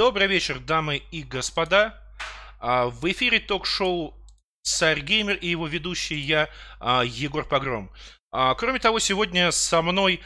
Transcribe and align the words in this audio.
Добрый 0.00 0.28
вечер, 0.28 0.58
дамы 0.60 1.02
и 1.10 1.22
господа. 1.22 1.94
А, 2.58 2.86
в 2.86 3.04
эфире 3.12 3.38
ток-шоу 3.38 4.14
«Царь 4.62 5.00
Геймер» 5.00 5.36
и 5.36 5.48
его 5.48 5.66
ведущий 5.66 6.18
я, 6.18 6.48
а, 6.78 7.02
Егор 7.04 7.46
Погром. 7.46 7.92
А, 8.30 8.54
кроме 8.54 8.78
того, 8.78 8.98
сегодня 8.98 9.50
со 9.50 9.82
мной 9.82 10.22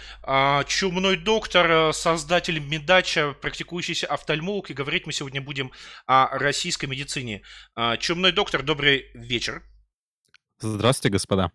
чумной 0.69 1.17
доктор, 1.17 1.93
создатель 1.93 2.61
Медача, 2.61 3.33
практикующийся 3.33 4.07
офтальмолог, 4.07 4.71
и 4.71 4.75
говорить 4.75 5.07
мы 5.07 5.13
сегодня 5.13 5.43
будем 5.43 5.73
о 6.07 6.39
российской 6.39 6.87
медицине. 6.87 7.43
Чумной 7.99 8.31
доктор, 8.31 8.63
добрый 8.63 9.11
вечер. 9.15 9.65
Здравствуйте, 10.61 11.15
господа. 11.15 11.51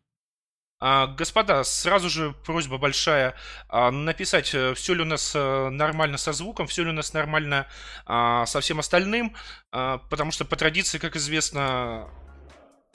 А, 0.81 1.07
господа, 1.07 1.63
сразу 1.65 2.09
же 2.09 2.31
просьба 2.45 2.77
большая 2.77 3.35
а, 3.67 3.91
написать, 3.91 4.55
э, 4.55 4.73
все 4.75 4.93
ли 4.93 5.01
у 5.01 5.05
нас 5.05 5.33
э, 5.35 5.69
нормально 5.69 6.17
со 6.17 6.31
звуком, 6.31 6.67
все 6.67 6.83
ли 6.83 6.89
у 6.89 6.93
нас 6.93 7.11
нормально 7.11 7.67
а, 8.05 8.45
со 8.45 8.61
всем 8.61 8.79
остальным, 8.79 9.35
потому 9.71 10.31
что 10.31 10.45
по 10.45 10.55
традиции, 10.55 10.97
как 10.97 11.17
известно, 11.17 12.07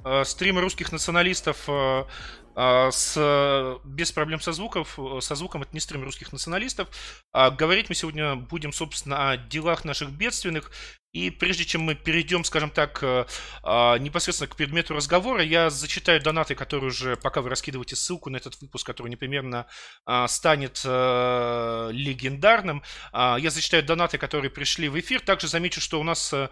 э, 0.02 0.24
стримы 0.24 0.62
русских 0.62 0.92
националистов 0.92 1.68
с, 2.56 3.80
без 3.84 4.12
проблем 4.12 4.40
со, 4.40 4.52
звуков, 4.52 4.98
со 5.20 5.34
звуком, 5.34 5.62
это 5.62 5.70
не 5.72 5.80
стрим 5.80 6.04
русских 6.04 6.32
националистов. 6.32 6.88
Говорить 7.32 7.88
мы 7.88 7.94
сегодня 7.94 8.36
будем, 8.36 8.72
собственно, 8.72 9.30
о 9.30 9.36
делах 9.36 9.84
наших 9.84 10.10
бедственных 10.10 10.70
и 11.14 11.30
прежде 11.30 11.64
чем 11.64 11.82
мы 11.82 11.94
перейдем, 11.94 12.42
скажем 12.42 12.70
так, 12.70 12.98
э, 13.02 13.24
а, 13.62 13.96
непосредственно 13.98 14.48
к 14.48 14.56
предмету 14.56 14.94
разговора, 14.94 15.44
я 15.44 15.70
зачитаю 15.70 16.20
донаты, 16.20 16.56
которые 16.56 16.88
уже, 16.88 17.16
пока 17.16 17.40
вы 17.40 17.50
раскидываете 17.50 17.94
ссылку 17.94 18.30
на 18.30 18.36
этот 18.36 18.60
выпуск, 18.60 18.84
который 18.84 19.10
непременно 19.10 19.66
а, 20.04 20.26
станет 20.26 20.82
э, 20.84 21.90
легендарным. 21.92 22.82
А, 23.12 23.36
я 23.38 23.50
зачитаю 23.50 23.84
донаты, 23.84 24.18
которые 24.18 24.50
пришли 24.50 24.88
в 24.88 24.98
эфир. 24.98 25.20
Также 25.20 25.46
замечу, 25.46 25.80
что 25.80 26.00
у 26.00 26.02
нас 26.02 26.32
э, 26.32 26.48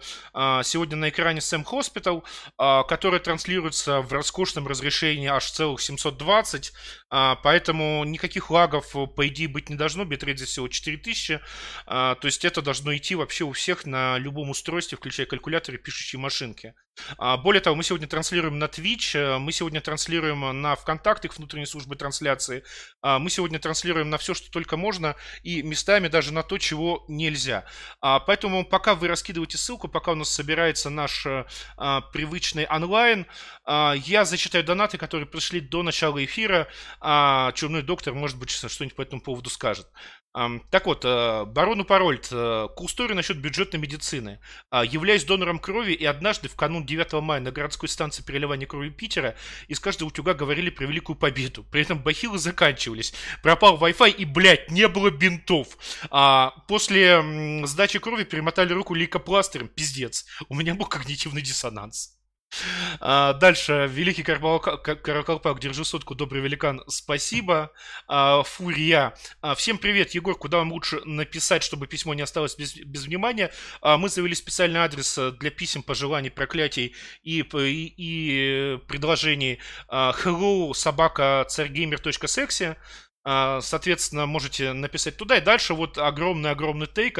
сегодня 0.63 0.95
на 0.95 1.09
экране 1.09 1.41
Theme 1.41 1.65
Hospital, 1.65 2.23
который 2.57 3.19
транслируется 3.19 4.01
в 4.01 4.13
роскошном 4.13 4.67
разрешении 4.67 5.27
аж 5.27 5.51
целых 5.51 5.81
720, 5.97 6.73
поэтому 7.09 8.03
никаких 8.03 8.49
лагов, 8.51 8.93
по 9.15 9.27
идее, 9.27 9.47
быть 9.47 9.69
не 9.69 9.75
должно. 9.75 10.05
Битрейт 10.05 10.37
здесь 10.37 10.49
всего 10.49 10.67
4000, 10.67 11.39
то 11.85 12.17
есть 12.23 12.45
это 12.45 12.61
должно 12.61 12.95
идти 12.95 13.15
вообще 13.15 13.43
у 13.43 13.51
всех 13.51 13.85
на 13.85 14.17
любом 14.17 14.49
устройстве, 14.49 14.97
включая 14.97 15.27
калькуляторы, 15.27 15.77
пишущие 15.77 16.19
машинки. 16.19 16.73
А, 17.17 17.37
более 17.37 17.61
того, 17.61 17.75
мы 17.75 17.83
сегодня 17.83 18.07
транслируем 18.07 18.59
на 18.59 18.65
Twitch, 18.65 19.17
э, 19.17 19.37
мы 19.39 19.51
сегодня 19.51 19.81
транслируем 19.81 20.61
на 20.61 20.75
ВКонтакте, 20.75 21.27
их 21.27 21.37
внутренней 21.37 21.65
службы 21.65 21.95
трансляции, 21.95 22.63
а, 23.01 23.19
мы 23.19 23.29
сегодня 23.29 23.59
транслируем 23.59 24.09
на 24.09 24.17
все, 24.17 24.33
что 24.33 24.51
только 24.51 24.77
можно, 24.77 25.15
и 25.43 25.63
местами 25.63 26.07
даже 26.07 26.33
на 26.33 26.43
то, 26.43 26.57
чего 26.57 27.03
нельзя. 27.07 27.65
А, 28.01 28.19
поэтому 28.19 28.65
пока 28.65 28.95
вы 28.95 29.07
раскидываете 29.07 29.57
ссылку, 29.57 29.87
пока 29.87 30.11
у 30.11 30.15
нас 30.15 30.29
собирается 30.29 30.89
наш 30.89 31.25
э, 31.25 31.45
привычный 32.11 32.65
онлайн, 32.65 33.25
я 33.65 34.25
зачитаю 34.25 34.63
донаты, 34.63 34.97
которые 34.97 35.27
пришли 35.27 35.59
до 35.59 35.83
начала 35.83 36.23
эфира. 36.23 36.67
Черный 37.01 37.81
доктор, 37.81 38.13
может 38.13 38.37
быть, 38.37 38.49
что-нибудь 38.51 38.95
по 38.95 39.01
этому 39.01 39.21
поводу 39.21 39.49
скажет. 39.49 39.87
Так 40.33 40.87
вот, 40.87 41.05
э, 41.05 41.45
барону 41.45 41.85
Парольд, 41.85 42.27
к 42.27 42.75
истории 42.81 43.13
насчет 43.13 43.37
бюджетной 43.37 43.79
медицины. 43.79 44.39
Являюсь 44.71 45.25
донором 45.25 45.59
крови 45.59 45.93
и 45.93 46.05
однажды 46.05 46.49
в 46.49 46.55
канун 46.55 46.85
9 46.85 47.21
мая 47.21 47.39
на 47.39 47.51
городской 47.51 47.87
станции 47.87 48.23
переливания 48.23 48.65
крови 48.65 48.89
Питера 48.89 49.35
из 49.67 49.79
каждого 49.79 50.07
утюга 50.07 50.33
говорили 50.33 50.71
про 50.71 50.85
великую 50.85 51.17
победу. 51.17 51.63
При 51.71 51.83
этом 51.83 51.99
бахилы 51.99 52.39
заканчивались. 52.39 53.13
Пропал 53.43 53.77
Wi-Fi 53.77 54.11
и, 54.11 54.25
блядь, 54.25 54.71
не 54.71 54.87
было 54.87 55.11
бинтов. 55.11 55.77
А 56.09 56.51
после 56.67 57.23
сдачи 57.65 57.99
крови 57.99 58.23
перемотали 58.23 58.73
руку 58.73 58.95
лейкопластырем. 58.95 59.67
Пиздец. 59.67 60.25
У 60.49 60.55
меня 60.55 60.73
был 60.73 60.87
когнитивный 60.87 61.43
диссонанс. 61.43 62.17
А, 62.99 63.33
дальше. 63.33 63.89
Великий 63.91 64.23
Каракалпак, 64.23 65.59
держи 65.59 65.85
сотку, 65.85 66.15
добрый 66.15 66.41
великан, 66.41 66.83
спасибо. 66.87 67.71
А, 68.07 68.43
Фурия. 68.43 69.13
А, 69.41 69.55
всем 69.55 69.77
привет, 69.77 70.11
Егор, 70.11 70.37
куда 70.37 70.57
вам 70.57 70.71
лучше 70.71 71.01
написать, 71.05 71.63
чтобы 71.63 71.87
письмо 71.87 72.13
не 72.13 72.21
осталось 72.21 72.55
без, 72.55 72.75
без 72.75 73.05
внимания? 73.05 73.51
А, 73.81 73.97
мы 73.97 74.09
завели 74.09 74.35
специальный 74.35 74.79
адрес 74.79 75.17
э, 75.17 75.31
для 75.31 75.51
писем, 75.51 75.83
пожеланий, 75.83 76.31
проклятий 76.31 76.95
и, 77.23 77.39
и, 77.41 77.93
и 77.97 78.77
предложений. 78.87 79.59
А, 79.87 80.13
hello 80.23 80.73
собака 80.73 81.45
царьгеймер.секси. 81.49 82.75
А, 83.25 83.61
соответственно, 83.61 84.25
можете 84.25 84.73
написать 84.73 85.17
туда. 85.17 85.37
И 85.37 85.41
дальше 85.41 85.73
вот 85.73 85.97
огромный-огромный 85.97 86.87
тейк 86.87 87.19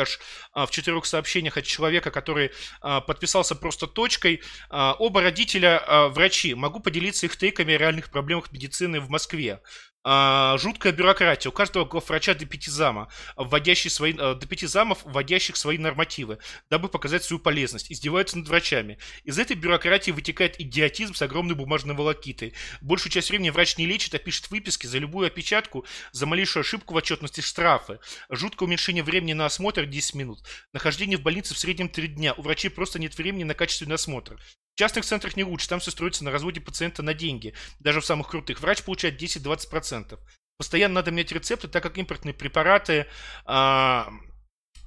а, 0.53 0.66
в 0.66 0.72
четырех 0.72 1.06
сообщениях 1.06 1.58
от 1.58 1.64
человека, 1.64 2.12
который 2.12 2.52
а, 2.81 3.02
подписался 3.02 3.56
просто 3.56 3.88
точкой. 3.88 4.41
Оба 4.69 5.22
родителя 5.22 6.09
врачи. 6.09 6.53
Могу 6.53 6.80
поделиться 6.80 7.25
их 7.25 7.38
тейками 7.38 7.74
о 7.74 7.78
реальных 7.78 8.09
проблемах 8.09 8.52
медицины 8.52 9.00
в 9.00 9.09
Москве 9.09 9.62
а, 10.03 10.58
жуткая 10.58 10.91
бюрократия. 10.94 11.50
У 11.50 11.53
каждого 11.53 11.86
главврача 11.86 12.36
до 12.36 12.46
пяти 12.46 12.69
зама, 12.69 13.09
вводящие 13.38 13.91
свои, 13.91 14.14
а, 14.18 14.36
до 14.36 14.46
пяти 14.46 14.68
замов, 14.68 15.00
вводящих 15.03 15.56
свои 15.56 15.78
нормативы, 15.78 16.40
дабы 16.69 16.90
показать 16.90 17.24
свою 17.24 17.40
полезность. 17.40 17.91
Издеваются 17.91 18.38
над 18.38 18.47
врачами. 18.47 18.97
Из 19.24 19.40
этой 19.40 19.56
бюрократии 19.56 20.12
вытекает 20.12 20.59
идиотизм 20.59 21.14
с 21.14 21.22
огромной 21.22 21.56
бумажной 21.56 21.96
волокитой. 21.96 22.53
Большую 22.81 23.12
часть 23.12 23.30
времени 23.30 23.50
врач 23.50 23.78
не 23.78 23.86
лечит, 23.86 24.14
а 24.16 24.19
пишет 24.19 24.52
выписки 24.52 24.88
за 24.88 24.97
любую 24.97 25.28
опечатку, 25.28 25.86
за 26.12 26.25
малейшую 26.25 26.62
ошибку 26.62 26.94
в 26.94 26.97
отчетности 26.97 27.41
штрафы. 27.41 28.00
Жуткое 28.30 28.68
уменьшение 28.68 29.03
времени 29.03 29.34
на 29.34 29.46
осмотр 29.46 29.85
10 29.85 30.16
минут. 30.16 30.40
Нахождение 30.74 31.18
в 31.18 31.22
больнице 31.22 31.53
в 31.53 31.58
среднем 31.58 31.90
3 31.90 32.09
дня. 32.09 32.34
У 32.34 32.41
врачей 32.41 32.70
просто 32.70 33.00
нет 33.00 33.18
времени 33.18 33.44
на 33.44 33.53
качественный 33.53 33.96
осмотр. 33.96 34.40
В 34.75 34.79
частных 34.79 35.06
центрах 35.06 35.38
не 35.38 35.44
лучше, 35.44 35.69
там 35.69 35.79
все 35.79 35.91
строится 35.91 36.23
на 36.23 36.31
разводе 36.31 36.59
пациента 36.59 37.03
на 37.03 37.13
деньги. 37.13 37.53
Даже 37.79 38.01
в 38.01 38.06
самых 38.06 38.29
крутых. 38.29 38.59
Врач 38.59 38.84
получает 38.84 39.22
10-20%. 39.22 40.17
Постоянно 40.57 40.95
надо 40.95 41.11
менять 41.11 41.31
рецепты, 41.31 41.67
так 41.67 41.84
как 41.84 41.97
импортные 41.97 42.34
препараты 42.34 43.07
а, 43.45 44.11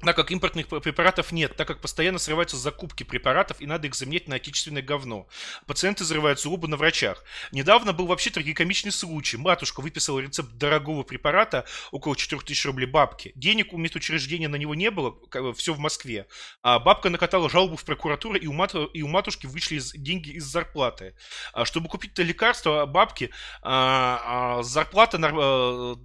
так 0.03 0.15
как 0.15 0.31
импортных 0.31 0.69
препаратов 0.69 1.33
нет, 1.33 1.57
так 1.57 1.67
как 1.67 1.81
постоянно 1.81 2.19
срываются 2.19 2.57
закупки 2.57 3.03
препаратов 3.03 3.61
и 3.61 3.67
надо 3.67 3.87
их 3.87 3.95
заменять 3.95 4.29
на 4.29 4.37
отечественное 4.37 4.83
говно. 4.83 5.27
Пациенты 5.67 6.05
зарываются 6.05 6.51
оба 6.51 6.69
на 6.69 6.77
врачах. 6.77 7.25
Недавно 7.51 7.93
был 7.95 8.07
вообще 8.07 8.31
трагикомичный 8.31 8.93
случай. 8.93 9.39
Матушка 9.39 9.81
выписала 9.81 10.21
рецепт 10.21 10.53
дорогого 10.53 11.03
препарата, 11.03 11.65
около 11.93 12.15
4000 12.15 12.67
рублей 12.67 12.87
бабки. 12.87 13.33
Денег 13.35 13.73
у 13.73 13.79
медучреждения 13.79 14.49
на 14.49 14.57
него 14.57 14.75
не 14.75 14.91
было, 14.91 15.17
все 15.55 15.73
в 15.73 15.79
Москве. 15.79 16.27
А 16.63 16.79
бабка 16.79 17.09
накатала 17.09 17.49
жалобу 17.49 17.77
в 17.77 17.85
прокуратуру, 17.85 18.37
и 18.37 18.47
у, 18.47 18.53
мат, 18.53 18.75
и 18.93 19.03
у 19.03 19.09
матушки 19.09 19.47
вышли 19.47 19.77
из, 19.77 19.93
деньги 19.93 20.31
из 20.31 20.45
зарплаты. 20.45 21.17
А, 21.55 21.65
чтобы 21.65 21.89
купить 21.89 22.13
это 22.13 22.23
лекарство 22.23 22.85
бабки, 22.85 23.31
а, 23.63 24.59
а, 24.59 24.63
зарплата, 24.63 25.19
а, 25.23 25.97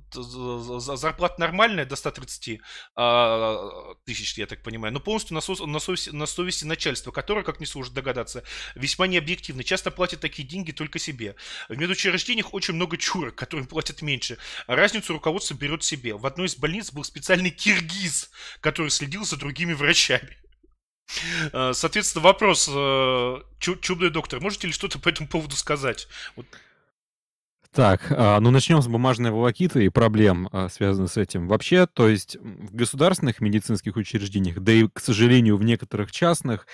зарплата 0.79 1.35
нормальная 1.39 1.85
до 1.85 1.95
130 1.95 2.61
а, 2.95 3.70
тысяч, 4.05 4.37
я 4.37 4.45
так 4.45 4.61
понимаю, 4.63 4.93
но 4.93 4.99
полностью 4.99 5.35
на, 5.35 5.41
со, 5.41 5.65
на, 5.65 5.79
совести, 5.79 6.09
на 6.09 6.25
совести 6.25 6.65
начальства, 6.65 7.11
которое, 7.11 7.43
как 7.43 7.59
не 7.59 7.65
сложно 7.65 7.95
догадаться, 7.95 8.43
весьма 8.75 9.07
необъективно. 9.07 9.63
Часто 9.63 9.91
платят 9.91 10.19
такие 10.19 10.47
деньги 10.47 10.71
только 10.71 10.99
себе. 10.99 11.35
В 11.69 11.77
медучреждениях 11.77 12.53
очень 12.53 12.73
много 12.73 12.97
чурок, 12.97 13.35
которым 13.35 13.67
платят 13.67 14.01
меньше. 14.01 14.37
Разницу 14.67 15.13
руководство 15.13 15.53
берет 15.53 15.83
себе. 15.83 16.15
В 16.15 16.25
одной 16.25 16.47
из 16.47 16.55
больниц 16.55 16.91
был 16.91 17.03
специальный 17.03 17.51
киргиз, 17.51 18.31
который 18.59 18.89
следил 18.89 19.25
за 19.25 19.37
другими 19.37 19.73
врачами. 19.73 20.37
А, 21.51 21.73
соответственно, 21.73 22.23
вопрос, 22.23 22.69
э, 22.71 23.41
чудный 23.59 24.09
доктор, 24.09 24.39
можете 24.39 24.67
ли 24.67 24.73
что-то 24.73 24.99
по 24.99 25.09
этому 25.09 25.27
поводу 25.27 25.55
сказать? 25.55 26.07
Так, 27.73 28.11
а, 28.11 28.37
ну 28.41 28.51
начнем 28.51 28.81
с 28.81 28.87
бумажной 28.87 29.31
волокиты 29.31 29.85
и 29.85 29.89
проблем, 29.89 30.49
а, 30.51 30.67
связанных 30.67 31.09
с 31.09 31.15
этим. 31.15 31.47
Вообще, 31.47 31.87
то 31.87 32.09
есть 32.09 32.35
в 32.35 32.75
государственных 32.75 33.39
медицинских 33.39 33.95
учреждениях, 33.95 34.59
да 34.59 34.73
и, 34.73 34.89
к 34.89 34.99
сожалению, 34.99 35.55
в 35.55 35.63
некоторых 35.63 36.11
частных, 36.11 36.67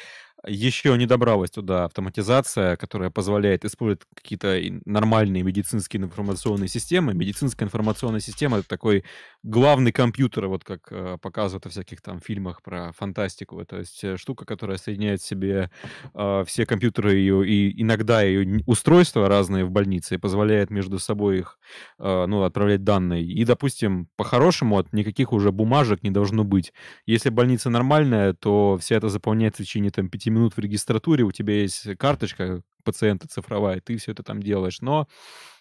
еще 0.46 0.98
не 0.98 1.06
добралась 1.06 1.52
туда 1.52 1.86
автоматизация, 1.86 2.76
которая 2.76 3.10
позволяет 3.10 3.66
использовать 3.66 4.02
какие-то 4.14 4.60
нормальные 4.86 5.44
медицинские 5.44 6.04
информационные 6.04 6.68
системы. 6.68 7.14
Медицинская 7.14 7.68
информационная 7.68 8.20
система— 8.20 8.58
это 8.60 8.68
такой 8.68 9.04
главный 9.44 9.92
компьютер, 9.92 10.48
вот 10.48 10.64
как 10.64 10.92
э, 10.92 11.18
показывают 11.22 11.66
во 11.66 11.72
всяких 11.72 12.02
там 12.02 12.20
фильмах 12.22 12.62
про 12.62 12.92
фантастику. 12.94 13.64
То 13.66 13.80
есть 13.80 14.04
э, 14.04 14.18
штука, 14.18 14.46
которая 14.46 14.78
соединяет 14.78 15.22
в 15.22 15.26
себе 15.26 15.72
э, 16.14 16.44
все 16.46 16.66
компьютеры 16.66 17.16
ее 17.16 17.48
и 17.48 17.82
иногда 17.82 18.22
ее 18.22 18.62
устройства 18.68 19.28
разные 19.28 19.66
в 19.66 19.72
больнице 19.72 20.16
и 20.16 20.18
позволяет 20.20 20.70
между 20.70 21.00
собой 21.00 21.40
их 21.40 21.58
э, 22.00 22.26
ну, 22.28 22.44
отправлять 22.44 22.84
данные. 22.84 23.24
И, 23.24 23.44
допустим, 23.44 24.08
по-хорошему 24.16 24.78
от 24.78 24.94
никаких 24.94 25.34
уже 25.34 25.52
бумажек 25.52 26.04
не 26.04 26.12
должно 26.12 26.44
быть. 26.44 26.74
Если 27.06 27.30
больница 27.30 27.70
нормальная, 27.70 28.34
то 28.34 28.78
все 28.80 28.96
это 28.96 29.10
заполняется 29.10 29.64
в 29.64 29.66
течение 29.66 29.92
там 29.92 30.10
5 30.10 30.27
минут 30.30 30.56
в 30.56 30.60
регистратуре, 30.60 31.24
у 31.24 31.32
тебя 31.32 31.62
есть 31.62 31.96
карточка 31.98 32.62
пациента 32.84 33.28
цифровая, 33.28 33.82
ты 33.82 33.98
все 33.98 34.12
это 34.14 34.24
там 34.24 34.42
делаешь. 34.42 34.80
Но 34.82 35.08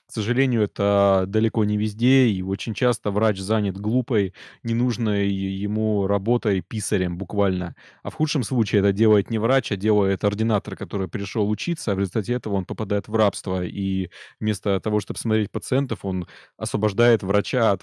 К 0.08 0.12
сожалению, 0.12 0.62
это 0.62 1.24
далеко 1.26 1.64
не 1.64 1.76
везде, 1.76 2.28
и 2.28 2.40
очень 2.42 2.74
часто 2.74 3.10
врач 3.10 3.38
занят 3.40 3.76
глупой, 3.76 4.34
ненужной 4.62 5.28
ему 5.28 6.06
работой 6.06 6.60
писарем 6.62 7.18
буквально. 7.18 7.74
А 8.04 8.10
в 8.10 8.14
худшем 8.14 8.44
случае 8.44 8.80
это 8.80 8.92
делает 8.92 9.30
не 9.30 9.38
врач, 9.38 9.72
а 9.72 9.76
делает 9.76 10.22
ординатор, 10.24 10.76
который 10.76 11.08
пришел 11.08 11.50
учиться, 11.50 11.90
а 11.92 11.94
в 11.96 11.98
результате 11.98 12.34
этого 12.34 12.54
он 12.54 12.64
попадает 12.66 13.08
в 13.08 13.16
рабство, 13.16 13.64
и 13.64 14.08
вместо 14.38 14.78
того, 14.80 15.00
чтобы 15.00 15.18
смотреть 15.18 15.50
пациентов, 15.50 16.04
он 16.04 16.28
освобождает 16.56 17.24
врача 17.24 17.72
от 17.72 17.82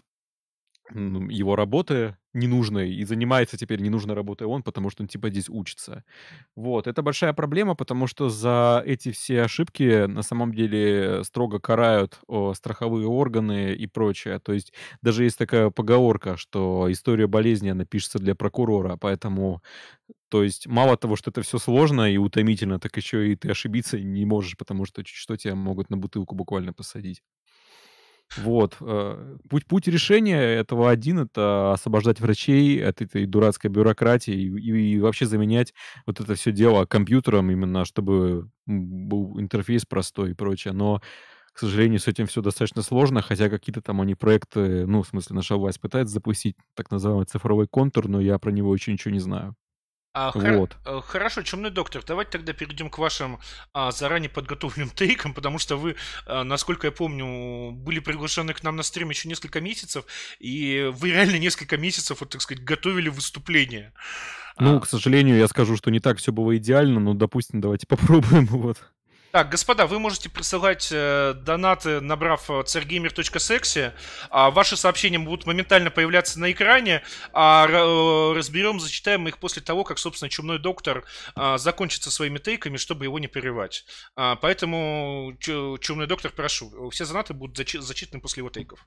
его 0.91 1.55
работы 1.55 2.17
ненужной 2.33 2.91
и 2.93 3.03
занимается 3.05 3.57
теперь 3.57 3.79
ненужной 3.81 4.15
работой 4.15 4.47
он, 4.47 4.63
потому 4.63 4.89
что 4.89 5.03
он 5.03 5.07
типа 5.07 5.29
здесь 5.29 5.49
учится. 5.49 6.03
Вот, 6.55 6.87
это 6.87 7.01
большая 7.03 7.33
проблема, 7.33 7.75
потому 7.75 8.07
что 8.07 8.29
за 8.29 8.83
эти 8.85 9.11
все 9.11 9.43
ошибки 9.43 10.05
на 10.07 10.23
самом 10.23 10.53
деле 10.53 11.23
строго 11.23 11.59
карают 11.59 12.19
о, 12.27 12.53
страховые 12.53 13.07
органы 13.07 13.73
и 13.73 13.87
прочее. 13.87 14.39
То 14.39 14.53
есть 14.53 14.73
даже 15.01 15.23
есть 15.23 15.37
такая 15.37 15.69
поговорка, 15.69 16.37
что 16.37 16.91
история 16.91 17.27
болезни, 17.27 17.69
она 17.69 17.85
пишется 17.85 18.19
для 18.19 18.35
прокурора, 18.35 18.97
поэтому 18.97 19.61
то 20.29 20.43
есть 20.43 20.67
мало 20.67 20.97
того, 20.97 21.15
что 21.15 21.31
это 21.31 21.41
все 21.43 21.59
сложно 21.59 22.11
и 22.11 22.17
утомительно, 22.17 22.79
так 22.79 22.95
еще 22.97 23.31
и 23.31 23.35
ты 23.35 23.49
ошибиться 23.51 23.99
не 23.99 24.25
можешь, 24.25 24.57
потому 24.57 24.85
что 24.85 25.03
чуть 25.03 25.15
что 25.17 25.37
тебя 25.37 25.55
могут 25.55 25.89
на 25.89 25.97
бутылку 25.97 26.35
буквально 26.35 26.73
посадить. 26.73 27.21
Вот. 28.35 28.77
Э, 28.81 29.37
путь, 29.49 29.67
путь 29.67 29.87
решения 29.87 30.39
этого 30.39 30.89
один— 30.89 31.19
это 31.19 31.73
освобождать 31.73 32.19
врачей 32.19 32.83
от 32.83 33.01
этой 33.01 33.25
дурацкой 33.27 33.69
бюрократии 33.69 34.33
и, 34.33 34.95
и 34.95 34.99
вообще 34.99 35.25
заменять 35.27 35.73
вот 36.07 36.19
это 36.19 36.33
все 36.35 36.51
дело 36.51 36.85
компьютером 36.85 37.51
именно, 37.51 37.85
чтобы 37.85 38.49
был 38.65 39.39
интерфейс 39.39 39.85
простой 39.85 40.31
и 40.31 40.33
прочее. 40.33 40.73
Но, 40.73 41.01
к 41.53 41.59
сожалению, 41.59 41.99
с 41.99 42.07
этим 42.07 42.25
все 42.25 42.41
достаточно 42.41 42.81
сложно, 42.81 43.21
хотя 43.21 43.49
какие-то 43.49 43.81
там 43.81 44.01
они 44.01 44.15
проекты, 44.15 44.87
ну, 44.87 45.03
в 45.03 45.07
смысле, 45.07 45.35
наша 45.35 45.55
власть 45.55 45.79
пытается 45.79 46.13
запустить 46.15 46.55
так 46.75 46.89
называемый 46.91 47.25
цифровой 47.27 47.67
контур, 47.67 48.07
но 48.07 48.19
я 48.19 48.39
про 48.39 48.51
него 48.51 48.73
еще 48.73 48.91
ничего 48.91 49.13
не 49.13 49.19
знаю. 49.19 49.55
А, 50.13 50.31
вот. 50.35 50.77
Хор- 50.83 50.97
э, 50.97 51.01
хорошо, 51.03 51.41
чумный 51.41 51.71
доктор, 51.71 52.03
давайте 52.05 52.31
тогда 52.33 52.53
перейдем 52.53 52.91
к 52.91 52.99
вашим 52.99 53.39
а, 53.73 53.91
заранее 53.91 54.29
подготовленным 54.29 54.89
тейкам, 54.95 55.33
потому 55.33 55.57
что 55.57 55.75
вы, 55.75 55.95
а, 56.27 56.43
насколько 56.43 56.85
я 56.85 56.91
помню, 56.91 57.71
были 57.71 57.97
приглашены 57.99 58.53
к 58.53 58.61
нам 58.61 58.75
на 58.75 58.83
стрим 58.83 59.09
еще 59.09 59.27
несколько 59.27 59.59
месяцев, 59.59 60.05
и 60.39 60.91
вы 60.93 61.11
реально 61.11 61.39
несколько 61.39 61.77
месяцев, 61.77 62.19
вот 62.19 62.29
так 62.29 62.41
сказать, 62.41 62.63
готовили 62.63 63.09
выступление. 63.09 63.91
Ну, 64.59 64.77
а... 64.77 64.79
к 64.79 64.87
сожалению, 64.87 65.37
я 65.37 65.47
скажу, 65.47 65.75
что 65.77 65.89
не 65.89 65.99
так 65.99 66.19
все 66.19 66.31
было 66.31 66.55
идеально, 66.57 66.99
но, 66.99 67.15
допустим, 67.15 67.59
давайте 67.59 67.87
попробуем, 67.87 68.45
вот. 68.45 68.77
Так, 69.33 69.49
господа, 69.49 69.87
вы 69.87 69.97
можете 69.97 70.29
присылать 70.29 70.89
э, 70.91 71.33
донаты, 71.33 72.01
набрав 72.01 72.51
crgamer.sexy. 72.51 73.91
А 74.29 74.51
ваши 74.51 74.77
сообщения 74.77 75.17
будут 75.17 75.47
моментально 75.47 75.89
появляться 75.89 76.39
на 76.39 76.51
экране, 76.51 77.01
а 77.33 77.65
э, 77.67 78.37
разберем, 78.37 78.79
зачитаем 78.79 79.27
их 79.27 79.39
после 79.39 79.63
того, 79.63 79.83
как, 79.85 79.97
собственно, 79.97 80.29
Чумной 80.29 80.59
Доктор 80.59 81.03
э, 81.35 81.57
закончит 81.57 82.03
со 82.03 82.11
своими 82.11 82.37
тейками, 82.37 82.77
чтобы 82.77 83.05
его 83.05 83.17
не 83.17 83.27
прерывать. 83.27 83.85
А, 84.15 84.35
поэтому, 84.35 85.35
Чумной 85.39 86.05
Доктор, 86.05 86.31
прошу, 86.31 86.91
все 86.91 87.03
донаты 87.07 87.33
будут 87.33 87.57
зачи- 87.57 87.81
зачитаны 87.81 88.21
после 88.21 88.41
его 88.41 88.51
тейков. 88.51 88.85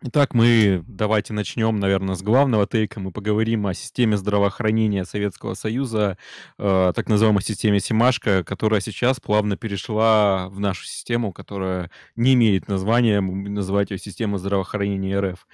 Итак, 0.00 0.32
мы 0.32 0.84
давайте 0.86 1.32
начнем, 1.32 1.80
наверное, 1.80 2.14
с 2.14 2.22
главного 2.22 2.68
тейка. 2.68 3.00
Мы 3.00 3.10
поговорим 3.10 3.66
о 3.66 3.74
системе 3.74 4.16
здравоохранения 4.16 5.04
Советского 5.04 5.54
Союза, 5.54 6.16
э, 6.56 6.92
так 6.94 7.08
называемой 7.08 7.42
системе 7.42 7.80
Симашка, 7.80 8.44
которая 8.44 8.80
сейчас 8.80 9.18
плавно 9.18 9.56
перешла 9.56 10.50
в 10.50 10.60
нашу 10.60 10.84
систему, 10.86 11.32
которая 11.32 11.90
не 12.14 12.34
имеет 12.34 12.68
названия, 12.68 13.20
мы 13.20 13.48
называть 13.48 13.90
ее 13.90 13.98
система 13.98 14.38
здравоохранения 14.38 15.18
РФ. 15.18 15.44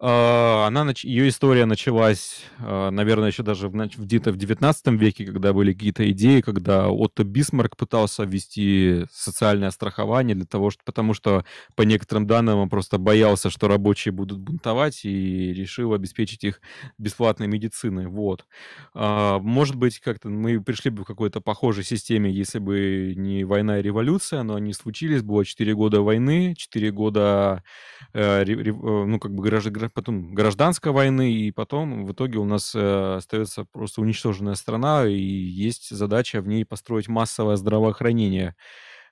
А, 0.00 0.66
она, 0.68 0.92
ее 1.02 1.28
история 1.28 1.64
началась, 1.64 2.44
а, 2.60 2.90
наверное, 2.90 3.28
еще 3.30 3.42
даже 3.42 3.68
в, 3.68 3.72
где-то 3.72 4.30
в 4.30 4.36
19 4.36 4.86
веке, 4.92 5.24
когда 5.26 5.52
были 5.52 5.72
какие-то 5.72 6.08
идеи, 6.12 6.40
когда 6.40 6.88
Отто 6.88 7.24
Бисмарк 7.24 7.76
пытался 7.76 8.22
ввести 8.22 9.06
социальное 9.10 9.72
страхование 9.72 10.36
для 10.36 10.46
того, 10.46 10.70
что, 10.70 10.82
потому 10.84 11.14
что 11.14 11.44
по 11.74 11.82
некоторым 11.82 12.28
данным 12.28 12.58
он 12.58 12.68
просто 12.68 12.98
боялся, 12.98 13.50
что 13.50 13.66
рабочие 13.66 14.12
будут 14.12 14.38
бунтовать 14.38 15.04
и 15.04 15.52
решил 15.52 15.92
обеспечить 15.92 16.44
их 16.44 16.60
бесплатной 16.98 17.48
медициной. 17.48 18.06
Вот. 18.06 18.46
А, 18.94 19.40
может 19.40 19.74
быть, 19.74 19.98
как-то 19.98 20.28
мы 20.28 20.62
пришли 20.62 20.92
бы 20.92 21.02
в 21.02 21.06
какой-то 21.06 21.40
похожей 21.40 21.82
системе, 21.82 22.30
если 22.30 22.60
бы 22.60 23.14
не 23.16 23.42
война 23.42 23.80
и 23.80 23.82
революция, 23.82 24.44
но 24.44 24.54
они 24.54 24.72
случились, 24.74 25.22
было 25.22 25.44
4 25.44 25.74
года 25.74 26.02
войны, 26.02 26.54
4 26.56 26.92
года, 26.92 27.64
э, 28.12 28.44
э, 28.44 28.72
ну, 28.72 29.18
как 29.18 29.34
бы 29.34 29.42
граждан 29.42 29.87
потом 29.94 30.34
гражданской 30.34 30.92
войны, 30.92 31.32
и 31.32 31.50
потом 31.50 32.04
в 32.04 32.12
итоге 32.12 32.38
у 32.38 32.44
нас 32.44 32.74
э, 32.74 33.16
остается 33.16 33.64
просто 33.64 34.00
уничтоженная 34.00 34.54
страна, 34.54 35.06
и 35.06 35.18
есть 35.18 35.90
задача 35.90 36.40
в 36.40 36.48
ней 36.48 36.64
построить 36.64 37.08
массовое 37.08 37.56
здравоохранение. 37.56 38.54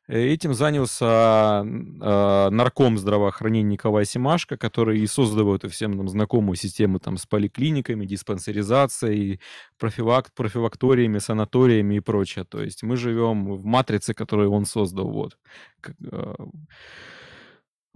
Э, 0.08 0.20
этим 0.20 0.55
занялся 0.55 1.64
э, 1.64 2.49
нарком 2.50 2.99
здравоохранения 2.99 3.73
Николай 3.73 4.05
Семашко, 4.05 4.56
который 4.56 5.00
и 5.00 5.06
создал 5.06 5.55
эту 5.55 5.69
всем 5.69 5.93
нам 5.93 6.08
знакомую 6.08 6.56
систему 6.56 6.99
там, 7.00 7.17
с 7.17 7.26
поликлиниками, 7.26 8.06
диспансеризацией, 8.06 9.40
профилак, 9.78 10.32
профилакториями, 10.34 11.19
санаториями 11.19 11.96
и 11.96 12.00
прочее. 12.00 12.44
То 12.44 12.62
есть 12.62 12.82
мы 12.82 12.96
живем 12.96 13.52
в 13.55 13.64
матрице, 13.64 14.14
которую 14.14 14.52
он 14.52 14.64
создал. 14.64 15.11
Вот. 15.11 15.37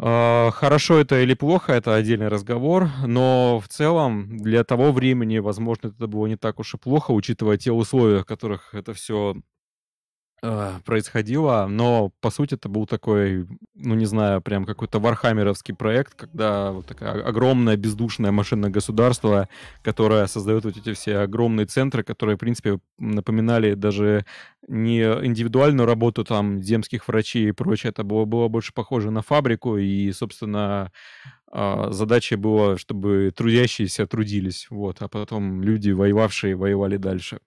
Э, 0.02 0.50
хорошо 0.52 0.99
это 0.99 1.20
или 1.23 1.35
плохо, 1.35 1.73
это 1.75 1.94
отдельный 1.94 2.29
разговор, 2.29 2.88
но 3.06 3.61
в 3.61 3.69
целом 3.69 4.38
для 4.38 4.64
того 4.64 4.93
времени, 4.93 5.38
возможно, 5.38 5.88
это 5.88 6.06
было 6.06 6.26
не 6.26 6.37
так 6.37 6.58
уж 6.58 6.75
и 6.75 6.79
плохо, 6.79 7.11
учитывая 7.11 7.58
те 7.58 7.70
условия, 7.70 8.20
в 8.20 8.25
которых 8.25 8.75
это 8.75 8.94
все 8.94 9.37
происходило, 10.84 11.66
но 11.69 12.12
по 12.20 12.31
сути 12.31 12.54
это 12.54 12.69
был 12.69 12.87
такой, 12.87 13.46
ну 13.75 13.94
не 13.94 14.06
знаю, 14.06 14.40
прям 14.40 14.64
какой-то 14.64 14.98
вархаммеровский 14.98 15.75
проект, 15.75 16.14
когда 16.14 16.72
вот 16.72 16.87
такая 16.87 17.22
огромная 17.22 17.76
бездушная 17.76 18.32
машина 18.32 18.70
государства, 18.70 19.48
которая 19.82 20.26
создает 20.26 20.64
вот 20.64 20.76
эти 20.76 20.92
все 20.94 21.19
огромные 21.19 21.66
центры, 21.66 22.02
которые, 22.02 22.37
в 22.37 22.40
принципе, 22.40 22.78
напоминали 22.98 23.75
даже 23.75 24.25
не 24.66 25.00
индивидуальную 25.02 25.87
работу 25.87 26.25
там 26.25 26.62
земских 26.62 27.08
врачей 27.08 27.48
и 27.48 27.52
прочее, 27.52 27.90
это 27.90 28.04
было, 28.04 28.25
было 28.25 28.48
больше 28.48 28.72
похоже 28.72 29.10
на 29.10 29.22
фабрику, 29.22 29.76
и, 29.76 30.12
собственно, 30.12 30.92
э, 31.52 31.88
задача 31.90 32.37
была, 32.37 32.78
чтобы 32.78 33.32
трудящиеся 33.34 34.06
трудились, 34.06 34.68
вот, 34.70 34.99
а 35.00 35.09
потом 35.09 35.62
люди, 35.62 35.90
воевавшие, 35.90 36.56
воевали 36.56 36.97
дальше. 36.97 37.40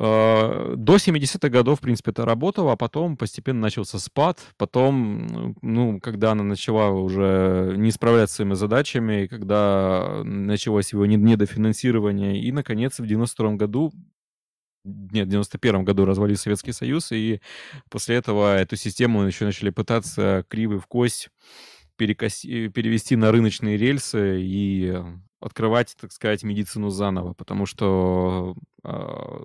Э, 0.00 0.74
до 0.76 0.94
70-х 0.94 1.48
годов, 1.48 1.78
в 1.78 1.82
принципе, 1.82 2.12
это 2.12 2.24
работало, 2.24 2.72
а 2.72 2.76
потом 2.76 3.16
постепенно 3.16 3.60
начался 3.60 3.98
спад. 3.98 4.38
Потом, 4.56 5.56
ну, 5.60 5.98
когда 6.00 6.30
она 6.32 6.44
начала 6.44 6.90
уже 6.90 7.74
не 7.76 7.90
справляться 7.90 8.36
своими 8.36 8.54
задачами, 8.54 9.26
когда 9.26 10.22
началось 10.22 10.92
его 10.92 11.04
недофинансирование, 11.04 12.40
и, 12.40 12.52
наконец, 12.52 13.00
в 13.00 13.06
92 13.06 13.54
году 13.54 13.92
нет, 14.84 15.26
в 15.26 15.30
91 15.30 15.84
году 15.84 16.04
развалился 16.04 16.44
Советский 16.44 16.72
Союз, 16.72 17.10
и 17.10 17.40
после 17.90 18.16
этого 18.16 18.56
эту 18.56 18.76
систему 18.76 19.24
еще 19.24 19.44
начали 19.44 19.70
пытаться 19.70 20.44
кривы 20.48 20.78
в 20.78 20.86
кость 20.86 21.28
перекоси, 21.96 22.68
перевести 22.68 23.16
на 23.16 23.32
рыночные 23.32 23.76
рельсы 23.76 24.40
и 24.40 24.96
открывать, 25.40 25.96
так 26.00 26.12
сказать, 26.12 26.44
медицину 26.44 26.90
заново, 26.90 27.34
потому 27.34 27.66
что 27.66 28.54
а, 28.84 29.42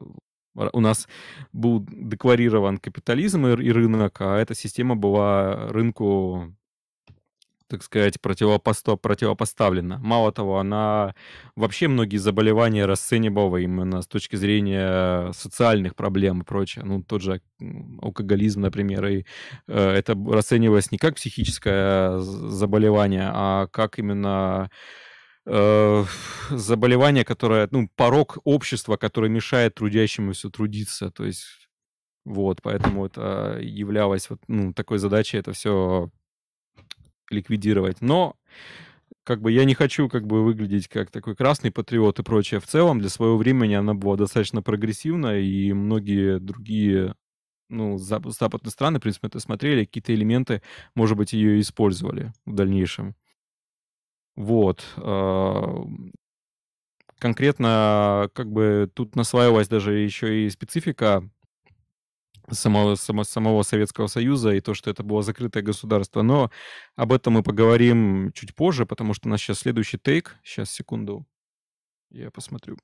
у 0.55 0.79
нас 0.79 1.07
был 1.51 1.85
декларирован 1.89 2.77
капитализм 2.77 3.47
и 3.47 3.71
рынок, 3.71 4.21
а 4.21 4.37
эта 4.37 4.55
система 4.55 4.95
была 4.95 5.67
рынку 5.69 6.53
так 7.73 7.81
сказать, 7.81 8.21
противопосто 8.21 8.97
противопоставлена. 8.97 9.97
Мало 9.97 10.31
того, 10.31 10.59
она 10.59 11.15
вообще 11.55 11.87
многие 11.87 12.17
заболевания 12.17 12.85
расценивала 12.85 13.57
именно 13.57 14.03
с 14.03 14.07
точки 14.07 14.35
зрения 14.35 15.31
социальных 15.31 15.95
проблем 15.95 16.41
и 16.41 16.45
прочее. 16.45 16.85
Ну, 16.85 17.01
тот 17.01 17.23
же 17.23 17.41
алкоголизм, 17.99 18.61
например, 18.61 19.05
и 19.07 19.25
э, 19.67 19.89
это 19.89 20.13
расценивалось 20.13 20.91
не 20.91 20.99
как 20.99 21.15
психическое 21.15 22.19
заболевание, 22.19 23.31
а 23.33 23.65
как 23.71 23.97
именно 23.97 24.69
э, 25.45 26.05
заболевание, 26.49 27.25
которое, 27.25 27.67
ну, 27.71 27.89
порог 27.95 28.37
общества, 28.43 28.97
который 28.97 29.29
мешает 29.29 29.75
трудящемуся 29.75 30.49
трудиться. 30.49 31.11
То 31.11 31.25
есть 31.25 31.45
вот, 32.25 32.61
поэтому 32.61 33.05
это 33.05 33.57
являлось 33.61 34.29
вот, 34.29 34.39
ну, 34.47 34.73
такой 34.73 34.97
задачей 34.97 35.37
это 35.37 35.51
все 35.51 36.09
ликвидировать. 37.29 38.01
Но 38.01 38.35
как 39.23 39.41
бы 39.41 39.51
я 39.51 39.65
не 39.65 39.73
хочу 39.73 40.09
как 40.09 40.25
бы 40.25 40.43
выглядеть 40.43 40.87
как 40.87 41.11
такой 41.11 41.35
красный 41.35 41.71
патриот 41.71 42.19
и 42.19 42.23
прочее. 42.23 42.59
В 42.59 42.67
целом 42.67 42.99
для 42.99 43.09
своего 43.09 43.37
времени 43.37 43.73
она 43.73 43.93
была 43.93 44.15
достаточно 44.17 44.61
прогрессивна, 44.61 45.39
и 45.39 45.73
многие 45.73 46.39
другие 46.39 47.15
ну, 47.69 47.97
западные 47.97 48.71
страны, 48.71 48.99
в 48.99 49.01
принципе, 49.01 49.27
это 49.27 49.39
смотрели, 49.39 49.85
какие-то 49.85 50.13
элементы, 50.13 50.61
может 50.95 51.17
быть, 51.17 51.33
ее 51.33 51.59
использовали 51.59 52.33
в 52.45 52.53
дальнейшем. 52.53 53.15
Вот. 54.35 54.85
А, 54.97 55.83
конкретно, 57.19 58.29
как 58.33 58.51
бы, 58.51 58.89
тут 58.93 59.15
насваивалась 59.15 59.67
даже 59.67 59.93
еще 59.93 60.45
и 60.45 60.49
специфика 60.49 61.29
самого, 62.51 62.95
само, 62.95 63.23
самого 63.23 63.63
Советского 63.63 64.07
Союза 64.07 64.51
и 64.51 64.59
то, 64.61 64.73
что 64.73 64.89
это 64.89 65.03
было 65.03 65.23
закрытое 65.23 65.63
государство. 65.63 66.21
Но 66.21 66.51
об 66.95 67.13
этом 67.13 67.33
мы 67.33 67.43
поговорим 67.43 68.31
чуть 68.33 68.55
позже, 68.55 68.85
потому 68.85 69.13
что 69.13 69.27
у 69.27 69.31
нас 69.31 69.41
сейчас 69.41 69.59
следующий 69.59 69.97
тейк. 69.97 70.35
Сейчас, 70.43 70.69
секунду. 70.71 71.25
Я 72.11 72.31
посмотрю. 72.31 72.77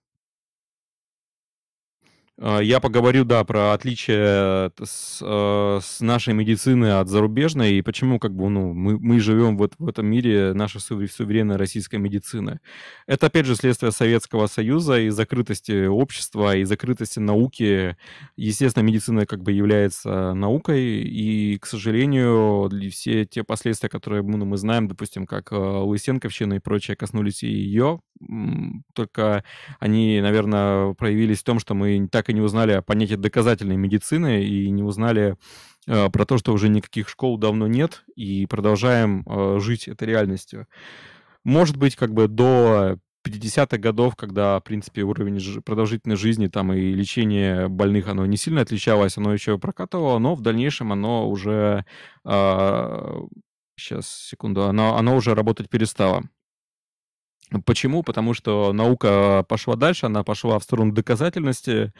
А, 2.41 2.60
я 2.60 2.79
поговорю, 2.79 3.25
да, 3.25 3.43
про 3.43 3.74
отличие 3.74 4.72
с, 4.81 5.19
э, 5.22 5.79
с 5.84 6.00
нашей 6.00 6.34
медицины 6.34 7.00
от 7.00 7.10
зарубежной 7.10 7.74
и 7.74 7.81
почему, 7.81 8.17
как 8.17 8.34
бы, 8.34 8.50
ну, 8.50 8.74
мы, 8.74 8.98
мы 8.98 9.19
живем 9.19 9.58
вот 9.58 9.74
в 9.77 9.88
этом 9.88 10.08
мире, 10.08 10.53
наша 10.53 10.79
суверенная 10.79 11.58
российская 11.58 11.98
медицина. 11.98 12.62
Это, 13.08 13.27
опять 13.27 13.46
же, 13.46 13.55
следствие 13.55 13.91
Советского 13.91 14.48
Союза 14.48 15.00
и 15.00 15.10
закрытости 15.10 15.88
общества, 15.88 16.55
и 16.55 16.63
закрытости 16.63 17.19
науки. 17.19 17.98
Естественно, 18.38 18.84
медицина 18.84 19.25
как 19.25 19.43
бы 19.43 19.51
является 19.51 20.34
наукой, 20.34 20.81
и, 20.81 21.58
к 21.58 21.65
сожалению, 21.65 22.69
все 22.89 23.25
те 23.25 23.43
последствия, 23.43 23.89
которые 23.89 24.24
ну, 24.24 24.46
мы 24.46 24.55
знаем, 24.55 24.88
допустим, 24.88 25.25
как 25.25 25.51
э, 25.51 25.55
Лысенковщина 25.58 26.53
и 26.53 26.60
прочее, 26.60 26.96
коснулись 26.96 27.43
и 27.43 27.48
ее, 27.48 28.00
только 28.93 29.43
они, 29.79 30.19
наверное, 30.22 30.93
проявились 30.93 31.39
в 31.39 31.43
том, 31.43 31.60
что 31.60 31.74
мы 31.74 32.08
так 32.12 32.28
и 32.29 32.33
не 32.33 32.41
узнали 32.41 32.74
о 32.74 32.81
понятии 32.81 33.15
доказательной 33.15 33.77
медицины 33.77 34.43
и 34.43 34.69
не 34.69 34.83
узнали 34.83 35.36
э, 35.88 36.09
про 36.09 36.25
то, 36.25 36.38
что 36.38 36.53
уже 36.53 36.69
никаких 36.69 37.09
школ 37.09 37.38
давно 37.38 37.67
нет, 37.67 38.03
и 38.15 38.45
продолжаем 38.45 39.24
э, 39.25 39.59
жить 39.59 39.88
этой 39.88 40.07
реальностью. 40.07 40.67
Может 41.43 41.77
быть, 41.77 41.95
как 41.95 42.13
бы 42.13 42.27
до 42.27 42.98
50-х 43.25 43.77
годов, 43.77 44.15
когда, 44.15 44.59
в 44.59 44.63
принципе, 44.63 45.03
уровень 45.03 45.62
продолжительной 45.62 46.15
жизни 46.15 46.48
там 46.48 46.74
и 46.74 46.93
лечение 46.93 47.67
больных, 47.67 48.07
оно 48.07 48.25
не 48.25 48.38
сильно 48.38 48.62
отличалось, 48.62 49.17
оно 49.17 49.33
еще 49.33 49.57
прокатывало, 49.57 50.19
но 50.19 50.36
в 50.36 50.41
дальнейшем 50.41 50.91
оно 50.91 51.29
уже... 51.29 51.86
Э, 52.25 53.21
сейчас, 53.77 54.09
секунду, 54.09 54.63
оно, 54.63 54.98
оно 54.98 55.15
уже 55.15 55.33
работать 55.33 55.69
перестало. 55.69 56.24
Почему? 57.65 58.03
Потому 58.03 58.36
что 58.36 58.74
наука 58.74 59.44
пошла 59.48 59.75
дальше, 59.75 60.06
она 60.06 60.24
пошла 60.24 60.60
в 60.60 60.63
сторону 60.63 60.91
доказательности 60.91 61.91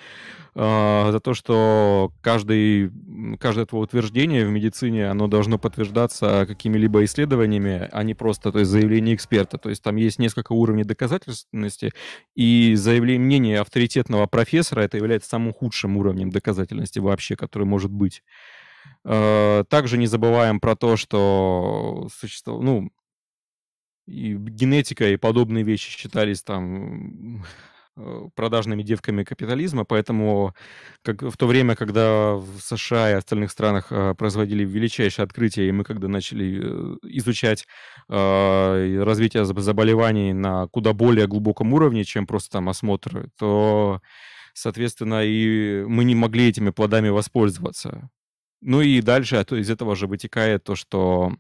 э, 0.54 1.10
за 1.12 1.20
то, 1.20 1.34
что 1.34 2.12
каждый, 2.22 2.92
каждое 3.40 3.66
твое 3.66 3.84
утверждение 3.84 4.46
в 4.46 4.52
медицине, 4.52 5.10
оно 5.10 5.28
должно 5.28 5.58
подтверждаться 5.58 6.46
какими-либо 6.48 7.04
исследованиями, 7.04 7.90
а 7.92 8.04
не 8.04 8.14
просто 8.14 8.52
то 8.52 8.60
есть, 8.60 8.70
заявление 8.70 9.16
эксперта. 9.16 9.58
То 9.58 9.70
есть 9.70 9.82
там 9.82 9.96
есть 9.96 10.20
несколько 10.20 10.54
уровней 10.54 10.84
доказательности, 10.84 11.94
и 12.36 12.76
заявление 12.76 13.26
мнения 13.26 13.60
авторитетного 13.60 14.28
профессора 14.28 14.82
это 14.82 14.98
является 14.98 15.30
самым 15.30 15.54
худшим 15.54 15.98
уровнем 15.98 16.30
доказательности 16.30 17.00
вообще, 17.00 17.36
который 17.36 17.66
может 17.66 17.90
быть. 17.90 18.22
Э, 19.04 19.64
также 19.70 19.98
не 19.98 20.08
забываем 20.08 20.60
про 20.60 20.76
то, 20.76 20.96
что 20.96 22.08
существо, 22.14 22.62
ну, 22.62 22.92
и 24.10 24.36
генетика 24.36 25.08
и 25.08 25.18
подобные 25.18 25.64
вещи 25.64 25.92
считались 25.92 26.42
там 26.42 27.44
э, 27.96 28.28
продажными 28.36 28.82
девками 28.82 29.24
капитализма, 29.24 29.86
поэтому 29.86 30.56
как 31.04 31.22
в 31.22 31.38
то 31.38 31.48
время, 31.48 31.76
когда 31.76 32.34
в 32.34 32.60
США 32.60 33.12
и 33.12 33.14
остальных 33.14 33.52
странах 33.52 33.92
э, 33.92 34.16
производили 34.16 34.66
величайшие 34.66 35.24
открытия, 35.24 35.68
и 35.70 35.72
мы 35.72 35.84
когда 35.84 36.08
начали 36.08 36.60
э, 36.62 36.98
изучать 37.04 37.68
э, 38.10 39.04
развитие 39.04 39.46
заболеваний 39.46 40.34
на 40.34 40.68
куда 40.68 40.94
более 40.94 41.28
глубоком 41.28 41.74
уровне, 41.74 42.04
чем 42.04 42.26
просто 42.26 42.54
там 42.54 42.70
осмотр, 42.70 43.30
то, 43.38 44.02
соответственно, 44.54 45.24
и 45.24 45.84
мы 45.88 46.04
не 46.04 46.16
могли 46.16 46.50
этими 46.50 46.72
плодами 46.72 47.10
воспользоваться. 47.10 48.10
Ну 48.62 48.82
и 48.82 49.02
дальше 49.02 49.38
а 49.38 49.46
то 49.46 49.56
из 49.56 49.70
этого 49.70 49.96
же 49.96 50.08
вытекает 50.08 50.64
то, 50.64 50.76
что 50.76 51.34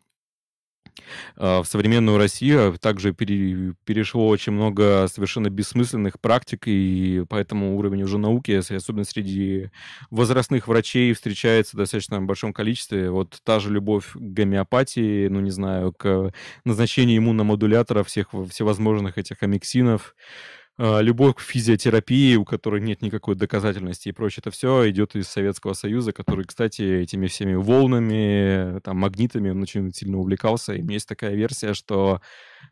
в 1.36 1.63
современную 1.65 2.18
Россию 2.18 2.77
также 2.79 3.13
пере, 3.13 3.74
перешло 3.86 4.27
очень 4.27 4.53
много 4.53 5.08
совершенно 5.08 5.50
бессмысленных 5.50 6.20
практик, 6.20 6.63
и 6.68 7.24
поэтому 7.29 7.77
уровень 7.77 8.03
уже 8.03 8.18
науки, 8.18 8.51
особенно 8.51 9.03
среди 9.06 9.72
возрастных 10.10 10.68
врачей, 10.68 11.13
встречается 11.13 11.75
в 11.75 11.79
достаточно 11.79 12.22
большом 12.22 12.53
количестве. 12.53 13.12
Вот 13.12 13.39
та 13.44 13.60
же 13.60 13.72
любовь 13.72 14.12
к 14.13 14.18
гомеопатии, 14.18 15.27
ну, 15.27 15.39
не 15.39 15.51
знаю, 15.51 15.94
к 15.94 16.32
назначению 16.65 17.18
иммуномодуляторов, 17.20 18.08
всех 18.08 18.29
всевозможных 18.50 19.18
этих 19.18 19.41
амиксинов, 19.44 20.15
а, 20.20 20.59
любовь 20.79 21.36
к 21.36 21.41
физиотерапии, 21.41 22.36
у 22.36 22.45
которой 22.45 22.79
нет 22.79 23.01
никакой 23.01 23.36
доказательности 23.36 24.09
и 24.09 24.13
прочее, 24.13 24.41
это 24.41 24.51
все 24.51 24.89
идет 24.89 25.13
из 25.15 25.27
Советского 25.27 25.74
Союза, 25.74 26.13
который, 26.13 26.45
кстати, 26.45 26.81
этими 26.81 27.27
всеми 27.27 27.53
волнами, 27.53 28.79
там, 28.79 28.98
магнитами 28.98 29.50
он 29.50 29.62
очень 29.62 29.93
сильно 29.93 30.17
увлекался. 30.17 30.74
И 30.74 30.81
у 30.81 30.83
меня 30.83 30.93
есть 30.93 31.07
такая 31.07 31.36
версия, 31.36 31.74
что 31.74 32.21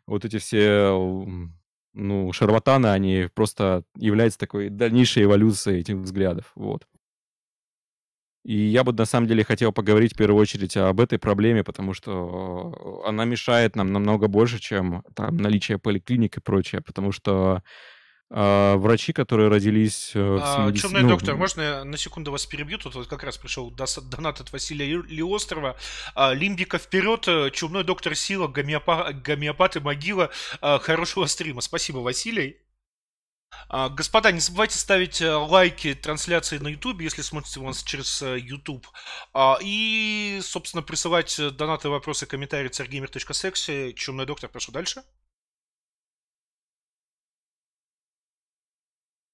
вот 0.06 0.24
эти 0.24 0.38
все 0.38 0.90
ну, 1.92 2.32
шарлатаны, 2.32 2.86
они 2.86 3.28
просто 3.34 3.84
являются 3.96 4.38
такой 4.38 4.70
дальнейшей 4.70 5.24
эволюцией 5.24 5.80
этих 5.80 5.96
взглядов, 5.96 6.52
вот. 6.54 6.86
И 8.44 8.56
я 8.56 8.84
бы 8.84 8.94
на 8.94 9.04
самом 9.04 9.26
деле 9.26 9.44
хотел 9.44 9.72
поговорить 9.72 10.14
в 10.14 10.16
первую 10.16 10.40
очередь 10.40 10.74
об 10.78 11.00
этой 11.00 11.18
проблеме, 11.18 11.62
потому 11.62 11.92
что 11.92 13.02
она 13.04 13.26
мешает 13.26 13.76
нам 13.76 13.92
намного 13.92 14.28
больше, 14.28 14.58
чем 14.58 15.02
там 15.14 15.36
наличие 15.36 15.78
поликлиник 15.78 16.38
и 16.38 16.40
прочее, 16.40 16.80
потому 16.80 17.12
что 17.12 17.62
а, 18.30 18.76
врачи, 18.76 19.14
которые 19.14 19.48
родились 19.48 20.12
э, 20.14 20.20
в 20.20 20.40
а, 20.42 20.72
Черный 20.74 21.02
ну, 21.02 21.08
доктор, 21.08 21.36
можно 21.36 21.62
я 21.62 21.84
на 21.84 21.96
секунду 21.96 22.30
вас 22.30 22.44
перебью? 22.44 22.76
Тут 22.76 22.94
вот 22.94 23.06
как 23.06 23.22
раз 23.22 23.38
пришел 23.38 23.70
донат 23.70 24.40
от 24.40 24.52
Василия 24.52 24.86
Лиострова. 24.86 25.76
А, 26.14 26.34
Лимбика 26.34 26.76
вперед, 26.78 27.26
э, 27.26 27.50
чумной 27.52 27.84
доктор 27.84 28.14
Сила, 28.14 28.46
гомеопа, 28.46 29.12
гомеопат 29.14 29.76
и 29.76 29.80
могила. 29.80 30.30
А, 30.60 30.78
хорошего 30.78 31.24
стрима. 31.24 31.62
Спасибо, 31.62 31.98
Василий. 31.98 32.58
А, 33.70 33.88
господа, 33.88 34.30
не 34.30 34.40
забывайте 34.40 34.76
ставить 34.76 35.22
лайки 35.22 35.94
трансляции 35.94 36.58
на 36.58 36.68
YouTube, 36.68 37.00
если 37.00 37.22
смотрите 37.22 37.60
вас 37.60 37.82
через 37.82 38.20
YouTube. 38.20 38.86
А, 39.32 39.56
и, 39.62 40.40
собственно, 40.42 40.82
присылать 40.82 41.40
донаты, 41.56 41.88
вопросы, 41.88 42.26
комментарии 42.26 42.68
царгеймер.секси. 42.68 43.94
Чумной 43.96 44.26
доктор, 44.26 44.50
прошу 44.50 44.70
дальше. 44.70 45.02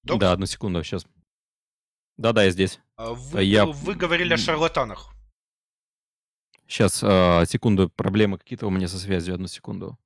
Доктор? 0.05 0.19
Да, 0.19 0.33
одну 0.33 0.47
секунду, 0.47 0.83
сейчас. 0.85 1.07
Да-да, 2.17 2.45
я 2.45 2.51
здесь. 2.51 2.81
А 2.97 3.13
вы, 3.13 3.43
я... 3.43 3.67
вы 3.67 3.95
говорили 3.95 4.35
о 4.35 4.37
шарлатанах. 4.37 5.13
Сейчас, 6.67 7.01
а, 7.03 7.45
секунду, 7.47 7.89
проблемы 7.89 8.39
какие-то 8.39 8.67
у 8.67 8.71
меня 8.71 8.89
со 8.89 8.99
связью, 8.99 9.35
одну 9.35 9.49
секунду. 9.49 9.99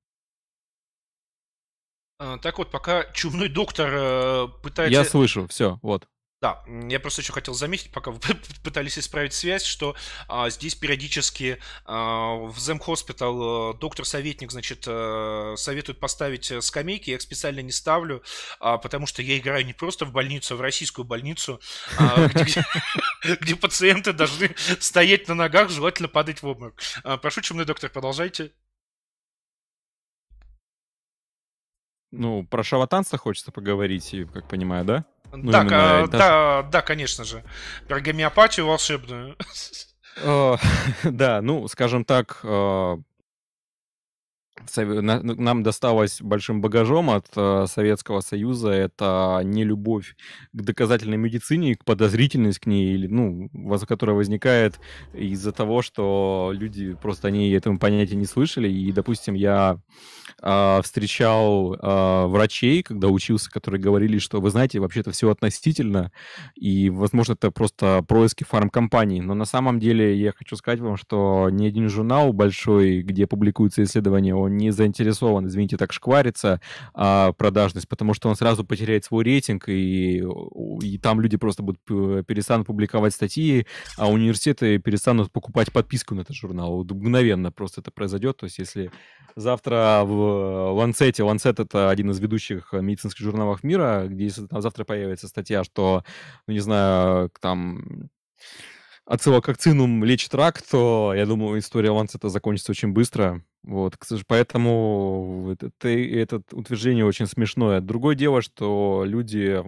А, 2.19 2.39
так 2.39 2.59
вот, 2.59 2.71
пока 2.71 3.05
чумной 3.13 3.49
доктор 3.49 3.91
э, 3.93 4.49
пытается... 4.63 4.93
Я 4.93 5.05
слышу, 5.05 5.47
все, 5.47 5.79
вот. 5.83 6.09
Да, 6.41 6.63
я 6.89 7.01
просто 7.01 7.21
еще 7.21 7.33
хотел 7.33 7.53
заметить, 7.55 7.91
пока 7.91 8.13
вы 8.13 8.21
пытались 8.63 8.97
исправить 8.97 9.33
связь, 9.33 9.65
что 9.65 9.97
а, 10.29 10.49
здесь 10.51 10.77
периодически 10.77 11.59
а, 11.85 12.37
в 12.37 12.57
Зем 12.61 12.79
Хоспитал 12.79 13.75
доктор-советник, 13.75 14.53
значит, 14.53 14.85
а, 14.87 15.55
советует 15.57 15.99
поставить 15.99 16.53
э, 16.53 16.61
скамейки, 16.61 17.11
я 17.11 17.17
их 17.17 17.23
специально 17.23 17.59
не 17.59 17.73
ставлю, 17.73 18.23
а, 18.61 18.79
потому 18.79 19.07
что 19.07 19.21
я 19.21 19.37
играю 19.37 19.67
не 19.67 19.73
просто 19.73 20.05
в 20.05 20.13
больницу, 20.13 20.55
а 20.55 20.59
в 20.59 20.61
российскую 20.61 21.05
больницу, 21.05 21.61
а, 21.99 22.29
где, 22.29 23.57
пациенты 23.61 24.13
должны 24.13 24.55
стоять 24.79 25.27
на 25.27 25.35
ногах, 25.35 25.71
желательно 25.71 26.09
падать 26.09 26.43
в 26.43 26.47
обморок. 26.47 26.81
А, 27.03 27.17
прошу, 27.17 27.41
чумный 27.41 27.65
доктор, 27.65 27.91
продолжайте. 27.91 28.53
Ну, 32.13 32.47
про 32.47 32.63
шаватанство 32.63 33.19
хочется 33.19 33.51
поговорить, 33.51 34.15
как 34.33 34.49
понимаю, 34.49 34.85
да? 34.85 35.05
Ну, 35.33 35.53
так, 35.53 35.69
а, 35.71 36.07
да, 36.07 36.63
да, 36.71 36.83
конечно 36.83 37.25
же. 37.25 37.45
Про 37.87 38.01
гомеопатию 38.01 38.67
волшебную. 38.67 39.37
Да, 41.05 41.41
ну, 41.43 41.69
скажем 41.69 42.05
так, 42.05 42.41
нам 44.75 45.63
досталось 45.63 46.21
большим 46.21 46.61
багажом 46.61 47.11
от 47.11 47.27
э, 47.37 47.67
Советского 47.69 48.21
Союза. 48.21 48.71
Это 48.71 49.41
не 49.45 49.65
любовь 49.65 50.17
к 50.53 50.63
доказательной 50.63 51.17
медицине, 51.17 51.77
к 51.77 51.85
подозрительность 51.85 52.59
к 52.59 52.67
ней, 52.67 52.95
или, 52.95 53.07
ну, 53.07 53.49
которая 53.87 54.17
возникает 54.17 54.81
из-за 55.13 55.53
того, 55.53 55.83
что 55.83 56.51
люди 56.53 56.95
просто 56.95 57.29
они 57.29 57.51
этому 57.51 57.79
понятия 57.79 58.17
не 58.17 58.27
слышали. 58.27 58.69
И, 58.69 58.93
допустим, 58.93 59.35
я 59.35 59.79
э, 60.43 60.81
встречал 60.83 61.75
э, 61.75 62.27
врачей, 62.27 62.83
когда 62.83 63.09
учился, 63.09 63.51
которые 63.51 63.81
говорили, 63.81 64.19
что, 64.19 64.41
вы 64.41 64.51
знаете, 64.51 64.81
вообще-то 64.81 65.11
все 65.13 65.31
относительно, 65.31 66.13
и, 66.55 66.91
возможно, 66.91 67.33
это 67.33 67.51
просто 67.51 68.05
происки 68.07 68.45
фармкомпаний. 68.45 69.21
Но 69.21 69.35
на 69.35 69.45
самом 69.45 69.81
деле 69.81 70.17
я 70.17 70.33
хочу 70.33 70.57
сказать 70.57 70.81
вам, 70.81 70.97
что 70.97 71.49
ни 71.51 71.67
один 71.67 71.89
журнал 71.89 72.33
большой, 72.33 73.03
где 73.03 73.27
публикуются 73.27 73.83
исследования, 73.83 74.35
он 74.35 74.57
не 74.57 74.71
заинтересован, 74.71 75.47
извините, 75.47 75.77
так 75.77 75.93
шквариться 75.93 76.61
а, 76.95 77.33
продажность, 77.33 77.89
потому 77.89 78.15
что 78.15 78.29
он 78.29 78.37
сразу 78.37 78.65
потеряет 78.65 79.05
свой 79.05 79.25
рейтинг, 79.25 79.69
и, 79.69 80.23
и 80.83 80.99
там 80.99 81.21
люди 81.21 81.37
просто 81.37 81.63
будут 81.63 81.81
перестанут 81.85 82.67
публиковать 82.67 83.15
статьи, 83.15 83.67
а 83.97 84.11
университеты 84.11 84.79
перестанут 84.79 85.33
покупать 85.33 85.73
подписку 85.73 86.15
на 86.15 86.21
этот 86.21 86.37
журнал. 86.37 86.77
Вот 86.77 86.91
мгновенно 86.91 87.51
просто 87.53 87.81
это 87.81 87.91
произойдет. 87.91 88.37
То 88.37 88.45
есть 88.45 88.59
если 88.59 88.91
завтра 89.37 90.03
в 90.05 90.18
Ланцете, 90.19 91.23
Ланцет 91.23 91.61
это 91.61 91.91
один 91.91 92.11
из 92.11 92.19
ведущих 92.21 92.73
медицинских 92.73 93.25
журналов 93.25 93.63
мира, 93.63 94.07
где 94.09 94.29
завтра 94.31 94.85
появится 94.85 95.29
статья, 95.29 95.65
что, 95.65 96.05
ну 96.47 96.55
не 96.55 96.61
знаю, 96.61 97.31
там 97.41 98.11
ацилококцинум 99.07 100.05
лечит 100.05 100.35
рак, 100.35 100.61
то, 100.63 101.15
я 101.17 101.25
думаю, 101.27 101.59
история 101.59 101.91
Ланцета 101.91 102.29
закончится 102.29 102.73
очень 102.73 102.93
быстро. 102.93 103.43
Вот, 103.63 103.97
поэтому 104.27 105.57
это, 105.61 105.89
это 105.89 106.43
утверждение 106.53 107.05
очень 107.05 107.27
смешное. 107.27 107.81
Другое 107.81 108.15
дело, 108.15 108.41
что 108.43 109.03
люди 109.05 109.63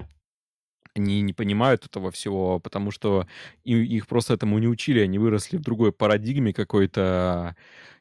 они 0.95 1.21
не 1.23 1.33
понимают 1.33 1.87
этого 1.87 2.11
всего, 2.11 2.59
потому 2.59 2.91
что 2.91 3.27
их 3.65 4.07
просто 4.07 4.35
этому 4.35 4.59
не 4.59 4.69
учили, 4.69 5.01
они 5.01 5.19
выросли 5.19 5.57
в 5.57 5.63
другой 5.63 5.93
парадигме 5.93 6.53
какой-то, 6.53 7.57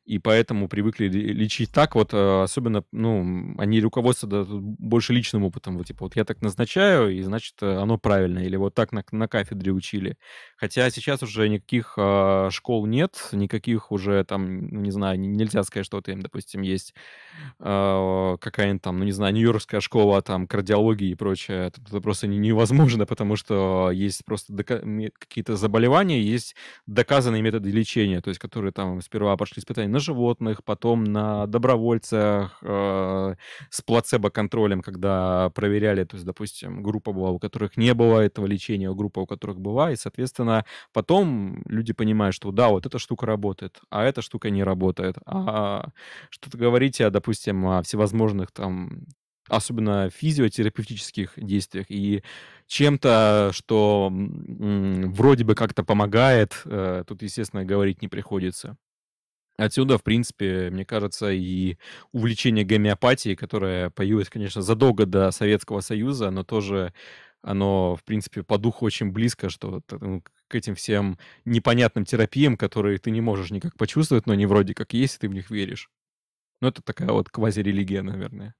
и 0.09 0.17
поэтому 0.17 0.67
привыкли 0.67 1.07
лечить 1.07 1.71
так 1.71 1.93
вот, 1.93 2.15
э, 2.15 2.41
особенно, 2.41 2.83
ну, 2.91 3.53
они 3.59 3.79
руководствуются 3.79 4.51
больше 4.51 5.13
личным 5.13 5.43
опытом, 5.43 5.77
вот, 5.77 5.85
типа, 5.85 6.05
вот 6.05 6.15
я 6.15 6.25
так 6.25 6.41
назначаю, 6.41 7.15
и, 7.15 7.21
значит, 7.21 7.53
э, 7.61 7.75
оно 7.75 7.99
правильно, 7.99 8.39
или 8.39 8.55
вот 8.55 8.73
так 8.73 8.91
на, 8.91 9.03
на 9.11 9.27
кафедре 9.27 9.71
учили. 9.71 10.17
Хотя 10.57 10.89
сейчас 10.89 11.21
уже 11.21 11.47
никаких 11.47 11.93
э, 11.95 12.49
школ 12.51 12.87
нет, 12.87 13.29
никаких 13.33 13.91
уже 13.91 14.23
там, 14.23 14.69
ну, 14.69 14.81
не 14.81 14.89
знаю, 14.89 15.19
нельзя 15.19 15.61
сказать, 15.61 15.85
что 15.85 16.01
им, 16.07 16.23
допустим, 16.23 16.61
есть 16.63 16.95
э, 17.59 18.37
какая-нибудь 18.41 18.81
там, 18.81 18.97
ну, 18.97 19.05
не 19.05 19.11
знаю, 19.11 19.35
нью-йоркская 19.35 19.79
школа 19.79 20.23
там 20.23 20.47
кардиологии 20.47 21.11
и 21.11 21.15
прочее. 21.15 21.67
Это, 21.67 21.81
это 21.81 22.01
просто 22.01 22.25
невозможно, 22.25 23.05
потому 23.05 23.35
что 23.35 23.91
есть 23.91 24.25
просто 24.25 24.53
дока- 24.53 25.11
какие-то 25.19 25.55
заболевания, 25.55 26.19
есть 26.19 26.55
доказанные 26.87 27.43
методы 27.43 27.69
лечения, 27.69 28.21
то 28.21 28.29
есть 28.29 28.39
которые 28.39 28.71
там 28.71 29.01
сперва 29.01 29.37
пошли 29.37 29.59
испытания 29.59 29.98
на 29.99 30.01
животных, 30.01 30.63
потом 30.63 31.03
на 31.03 31.45
добровольцах 31.45 32.57
э, 32.61 33.35
с 33.69 33.81
плацебо-контролем, 33.81 34.81
когда 34.81 35.49
проверяли, 35.51 36.03
то 36.05 36.15
есть, 36.15 36.25
допустим, 36.25 36.81
группа 36.81 37.11
была, 37.11 37.31
у 37.31 37.39
которых 37.39 37.77
не 37.77 37.93
было 37.93 38.21
этого 38.21 38.45
лечения, 38.45 38.91
группа, 38.93 39.19
у 39.19 39.25
которых 39.25 39.59
была, 39.59 39.91
и, 39.91 39.95
соответственно, 39.95 40.65
потом 40.93 41.61
люди 41.65 41.93
понимают, 41.93 42.35
что 42.35 42.51
да, 42.51 42.69
вот 42.69 42.85
эта 42.85 42.99
штука 42.99 43.25
работает, 43.25 43.81
а 43.89 44.03
эта 44.03 44.21
штука 44.21 44.49
не 44.49 44.63
работает. 44.63 45.17
А 45.25 45.89
что-то 46.29 46.57
говорите, 46.57 47.09
допустим, 47.09 47.65
о 47.67 47.81
всевозможных 47.81 48.51
там 48.51 49.05
особенно 49.49 50.09
физиотерапевтических 50.11 51.33
действиях 51.35 51.87
и 51.89 52.23
чем-то, 52.67 53.49
что 53.51 54.11
вроде 54.11 55.43
бы 55.43 55.55
как-то 55.55 55.83
помогает, 55.83 56.61
э, 56.65 57.03
тут, 57.07 57.23
естественно, 57.23 57.65
говорить 57.65 58.01
не 58.03 58.07
приходится. 58.07 58.77
Отсюда, 59.59 59.97
в 59.97 60.03
принципе, 60.03 60.69
мне 60.69 60.85
кажется, 60.85 61.31
и 61.31 61.75
увлечение 62.13 62.63
гомеопатией, 62.63 63.35
которое 63.35 63.89
появилось, 63.89 64.29
конечно, 64.29 64.61
задолго 64.61 65.05
до 65.05 65.31
Советского 65.31 65.81
Союза, 65.81 66.31
но 66.31 66.45
тоже 66.45 66.93
оно, 67.41 67.97
в 67.97 68.05
принципе, 68.05 68.41
по 68.43 68.57
духу 68.57 68.85
очень 68.85 69.11
близко, 69.11 69.49
что 69.49 69.81
ну, 69.91 70.23
к 70.47 70.55
этим 70.55 70.75
всем 70.75 71.17
непонятным 71.43 72.05
терапиям, 72.05 72.55
которые 72.55 72.99
ты 72.99 73.11
не 73.11 73.19
можешь 73.19 73.51
никак 73.51 73.75
почувствовать, 73.75 74.27
но 74.27 74.33
они 74.33 74.45
вроде 74.45 74.73
как 74.73 74.93
есть, 74.93 75.15
и 75.15 75.19
ты 75.19 75.27
в 75.27 75.33
них 75.33 75.49
веришь. 75.49 75.89
Ну, 76.61 76.69
это 76.69 76.81
такая 76.81 77.09
вот 77.09 77.29
квазирелигия, 77.29 78.01
наверное. 78.01 78.55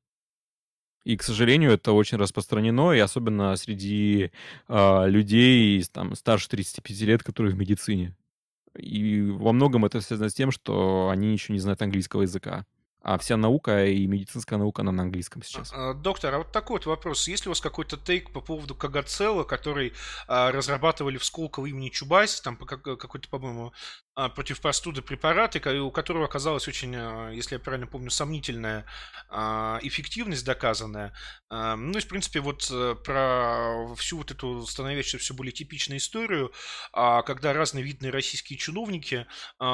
И, 1.05 1.15
к 1.15 1.23
сожалению, 1.23 1.71
это 1.71 1.93
очень 1.93 2.17
распространено, 2.17 2.91
и 2.91 2.99
особенно 2.99 3.55
среди 3.55 4.31
э, 4.67 5.09
людей 5.09 5.81
там, 5.93 6.15
старше 6.15 6.49
35 6.49 7.01
лет, 7.01 7.23
которые 7.23 7.53
в 7.53 7.57
медицине. 7.57 8.17
И 8.77 9.21
во 9.21 9.51
многом 9.53 9.85
это 9.85 10.01
связано 10.01 10.29
с 10.29 10.33
тем, 10.33 10.51
что 10.51 11.09
они 11.09 11.31
еще 11.31 11.53
не 11.53 11.59
знают 11.59 11.81
английского 11.81 12.23
языка. 12.23 12.65
А 13.01 13.17
вся 13.17 13.37
наука 13.37 13.85
и 13.85 14.05
медицинская 14.07 14.59
наука, 14.59 14.81
она 14.81 14.91
на 14.91 15.03
английском 15.03 15.41
сейчас. 15.41 15.71
А, 15.73 15.93
доктор, 15.93 16.35
а 16.35 16.37
вот 16.39 16.51
такой 16.51 16.75
вот 16.75 16.85
вопрос. 16.85 17.29
Есть 17.29 17.45
ли 17.45 17.49
у 17.49 17.51
вас 17.51 17.61
какой-то 17.61 17.95
тейк 17.95 18.31
по 18.31 18.41
поводу 18.41 18.75
Кагацела, 18.75 19.45
который 19.45 19.93
а, 20.27 20.51
разрабатывали 20.51 21.17
в 21.17 21.23
Сколково 21.23 21.67
имени 21.67 21.89
Чубайс, 21.89 22.41
там 22.41 22.57
какой-то, 22.57 23.29
по-моему, 23.29 23.71
а, 24.08 24.08
против 24.27 24.59
простуды 24.59 25.01
препараты, 25.01 25.59
у 25.79 25.91
которого 25.91 26.25
оказалась 26.25 26.67
очень, 26.67 26.93
а, 26.95 27.29
если 27.29 27.55
я 27.55 27.59
правильно 27.59 27.87
помню, 27.87 28.09
сомнительная 28.09 28.85
а, 29.29 29.79
эффективность 29.81 30.43
доказанная. 30.45 31.13
Ну 31.49 31.97
и, 31.97 32.01
в 32.01 32.07
принципе, 32.07 32.41
вот 32.41 32.69
э, 32.71 32.95
про 33.03 33.95
всю 33.95 34.17
вот 34.17 34.29
эту 34.29 34.67
становящуюся 34.67 35.17
все 35.17 35.33
более 35.33 35.51
типичную 35.51 35.97
историю, 35.97 36.53
когда 36.91 37.53
разные 37.53 37.83
видные 37.83 38.11
российские 38.11 38.59
чиновники 38.59 39.25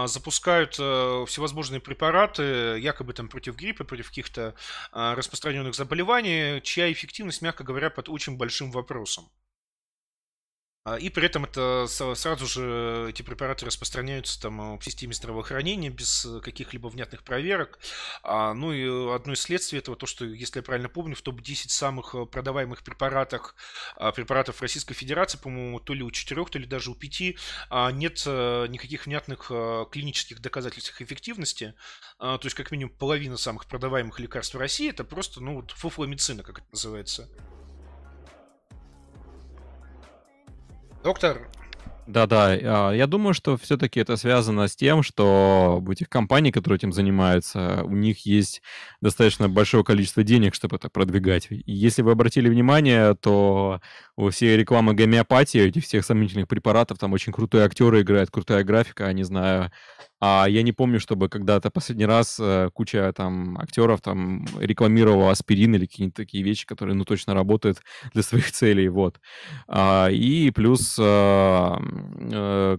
запускают 0.06 0.78
э, 0.80 1.26
всевозможные 1.28 1.82
препараты, 1.82 2.78
якобы 2.80 3.12
там 3.12 3.28
против 3.28 3.58
гриппа, 3.58 3.84
против 3.84 4.08
каких-то 4.08 4.56
распространенных 4.94 5.76
заболеваний, 5.76 6.62
чья 6.62 6.90
эффективность, 6.92 7.42
мягко 7.42 7.66
говоря, 7.66 7.90
под 7.90 8.08
очень 8.08 8.38
большим 8.38 8.72
вопросом. 8.72 9.30
А, 10.86 10.98
и 10.98 11.10
при 11.10 11.26
этом 11.26 11.46
это 11.46 11.88
сразу 11.88 12.46
же 12.46 13.08
эти 13.10 13.24
препараты 13.24 13.66
распространяются 13.66 14.40
там 14.40 14.78
в 14.78 14.86
системе 14.86 15.14
здравоохранения 15.14 15.90
без 15.90 16.26
э, 16.26 16.40
каких-либо 16.42 16.88
внятных 16.90 17.24
проверок. 17.24 17.80
А, 18.22 18.54
ну 18.54 18.72
и 18.72 18.86
одно 19.14 19.34
из 19.34 19.42
следствий 19.42 19.80
этого 19.80 19.98
то, 19.98 20.06
что, 20.06 20.26
если 20.26 20.60
я 20.60 20.64
правильно 20.64 20.88
помню, 20.88 21.16
в 21.16 21.24
топ-10 21.24 21.70
самых 21.70 22.14
э, 22.14 22.26
продаваемых 22.28 22.84
препаратах, 22.84 23.56
а, 23.96 24.12
препаратов 24.12 24.62
Российской 24.62 24.94
Федерации, 24.94 25.40
по-моему, 25.40 25.80
то 25.80 25.96
ли 25.96 26.04
у 26.04 26.12
четырех, 26.12 26.52
то 26.52 26.60
ли 26.60 26.68
даже 26.68 26.92
у 26.92 26.96
пяти, 26.96 27.38
нет 27.94 28.22
э, 28.28 28.68
никаких 28.70 29.08
внятных 29.08 29.52
клинических 29.92 30.40
доказательств 30.40 31.02
эффективности. 31.02 31.74
То 32.20 32.40
есть, 32.44 32.56
как 32.56 32.72
минимум, 32.72 32.94
половина 32.94 33.38
самых 33.38 33.66
продаваемых 33.66 34.20
лекарств 34.20 34.54
в 34.54 34.60
России 34.60 34.90
это 34.90 35.04
просто, 35.04 35.42
ну, 35.42 35.56
вот 35.56 35.72
фуфломицина, 35.72 36.44
как 36.44 36.60
это 36.60 36.68
называется. 36.72 37.30
Доктор, 41.06 41.48
да-да, 42.08 42.52
а, 42.52 42.92
я 42.92 43.08
думаю, 43.08 43.34
что 43.34 43.58
все-таки 43.58 44.00
это 44.00 44.16
связано 44.16 44.68
с 44.68 44.76
тем, 44.76 45.02
что 45.02 45.82
у 45.86 45.92
этих 45.92 46.08
компаний, 46.08 46.52
которые 46.52 46.78
этим 46.78 46.94
занимаются, 46.94 47.82
у 47.84 47.96
них 47.96 48.28
есть 48.28 48.62
достаточно 49.02 49.50
большое 49.50 49.84
количество 49.84 50.24
денег, 50.24 50.54
чтобы 50.54 50.76
это 50.76 50.90
продвигать. 50.90 51.48
Если 51.50 52.04
вы 52.04 52.12
обратили 52.12 52.48
внимание, 52.48 53.16
то 53.16 53.82
у 54.16 54.30
всей 54.30 54.56
рекламы 54.56 54.94
гомеопатии, 54.94 55.60
этих 55.62 55.84
всех 55.86 56.06
сомнительных 56.06 56.48
препаратов, 56.48 57.00
там 57.00 57.14
очень 57.14 57.34
крутые 57.34 57.66
актеры 57.66 58.02
играют, 58.02 58.30
крутая 58.30 58.64
графика, 58.64 59.12
не 59.12 59.24
знаю, 59.24 59.72
а 60.28 60.48
я 60.48 60.64
не 60.64 60.72
помню, 60.72 61.00
чтобы 61.00 61.30
когда-то 61.30 61.70
последний 61.70 62.08
раз 62.08 62.38
э, 62.40 62.70
куча 62.74 63.14
там 63.14 63.60
актеров 63.60 64.02
там 64.02 64.48
рекламировала 64.60 65.30
аспирин 65.30 65.76
или 65.76 65.86
какие-нибудь 65.86 66.16
такие 66.16 66.44
вещи, 66.44 66.66
которые, 66.66 66.96
ну, 66.96 67.06
точно 67.06 67.36
работают 67.36 67.82
для 68.14 68.24
своих 68.24 68.52
целей, 68.52 68.88
вот. 68.88 69.20
А, 69.68 70.08
и 70.10 70.50
плюс, 70.50 70.98
а, 71.00 71.80
а, 72.34 72.78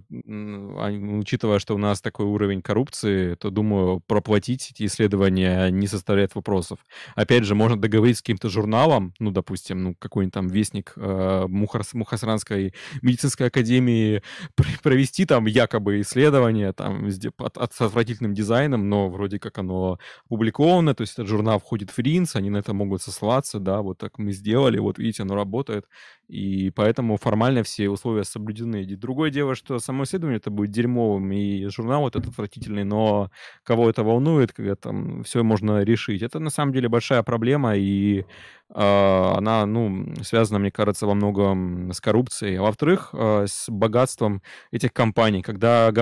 учитывая, 1.20 1.60
что 1.60 1.76
у 1.76 1.78
нас 1.78 2.00
такой 2.00 2.26
уровень 2.26 2.62
коррупции, 2.62 3.34
то, 3.36 3.50
думаю, 3.50 4.00
проплатить 4.08 4.72
эти 4.72 4.84
исследования 4.86 5.70
не 5.70 5.86
составляет 5.86 6.34
вопросов. 6.34 6.80
Опять 7.14 7.44
же, 7.44 7.54
можно 7.54 7.80
договориться 7.80 8.18
с 8.18 8.22
каким-то 8.22 8.48
журналом, 8.48 9.14
ну, 9.20 9.30
допустим, 9.30 9.84
ну, 9.84 9.94
какой-нибудь 9.94 10.34
там 10.34 10.48
вестник 10.48 10.94
э, 10.96 11.44
Мухас, 11.46 11.94
Мухасранской 11.94 12.74
медицинской 13.02 13.46
академии, 13.46 14.22
провести 14.82 15.26
там 15.26 15.46
якобы 15.46 16.00
исследование, 16.00 16.72
там, 16.72 17.08
от, 17.38 17.58
от, 17.58 17.72
с 17.72 17.80
отвратительным 17.80 18.34
дизайном, 18.34 18.88
но 18.88 19.08
вроде 19.08 19.38
как 19.38 19.58
оно 19.58 19.98
опубликовано, 20.26 20.94
то 20.94 21.02
есть 21.02 21.14
этот 21.14 21.26
журнал 21.26 21.58
входит 21.58 21.90
в 21.90 21.98
РИНС, 21.98 22.36
они 22.36 22.50
на 22.50 22.58
это 22.58 22.74
могут 22.74 23.02
сослаться, 23.02 23.58
да, 23.58 23.82
вот 23.82 23.98
так 23.98 24.18
мы 24.18 24.32
сделали, 24.32 24.78
вот 24.78 24.98
видите, 24.98 25.22
оно 25.22 25.34
работает, 25.34 25.86
и 26.28 26.70
поэтому 26.70 27.16
формально 27.16 27.62
все 27.62 27.88
условия 27.88 28.24
соблюдены. 28.24 28.84
Другое 28.96 29.30
дело, 29.30 29.54
что 29.54 29.78
само 29.78 30.04
исследование 30.04 30.38
это 30.38 30.50
будет 30.50 30.70
дерьмовым, 30.70 31.32
и 31.32 31.66
журнал 31.66 32.02
вот 32.02 32.16
этот 32.16 32.30
отвратительный, 32.30 32.84
но 32.84 33.30
кого 33.62 33.88
это 33.90 34.02
волнует, 34.02 34.52
когда 34.52 34.74
там 34.74 35.22
все 35.24 35.42
можно 35.42 35.82
решить. 35.82 36.22
Это 36.22 36.40
на 36.40 36.50
самом 36.50 36.72
деле 36.72 36.88
большая 36.88 37.22
проблема, 37.22 37.76
и 37.76 38.24
она, 38.74 39.64
ну, 39.66 40.14
связана, 40.22 40.58
мне 40.58 40.70
кажется, 40.70 41.06
во 41.06 41.14
многом 41.14 41.92
с 41.92 42.00
коррупцией, 42.00 42.56
а 42.56 42.62
во-вторых, 42.62 43.10
э, 43.12 43.46
с 43.48 43.68
богатством 43.68 44.42
этих 44.72 44.92
компаний, 44.92 45.42
когда 45.42 45.92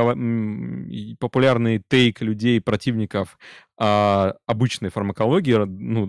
популярный 1.21 1.83
тейк 1.87 2.23
людей, 2.23 2.61
противников 2.61 3.39
а, 3.77 4.35
обычной 4.47 4.91
фармакологии, 4.91 5.55
ну, 5.55 6.07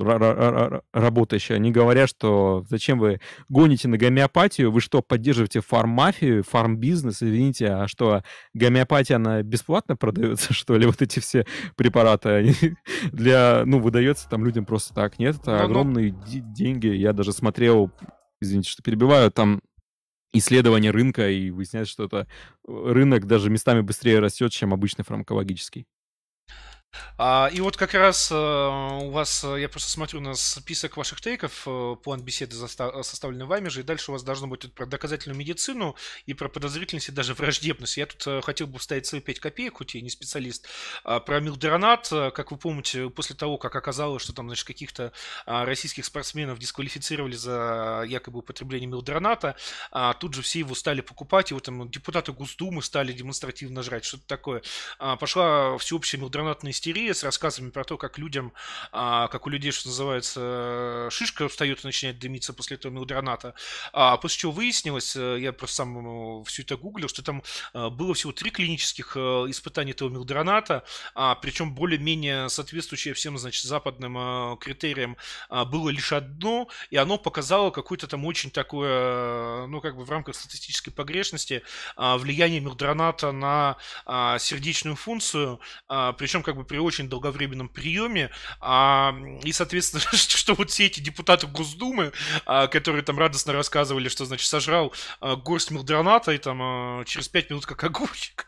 работающей, 0.93 1.56
они 1.56 1.71
говорят, 1.71 2.10
что 2.10 2.63
зачем 2.69 2.99
вы 2.99 3.19
гоните 3.49 3.88
на 3.88 3.97
гомеопатию, 3.97 4.71
вы 4.71 4.82
что, 4.82 5.01
поддерживаете 5.01 5.62
фармафию, 5.62 6.43
фармбизнес, 6.43 7.23
извините, 7.23 7.69
а 7.69 7.88
что, 7.88 8.23
гомеопатия, 8.54 9.15
она 9.15 9.41
бесплатно 9.41 9.95
продается, 9.95 10.54
что 10.54 10.78
ли, 10.78 10.86
вот 10.86 11.01
эти 11.01 11.19
все 11.19 11.45
препараты, 11.75 12.30
они 12.30 12.54
для, 13.12 13.63
ну, 13.65 13.80
выдается 13.80 14.30
там 14.30 14.45
людям 14.45 14.65
просто 14.65 14.93
так, 14.93 15.17
нет, 15.17 15.38
это 15.41 15.58
но, 15.58 15.63
огромные 15.63 16.13
но... 16.13 16.23
деньги, 16.25 16.88
я 16.88 17.13
даже 17.13 17.34
смотрел, 17.34 17.91
извините, 18.41 18.69
что 18.69 18.84
перебиваю, 18.84 19.32
там 19.32 19.62
исследование 20.34 20.91
рынка, 20.91 21.30
и 21.30 21.49
выясняется, 21.49 21.93
что 21.93 22.04
это 22.04 22.28
э, 22.67 22.91
рынок 22.91 23.25
даже 23.25 23.49
местами 23.49 23.82
быстрее 23.82 24.19
растет, 24.19 24.51
чем 24.51 24.73
обычный 24.73 25.04
фармакологический. 25.04 25.88
А, 27.17 27.49
и 27.53 27.62
вот 27.62 27.77
как 27.77 27.93
раз 27.93 28.29
а, 28.31 28.99
у 28.99 29.10
вас, 29.12 29.43
э, 29.43 29.62
я 29.62 29.69
просто 29.69 29.89
смотрю 29.89 30.19
на 30.19 30.36
список 30.36 30.97
ваших 30.97 31.21
тейков, 31.21 31.63
а, 31.65 31.95
план 31.95 32.21
беседы 32.21 32.55
составленный 32.55 33.45
вами 33.45 33.69
же, 33.69 33.81
и 33.81 33.84
дальше 33.84 34.12
у 34.12 34.13
вас 34.13 34.23
должно 34.23 34.47
быть 34.47 34.71
про 34.73 34.86
доказательную 34.86 35.38
медицину 35.38 35.95
и 36.25 36.34
про 36.34 36.49
подозрительность 36.49 37.10
и 37.10 37.12
даже 37.12 37.34
враждебность. 37.34 37.97
Я 37.97 38.05
тут 38.05 38.23
а, 38.27 38.41
хотел 38.41 38.67
бы 38.67 38.79
вставить 38.79 39.05
свои 39.05 39.21
5 39.21 39.39
копеек, 39.39 39.77
хоть 39.77 39.95
я 39.95 40.01
не 40.01 40.10
специалист, 40.10 40.67
а, 41.03 41.19
про 41.19 41.39
милдронат. 41.39 42.10
Как 42.10 42.51
вы 42.51 42.58
помните, 42.58 43.10
после 43.10 43.36
того, 43.36 43.58
как 43.58 43.75
оказалось, 43.75 44.23
что 44.23 44.34
там, 44.34 44.47
значит, 44.47 44.65
каких-то 44.65 45.12
а, 45.45 45.65
российских 45.65 46.05
спортсменов 46.05 46.60
дисквалифицировали 46.60 47.36
за 47.36 48.03
якобы 48.08 48.39
употребление 48.39 48.88
милдроната, 48.88 49.55
а, 49.91 50.13
тут 50.13 50.34
же 50.34 50.41
все 50.41 50.60
его 50.60 50.75
стали 50.75 51.01
покупать, 51.01 51.51
и 51.51 51.53
вот 51.53 51.63
там 51.63 51.89
депутаты 51.89 52.31
Госдумы 52.31 52.81
стали 52.81 53.12
демонстративно 53.13 53.84
жрать, 53.84 54.05
что-то 54.05 54.25
такое. 54.27 54.62
А, 54.99 55.15
пошла 55.15 55.77
всеобщая 55.77 56.17
милдронатная 56.17 56.71
истерия, 56.71 56.85
истерия 56.86 57.15
с 57.15 57.24
рассказами 57.24 57.71
про 57.71 57.84
то, 57.84 57.98
как 57.98 58.19
людям, 58.19 58.54
а, 58.91 59.28
как 59.30 59.48
у 59.48 59.50
людей, 59.50 59.71
что 59.71 59.88
называется, 59.88 61.08
шишка 61.10 61.48
встает 61.50 61.84
и 61.84 61.88
начинает 61.88 62.19
дымиться 62.19 62.54
после 62.54 62.78
этого 62.78 62.91
мелодроната. 62.91 63.56
А, 63.91 64.17
после 64.17 64.38
чего 64.38 64.52
выяснилось, 64.52 65.15
э, 65.15 65.38
я 65.39 65.52
просто 65.52 65.78
сам 65.78 66.43
все 66.43 66.62
это 66.62 66.78
гуглил, 66.78 67.10
что 67.10 67.24
там 67.24 67.41
э, 67.74 67.89
было 67.89 68.13
всего 68.13 68.32
три 68.32 68.52
клинических 68.52 69.17
э, 69.17 69.19
испытания 69.50 69.91
этого 69.91 70.10
мелодроната, 70.10 70.84
а, 71.15 71.34
причем 71.34 71.74
более-менее 71.74 72.50
соответствующее 72.50 73.15
всем, 73.15 73.38
значит, 73.38 73.65
западным 73.65 74.58
критериям 74.58 75.17
было 75.50 75.89
лишь 75.89 76.13
одно, 76.13 76.67
и 76.89 76.98
оно 76.98 77.17
показало 77.17 77.71
какое-то 77.71 78.08
там 78.08 78.26
очень 78.26 78.52
такое, 78.52 79.65
ну, 79.67 79.82
как 79.82 79.95
бы 79.95 80.04
в 80.04 80.12
рамках 80.12 80.36
статистической 80.36 80.93
погрешности, 80.93 81.63
влияние 81.98 82.60
мелодроната 82.60 83.32
на 83.32 83.78
сердечную 84.39 84.95
функцию, 84.95 85.60
причем 85.88 86.43
как 86.43 86.56
бы 86.56 86.63
при 86.76 86.80
очень 86.80 87.08
долговременном 87.08 87.70
приеме, 87.70 88.30
а, 88.60 89.16
и, 89.44 89.54
соответственно, 89.54 90.04
что 90.14 90.56
вот 90.56 90.72
все 90.72 90.88
эти 90.88 91.00
депутаты 91.00 91.48
Госдумы, 91.48 92.12
а, 92.46 92.68
которые 92.68 93.02
там 93.02 93.18
радостно 93.18 93.54
рассказывали, 93.54 94.10
что, 94.10 94.26
значит, 94.26 94.48
сожрал 94.48 94.94
а, 95.22 95.38
горсть 95.38 95.72
мелдроната 95.72 96.34
и 96.34 96.38
там 96.38 96.60
а, 96.62 97.04
через 97.06 97.30
пять 97.30 97.50
минут 97.50 97.66
как 97.66 97.82
огурчик, 97.86 98.48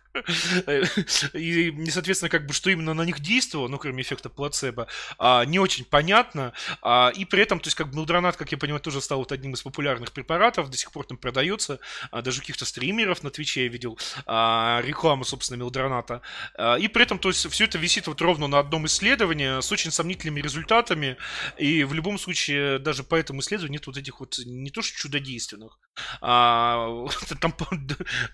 и, 1.34 1.90
соответственно, 1.90 2.30
как 2.30 2.46
бы, 2.46 2.54
что 2.54 2.70
именно 2.70 2.94
на 2.94 3.04
них 3.04 3.20
действовало, 3.20 3.68
ну, 3.68 3.78
кроме 3.78 4.04
эффекта 4.04 4.30
плацебо, 4.30 4.88
а, 5.18 5.46
не 5.46 5.60
очень 5.60 5.86
понятно. 5.86 6.54
А, 6.82 7.12
и 7.16 7.26
при 7.26 7.42
этом, 7.42 7.60
то 7.60 7.68
есть, 7.68 7.76
как 7.76 7.90
бы, 7.90 7.98
мелдронат, 7.98 8.38
как 8.38 8.52
я 8.52 8.58
понимаю, 8.58 8.82
тоже 8.82 9.02
стал 9.02 9.20
вот 9.20 9.32
одним 9.32 9.54
из 9.54 9.62
популярных 9.62 10.12
препаратов, 10.12 10.70
до 10.70 10.78
сих 10.78 10.92
пор 10.92 11.06
там 11.06 11.18
продается, 11.18 11.80
а, 12.12 12.22
даже 12.22 12.40
у 12.40 12.42
каких-то 12.42 12.66
стримеров 12.66 13.24
на 13.24 13.30
Твиче 13.30 13.64
я 13.64 13.70
видел 13.70 13.98
а, 14.26 14.82
рекламу, 14.84 15.24
собственно, 15.24 15.58
мелдроната. 15.58 16.22
А, 16.56 16.76
и 16.76 16.88
при 16.88 17.04
этом, 17.04 17.20
то 17.20 17.30
есть, 17.30 17.50
все 17.50 17.66
это 17.66 17.78
висит 17.78 18.08
вот 18.08 18.22
ровно 18.22 18.48
на 18.48 18.60
одном 18.60 18.86
исследовании 18.86 19.62
с 19.62 19.72
очень 19.72 19.92
сомнительными 19.92 20.42
результатами, 20.42 21.18
и 21.58 21.84
в 21.84 21.94
любом 21.94 22.18
случае, 22.18 22.80
даже 22.80 23.04
по 23.04 23.16
этому 23.16 23.42
исследованию 23.42 23.74
нет 23.74 23.88
вот 23.88 23.98
этих 23.98 24.20
вот, 24.20 24.40
не 24.46 24.70
то 24.70 24.82
что 24.82 24.98
чудодейственных, 24.98 25.78
а, 26.22 27.08
там 27.42 27.54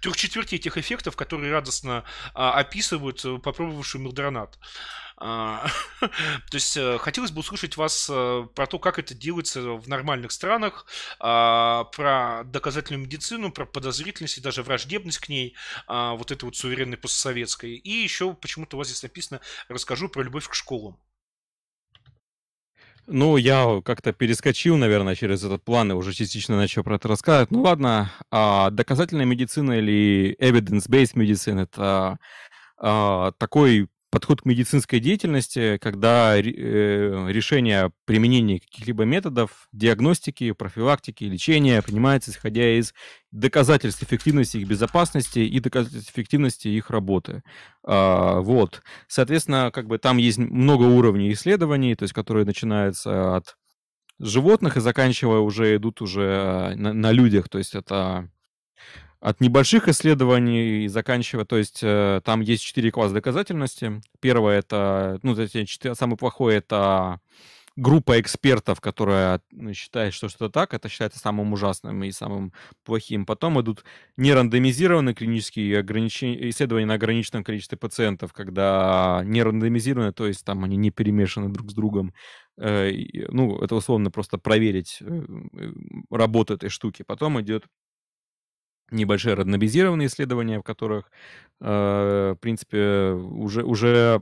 трех 0.02 0.17
четвертей 0.17 0.58
этих 0.58 0.78
эффектов, 0.78 1.15
которые 1.15 1.52
радостно 1.52 1.73
а, 2.34 2.54
описывают 2.60 3.24
э, 3.26 3.38
попробовавший 3.38 4.02
милдронат. 4.02 4.60
А, 5.18 5.66
то 6.02 6.10
есть 6.56 6.76
э, 6.76 6.98
хотелось 6.98 7.32
бы 7.32 7.40
услышать 7.40 7.78
вас 7.78 8.10
э, 8.12 8.48
про 8.54 8.68
то, 8.68 8.80
как 8.80 9.00
это 9.00 9.14
делается 9.14 9.62
в 9.62 9.88
нормальных 9.88 10.32
странах, 10.32 10.86
а, 11.20 11.86
про 11.86 12.44
доказательную 12.46 13.04
медицину, 13.04 13.52
про 13.52 13.66
подозрительность 13.66 14.38
и 14.38 14.42
даже 14.42 14.64
враждебность 14.64 15.20
к 15.20 15.30
ней, 15.30 15.56
вот 15.88 16.32
этой 16.32 16.46
вот 16.46 16.56
суверенной 16.56 16.98
постсоветской. 16.98 17.76
И 17.76 17.90
еще 17.90 18.34
почему-то 18.34 18.76
у 18.76 18.80
вас 18.80 18.88
здесь 18.88 19.04
написано 19.04 19.42
«Расскажу 19.70 20.10
про 20.10 20.24
любовь 20.24 20.48
к 20.48 20.54
школам». 20.54 21.00
Ну, 23.08 23.36
я 23.38 23.82
как-то 23.84 24.13
перескочил, 24.13 24.78
наверное, 24.78 25.16
через 25.16 25.44
этот 25.44 25.63
план 25.63 25.92
и 25.92 25.96
уже 25.96 26.13
частично 26.13 26.56
начал 26.56 26.84
про 26.84 26.96
это 26.96 27.10
рассказывать. 27.10 27.52
Ну 27.52 27.62
ладно, 27.62 28.12
а 28.32 28.70
доказательная 28.70 29.26
медицина 29.26 29.74
или 29.74 30.36
evidence-based 30.39 31.16
medicine— 31.16 31.62
это 31.63 32.18
а, 32.78 33.32
такой 33.38 33.89
подход 34.13 34.43
к 34.43 34.45
медицинской 34.45 34.99
деятельности, 34.99 35.80
когда 35.82 36.38
э, 36.38 36.41
решение 36.41 37.86
о 37.86 37.91
применении 38.06 38.60
каких-либо 38.60 39.06
методов 39.06 39.67
диагностики, 39.71 40.52
профилактики, 40.52 41.23
лечения 41.23 41.82
принимается 41.82 42.30
исходя 42.30 42.78
из 42.78 42.93
доказательств 43.32 44.04
эффективности 44.04 44.58
их 44.58 44.67
безопасности 44.67 45.39
и 45.39 45.60
доказательств 45.60 46.12
эффективности 46.12 46.67
их 46.67 46.91
работы. 46.91 47.41
А, 47.84 48.41
вот. 48.41 48.84
Соответственно, 49.08 49.71
как 49.73 49.88
бы 49.88 49.97
там 49.97 50.17
есть 50.17 50.38
много 50.38 50.84
уровней 50.84 51.34
исследований, 51.34 51.95
то 51.95 52.04
есть 52.04 52.13
которые 52.13 52.45
начинаются 52.45 53.36
от 53.36 53.58
животных 54.19 54.78
и 54.78 54.82
заканчивая 54.82 55.39
уже 55.39 55.76
идут 55.76 56.04
уже 56.04 56.76
на, 56.76 56.93
на 56.93 57.12
людях, 57.12 57.49
то 57.49 57.58
есть 57.58 57.73
это 57.73 58.30
от 59.24 59.40
небольших 59.40 59.88
исследований, 59.88 60.90
заканчивая, 60.90 61.46
то 61.46 61.56
есть 61.56 61.80
э, 61.82 62.20
там 62.26 62.42
есть 62.42 62.62
четыре 62.62 62.92
класса 62.92 63.14
доказательности. 63.14 64.02
Первое 64.20 64.60
это, 64.60 65.18
ну, 65.24 65.34
четыре, 65.48 65.96
самый 65.96 66.18
плохой 66.18 66.56
это 66.56 67.22
группа 67.78 68.20
экспертов, 68.20 68.82
которая 68.82 69.40
ну, 69.52 69.74
считает, 69.74 70.14
что 70.14 70.28
что-то 70.28 70.50
так, 70.50 70.74
это 70.74 70.90
считается 70.90 71.20
самым 71.20 71.54
ужасным 71.54 72.04
и 72.04 72.12
самым 72.12 72.52
плохим. 72.84 73.26
Потом 73.26 73.62
идут 73.62 73.86
нерандомизированные 74.18 75.16
клинические 75.16 75.80
ограничения, 75.80 76.50
исследования 76.50 76.86
на 76.86 76.96
ограниченном 76.96 77.46
количестве 77.46 77.78
пациентов, 77.78 78.34
когда 78.34 79.22
не 79.24 79.42
рандомизированы, 79.42 80.12
то 80.12 80.28
есть 80.28 80.44
там 80.44 80.66
они 80.66 80.76
не 80.76 80.92
перемешаны 80.92 81.48
друг 81.48 81.72
с 81.72 81.74
другом. 81.74 82.14
Э, 82.58 82.92
ну, 83.30 83.58
это 83.62 83.76
условно 83.76 84.12
просто 84.12 84.38
проверить 84.38 84.98
э, 85.00 85.24
работу 86.12 86.56
этой 86.56 86.68
штуки. 86.68 87.06
Потом 87.08 87.40
идет 87.40 87.64
небольшие 88.94 89.36
рандомизированные 89.36 90.08
исследования, 90.08 90.60
в 90.60 90.64
которых, 90.64 91.12
э, 91.62 92.34
в 92.38 92.40
принципе, 92.42 93.12
уже, 93.12 93.64
уже 93.64 94.22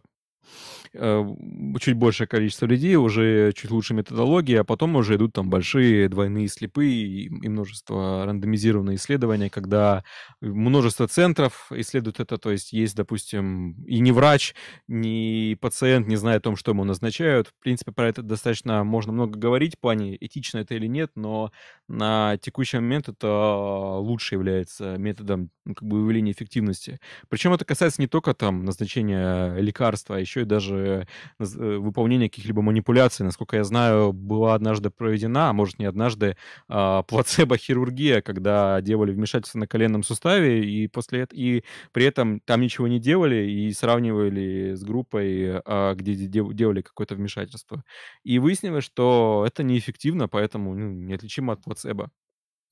чуть 0.93 1.95
большее 1.95 2.27
количество 2.27 2.65
людей, 2.65 2.95
уже 2.95 3.53
чуть 3.53 3.71
лучше 3.71 3.93
методология, 3.93 4.61
а 4.61 4.63
потом 4.63 4.95
уже 4.95 5.15
идут 5.15 5.33
там 5.33 5.49
большие 5.49 6.09
двойные 6.09 6.47
слепые 6.47 6.93
и, 6.93 7.29
множество 7.29 8.25
рандомизированные 8.25 8.97
исследования, 8.97 9.49
когда 9.49 10.03
множество 10.41 11.07
центров 11.07 11.71
исследуют 11.71 12.19
это, 12.19 12.37
то 12.37 12.51
есть 12.51 12.73
есть, 12.73 12.95
допустим, 12.95 13.73
и 13.85 13.99
не 13.99 14.11
врач, 14.11 14.53
ни 14.87 15.55
пациент 15.55 16.07
не 16.07 16.15
знает 16.17 16.41
о 16.41 16.43
том, 16.43 16.55
что 16.55 16.71
ему 16.71 16.83
назначают. 16.83 17.47
В 17.47 17.53
принципе, 17.61 17.91
про 17.91 18.09
это 18.09 18.21
достаточно 18.21 18.83
можно 18.83 19.11
много 19.13 19.37
говорить, 19.39 19.75
в 19.77 19.79
плане 19.79 20.17
этично 20.19 20.59
это 20.59 20.75
или 20.75 20.87
нет, 20.87 21.11
но 21.15 21.51
на 21.87 22.37
текущий 22.37 22.77
момент 22.77 23.09
это 23.09 23.97
лучше 23.97 24.35
является 24.35 24.97
методом 24.97 25.51
ну, 25.65 25.75
как 25.75 25.87
бы 25.87 25.97
выявления 25.97 26.31
эффективности. 26.31 26.99
Причем 27.29 27.53
это 27.53 27.65
касается 27.65 28.01
не 28.01 28.07
только 28.07 28.33
там 28.33 28.65
назначения 28.65 29.55
лекарства, 29.57 30.15
а 30.17 30.19
еще 30.19 30.41
и 30.41 30.45
даже 30.45 30.80
э, 30.81 31.05
э, 31.39 31.77
выполнения 31.77 32.29
каких-либо 32.29 32.61
манипуляций. 32.61 33.25
Насколько 33.25 33.57
я 33.57 33.63
знаю, 33.63 34.13
была 34.13 34.55
однажды 34.55 34.89
проведена, 34.89 35.49
а 35.49 35.53
может 35.53 35.79
не 35.79 35.85
однажды, 35.85 36.37
э, 36.69 37.03
плацебо-хирургия, 37.07 38.21
когда 38.21 38.81
делали 38.81 39.11
вмешательство 39.11 39.59
на 39.59 39.67
коленном 39.67 40.03
суставе, 40.03 40.63
и 40.63 40.87
после 40.87 41.21
этого, 41.21 41.39
и 41.39 41.63
при 41.91 42.05
этом 42.05 42.39
там 42.41 42.61
ничего 42.61 42.87
не 42.87 42.99
делали, 42.99 43.49
и 43.49 43.71
сравнивали 43.73 44.73
с 44.75 44.83
группой, 44.83 45.61
э, 45.63 45.93
где 45.95 46.15
делали 46.15 46.81
какое-то 46.81 47.15
вмешательство. 47.15 47.83
И 48.23 48.39
выяснилось, 48.39 48.83
что 48.83 49.43
это 49.47 49.63
неэффективно, 49.63 50.27
поэтому 50.27 50.75
ну, 50.75 50.91
неотличимо 50.91 51.53
от 51.53 51.63
плацебо. 51.63 52.11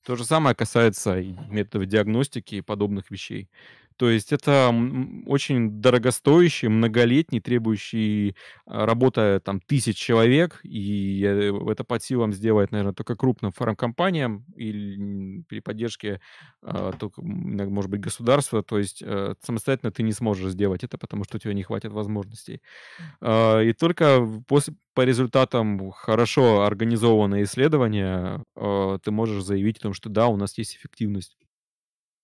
То 0.04 0.16
же 0.16 0.24
самое 0.24 0.56
касается 0.56 1.22
методов 1.50 1.86
диагностики 1.86 2.56
и 2.56 2.60
подобных 2.62 3.10
вещей. 3.10 3.50
То 4.00 4.08
есть 4.08 4.32
это 4.32 4.74
очень 5.26 5.82
дорогостоящий, 5.82 6.68
многолетний, 6.68 7.38
требующий 7.38 8.34
а, 8.64 8.86
работа 8.86 9.42
там 9.44 9.60
тысяч 9.60 9.98
человек, 9.98 10.58
и 10.62 11.22
э, 11.22 11.52
это 11.70 11.84
под 11.84 12.02
силам 12.02 12.32
сделать, 12.32 12.72
наверное, 12.72 12.94
только 12.94 13.14
крупным 13.14 13.52
фармкомпаниям 13.52 14.46
или 14.56 15.42
при 15.50 15.60
поддержке 15.60 16.22
а, 16.62 16.92
только, 16.92 17.20
может 17.20 17.90
быть, 17.90 18.00
государства. 18.00 18.62
То 18.62 18.78
есть 18.78 19.02
э, 19.02 19.34
самостоятельно 19.44 19.92
ты 19.92 20.02
не 20.02 20.14
сможешь 20.14 20.52
сделать 20.52 20.82
это, 20.82 20.96
потому 20.96 21.24
что 21.24 21.36
у 21.36 21.38
тебя 21.38 21.52
не 21.52 21.62
хватит 21.62 21.92
возможностей. 21.92 22.62
А, 23.20 23.60
и 23.60 23.74
только 23.74 24.26
после, 24.48 24.76
по 24.94 25.02
результатам 25.02 25.90
хорошо 25.90 26.62
организованного 26.62 27.42
исследования 27.42 28.42
ты 28.54 29.10
можешь 29.10 29.42
заявить 29.42 29.76
о 29.76 29.82
том, 29.82 29.92
что 29.92 30.08
да, 30.08 30.28
у 30.28 30.38
нас 30.38 30.56
есть 30.56 30.74
эффективность. 30.74 31.36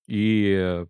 И 0.07 0.87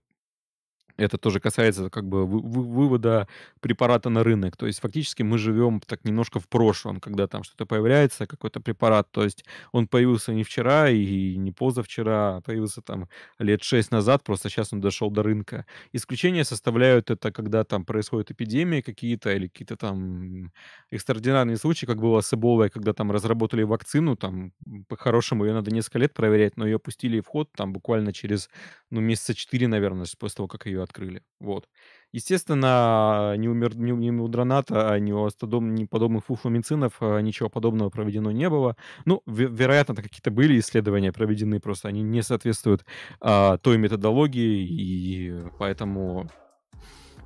это 0.96 1.18
тоже 1.18 1.40
касается 1.40 1.90
как 1.90 2.06
бы 2.08 2.26
вы- 2.26 2.40
вы- 2.40 2.62
вывода 2.64 3.28
препарата 3.60 4.08
на 4.10 4.22
рынок. 4.24 4.56
То 4.56 4.66
есть 4.66 4.80
фактически 4.80 5.22
мы 5.22 5.38
живем 5.38 5.80
так 5.80 6.04
немножко 6.04 6.40
в 6.40 6.48
прошлом, 6.48 7.00
когда 7.00 7.26
там 7.26 7.42
что-то 7.44 7.66
появляется, 7.66 8.26
какой-то 8.26 8.60
препарат. 8.60 9.10
То 9.10 9.24
есть 9.24 9.44
он 9.72 9.88
появился 9.88 10.32
не 10.32 10.44
вчера 10.44 10.88
и 10.90 11.36
не 11.36 11.52
позавчера, 11.52 12.36
а 12.36 12.40
появился 12.40 12.82
там 12.82 13.08
лет 13.38 13.62
шесть 13.62 13.90
назад, 13.90 14.24
просто 14.24 14.48
сейчас 14.48 14.72
он 14.72 14.80
дошел 14.80 15.10
до 15.10 15.22
рынка. 15.22 15.66
Исключения 15.92 16.44
составляют 16.44 17.10
это, 17.10 17.32
когда 17.32 17.64
там 17.64 17.84
происходят 17.84 18.30
эпидемии 18.30 18.80
какие-то 18.80 19.32
или 19.34 19.48
какие-то 19.48 19.76
там 19.76 20.52
экстраординарные 20.90 21.56
случаи, 21.56 21.86
как 21.86 22.00
было 22.00 22.20
с 22.20 22.32
Эболой, 22.34 22.70
когда 22.70 22.92
там 22.92 23.10
разработали 23.10 23.62
вакцину, 23.62 24.16
там 24.16 24.52
по-хорошему 24.88 25.44
ее 25.44 25.52
надо 25.54 25.70
несколько 25.70 25.98
лет 25.98 26.14
проверять, 26.14 26.56
но 26.56 26.66
ее 26.66 26.78
пустили 26.78 27.20
в 27.20 27.26
ход 27.26 27.50
там 27.56 27.72
буквально 27.72 28.12
через, 28.12 28.48
ну, 28.90 29.00
месяца 29.00 29.34
четыре, 29.34 29.68
наверное, 29.68 30.06
после 30.18 30.36
того, 30.36 30.48
как 30.48 30.66
ее 30.66 30.82
открыли. 30.86 31.22
Вот. 31.38 31.68
Естественно, 32.12 33.34
ни 33.36 33.46
у, 33.46 33.52
мер... 33.52 33.76
ни, 33.76 33.90
ни 33.90 34.10
у 34.10 34.28
Дроната, 34.28 34.98
ни 34.98 35.12
у 35.12 35.24
астодом, 35.24 35.74
ни 35.74 35.84
подобных 35.84 36.24
фуфломицинов 36.24 36.94
а, 37.00 37.18
ничего 37.20 37.50
подобного 37.50 37.90
проведено 37.90 38.30
не 38.30 38.48
было. 38.48 38.76
Ну, 39.04 39.22
ве- 39.26 39.54
вероятно, 39.54 39.94
какие-то 39.94 40.30
были 40.30 40.58
исследования 40.58 41.12
проведены, 41.12 41.60
просто 41.60 41.88
они 41.88 42.02
не 42.02 42.22
соответствуют 42.22 42.86
а, 43.20 43.58
той 43.58 43.76
методологии, 43.76 44.66
и 44.66 45.44
поэтому 45.58 46.30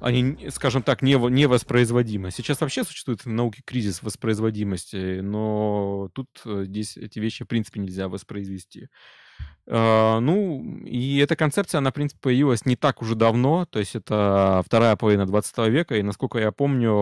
они, 0.01 0.49
скажем 0.51 0.83
так, 0.83 1.03
не, 1.03 1.12
невоспроизводимы. 1.14 2.31
Сейчас 2.31 2.61
вообще 2.61 2.85
существует 2.85 3.25
в 3.25 3.29
науке 3.29 3.62
кризис 3.64 4.03
воспроизводимости, 4.03 5.20
но 5.20 6.11
тут 6.14 6.29
э, 6.46 6.64
здесь 6.64 6.96
эти 6.96 7.18
вещи, 7.18 7.44
в 7.44 7.49
принципе, 7.49 7.81
нельзя 7.81 8.09
воспроизвести. 8.09 8.88
А, 9.72 10.18
ну, 10.20 10.64
и 10.85 11.18
эта 11.18 11.37
концепция, 11.37 11.79
она, 11.79 11.90
в 11.90 11.94
принципе, 11.94 12.18
появилась 12.20 12.66
не 12.66 12.74
так 12.74 13.03
уже 13.03 13.14
давно, 13.14 13.66
то 13.66 13.79
есть 13.79 13.94
это 13.94 14.62
вторая 14.66 14.96
половина 14.96 15.26
20 15.26 15.68
века, 15.68 15.96
и, 15.96 16.03
насколько 16.03 16.38
я 16.38 16.50
помню, 16.50 16.92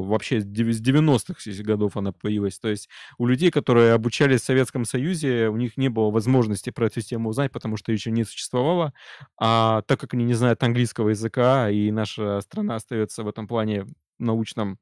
вообще 0.00 0.40
с 0.40 0.46
90-х 0.46 1.62
годов 1.62 1.96
она 1.98 2.12
появилась. 2.12 2.58
То 2.58 2.68
есть 2.68 2.88
у 3.18 3.26
людей, 3.26 3.50
которые 3.50 3.92
обучались 3.92 4.40
в 4.40 4.44
Советском 4.44 4.86
Союзе, 4.86 5.48
у 5.48 5.56
них 5.56 5.76
не 5.76 5.88
было 5.90 6.10
возможности 6.10 6.70
про 6.70 6.86
эту 6.86 7.00
систему 7.00 7.28
узнать, 7.28 7.52
потому 7.52 7.76
что 7.76 7.92
еще 7.92 8.10
не 8.10 8.24
существовало, 8.24 8.94
а 9.38 9.82
так 9.82 10.00
как 10.00 10.14
они 10.14 10.24
не 10.24 10.34
знают 10.34 10.62
английского 10.62 11.10
языка, 11.10 11.68
и 11.68 11.90
наша 11.90 12.40
страна 12.40 12.76
остается 12.76 13.24
в 13.24 13.28
этом 13.28 13.46
плане 13.46 13.84
научном 14.18 14.78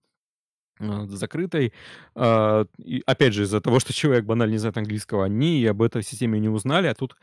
закрытой. 1.07 1.73
А, 2.15 2.67
и 2.79 3.03
опять 3.07 3.35
же, 3.35 3.43
из-за 3.45 3.61
того, 3.61 3.81
что 3.81 3.93
человек 3.93 4.25
банально 4.25 4.53
не 4.53 4.59
знает 4.59 4.77
английского, 4.79 5.25
они 5.25 5.65
об 5.67 5.83
этой 5.83 6.03
системе 6.03 6.41
не 6.41 6.49
узнали, 6.49 6.87
а 6.89 6.95
тут 6.95 7.17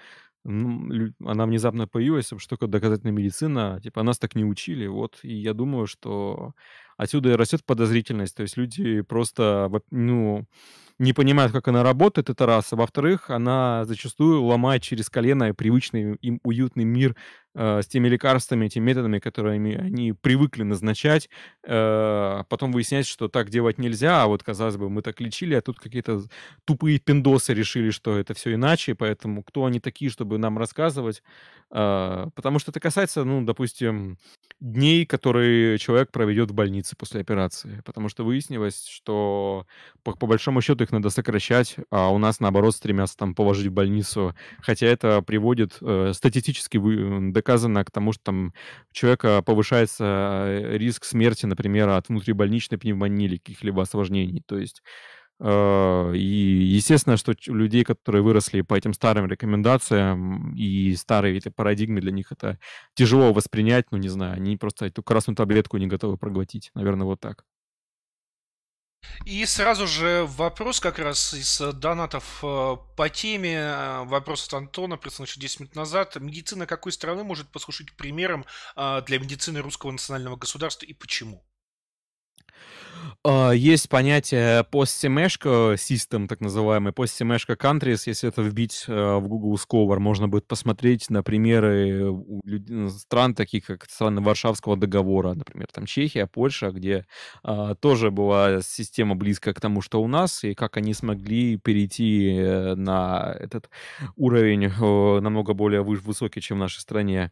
ну, 0.44 1.12
она 1.24 1.46
внезапно 1.46 1.88
появилась, 1.88 2.28
что 2.38 2.50
такое 2.50 2.68
доказательная 2.70 3.14
медицина, 3.14 3.80
типа, 3.84 4.02
нас 4.04 4.18
так 4.18 4.36
не 4.36 4.44
учили, 4.44 4.88
вот, 4.88 5.20
и 5.24 5.34
я 5.36 5.54
думаю, 5.54 5.86
что 5.86 6.54
отсюда 7.02 7.32
и 7.32 7.36
растет 7.36 7.66
подозрительность, 7.66 8.36
то 8.36 8.44
есть 8.44 8.58
люди 8.58 9.02
просто, 9.02 9.72
ну, 9.90 10.46
не 11.00 11.14
понимают, 11.14 11.52
как 11.52 11.68
она 11.68 11.82
работает, 11.82 12.30
это 12.30 12.46
раз, 12.46 12.72
а 12.74 12.76
во-вторых, 12.76 13.32
она 13.32 13.86
зачастую 13.86 14.44
ломает 14.44 14.84
через 14.84 15.10
колено 15.10 15.52
привычный 15.56 16.14
им 16.22 16.40
уютный 16.44 16.84
мир 16.84 17.16
э, 17.56 17.82
с 17.82 17.88
теми 17.88 18.08
лекарствами, 18.08 18.68
теми 18.68 18.86
методами, 18.86 19.18
которыми 19.18 19.76
они 19.76 20.14
привыкли 20.14 20.62
назначать. 20.62 21.28
Э, 21.66 22.44
потом 22.50 22.72
выясняется, 22.72 23.12
что 23.12 23.30
так 23.30 23.50
делать 23.50 23.80
нельзя, 23.80 24.22
а 24.22 24.28
вот, 24.28 24.44
казалось 24.44 24.78
бы, 24.78 24.92
мы 24.92 25.02
так 25.02 25.20
лечили, 25.22 25.56
а 25.56 25.62
тут 25.62 25.80
какие-то 25.80 26.22
тупые 26.66 27.00
пиндосы 27.00 27.56
решили, 27.56 27.90
что 27.90 28.16
это 28.20 28.36
все 28.36 28.54
иначе, 28.54 28.94
поэтому 28.94 29.42
кто 29.44 29.66
они 29.66 29.80
такие, 29.80 30.12
чтобы 30.12 30.38
нам 30.38 30.60
рассказывать? 30.60 31.24
Э, 31.72 32.28
потому 32.36 32.60
что 32.60 32.70
это 32.70 32.80
касается, 32.80 33.24
ну, 33.24 33.42
допустим, 33.44 34.20
дней, 34.62 35.06
которые 35.08 35.80
человек 35.80 36.12
проведет 36.12 36.52
в 36.52 36.54
больнице 36.54 36.96
после 36.96 37.20
операции. 37.20 37.82
Потому 37.84 38.10
что 38.10 38.24
выяснилось, 38.24 38.86
что 38.86 39.66
по, 40.04 40.14
по 40.16 40.28
большому 40.28 40.62
счету 40.62 40.84
их 40.84 40.92
надо 40.92 41.10
сокращать, 41.10 41.76
а 41.90 42.10
у 42.10 42.20
нас, 42.20 42.40
наоборот, 42.40 42.76
стремятся 42.76 43.18
там 43.18 43.34
положить 43.36 43.68
в 43.68 43.74
больницу. 43.74 44.36
Хотя 44.62 44.86
это 44.86 45.22
приводит 45.24 45.78
э, 45.82 46.14
статистически 46.14 46.78
вы, 46.78 47.32
доказано 47.32 47.84
к 47.84 47.92
тому, 47.92 48.14
что 48.14 48.24
там 48.26 48.54
у 48.92 48.94
человека 48.94 49.42
повышается 49.42 50.04
э, 50.48 50.78
риск 50.78 51.06
смерти, 51.06 51.48
например, 51.48 51.90
от 51.90 52.10
внутрибольничной 52.10 52.78
пневмонии 52.78 53.26
или 53.26 53.38
каких-либо 53.38 53.82
осложнений. 53.82 54.44
То 54.46 54.60
есть 54.60 54.84
и 55.44 56.72
естественно, 56.76 57.18
что 57.18 57.34
у 57.48 57.54
людей, 57.54 57.84
которые 57.84 58.22
выросли 58.22 58.62
по 58.62 58.76
этим 58.76 58.94
старым 58.94 59.28
рекомендациям 59.28 60.54
и 60.56 60.96
старые 60.96 61.38
эти 61.38 61.50
парадигмы, 61.50 62.00
для 62.00 62.12
них 62.12 62.32
это 62.32 62.60
тяжело 62.94 63.34
воспринять, 63.34 63.92
ну, 63.92 63.98
не 63.98 64.10
знаю, 64.10 64.36
они 64.36 64.58
просто 64.58 64.86
эту 64.86 65.02
красную 65.02 65.36
таблетку 65.36 65.78
не 65.78 65.88
готовы 65.88 66.18
проглотить. 66.18 66.70
Наверное, 66.76 67.06
вот 67.06 67.20
так. 67.20 67.44
И 69.26 69.46
сразу 69.46 69.88
же 69.88 70.26
вопрос 70.28 70.80
как 70.80 71.00
раз 71.00 71.34
из 71.34 71.60
донатов 71.76 72.40
э, 72.44 72.78
по 72.96 73.10
теме. 73.10 73.56
Э, 73.56 74.04
вопрос 74.06 74.48
от 74.48 74.54
Антона, 74.54 74.98
прислан 74.98 75.26
еще 75.28 75.40
10 75.40 75.60
минут 75.62 75.76
назад. 75.76 76.16
Медицина 76.20 76.68
какой 76.68 76.92
страны 76.92 77.24
может 77.24 77.52
послужить 77.52 77.96
примером 77.96 78.46
э, 78.76 79.02
для 79.06 79.20
медицины 79.20 79.62
русского 79.62 79.92
национального 79.92 80.36
государства 80.36 80.86
и 80.86 80.94
почему? 80.94 81.44
А, 83.24 83.52
есть 83.52 83.90
понятие 83.90 84.66
post-semeshka 84.72 85.78
так 86.28 86.42
называемый, 86.42 86.94
post-semeshka 86.94 87.58
countries. 87.58 88.04
Если 88.06 88.30
это 88.30 88.42
вбить 88.42 88.86
э, 88.88 89.16
в 89.16 89.28
Google 89.28 89.56
Scholar, 89.56 90.00
можно 90.00 90.28
будет 90.28 90.48
посмотреть 90.48 91.10
на 91.10 91.24
примеры 91.24 92.12
ну, 92.44 92.90
стран, 92.90 93.36
таких 93.36 93.66
как 93.66 93.86
страны 93.90 94.22
Варшавского 94.22 94.78
договора, 94.78 95.34
например, 95.34 95.68
там 95.72 95.86
Чехия, 95.86 96.28
Польша, 96.28 96.72
где 96.72 97.06
а, 97.44 97.76
тоже 97.76 98.12
была 98.12 98.62
система 98.62 99.16
близкая 99.16 99.54
к 99.54 99.62
тому, 99.62 99.82
что 99.82 100.02
у 100.02 100.08
нас, 100.08 100.44
и 100.44 100.54
как 100.54 100.78
они 100.78 100.94
смогли 100.94 101.58
перейти 101.58 102.36
э, 102.38 102.76
на 102.76 103.36
этот 103.40 103.70
уровень 104.16 104.66
э, 104.66 105.20
намного 105.20 105.54
более 105.54 105.84
высокий, 105.84 106.42
чем 106.42 106.58
в 106.58 106.62
нашей 106.62 106.80
стране. 106.80 107.32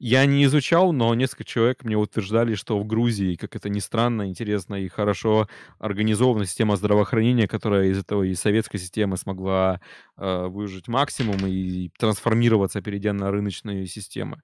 Я 0.00 0.26
не 0.26 0.44
изучал, 0.44 0.92
но 0.92 1.12
несколько 1.14 1.42
человек 1.42 1.82
мне 1.82 1.96
утверждали, 1.96 2.54
что 2.54 2.78
в 2.78 2.86
Грузии, 2.86 3.34
как 3.34 3.56
это 3.56 3.68
ни 3.68 3.80
странно, 3.80 4.28
интересно 4.28 4.76
и 4.76 4.86
хорошо 4.86 5.48
организована 5.80 6.46
система 6.46 6.76
здравоохранения, 6.76 7.48
которая 7.48 7.86
из 7.88 7.98
этого 7.98 8.22
и 8.22 8.34
советской 8.34 8.78
системы 8.78 9.16
смогла 9.16 9.80
э, 10.16 10.46
выжить 10.46 10.86
максимум 10.86 11.44
и 11.46 11.90
трансформироваться, 11.98 12.80
перейдя 12.80 13.12
на 13.12 13.32
рыночные 13.32 13.86
системы. 13.86 14.40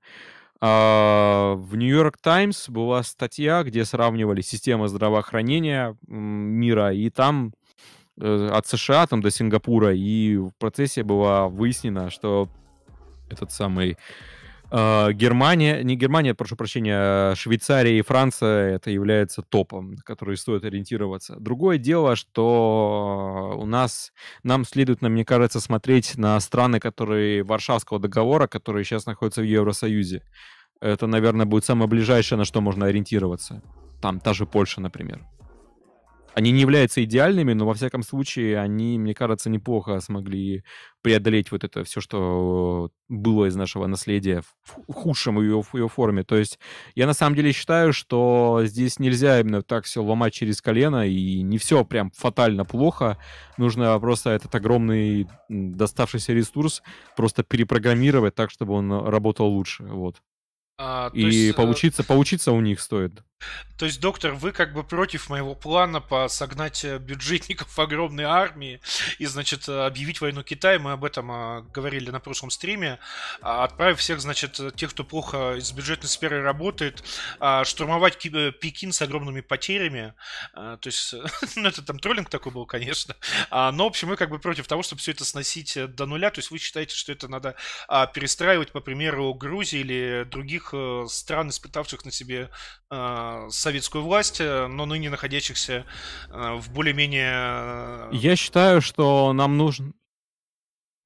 А, 0.61 1.55
в 1.55 1.77
Нью-Йорк 1.77 2.19
Таймс 2.19 2.69
была 2.69 3.05
статья, 3.05 3.63
где 3.63 3.85
сравнивали 3.85 4.41
системы 4.41 4.89
здравоохранения 4.89 5.97
мира, 6.09 6.93
и 6.93 7.11
там 7.11 7.53
э, 8.21 8.49
от 8.51 8.67
США 8.67 9.07
там, 9.07 9.21
до 9.21 9.31
Сингапура, 9.31 9.95
и 9.95 10.37
в 10.37 10.51
процессе 10.59 11.05
было 11.05 11.47
выяснено, 11.47 12.11
что 12.11 12.49
этот 13.31 13.53
самый 13.53 13.99
Германия, 14.71 15.83
не 15.85 15.95
Германия, 15.95 16.35
прошу 16.35 16.57
прощения, 16.57 16.97
а 16.97 17.35
Швейцария 17.37 17.99
и 17.99 18.03
Франция 18.03 18.75
это 18.75 18.91
является 18.91 19.43
топом, 19.43 19.93
на 19.93 20.03
который 20.03 20.37
стоит 20.37 20.65
ориентироваться. 20.65 21.37
Другое 21.39 21.79
дело, 21.79 22.17
что 22.17 23.57
у 23.57 23.67
нас, 23.67 24.13
нам 24.43 24.65
следует, 24.65 25.03
мне 25.03 25.25
кажется, 25.25 25.61
смотреть 25.61 26.17
на 26.17 26.41
страны, 26.41 26.81
которые 26.81 27.45
Варшавского 27.45 28.01
договора, 28.01 28.47
которые 28.47 28.85
сейчас 28.85 29.07
находятся 29.07 29.43
в 29.43 29.45
Евросоюзе. 29.45 30.23
Это, 30.81 31.07
наверное, 31.07 31.47
будет 31.47 31.65
самое 31.65 31.89
ближайшее, 31.89 32.39
на 32.39 32.45
что 32.45 32.61
можно 32.61 32.87
ориентироваться. 32.87 33.63
Там 34.03 34.19
та 34.19 34.35
же 34.35 34.45
Польша, 34.45 34.81
например. 34.81 35.25
Они 36.35 36.51
не 36.51 36.61
являются 36.61 37.03
идеальными, 37.05 37.53
но 37.53 37.67
во 37.67 37.75
всяком 37.75 38.03
случае 38.03 38.59
они, 38.59 38.99
мне 38.99 39.15
кажется, 39.15 39.51
неплохо 39.51 40.01
смогли 40.01 40.65
преодолеть 41.01 41.53
вот 41.53 41.65
это 41.65 41.85
все, 41.85 42.01
что 42.01 42.91
было 43.09 43.47
из 43.47 43.55
нашего 43.57 43.87
наследия 43.87 44.43
в 44.65 44.93
худшем 44.93 45.41
ее, 45.41 45.63
в 45.63 45.75
ее 45.75 45.89
форме. 45.89 46.25
То 46.25 46.37
есть 46.37 46.59
я 46.95 47.07
на 47.07 47.15
самом 47.15 47.37
деле 47.37 47.53
считаю, 47.53 47.93
что 47.93 48.63
здесь 48.65 48.99
нельзя 48.99 49.39
именно 49.41 49.63
так 49.63 49.85
все 49.85 50.03
ломать 50.03 50.35
через 50.35 50.61
колено, 50.61 51.07
и 51.07 51.43
не 51.43 51.59
все 51.59 51.85
прям 51.85 52.11
фатально 52.17 52.65
плохо. 52.65 53.19
Нужно 53.57 53.99
просто 54.01 54.31
этот 54.31 54.55
огромный 54.55 55.29
доставшийся 55.49 56.33
ресурс 56.33 56.83
просто 57.17 57.45
перепрограммировать 57.45 58.35
так, 58.35 58.51
чтобы 58.51 58.75
он 58.75 58.91
работал 58.93 59.47
лучше. 59.47 59.85
Вот. 59.85 60.21
А, 60.77 61.11
и 61.13 61.23
есть, 61.23 61.51
э, 61.51 61.55
поучиться, 61.55 62.03
поучиться 62.03 62.53
у 62.53 62.61
них 62.61 62.81
стоит. 62.81 63.23
То 63.77 63.87
есть, 63.87 64.01
доктор, 64.01 64.33
вы 64.33 64.53
как 64.53 64.73
бы 64.73 64.85
против 64.85 65.29
моего 65.29 65.55
плана 65.57 66.01
по 66.01 66.29
согнать 66.29 66.85
э, 66.85 66.99
бюджетников 66.99 67.69
в 67.77 67.79
огромной 67.81 68.25
армии 68.25 68.81
и, 69.19 69.27
значит, 69.27 69.69
э, 69.69 69.87
объявить 69.87 70.21
войну 70.21 70.45
Китаю. 70.45 70.81
Мы 70.81 70.93
об 70.93 71.05
этом 71.05 71.31
а, 71.31 71.61
говорили 71.63 72.11
на 72.11 72.21
прошлом 72.21 72.51
стриме. 72.51 73.01
А, 73.43 73.65
отправив 73.65 73.99
всех, 73.99 74.21
значит, 74.21 74.61
тех, 74.77 74.91
кто 74.91 75.03
плохо 75.03 75.57
из 75.57 75.73
бюджетной 75.73 76.09
сферы 76.09 76.43
работает, 76.43 77.03
а, 77.41 77.65
штурмовать 77.65 78.19
Пекин 78.19 78.93
с 78.93 79.03
огромными 79.03 79.41
потерями. 79.41 80.15
То 80.55 80.79
есть, 80.85 81.15
ну, 81.57 81.69
это 81.69 81.83
там 81.83 81.99
троллинг 81.99 82.31
такой 82.31 82.53
был, 82.53 82.67
конечно. 82.67 83.17
Но, 83.51 83.85
в 83.85 83.89
общем, 83.89 84.09
мы 84.09 84.17
как 84.17 84.31
бы 84.31 84.39
против 84.39 84.67
того, 84.69 84.83
чтобы 84.83 85.01
все 85.01 85.11
это 85.11 85.25
сносить 85.25 85.77
до 85.95 86.07
нуля. 86.07 86.31
То 86.31 86.39
есть, 86.39 86.51
вы 86.51 86.59
считаете, 86.59 86.95
что 86.95 87.13
это 87.13 87.29
надо 87.29 87.57
перестраивать, 88.15 88.73
по 88.73 88.81
примеру, 88.81 89.35
Грузии 89.35 89.81
или 89.81 90.27
других 90.31 90.64
стран, 91.09 91.49
испытавших 91.51 92.05
на 92.05 92.11
себе 92.11 92.51
советскую 93.51 94.05
власть, 94.05 94.41
э, 94.41 94.67
но 94.67 94.87
ныне 94.87 95.11
находящихся 95.11 95.85
э, 96.31 96.55
в 96.55 96.71
более-менее... 96.73 97.33
Э, 97.33 98.11
Я 98.13 98.37
считаю, 98.37 98.81
что 98.81 99.33
нам 99.33 99.57
нужно... 99.57 99.93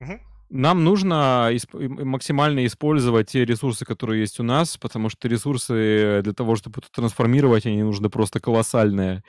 Угу. 0.01 0.21
Нам 0.51 0.85
нужно 0.85 1.49
исп- 1.53 2.05
максимально 2.05 2.64
использовать 2.64 3.31
те 3.31 3.44
ресурсы, 3.44 3.85
которые 3.85 4.21
есть 4.21 4.40
у 4.40 4.42
нас, 4.42 4.77
потому 4.77 5.11
что 5.11 5.29
ресурсы 5.29 6.21
для 6.23 6.33
того, 6.33 6.57
чтобы 6.57 6.81
это 6.81 6.88
трансформировать, 6.90 7.66
они 7.66 7.83
нужны 7.83 8.09
просто 8.09 8.40
колоссальные. 8.40 9.23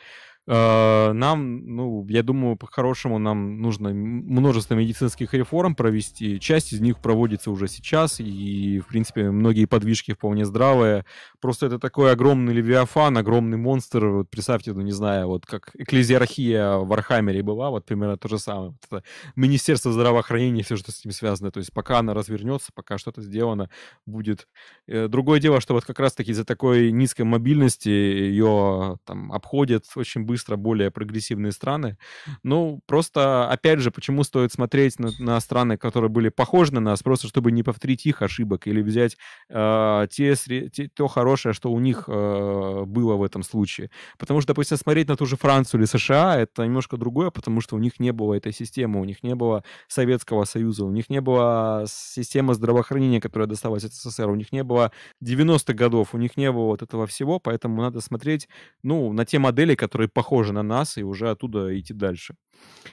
Э, 0.51 1.12
нам, 1.13 1.75
ну, 1.75 2.03
я 2.09 2.23
думаю, 2.23 2.55
по-хорошему 2.55 3.19
нам 3.19 3.62
нужно 3.62 3.89
множество 3.89 4.73
медицинских 4.73 5.35
реформ 5.35 5.75
провести. 5.75 6.39
Часть 6.39 6.73
из 6.73 6.81
них 6.81 6.97
проводится 6.97 7.51
уже 7.51 7.67
сейчас, 7.67 8.19
и, 8.19 8.79
в 8.79 8.88
принципе, 8.88 9.29
многие 9.29 9.65
подвижки 9.65 10.13
вполне 10.13 10.45
здравые. 10.45 11.05
Просто 11.39 11.67
это 11.67 11.77
такой 11.77 12.12
огромный 12.12 12.51
левиафан, 12.53 13.15
огромный 13.19 13.57
монстр. 13.57 14.07
Вот 14.07 14.31
представьте, 14.31 14.73
ну, 14.73 14.81
не 14.81 14.91
знаю, 14.91 15.27
вот 15.27 15.45
как 15.45 15.69
экклезиархия 15.75 16.77
в 16.77 16.91
Архамере 16.93 17.43
была, 17.43 17.69
вот 17.69 17.85
примерно 17.85 18.17
то 18.17 18.27
же 18.27 18.39
самое. 18.39 18.69
Вот 18.71 18.79
это 19.01 19.03
Министерство 19.35 19.91
здравоохранения, 19.91 20.63
все, 20.63 20.77
что 20.77 20.91
с 20.91 21.05
ним 21.05 21.12
связано. 21.12 21.51
То 21.51 21.59
есть 21.59 21.71
пока 21.71 21.99
она 21.99 22.15
развернется, 22.15 22.71
пока 22.73 22.97
что-то 22.97 23.21
сделано, 23.21 23.69
будет. 24.07 24.47
Э, 24.88 25.07
другое 25.07 25.39
дело, 25.39 25.62
что 25.62 25.75
вот 25.75 25.85
как 25.85 25.99
раз-таки 25.99 26.31
из-за 26.31 26.43
такой 26.43 26.91
низкой 26.91 27.21
мобильности 27.21 27.89
ее 27.89 28.97
там 29.05 29.31
обходят 29.31 29.85
очень 29.95 30.23
быстро 30.23 30.38
быстро 30.39 30.56
более 30.56 30.89
прогрессивные 30.89 31.52
страны. 31.52 31.97
Ну, 32.43 32.80
просто, 32.86 33.49
опять 33.49 33.80
же, 33.80 33.91
почему 33.91 34.23
стоит 34.23 34.54
смотреть 34.54 34.97
на, 34.99 35.12
на 35.19 35.39
страны, 35.41 35.78
которые 35.78 36.10
были 36.10 36.30
похожи 36.30 36.73
на 36.73 36.80
нас, 36.80 37.04
просто 37.04 37.28
чтобы 37.28 37.52
не 37.52 37.63
повторить 37.63 38.06
их 38.06 38.21
ошибок 38.21 38.67
или 38.67 38.82
взять 38.82 39.17
э, 39.49 40.08
те, 40.10 40.36
те, 40.36 40.88
то 40.88 41.08
хорошее, 41.08 41.54
что 41.54 41.71
у 41.71 41.80
них 41.80 42.06
э, 42.08 42.84
было 42.86 43.15
в 43.15 43.23
этом 43.23 43.43
случае. 43.43 43.89
Потому 44.17 44.39
что, 44.39 44.54
допустим, 44.54 44.78
смотреть 44.78 45.10
на 45.10 45.17
ту 45.17 45.25
же 45.25 45.36
Францию 45.36 45.82
или 45.82 45.88
США, 45.88 46.38
это 46.38 46.63
немножко 46.63 46.95
другое, 46.95 47.32
потому 47.32 47.60
что 47.60 47.75
у 47.75 47.80
них 47.80 47.99
не 47.99 48.13
было 48.13 48.36
этой 48.36 48.54
системы, 48.54 49.02
у 49.02 49.06
них 49.06 49.23
не 49.23 49.36
было 49.36 49.63
Советского 49.89 50.45
Союза, 50.45 50.86
у 50.86 50.91
них 50.91 51.10
не 51.10 51.19
было 51.19 51.84
системы 51.88 52.54
здравоохранения, 52.54 53.19
которая 53.19 53.47
досталась 53.47 53.84
от 53.84 53.93
СССР, 53.93 54.30
у 54.30 54.36
них 54.36 54.54
не 54.54 54.63
было 54.63 54.91
90-х 55.21 55.73
годов, 55.73 56.13
у 56.13 56.17
них 56.17 56.38
не 56.38 56.49
было 56.49 56.67
вот 56.67 56.82
этого 56.82 57.06
всего, 57.08 57.39
поэтому 57.39 57.82
надо 57.82 57.99
смотреть, 57.99 58.47
ну, 58.84 59.12
на 59.12 59.25
те 59.25 59.39
модели, 59.39 59.75
которые 59.75 60.08
похожи 60.08 60.28
похожи 60.29 60.53
на 60.53 60.63
нас, 60.63 60.97
и 60.97 61.03
уже 61.03 61.31
оттуда 61.31 61.77
идти 61.79 61.93
дальше. 61.93 62.35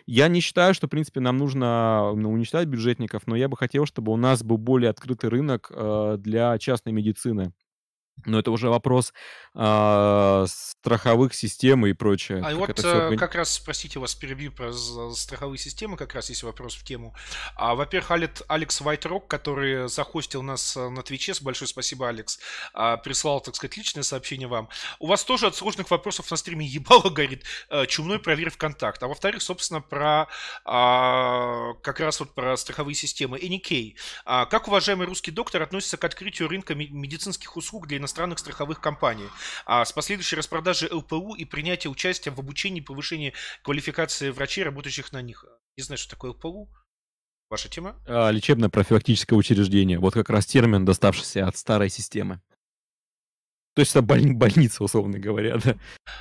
Я 0.06 0.28
не 0.28 0.40
считаю, 0.40 0.74
что, 0.74 0.86
в 0.86 0.90
принципе, 0.90 1.20
нам 1.20 1.36
нужно 1.36 2.12
ну, 2.16 2.32
уничтожать 2.32 2.68
бюджетников, 2.68 3.26
но 3.26 3.36
я 3.36 3.48
бы 3.48 3.56
хотел, 3.56 3.84
чтобы 3.84 4.12
у 4.12 4.16
нас 4.16 4.42
был 4.42 4.56
более 4.58 4.90
открытый 4.90 5.28
рынок 5.28 5.70
э, 5.74 6.16
для 6.18 6.56
частной 6.58 6.92
медицины. 6.92 7.52
Но 8.24 8.38
это 8.38 8.50
уже 8.50 8.68
вопрос 8.68 9.12
а, 9.54 10.46
страховых 10.48 11.34
систем 11.34 11.86
и 11.86 11.92
прочее. 11.92 12.42
А 12.44 12.54
вот 12.54 12.78
все... 12.78 13.12
Э, 13.12 13.16
как 13.16 13.34
раз, 13.34 13.58
простите 13.58 13.98
вас, 13.98 14.14
перебью 14.14 14.52
про 14.52 14.72
страховые 14.72 15.58
системы, 15.58 15.96
как 15.96 16.14
раз 16.14 16.28
есть 16.28 16.42
вопрос 16.42 16.74
в 16.74 16.84
тему. 16.84 17.14
А, 17.56 17.74
во-первых, 17.74 18.10
Алекс 18.48 18.80
Вайтрок, 18.80 19.28
который 19.28 19.88
захостил 19.88 20.42
нас 20.42 20.76
э, 20.76 20.88
на 20.88 21.02
Твиче, 21.02 21.34
большое 21.40 21.68
спасибо, 21.68 22.08
Алекс, 22.08 22.38
а, 22.72 22.96
прислал, 22.96 23.40
так 23.40 23.54
сказать, 23.56 23.76
личное 23.76 24.02
сообщение 24.02 24.48
вам. 24.48 24.68
У 24.98 25.06
вас 25.06 25.24
тоже 25.24 25.46
от 25.46 25.56
сложных 25.56 25.90
вопросов 25.90 26.30
на 26.30 26.36
стриме 26.36 26.66
ебало 26.66 27.10
горит 27.10 27.44
э, 27.70 27.86
чумной 27.86 28.18
проверь 28.18 28.50
ВКонтакт. 28.50 29.02
А 29.02 29.08
во-вторых, 29.08 29.42
собственно, 29.42 29.80
про 29.80 30.28
а, 30.64 31.74
как 31.82 32.00
раз 32.00 32.20
вот 32.20 32.34
про 32.34 32.56
страховые 32.56 32.94
системы. 32.94 33.38
NK. 33.38 33.94
А, 34.24 34.46
как 34.46 34.68
уважаемый 34.68 35.06
русский 35.06 35.30
доктор 35.30 35.62
относится 35.62 35.96
к 35.96 36.04
открытию 36.04 36.48
рынка 36.48 36.74
медицинских 36.74 37.56
услуг 37.56 37.86
для 37.86 37.98
иностранных 38.06 38.38
страховых 38.38 38.80
компаний, 38.80 39.28
а 39.66 39.84
с 39.84 39.92
последующей 39.92 40.36
распродажей 40.36 40.88
ЛПУ 40.90 41.34
и 41.34 41.44
принятия 41.44 41.88
участия 41.88 42.30
в 42.30 42.38
обучении 42.38 42.80
и 42.80 42.84
повышении 42.84 43.32
квалификации 43.62 44.30
врачей, 44.30 44.64
работающих 44.64 45.12
на 45.12 45.22
них. 45.22 45.44
Не 45.76 45.82
знаю, 45.82 45.98
что 45.98 46.10
такое 46.10 46.30
ЛПУ. 46.30 46.68
Ваша 47.50 47.68
тема? 47.68 48.00
А, 48.06 48.30
лечебно-профилактическое 48.30 49.36
учреждение. 49.36 49.98
Вот 49.98 50.14
как 50.14 50.30
раз 50.30 50.46
термин, 50.46 50.84
доставшийся 50.84 51.46
от 51.46 51.56
старой 51.56 51.90
системы. 51.90 52.40
То 53.74 53.80
есть 53.80 53.90
это 53.90 54.00
боль, 54.00 54.32
больница, 54.32 54.82
условно 54.82 55.18
говоря, 55.18 55.58
да. 55.58 55.76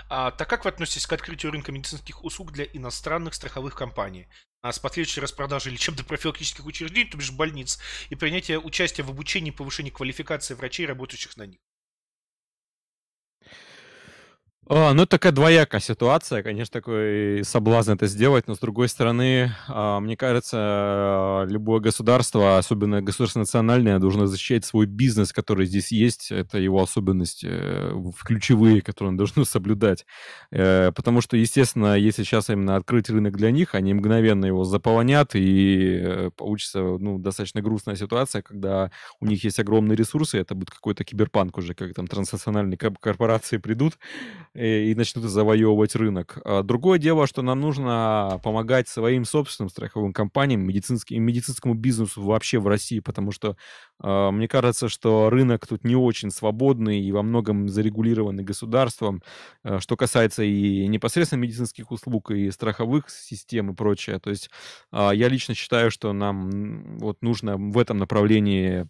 А, 0.10 0.32
так 0.32 0.50
как 0.50 0.66
вы 0.66 0.72
относитесь 0.72 1.08
к 1.08 1.14
открытию 1.14 1.54
рынка 1.54 1.72
медицинских 1.72 2.24
услуг 2.26 2.52
для 2.52 2.66
иностранных 2.66 3.34
страховых 3.34 3.76
компаний? 3.76 4.28
А 4.62 4.74
с 4.74 4.80
последующей 4.80 5.22
распродажей 5.22 5.72
лечебно-профилактических 5.72 6.66
учреждений, 6.66 7.10
то 7.10 7.18
бишь 7.18 7.32
больниц, 7.32 7.80
и 8.10 8.16
принятия 8.16 8.60
участия 8.60 9.04
в 9.04 9.10
обучении 9.10 9.54
и 9.54 9.56
повышении 9.56 9.90
квалификации 9.90 10.54
врачей, 10.54 10.86
работающих 10.86 11.38
на 11.38 11.46
них? 11.46 11.60
А, 14.68 14.94
ну, 14.94 15.06
такая 15.06 15.32
двоякая 15.32 15.80
ситуация, 15.80 16.42
конечно, 16.42 16.74
такой 16.74 17.44
соблазн 17.44 17.92
это 17.92 18.08
сделать, 18.08 18.48
но 18.48 18.56
с 18.56 18.60
другой 18.60 18.90
стороны, 18.90 19.52
а, 19.68 20.00
мне 20.00 20.18
кажется, 20.18 21.46
любое 21.48 21.80
государство, 21.80 22.58
особенно 22.58 23.04
государство 23.04 23.40
национальное, 23.40 24.00
должно 24.00 24.26
защищать 24.26 24.66
свой 24.66 24.88
бизнес, 24.88 25.34
который 25.34 25.68
здесь 25.68 25.92
есть, 25.92 26.32
это 26.32 26.58
его 26.58 26.82
особенности, 26.82 27.48
э, 27.48 28.12
ключевые, 28.24 28.82
которые 28.82 29.10
он 29.10 29.18
должен 29.18 29.46
соблюдать. 29.46 30.08
Э, 30.50 30.92
потому 30.96 31.22
что, 31.22 31.38
естественно, 31.38 31.96
если 31.96 32.24
сейчас 32.24 32.50
именно 32.50 32.76
открыть 32.76 33.08
рынок 33.12 33.38
для 33.38 33.52
них, 33.52 33.76
они 33.76 33.94
мгновенно 33.94 34.46
его 34.48 34.64
заполонят, 34.64 35.36
и 35.36 36.00
э, 36.02 36.30
получится 36.36 36.80
ну, 36.82 37.20
достаточно 37.20 37.62
грустная 37.62 37.96
ситуация, 37.98 38.42
когда 38.42 38.90
у 39.20 39.28
них 39.28 39.44
есть 39.44 39.60
огромные 39.60 39.96
ресурсы, 39.96 40.40
это 40.40 40.56
будет 40.56 40.72
какой-то 40.72 41.04
киберпанк 41.04 41.56
уже, 41.60 41.76
как 41.76 41.94
там 41.94 42.08
транснациональные 42.08 42.80
корпорации 42.80 43.58
придут, 43.58 44.00
и, 44.56 44.94
начнут 44.96 45.26
завоевывать 45.26 45.96
рынок. 45.96 46.40
А 46.46 46.64
другое 46.64 46.98
дело, 46.98 47.28
что 47.28 47.42
нам 47.42 47.60
нужно 47.60 48.40
помогать 48.44 48.88
своим 48.88 49.26
собственным 49.26 49.70
страховым 49.70 50.14
компаниям, 50.14 50.66
медицинским, 50.66 51.22
медицинскому 51.22 51.74
бизнесу 51.74 52.22
вообще 52.24 52.60
в 52.60 52.68
России, 52.68 53.00
потому 53.02 53.32
что 53.32 53.58
э, 54.02 54.30
мне 54.32 54.48
кажется, 54.48 54.88
что 54.88 55.30
рынок 55.30 55.68
тут 55.68 55.84
не 55.84 55.96
очень 55.96 56.32
свободный 56.32 57.02
и 57.02 57.12
во 57.12 57.22
многом 57.22 57.68
зарегулированный 57.68 58.44
государством, 58.44 59.22
э, 59.64 59.80
что 59.80 59.98
касается 59.98 60.44
и 60.44 60.88
непосредственно 60.88 61.42
медицинских 61.42 61.92
услуг, 61.92 62.32
и 62.32 62.50
страховых 62.52 63.10
систем 63.10 63.72
и 63.72 63.76
прочее. 63.76 64.20
То 64.20 64.30
есть 64.30 64.50
я 64.92 65.28
лично 65.28 65.54
считаю, 65.54 65.92
что 65.92 66.14
нам 66.14 66.98
вот 66.98 67.22
нужно 67.22 67.58
в 67.58 67.78
этом 67.78 67.98
направлении 67.98 68.88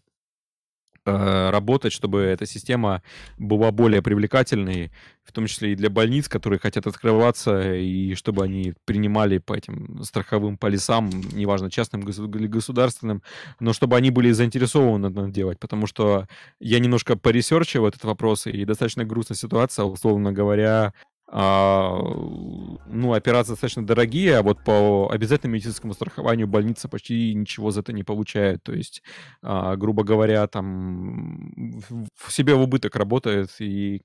Э, 1.08 1.52
работать, 1.52 1.94
чтобы 1.94 2.22
эта 2.22 2.48
система 2.48 3.04
была 3.38 3.72
более 3.72 4.02
привлекательной, 4.02 4.92
в 5.24 5.34
том 5.34 5.46
числе 5.46 5.74
и 5.74 5.76
для 5.76 5.92
больниц, 5.92 6.28
которые 6.28 6.58
хотят 6.58 6.88
открываться, 6.88 7.76
и 7.76 8.16
чтобы 8.16 8.44
они 8.44 8.74
принимали 8.86 9.38
по 9.38 9.54
этим 9.54 10.04
страховым 10.04 10.58
полисам, 10.58 11.12
неважно, 11.34 11.70
частным 11.70 12.02
или 12.02 12.48
государственным, 12.48 13.22
но 13.60 13.72
чтобы 13.72 13.98
они 13.98 14.10
были 14.10 14.32
заинтересованы 14.32 15.08
это 15.08 15.28
делать, 15.28 15.60
потому 15.60 15.86
что 15.86 16.26
я 16.60 16.80
немножко 16.80 17.16
поресерчил 17.16 17.86
этот 17.86 18.04
вопрос, 18.04 18.48
и 18.48 18.66
достаточно 18.66 19.06
грустная 19.06 19.38
ситуация, 19.38 19.86
условно 19.86 20.32
говоря, 20.32 20.92
а, 21.28 22.00
ну, 22.88 23.14
операции 23.14 23.54
достаточно 23.54 23.86
дорогие, 23.86 24.38
а 24.38 24.44
вот 24.44 24.64
по 24.64 25.10
обязательному 25.12 25.56
медицинскому 25.56 25.94
страхованию 25.94 26.48
больница 26.48 26.88
почти 26.88 27.34
ничего 27.34 27.72
за 27.72 27.82
это 27.82 27.94
не 27.94 28.04
получает. 28.04 28.64
То 28.64 28.74
есть, 28.74 29.02
а, 29.42 29.76
грубо 29.76 30.04
говоря, 30.04 30.48
там 30.48 31.52
в 32.16 32.32
себе 32.32 32.54
в 32.54 32.62
убыток 32.62 32.96
работает, 32.96 33.50
и 33.60 34.02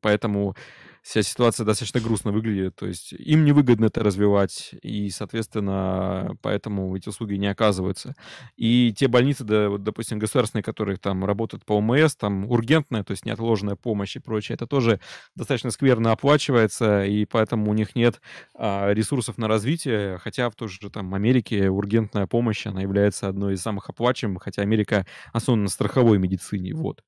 поэтому 0.00 0.56
вся 1.02 1.22
ситуация 1.22 1.66
достаточно 1.66 2.00
грустно 2.00 2.30
выглядит. 2.30 2.76
То 2.76 2.86
есть 2.86 3.12
им 3.12 3.44
невыгодно 3.44 3.86
это 3.86 4.02
развивать, 4.02 4.70
и, 4.82 5.10
соответственно, 5.10 6.36
поэтому 6.42 6.96
эти 6.96 7.08
услуги 7.08 7.34
не 7.34 7.48
оказываются. 7.48 8.14
И 8.56 8.94
те 8.96 9.08
больницы, 9.08 9.44
да, 9.44 9.68
вот, 9.68 9.82
допустим, 9.82 10.18
государственные, 10.20 10.62
которые 10.62 10.96
там 10.98 11.24
работают 11.24 11.64
по 11.64 11.78
ОМС, 11.78 12.14
там 12.14 12.48
ургентная, 12.50 13.02
то 13.02 13.10
есть 13.10 13.26
неотложная 13.26 13.74
помощь 13.74 14.14
и 14.16 14.20
прочее, 14.20 14.54
это 14.54 14.66
тоже 14.66 15.00
достаточно 15.34 15.70
скверно 15.72 16.12
оплачивается, 16.12 17.04
и 17.04 17.24
поэтому 17.24 17.70
у 17.70 17.74
них 17.74 17.96
нет 17.96 18.20
а, 18.54 18.92
ресурсов 18.92 19.38
на 19.38 19.48
развитие, 19.48 20.18
хотя 20.18 20.48
в 20.50 20.54
той 20.54 20.68
же 20.68 20.88
там 20.90 21.14
Америке 21.14 21.68
ургентная 21.68 22.26
помощь, 22.28 22.66
она 22.66 22.80
является 22.80 23.28
одной 23.28 23.54
из 23.54 23.62
самых 23.62 23.88
оплачиваемых, 23.90 24.42
хотя 24.44 24.62
Америка 24.62 25.04
основана 25.32 25.64
на 25.64 25.68
страховой 25.68 26.18
медицине, 26.18 26.74
вот. 26.74 27.02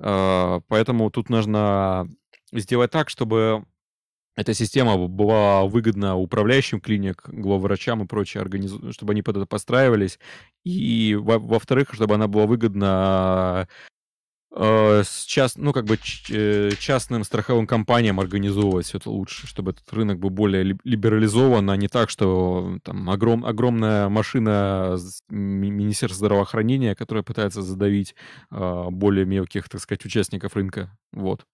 А, 0.00 0.60
поэтому 0.68 1.10
тут 1.10 1.28
нужно 1.30 2.08
сделать 2.52 2.90
так, 2.90 3.10
чтобы 3.10 3.64
эта 4.38 4.54
система 4.54 4.96
была 5.08 5.64
выгодна 5.64 6.14
управляющим 6.14 6.80
клиник, 6.80 7.24
главврачам 7.26 8.04
и 8.04 8.06
прочее, 8.06 8.40
организу... 8.40 8.92
чтобы 8.92 9.10
они 9.10 9.22
под 9.22 9.38
это 9.38 9.46
подстраивались. 9.46 10.20
И, 10.62 11.16
во- 11.20 11.40
во-вторых, 11.40 11.92
чтобы 11.92 12.14
она 12.14 12.28
была 12.28 12.46
выгодна 12.46 13.66
э, 14.54 15.02
с 15.04 15.24
част... 15.24 15.58
ну, 15.58 15.72
как 15.72 15.86
бы 15.86 15.98
э, 16.30 16.70
частным 16.78 17.24
страховым 17.24 17.66
компаниям 17.66 18.20
организовывать 18.20 18.86
все 18.86 18.98
это 18.98 19.10
лучше, 19.10 19.48
чтобы 19.48 19.72
этот 19.72 19.92
рынок 19.92 20.20
был 20.20 20.30
более 20.30 20.78
либерализован, 20.84 21.68
а 21.68 21.76
не 21.76 21.88
так, 21.88 22.08
что 22.08 22.78
там 22.84 23.10
огром... 23.10 23.44
огромная 23.44 24.08
машина 24.08 24.96
Министерства 25.28 26.26
здравоохранения, 26.26 26.94
которая 26.94 27.24
пытается 27.24 27.62
задавить 27.62 28.14
э, 28.52 28.84
более 28.90 29.26
мелких, 29.26 29.68
так 29.68 29.80
сказать, 29.80 30.04
участников 30.04 30.54
рынка. 30.54 30.96
Вот. 31.12 31.44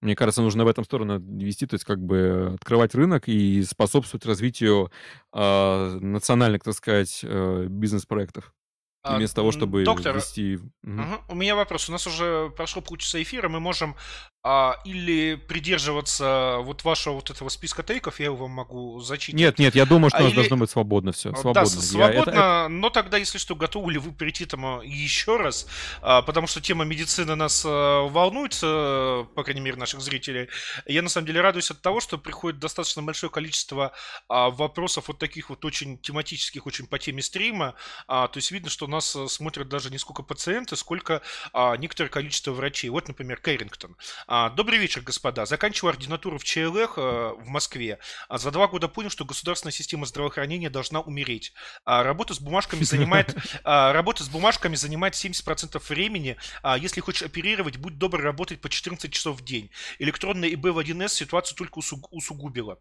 Мне 0.00 0.16
кажется, 0.16 0.40
нужно 0.40 0.64
в 0.64 0.68
этом 0.68 0.84
сторону 0.84 1.18
вести, 1.18 1.66
то 1.66 1.74
есть 1.74 1.84
как 1.84 2.00
бы 2.00 2.52
открывать 2.54 2.94
рынок 2.94 3.28
и 3.28 3.62
способствовать 3.62 4.24
развитию 4.24 4.90
э, 5.32 5.98
национальных, 6.00 6.62
так 6.62 6.74
сказать, 6.74 7.20
э, 7.22 7.66
бизнес-проектов. 7.68 8.54
А, 9.02 9.16
вместо 9.16 9.36
того, 9.36 9.50
чтобы 9.50 9.84
доктор, 9.84 10.16
вести... 10.16 10.56
Угу. 10.82 11.02
у 11.28 11.34
меня 11.34 11.56
вопрос. 11.56 11.88
У 11.88 11.92
нас 11.92 12.06
уже 12.06 12.50
прошло 12.54 12.82
полчаса 12.82 13.20
эфира, 13.22 13.48
мы 13.48 13.58
можем 13.58 13.96
а, 14.42 14.78
или 14.84 15.34
придерживаться 15.34 16.58
вот 16.60 16.82
вашего 16.82 17.14
вот 17.14 17.30
этого 17.30 17.50
списка 17.50 17.82
тейков, 17.82 18.20
я 18.20 18.26
его 18.26 18.36
вам 18.36 18.52
могу 18.52 18.98
зачитать. 19.00 19.38
Нет, 19.38 19.58
нет, 19.58 19.74
я 19.74 19.84
думаю, 19.84 20.08
что 20.08 20.18
а 20.18 20.20
у 20.20 20.24
нас 20.24 20.32
или... 20.32 20.36
должно 20.38 20.56
быть 20.56 20.70
свободно 20.70 21.12
все. 21.12 21.34
Свободно. 21.34 21.52
Да, 21.52 21.66
свободно, 21.66 22.30
я, 22.30 22.64
это, 22.64 22.68
но 22.68 22.88
тогда, 22.88 23.18
если 23.18 23.36
что, 23.36 23.54
готовы 23.54 23.92
ли 23.92 23.98
вы 23.98 24.12
перейти 24.12 24.46
там 24.46 24.80
еще 24.82 25.36
раз, 25.36 25.66
а, 26.00 26.22
потому 26.22 26.46
что 26.46 26.62
тема 26.62 26.84
медицины 26.84 27.34
нас 27.34 27.64
а, 27.66 28.06
волнует, 28.08 28.58
а, 28.62 29.24
по 29.24 29.44
крайней 29.44 29.60
мере, 29.60 29.76
наших 29.76 30.00
зрителей. 30.00 30.48
Я 30.86 31.02
на 31.02 31.10
самом 31.10 31.26
деле 31.26 31.42
радуюсь 31.42 31.70
от 31.70 31.82
того, 31.82 32.00
что 32.00 32.16
приходит 32.16 32.60
достаточно 32.60 33.02
большое 33.02 33.30
количество 33.30 33.92
а, 34.28 34.48
вопросов 34.48 35.08
вот 35.08 35.18
таких 35.18 35.50
вот 35.50 35.64
очень 35.66 35.98
тематических, 35.98 36.66
очень 36.66 36.86
по 36.86 36.98
теме 36.98 37.20
стрима. 37.20 37.74
А, 38.08 38.26
то 38.28 38.38
есть 38.38 38.50
видно, 38.50 38.70
что 38.70 38.86
нас 38.90 39.16
смотрят 39.28 39.68
даже 39.68 39.90
не 39.90 39.98
сколько 39.98 40.22
пациенты, 40.22 40.76
сколько 40.76 41.22
а, 41.52 41.76
некоторое 41.76 42.08
количество 42.08 42.52
врачей. 42.52 42.90
Вот, 42.90 43.08
например, 43.08 43.40
Кэррингтон. 43.40 43.96
А, 44.26 44.50
добрый 44.50 44.78
вечер, 44.78 45.00
господа. 45.00 45.46
Заканчиваю 45.46 45.90
ординатуру 45.90 46.38
в 46.38 46.44
ЧЛХ 46.44 46.98
э, 46.98 47.32
в 47.38 47.46
Москве. 47.46 47.98
А 48.28 48.38
за 48.38 48.50
два 48.50 48.68
года 48.68 48.88
понял, 48.88 49.10
что 49.10 49.24
государственная 49.24 49.72
система 49.72 50.06
здравоохранения 50.06 50.70
должна 50.70 51.00
умереть. 51.00 51.52
Работа 51.84 52.34
с 52.34 52.40
бумажками 52.40 52.82
занимает, 52.82 53.34
работа 53.64 54.24
с 54.24 54.28
бумажками 54.28 54.74
занимает 54.74 55.14
70% 55.14 55.82
времени. 55.88 56.36
Если 56.78 57.00
хочешь 57.00 57.22
оперировать, 57.22 57.76
будь 57.76 57.98
добр 57.98 58.20
работать 58.20 58.60
по 58.60 58.68
14 58.68 59.12
часов 59.12 59.38
в 59.38 59.44
день. 59.44 59.70
Электронная 59.98 60.48
ИБ 60.50 60.66
в 60.66 60.78
1С 60.78 61.10
ситуацию 61.10 61.56
только 61.56 61.78
усугубила. 61.78 62.78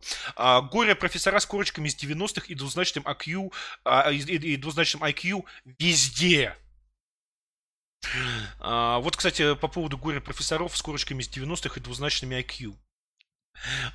Горе 0.72 0.96
профессора 0.96 1.40
с 1.40 1.46
корочками 1.46 1.88
из 1.88 1.96
90-х 1.96 2.46
и 2.48 2.56
двузначным 2.56 3.06
IQ, 3.06 3.52
и 4.28 4.56
двузначным 4.58 5.04
IQ 5.04 5.46
везде. 5.80 5.99
А, 8.60 9.00
вот, 9.00 9.18
кстати, 9.18 9.56
по 9.56 9.68
поводу 9.68 9.98
горя 9.98 10.22
профессоров 10.22 10.76
с 10.76 10.82
корочками 10.82 11.22
из 11.22 11.30
90-х 11.30 11.80
и 11.80 11.84
двузначными 11.84 12.36
IQ. 12.36 12.76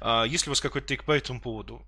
А, 0.01 0.25
есть 0.25 0.47
ли 0.47 0.51
у 0.51 0.53
вас 0.53 0.61
какой-то 0.61 0.89
тейк 0.89 1.05
по 1.05 1.13
этому 1.13 1.41
поводу? 1.41 1.83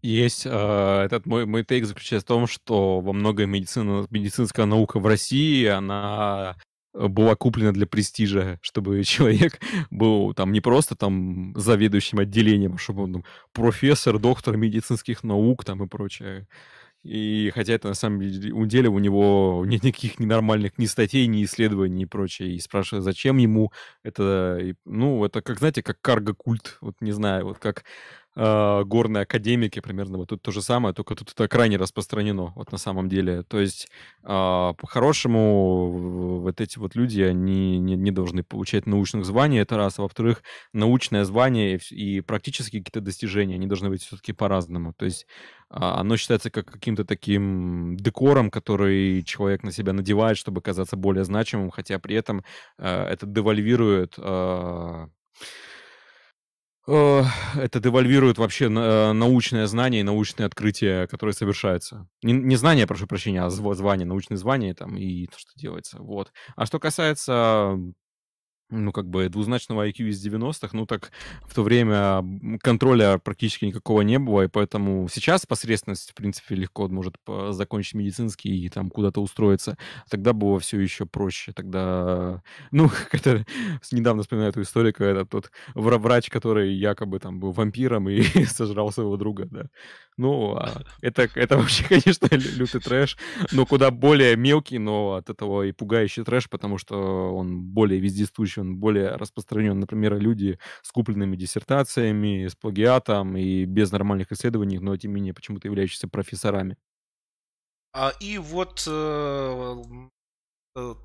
Есть. 0.00 0.46
Э, 0.46 1.02
этот 1.04 1.26
мой, 1.26 1.46
мой 1.46 1.64
тейк 1.64 1.84
заключается 1.84 2.26
в 2.26 2.28
том, 2.28 2.46
что 2.46 3.00
во 3.00 3.12
многом 3.12 3.50
медицина, 3.50 4.06
медицинская 4.10 4.66
наука 4.66 4.98
в 4.98 5.06
России, 5.06 5.64
она 5.66 6.56
была 6.92 7.36
куплена 7.36 7.72
для 7.72 7.86
престижа, 7.86 8.58
чтобы 8.62 9.02
человек 9.04 9.60
был 9.90 10.34
там 10.34 10.52
не 10.52 10.60
просто 10.60 10.96
там 10.96 11.54
заведующим 11.56 12.18
отделением, 12.18 12.74
а 12.74 12.78
чтобы 12.78 13.04
он 13.04 13.12
там, 13.12 13.24
профессор, 13.52 14.18
доктор 14.18 14.56
медицинских 14.56 15.22
наук 15.22 15.64
там 15.64 15.82
и 15.84 15.88
прочее. 15.88 16.48
И 17.02 17.50
хотя 17.54 17.72
это 17.74 17.88
на 17.88 17.94
самом 17.94 18.20
деле 18.20 18.88
у 18.88 18.98
него 18.98 19.64
нет 19.66 19.82
никаких 19.82 20.20
ненормальных 20.20 20.78
ни 20.78 20.86
статей, 20.86 21.26
ни 21.26 21.44
исследований 21.44 22.04
и 22.04 22.06
прочее. 22.06 22.54
И 22.54 22.60
спрашиваю, 22.60 23.02
зачем 23.02 23.38
ему 23.38 23.72
это... 24.04 24.74
Ну, 24.84 25.24
это 25.24 25.42
как, 25.42 25.58
знаете, 25.58 25.82
как 25.82 26.00
карго-культ. 26.00 26.78
Вот 26.80 26.94
не 27.00 27.12
знаю, 27.12 27.46
вот 27.46 27.58
как 27.58 27.84
э, 28.36 28.82
горные 28.84 29.22
академики 29.22 29.80
примерно. 29.80 30.18
Вот 30.18 30.28
тут 30.28 30.42
то 30.42 30.52
же 30.52 30.62
самое, 30.62 30.94
только 30.94 31.14
тут 31.14 31.32
это 31.32 31.48
крайне 31.48 31.76
распространено 31.76 32.52
вот 32.54 32.72
на 32.72 32.78
самом 32.78 33.08
деле. 33.08 33.42
То 33.42 33.60
есть 33.60 33.88
э, 34.22 34.26
по-хорошему 34.26 36.40
вот 36.40 36.60
эти 36.60 36.78
вот 36.78 36.94
люди, 36.94 37.22
они 37.22 37.78
не, 37.78 38.10
должны 38.10 38.42
получать 38.42 38.86
научных 38.86 39.24
званий, 39.24 39.60
это 39.60 39.76
раз. 39.76 39.98
А 39.98 40.02
во-вторых, 40.02 40.42
научное 40.72 41.24
звание 41.24 41.76
и, 41.76 41.94
и 41.94 42.20
практические 42.20 42.82
какие-то 42.82 43.00
достижения, 43.00 43.54
они 43.54 43.66
должны 43.66 43.88
быть 43.88 44.02
все-таки 44.02 44.32
по-разному. 44.32 44.92
То 44.94 45.04
есть 45.04 45.26
э, 45.70 45.76
оно 45.76 46.16
считается 46.16 46.50
как 46.50 46.66
каким-то 46.66 47.04
таким 47.04 47.96
декором, 47.96 48.50
который 48.50 49.22
человек 49.24 49.62
на 49.62 49.72
себя 49.72 49.92
надевает, 49.92 50.36
чтобы 50.36 50.60
казаться 50.60 50.96
более 50.96 51.24
значимым, 51.24 51.70
хотя 51.70 51.98
при 51.98 52.16
этом 52.16 52.44
это 52.78 53.26
девальвирует 53.26 54.18
это 56.86 57.80
девальвирует 57.80 58.38
вообще 58.38 58.64
э, 58.66 59.12
научное 59.12 59.66
знание 59.66 60.00
и 60.00 60.04
научные 60.04 60.46
открытия, 60.46 61.06
которые 61.06 61.34
совершаются. 61.34 62.08
Не, 62.22 62.32
не 62.32 62.56
знание, 62.56 62.86
прошу 62.86 63.06
прощения, 63.06 63.42
а 63.42 63.50
звание, 63.50 64.06
научные 64.06 64.36
звания 64.36 64.74
там 64.74 64.96
и 64.96 65.26
то, 65.26 65.38
что 65.38 65.52
делается. 65.56 65.98
Вот. 66.00 66.32
А 66.56 66.66
что 66.66 66.80
касается 66.80 67.78
ну, 68.72 68.92
как 68.92 69.08
бы 69.08 69.28
двузначного 69.28 69.88
IQ 69.88 70.08
из 70.08 70.26
90-х, 70.26 70.70
ну, 70.72 70.86
так 70.86 71.12
в 71.42 71.54
то 71.54 71.62
время 71.62 72.24
контроля 72.60 73.18
практически 73.18 73.66
никакого 73.66 74.00
не 74.02 74.18
было, 74.18 74.42
и 74.42 74.48
поэтому 74.48 75.08
сейчас 75.08 75.46
посредственность, 75.46 76.10
в 76.10 76.14
принципе, 76.14 76.54
легко 76.54 76.88
может 76.88 77.16
закончить 77.50 77.94
медицинский 77.94 78.64
и 78.64 78.68
там 78.68 78.90
куда-то 78.90 79.20
устроиться. 79.22 79.76
Тогда 80.08 80.32
было 80.32 80.58
все 80.58 80.80
еще 80.80 81.06
проще. 81.06 81.52
Тогда, 81.52 82.42
ну, 82.70 82.90
это 83.12 83.44
недавно 83.90 84.22
вспоминаю 84.22 84.50
эту 84.50 84.62
историю, 84.62 84.94
когда 84.94 85.24
тот 85.24 85.50
врач, 85.74 86.30
который 86.30 86.74
якобы 86.74 87.18
там 87.18 87.38
был 87.38 87.52
вампиром 87.52 88.08
и 88.08 88.22
сожрал 88.46 88.90
своего 88.92 89.16
друга, 89.16 89.46
да. 89.50 89.66
Ну, 90.18 90.56
а 90.56 90.82
это, 91.00 91.28
это 91.34 91.56
вообще, 91.56 91.84
конечно, 91.88 92.28
лютый 92.30 92.80
трэш, 92.80 93.16
но 93.50 93.64
куда 93.64 93.90
более 93.90 94.36
мелкий, 94.36 94.78
но 94.78 95.14
от 95.14 95.30
этого 95.30 95.62
и 95.62 95.72
пугающий 95.72 96.22
трэш, 96.22 96.50
потому 96.50 96.76
что 96.78 97.34
он 97.34 97.62
более 97.62 97.98
вездесущий, 97.98 98.61
он 98.62 98.76
более 98.76 99.10
распространен. 99.16 99.78
Например, 99.78 100.18
люди 100.18 100.58
с 100.82 100.90
купленными 100.90 101.36
диссертациями, 101.36 102.46
с 102.46 102.56
плагиатом 102.56 103.36
и 103.36 103.64
без 103.64 103.92
нормальных 103.92 104.32
исследований, 104.32 104.78
но 104.78 104.96
тем 104.96 105.10
не 105.10 105.16
менее 105.16 105.34
почему-то 105.34 105.68
являющиеся 105.68 106.08
профессорами. 106.08 106.76
А, 107.94 108.12
и 108.20 108.38
вот 108.38 108.84
э, 108.86 109.82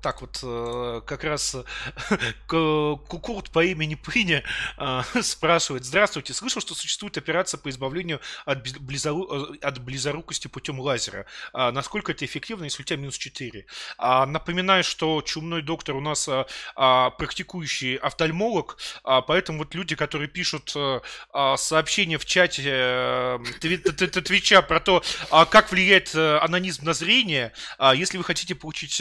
так 0.00 0.22
вот, 0.22 0.40
э, 0.42 1.02
как 1.04 1.24
раз 1.24 1.54
Кукурт 2.46 3.50
по 3.50 3.62
имени 3.62 3.96
Пыня 3.96 4.42
э, 4.78 5.02
спрашивает. 5.22 5.84
Здравствуйте, 5.84 6.32
слышал, 6.32 6.62
что 6.62 6.74
существует 6.74 7.18
операция 7.18 7.58
по 7.58 7.68
избавлению 7.68 8.20
от, 8.46 8.66
близору... 8.80 9.56
от 9.60 9.78
близорукости 9.80 10.48
путем 10.48 10.80
лазера. 10.80 11.26
А 11.52 11.70
насколько 11.70 12.12
это 12.12 12.24
эффективно, 12.24 12.64
если 12.64 12.82
у 12.82 12.86
тебя 12.86 12.96
минус 12.96 13.18
4? 13.18 13.66
А, 13.98 14.24
напоминаю, 14.24 14.82
что 14.84 15.20
чумной 15.20 15.60
доктор 15.60 15.96
у 15.96 16.00
нас 16.00 16.28
практикующий 16.74 17.96
офтальмолог, 17.96 18.78
поэтому 19.02 19.58
вот 19.58 19.74
люди, 19.74 19.96
которые 19.96 20.28
пишут 20.28 20.74
сообщения 21.56 22.18
в 22.18 22.24
чате 22.24 23.38
Твича 23.60 24.62
про 24.62 24.80
то, 24.80 25.02
как 25.50 25.70
влияет 25.70 26.14
анонизм 26.14 26.84
на 26.84 26.94
зрение, 26.94 27.52
если 27.94 28.18
вы 28.18 28.24
хотите 28.24 28.54
получить 28.54 29.00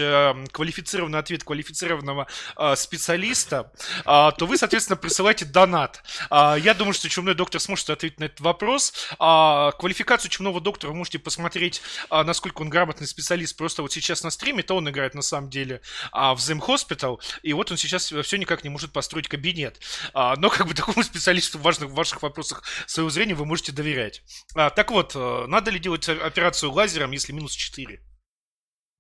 квалифицированный 0.58 1.20
ответ 1.20 1.44
квалифицированного 1.44 2.26
э, 2.58 2.76
специалиста, 2.76 3.72
э, 4.00 4.04
то 4.04 4.46
вы, 4.48 4.58
соответственно, 4.58 4.98
присылайте 4.98 5.46
донат. 5.46 6.04
Э, 6.32 6.56
я 6.60 6.74
думаю, 6.74 6.94
что 6.94 7.08
чумной 7.10 7.36
доктор 7.36 7.62
сможет 7.62 7.92
ответить 7.92 8.20
на 8.20 8.24
этот 8.24 8.40
вопрос. 8.40 8.92
Э, 9.20 9.70
квалификацию 9.78 10.32
чумного 10.32 10.60
доктора 10.60 10.90
вы 10.90 10.98
можете 10.98 11.20
посмотреть, 11.20 11.84
э, 12.10 12.24
насколько 12.24 12.64
он 12.64 12.70
грамотный 12.70 13.06
специалист, 13.06 13.56
просто 13.56 13.84
вот 13.84 13.92
сейчас 13.92 14.24
на 14.24 14.32
стриме, 14.32 14.64
то 14.64 14.76
он 14.76 14.90
играет 14.90 15.14
на 15.14 15.22
самом 15.22 15.52
деле 15.52 15.76
э, 16.12 16.18
в 16.18 16.38
Zim 16.38 16.60
Hospital, 16.60 17.20
и 17.44 17.54
вот 17.54 17.70
он 17.70 17.78
сейчас 17.78 18.12
все 18.12 18.38
никак 18.38 18.64
не 18.64 18.72
может 18.72 18.92
построить 18.92 19.28
кабинет. 19.28 19.80
Э, 20.16 20.34
но 20.38 20.50
как 20.50 20.66
бы 20.68 20.74
такому 20.74 21.04
специалисту 21.04 21.60
в 21.60 21.68
в 21.68 21.94
ваших 21.94 22.24
вопросах 22.24 22.64
своего 22.88 23.12
зрения 23.12 23.36
вы 23.36 23.46
можете 23.46 23.72
доверять. 23.72 24.24
А, 24.56 24.70
так 24.72 24.90
вот, 24.90 25.12
э, 25.16 25.46
надо 25.48 25.70
ли 25.70 25.78
делать 25.78 26.10
операцию 26.10 26.72
лазером, 26.72 27.12
если 27.12 27.34
минус 27.34 27.54
4? 27.54 28.02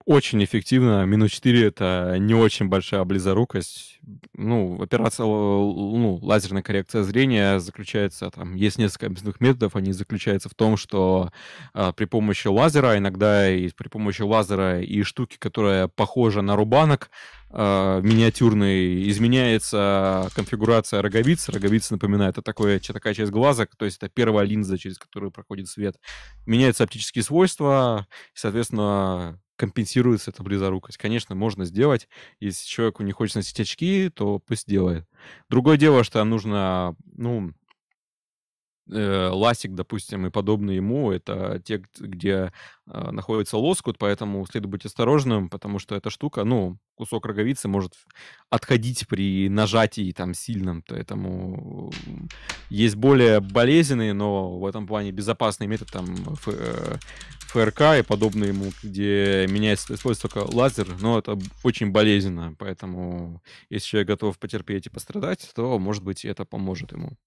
Очень 0.07 0.41
эффективно. 0.41 1.03
Минус 1.03 1.31
4— 1.31 1.65
это 1.67 2.15
не 2.17 2.33
очень 2.33 2.69
большая 2.69 3.03
близорукость. 3.03 3.99
Ну, 4.35 4.81
операция, 4.81 5.25
ну, 5.25 6.17
лазерная 6.21 6.61
коррекция 6.61 7.03
зрения 7.03 7.59
заключается, 7.59 8.31
там, 8.31 8.55
есть 8.55 8.77
несколько 8.77 9.07
объяснимых 9.07 9.41
методов, 9.41 9.75
они 9.75 9.91
заключаются 9.91 10.47
в 10.47 10.53
том, 10.53 10.77
что 10.77 11.33
а, 11.73 11.91
при 11.91 12.05
помощи 12.05 12.47
лазера, 12.47 12.97
иногда 12.97 13.51
и 13.51 13.69
при 13.75 13.89
помощи 13.89 14.21
лазера 14.21 14.79
и 14.81 15.03
штуки, 15.03 15.35
которая 15.37 15.89
похожа 15.89 16.41
на 16.41 16.55
рубанок, 16.55 17.09
а, 17.49 17.99
миниатюрный, 17.99 19.09
изменяется 19.09 20.29
конфигурация 20.35 21.01
роговицы. 21.01 21.51
Роговица, 21.51 21.95
напоминает, 21.95 22.35
это 22.35 22.43
такое, 22.43 22.79
такая 22.79 23.13
часть 23.13 23.31
глаза, 23.33 23.67
то 23.77 23.83
есть 23.83 23.97
это 23.97 24.07
первая 24.07 24.45
линза, 24.45 24.77
через 24.77 24.97
которую 24.97 25.31
проходит 25.31 25.67
свет. 25.67 25.97
Меняются 26.45 26.85
оптические 26.85 27.25
свойства, 27.25 28.07
и, 28.33 28.37
соответственно, 28.37 29.41
компенсируется 29.57 30.31
эта 30.31 30.43
близорукость. 30.43 30.97
Конечно, 30.97 31.35
можно 31.35 31.65
сделать. 31.65 32.07
Если 32.39 32.65
человеку 32.65 33.03
не 33.03 33.11
хочется 33.11 33.39
носить 33.39 33.59
очки, 33.59 34.09
то 34.09 34.39
пусть 34.39 34.67
делает. 34.67 35.05
Другое 35.49 35.77
дело, 35.77 36.03
что 36.03 36.23
нужно, 36.23 36.95
ну, 37.13 37.51
э, 38.89 39.29
ластик, 39.31 39.73
допустим, 39.73 40.25
и 40.25 40.29
подобные 40.29 40.77
ему, 40.77 41.11
это 41.11 41.61
те, 41.63 41.83
где 41.99 42.51
э, 42.85 43.11
находится 43.11 43.57
лоскут, 43.57 43.97
поэтому 43.97 44.45
следует 44.45 44.71
быть 44.71 44.85
осторожным, 44.85 45.49
потому 45.49 45.79
что 45.79 45.95
эта 45.95 46.09
штука, 46.09 46.43
ну, 46.43 46.77
кусок 46.95 47.25
роговицы 47.25 47.67
может 47.67 47.93
отходить 48.49 49.07
при 49.07 49.49
нажатии 49.49 50.11
там 50.11 50.33
сильном, 50.33 50.83
поэтому 50.87 51.91
есть 52.69 52.95
более 52.95 53.39
болезненные, 53.39 54.13
но 54.13 54.57
в 54.59 54.65
этом 54.65 54.87
плане 54.87 55.11
безопасный 55.11 55.67
метод 55.67 55.89
там 55.91 56.05
э, 56.47 56.95
ФРК 57.47 57.81
и 57.99 58.03
подобные 58.03 58.49
ему, 58.49 58.71
где 58.83 59.47
меняется 59.49 59.95
свойство 59.97 60.29
только 60.29 60.53
лазер, 60.53 60.87
но 60.99 61.19
это 61.19 61.37
очень 61.63 61.91
болезненно, 61.91 62.55
поэтому 62.57 63.41
если 63.69 63.87
человек 63.87 64.07
готов 64.07 64.39
потерпеть 64.39 64.87
и 64.87 64.89
пострадать, 64.89 65.51
то, 65.55 65.77
может 65.79 66.03
быть, 66.03 66.25
это 66.25 66.45
поможет 66.45 66.91
ему. 66.91 67.17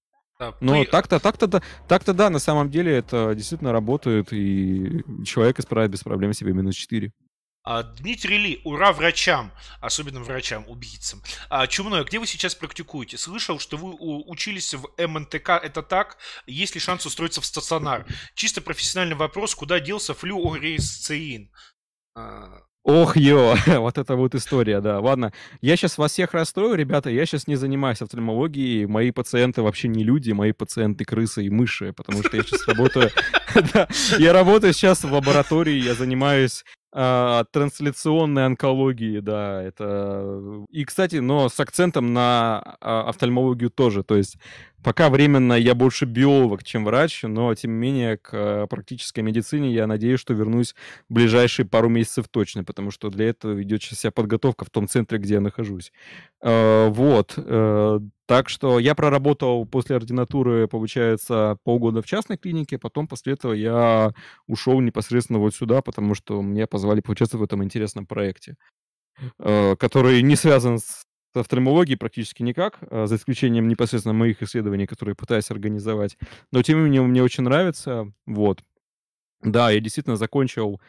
Да, 0.41 0.55
Но 0.59 0.73
при... 0.73 0.89
так-то, 0.89 1.19
так-то, 1.19 1.45
да, 1.45 1.61
так-то 1.87 2.13
да, 2.13 2.31
на 2.31 2.39
самом 2.39 2.71
деле 2.71 2.97
это 2.97 3.35
действительно 3.35 3.71
работает, 3.71 4.33
и 4.33 5.03
человек 5.23 5.59
исправит 5.59 5.91
без 5.91 6.03
проблем 6.03 6.33
себе 6.33 6.51
минус 6.51 6.73
4. 6.75 7.11
А, 7.63 7.83
Дмитрий 7.83 8.39
Ли, 8.39 8.61
ура 8.63 8.91
врачам, 8.91 9.51
особенно 9.81 10.19
врачам, 10.21 10.67
убийцам. 10.67 11.21
А, 11.49 11.67
Чумной, 11.67 12.03
где 12.05 12.17
вы 12.17 12.25
сейчас 12.25 12.55
практикуете? 12.55 13.19
Слышал, 13.19 13.59
что 13.59 13.77
вы 13.77 13.95
учились 13.99 14.73
в 14.73 14.89
МНТК, 14.97 15.49
это 15.63 15.83
так? 15.83 16.17
Есть 16.47 16.73
ли 16.73 16.81
шанс 16.81 17.05
устроиться 17.05 17.39
в 17.39 17.45
стационар? 17.45 18.07
Чисто 18.33 18.61
профессиональный 18.61 19.15
вопрос, 19.15 19.53
куда 19.53 19.79
делся 19.79 20.15
флюоресцеин? 20.15 21.51
А, 22.15 22.63
Ох, 22.83 23.15
ё, 23.15 23.55
вот 23.79 23.97
это 23.99 24.15
вот 24.15 24.33
история, 24.33 24.81
да. 24.81 24.99
Ладно, 24.99 25.31
я 25.61 25.75
сейчас 25.75 25.97
вас 25.99 26.13
всех 26.13 26.33
расстрою, 26.33 26.73
ребята, 26.75 27.11
я 27.11 27.25
сейчас 27.25 27.45
не 27.47 27.55
занимаюсь 27.55 28.01
офтальмологией, 28.01 28.87
мои 28.87 29.11
пациенты 29.11 29.61
вообще 29.61 29.87
не 29.87 30.03
люди, 30.03 30.31
мои 30.31 30.51
пациенты 30.51 31.05
крысы 31.05 31.45
и 31.45 31.49
мыши, 31.49 31.93
потому 31.93 32.23
что 32.23 32.37
я 32.37 32.43
сейчас 32.43 32.67
работаю... 32.67 33.09
Я 34.17 34.31
работаю 34.31 34.71
сейчас 34.71 35.03
в 35.03 35.11
лаборатории, 35.11 35.73
я 35.73 35.93
занимаюсь 35.93 36.63
а, 36.93 37.43
трансляционной 37.51 38.45
онкологии, 38.45 39.19
да, 39.19 39.61
это... 39.61 40.65
И, 40.69 40.85
кстати, 40.85 41.17
но 41.17 41.49
с 41.49 41.59
акцентом 41.59 42.13
на 42.13 42.77
а, 42.79 43.09
офтальмологию 43.09 43.69
тоже, 43.69 44.03
то 44.03 44.15
есть 44.15 44.37
пока 44.83 45.09
временно 45.09 45.53
я 45.53 45.75
больше 45.75 46.05
биолог, 46.05 46.63
чем 46.63 46.85
врач, 46.85 47.23
но, 47.23 47.53
тем 47.55 47.71
не 47.71 47.77
менее, 47.77 48.17
к 48.17 48.67
практической 48.67 49.21
медицине 49.21 49.73
я 49.73 49.87
надеюсь, 49.87 50.19
что 50.19 50.33
вернусь 50.33 50.75
в 51.09 51.13
ближайшие 51.13 51.65
пару 51.65 51.89
месяцев 51.89 52.27
точно, 52.29 52.63
потому 52.63 52.91
что 52.91 53.09
для 53.09 53.29
этого 53.29 53.51
ведет 53.53 53.81
вся 53.83 54.11
подготовка 54.11 54.65
в 54.65 54.69
том 54.69 54.87
центре, 54.87 55.17
где 55.17 55.35
я 55.35 55.41
нахожусь. 55.41 55.91
А, 56.41 56.89
вот. 56.89 57.33
Э, 57.37 57.99
так 58.25 58.47
что 58.47 58.79
я 58.79 58.95
проработал 58.95 59.65
после 59.65 59.97
ординатуры, 59.97 60.67
получается, 60.67 61.57
полгода 61.63 62.01
в 62.01 62.05
частной 62.05 62.37
клинике, 62.37 62.77
потом 62.79 63.07
после 63.07 63.33
этого 63.33 63.53
я 63.53 64.13
ушел 64.47 64.79
непосредственно 64.79 65.39
вот 65.39 65.53
сюда, 65.53 65.81
потому 65.81 66.15
что 66.15 66.41
меня 66.41 66.65
позвали 66.67 67.01
поучаствовать 67.01 67.41
в 67.41 67.45
этом 67.45 67.63
интересном 67.63 68.05
проекте, 68.05 68.55
э, 69.39 69.75
который 69.75 70.21
не 70.21 70.35
связан 70.35 70.79
с 70.79 71.03
офтальмологией 71.33 71.97
практически 71.97 72.43
никак, 72.43 72.79
э, 72.81 73.05
за 73.07 73.15
исключением 73.15 73.67
непосредственно 73.67 74.13
моих 74.13 74.41
исследований, 74.43 74.87
которые 74.87 75.15
пытаюсь 75.15 75.51
организовать. 75.51 76.17
Но 76.51 76.61
тем 76.63 76.77
не 76.79 76.85
менее 76.85 77.01
мне 77.03 77.23
очень 77.23 77.43
нравится, 77.43 78.11
вот. 78.25 78.61
Да, 79.43 79.71
я 79.71 79.79
действительно 79.79 80.17
закончил 80.17 80.79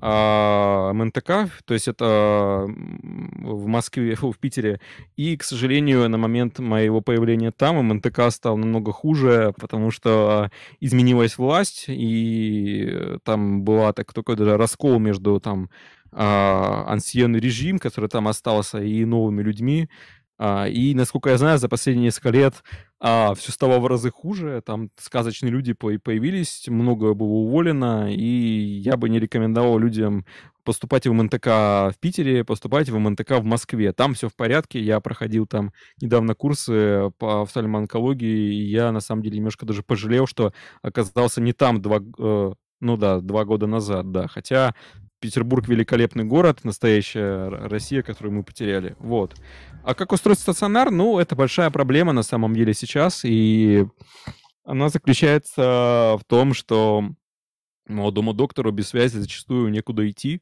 а, 0.00 0.92
МНТК, 0.94 1.50
то 1.64 1.74
есть 1.74 1.86
это 1.86 2.66
в 2.66 3.66
Москве, 3.66 4.16
в 4.20 4.36
Питере. 4.38 4.80
И, 5.16 5.36
к 5.36 5.44
сожалению, 5.44 6.08
на 6.08 6.18
момент 6.18 6.58
моего 6.58 7.00
появления 7.02 7.52
там 7.52 7.76
МНТК 7.76 8.30
стал 8.30 8.56
намного 8.56 8.92
хуже, 8.92 9.54
потому 9.58 9.90
что 9.90 10.50
изменилась 10.80 11.36
власть, 11.38 11.84
и 11.88 13.18
там 13.24 13.62
была 13.62 13.92
так, 13.92 14.12
такой 14.12 14.36
даже 14.36 14.56
раскол 14.56 14.98
между 14.98 15.38
там 15.38 15.68
а, 16.12 16.86
ансиенный 16.88 17.38
режим, 17.38 17.78
который 17.78 18.08
там 18.08 18.26
остался, 18.26 18.82
и 18.82 19.04
новыми 19.04 19.42
людьми. 19.42 19.88
А, 20.42 20.66
и, 20.66 20.94
насколько 20.94 21.28
я 21.28 21.36
знаю, 21.36 21.58
за 21.58 21.68
последние 21.68 22.04
несколько 22.04 22.30
лет 22.30 22.64
а, 22.98 23.34
все 23.34 23.52
стало 23.52 23.78
в 23.78 23.86
разы 23.86 24.10
хуже. 24.10 24.62
Там 24.64 24.88
сказочные 24.96 25.50
люди 25.50 25.74
появились, 25.74 26.66
много 26.66 27.12
было 27.12 27.28
уволено, 27.28 28.10
и 28.10 28.24
я 28.82 28.96
бы 28.96 29.10
не 29.10 29.20
рекомендовал 29.20 29.78
людям 29.78 30.24
поступать 30.64 31.06
в 31.06 31.12
МНТК 31.12 31.90
в 31.90 31.94
Питере, 32.00 32.42
поступать 32.42 32.88
в 32.88 32.98
МНТК 32.98 33.38
в 33.38 33.44
Москве. 33.44 33.92
Там 33.92 34.14
все 34.14 34.30
в 34.30 34.34
порядке. 34.34 34.80
Я 34.80 35.00
проходил 35.00 35.46
там 35.46 35.72
недавно 36.00 36.34
курсы 36.34 37.10
по 37.18 37.42
офтальмонкологии, 37.42 38.54
и 38.54 38.70
я, 38.70 38.92
на 38.92 39.00
самом 39.00 39.22
деле, 39.22 39.36
немножко 39.36 39.66
даже 39.66 39.82
пожалел, 39.82 40.26
что 40.26 40.54
оказался 40.80 41.42
не 41.42 41.52
там 41.52 41.82
два, 41.82 41.98
э, 42.18 42.52
ну 42.80 42.96
да, 42.96 43.20
два 43.20 43.44
года 43.44 43.66
назад, 43.66 44.10
да. 44.10 44.26
Хотя 44.26 44.74
Петербург 45.20 45.68
великолепный 45.68 46.24
город, 46.24 46.60
настоящая 46.64 47.48
Россия, 47.48 48.02
которую 48.02 48.34
мы 48.34 48.42
потеряли. 48.42 48.96
Вот. 48.98 49.36
А 49.84 49.94
как 49.94 50.12
устроить 50.12 50.38
стационар? 50.38 50.90
Ну, 50.90 51.18
это 51.18 51.36
большая 51.36 51.70
проблема 51.70 52.12
на 52.12 52.22
самом 52.22 52.54
деле 52.54 52.74
сейчас, 52.74 53.24
и 53.24 53.86
она 54.64 54.88
заключается 54.88 56.16
в 56.18 56.22
том, 56.26 56.54
что 56.54 57.04
молодому 57.86 58.32
доктору 58.32 58.72
без 58.72 58.88
связи 58.88 59.18
зачастую 59.18 59.70
некуда 59.70 60.08
идти, 60.08 60.40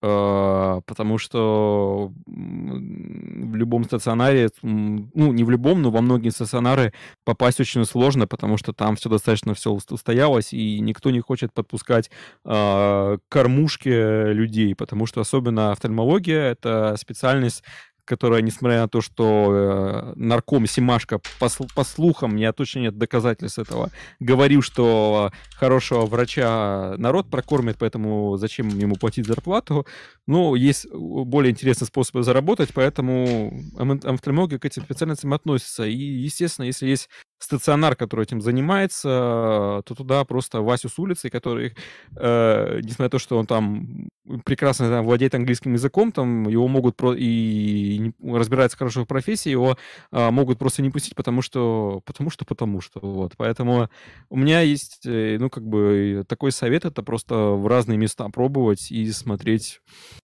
потому 0.00 1.18
что 1.18 2.12
в 2.26 3.54
любом 3.54 3.84
стационаре, 3.84 4.48
ну, 4.62 5.32
не 5.32 5.44
в 5.44 5.50
любом, 5.50 5.82
но 5.82 5.90
во 5.90 6.00
многие 6.00 6.30
стационары 6.30 6.94
попасть 7.24 7.60
очень 7.60 7.84
сложно, 7.84 8.26
потому 8.26 8.56
что 8.56 8.72
там 8.72 8.96
все 8.96 9.10
достаточно 9.10 9.52
все 9.54 9.70
устоялось, 9.72 10.52
и 10.52 10.80
никто 10.80 11.10
не 11.10 11.20
хочет 11.20 11.52
подпускать 11.52 12.10
э, 12.44 13.18
кормушки 13.28 14.32
людей, 14.32 14.74
потому 14.74 15.06
что 15.06 15.20
особенно 15.20 15.72
офтальмология— 15.72 16.50
это 16.52 16.96
специальность, 16.98 17.62
которая, 18.10 18.42
несмотря 18.42 18.80
на 18.80 18.88
то, 18.88 19.00
что 19.00 19.46
э, 19.52 20.12
нарком 20.16 20.66
Симашко, 20.66 21.20
по, 21.38 21.48
по 21.76 21.84
слухам, 21.84 22.34
меня 22.34 22.52
точно 22.52 22.80
нет 22.80 22.98
доказательств 22.98 23.60
этого, 23.60 23.90
говорил, 24.18 24.62
что 24.62 25.30
хорошего 25.54 26.06
врача 26.06 26.96
народ 26.98 27.30
прокормит, 27.30 27.76
поэтому 27.78 28.36
зачем 28.36 28.66
ему 28.66 28.96
платить 28.96 29.28
зарплату. 29.28 29.86
Ну, 30.26 30.56
есть 30.56 30.92
более 30.92 31.52
интересные 31.52 31.86
способы 31.86 32.24
заработать, 32.24 32.70
поэтому 32.74 33.52
офтальмология 33.78 34.58
к 34.58 34.64
этим 34.64 34.82
специальностям 34.82 35.32
относится. 35.32 35.84
И, 35.84 35.94
естественно, 35.94 36.66
если 36.66 36.88
есть 36.88 37.08
стационар, 37.40 37.96
который 37.96 38.24
этим 38.24 38.40
занимается, 38.40 39.82
то 39.84 39.94
туда 39.96 40.24
просто 40.24 40.60
Васю 40.60 40.88
с 40.88 40.98
улицы, 40.98 41.30
который, 41.30 41.74
э, 42.16 42.80
несмотря 42.82 43.06
на 43.06 43.10
то, 43.10 43.18
что 43.18 43.38
он 43.38 43.46
там 43.46 44.08
прекрасно 44.44 44.88
там, 44.88 45.04
владеет 45.04 45.34
английским 45.34 45.72
языком, 45.72 46.12
там 46.12 46.48
его 46.48 46.68
могут 46.68 46.96
про 46.96 47.14
и 47.14 48.12
разбирается 48.22 48.76
хорошо 48.76 49.04
в 49.04 49.08
профессии, 49.08 49.50
его 49.50 49.76
э, 50.12 50.30
могут 50.30 50.58
просто 50.58 50.82
не 50.82 50.90
пустить, 50.90 51.14
потому 51.14 51.42
что, 51.42 52.02
потому 52.04 52.30
что, 52.30 52.44
потому 52.44 52.80
что, 52.80 53.00
вот. 53.02 53.32
Поэтому 53.36 53.88
у 54.28 54.36
меня 54.36 54.60
есть, 54.60 55.00
э, 55.06 55.38
ну, 55.40 55.48
как 55.48 55.66
бы 55.66 56.24
такой 56.28 56.52
совет, 56.52 56.84
это 56.84 57.02
просто 57.02 57.34
в 57.34 57.66
разные 57.66 57.98
места 57.98 58.28
пробовать 58.28 58.92
и 58.92 59.10
смотреть. 59.12 59.80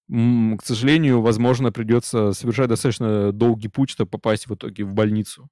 К 0.08 0.62
сожалению, 0.62 1.22
возможно, 1.22 1.72
придется 1.72 2.32
совершать 2.32 2.68
достаточно 2.68 3.32
долгий 3.32 3.68
путь, 3.68 3.90
чтобы 3.90 4.10
попасть 4.10 4.46
в 4.46 4.54
итоге 4.54 4.84
в 4.84 4.92
больницу. 4.92 5.48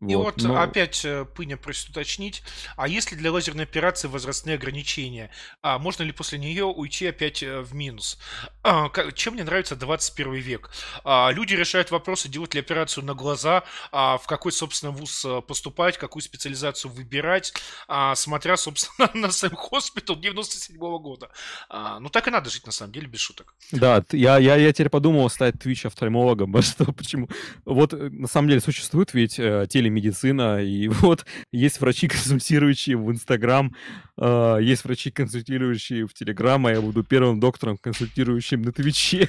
И 0.00 0.14
вот, 0.14 0.42
но... 0.42 0.60
опять 0.60 1.06
э, 1.06 1.24
Пыня 1.24 1.56
просит 1.56 1.88
уточнить, 1.88 2.42
а 2.76 2.86
есть 2.86 3.12
ли 3.12 3.16
для 3.16 3.32
лазерной 3.32 3.64
операции 3.64 4.08
возрастные 4.08 4.56
ограничения? 4.56 5.30
А 5.62 5.78
можно 5.78 6.02
ли 6.02 6.12
после 6.12 6.38
нее 6.38 6.64
уйти 6.64 7.06
опять 7.06 7.42
э, 7.42 7.62
в 7.62 7.74
минус? 7.74 8.18
А, 8.62 8.90
чем 9.14 9.34
мне 9.34 9.44
нравится 9.44 9.74
21 9.74 10.34
век? 10.34 10.70
А, 11.02 11.30
люди 11.30 11.54
решают 11.54 11.90
вопросы, 11.90 12.28
делать 12.28 12.52
ли 12.52 12.60
операцию 12.60 13.04
на 13.04 13.14
глаза, 13.14 13.64
а, 13.90 14.18
в 14.18 14.26
какой, 14.26 14.52
собственно, 14.52 14.92
вуз 14.92 15.24
э, 15.24 15.40
поступать, 15.40 15.96
какую 15.96 16.22
специализацию 16.22 16.92
выбирать, 16.92 17.54
а, 17.88 18.14
смотря, 18.16 18.58
собственно, 18.58 19.10
на 19.14 19.30
сам 19.30 19.56
хоспитал 19.56 20.16
97 20.16 20.76
-го 20.76 20.98
года. 20.98 21.30
А, 21.70 22.00
ну, 22.00 22.10
так 22.10 22.28
и 22.28 22.30
надо 22.30 22.50
жить, 22.50 22.66
на 22.66 22.72
самом 22.72 22.92
деле, 22.92 23.06
без 23.06 23.20
шуток. 23.20 23.54
Да, 23.72 24.04
я, 24.12 24.36
я, 24.36 24.56
я 24.56 24.72
теперь 24.74 24.90
подумал 24.90 25.30
стать 25.30 25.54
Twitch-офтальмологом, 25.54 26.60
что 26.62 26.92
почему? 26.92 27.30
Вот, 27.64 27.92
на 27.92 28.28
самом 28.28 28.48
деле, 28.48 28.60
существует 28.60 29.14
ведь 29.14 29.36
теле 29.36 29.85
телемедицина, 29.86 30.62
и 30.62 30.88
вот 31.02 31.24
есть 31.52 31.80
врачи, 31.80 32.08
консультирующие 32.08 32.96
в 32.96 33.10
Инстаграм, 33.10 33.74
э, 34.18 34.58
есть 34.60 34.84
врачи, 34.84 35.10
консультирующие 35.10 36.06
в 36.06 36.14
Телеграм, 36.14 36.66
а 36.66 36.72
я 36.72 36.80
буду 36.80 37.04
первым 37.04 37.40
доктором, 37.40 37.76
консультирующим 37.78 38.62
на 38.62 38.72
Твиче. 38.72 39.28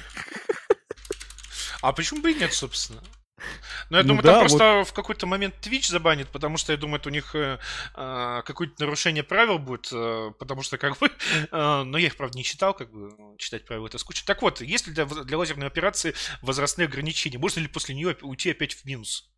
А 1.80 1.92
почему 1.92 2.20
бы 2.20 2.32
и 2.32 2.34
нет, 2.34 2.52
собственно? 2.52 3.00
Ну, 3.90 3.96
я 3.96 4.02
ну, 4.02 4.08
думаю, 4.08 4.24
да, 4.24 4.32
там 4.32 4.40
просто 4.40 4.74
вот... 4.78 4.88
в 4.88 4.92
какой-то 4.92 5.26
момент 5.26 5.54
Twitch 5.62 5.88
забанит, 5.88 6.28
потому 6.28 6.56
что, 6.56 6.72
я 6.72 6.78
думаю, 6.78 6.98
это 6.98 7.08
у 7.08 7.12
них 7.12 7.34
э, 7.36 7.58
э, 7.94 8.42
какое-то 8.44 8.74
нарушение 8.80 9.22
правил 9.22 9.58
будет, 9.58 9.88
э, 9.92 10.32
потому 10.38 10.62
что, 10.62 10.76
как 10.76 10.98
бы, 10.98 11.08
э, 11.52 11.82
но 11.84 11.98
я 11.98 12.08
их, 12.08 12.16
правда, 12.16 12.36
не 12.36 12.44
читал, 12.44 12.74
как 12.74 12.90
бы, 12.90 13.10
читать 13.38 13.64
правила 13.64 13.86
это 13.86 13.98
скучно. 13.98 14.26
Так 14.26 14.42
вот, 14.42 14.60
есть 14.60 14.88
ли 14.88 14.92
для, 14.92 15.04
для 15.06 15.38
лазерной 15.38 15.68
операции 15.68 16.14
возрастные 16.42 16.86
ограничения? 16.86 17.38
Можно 17.38 17.60
ли 17.60 17.68
после 17.68 17.94
нее 17.94 18.16
уйти 18.22 18.50
опять 18.50 18.74
в 18.74 18.84
минус? 18.84 19.30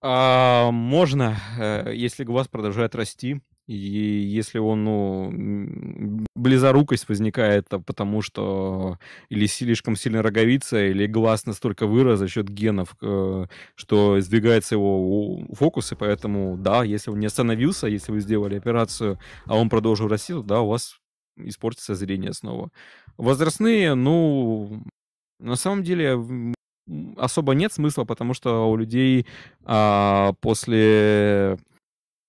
А, 0.00 0.70
можно, 0.70 1.36
э, 1.58 1.92
если 1.94 2.24
глаз 2.24 2.48
продолжает 2.48 2.94
расти, 2.94 3.40
и 3.66 3.74
если 3.74 4.58
он, 4.58 4.84
ну, 4.84 6.24
близорукость 6.34 7.08
возникает 7.08 7.68
потому, 7.84 8.22
что 8.22 8.98
или 9.28 9.46
слишком 9.46 9.94
сильно 9.96 10.22
роговица, 10.22 10.86
или 10.86 11.06
глаз 11.06 11.44
настолько 11.46 11.86
вырос 11.86 12.18
за 12.20 12.28
счет 12.28 12.48
генов, 12.48 12.96
э, 13.02 13.46
что 13.74 14.20
сдвигается 14.20 14.76
его 14.76 15.44
фокус, 15.52 15.92
и 15.92 15.96
поэтому, 15.96 16.56
да, 16.56 16.82
если 16.84 17.10
он 17.10 17.18
не 17.18 17.26
остановился, 17.26 17.88
если 17.88 18.12
вы 18.12 18.20
сделали 18.20 18.56
операцию, 18.56 19.18
а 19.46 19.56
он 19.56 19.68
продолжил 19.68 20.08
расти, 20.08 20.32
то 20.32 20.42
да, 20.42 20.60
у 20.62 20.68
вас 20.68 20.98
испортится 21.36 21.94
зрение 21.94 22.32
снова. 22.32 22.70
Возрастные, 23.18 23.94
ну, 23.94 24.82
на 25.40 25.56
самом 25.56 25.82
деле, 25.82 26.16
особо 27.16 27.54
нет 27.54 27.72
смысла, 27.72 28.04
потому 28.04 28.34
что 28.34 28.70
у 28.70 28.76
людей 28.76 29.26
а, 29.64 30.32
после 30.40 31.58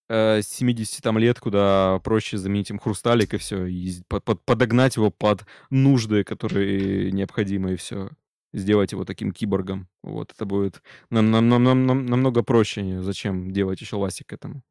э, 0.10 0.42
70 0.42 1.02
там, 1.02 1.18
лет, 1.18 1.40
куда 1.40 2.00
проще 2.04 2.38
заменить 2.38 2.70
им 2.70 2.80
хрусталик 2.80 3.34
и 3.34 3.38
все, 3.38 3.66
и 3.66 4.02
под, 4.08 4.24
под, 4.24 4.44
подогнать 4.44 4.96
его 4.96 5.12
под 5.12 5.46
нужды, 5.70 6.24
которые 6.24 7.12
необходимы, 7.12 7.74
и 7.74 7.78
все. 7.78 8.10
Сделать 8.52 8.92
его 8.94 9.06
таким 9.06 9.32
киборгом. 9.32 9.88
Вот, 10.02 10.32
это 10.32 10.46
будет 10.46 10.82
нам, 11.12 11.30
нам, 11.30 11.48
нам, 11.50 11.64
нам, 11.64 11.86
нам 11.86 12.06
намного 12.08 12.42
проще. 12.42 13.02
Зачем 13.02 13.52
делать 13.52 13.80
еще 13.80 13.96
ластик 13.96 14.28
к 14.28 14.34
этому? 14.34 14.64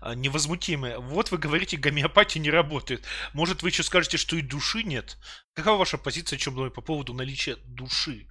А, 0.00 0.14
невозмутимые. 0.14 0.98
Вот 0.98 1.30
вы 1.30 1.38
говорите, 1.38 1.76
гомеопатия 1.76 2.40
не 2.40 2.50
работает. 2.50 3.04
Может, 3.32 3.62
вы 3.62 3.68
еще 3.68 3.82
скажете, 3.82 4.16
что 4.16 4.36
и 4.36 4.42
души 4.42 4.82
нет? 4.82 5.18
Какова 5.54 5.78
ваша 5.78 5.98
позиция, 5.98 6.36
чем 6.36 6.70
по 6.70 6.80
поводу 6.80 7.14
наличия 7.14 7.56
души? 7.66 8.26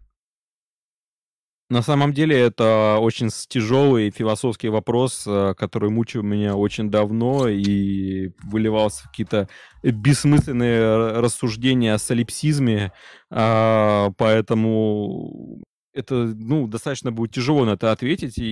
На 1.72 1.82
самом 1.82 2.11
деле 2.13 2.38
это 2.38 2.97
очень 2.99 3.30
тяжелый 3.47 4.11
философский 4.11 4.67
вопрос, 4.67 5.24
э, 5.26 5.53
который 5.57 5.89
мучил 5.89 6.22
меня 6.22 6.57
очень 6.57 6.91
давно 6.91 7.47
и 7.47 8.32
выливался 8.43 9.03
в 9.03 9.07
какие-то 9.07 9.47
бессмысленные 9.82 11.22
рассуждения 11.22 11.93
о 11.93 11.97
солипсизме, 11.97 12.91
а, 13.30 14.11
поэтому 14.17 15.61
это, 15.93 16.15
ну, 16.15 16.67
достаточно 16.67 17.13
будет 17.13 17.32
тяжело 17.32 17.63
на 17.63 17.72
это 17.72 17.93
ответить, 17.93 18.38
и 18.38 18.43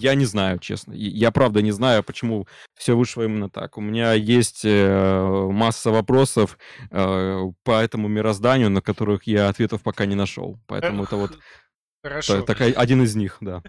я 0.00 0.14
не 0.14 0.24
знаю, 0.24 0.60
честно. 0.60 0.92
Я 0.92 1.32
правда 1.32 1.62
не 1.62 1.72
знаю, 1.72 2.04
почему 2.04 2.46
все 2.76 2.96
вышло 2.96 3.22
именно 3.22 3.50
так. 3.50 3.78
У 3.78 3.80
меня 3.80 4.12
есть 4.12 4.62
э, 4.64 5.48
масса 5.50 5.90
вопросов 5.90 6.56
э, 6.92 7.40
по 7.64 7.80
этому 7.82 8.06
мирозданию, 8.06 8.70
на 8.70 8.80
которых 8.80 9.24
я 9.24 9.48
ответов 9.48 9.82
пока 9.82 10.06
не 10.06 10.14
нашел. 10.14 10.60
Поэтому 10.68 11.02
это 11.02 11.16
вот 11.16 11.38
Хорошо. 12.02 12.40
Так, 12.42 12.60
один 12.62 13.02
из 13.02 13.14
них, 13.14 13.36
да. 13.40 13.62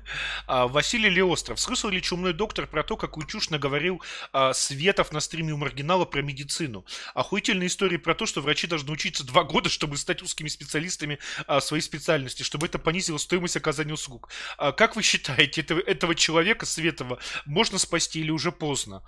А, 0.47 0.67
Василий 0.67 1.09
Леостров. 1.09 1.59
Слышал 1.59 1.89
ли 1.89 2.01
чумной 2.01 2.31
доктор 2.31 2.65
про 2.65 2.81
то, 2.81 2.95
какую 2.95 3.27
чушь 3.27 3.49
наговорил 3.49 4.01
а, 4.31 4.53
Светов 4.53 5.11
на 5.11 5.19
стриме 5.19 5.51
у 5.51 5.57
маргинала 5.57 6.05
про 6.05 6.21
медицину? 6.21 6.85
Охуительные 7.13 7.67
истории 7.67 7.97
про 7.97 8.15
то, 8.15 8.25
что 8.25 8.39
врачи 8.39 8.67
должны 8.67 8.91
учиться 8.93 9.25
два 9.25 9.43
года, 9.43 9.69
чтобы 9.69 9.97
стать 9.97 10.21
узкими 10.21 10.47
специалистами 10.47 11.19
а, 11.45 11.59
своей 11.59 11.83
специальности, 11.83 12.43
чтобы 12.43 12.67
это 12.67 12.79
понизило 12.79 13.17
стоимость 13.17 13.57
оказания 13.57 13.93
услуг. 13.93 14.29
А, 14.57 14.71
как 14.71 14.95
вы 14.95 15.03
считаете, 15.03 15.59
этого, 15.59 15.81
этого 15.81 16.15
человека, 16.15 16.65
Светова, 16.65 17.19
можно 17.45 17.79
спасти 17.79 18.21
или 18.21 18.31
уже 18.31 18.53
поздно? 18.53 19.03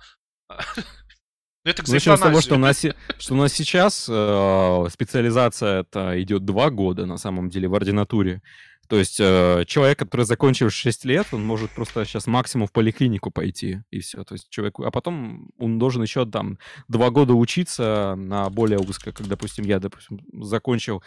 Ну, 1.64 1.70
это 1.70 1.90
Начнем 1.90 2.18
с 2.18 2.20
того, 2.20 2.42
что 2.42 2.56
у 2.56 2.58
нас, 2.58 2.84
что 3.18 3.32
у 3.32 3.36
нас 3.38 3.54
сейчас 3.54 4.06
э, 4.06 4.86
специализация 4.92 5.80
это 5.80 6.20
идет 6.20 6.44
два 6.44 6.68
года 6.68 7.06
на 7.06 7.16
самом 7.16 7.48
деле 7.48 7.68
в 7.68 7.74
ординатуре. 7.74 8.42
То 8.88 8.98
есть 8.98 9.18
э, 9.20 9.64
человек, 9.66 9.98
который 9.98 10.24
закончил 10.24 10.70
6 10.70 11.04
лет, 11.04 11.26
он 11.32 11.44
может 11.44 11.70
просто 11.70 12.04
сейчас 12.04 12.26
максимум 12.26 12.68
в 12.68 12.72
поликлинику 12.72 13.30
пойти, 13.30 13.82
и 13.90 14.00
все. 14.00 14.24
То 14.24 14.34
есть 14.34 14.48
человек... 14.50 14.78
А 14.80 14.90
потом 14.90 15.50
он 15.58 15.78
должен 15.78 16.02
еще 16.02 16.26
там 16.26 16.58
два 16.88 17.10
года 17.10 17.34
учиться 17.34 18.14
на 18.16 18.50
более 18.50 18.78
узко, 18.78 19.12
как, 19.12 19.26
допустим, 19.26 19.64
я, 19.64 19.78
допустим, 19.78 20.20
закончил 20.32 21.02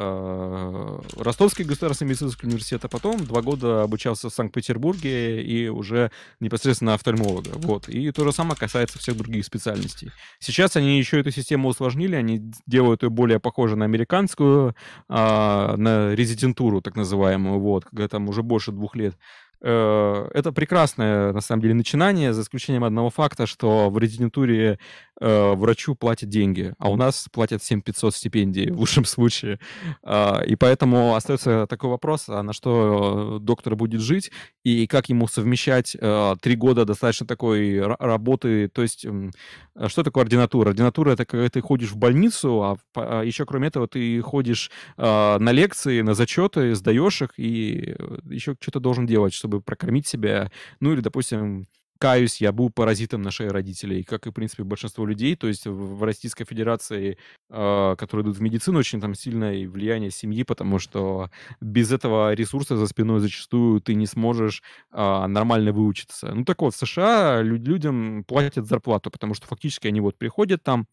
Ростовский 0.00 1.64
государственный 1.64 2.08
медицинский 2.08 2.46
университет, 2.46 2.84
а 2.84 2.88
потом 2.88 3.24
два 3.24 3.42
года 3.42 3.82
обучался 3.82 4.30
в 4.30 4.32
Санкт-Петербурге 4.32 5.42
и 5.42 5.68
уже 5.68 6.10
непосредственно 6.40 6.94
офтальмолога. 6.94 7.50
Вот. 7.56 7.88
И 7.88 8.10
то 8.10 8.24
же 8.24 8.32
самое 8.32 8.56
касается 8.56 8.98
всех 8.98 9.16
других 9.16 9.44
специальностей. 9.44 10.10
Сейчас 10.38 10.76
они 10.76 10.98
еще 10.98 11.20
эту 11.20 11.30
систему 11.30 11.68
усложнили, 11.68 12.14
они 12.16 12.50
делают 12.66 13.02
ее 13.02 13.10
более 13.10 13.40
похожей 13.40 13.76
на 13.76 13.84
американскую, 13.84 14.74
а, 15.08 15.76
на 15.76 16.14
резидентуру 16.14 16.80
так 16.80 16.96
называемую, 16.96 17.60
вот, 17.60 17.84
когда 17.84 18.08
там 18.08 18.28
уже 18.28 18.42
больше 18.42 18.72
двух 18.72 18.96
лет. 18.96 19.16
Э, 19.62 20.28
это 20.32 20.52
прекрасное, 20.52 21.32
на 21.32 21.40
самом 21.40 21.62
деле, 21.62 21.74
начинание, 21.74 22.32
за 22.32 22.42
исключением 22.42 22.84
одного 22.84 23.10
факта, 23.10 23.46
что 23.46 23.90
в 23.90 23.98
резидентуре 23.98 24.78
э, 25.20 25.52
врачу 25.54 25.94
платят 25.94 26.28
деньги, 26.28 26.74
а 26.78 26.90
у 26.90 26.96
нас 26.96 27.26
платят 27.32 27.62
7500 27.62 28.14
стипендий 28.14 28.70
в 28.70 28.78
лучшем 28.80 29.04
случае. 29.04 29.58
Э, 30.02 30.44
и 30.46 30.56
поэтому 30.56 31.14
остается 31.14 31.66
такой 31.66 31.90
вопрос, 31.90 32.28
а 32.28 32.42
на 32.42 32.52
что 32.52 33.38
доктор 33.40 33.76
будет 33.76 34.00
жить, 34.00 34.30
и 34.64 34.86
как 34.86 35.08
ему 35.08 35.26
совмещать 35.28 35.96
э, 35.98 36.36
три 36.40 36.56
года 36.56 36.84
достаточно 36.84 37.26
такой 37.26 37.80
работы. 37.80 38.68
То 38.68 38.82
есть, 38.82 39.04
э, 39.04 39.88
что 39.88 40.02
такое 40.02 40.24
ординатура? 40.24 40.70
Ординатура— 40.70 41.10
это 41.12 41.24
когда 41.24 41.48
ты 41.48 41.60
ходишь 41.60 41.90
в 41.90 41.96
больницу, 41.96 42.62
а, 42.62 42.76
а 42.94 43.22
еще 43.22 43.44
кроме 43.44 43.68
этого 43.68 43.88
ты 43.88 44.20
ходишь 44.20 44.70
на 44.96 45.52
лекции, 45.52 46.00
на 46.00 46.14
зачеты, 46.14 46.74
сдаешь 46.74 47.22
их, 47.22 47.30
и 47.36 47.94
э, 47.98 48.18
еще 48.24 48.56
что-то 48.60 48.80
должен 48.80 49.06
делать, 49.06 49.32
чтобы 49.32 49.49
чтобы 49.50 49.62
прокормить 49.62 50.06
себя. 50.06 50.50
Ну 50.80 50.92
или, 50.92 51.00
допустим, 51.00 51.66
каюсь, 51.98 52.40
я 52.40 52.52
был 52.52 52.70
паразитом 52.70 53.20
на 53.22 53.30
шее 53.30 53.50
родителей, 53.50 54.02
как 54.04 54.26
и, 54.26 54.30
в 54.30 54.32
принципе, 54.32 54.62
большинство 54.64 55.04
людей. 55.04 55.36
То 55.36 55.48
есть 55.48 55.66
в 55.66 56.02
Российской 56.02 56.44
Федерации, 56.46 57.18
э, 57.50 57.96
которые 57.98 58.24
идут 58.24 58.38
в 58.38 58.40
медицину, 58.40 58.78
очень 58.78 59.00
там 59.00 59.14
сильное 59.14 59.68
влияние 59.68 60.10
семьи, 60.10 60.42
потому 60.44 60.78
что 60.78 61.30
без 61.60 61.92
этого 61.92 62.32
ресурса 62.32 62.76
за 62.76 62.86
спиной 62.86 63.20
зачастую 63.20 63.80
ты 63.80 63.94
не 63.94 64.06
сможешь 64.06 64.62
э, 64.92 65.26
нормально 65.26 65.72
выучиться. 65.72 66.32
Ну 66.34 66.44
так 66.44 66.62
вот, 66.62 66.74
в 66.74 66.78
США 66.78 67.42
людям 67.42 68.24
платят 68.24 68.66
зарплату, 68.66 69.10
потому 69.10 69.34
что 69.34 69.46
фактически 69.46 69.88
они 69.88 70.00
вот 70.00 70.16
приходят 70.16 70.62
там, 70.62 70.86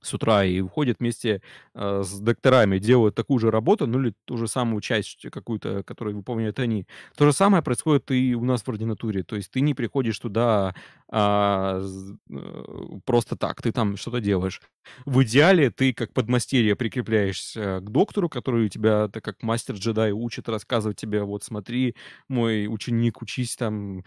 с 0.00 0.14
утра 0.14 0.44
и 0.44 0.60
уходят 0.60 0.98
вместе 1.00 1.42
э, 1.74 2.02
с 2.04 2.20
докторами, 2.20 2.78
делают 2.78 3.14
такую 3.14 3.38
же 3.38 3.50
работу, 3.50 3.86
ну 3.86 4.00
или 4.00 4.14
ту 4.24 4.36
же 4.36 4.48
самую 4.48 4.80
часть 4.80 5.26
какую-то, 5.30 5.82
которую 5.82 6.16
выполняют 6.16 6.58
они. 6.58 6.86
То 7.16 7.26
же 7.26 7.32
самое 7.32 7.62
происходит 7.62 8.10
и 8.10 8.34
у 8.34 8.44
нас 8.44 8.62
в 8.62 8.68
ординатуре. 8.68 9.22
То 9.22 9.36
есть 9.36 9.50
ты 9.50 9.60
не 9.60 9.74
приходишь 9.74 10.18
туда 10.18 10.74
а, 11.10 11.80
э, 12.30 12.98
просто 13.04 13.36
так, 13.36 13.60
ты 13.62 13.72
там 13.72 13.96
что-то 13.96 14.20
делаешь. 14.20 14.60
В 15.04 15.22
идеале 15.22 15.70
ты 15.70 15.92
как 15.92 16.12
подмастерье 16.12 16.76
прикрепляешься 16.76 17.80
к 17.80 17.90
доктору, 17.90 18.28
который 18.28 18.66
у 18.66 18.68
тебя, 18.68 19.08
так 19.08 19.24
как 19.24 19.42
мастер-джедай, 19.42 20.12
учит 20.12 20.48
рассказывать 20.48 20.96
тебе, 20.96 21.22
вот 21.22 21.44
смотри, 21.44 21.94
мой 22.28 22.66
ученик, 22.68 23.22
учись 23.22 23.56
там 23.56 24.02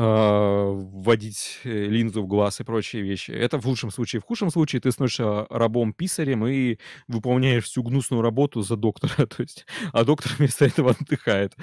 вводить 0.00 1.60
э, 1.64 1.86
линзу 1.86 2.22
в 2.22 2.28
глаз 2.28 2.60
и 2.60 2.64
прочие 2.64 3.02
вещи. 3.02 3.32
Это 3.32 3.58
в 3.58 3.66
лучшем 3.66 3.90
случае. 3.90 4.20
В 4.20 4.24
худшем 4.24 4.50
случае 4.50 4.80
ты 4.80 4.92
становишься 4.92 5.46
рабом-писарем 5.50 6.46
и 6.46 6.78
выполняешь 7.08 7.64
всю 7.64 7.82
гнусную 7.82 8.22
работу 8.22 8.62
за 8.62 8.76
доктора, 8.76 9.26
то 9.26 9.42
есть, 9.42 9.66
а 9.92 10.04
доктор 10.04 10.32
вместо 10.38 10.66
этого 10.66 10.90
отдыхает. 11.00 11.56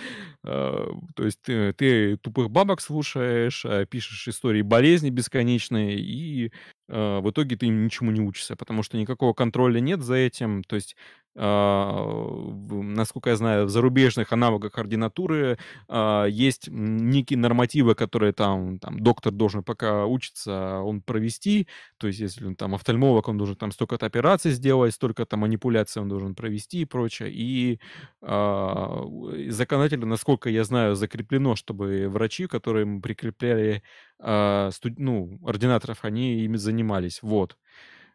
А, 0.43 0.89
то 1.15 1.23
есть 1.23 1.41
ты, 1.43 1.71
ты 1.73 2.17
тупых 2.17 2.49
бабок 2.49 2.81
слушаешь, 2.81 3.65
а, 3.65 3.85
пишешь 3.85 4.27
истории 4.27 4.61
болезни 4.63 5.09
бесконечные, 5.09 5.97
и 5.97 6.51
в 6.87 7.31
итоге 7.31 7.55
ты 7.55 7.67
ничему 7.67 8.11
не 8.11 8.21
учишься, 8.21 8.55
потому 8.55 8.83
что 8.83 8.97
никакого 8.97 9.33
контроля 9.33 9.79
нет 9.79 10.03
за 10.03 10.15
этим. 10.15 10.63
То 10.63 10.75
есть 10.75 10.95
а, 10.95 11.24
насколько 11.35 13.29
я 13.29 13.35
знаю, 13.35 13.65
в 13.65 13.69
зарубежных 13.69 14.31
аналогах 14.31 14.77
ординатуры 14.77 15.57
а, 15.89 16.25
есть 16.25 16.69
некие 16.69 17.37
нормативы, 17.37 17.93
которые 17.93 18.31
там, 18.31 18.79
там 18.79 18.99
доктор 18.99 19.33
должен 19.33 19.63
пока 19.63 20.05
учиться, 20.05 20.79
он 20.79 21.01
провести. 21.01 21.67
То 21.97 22.07
есть, 22.07 22.19
если 22.19 22.45
он 22.45 22.55
там 22.55 22.73
офтальмолог, 22.73 23.27
он 23.27 23.37
должен 23.37 23.57
там 23.57 23.71
столько-то 23.71 24.05
операций 24.05 24.51
сделать, 24.51 24.93
столько-то 24.93 25.35
манипуляций 25.35 26.01
он 26.01 26.07
должен 26.07 26.35
провести 26.35 26.81
и 26.81 26.85
прочее. 26.85 27.29
И 27.31 27.79
а, 28.21 29.03
законодательно, 29.49 30.05
насколько 30.05 30.49
я 30.49 30.63
знаю, 30.63 30.95
закреплено, 30.95 31.55
чтобы 31.57 32.07
врачи, 32.07 32.47
которые 32.47 33.01
прикрепляли 33.01 33.83
а, 34.19 34.69
ну, 34.97 35.37
ординаторов, 35.45 36.05
они 36.05 36.45
ими 36.45 36.55
занимались. 36.55 37.19
Вот. 37.21 37.57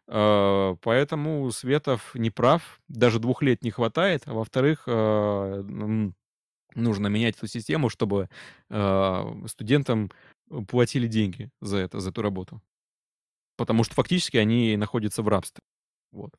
Э, 0.07 0.75
поэтому 0.81 1.51
Светов 1.51 2.15
не 2.15 2.29
прав, 2.29 2.81
даже 2.87 3.19
двух 3.19 3.41
лет 3.41 3.63
не 3.63 3.71
хватает, 3.71 4.23
а 4.25 4.33
во-вторых, 4.33 4.83
э, 4.87 5.63
нужно 6.75 7.07
менять 7.07 7.37
эту 7.37 7.47
систему, 7.47 7.89
чтобы 7.89 8.29
э, 8.69 9.45
студентам 9.47 10.11
платили 10.67 11.07
деньги 11.07 11.49
за 11.61 11.77
это, 11.77 11.99
за 11.99 12.09
эту 12.09 12.21
работу. 12.21 12.61
Потому 13.57 13.83
что 13.83 13.93
фактически 13.95 14.37
они 14.37 14.75
находятся 14.77 15.21
в 15.23 15.27
рабстве. 15.27 15.63
Вот. 16.11 16.31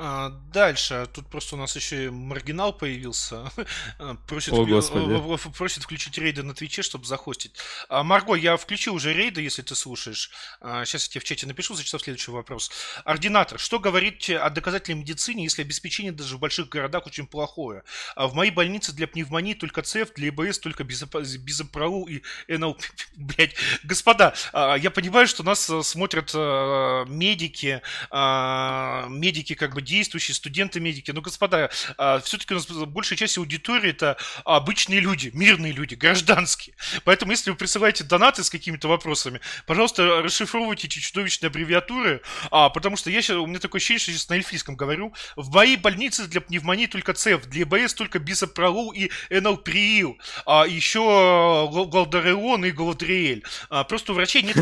А, 0.00 0.30
дальше, 0.52 1.08
тут 1.12 1.26
просто 1.26 1.56
у 1.56 1.58
нас 1.58 1.74
еще 1.74 2.04
и 2.04 2.08
маргинал 2.08 2.72
появился. 2.72 3.50
А, 3.98 4.14
просит, 4.28 4.52
О, 4.52 4.64
господи. 4.64 5.50
просит 5.56 5.82
включить 5.82 6.16
рейды 6.18 6.42
на 6.42 6.54
Твиче, 6.54 6.82
чтобы 6.82 7.04
захостить. 7.04 7.52
А, 7.88 8.04
Марго, 8.04 8.34
я 8.34 8.56
включил 8.56 8.94
уже 8.94 9.12
рейды, 9.12 9.42
если 9.42 9.62
ты 9.62 9.74
слушаешь. 9.74 10.30
Сейчас 10.60 11.04
я 11.04 11.10
тебе 11.10 11.20
в 11.20 11.24
чате 11.24 11.46
напишу, 11.46 11.74
зачитав 11.74 12.02
следующий 12.02 12.30
вопрос. 12.30 12.70
Ординатор, 13.04 13.58
что 13.58 13.80
говорить 13.80 14.30
о 14.30 14.48
доказательной 14.50 15.00
медицине, 15.00 15.44
если 15.44 15.62
обеспечение 15.62 16.12
даже 16.12 16.36
в 16.36 16.38
больших 16.38 16.68
городах 16.68 17.06
очень 17.06 17.26
плохое? 17.26 17.82
В 18.14 18.34
моей 18.34 18.52
больнице 18.52 18.92
для 18.92 19.08
пневмонии 19.08 19.54
только 19.54 19.82
ЦЕФ, 19.82 20.14
для 20.14 20.28
ИБС 20.28 20.60
только 20.60 20.84
безопролу 20.84 22.06
и 22.06 22.22
НЛ. 22.46 22.78
Блять, 23.16 23.56
господа, 23.82 24.34
я 24.52 24.90
понимаю, 24.90 25.26
что 25.26 25.42
нас 25.42 25.68
э, 25.68 25.82
смотрят 25.82 26.30
э, 26.34 27.04
медики, 27.08 27.82
медики 28.12 29.54
как 29.54 29.74
бы 29.74 29.82
действующие, 29.88 30.34
студенты-медики. 30.34 31.10
Но, 31.10 31.22
господа, 31.22 31.70
а, 31.96 32.20
все-таки 32.20 32.54
у 32.54 32.58
нас 32.58 32.66
большая 32.66 33.16
часть 33.18 33.38
аудитории 33.38 33.90
это 33.90 34.16
обычные 34.44 35.00
люди, 35.00 35.30
мирные 35.32 35.72
люди, 35.72 35.94
гражданские. 35.94 36.76
Поэтому, 37.04 37.32
если 37.32 37.50
вы 37.50 37.56
присылаете 37.56 38.04
донаты 38.04 38.44
с 38.44 38.50
какими-то 38.50 38.88
вопросами, 38.88 39.40
пожалуйста, 39.66 40.22
расшифровывайте 40.22 40.86
эти 40.86 40.98
чудовищные 40.98 41.48
аббревиатуры, 41.48 42.20
а, 42.50 42.68
потому 42.68 42.96
что 42.96 43.10
я 43.10 43.22
сейчас, 43.22 43.38
у 43.38 43.46
меня 43.46 43.58
такое 43.58 43.78
ощущение, 43.78 44.00
что 44.00 44.12
сейчас 44.12 44.28
на 44.28 44.34
эльфийском 44.34 44.76
говорю. 44.76 45.14
В 45.36 45.50
моей 45.50 45.76
больнице 45.76 46.26
для 46.26 46.40
пневмонии 46.40 46.86
только 46.86 47.14
ЦЕФ, 47.14 47.46
для 47.46 47.64
БС 47.64 47.94
только 47.94 48.18
бисопролол 48.18 48.92
и 48.92 49.10
НЛПриил, 49.30 50.18
а 50.44 50.66
еще 50.66 51.68
Галдареон 51.90 52.64
и 52.66 52.70
Галадриэль. 52.70 53.42
А, 53.70 53.84
просто 53.84 54.12
у 54.12 54.14
врачей 54.14 54.42
нет 54.42 54.56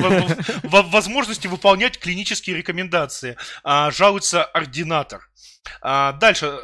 возможности 0.62 1.48
выполнять 1.48 1.98
клинические 1.98 2.56
рекомендации. 2.56 3.36
А, 3.64 3.90
жалуется 3.90 4.44
ординатор. 4.44 5.15
А, 5.80 6.12
дальше. 6.12 6.58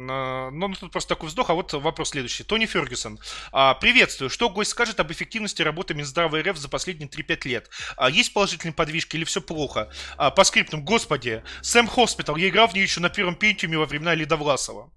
А, 0.00 0.50
ну, 0.50 0.72
тут 0.74 0.92
просто 0.92 1.14
такой 1.14 1.28
вздох, 1.28 1.50
а 1.50 1.54
вот 1.54 1.72
вопрос 1.72 2.10
следующий. 2.10 2.44
Тони 2.44 2.66
Фергюсон. 2.66 3.18
А, 3.52 3.74
приветствую. 3.74 4.30
Что 4.30 4.48
гость 4.48 4.70
скажет 4.70 5.00
об 5.00 5.10
эффективности 5.10 5.62
работы 5.62 5.94
Минздрава 5.94 6.40
РФ 6.40 6.56
за 6.56 6.68
последние 6.68 7.08
3-5 7.08 7.48
лет? 7.48 7.70
А, 7.96 8.08
есть 8.10 8.32
положительные 8.32 8.74
подвижки 8.74 9.16
или 9.16 9.24
все 9.24 9.40
плохо? 9.40 9.90
А, 10.16 10.30
по 10.30 10.44
скриптам, 10.44 10.84
господи, 10.84 11.42
Theme 11.62 11.88
Hospital, 11.88 12.36
я 12.36 12.48
играл 12.48 12.68
в 12.68 12.74
нее 12.74 12.84
еще 12.84 13.00
на 13.00 13.10
первом 13.10 13.34
пентиуме 13.34 13.78
во 13.78 13.86
времена 13.86 14.14
Лида 14.14 14.36
Власова. 14.36 14.92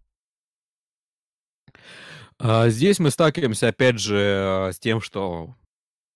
А, 2.38 2.70
здесь 2.70 3.00
мы 3.00 3.12
сталкиваемся, 3.12 3.70
опять 3.70 4.00
же, 4.00 4.70
с 4.74 4.80
тем, 4.80 5.02
что 5.02 5.56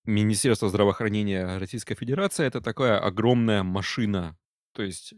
Министерство 0.05 0.69
здравоохранения 0.69 1.57
Российской 1.57 1.95
Федерации 1.95 2.45
это 2.45 2.61
такая 2.61 2.99
огромная 2.99 3.63
машина 3.63 4.37
то 4.75 4.83
есть 4.83 5.13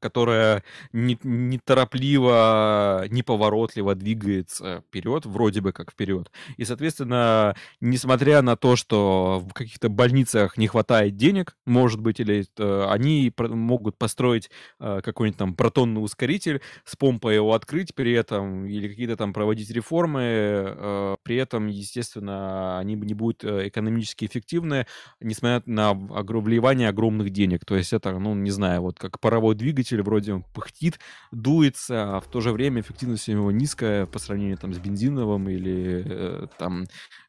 которая 0.00 0.62
неторопливо, 0.92 3.04
не 3.10 3.22
неповоротливо 3.26 3.94
двигается 3.94 4.82
вперед, 4.86 5.26
вроде 5.26 5.60
бы 5.60 5.72
как 5.72 5.90
вперед. 5.90 6.30
И, 6.56 6.64
соответственно, 6.64 7.56
несмотря 7.80 8.42
на 8.42 8.56
то, 8.56 8.76
что 8.76 9.44
в 9.48 9.52
каких-то 9.52 9.88
больницах 9.88 10.56
не 10.56 10.68
хватает 10.68 11.16
денег, 11.16 11.56
может 11.66 12.00
быть, 12.00 12.20
или 12.20 12.46
э, 12.58 12.86
они 12.88 13.32
могут 13.38 13.98
построить 13.98 14.50
э, 14.78 15.00
какой-нибудь 15.02 15.38
там 15.38 15.54
протонный 15.54 16.02
ускоритель, 16.02 16.60
с 16.84 16.96
помпой 16.96 17.34
его 17.34 17.52
открыть 17.52 17.94
при 17.94 18.12
этом, 18.12 18.66
или 18.66 18.88
какие-то 18.88 19.16
там 19.16 19.32
проводить 19.32 19.70
реформы, 19.70 20.22
э, 20.22 21.16
при 21.22 21.36
этом, 21.36 21.66
естественно, 21.66 22.78
они 22.78 22.94
не 22.94 23.14
будут 23.14 23.44
экономически 23.44 24.26
эффективны, 24.26 24.86
несмотря 25.20 25.62
на 25.66 25.94
вливание 25.94 26.88
огромных 26.88 27.30
денег. 27.30 27.64
То 27.64 27.76
есть 27.76 27.92
это, 27.92 28.18
ну, 28.18 28.34
не 28.34 28.50
знаю, 28.50 28.82
вот 28.82 28.98
как 28.98 29.18
паровой 29.46 29.54
двигатель, 29.54 30.02
вроде 30.02 30.34
он 30.34 30.42
пыхтит, 30.42 30.98
дуется, 31.32 32.16
а 32.16 32.20
в 32.20 32.26
то 32.28 32.40
же 32.40 32.52
время 32.52 32.80
эффективность 32.80 33.28
у 33.28 33.32
него 33.32 33.52
низкая 33.52 34.06
по 34.06 34.18
сравнению 34.18 34.56
там 34.56 34.72
с 34.74 34.78
бензиновым 34.78 35.48
или 35.48 36.04
э, 36.04 36.46
там, 36.58 36.84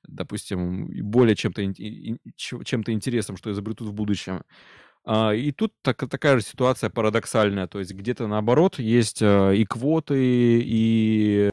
допустим, 0.07 0.87
более 1.09 1.35
чем-то 1.35 1.61
чем-то 2.35 2.91
интересным, 2.91 3.37
что 3.37 3.51
изобретут 3.51 3.87
в 3.89 3.93
будущем. 3.93 4.41
А, 5.05 5.33
и 5.33 5.51
тут 5.51 5.73
так, 5.83 6.09
такая 6.09 6.37
же 6.37 6.43
ситуация 6.43 6.89
парадоксальная, 6.89 7.67
то 7.67 7.79
есть 7.79 7.93
где-то 7.93 8.27
наоборот 8.27 8.79
есть 8.79 9.21
э, 9.21 9.55
и 9.55 9.65
квоты, 9.65 10.61
и 10.65 11.51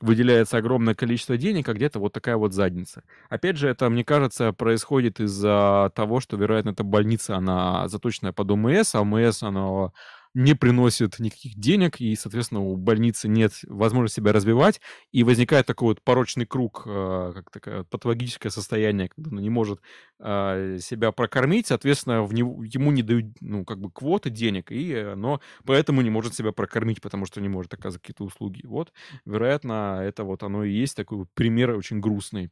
выделяется 0.00 0.56
огромное 0.58 0.94
количество 0.94 1.36
денег, 1.36 1.68
а 1.68 1.74
где-то 1.74 1.98
вот 1.98 2.12
такая 2.12 2.36
вот 2.36 2.52
задница. 2.52 3.02
Опять 3.28 3.56
же, 3.56 3.68
это, 3.68 3.88
мне 3.90 4.04
кажется, 4.04 4.52
происходит 4.52 5.20
из-за 5.20 5.92
того, 5.94 6.20
что, 6.20 6.36
вероятно, 6.36 6.70
эта 6.70 6.84
больница, 6.84 7.36
она 7.36 7.88
заточенная 7.88 8.32
под 8.32 8.50
ОМС, 8.50 8.94
а 8.94 9.00
ОМС, 9.02 9.42
она 9.42 9.92
не 10.34 10.54
приносит 10.54 11.18
никаких 11.18 11.56
денег, 11.56 12.00
и, 12.00 12.14
соответственно, 12.16 12.60
у 12.60 12.76
больницы 12.76 13.28
нет 13.28 13.52
возможности 13.66 14.16
себя 14.20 14.32
развивать, 14.32 14.80
и 15.12 15.24
возникает 15.24 15.66
такой 15.66 15.88
вот 15.88 16.02
порочный 16.02 16.46
круг, 16.46 16.82
э, 16.86 17.32
как 17.34 17.50
такое 17.50 17.84
патологическое 17.84 18.50
состояние, 18.50 19.08
когда 19.08 19.30
он 19.30 19.42
не 19.42 19.50
может 19.50 19.80
э, 20.20 20.78
себя 20.80 21.12
прокормить, 21.12 21.66
соответственно, 21.66 22.22
в 22.22 22.32
него, 22.34 22.62
ему 22.64 22.92
не 22.92 23.02
дают, 23.02 23.26
ну, 23.40 23.64
как 23.64 23.80
бы 23.80 23.90
квоты 23.90 24.30
денег, 24.30 24.70
и 24.70 24.94
оно 24.94 25.40
поэтому 25.64 26.00
не 26.02 26.10
может 26.10 26.34
себя 26.34 26.52
прокормить, 26.52 27.00
потому 27.00 27.26
что 27.26 27.40
не 27.40 27.48
может 27.48 27.74
оказывать 27.74 28.02
какие-то 28.02 28.24
услуги. 28.24 28.64
Вот, 28.66 28.92
вероятно, 29.24 30.00
это 30.02 30.24
вот 30.24 30.42
оно 30.42 30.64
и 30.64 30.72
есть 30.72 30.96
такой 30.96 31.26
пример 31.34 31.70
очень 31.70 32.00
грустный. 32.00 32.50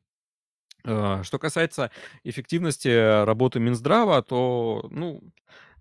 Э, 0.84 1.22
что 1.22 1.38
касается 1.38 1.90
эффективности 2.24 3.24
работы 3.24 3.60
Минздрава, 3.60 4.22
то, 4.22 4.86
ну, 4.90 5.22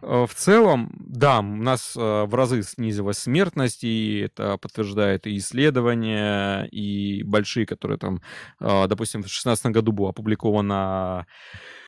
в 0.02 0.30
целом, 0.36 0.92
да, 1.00 1.40
у 1.40 1.44
нас 1.44 1.94
э, 1.96 2.00
в 2.00 2.34
разы 2.36 2.62
снизилась 2.64 3.18
смертность, 3.18 3.84
и 3.84 4.20
это 4.20 4.58
подтверждает 4.58 5.28
и 5.28 5.38
исследования, 5.38 6.66
и 6.66 7.24
большие, 7.24 7.66
которые 7.66 7.98
там, 7.98 8.22
э, 8.60 8.88
допустим, 8.88 9.22
в 9.22 9.26
2016 9.26 9.68
году 9.68 9.92
было 9.92 10.10
опубликовано 10.10 11.26
Э, 11.26 11.87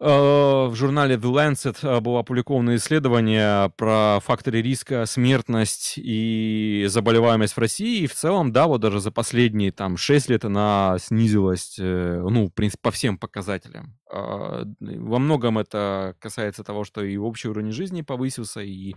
в 0.00 0.74
журнале 0.74 1.16
The 1.16 1.32
Lancet 1.32 1.78
э, 1.82 2.00
было 2.00 2.20
опубликовано 2.20 2.76
исследование 2.76 3.70
про 3.76 4.20
факторы 4.20 4.62
риска, 4.62 5.06
смертность 5.06 5.94
и 5.96 6.84
заболеваемость 6.88 7.54
в 7.54 7.58
России. 7.58 8.02
И 8.02 8.06
в 8.06 8.14
целом, 8.14 8.52
да, 8.52 8.68
вот 8.68 8.80
даже 8.80 9.00
за 9.00 9.10
последние 9.10 9.72
там 9.72 9.96
6 9.96 10.30
лет 10.30 10.44
она 10.44 10.96
снизилась, 11.00 11.76
э, 11.80 12.20
ну, 12.22 12.46
в 12.46 12.52
принципе, 12.52 12.80
по 12.82 12.90
всем 12.92 13.18
показателям. 13.18 13.98
Во 14.10 15.18
многом 15.18 15.58
это 15.58 16.14
касается 16.20 16.64
того, 16.64 16.84
что 16.84 17.02
и 17.02 17.16
общий 17.16 17.48
уровень 17.48 17.72
жизни 17.72 18.02
повысился, 18.02 18.60
и 18.60 18.94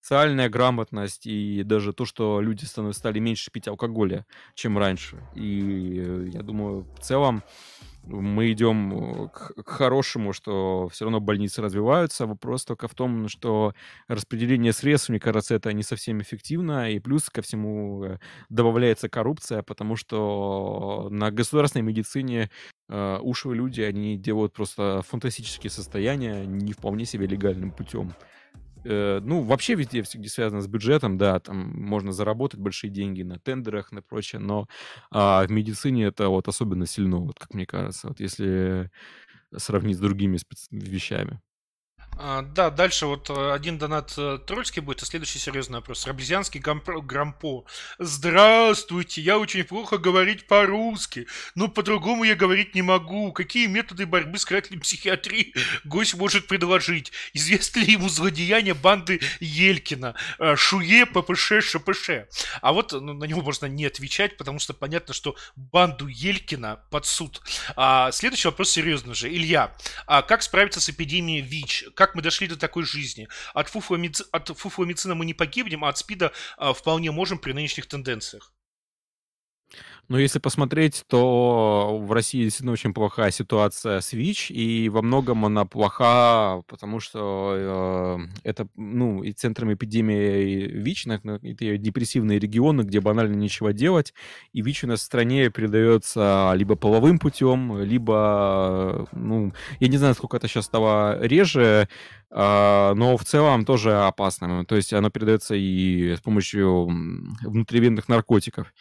социальная 0.00 0.48
грамотность, 0.48 1.26
и 1.26 1.62
даже 1.64 1.92
то, 1.92 2.04
что 2.04 2.40
люди 2.40 2.64
стали 2.64 3.18
меньше 3.18 3.50
пить 3.50 3.68
алкоголя, 3.68 4.24
чем 4.54 4.78
раньше. 4.78 5.22
И 5.34 6.30
я 6.32 6.42
думаю, 6.42 6.86
в 6.98 7.00
целом 7.00 7.42
мы 8.06 8.52
идем 8.52 9.24
э, 9.24 9.28
к, 9.28 9.64
к 9.64 9.68
хорошему, 9.68 10.32
что 10.32 10.88
все 10.88 11.04
равно 11.04 11.20
больницы 11.20 11.62
развиваются. 11.62 12.26
Вопрос 12.26 12.64
только 12.64 12.88
в 12.88 12.94
том, 12.94 13.28
что 13.28 13.74
распределение 14.08 14.72
средств, 14.72 15.08
мне 15.08 15.20
кажется, 15.20 15.54
это 15.54 15.72
не 15.72 15.82
совсем 15.82 16.20
эффективно. 16.20 16.90
И 16.90 16.98
плюс 16.98 17.30
ко 17.30 17.42
всему 17.42 18.04
э, 18.04 18.18
добавляется 18.48 19.08
коррупция, 19.08 19.62
потому 19.62 19.96
что 19.96 21.08
на 21.10 21.30
государственной 21.30 21.82
медицине 21.82 22.50
э, 22.88 23.18
ушлые 23.22 23.56
люди, 23.56 23.80
они 23.80 24.16
делают 24.16 24.52
просто 24.52 25.02
фантастические 25.06 25.70
состояния 25.70 26.44
не 26.46 26.72
вполне 26.72 27.04
себе 27.04 27.26
легальным 27.26 27.70
путем. 27.70 28.14
Э, 28.84 29.20
ну, 29.22 29.42
вообще 29.42 29.74
везде 29.74 30.02
всегда 30.02 30.28
связано 30.28 30.60
с 30.60 30.66
бюджетом, 30.68 31.18
да, 31.18 31.40
там 31.40 31.56
можно 31.82 32.12
заработать 32.12 32.60
большие 32.60 32.90
деньги 32.90 33.22
на 33.22 33.38
тендерах, 33.38 33.92
на 33.92 34.02
прочее, 34.02 34.40
но 34.40 34.68
а, 35.10 35.44
в 35.46 35.50
медицине 35.50 36.04
это 36.06 36.28
вот 36.28 36.48
особенно 36.48 36.86
сильно, 36.86 37.16
вот 37.18 37.38
как 37.38 37.54
мне 37.54 37.66
кажется, 37.66 38.08
вот 38.08 38.20
если 38.20 38.90
сравнить 39.56 39.96
с 39.98 40.00
другими 40.00 40.38
вещами. 40.70 41.40
А, 42.16 42.42
да, 42.42 42.70
дальше 42.70 43.06
вот 43.06 43.28
э, 43.28 43.52
один 43.52 43.76
донат 43.76 44.14
э, 44.16 44.38
Трольский 44.46 44.80
будет, 44.80 45.02
а 45.02 45.06
следующий 45.06 45.38
серьезный 45.38 45.78
вопрос. 45.78 46.06
Рабезианский 46.06 46.60
Грампо. 46.60 47.64
Здравствуйте, 47.98 49.20
я 49.20 49.38
очень 49.38 49.64
плохо 49.64 49.98
говорить 49.98 50.46
по-русски, 50.46 51.26
но 51.54 51.68
по-другому 51.68 52.24
я 52.24 52.36
говорить 52.36 52.74
не 52.74 52.82
могу. 52.82 53.32
Какие 53.32 53.66
методы 53.66 54.06
борьбы 54.06 54.38
с 54.38 54.44
карателем 54.44 54.80
психиатрии 54.80 55.54
гость 55.84 56.14
может 56.14 56.46
предложить? 56.46 57.10
Известно 57.32 57.80
ли 57.80 57.92
ему 57.92 58.08
злодеяние 58.08 58.74
банды 58.74 59.20
Елькина? 59.40 60.14
Э, 60.38 60.54
Шуе, 60.56 61.06
ППШ, 61.06 61.54
ШПШ. 61.62 62.10
А 62.60 62.72
вот 62.72 62.92
ну, 62.92 63.12
на 63.14 63.24
него 63.24 63.42
можно 63.42 63.66
не 63.66 63.86
отвечать, 63.86 64.36
потому 64.36 64.60
что 64.60 64.72
понятно, 64.72 65.14
что 65.14 65.34
банду 65.56 66.06
Елькина 66.06 66.80
под 66.90 67.06
суд. 67.06 67.42
А, 67.74 68.12
следующий 68.12 68.48
вопрос 68.48 68.70
серьезный 68.70 69.14
же. 69.14 69.28
Илья, 69.28 69.74
а 70.06 70.22
как 70.22 70.42
справиться 70.42 70.80
с 70.80 70.88
эпидемией 70.88 71.40
ВИЧ? 71.40 71.86
Как 71.94 72.03
как 72.04 72.14
мы 72.14 72.20
дошли 72.20 72.46
до 72.46 72.58
такой 72.58 72.84
жизни. 72.84 73.28
От 73.54 73.68
фуфломицина, 73.68 75.14
мы 75.14 75.24
не 75.24 75.32
погибнем, 75.32 75.84
а 75.84 75.88
от 75.88 75.96
СПИДа 75.96 76.32
а, 76.58 76.74
вполне 76.74 77.10
можем 77.10 77.38
при 77.38 77.52
нынешних 77.52 77.86
тенденциях. 77.86 78.53
Но 80.08 80.18
если 80.18 80.38
посмотреть, 80.38 81.02
то 81.08 81.98
в 82.02 82.12
России 82.12 82.44
действительно 82.44 82.72
очень 82.72 82.92
плохая 82.92 83.30
ситуация 83.30 84.00
с 84.00 84.12
ВИЧ, 84.12 84.50
и 84.50 84.88
во 84.90 85.00
многом 85.00 85.46
она 85.46 85.64
плоха, 85.64 86.62
потому 86.68 87.00
что 87.00 87.54
э, 87.56 88.18
это, 88.42 88.68
ну, 88.76 89.22
и 89.22 89.32
центром 89.32 89.72
эпидемии 89.72 90.66
ВИЧ, 90.66 91.06
это 91.06 91.38
депрессивные 91.78 92.38
регионы, 92.38 92.82
где 92.82 93.00
банально 93.00 93.34
нечего 93.34 93.72
делать, 93.72 94.12
и 94.52 94.60
ВИЧ 94.60 94.84
у 94.84 94.86
нас 94.88 95.00
в 95.00 95.04
стране 95.04 95.48
передается 95.48 96.52
либо 96.54 96.76
половым 96.76 97.18
путем, 97.18 97.78
либо, 97.78 99.08
ну, 99.12 99.52
я 99.80 99.88
не 99.88 99.96
знаю, 99.96 100.14
сколько 100.14 100.36
это 100.36 100.48
сейчас 100.48 100.66
стало 100.66 101.18
реже, 101.22 101.88
э, 102.30 102.92
но 102.94 103.16
в 103.16 103.24
целом 103.24 103.64
тоже 103.64 103.96
опасным. 103.96 104.66
То 104.66 104.76
есть 104.76 104.92
оно 104.92 105.08
передается 105.08 105.54
и 105.54 106.14
с 106.14 106.20
помощью 106.20 106.86
внутривенных 107.42 108.08
наркотиков. 108.08 108.72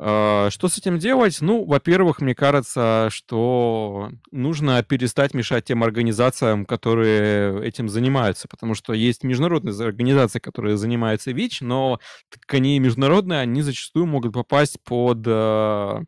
А, 0.00 0.48
что 0.50 0.68
с 0.68 0.78
этим 0.78 0.98
делать? 0.98 1.38
Ну, 1.40 1.64
во-первых, 1.64 2.20
мне 2.20 2.34
кажется, 2.34 3.08
что 3.10 4.10
нужно 4.30 4.82
перестать 4.84 5.34
мешать 5.34 5.64
тем 5.64 5.82
организациям, 5.82 6.64
которые 6.64 7.64
этим 7.66 7.88
занимаются, 7.88 8.46
потому 8.46 8.74
что 8.74 8.92
есть 8.92 9.24
международные 9.24 9.74
организации, 9.84 10.38
которые 10.38 10.76
занимаются 10.76 11.32
ВИЧ, 11.32 11.62
но 11.62 11.98
так 12.30 12.54
они 12.54 12.78
международные, 12.78 13.40
они 13.40 13.62
зачастую 13.62 14.06
могут 14.06 14.34
попасть 14.34 14.78
под 14.84 15.24
а, 15.26 16.02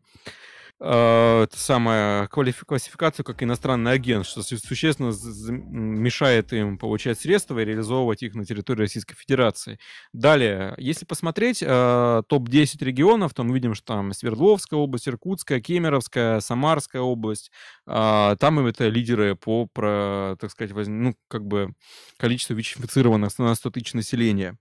э, 0.81 1.47
самое, 1.53 2.27
классификацию 2.27 3.23
как 3.23 3.43
иностранный 3.43 3.91
агент, 3.91 4.25
что 4.25 4.41
существенно 4.41 5.13
мешает 5.51 6.51
им 6.53 6.77
получать 6.77 7.19
средства 7.19 7.59
и 7.59 7.65
реализовывать 7.65 8.23
их 8.23 8.33
на 8.33 8.45
территории 8.45 8.81
Российской 8.81 9.15
Федерации. 9.15 9.79
Далее, 10.11 10.73
если 10.77 11.05
посмотреть 11.05 11.61
э, 11.61 12.23
топ-10 12.27 12.83
регионов, 12.83 13.33
то 13.33 13.43
мы 13.43 13.53
видим, 13.53 13.75
что 13.75 13.93
там 13.93 14.11
Свердловская 14.13 14.79
область, 14.79 15.07
Иркутская, 15.07 15.61
Кемеровская, 15.61 16.39
Самарская 16.39 17.01
область, 17.01 17.51
э, 17.87 18.35
там 18.39 18.65
это 18.65 18.87
лидеры 18.87 19.35
по, 19.35 19.67
про, 19.67 20.35
так 20.39 20.51
сказать, 20.51 20.71
воз... 20.71 20.87
ну, 20.87 21.15
как 21.27 21.45
бы 21.45 21.73
количеству 22.17 22.55
ВИЧ-инфицированных 22.55 23.37
на 23.37 23.55
100 23.55 23.69
тысяч 23.69 23.93
населения. 23.93 24.57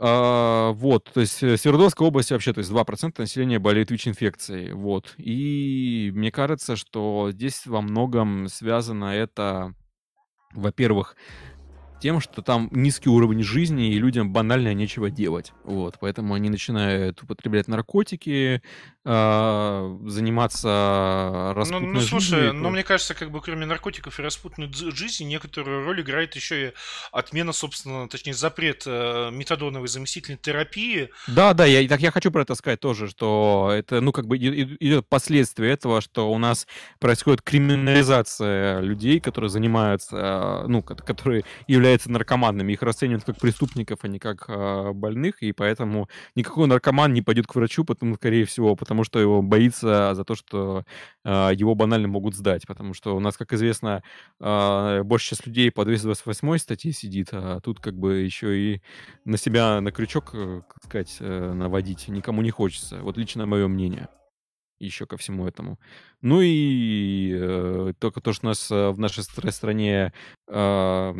А, 0.00 0.70
вот, 0.72 1.10
то 1.12 1.20
есть 1.20 1.42
э, 1.42 1.56
Свердловская 1.56 2.06
область 2.06 2.30
вообще, 2.30 2.52
то 2.52 2.58
есть 2.58 2.70
2% 2.70 3.18
населения 3.18 3.58
болеет 3.58 3.90
ВИЧ-инфекцией, 3.90 4.72
вот. 4.72 5.14
И 5.16 6.12
мне 6.14 6.30
кажется, 6.30 6.76
что 6.76 7.30
здесь 7.32 7.66
во 7.66 7.80
многом 7.80 8.48
связано 8.48 9.06
это, 9.06 9.74
во-первых, 10.52 11.16
тем, 12.00 12.20
что 12.20 12.42
там 12.42 12.68
низкий 12.70 13.08
уровень 13.08 13.42
жизни, 13.42 13.92
и 13.92 13.98
людям 13.98 14.32
банально 14.32 14.72
нечего 14.74 15.10
делать. 15.10 15.52
Вот, 15.64 15.96
поэтому 16.00 16.34
они 16.34 16.48
начинают 16.48 17.22
употреблять 17.22 17.68
наркотики, 17.68 18.62
э, 19.04 19.98
заниматься 20.06 21.52
распутной 21.56 21.88
ну, 21.88 21.94
ну, 21.94 22.00
слушай, 22.00 22.40
жизнью. 22.40 22.52
Ну, 22.54 22.70
мне 22.70 22.84
кажется, 22.84 23.14
как 23.14 23.30
бы 23.30 23.40
кроме 23.40 23.66
наркотиков 23.66 24.18
и 24.18 24.22
распутной 24.22 24.72
жизни, 24.72 25.24
некоторую 25.24 25.84
роль 25.84 26.00
играет 26.00 26.34
еще 26.36 26.68
и 26.68 26.72
отмена, 27.12 27.52
собственно, 27.52 28.08
точнее, 28.08 28.34
запрет 28.34 28.84
э, 28.86 29.30
метадоновой 29.32 29.88
заместительной 29.88 30.38
терапии. 30.38 31.10
Да, 31.26 31.54
да, 31.54 31.64
я, 31.64 31.86
так 31.88 32.00
я 32.00 32.10
хочу 32.10 32.30
про 32.30 32.42
это 32.42 32.54
сказать 32.54 32.80
тоже, 32.80 33.08
что 33.08 33.70
это, 33.74 34.00
ну, 34.00 34.12
как 34.12 34.26
бы 34.26 34.36
идет 34.38 35.08
последствия 35.08 35.70
этого, 35.72 36.00
что 36.00 36.30
у 36.30 36.38
нас 36.38 36.66
происходит 37.00 37.42
криминализация 37.42 38.80
людей, 38.80 39.20
которые 39.20 39.50
занимаются, 39.50 40.64
ну, 40.68 40.82
которые 40.82 41.44
являются 41.66 41.87
являются 41.88 42.10
наркоманами. 42.10 42.72
Их 42.72 42.82
расценивают 42.82 43.24
как 43.24 43.38
преступников, 43.38 44.00
а 44.02 44.08
не 44.08 44.18
как 44.18 44.44
э, 44.48 44.92
больных, 44.92 45.42
и 45.42 45.52
поэтому 45.52 46.08
никакой 46.34 46.66
наркоман 46.66 47.12
не 47.12 47.22
пойдет 47.22 47.46
к 47.46 47.54
врачу, 47.54 47.84
потому, 47.84 48.16
скорее 48.16 48.44
всего, 48.44 48.76
потому 48.76 49.04
что 49.04 49.18
его 49.18 49.42
боится 49.42 50.14
за 50.14 50.24
то, 50.24 50.34
что 50.34 50.84
э, 51.24 51.50
его 51.54 51.74
банально 51.74 52.08
могут 52.08 52.34
сдать. 52.34 52.66
Потому 52.66 52.94
что 52.94 53.16
у 53.16 53.20
нас, 53.20 53.36
как 53.36 53.52
известно, 53.52 54.02
э, 54.40 55.02
больше 55.02 55.28
сейчас 55.28 55.46
людей 55.46 55.70
по 55.70 55.84
228 55.84 56.58
статье 56.58 56.92
сидит, 56.92 57.28
а 57.32 57.60
тут 57.60 57.80
как 57.80 57.94
бы 57.94 58.16
еще 58.16 58.58
и 58.58 58.82
на 59.24 59.38
себя 59.38 59.80
на 59.80 59.90
крючок, 59.90 60.30
э, 60.34 60.62
сказать, 60.84 61.16
э, 61.20 61.52
наводить 61.52 62.08
никому 62.08 62.42
не 62.42 62.50
хочется. 62.50 62.98
Вот 63.02 63.16
лично 63.16 63.46
мое 63.46 63.66
мнение 63.68 64.08
еще 64.78 65.06
ко 65.06 65.16
всему 65.16 65.46
этому. 65.46 65.78
Ну 66.20 66.40
и 66.40 67.32
э, 67.34 67.92
только 67.98 68.20
то, 68.20 68.32
что 68.32 68.46
у 68.46 68.50
нас 68.50 68.70
э, 68.70 68.90
в 68.90 68.98
нашей 68.98 69.22
стране 69.24 70.12
э, 70.48 71.12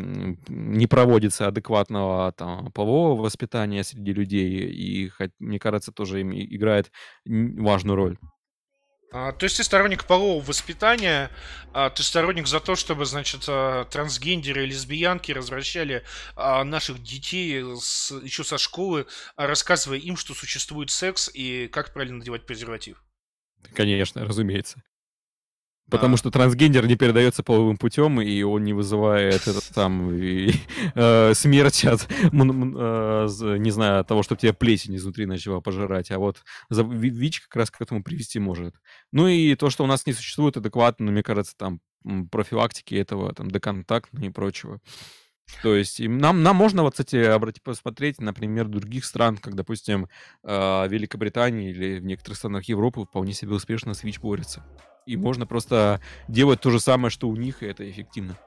не 0.47 0.87
проводится 0.87 1.47
адекватного 1.47 2.31
там, 2.33 2.71
полового 2.71 3.21
воспитания 3.21 3.83
среди 3.83 4.13
людей, 4.13 4.69
и, 4.71 5.11
мне 5.39 5.59
кажется, 5.59 5.91
тоже 5.91 6.21
им 6.21 6.33
играет 6.33 6.91
важную 7.25 7.95
роль. 7.95 8.17
А, 9.11 9.31
то 9.31 9.45
есть 9.45 9.57
ты 9.57 9.63
сторонник 9.63 10.05
полового 10.05 10.43
воспитания, 10.43 11.31
а, 11.73 11.89
ты 11.89 12.03
сторонник 12.03 12.47
за 12.47 12.59
то, 12.59 12.75
чтобы, 12.75 13.05
значит, 13.05 13.45
а, 13.47 13.85
трансгендеры 13.85 14.63
и 14.63 14.67
лесбиянки 14.67 15.31
развращали 15.31 16.03
а, 16.35 16.63
наших 16.63 17.01
детей 17.01 17.63
с, 17.79 18.11
еще 18.21 18.43
со 18.43 18.59
школы, 18.59 19.07
рассказывая 19.35 19.97
им, 19.97 20.15
что 20.15 20.35
существует 20.35 20.91
секс 20.91 21.29
и 21.33 21.67
как 21.69 21.91
правильно 21.93 22.19
надевать 22.19 22.45
презерватив. 22.45 23.03
Конечно, 23.73 24.25
разумеется. 24.25 24.83
Потому 25.89 26.15
а. 26.15 26.17
что 26.17 26.29
трансгендер 26.29 26.85
не 26.87 26.95
передается 26.95 27.43
половым 27.43 27.77
путем, 27.77 28.21
и 28.21 28.41
он 28.43 28.63
не 28.63 28.73
вызывает 28.73 29.47
этот 29.47 29.67
там 29.73 30.11
и, 30.11 30.51
э, 30.95 31.33
смерть 31.33 31.85
от, 31.85 32.07
э, 32.09 32.27
не 32.31 33.71
знаю, 33.71 34.01
от 34.01 34.07
того, 34.07 34.23
что 34.23 34.35
тебя 34.35 34.53
плесень 34.53 34.95
изнутри 34.95 35.25
начала 35.25 35.61
пожирать. 35.61 36.11
А 36.11 36.19
вот 36.19 36.43
ВИЧ 36.69 37.41
как 37.41 37.55
раз 37.55 37.71
к 37.71 37.81
этому 37.81 38.03
привести 38.03 38.39
может. 38.39 38.75
Ну 39.11 39.27
и 39.27 39.55
то, 39.55 39.69
что 39.69 39.83
у 39.83 39.87
нас 39.87 40.05
не 40.05 40.13
существует 40.13 40.57
адекватно, 40.57 41.11
мне 41.11 41.23
кажется, 41.23 41.55
там 41.57 41.81
профилактики 42.31 42.95
этого, 42.95 43.33
там, 43.33 43.51
доконтактного 43.51 44.25
и 44.25 44.29
прочего. 44.29 44.79
То 45.63 45.75
есть 45.75 45.99
нам, 45.99 46.43
нам 46.43 46.55
можно, 46.55 46.83
вот, 46.83 46.93
кстати, 46.93 47.17
обратить, 47.17 47.63
посмотреть, 47.63 48.21
например, 48.21 48.67
других 48.67 49.05
стран, 49.05 49.37
как, 49.37 49.55
допустим, 49.55 50.07
э, 50.43 50.87
Великобритании 50.87 51.71
или 51.71 51.99
в 51.99 52.05
некоторых 52.05 52.37
странах 52.37 52.65
Европы 52.65 53.03
вполне 53.05 53.33
себе 53.33 53.53
успешно 53.53 53.93
с 53.93 54.03
ВИЧ 54.03 54.19
борется. 54.19 54.63
и 55.05 55.17
можно 55.17 55.47
просто 55.47 56.01
делать 56.27 56.61
то 56.61 56.69
же 56.69 56.79
самое, 56.79 57.09
что 57.09 57.27
у 57.27 57.35
них, 57.35 57.63
и 57.63 57.65
это 57.65 57.89
эффективно. 57.89 58.37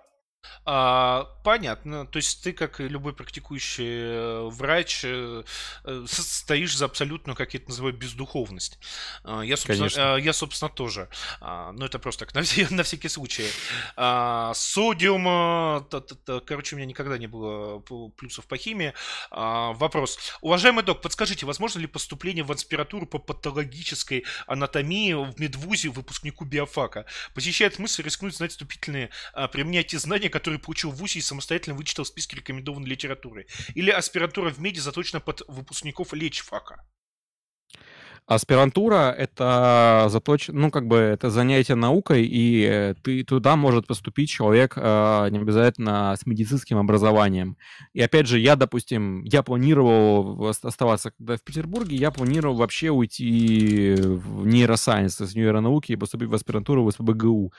А, 0.65 1.29
понятно. 1.43 2.07
То 2.07 2.19
есть 2.19 2.43
ты, 2.43 2.53
как 2.53 2.81
и 2.81 2.87
любой 2.87 3.15
практикующий 3.15 3.85
э, 3.85 4.49
врач, 4.49 5.01
э, 5.05 5.43
э, 5.85 6.05
стоишь 6.07 6.77
за 6.77 6.85
абсолютно, 6.85 7.35
как 7.35 7.55
я 7.55 7.61
это 7.61 7.71
называю, 7.71 7.95
бездуховность. 7.95 8.79
А, 9.25 9.43
я, 9.43 9.57
собственно, 9.57 9.91
Конечно. 9.91 10.17
я, 10.19 10.33
собственно, 10.33 10.69
тоже. 10.69 11.09
А, 11.41 11.73
ну, 11.73 11.85
это 11.85 11.99
просто 11.99 12.27
так, 12.27 12.35
на, 12.35 12.43
все, 12.43 12.69
на 12.71 12.85
всякий 12.85 13.09
случай. 13.09 13.47
Содиум, 14.55 15.25
короче, 16.47 16.77
у 16.77 16.79
меня 16.79 16.87
никогда 16.87 17.19
не 17.19 17.27
было 17.27 17.81
плюсов 18.17 18.47
по 18.47 18.57
химии. 18.57 18.95
Вопрос. 19.31 20.19
Уважаемый 20.41 20.85
док, 20.85 21.03
подскажите, 21.03 21.45
возможно 21.47 21.81
ли 21.81 21.87
поступление 21.87 22.45
в 22.45 22.53
аспиратуру 22.53 23.07
по 23.07 23.19
патологической 23.19 24.25
анатомии 24.47 25.13
в 25.13 25.39
медвузе 25.41 25.89
выпускнику 25.89 26.45
биофака? 26.45 27.07
Посещает 27.35 27.79
мысль 27.79 28.03
рискнуть 28.03 28.37
знать 28.37 28.53
вступительные, 28.53 29.11
применять 29.51 29.89
те 29.89 29.99
знания, 29.99 30.29
который 30.33 30.59
получил 30.59 30.91
в 30.91 30.97
ВУЗе 30.97 31.21
и 31.21 31.23
самостоятельно 31.23 31.77
вычитал 31.77 32.05
списки 32.05 32.35
рекомендованной 32.35 32.89
литературы. 32.89 33.47
Или 33.75 33.91
аспирантура 33.91 34.51
в 34.51 34.59
меди 34.59 34.81
заточена 34.81 35.21
под 35.21 35.43
выпускников 35.47 36.13
лечфака. 36.13 36.85
Аспирантура— 38.27 39.11
это 39.19 40.07
заточ... 40.09 40.49
ну, 40.49 40.71
как 40.71 40.87
бы, 40.87 40.97
это 40.97 41.29
занятие 41.29 41.75
наукой, 41.75 42.25
и 42.25 42.65
э, 42.65 42.95
ты 43.03 43.25
туда 43.25 43.57
может 43.57 43.89
поступить 43.89 44.31
человек 44.31 44.75
э, 44.77 45.29
не 45.31 45.39
обязательно 45.39 46.15
с 46.17 46.25
медицинским 46.25 46.79
образованием. 46.79 47.57
И 47.95 48.01
опять 48.01 48.29
же, 48.29 48.39
я, 48.39 48.55
допустим, 48.55 49.25
я 49.25 49.43
планировал 49.43 50.47
оставаться 50.49 51.11
когда 51.11 51.37
в 51.37 51.43
Петербурге, 51.43 51.97
я 51.97 52.13
планировал 52.13 52.57
вообще 52.57 52.91
уйти 52.91 53.97
в 53.99 54.47
нейросайенс, 54.47 55.17
с 55.17 55.35
нейронауки 55.35 55.93
и 55.93 55.97
поступить 55.97 56.29
в 56.29 56.35
аспирантуру 56.35 56.85
в 56.85 56.93
СПБГУ. 56.93 57.53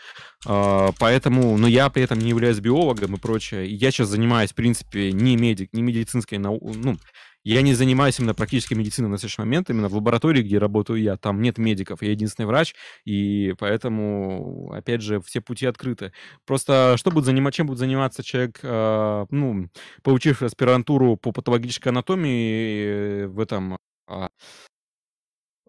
Э, 0.47 0.89
поэтому, 0.97 1.57
но 1.57 1.67
я 1.67 1.89
при 1.89 2.03
этом 2.03 2.19
не 2.19 2.29
являюсь 2.29 2.61
биологом 2.61 3.15
и 3.15 3.19
прочее. 3.19 3.67
Я 3.67 3.91
сейчас 3.91 4.07
занимаюсь, 4.07 4.51
в 4.51 4.55
принципе, 4.55 5.11
не 5.11 5.35
медик, 5.35 5.73
не 5.73 5.81
медицинской 5.81 6.37
наукой, 6.37 6.73
ну, 6.77 6.95
я 7.43 7.61
не 7.61 7.73
занимаюсь 7.73 8.19
именно 8.19 8.33
практической 8.33 8.73
медициной 8.73 9.09
на 9.09 9.17
следующий 9.17 9.41
момент, 9.41 9.69
именно 9.69 9.89
в 9.89 9.95
лаборатории, 9.95 10.41
где 10.41 10.57
работаю 10.57 11.01
я, 11.01 11.17
там 11.17 11.41
нет 11.41 11.57
медиков, 11.57 12.01
я 12.01 12.11
единственный 12.11 12.45
врач, 12.45 12.75
и 13.05 13.53
поэтому, 13.59 14.71
опять 14.73 15.01
же, 15.01 15.21
все 15.21 15.41
пути 15.41 15.65
открыты. 15.65 16.13
Просто 16.45 16.95
что 16.97 17.11
будет 17.11 17.25
занимать, 17.25 17.53
чем 17.53 17.67
будет 17.67 17.79
заниматься 17.79 18.23
человек, 18.23 18.59
э, 18.63 19.25
ну, 19.29 19.69
получивший 20.03 20.47
аспирантуру 20.47 21.17
по 21.17 21.31
патологической 21.31 21.91
анатомии 21.91 23.25
в 23.25 23.39
этом 23.39 23.73
а, 23.73 23.77
а, 24.07 24.29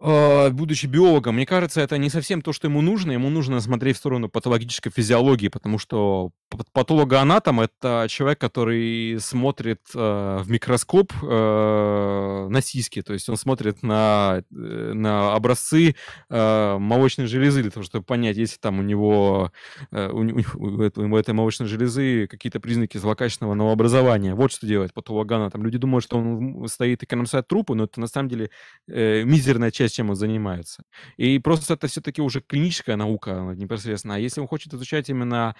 будучи 0.05 0.87
биологом, 0.87 1.37
мне 1.37 1.47
кажется, 1.47 1.81
это 1.81 1.97
не 1.99 2.11
совсем 2.11 2.43
то, 2.43 2.53
что 2.53 2.67
ему 2.69 2.83
нужно. 2.83 3.13
Ему 3.13 3.31
нужно 3.31 3.61
смотреть 3.61 3.97
в 3.97 4.01
сторону 4.01 4.29
патологической 4.29 4.93
физиологии, 4.93 5.49
потому 5.49 5.79
что 5.79 6.31
патологоанатом— 6.73 7.61
это 7.63 8.07
человек, 8.09 8.39
который 8.39 9.19
смотрит 9.21 9.81
э, 9.95 10.39
в 10.43 10.51
микроскоп 10.51 11.13
э, 11.23 12.47
на 12.49 12.61
сиськи, 12.61 13.03
то 13.03 13.13
есть 13.13 13.29
он 13.29 13.37
смотрит 13.37 13.83
на, 13.83 14.43
э, 14.51 14.93
на 14.95 15.35
образцы 15.35 15.97
э, 16.31 16.77
молочной 16.79 17.27
железы 17.27 17.63
для 17.63 17.71
того, 17.71 17.85
чтобы 17.85 18.05
понять, 18.05 18.37
если 18.37 18.59
там 18.59 18.79
у 18.79 18.83
него, 18.83 19.53
э, 19.91 20.09
у, 20.11 20.21
у, 20.21 20.67
у 20.67 21.17
этой 21.17 21.35
молочной 21.35 21.69
железы 21.69 22.27
какие-то 22.29 22.61
признаки 22.61 22.99
злокачественного 22.99 23.55
новообразования. 23.55 24.35
Вот 24.35 24.53
что 24.53 24.67
делает 24.67 24.93
патологоанатом. 24.93 25.63
Люди 25.63 25.79
думают, 25.79 26.05
что 26.05 26.19
он 26.19 26.69
стоит 26.69 27.03
и 27.03 27.07
кромсает 27.07 27.49
трупы, 27.49 27.75
но 27.75 27.85
это 27.85 28.01
на 28.01 28.07
самом 28.07 28.29
деле 28.29 28.51
э, 28.89 29.25
мизерная 29.25 29.71
часть 29.71 29.94
чем 29.95 30.11
он 30.11 30.17
занимается. 30.17 30.83
И 31.17 31.39
просто 31.39 31.75
это 31.75 31.87
все-таки 31.87 32.21
уже 32.23 32.41
клиническая 32.41 32.97
наука 32.97 33.55
непосредственно. 33.57 34.17
А 34.17 34.19
если 34.19 34.41
он 34.41 34.49
хочет 34.49 34.75
изучать 34.75 35.09
именно 35.09 35.55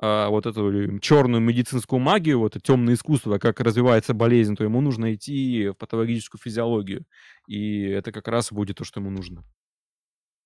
а, 0.00 0.28
вот 0.28 0.46
эту 0.46 0.98
черную 1.00 1.42
медицинскую 1.42 1.98
магию, 1.98 2.38
вот 2.38 2.56
это 2.56 2.64
темное 2.64 2.94
искусство, 2.94 3.38
как 3.38 3.60
развивается 3.60 4.14
болезнь, 4.14 4.54
то 4.54 4.64
ему 4.64 4.80
нужно 4.80 5.14
идти 5.14 5.68
в 5.68 5.74
патологическую 5.74 6.40
физиологию. 6.40 7.04
И 7.48 7.82
это 7.82 8.12
как 8.12 8.28
раз 8.28 8.52
будет 8.52 8.76
то, 8.76 8.84
что 8.84 9.00
ему 9.00 9.10
нужно. 9.10 9.44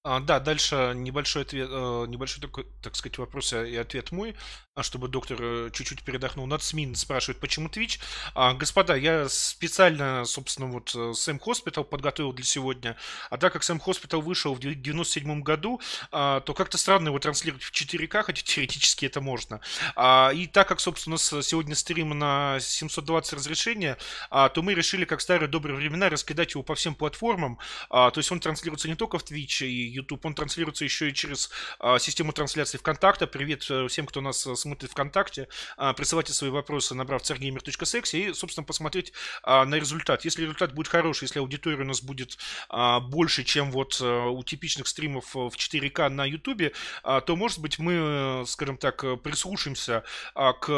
А, 0.04 0.18
да, 0.18 0.40
дальше 0.40 0.94
небольшой 0.96 1.42
ответ, 1.42 1.68
э, 1.70 2.06
небольшой 2.08 2.42
такой, 2.42 2.66
так 2.82 2.96
сказать, 2.96 3.18
вопрос 3.18 3.52
и 3.52 3.76
ответ 3.76 4.10
мой, 4.10 4.34
а 4.74 4.82
чтобы 4.82 5.06
доктор 5.06 5.38
э, 5.40 5.70
чуть-чуть 5.72 6.02
передохнул. 6.02 6.44
Нацмин 6.46 6.96
спрашивает, 6.96 7.38
почему 7.38 7.68
Twitch? 7.68 8.00
А, 8.34 8.54
господа, 8.54 8.96
я 8.96 9.28
специально, 9.28 10.24
собственно, 10.24 10.66
вот 10.66 10.92
э, 10.96 11.12
Theme 11.14 11.38
Hospital 11.38 11.84
подготовил 11.84 12.32
для 12.32 12.44
сегодня, 12.44 12.96
а 13.30 13.38
так 13.38 13.52
как 13.52 13.62
Theme 13.62 13.78
Hospital 13.78 14.22
вышел 14.22 14.54
в 14.54 14.58
97 14.58 15.42
году, 15.42 15.80
а, 16.10 16.40
то 16.40 16.52
как-то 16.52 16.78
странно 16.78 17.08
его 17.08 17.20
транслировать 17.20 17.62
в 17.62 17.70
4К, 17.70 18.24
хотя 18.24 18.42
теоретически 18.42 19.06
это 19.06 19.20
можно. 19.20 19.60
А, 19.94 20.32
и 20.34 20.48
так 20.48 20.66
как, 20.66 20.80
собственно, 20.80 21.12
у 21.12 21.14
нас 21.14 21.46
сегодня 21.46 21.76
стрим 21.76 22.18
на 22.18 22.58
720 22.58 23.34
разрешения, 23.34 23.98
а, 24.30 24.48
то 24.48 24.62
мы 24.62 24.74
решили, 24.74 25.04
как 25.04 25.20
старые 25.20 25.48
добрые 25.48 25.76
времена, 25.76 26.08
раскидать 26.08 26.54
его 26.54 26.64
по 26.64 26.74
всем 26.74 26.96
платформам. 26.96 27.60
А, 27.88 28.10
то 28.10 28.18
есть 28.18 28.32
он 28.32 28.40
транслируется 28.40 28.88
не 28.88 28.96
только 28.96 29.20
в 29.20 29.24
Twitch 29.24 29.64
и 29.64 29.91
YouTube, 29.92 30.24
он 30.24 30.34
транслируется 30.34 30.84
еще 30.84 31.10
и 31.10 31.14
через 31.14 31.50
а, 31.78 31.98
систему 31.98 32.32
трансляции 32.32 32.78
ВКонтакта. 32.78 33.26
Привет 33.26 33.66
э, 33.70 33.86
всем, 33.88 34.06
кто 34.06 34.20
нас 34.20 34.46
э, 34.46 34.56
смотрит 34.56 34.90
ВКонтакте. 34.90 35.48
А, 35.76 35.92
присылайте 35.92 36.32
свои 36.32 36.50
вопросы, 36.50 36.94
набрав 36.94 37.22
царгеймер.секс 37.22 38.14
и, 38.14 38.32
собственно, 38.32 38.64
посмотреть 38.64 39.12
а, 39.42 39.64
на 39.64 39.76
результат. 39.76 40.24
Если 40.24 40.42
результат 40.42 40.74
будет 40.74 40.88
хороший, 40.88 41.24
если 41.24 41.38
аудитория 41.38 41.82
у 41.82 41.84
нас 41.84 42.02
будет 42.02 42.38
а, 42.68 43.00
больше, 43.00 43.44
чем 43.44 43.70
вот 43.70 43.98
а, 44.00 44.28
у 44.28 44.42
типичных 44.42 44.86
стримов 44.88 45.34
в 45.34 45.48
4К 45.48 46.08
на 46.08 46.24
YouTube, 46.24 46.74
то, 47.02 47.36
может 47.36 47.60
быть, 47.60 47.78
мы, 47.78 48.44
скажем 48.46 48.76
так, 48.76 49.04
прислушаемся 49.22 50.04
к 50.34 50.68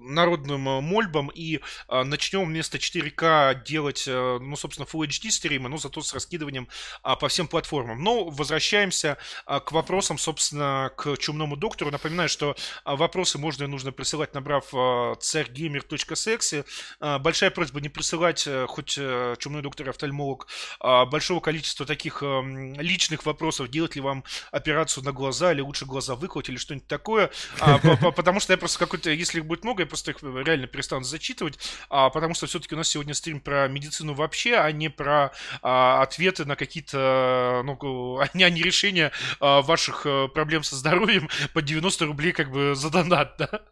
народным 0.00 0.60
мольбам 0.60 1.30
и 1.34 1.60
начнем 1.88 2.46
вместо 2.46 2.78
4К 2.78 3.64
делать, 3.64 4.04
ну, 4.06 4.56
собственно, 4.56 4.86
Full 4.86 5.08
HD 5.08 5.30
стримы, 5.30 5.68
но 5.68 5.76
зато 5.76 6.00
с 6.00 6.12
раскидыванием 6.14 6.68
по 7.02 7.28
всем 7.28 7.48
платформам. 7.48 8.02
Но 8.08 8.24
возвращаемся 8.24 9.18
а, 9.44 9.60
к 9.60 9.70
вопросам, 9.70 10.16
собственно, 10.16 10.90
к 10.96 11.18
чумному 11.18 11.56
доктору. 11.56 11.90
Напоминаю, 11.90 12.30
что 12.30 12.56
а, 12.82 12.96
вопросы 12.96 13.36
можно 13.36 13.64
и 13.64 13.66
нужно 13.66 13.92
присылать, 13.92 14.32
набрав 14.32 14.64
а, 14.72 15.14
царьгеймер.секси. 15.16 16.64
Большая 17.00 17.50
просьба 17.50 17.82
не 17.82 17.90
присылать, 17.90 18.46
э, 18.46 18.66
хоть 18.66 18.96
э, 18.98 19.36
чумной 19.38 19.60
доктор 19.60 19.90
офтальмолог, 19.90 20.46
большого 20.80 21.40
количества 21.40 21.84
таких 21.84 22.22
личных 22.22 23.26
вопросов. 23.26 23.68
Делать 23.68 23.94
ли 23.94 24.00
вам 24.00 24.24
операцию 24.52 25.04
на 25.04 25.12
глаза, 25.12 25.52
или 25.52 25.60
лучше 25.60 25.84
глаза 25.84 26.14
выколоть, 26.14 26.48
или 26.48 26.56
что-нибудь 26.56 26.88
такое. 26.88 27.30
Потому 28.16 28.40
что 28.40 28.54
я 28.54 28.56
просто 28.56 28.78
какой-то, 28.78 29.10
если 29.10 29.38
их 29.40 29.46
будет 29.46 29.64
много, 29.64 29.82
я 29.82 29.86
просто 29.86 30.12
их 30.12 30.22
реально 30.22 30.66
перестану 30.66 31.04
зачитывать. 31.04 31.58
Потому 31.90 32.32
что 32.32 32.46
все-таки 32.46 32.74
у 32.74 32.78
нас 32.78 32.88
сегодня 32.88 33.12
стрим 33.12 33.40
про 33.40 33.68
медицину 33.68 34.14
вообще, 34.14 34.54
а 34.54 34.72
не 34.72 34.88
про 34.88 35.32
ответы 35.60 36.46
на 36.46 36.56
какие-то 36.56 37.62
ну, 37.64 37.76
а 38.20 38.50
не 38.50 38.62
решение 38.62 39.12
а, 39.40 39.62
ваших 39.62 40.02
а, 40.06 40.28
проблем 40.28 40.62
со 40.62 40.76
здоровьем 40.76 41.28
по 41.54 41.62
90 41.62 42.04
рублей 42.06 42.32
как 42.32 42.50
бы 42.50 42.74
за 42.74 42.90
донат, 42.90 43.36
да? 43.38 43.62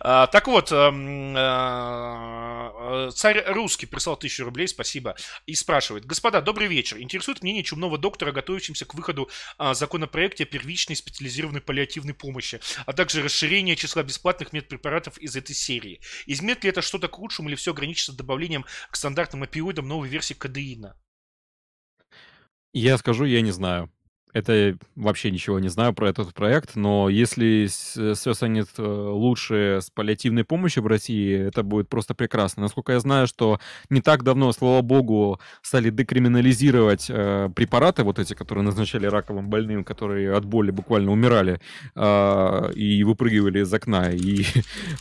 А, 0.00 0.26
так 0.26 0.48
вот, 0.48 0.72
а, 0.72 0.90
а, 1.36 3.10
царь 3.12 3.44
русский 3.46 3.86
прислал 3.86 4.16
тысячу 4.16 4.44
рублей, 4.44 4.66
спасибо, 4.68 5.16
и 5.46 5.54
спрашивает. 5.54 6.04
Господа, 6.04 6.40
добрый 6.40 6.66
вечер. 6.68 6.98
Интересует 6.98 7.42
мнение 7.42 7.62
чумного 7.62 7.98
доктора, 7.98 8.32
готовящимся 8.32 8.84
к 8.84 8.94
выходу 8.94 9.30
а, 9.58 9.74
законопроекта 9.74 10.42
о 10.42 10.46
первичной 10.46 10.96
специализированной 10.96 11.60
паллиативной 11.60 12.14
помощи, 12.14 12.60
а 12.86 12.92
также 12.92 13.22
расширение 13.22 13.76
числа 13.76 14.02
бесплатных 14.02 14.52
медпрепаратов 14.52 15.18
из 15.18 15.36
этой 15.36 15.54
серии. 15.54 16.00
Изменит 16.26 16.64
ли 16.64 16.70
это 16.70 16.82
что-то 16.82 17.08
к 17.08 17.18
лучшему 17.18 17.48
или 17.48 17.56
все 17.56 17.72
ограничится 17.72 18.12
добавлением 18.12 18.64
к 18.90 18.96
стандартным 18.96 19.42
опиоидам 19.42 19.86
новой 19.86 20.08
версии 20.08 20.34
кадеина? 20.34 20.96
Я 22.72 22.98
скажу, 22.98 23.24
я 23.24 23.40
не 23.40 23.52
знаю. 23.52 23.90
Это 24.32 24.76
вообще 24.94 25.30
ничего 25.30 25.58
не 25.58 25.68
знаю 25.68 25.92
про 25.92 26.08
этот 26.08 26.32
проект, 26.34 26.76
но 26.76 27.08
если 27.08 27.66
все 28.14 28.34
станет 28.34 28.68
э, 28.78 28.82
лучше 28.82 29.80
с 29.82 29.90
паллиативной 29.90 30.44
помощью 30.44 30.82
в 30.82 30.86
России, 30.86 31.48
это 31.48 31.62
будет 31.62 31.88
просто 31.88 32.14
прекрасно. 32.14 32.62
Насколько 32.62 32.92
я 32.92 33.00
знаю, 33.00 33.26
что 33.26 33.58
не 33.88 34.00
так 34.00 34.22
давно, 34.22 34.52
слава 34.52 34.82
богу, 34.82 35.40
стали 35.62 35.90
декриминализировать 35.90 37.06
э, 37.08 37.48
препараты, 37.54 38.04
вот 38.04 38.18
эти, 38.18 38.34
которые 38.34 38.64
назначали 38.64 39.06
раковым 39.06 39.48
больным, 39.48 39.82
которые 39.82 40.34
от 40.34 40.44
боли 40.44 40.70
буквально 40.70 41.10
умирали 41.10 41.60
э, 41.96 42.72
и 42.74 43.02
выпрыгивали 43.02 43.60
из 43.60 43.74
окна. 43.74 44.10
И 44.12 44.44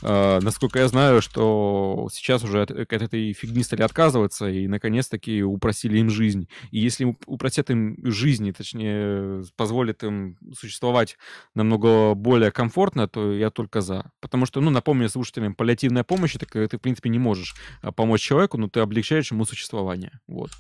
э, 0.02 0.40
насколько 0.42 0.80
я 0.80 0.88
знаю, 0.88 1.22
что 1.22 2.08
сейчас 2.12 2.44
уже 2.44 2.64
от, 2.64 2.72
от 2.72 2.92
этой 2.94 3.34
фигни 3.34 3.64
стали 3.64 3.84
отказываться 3.84 4.50
и 4.50 4.68
наконец-таки 4.68 5.44
упросили 5.44 6.00
им 6.00 6.10
жизнь. 6.10 6.48
И 6.72 6.80
если 6.80 7.16
упростят 7.26 7.70
им 7.70 7.96
жизнь, 8.04 8.52
точнее 8.54 9.18
позволит 9.55 10.03
им 10.03 10.38
существовать 10.57 11.17
намного 11.55 12.13
более 12.13 12.51
комфортно, 12.51 13.07
то 13.07 13.32
я 13.34 13.49
только 13.49 13.82
за. 13.82 14.11
Потому 14.20 14.45
что, 14.45 14.61
ну, 14.61 14.70
напомню 14.70 15.09
слушателям, 15.09 15.55
паллиативная 15.55 16.03
помощь, 16.03 16.36
это 16.36 16.45
когда 16.45 16.67
ты, 16.67 16.78
в 16.78 16.82
принципе, 16.82 17.09
не 17.09 17.20
можешь 17.20 17.55
а, 17.82 17.91
помочь 17.91 18.22
человеку, 18.22 18.57
но 18.57 18.70
ты 18.70 18.80
облегчаешь 18.80 19.32
ему 19.32 19.45
существование. 19.45 20.20
Вот. 20.28 20.51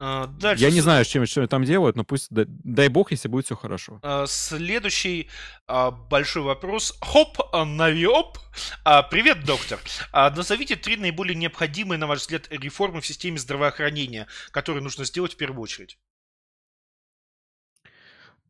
А, 0.00 0.26
дальше... 0.26 0.62
Я 0.62 0.70
не 0.70 0.80
знаю, 0.80 1.04
чем 1.04 1.24
что 1.24 1.46
там 1.46 1.64
делают, 1.64 1.96
но 1.96 2.04
пусть 2.04 2.26
дай, 2.30 2.44
дай 2.48 2.88
бог, 2.88 3.12
если 3.12 3.28
будет 3.28 3.46
все 3.46 3.56
хорошо. 3.56 4.00
А, 4.02 4.26
следующий 4.26 5.30
а, 5.66 5.92
большой 5.92 6.42
вопрос. 6.42 6.98
Хоп, 7.00 7.38
навиоп. 7.52 8.38
Привет, 9.10 9.44
доктор. 9.44 9.78
Назовите 10.12 10.76
три 10.76 10.96
наиболее 10.96 11.34
необходимые, 11.34 11.98
на 11.98 12.06
ваш 12.06 12.20
взгляд, 12.20 12.48
реформы 12.50 13.00
в 13.00 13.06
системе 13.06 13.38
здравоохранения, 13.38 14.26
которые 14.50 14.82
нужно 14.82 15.04
сделать 15.04 15.34
в 15.34 15.36
первую 15.36 15.62
очередь. 15.62 15.98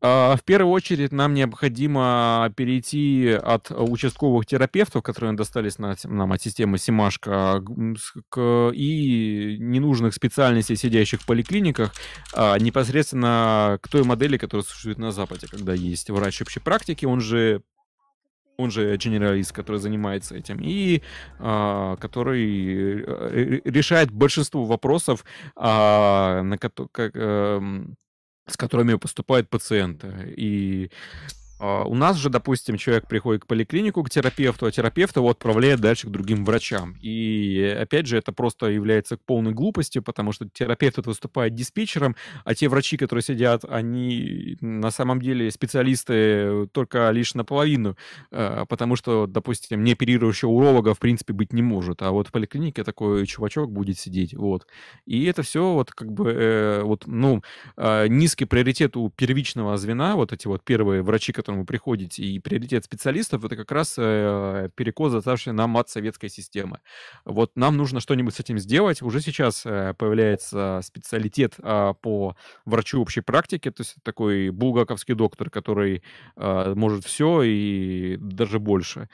А, 0.07 0.35
в 0.35 0.43
первую 0.43 0.71
очередь 0.71 1.11
нам 1.11 1.33
необходимо 1.33 2.53
перейти 2.55 3.31
от 3.31 3.71
участковых 3.71 4.45
терапевтов, 4.45 5.01
которые 5.01 5.33
достались 5.33 5.79
нам 5.79 6.31
от 6.31 6.41
системы 6.41 6.77
Симашка, 6.77 7.63
и 8.71 9.57
ненужных 9.59 10.13
специальностей, 10.13 10.75
сидящих 10.75 11.21
в 11.21 11.25
поликлиниках, 11.25 11.91
а, 12.33 12.59
непосредственно 12.59 13.79
к 13.81 13.87
той 13.87 14.03
модели, 14.03 14.37
которая 14.37 14.63
существует 14.63 14.99
на 14.99 15.11
Западе, 15.11 15.47
когда 15.49 15.73
есть 15.73 16.11
врач 16.11 16.39
общей 16.39 16.59
практики, 16.59 17.05
он 17.05 17.19
же 17.19 17.63
он 18.57 18.71
же 18.71 18.95
генералист, 18.97 19.51
который 19.51 19.77
занимается 19.77 20.35
этим, 20.35 20.59
и 20.61 21.01
а, 21.39 21.95
который 21.97 23.01
э, 23.01 23.61
решает 23.65 24.11
большинство 24.11 24.65
вопросов, 24.65 25.25
а, 25.55 26.41
на, 26.43 26.57
а, 26.57 27.59
с 28.47 28.57
которыми 28.57 28.95
поступают 28.95 29.49
пациенты. 29.49 30.33
И 30.37 30.91
у 31.59 31.95
нас 31.95 32.17
же, 32.17 32.29
допустим, 32.29 32.77
человек 32.77 33.07
приходит 33.07 33.43
к 33.43 33.47
поликлинику, 33.47 34.03
к 34.03 34.09
терапевту, 34.09 34.65
а 34.65 34.71
терапевт 34.71 35.15
его 35.15 35.29
отправляет 35.29 35.79
дальше 35.79 36.07
к 36.07 36.11
другим 36.11 36.43
врачам. 36.43 36.95
И, 37.01 37.77
опять 37.81 38.07
же, 38.07 38.17
это 38.17 38.33
просто 38.33 38.67
является 38.67 39.17
полной 39.17 39.53
глупостью, 39.53 40.03
потому 40.03 40.31
что 40.31 40.47
терапевт 40.49 41.05
выступает 41.05 41.53
диспетчером, 41.55 42.15
а 42.43 42.55
те 42.55 42.67
врачи, 42.67 42.97
которые 42.97 43.23
сидят, 43.23 43.65
они 43.65 44.57
на 44.61 44.91
самом 44.91 45.21
деле 45.21 45.51
специалисты 45.51 46.67
только 46.71 47.09
лишь 47.11 47.33
наполовину, 47.35 47.95
а, 48.31 48.65
потому 48.65 48.95
что, 48.95 49.27
допустим, 49.27 49.83
не 49.83 49.93
оперирующего 49.93 50.49
уролога 50.49 50.93
в 50.93 50.99
принципе 50.99 51.33
быть 51.33 51.53
не 51.53 51.61
может, 51.61 52.01
а 52.01 52.11
вот 52.11 52.27
в 52.27 52.31
поликлинике 52.31 52.83
такой 52.83 53.25
чувачок 53.25 53.71
будет 53.71 53.97
сидеть, 53.99 54.33
вот. 54.33 54.67
И 55.05 55.25
это 55.25 55.41
все 55.43 55.73
вот 55.73 55.91
как 55.91 56.11
бы, 56.11 56.31
э, 56.31 56.81
вот, 56.83 57.03
ну, 57.07 57.41
а, 57.77 58.07
низкий 58.07 58.45
приоритет 58.45 58.97
у 58.97 59.09
первичного 59.09 59.77
звена, 59.77 60.15
вот 60.15 60.33
эти 60.33 60.47
вот 60.47 60.63
первые 60.63 61.01
врачи, 61.01 61.31
которые 61.31 61.44
которому 61.45 61.61
вы 61.61 61.65
приходите, 61.65 62.23
и 62.23 62.39
приоритет 62.39 62.85
специалистов, 62.85 63.45
это 63.45 63.55
как 63.55 63.71
раз 63.71 63.95
э, 63.97 64.69
перекос, 64.75 65.13
оставший 65.13 65.53
нам 65.53 65.77
от 65.77 65.89
советской 65.89 66.29
системы. 66.29 66.79
Вот 67.23 67.51
нам 67.55 67.77
нужно 67.77 67.99
что-нибудь 67.99 68.33
с 68.33 68.39
этим 68.39 68.57
сделать. 68.57 69.03
Уже 69.03 69.21
сейчас 69.21 69.63
э, 69.65 69.93
появляется 69.95 70.81
специалитет 70.83 71.53
э, 71.59 71.93
по 72.01 72.35
врачу 72.65 72.99
общей 72.99 73.21
практики, 73.21 73.69
то 73.69 73.81
есть 73.81 73.95
такой 74.01 74.49
булгаковский 74.49 75.13
доктор, 75.13 75.51
который 75.51 76.01
э, 76.35 76.73
может 76.75 77.05
все 77.05 77.43
и 77.43 78.17
даже 78.19 78.59
больше 78.59 79.07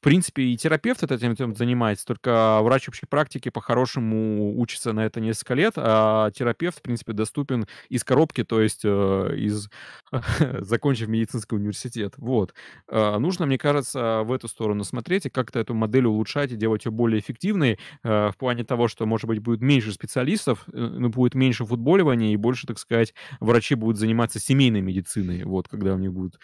принципе, 0.00 0.42
и 0.42 0.56
терапевт 0.56 1.02
этим 1.02 1.54
занимается, 1.54 2.04
только 2.06 2.60
врач 2.62 2.88
общей 2.88 3.06
практики 3.06 3.48
по-хорошему 3.48 4.58
учится 4.58 4.92
на 4.92 5.06
это 5.06 5.20
несколько 5.20 5.54
лет, 5.54 5.74
а 5.76 6.30
терапевт, 6.30 6.78
в 6.78 6.82
принципе, 6.82 7.12
доступен 7.12 7.66
из 7.88 8.04
коробки, 8.04 8.44
то 8.44 8.60
есть 8.60 8.82
э, 8.84 8.88
из 9.36 9.68
закончив 10.60 11.08
медицинский 11.08 11.56
университет. 11.56 12.14
Вот. 12.18 12.54
Э, 12.88 13.18
нужно, 13.18 13.46
мне 13.46 13.58
кажется, 13.58 14.22
в 14.24 14.32
эту 14.32 14.48
сторону 14.48 14.84
смотреть 14.84 15.26
и 15.26 15.30
как-то 15.30 15.58
эту 15.58 15.74
модель 15.74 16.06
улучшать 16.06 16.52
и 16.52 16.56
делать 16.56 16.84
ее 16.84 16.92
более 16.92 17.20
эффективной 17.20 17.78
э, 18.02 18.30
в 18.30 18.36
плане 18.36 18.64
того, 18.64 18.88
что, 18.88 19.06
может 19.06 19.26
быть, 19.26 19.40
будет 19.40 19.60
меньше 19.60 19.92
специалистов, 19.92 20.64
ну, 20.66 21.08
будет 21.08 21.34
меньше 21.34 21.64
футболивания 21.64 22.32
и 22.32 22.36
больше, 22.36 22.66
так 22.66 22.78
сказать, 22.78 23.14
врачи 23.40 23.74
будут 23.74 23.98
заниматься 23.98 24.38
семейной 24.38 24.82
медициной. 24.82 25.44
Вот, 25.44 25.68
когда 25.68 25.94
у 25.94 25.98
них 25.98 26.12
будут 26.12 26.38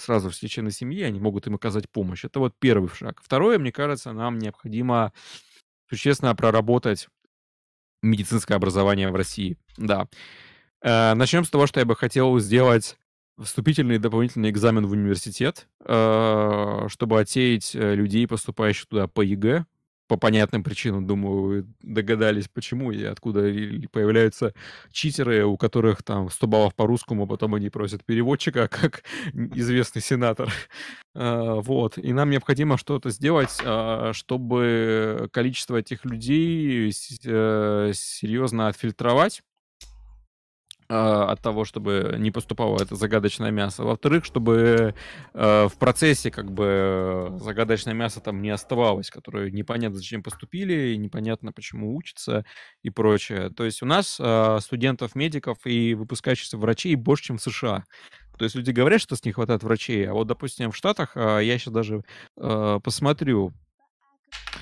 сразу 0.00 0.30
все 0.30 0.48
члены 0.48 0.70
семьи, 0.70 1.02
они 1.02 1.20
могут 1.20 1.43
им 1.46 1.54
им 1.54 1.56
оказать 1.56 1.90
помощь. 1.90 2.24
Это 2.24 2.40
вот 2.40 2.54
первый 2.58 2.88
шаг. 2.88 3.20
Второе, 3.22 3.58
мне 3.58 3.72
кажется, 3.72 4.12
нам 4.12 4.38
необходимо 4.38 5.12
существенно 5.88 6.34
проработать 6.34 7.08
медицинское 8.02 8.54
образование 8.54 9.10
в 9.10 9.16
России. 9.16 9.56
Да. 9.76 10.08
Э, 10.82 11.14
начнем 11.14 11.44
с 11.44 11.50
того, 11.50 11.66
что 11.66 11.80
я 11.80 11.86
бы 11.86 11.96
хотел 11.96 12.38
сделать 12.38 12.98
вступительный 13.40 13.98
дополнительный 13.98 14.50
экзамен 14.50 14.86
в 14.86 14.92
университет, 14.92 15.68
э, 15.84 16.86
чтобы 16.88 17.20
отсеять 17.20 17.74
э, 17.74 17.94
людей, 17.94 18.28
поступающих 18.28 18.86
туда 18.86 19.08
по 19.08 19.22
ЕГЭ 19.22 19.66
по 20.06 20.16
понятным 20.16 20.62
причинам, 20.62 21.06
думаю, 21.06 21.66
догадались, 21.82 22.48
почему 22.48 22.92
и 22.92 23.04
откуда 23.04 23.40
появляются 23.90 24.54
читеры, 24.90 25.44
у 25.44 25.56
которых 25.56 26.02
там 26.02 26.30
100 26.30 26.46
баллов 26.46 26.74
по 26.74 26.86
русскому, 26.86 27.24
а 27.24 27.26
потом 27.26 27.54
они 27.54 27.70
просят 27.70 28.04
переводчика, 28.04 28.68
как 28.70 29.02
известный 29.32 30.02
сенатор. 30.02 30.52
А, 31.14 31.60
вот. 31.60 31.98
И 31.98 32.12
нам 32.12 32.30
необходимо 32.30 32.76
что-то 32.76 33.10
сделать, 33.10 33.56
а, 33.64 34.12
чтобы 34.12 35.28
количество 35.32 35.76
этих 35.76 36.04
людей 36.04 36.92
э, 37.24 37.92
серьезно 37.94 38.68
отфильтровать 38.68 39.42
от 40.94 41.40
того, 41.40 41.64
чтобы 41.64 42.16
не 42.18 42.30
поступало 42.30 42.82
это 42.82 42.96
загадочное 42.96 43.50
мясо. 43.50 43.84
Во-вторых, 43.84 44.24
чтобы 44.24 44.94
э, 45.32 45.68
в 45.68 45.78
процессе 45.78 46.30
как 46.30 46.52
бы 46.52 47.36
загадочное 47.40 47.94
мясо 47.94 48.20
там 48.20 48.42
не 48.42 48.50
оставалось, 48.50 49.10
которое 49.10 49.50
непонятно 49.50 49.96
зачем 49.96 50.22
поступили, 50.22 50.94
непонятно 50.96 51.52
почему 51.52 51.96
учатся 51.96 52.44
и 52.82 52.90
прочее. 52.90 53.50
То 53.50 53.64
есть 53.64 53.82
у 53.82 53.86
нас 53.86 54.18
э, 54.20 54.58
студентов, 54.60 55.14
медиков 55.14 55.58
и 55.64 55.94
выпускающихся 55.94 56.58
врачей 56.58 56.94
больше, 56.94 57.24
чем 57.24 57.38
в 57.38 57.42
США. 57.42 57.84
То 58.38 58.44
есть 58.44 58.56
люди 58.56 58.70
говорят, 58.70 59.00
что 59.00 59.16
с 59.16 59.24
них 59.24 59.36
хватает 59.36 59.62
врачей, 59.62 60.08
а 60.08 60.12
вот, 60.12 60.26
допустим, 60.26 60.72
в 60.72 60.76
Штатах, 60.76 61.12
э, 61.16 61.40
я 61.42 61.58
сейчас 61.58 61.72
даже 61.72 62.02
э, 62.36 62.80
посмотрю, 62.82 63.52
а, 64.32 64.58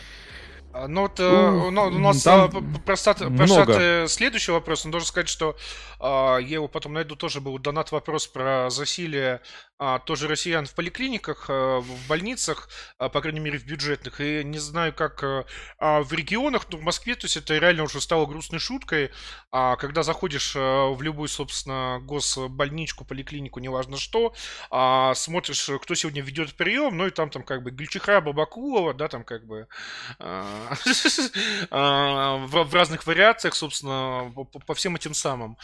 ну 0.88 1.02
вот 1.02 1.20
uh, 1.20 1.70
ну, 1.70 1.82
у 1.84 1.98
нас 1.98 2.22
там 2.22 2.50
а, 2.54 2.78
про, 2.86 2.96
стат, 2.96 3.18
про 3.18 3.46
штаты 3.46 4.08
следующий 4.08 4.52
вопрос. 4.52 4.84
Он 4.84 4.90
должен 4.90 5.06
сказать, 5.06 5.28
что 5.28 5.56
а, 6.00 6.38
я 6.38 6.54
его 6.54 6.68
потом 6.68 6.94
найду, 6.94 7.14
тоже 7.14 7.40
был 7.40 7.58
донат 7.58 7.92
вопрос 7.92 8.26
про 8.26 8.68
засилие 8.70 9.40
а, 9.71 9.71
тоже 10.06 10.28
россиян 10.28 10.66
в 10.66 10.74
поликлиниках, 10.74 11.46
а, 11.48 11.80
в 11.80 12.08
больницах, 12.08 12.68
а, 12.98 13.08
по 13.08 13.20
крайней 13.20 13.40
мере 13.40 13.58
в 13.58 13.64
бюджетных. 13.64 14.20
И 14.20 14.44
не 14.44 14.58
знаю, 14.58 14.92
как 14.92 15.22
а, 15.24 15.44
а, 15.78 16.02
в 16.02 16.12
регионах, 16.12 16.66
но 16.70 16.78
в 16.78 16.82
Москве, 16.82 17.14
то 17.14 17.24
есть 17.24 17.36
это 17.36 17.56
реально 17.58 17.84
уже 17.84 18.00
стало 18.00 18.26
грустной 18.26 18.60
шуткой. 18.60 19.10
А, 19.50 19.76
когда 19.76 20.02
заходишь 20.02 20.54
а, 20.56 20.90
в 20.92 21.02
любую, 21.02 21.28
собственно, 21.28 22.00
госбольничку, 22.04 23.04
поликлинику, 23.04 23.60
неважно 23.60 23.96
что, 23.96 24.34
а, 24.70 25.14
смотришь, 25.14 25.68
кто 25.82 25.94
сегодня 25.94 26.22
ведет 26.22 26.54
прием, 26.54 26.96
ну 26.96 27.06
и 27.06 27.10
там, 27.10 27.30
там 27.30 27.42
как 27.42 27.62
бы 27.62 27.70
Гульчиха 27.70 28.20
Бабакулова, 28.20 28.94
да, 28.94 29.08
там 29.08 29.24
как 29.24 29.46
бы... 29.46 29.66
А, 30.18 30.72
А, 31.70 32.36
в 32.46 32.74
разных 32.74 33.06
вариациях, 33.06 33.54
собственно, 33.54 34.32
по 34.66 34.74
всем 34.74 34.96
этим 34.96 35.14
самым. 35.14 35.56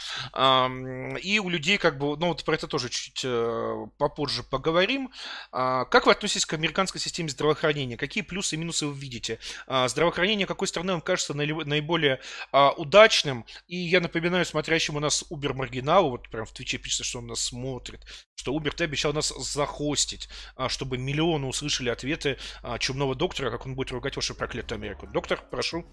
И 1.21 1.39
у 1.39 1.49
людей 1.49 1.77
как 1.77 1.97
бы, 1.97 2.17
ну 2.17 2.27
вот 2.27 2.43
про 2.43 2.55
это 2.55 2.67
тоже 2.67 2.89
чуть 2.89 3.21
э, 3.23 3.85
попозже 4.09 4.43
поговорим. 4.43 5.11
А, 5.51 5.85
как 5.85 6.05
вы 6.05 6.11
относитесь 6.11 6.45
к 6.45 6.53
американской 6.53 6.99
системе 6.99 7.29
здравоохранения? 7.29 7.95
Какие 7.95 8.23
плюсы 8.23 8.55
и 8.55 8.57
минусы 8.57 8.87
вы 8.87 8.99
видите? 8.99 9.39
А, 9.67 9.87
здравоохранение 9.87 10.47
какой 10.47 10.67
страны 10.67 10.93
вам 10.93 11.01
кажется 11.01 11.33
наиболее 11.33 12.19
удачным? 12.77 13.45
И 13.67 13.77
я 13.77 14.01
напоминаю 14.01 14.45
смотрящему 14.45 14.99
нас 14.99 15.23
Убер 15.29 15.53
Маргиналу, 15.53 16.09
вот 16.09 16.29
прям 16.29 16.45
в 16.45 16.51
Твиче 16.51 16.77
пишется, 16.77 17.03
что 17.03 17.19
он 17.19 17.27
нас 17.27 17.39
смотрит, 17.39 18.01
что 18.35 18.53
Убер, 18.53 18.73
ты 18.73 18.83
обещал 18.83 19.13
нас 19.13 19.29
захостить, 19.29 20.29
чтобы 20.67 20.97
миллионы 20.97 21.47
услышали 21.47 21.89
ответы 21.89 22.37
чумного 22.79 23.15
доктора, 23.15 23.51
как 23.51 23.65
он 23.65 23.75
будет 23.75 23.91
ругать 23.91 24.15
вашу 24.15 24.35
проклятую 24.35 24.77
Америку. 24.77 25.07
Доктор, 25.07 25.41
прошу. 25.51 25.85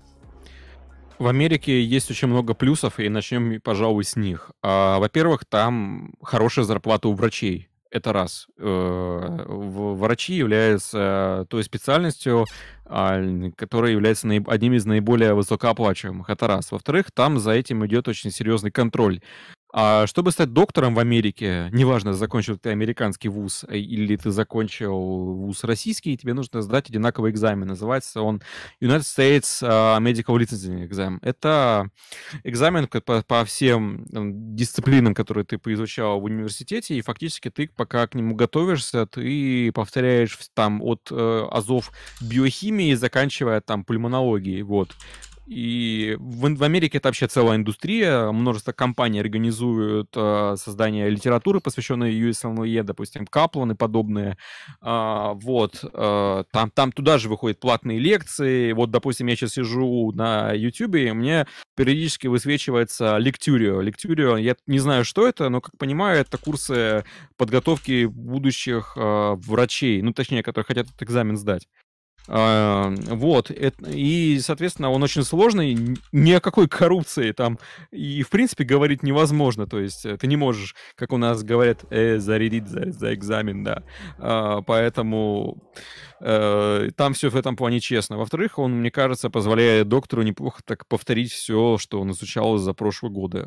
В 1.18 1.28
Америке 1.28 1.82
есть 1.82 2.10
очень 2.10 2.28
много 2.28 2.52
плюсов, 2.52 3.00
и 3.00 3.08
начнем, 3.08 3.58
пожалуй, 3.62 4.04
с 4.04 4.16
них. 4.16 4.50
А, 4.62 4.98
во-первых, 4.98 5.46
там 5.46 6.12
хорошая 6.22 6.66
зарплата 6.66 7.08
у 7.08 7.14
врачей. 7.14 7.68
Это 7.91 8.12
раз. 8.12 8.47
Э, 8.59 9.45
врачи 9.47 10.34
являются 10.34 11.47
той 11.49 11.62
специальностью, 11.64 12.45
а, 12.84 13.20
которая 13.57 13.93
является 13.93 14.28
одним 14.28 14.74
из 14.74 14.87
наиболее 14.87 15.34
высокооплачиваемых. 15.34 16.30
Это 16.30 16.47
раз. 16.47 16.72
Во-вторых, 16.72 17.11
там 17.12 17.39
за 17.39 17.53
этим 17.53 17.84
идет 17.87 18.09
очень 18.09 18.30
серьезный 18.30 18.70
контроль. 18.70 19.20
А 19.72 20.06
чтобы 20.06 20.30
стать 20.30 20.52
доктором 20.52 20.94
в 20.94 20.98
Америке, 20.98 21.68
неважно, 21.72 22.14
закончил 22.14 22.56
ты 22.56 22.70
американский 22.70 23.28
вуз 23.28 23.64
э, 23.68 23.76
или 23.76 24.16
ты 24.16 24.30
закончил 24.30 24.96
вуз 24.96 25.64
российский, 25.64 26.16
тебе 26.16 26.34
нужно 26.34 26.62
сдать 26.62 26.88
одинаковый 26.88 27.30
экзамен. 27.30 27.66
Называется 27.66 28.22
он 28.22 28.40
United 28.80 29.00
States 29.00 29.58
а, 29.62 29.98
Medical 30.00 30.38
Licensing 30.38 30.88
Exam. 30.88 31.18
Это 31.20 31.90
экзамен 32.44 32.86
по, 32.86 33.22
по 33.22 33.44
всем 33.44 34.04
дисциплинам, 34.54 35.14
которые 35.14 35.44
ты 35.44 35.58
поизучал 35.58 36.20
в 36.20 36.24
университете, 36.24 36.96
и 36.96 37.00
фактически 37.00 37.50
ты, 37.50 37.68
пока 37.68 38.06
к 38.06 38.14
нему 38.14 38.34
готовишься, 38.34 39.06
ты 39.06 39.72
повторяешь 39.72 40.38
там 40.54 40.80
от 40.82 41.08
э, 41.10 41.48
азов 41.50 41.92
биохимии, 42.20 42.94
заканчивая 42.94 43.60
там 43.60 43.84
пульмонологией. 43.84 44.62
Вот. 44.62 44.94
И 45.47 46.16
в, 46.18 46.55
в 46.57 46.62
Америке 46.64 46.99
это 46.99 47.09
вообще 47.09 47.28
целая 47.28 47.57
индустрия, 47.57 48.32
множество 48.32 48.72
компаний 48.72 49.20
организуют 49.20 50.11
э, 50.16 50.57
создание 50.59 51.09
литературы, 51.09 51.61
посвященной 51.61 52.12
USMLE, 52.18 52.82
допустим, 52.82 53.26
Каплан 53.26 53.70
и 53.70 53.74
подобные. 53.76 54.36
Э, 54.82 55.32
вот, 55.34 55.84
э, 55.84 56.44
там, 56.51 56.70
там 56.70 56.90
туда 56.90 57.18
же 57.18 57.28
выходят 57.28 57.61
платные 57.61 58.01
лекции. 58.01 58.72
Вот, 58.72 58.90
допустим, 58.90 59.28
я 59.28 59.36
сейчас 59.36 59.53
сижу 59.53 60.11
на 60.12 60.53
YouTube, 60.53 60.97
и 60.97 61.12
мне 61.12 61.47
периодически 61.76 62.26
высвечивается 62.26 63.16
Lecturio. 63.18 63.80
Lecturio, 63.82 64.40
я 64.40 64.57
не 64.66 64.80
знаю, 64.80 65.05
что 65.05 65.28
это, 65.28 65.49
но, 65.49 65.61
как 65.61 65.78
понимаю, 65.78 66.20
это 66.20 66.38
курсы 66.38 67.05
подготовки 67.36 68.07
будущих 68.07 68.94
э, 68.97 69.34
врачей, 69.36 70.03
ну, 70.03 70.12
точнее, 70.12 70.42
которые 70.42 70.66
хотят 70.66 70.88
этот 70.88 71.03
экзамен 71.03 71.36
сдать. 71.36 71.68
А, 72.29 72.93
вот, 73.09 73.51
и, 73.51 74.39
соответственно, 74.41 74.91
он 74.91 75.03
очень 75.03 75.22
сложный, 75.22 75.97
ни 76.12 76.33
о 76.33 76.41
какой 76.41 76.68
коррупции 76.68 77.33
там 77.33 77.59
и, 77.93 78.22
в 78.22 78.31
принципе, 78.31 78.64
говорить 78.64 79.03
невозможно, 79.03 79.66
то 79.66 79.79
есть 79.79 80.05
э, 80.05 80.16
ты 80.16 80.27
не 80.27 80.37
можешь, 80.37 80.74
как 80.97 81.12
у 81.12 81.18
нас 81.18 81.45
говорят, 81.45 81.85
э, 81.91 82.18
зарядить 82.18 82.68
за, 82.68 82.91
за 82.91 83.14
экзамен, 83.14 83.62
да, 83.62 83.83
а, 84.18 84.62
поэтому 84.62 85.62
э, 86.20 86.90
там 86.97 87.15
все 87.15 87.31
в 87.31 87.36
этом 87.36 87.57
плане 87.57 87.81
честно. 87.81 88.16
Во-вторых, 88.16 88.59
он, 88.59 88.73
мне 88.81 88.90
кажется, 88.90 89.31
позволяет 89.31 89.89
доктору 89.89 90.23
неплохо 90.23 90.62
так 90.65 90.86
повторить 90.89 91.32
все, 91.32 91.78
что 91.78 92.01
он 92.01 92.11
изучал 92.11 92.59
за 92.59 92.73
прошлые 92.74 93.12
годы. 93.12 93.47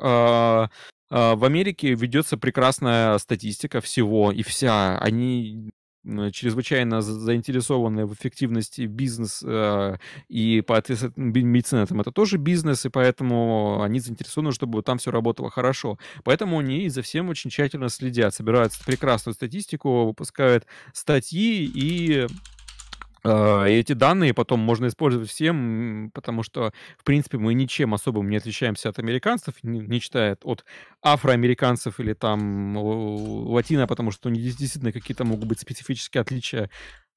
А, 0.00 0.68
а, 1.10 1.36
в 1.36 1.44
Америке 1.44 1.94
ведется 1.94 2.36
прекрасная 2.38 3.18
статистика 3.18 3.80
всего 3.80 4.32
и 4.32 4.42
вся. 4.42 4.98
Они 4.98 5.72
чрезвычайно 6.04 7.00
заинтересованы 7.00 8.06
в 8.06 8.14
эффективности 8.14 8.82
бизнеса, 8.82 10.00
и, 10.28 10.62
соответственно, 10.66 11.12
медицина 11.16 11.86
там 11.86 12.00
это 12.00 12.10
тоже 12.10 12.38
бизнес, 12.38 12.84
и 12.86 12.88
поэтому 12.88 13.82
они 13.82 14.00
заинтересованы, 14.00 14.52
чтобы 14.52 14.82
там 14.82 14.98
все 14.98 15.10
работало 15.10 15.50
хорошо. 15.50 15.98
Поэтому 16.24 16.58
они 16.58 16.88
за 16.88 17.02
всем 17.02 17.28
очень 17.28 17.50
тщательно 17.50 17.88
следят, 17.88 18.34
собирают 18.34 18.72
прекрасную 18.84 19.34
статистику, 19.34 20.06
выпускают 20.06 20.66
статьи 20.92 21.70
и 21.72 22.26
а, 23.24 23.64
эти 23.66 23.92
данные 23.92 24.34
потом 24.34 24.60
можно 24.60 24.88
использовать 24.88 25.30
всем, 25.30 26.10
потому 26.12 26.42
что, 26.42 26.72
в 26.98 27.04
принципе, 27.04 27.38
мы 27.38 27.54
ничем 27.54 27.94
особым 27.94 28.28
не 28.28 28.36
отличаемся 28.36 28.88
от 28.88 28.98
американцев, 28.98 29.54
не, 29.62 29.80
не 29.80 30.00
читая 30.00 30.36
от 30.42 30.64
афроамериканцев 31.02 32.00
или 32.00 32.14
там 32.14 32.76
латино, 32.76 33.86
потому 33.86 34.10
что 34.10 34.28
у 34.28 34.32
них 34.32 34.42
действительно 34.42 34.92
какие-то 34.92 35.24
могут 35.24 35.46
быть 35.46 35.60
специфические 35.60 36.20
отличия 36.22 36.70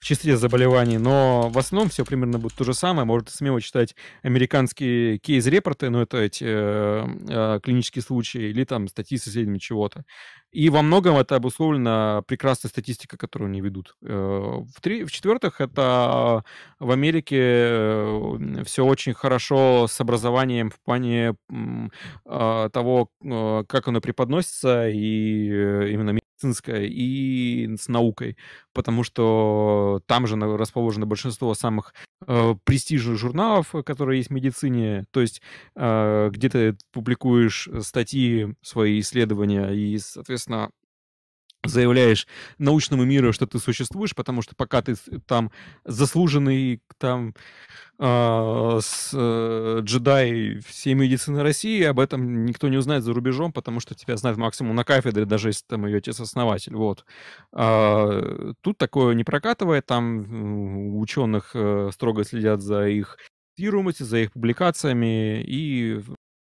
числе 0.06 0.38
заболеваний, 0.38 0.98
но 1.00 1.50
в 1.50 1.58
основном 1.58 1.90
все 1.90 2.06
примерно 2.06 2.38
будет 2.38 2.54
то 2.54 2.64
же 2.64 2.74
самое. 2.74 3.06
Можете 3.06 3.34
смело 3.34 3.60
читать 3.60 3.96
американские 4.22 5.18
кейс-репорты, 5.18 5.90
но 5.90 6.04
это 6.04 6.18
эти 6.18 6.46
э, 6.48 7.06
э, 7.28 7.60
клинические 7.62 8.04
случаи, 8.04 8.50
или 8.50 8.64
там 8.64 8.88
статьи 8.88 9.18
с 9.18 9.28
исследованием 9.28 9.60
чего-то. 9.60 10.06
И 10.52 10.70
во 10.70 10.82
многом 10.82 11.18
это 11.18 11.36
обусловлено 11.36 12.24
прекрасной 12.28 12.70
статистикой, 12.70 13.18
которую 13.18 13.50
они 13.50 13.62
ведут. 13.62 13.96
Э, 14.04 14.08
в 14.08 14.80
В-четвертых, 14.82 15.60
это 15.60 16.44
в 16.80 16.92
Америке 16.92 17.40
э, 17.42 18.64
все 18.64 18.86
очень 18.86 19.14
хорошо 19.14 19.88
с 19.90 20.00
образованием 20.00 20.70
в 20.70 20.80
плане 20.80 21.36
э, 21.50 22.70
того, 22.72 23.10
как 23.68 23.88
оно 23.88 24.02
преподносится, 24.02 24.88
и 24.88 25.48
именно 25.92 26.20
медицинская 26.46 26.84
и 26.86 27.76
с 27.78 27.88
наукой, 27.88 28.38
потому 28.74 29.04
что 29.04 30.02
там 30.06 30.28
же 30.28 30.36
расположено 30.36 31.06
большинство 31.06 31.54
самых 31.54 31.94
э, 32.28 32.56
престижных 32.64 33.18
журналов, 33.18 33.74
которые 33.86 34.20
есть 34.20 34.30
в 34.30 34.34
медицине. 34.34 35.06
То 35.12 35.22
есть 35.22 35.42
э, 35.76 36.30
где 36.32 36.50
ты 36.50 36.78
публикуешь 36.92 37.70
статьи, 37.82 38.56
свои 38.62 39.00
исследования 39.00 39.70
и, 39.70 39.98
соответственно, 39.98 40.70
заявляешь 41.68 42.28
научному 42.58 43.06
миру, 43.06 43.34
что 43.34 43.48
ты 43.48 43.60
существуешь, 43.60 44.16
потому 44.16 44.42
что 44.42 44.56
пока 44.56 44.82
ты 44.82 44.96
там 45.26 45.52
заслуженный 45.84 46.82
там 46.98 47.34
э, 48.00 48.80
с, 48.82 49.12
э, 49.14 49.80
джедай 49.82 50.60
всей 50.60 50.94
медицины 50.94 51.44
России, 51.44 51.84
об 51.84 52.00
этом 52.00 52.46
никто 52.46 52.68
не 52.68 52.78
узнает 52.78 53.04
за 53.04 53.14
рубежом, 53.14 53.52
потому 53.52 53.80
что 53.80 53.96
тебя 53.96 54.18
знают 54.18 54.38
максимум 54.38 54.76
на 54.76 54.84
кафедре, 54.84 55.26
даже 55.26 55.50
если 55.50 55.64
там 55.68 55.86
ее 55.86 55.98
отец-основатель. 55.98 56.76
Вот. 56.76 57.06
А, 57.54 58.54
тут 58.62 58.78
такое 58.78 59.16
не 59.16 59.24
прокатывает, 59.24 59.86
там 59.86 60.98
ученых 60.98 61.52
э, 61.54 61.90
строго 61.94 62.24
следят 62.24 62.62
за 62.62 62.88
их 62.88 63.18
цитируемостью, 63.56 64.06
за 64.06 64.18
их 64.20 64.32
публикациями, 64.34 65.42
и 65.44 66.02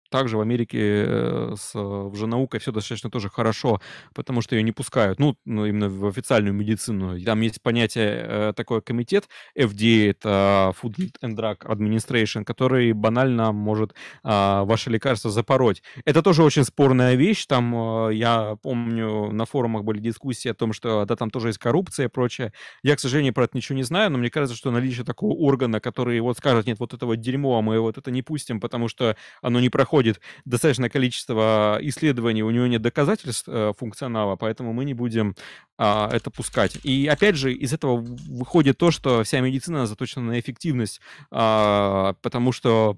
также 0.09 0.37
в 0.37 0.41
Америке 0.41 0.79
э, 1.07 1.55
с 1.59 1.75
уже 1.77 2.27
наукой 2.27 2.61
все 2.61 2.73
достаточно 2.73 3.11
тоже 3.11 3.29
хорошо, 3.29 3.81
потому 4.15 4.41
что 4.41 4.57
ее 4.57 4.63
не 4.63 4.73
пускают, 4.73 5.19
ну, 5.19 5.37
ну 5.45 5.67
именно 5.67 5.89
в 5.89 6.07
официальную 6.07 6.55
медицину. 6.55 7.21
Там 7.21 7.41
есть 7.41 7.63
понятие, 7.63 8.25
э, 8.27 8.53
такой 8.57 8.83
комитет 8.83 9.29
FDA, 9.57 10.11
это 10.11 10.75
Food 10.81 11.13
and 11.23 11.35
Drug 11.35 11.59
Administration, 11.61 12.45
который 12.45 12.93
банально 12.93 13.53
может 13.53 13.95
а, 14.23 14.65
ваше 14.65 14.91
лекарство 14.91 15.31
запороть. 15.31 15.83
Это 16.05 16.23
тоже 16.23 16.43
очень 16.43 16.65
спорная 16.65 17.15
вещь, 17.15 17.47
там, 17.47 18.09
э, 18.09 18.15
я 18.15 18.57
помню, 18.63 19.31
на 19.31 19.45
форумах 19.45 19.85
были 19.85 19.99
дискуссии 20.01 20.49
о 20.49 20.55
том, 20.55 20.73
что 20.73 21.05
да, 21.05 21.17
там 21.17 21.31
тоже 21.31 21.49
есть 21.49 21.59
коррупция 21.59 22.07
и 22.07 22.09
прочее. 22.09 22.53
Я, 22.83 22.97
к 22.97 23.01
сожалению, 23.01 23.35
про 23.35 23.45
это 23.45 23.57
ничего 23.57 23.77
не 23.77 23.83
знаю, 23.83 24.11
но 24.11 24.19
мне 24.19 24.31
кажется, 24.31 24.57
что 24.57 24.71
наличие 24.71 25.05
такого 25.05 25.33
органа, 25.35 25.81
который 25.81 26.19
вот 26.21 26.39
скажет, 26.39 26.67
нет, 26.67 26.79
вот 26.81 26.95
этого 26.95 27.17
дерьмо, 27.17 27.59
а 27.59 27.63
мы 27.63 27.79
вот 27.81 27.99
это 27.99 28.11
не 28.11 28.23
пустим, 28.23 28.61
потому 28.61 28.89
что 28.89 29.17
оно 29.43 29.61
не 29.61 29.69
проходит 29.69 29.98
проходит 29.99 30.21
достаточное 30.45 30.89
количество 30.89 31.79
исследований, 31.81 32.45
у 32.45 32.51
него 32.51 32.67
нет 32.69 32.83
доказательств 32.83 33.49
э, 33.49 33.73
функционала, 33.77 34.37
поэтому 34.37 34.73
мы 34.73 34.85
не 34.85 34.95
будем 34.95 35.35
э, 35.77 36.09
это 36.13 36.31
пускать. 36.31 36.79
И 36.85 37.09
опять 37.09 37.35
же, 37.35 37.53
из 37.53 37.73
этого 37.73 37.97
выходит 37.97 38.79
то, 38.79 38.93
что 38.93 39.25
вся 39.25 39.41
медицина 39.41 39.87
заточена 39.87 40.27
на 40.27 40.39
эффективность, 40.39 41.01
э, 41.33 42.15
потому 42.23 42.53
что 42.53 42.97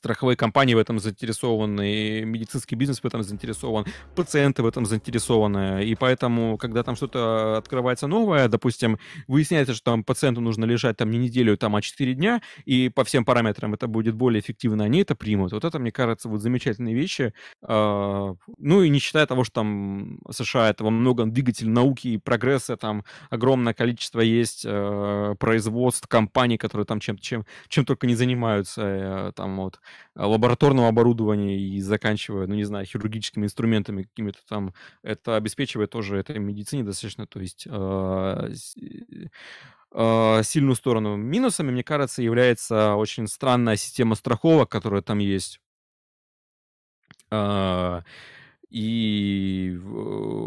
страховые 0.00 0.34
компании 0.36 0.74
в 0.74 0.78
этом 0.78 0.98
заинтересованы, 0.98 2.22
медицинский 2.24 2.74
бизнес 2.74 3.00
в 3.00 3.04
этом 3.04 3.22
заинтересован, 3.22 3.84
пациенты 4.16 4.62
в 4.62 4.66
этом 4.66 4.86
заинтересованы. 4.86 5.84
И 5.84 5.94
поэтому, 5.94 6.56
когда 6.56 6.82
там 6.82 6.96
что-то 6.96 7.58
открывается 7.58 8.06
новое, 8.06 8.48
допустим, 8.48 8.98
выясняется, 9.28 9.74
что 9.74 9.92
там 9.92 10.02
пациенту 10.02 10.40
нужно 10.40 10.64
лежать 10.64 10.96
там 10.96 11.10
не 11.10 11.18
неделю, 11.18 11.56
там, 11.58 11.76
а 11.76 11.82
4 11.82 12.14
дня, 12.14 12.40
и 12.64 12.88
по 12.88 13.04
всем 13.04 13.26
параметрам 13.26 13.74
это 13.74 13.88
будет 13.88 14.14
более 14.14 14.40
эффективно, 14.40 14.84
они 14.84 15.00
это 15.00 15.14
примут. 15.14 15.52
Вот 15.52 15.64
это, 15.66 15.78
мне 15.78 15.92
кажется, 15.92 16.30
вот 16.30 16.40
замечательные 16.40 16.94
вещи. 16.94 17.34
А, 17.62 18.34
ну 18.56 18.82
и 18.82 18.88
не 18.88 19.00
считая 19.00 19.26
того, 19.26 19.44
что 19.44 19.54
там 19.54 20.20
США 20.30 20.70
это 20.70 20.82
во 20.82 20.90
многом 20.90 21.30
двигатель 21.30 21.68
науки 21.68 22.08
и 22.08 22.16
прогресса, 22.16 22.78
там 22.78 23.04
огромное 23.28 23.74
количество 23.74 24.20
есть 24.20 24.62
э, 24.64 25.34
производств, 25.38 26.08
компаний, 26.08 26.56
которые 26.56 26.86
там 26.86 27.00
чем, 27.00 27.18
чем, 27.18 27.44
чем 27.68 27.84
только 27.84 28.06
не 28.06 28.14
занимаются, 28.14 28.82
э, 28.82 29.32
там 29.36 29.58
вот 29.58 29.78
лабораторного 30.14 30.88
оборудования 30.88 31.58
и 31.58 31.80
заканчивая, 31.80 32.46
ну, 32.46 32.54
не 32.54 32.64
знаю, 32.64 32.86
хирургическими 32.86 33.44
инструментами 33.44 34.02
какими-то 34.04 34.38
там, 34.48 34.74
это 35.02 35.36
обеспечивает 35.36 35.90
тоже 35.90 36.18
этой 36.18 36.38
медицине 36.38 36.84
достаточно, 36.84 37.26
то 37.26 37.40
есть 37.40 37.66
э, 37.70 38.52
э, 39.92 40.42
сильную 40.42 40.74
сторону. 40.74 41.16
Минусами, 41.16 41.70
мне 41.70 41.84
кажется, 41.84 42.22
является 42.22 42.94
очень 42.94 43.26
странная 43.28 43.76
система 43.76 44.14
страховок, 44.14 44.68
которая 44.70 45.02
там 45.02 45.18
есть. 45.18 45.60
И 48.70 49.78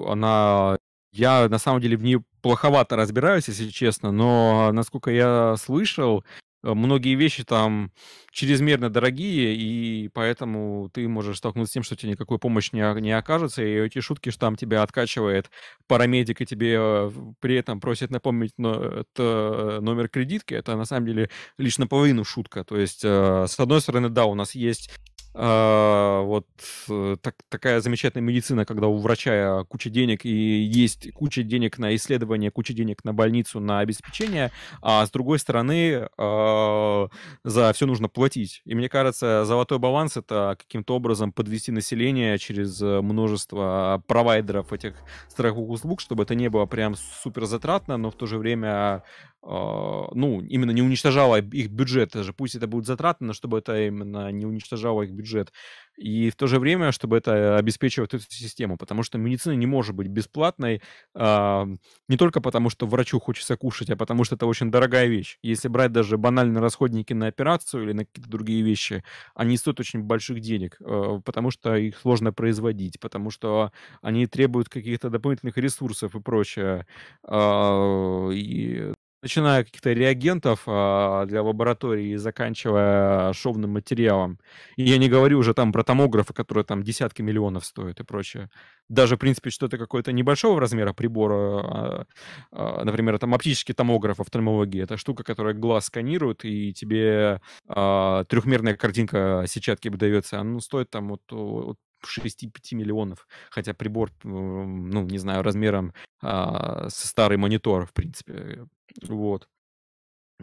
она 0.07 0.77
я 1.13 1.47
на 1.47 1.59
самом 1.59 1.79
деле 1.79 1.95
в 1.95 2.03
ней 2.03 2.17
плоховато 2.41 2.95
разбираюсь, 2.95 3.47
если 3.47 3.69
честно, 3.69 4.11
но 4.11 4.71
насколько 4.73 5.11
я 5.11 5.55
слышал, 5.57 6.25
многие 6.63 7.15
вещи 7.15 7.43
там 7.43 7.91
чрезмерно 8.31 8.89
дорогие, 8.89 9.55
и 9.55 10.09
поэтому 10.09 10.89
ты 10.93 11.07
можешь 11.07 11.37
столкнуться 11.37 11.71
с 11.71 11.73
тем, 11.73 11.83
что 11.83 11.95
тебе 11.95 12.11
никакой 12.11 12.39
помощи 12.39 12.69
не, 12.73 13.01
не 13.01 13.11
окажется, 13.11 13.63
и 13.63 13.85
эти 13.85 13.99
шутки, 13.99 14.29
что 14.29 14.41
там 14.41 14.55
тебя 14.55 14.81
откачивает 14.81 15.51
парамедик, 15.87 16.41
и 16.41 16.45
тебе 16.45 16.75
э, 16.79 17.11
при 17.39 17.55
этом 17.55 17.79
просит 17.79 18.09
напомнить 18.09 18.53
но, 18.57 18.73
это 18.73 19.79
номер 19.81 20.09
кредитки, 20.09 20.53
это 20.53 20.75
на 20.75 20.85
самом 20.85 21.05
деле 21.05 21.29
лишь 21.57 21.77
наполовину 21.77 22.23
шутка. 22.23 22.63
То 22.63 22.77
есть, 22.77 23.01
э, 23.03 23.45
с 23.47 23.59
одной 23.59 23.81
стороны, 23.81 24.09
да, 24.09 24.25
у 24.25 24.35
нас 24.35 24.55
есть 24.55 24.89
а, 25.35 26.21
вот 26.21 26.47
э, 26.89 27.17
так, 27.21 27.35
такая 27.49 27.81
замечательная 27.81 28.25
медицина, 28.25 28.65
когда 28.65 28.87
у 28.87 28.97
врача 28.97 29.63
куча 29.65 29.89
денег 29.89 30.25
и 30.25 30.29
есть 30.29 31.11
куча 31.13 31.43
денег 31.43 31.79
на 31.79 31.95
исследование, 31.95 32.51
куча 32.51 32.73
денег 32.73 33.03
на 33.03 33.13
больницу, 33.13 33.59
на 33.59 33.79
обеспечение, 33.79 34.51
а 34.81 35.05
с 35.05 35.11
другой 35.11 35.39
стороны 35.39 36.07
а, 36.17 37.07
за 37.43 37.73
все 37.73 37.85
нужно 37.85 38.09
платить. 38.09 38.61
И 38.65 38.75
мне 38.75 38.89
кажется, 38.89 39.43
золотой 39.45 39.79
баланс 39.79 40.17
это 40.17 40.55
каким-то 40.59 40.95
образом 40.95 41.31
подвести 41.31 41.71
население 41.71 42.37
через 42.37 42.79
множество 42.81 44.03
провайдеров 44.07 44.71
этих 44.71 44.93
страховых 45.29 45.69
услуг, 45.69 46.01
чтобы 46.01 46.23
это 46.23 46.35
не 46.35 46.49
было 46.49 46.65
прям 46.65 46.95
супер 47.23 47.45
затратно, 47.45 47.97
но 47.97 48.11
в 48.11 48.15
то 48.15 48.27
же 48.27 48.37
время 48.37 49.03
ну, 49.45 50.41
именно 50.41 50.71
не 50.71 50.81
уничтожало 50.81 51.41
их 51.41 51.69
бюджет 51.69 52.11
даже. 52.13 52.33
Пусть 52.33 52.55
это 52.55 52.67
будет 52.67 52.85
затратно, 52.85 53.27
но 53.27 53.33
чтобы 53.33 53.59
это 53.59 53.87
именно 53.87 54.31
не 54.31 54.45
уничтожало 54.45 55.03
их 55.03 55.11
бюджет. 55.11 55.51
И 55.97 56.29
в 56.31 56.35
то 56.35 56.47
же 56.47 56.59
время, 56.59 56.91
чтобы 56.91 57.17
это 57.17 57.57
обеспечивать 57.57 58.13
эту 58.13 58.23
систему. 58.29 58.77
Потому 58.77 59.03
что 59.03 59.17
медицина 59.17 59.53
не 59.53 59.67
может 59.67 59.95
быть 59.95 60.07
бесплатной 60.07 60.81
а, 61.13 61.67
не 62.07 62.17
только 62.17 62.41
потому, 62.41 62.69
что 62.69 62.87
врачу 62.87 63.19
хочется 63.19 63.57
кушать, 63.57 63.89
а 63.89 63.95
потому 63.95 64.23
что 64.23 64.35
это 64.35 64.45
очень 64.47 64.71
дорогая 64.71 65.07
вещь. 65.07 65.37
Если 65.43 65.67
брать 65.67 65.91
даже 65.91 66.17
банальные 66.17 66.61
расходники 66.61 67.13
на 67.13 67.27
операцию 67.27 67.83
или 67.83 67.93
на 67.93 68.05
какие-то 68.05 68.29
другие 68.29 68.63
вещи, 68.63 69.03
они 69.35 69.57
стоят 69.57 69.79
очень 69.79 70.01
больших 70.03 70.39
денег, 70.39 70.77
а, 70.81 71.19
потому 71.23 71.51
что 71.51 71.75
их 71.75 71.99
сложно 71.99 72.33
производить, 72.33 72.99
потому 72.99 73.29
что 73.29 73.71
они 74.01 74.25
требуют 74.27 74.69
каких-то 74.69 75.09
дополнительных 75.09 75.57
ресурсов 75.57 76.15
и 76.15 76.21
прочее. 76.21 76.87
А, 77.23 78.29
и 78.31 78.92
начиная 79.23 79.63
каких-то 79.63 79.93
реагентов 79.93 80.63
а, 80.67 81.25
для 81.25 81.41
лаборатории 81.41 82.09
и 82.09 82.17
заканчивая 82.17 83.31
шовным 83.33 83.71
материалом. 83.71 84.37
И 84.75 84.83
я 84.83 84.97
не 84.97 85.07
говорю 85.09 85.39
уже 85.39 85.53
там 85.53 85.71
про 85.71 85.83
томографы, 85.83 86.33
которые 86.33 86.65
там 86.65 86.83
десятки 86.83 87.21
миллионов 87.21 87.65
стоят 87.65 88.01
и 88.01 88.03
прочее. 88.03 88.49
Даже, 88.89 89.15
в 89.15 89.19
принципе, 89.19 89.49
что-то 89.49 89.77
какое-то 89.77 90.11
небольшого 90.11 90.59
размера 90.59 90.91
прибора, 90.91 91.35
а, 91.35 92.05
а, 92.51 92.83
например, 92.83 93.17
там 93.17 93.33
оптический 93.33 93.73
томограф 93.73 94.19
офтальмологии, 94.19 94.83
это 94.83 94.97
штука, 94.97 95.23
которая 95.23 95.53
глаз 95.53 95.85
сканирует, 95.85 96.43
и 96.43 96.73
тебе 96.73 97.39
а, 97.67 98.25
трехмерная 98.25 98.75
картинка 98.75 99.45
сетчатки 99.47 99.87
выдается, 99.87 100.39
она 100.41 100.51
ну, 100.51 100.59
стоит 100.59 100.89
там 100.89 101.09
вот, 101.09 101.21
вот 101.31 101.77
6-5 102.05 102.75
миллионов, 102.75 103.27
хотя 103.49 103.73
прибор, 103.73 104.11
ну, 104.23 105.03
не 105.03 105.17
знаю, 105.17 105.43
размером 105.43 105.93
а, 106.21 106.89
со 106.89 107.07
старый 107.07 107.37
монитор, 107.37 107.85
в 107.85 107.93
принципе, 107.93 108.67
вот. 109.07 109.47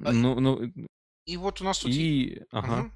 А, 0.03 0.13
Ну, 0.13 0.39
ну, 0.41 0.73
и 1.27 1.37
вот 1.37 1.61
у 1.61 1.65
нас 1.65 1.79
тут... 1.79 1.93
и, 1.93 2.43
ага. 2.51 2.83
Мгм. 2.83 2.93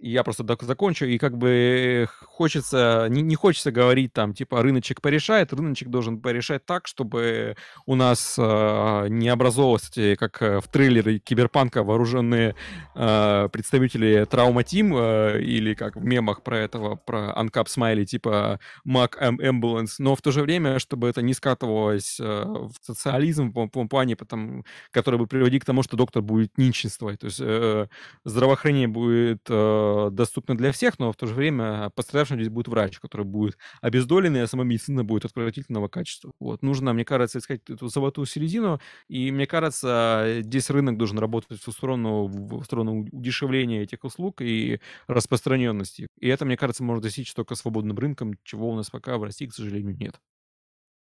Я 0.00 0.22
просто 0.22 0.44
закончу, 0.60 1.06
и 1.06 1.18
как 1.18 1.36
бы 1.36 2.08
хочется, 2.24 3.08
не, 3.10 3.20
не 3.20 3.34
хочется 3.34 3.72
говорить 3.72 4.12
там, 4.12 4.32
типа, 4.32 4.62
рыночек 4.62 5.00
порешает, 5.00 5.52
рыночек 5.52 5.88
должен 5.88 6.20
порешать 6.20 6.64
так, 6.64 6.86
чтобы 6.86 7.56
у 7.84 7.96
нас 7.96 8.36
э, 8.38 9.06
не 9.08 9.28
образовалось, 9.28 9.88
эти, 9.88 10.14
как 10.14 10.40
э, 10.40 10.60
в 10.60 10.68
трейлере 10.68 11.18
Киберпанка, 11.18 11.82
вооруженные 11.82 12.54
э, 12.94 13.48
представители 13.50 14.24
Trauma 14.28 14.62
Team, 14.62 14.94
э, 14.96 15.42
или 15.42 15.74
как 15.74 15.96
в 15.96 16.04
мемах 16.04 16.44
про 16.44 16.58
этого, 16.58 16.94
про 16.94 17.34
Uncap 17.36 17.68
Смайли, 17.68 18.04
типа 18.04 18.60
Mac 18.86 19.18
Ambulance, 19.20 19.96
но 19.98 20.14
в 20.14 20.22
то 20.22 20.30
же 20.30 20.42
время, 20.42 20.78
чтобы 20.78 21.08
это 21.08 21.22
не 21.22 21.34
скатывалось 21.34 22.20
э, 22.20 22.44
в 22.44 22.72
социализм 22.82 23.50
в 23.52 23.68
том 23.70 23.88
плане, 23.88 24.14
потом, 24.14 24.64
который 24.92 25.18
бы 25.18 25.26
приводил 25.26 25.58
к 25.58 25.64
тому, 25.64 25.82
что 25.82 25.96
доктор 25.96 26.22
будет 26.22 26.56
нищенствовать, 26.56 27.18
то 27.18 27.26
есть 27.26 27.40
э, 27.42 27.88
здравоохранение 28.24 28.86
будет 28.86 29.42
э, 29.48 29.87
доступны 30.10 30.54
для 30.56 30.72
всех, 30.72 30.98
но 30.98 31.12
в 31.12 31.16
то 31.16 31.26
же 31.26 31.34
время 31.34 31.90
пострадавшим 31.94 32.36
здесь 32.36 32.48
будет 32.48 32.68
врач, 32.68 32.98
который 32.98 33.26
будет 33.26 33.56
обездоленный, 33.80 34.42
а 34.42 34.46
сама 34.46 34.64
медицина 34.64 35.04
будет 35.04 35.24
отвратительного 35.24 35.88
качества. 35.88 36.32
Вот. 36.40 36.62
Нужно, 36.62 36.92
мне 36.92 37.04
кажется, 37.04 37.38
искать 37.38 37.60
эту 37.68 37.88
золотую 37.88 38.26
середину, 38.26 38.80
и 39.08 39.30
мне 39.30 39.46
кажется, 39.46 40.38
здесь 40.40 40.70
рынок 40.70 40.96
должен 40.98 41.18
работать 41.18 41.60
в 41.60 41.70
сторону, 41.72 42.26
в 42.26 42.64
сторону 42.64 43.06
удешевления 43.12 43.82
этих 43.82 44.04
услуг 44.04 44.40
и 44.40 44.80
распространенности. 45.06 46.08
И 46.20 46.28
это, 46.28 46.44
мне 46.44 46.56
кажется, 46.56 46.82
можно 46.82 47.02
достичь 47.02 47.32
только 47.34 47.54
свободным 47.54 47.96
рынком, 47.98 48.34
чего 48.44 48.70
у 48.70 48.76
нас 48.76 48.90
пока 48.90 49.18
в 49.18 49.22
России, 49.24 49.46
к 49.46 49.54
сожалению, 49.54 49.96
нет. 49.96 50.20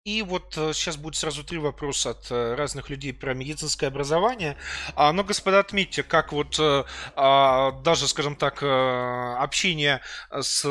И 0.08 0.22
вот 0.22 0.54
сейчас 0.54 0.96
будет 0.96 1.18
сразу 1.18 1.44
три 1.44 1.58
вопроса 1.58 2.12
от 2.12 2.32
э, 2.32 2.56
разных 2.56 2.90
людей 2.90 3.14
про 3.14 3.34
медицинское 3.34 3.88
образование. 3.88 4.56
А, 4.96 5.12
но, 5.12 5.26
господа, 5.26 5.60
отметьте, 5.60 6.02
как 6.02 6.32
вот 6.32 6.58
э, 6.60 6.86
а, 7.18 7.72
даже, 7.84 8.08
скажем 8.08 8.38
так, 8.38 8.64
э, 8.64 9.36
общение 9.38 10.00
с 10.32 10.62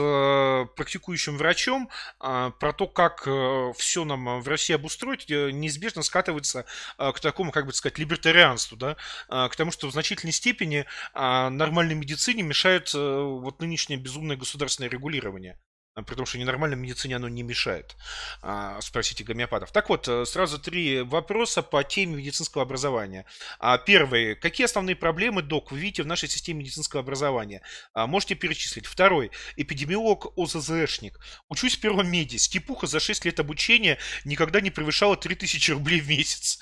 практикующим 0.75 1.37
врачом 1.37 1.91
а, 2.19 2.49
про 2.53 2.73
то, 2.73 2.87
как 2.87 3.29
все 3.77 4.05
нам 4.07 4.41
в 4.41 4.49
России 4.49 4.73
обустроить, 4.73 5.29
неизбежно 5.29 6.03
скатывается 6.03 6.65
к 6.97 7.21
такому, 7.21 7.53
как 7.53 7.67
бы 7.67 7.75
сказать, 7.75 7.99
либертарианству, 7.99 8.79
да, 8.79 8.97
к 9.29 9.55
тому, 9.55 9.71
что 9.71 9.89
в 9.89 9.93
значительной 9.93 10.33
степени 10.33 10.87
нормальной 11.13 11.95
медицине 11.95 12.43
мешает 12.43 12.95
вот 12.95 13.61
нынешнее 13.61 13.99
безумное 13.99 14.39
государственное 14.39 14.89
регулирование. 14.89 15.59
А, 15.97 16.03
при 16.03 16.15
том, 16.15 16.27
что 16.27 16.37
ненормальной 16.37 16.77
медицине 16.77 17.17
оно 17.17 17.29
не 17.29 17.43
мешает. 17.43 17.97
А, 18.43 18.79
спросите 18.83 19.25
гомеопатов. 19.25 19.73
Так 19.73 19.89
вот, 19.89 20.07
э, 20.09 20.27
сразу 20.27 20.59
три 20.59 21.01
вопроса 21.01 21.63
по 21.63 21.83
теме 21.85 22.17
медицинского 22.17 22.65
образования. 22.65 23.25
А, 23.59 23.79
первый. 23.79 24.35
Какие 24.35 24.67
основные 24.67 24.95
проблемы, 24.95 25.41
док, 25.41 25.73
вы 25.73 25.79
видите 25.79 26.03
в 26.03 26.07
нашей 26.07 26.29
системе 26.29 26.61
медицинского 26.61 27.01
образования? 27.01 27.63
А, 27.95 28.07
можете 28.07 28.35
перечислить. 28.35 28.85
Второй. 28.85 29.31
Эпидемиолог 29.57 30.37
ОЗЗшник. 30.37 31.19
Учусь 31.49 31.77
в 31.77 31.81
первом 31.81 32.11
меди. 32.11 32.37
Степуха 32.37 32.87
за 32.87 33.01
6 33.01 33.25
лет 33.25 33.41
обучения 33.41 33.97
никогда 34.27 34.61
не 34.61 34.71
превышала 34.71 35.17
3000 35.17 35.71
рублей 35.71 36.01
в 36.01 36.09
месяц. 36.11 36.59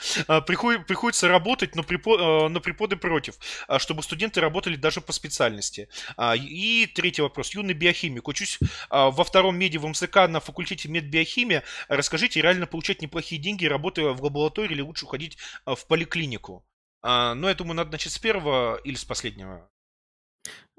Приход, 0.46 0.86
приходится 0.86 1.26
работать, 1.26 1.74
но, 1.74 1.82
э, 1.82 2.60
преподы 2.60 2.94
против, 2.94 3.34
чтобы 3.78 4.04
студенты 4.04 4.40
работали 4.40 4.76
даже 4.76 5.00
по 5.00 5.12
специальности. 5.12 5.88
И 6.36 6.88
третий 6.94 7.22
вопрос. 7.22 7.50
Юный 7.50 7.74
биохимик. 7.74 8.28
Учусь 8.28 8.60
а, 8.90 9.10
в 9.24 9.28
втором 9.28 9.58
меди 9.58 9.76
в 9.76 9.86
МСК 9.86 10.28
на 10.28 10.40
факультете 10.40 10.88
медбиохимия. 10.88 11.64
Расскажите, 11.88 12.40
реально 12.40 12.66
получать 12.66 13.02
неплохие 13.02 13.40
деньги, 13.40 13.66
работая 13.66 14.12
в 14.12 14.22
лаборатории, 14.22 14.74
или 14.74 14.82
лучше 14.82 15.06
уходить 15.06 15.38
а, 15.64 15.74
в 15.74 15.86
поликлинику? 15.86 16.64
А, 17.02 17.34
ну, 17.34 17.48
я 17.48 17.54
думаю, 17.54 17.76
надо 17.76 17.92
начать 17.92 18.12
с 18.12 18.18
первого 18.18 18.76
или 18.84 18.94
с 18.94 19.04
последнего. 19.04 19.68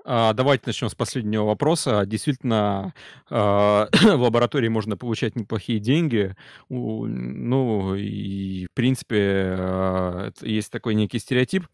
А, 0.05 0.33
давайте 0.33 0.63
начнем 0.67 0.89
с 0.89 0.95
последнего 0.95 1.43
вопроса. 1.43 2.05
Действительно, 2.05 2.93
в 3.29 3.89
лаборатории 4.01 4.67
можно 4.67 4.97
получать 4.97 5.35
неплохие 5.35 5.79
деньги. 5.79 6.35
Ну, 6.69 7.95
и, 7.95 8.67
в 8.67 8.73
принципе, 8.73 10.31
есть 10.41 10.71
такой 10.71 10.95
некий 10.95 11.19
стереотип. 11.19 11.67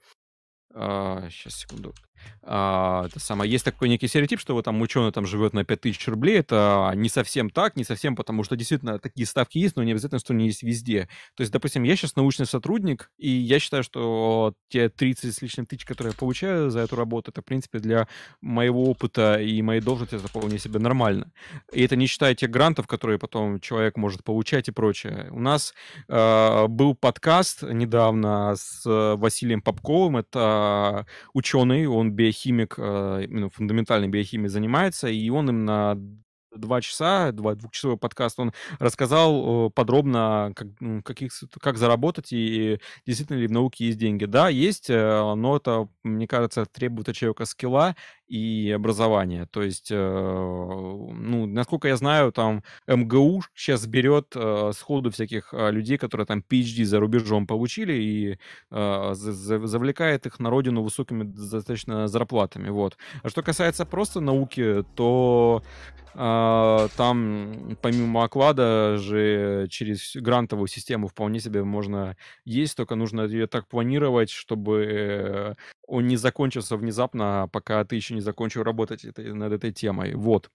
Сейчас, 0.73 1.55
секунду. 1.55 1.93
А, 2.43 3.05
это 3.05 3.19
самое, 3.19 3.51
есть 3.51 3.63
такой 3.63 3.87
некий 3.87 4.07
стереотип, 4.07 4.39
что 4.39 4.53
вот 4.53 4.65
там 4.65 4.81
ученый 4.81 5.11
там 5.11 5.25
живет 5.25 5.53
на 5.53 5.63
5000 5.63 6.07
рублей. 6.07 6.39
Это 6.39 6.91
не 6.95 7.09
совсем 7.09 7.49
так, 7.49 7.75
не 7.75 7.83
совсем, 7.83 8.15
потому 8.15 8.43
что 8.43 8.55
действительно 8.55 8.99
такие 8.99 9.27
ставки 9.27 9.57
есть, 9.59 9.75
но 9.75 9.83
не 9.83 9.91
обязательно, 9.91 10.19
что 10.19 10.33
они 10.33 10.47
есть 10.47 10.63
везде. 10.63 11.07
То 11.35 11.41
есть, 11.41 11.53
допустим, 11.53 11.83
я 11.83 11.95
сейчас 11.95 12.15
научный 12.15 12.45
сотрудник, 12.45 13.11
и 13.17 13.29
я 13.29 13.59
считаю, 13.59 13.83
что 13.83 14.53
те 14.69 14.89
30 14.89 15.35
с 15.35 15.41
лишним 15.41 15.65
тысяч, 15.65 15.85
которые 15.85 16.11
я 16.11 16.17
получаю 16.17 16.71
за 16.71 16.79
эту 16.79 16.95
работу, 16.95 17.31
это, 17.31 17.41
в 17.41 17.45
принципе, 17.45 17.79
для 17.79 18.07
моего 18.41 18.85
опыта 18.85 19.39
и 19.39 19.61
моей 19.61 19.81
должности 19.81 20.15
это 20.15 20.27
вполне 20.27 20.57
себе 20.57 20.79
нормально. 20.79 21.31
И 21.71 21.83
это 21.83 21.95
не 21.95 22.07
считая 22.07 22.33
тех 22.33 22.49
грантов, 22.49 22.87
которые 22.87 23.19
потом 23.19 23.59
человек 23.59 23.97
может 23.97 24.23
получать 24.23 24.67
и 24.67 24.71
прочее. 24.71 25.27
У 25.31 25.39
нас 25.39 25.73
э, 26.07 26.67
был 26.67 26.95
подкаст 26.95 27.63
недавно 27.63 28.55
с 28.55 28.81
Василием 28.85 29.61
Попковым, 29.61 30.17
это 30.17 31.05
ученый, 31.33 31.85
он 31.85 32.10
биохимик, 32.11 32.75
э, 32.77 33.25
именно 33.27 33.49
фундаментальной 33.49 34.07
биохимией 34.07 34.49
занимается, 34.49 35.07
и 35.07 35.29
он 35.29 35.49
именно 35.49 35.97
два 36.55 36.81
часа, 36.81 37.31
два 37.31 37.55
двухчасовой 37.55 37.97
подкаст, 37.97 38.39
он 38.39 38.53
рассказал 38.79 39.69
подробно, 39.71 40.53
как, 40.55 40.67
каких, 41.03 41.31
как 41.61 41.77
заработать 41.77 42.33
и 42.33 42.79
действительно 43.05 43.37
ли 43.37 43.47
в 43.47 43.51
науке 43.51 43.85
есть 43.85 43.97
деньги. 43.97 44.25
Да, 44.25 44.49
есть, 44.49 44.89
э, 44.89 45.33
но 45.35 45.57
это, 45.57 45.87
мне 46.03 46.27
кажется, 46.27 46.65
требует 46.65 47.09
от 47.09 47.15
человека 47.15 47.45
скилла 47.45 47.95
и 48.31 48.71
образования. 48.71 49.45
То 49.51 49.61
есть, 49.61 49.91
э, 49.91 49.95
ну, 49.97 51.45
насколько 51.45 51.89
я 51.89 51.97
знаю, 51.97 52.31
там 52.31 52.63
МГУ 52.87 53.43
сейчас 53.53 53.85
берет 53.85 54.27
э, 54.35 54.71
сходу 54.73 55.11
всяких 55.11 55.53
людей, 55.53 55.97
которые 55.97 56.25
там 56.25 56.43
PhD 56.49 56.85
за 56.85 56.99
рубежом 56.99 57.45
получили 57.47 57.93
и 57.93 58.37
завлекает 58.69 60.25
их 60.25 60.39
на 60.39 60.49
родину 60.49 60.81
высокими 60.81 61.23
достаточно 61.23 62.07
зарплатами. 62.07 62.69
Вот. 62.69 62.97
А 63.23 63.29
что 63.29 63.43
касается 63.43 63.85
просто 63.85 64.21
науки, 64.21 64.85
то 64.95 65.63
а, 66.13 66.87
там 66.97 67.77
помимо 67.81 68.23
оклада 68.23 68.97
же 68.97 69.67
через 69.69 70.15
грантовую 70.15 70.67
систему 70.67 71.07
вполне 71.07 71.39
себе 71.39 71.63
можно 71.63 72.15
есть, 72.45 72.77
только 72.77 72.95
нужно 72.95 73.21
ее 73.21 73.47
так 73.47 73.67
планировать, 73.67 74.29
чтобы 74.29 75.55
он 75.91 76.07
не 76.07 76.15
закончился 76.15 76.77
внезапно, 76.77 77.49
пока 77.51 77.83
ты 77.83 77.97
еще 77.97 78.13
не 78.13 78.20
закончил 78.21 78.63
работать 78.63 79.05
этой, 79.05 79.33
над 79.33 79.53
этой 79.53 79.71
темой. 79.71 80.13
Вот. 80.15 80.49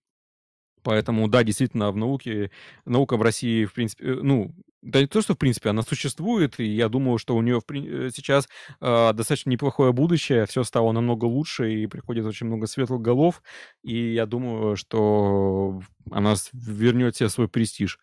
Поэтому, 0.83 1.29
да, 1.29 1.43
действительно, 1.43 1.91
в 1.91 1.97
науке, 1.97 2.51
наука 2.85 3.17
в 3.17 3.23
России, 3.23 3.65
в 3.65 3.75
принципе, 3.75 4.05
э, 4.05 4.15
ну, 4.23 4.55
Да 4.87 5.01
не 5.01 5.09
то, 5.09 5.21
что 5.21 5.35
в 5.35 5.39
принципе 5.39 5.71
она 5.71 5.83
существует, 5.83 6.61
и 6.61 6.65
я 6.65 6.89
думаю, 6.89 7.19
что 7.19 7.35
у 7.35 7.43
нее 7.43 7.61
э, 7.71 8.11
сейчас 8.15 8.49
э, 8.81 9.13
достаточно 9.15 9.51
неплохое 9.51 9.93
будущее, 9.93 10.47
все 10.47 10.63
стало 10.63 10.93
намного 10.93 11.25
лучше, 11.25 11.73
и 11.75 11.87
приходит 11.89 12.25
очень 12.25 12.47
много 12.47 12.69
светлых 12.69 13.01
голов, 13.03 13.43
и 13.83 14.13
я 14.15 14.27
думаю, 14.27 14.77
что 14.77 15.81
она 16.09 16.35
вернет 16.53 17.17
себе 17.17 17.29
свой 17.29 17.49
престиж. 17.49 17.99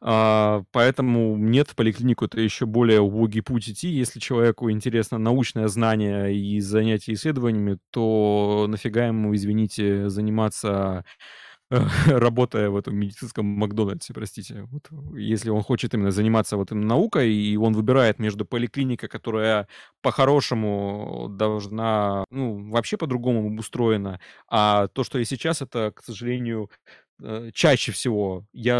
А, 0.00 0.62
поэтому 0.72 1.36
нет, 1.36 1.68
в 1.68 1.74
поликлинику 1.76 2.24
это 2.24 2.40
еще 2.40 2.64
более 2.64 3.02
убогий 3.02 3.42
путь 3.42 3.68
идти. 3.68 3.88
Если 3.88 4.18
человеку 4.18 4.70
интересно 4.70 5.18
научное 5.18 5.68
знание 5.68 6.34
и 6.34 6.58
занятие 6.60 7.12
исследованиями, 7.14 7.76
то 7.90 8.64
нафига 8.66 9.06
ему, 9.08 9.34
извините, 9.34 10.08
заниматься 10.08 11.04
работая 12.06 12.70
в 12.70 12.76
этом 12.76 12.96
медицинском 12.96 13.46
Макдональдсе, 13.46 14.12
простите. 14.14 14.62
Вот, 14.70 14.88
если 15.16 15.50
он 15.50 15.62
хочет 15.62 15.94
именно 15.94 16.10
заниматься 16.10 16.56
вот 16.56 16.72
именно 16.72 16.88
наукой, 16.88 17.32
и 17.32 17.56
он 17.56 17.72
выбирает 17.72 18.18
между 18.18 18.44
поликлиникой, 18.44 19.08
которая 19.08 19.68
по-хорошему 20.02 21.28
должна, 21.30 22.24
ну, 22.30 22.70
вообще 22.70 22.96
по-другому 22.96 23.58
устроена, 23.58 24.20
а 24.48 24.88
то, 24.88 25.04
что 25.04 25.18
и 25.18 25.24
сейчас, 25.24 25.62
это, 25.62 25.92
к 25.94 26.02
сожалению, 26.02 26.70
э, 27.22 27.50
чаще 27.52 27.92
всего 27.92 28.44
я 28.52 28.74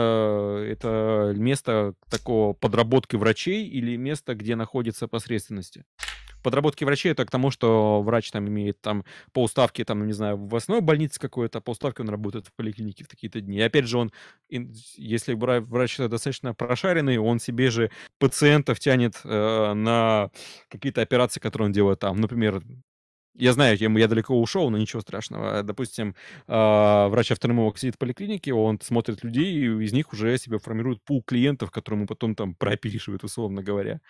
это 0.66 1.32
место 1.36 1.94
такого 2.10 2.52
подработки 2.52 3.16
врачей 3.16 3.66
или 3.66 3.96
место, 3.96 4.34
где 4.34 4.56
находится 4.56 5.08
посредственности 5.08 5.84
подработки 6.44 6.84
врачей 6.84 7.10
это 7.10 7.24
к 7.26 7.30
тому, 7.30 7.50
что 7.50 8.02
врач 8.02 8.30
там 8.30 8.48
имеет 8.48 8.80
там 8.80 9.04
по 9.32 9.42
уставке, 9.42 9.84
там, 9.84 10.06
не 10.06 10.12
знаю, 10.12 10.36
в 10.36 10.54
основной 10.54 10.84
больнице 10.84 11.18
какой-то, 11.18 11.60
по 11.60 11.70
уставке 11.72 12.02
он 12.02 12.10
работает 12.10 12.46
в 12.46 12.52
поликлинике 12.54 13.02
в 13.02 13.08
такие-то 13.08 13.40
дни. 13.40 13.58
И 13.58 13.62
опять 13.62 13.86
же 13.86 13.98
он, 13.98 14.12
если 14.48 15.34
врач 15.34 15.96
достаточно 15.96 16.54
прошаренный, 16.54 17.18
он 17.18 17.40
себе 17.40 17.70
же 17.70 17.90
пациентов 18.20 18.78
тянет 18.78 19.20
э, 19.24 19.72
на 19.74 20.30
какие-то 20.68 21.02
операции, 21.02 21.40
которые 21.40 21.66
он 21.66 21.72
делает 21.72 21.98
там. 21.98 22.20
Например, 22.20 22.62
я 23.36 23.52
знаю, 23.52 23.76
я, 23.76 24.08
далеко 24.08 24.40
ушел, 24.40 24.70
но 24.70 24.78
ничего 24.78 25.02
страшного. 25.02 25.62
Допустим, 25.64 26.14
э, 26.46 27.06
врач-офтальмолог 27.08 27.78
сидит 27.78 27.96
в 27.96 27.98
поликлинике, 27.98 28.54
он 28.54 28.78
смотрит 28.80 29.24
людей, 29.24 29.52
и 29.52 29.84
из 29.84 29.92
них 29.92 30.12
уже 30.12 30.38
себе 30.38 30.58
формирует 30.58 31.02
пул 31.02 31.22
клиентов, 31.22 31.72
которым 31.72 32.00
ему 32.00 32.06
потом 32.06 32.36
там 32.36 32.54
прооперирует, 32.54 33.24
условно 33.24 33.62
говоря. 33.62 34.00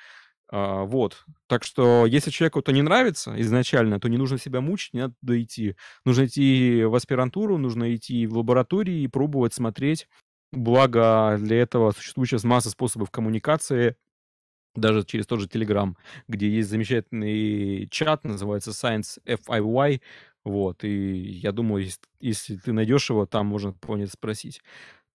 А, 0.51 0.85
вот. 0.85 1.25
Так 1.49 1.65
что, 1.65 2.07
если 2.07 2.31
человеку 2.31 2.61
это 2.61 2.73
не 2.73 2.83
нравится 2.83 3.35
изначально, 3.41 3.99
то 4.01 4.09
не 4.09 4.19
нужно 4.19 4.39
себя 4.39 4.61
мучить, 4.61 4.95
не 4.95 5.01
надо 5.01 5.43
идти. 5.43 5.77
Нужно 6.05 6.27
идти 6.27 6.85
в 6.85 6.95
аспирантуру, 6.95 7.59
нужно 7.59 7.95
идти 7.95 8.27
в 8.27 8.37
лаборатории 8.39 9.03
и 9.03 9.09
пробовать 9.09 9.55
смотреть. 9.55 10.07
Благо, 10.53 11.37
для 11.41 11.59
этого 11.61 11.91
существует 11.93 12.29
сейчас 12.31 12.45
масса 12.45 12.71
способов 12.71 13.11
коммуникации, 13.11 13.97
даже 14.75 15.05
через 15.05 15.27
тот 15.27 15.41
же 15.41 15.47
Telegram, 15.49 15.95
где 16.29 16.49
есть 16.51 16.69
замечательный 16.71 17.89
чат, 17.91 18.25
называется 18.25 18.71
Science 18.73 19.19
FIY, 19.27 20.01
вот, 20.45 20.85
и 20.85 20.91
я 21.41 21.53
думаю, 21.53 21.85
если, 21.85 22.01
если 22.21 22.57
ты 22.57 22.73
найдешь 22.73 23.11
его, 23.11 23.27
там 23.27 23.47
можно 23.47 23.73
понять 23.73 24.13
спросить. 24.13 24.63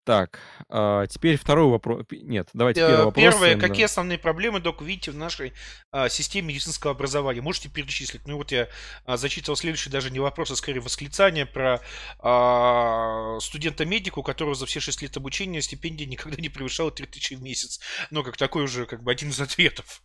Так, 0.06 0.40
а, 0.70 1.06
теперь 1.08 1.38
второй 1.38 1.70
вопрос. 1.70 2.06
Нет, 2.10 2.50
давайте 2.54 2.82
первый 2.82 3.06
вопрос. 3.06 3.24
Первое, 3.24 3.58
какие 3.58 3.86
основные 3.86 4.18
проблемы, 4.18 4.60
док, 4.60 4.82
видите 4.82 5.12
в 5.12 5.16
нашей 5.16 5.54
а, 5.92 6.10
системе 6.10 6.48
медицинского 6.50 6.94
образования? 6.94 7.42
Можете 7.42 7.70
перечислить? 7.70 8.26
Ну 8.26 8.38
вот 8.38 8.52
я 8.52 8.70
а, 9.06 9.18
зачитывал 9.18 9.56
следующий 9.56 9.90
даже 9.90 10.10
не 10.10 10.20
вопрос, 10.20 10.52
а 10.52 10.56
скорее 10.56 10.80
восклицание 10.80 11.46
про 11.46 11.82
а, 12.20 13.38
студента-медика, 13.40 14.20
у 14.20 14.24
которого 14.24 14.56
за 14.56 14.66
все 14.66 14.80
6 14.80 15.02
лет 15.04 15.16
обучения 15.18 15.62
стипендия 15.62 16.08
никогда 16.08 16.42
не 16.42 16.50
превышала 16.50 16.92
3000 16.92 17.36
в 17.36 17.42
месяц. 17.44 17.80
Ну, 18.10 18.24
как 18.24 18.38
такой 18.38 18.64
уже, 18.64 18.86
как 18.86 19.04
бы 19.04 19.12
один 19.12 19.30
из 19.30 19.40
ответов. 19.40 20.02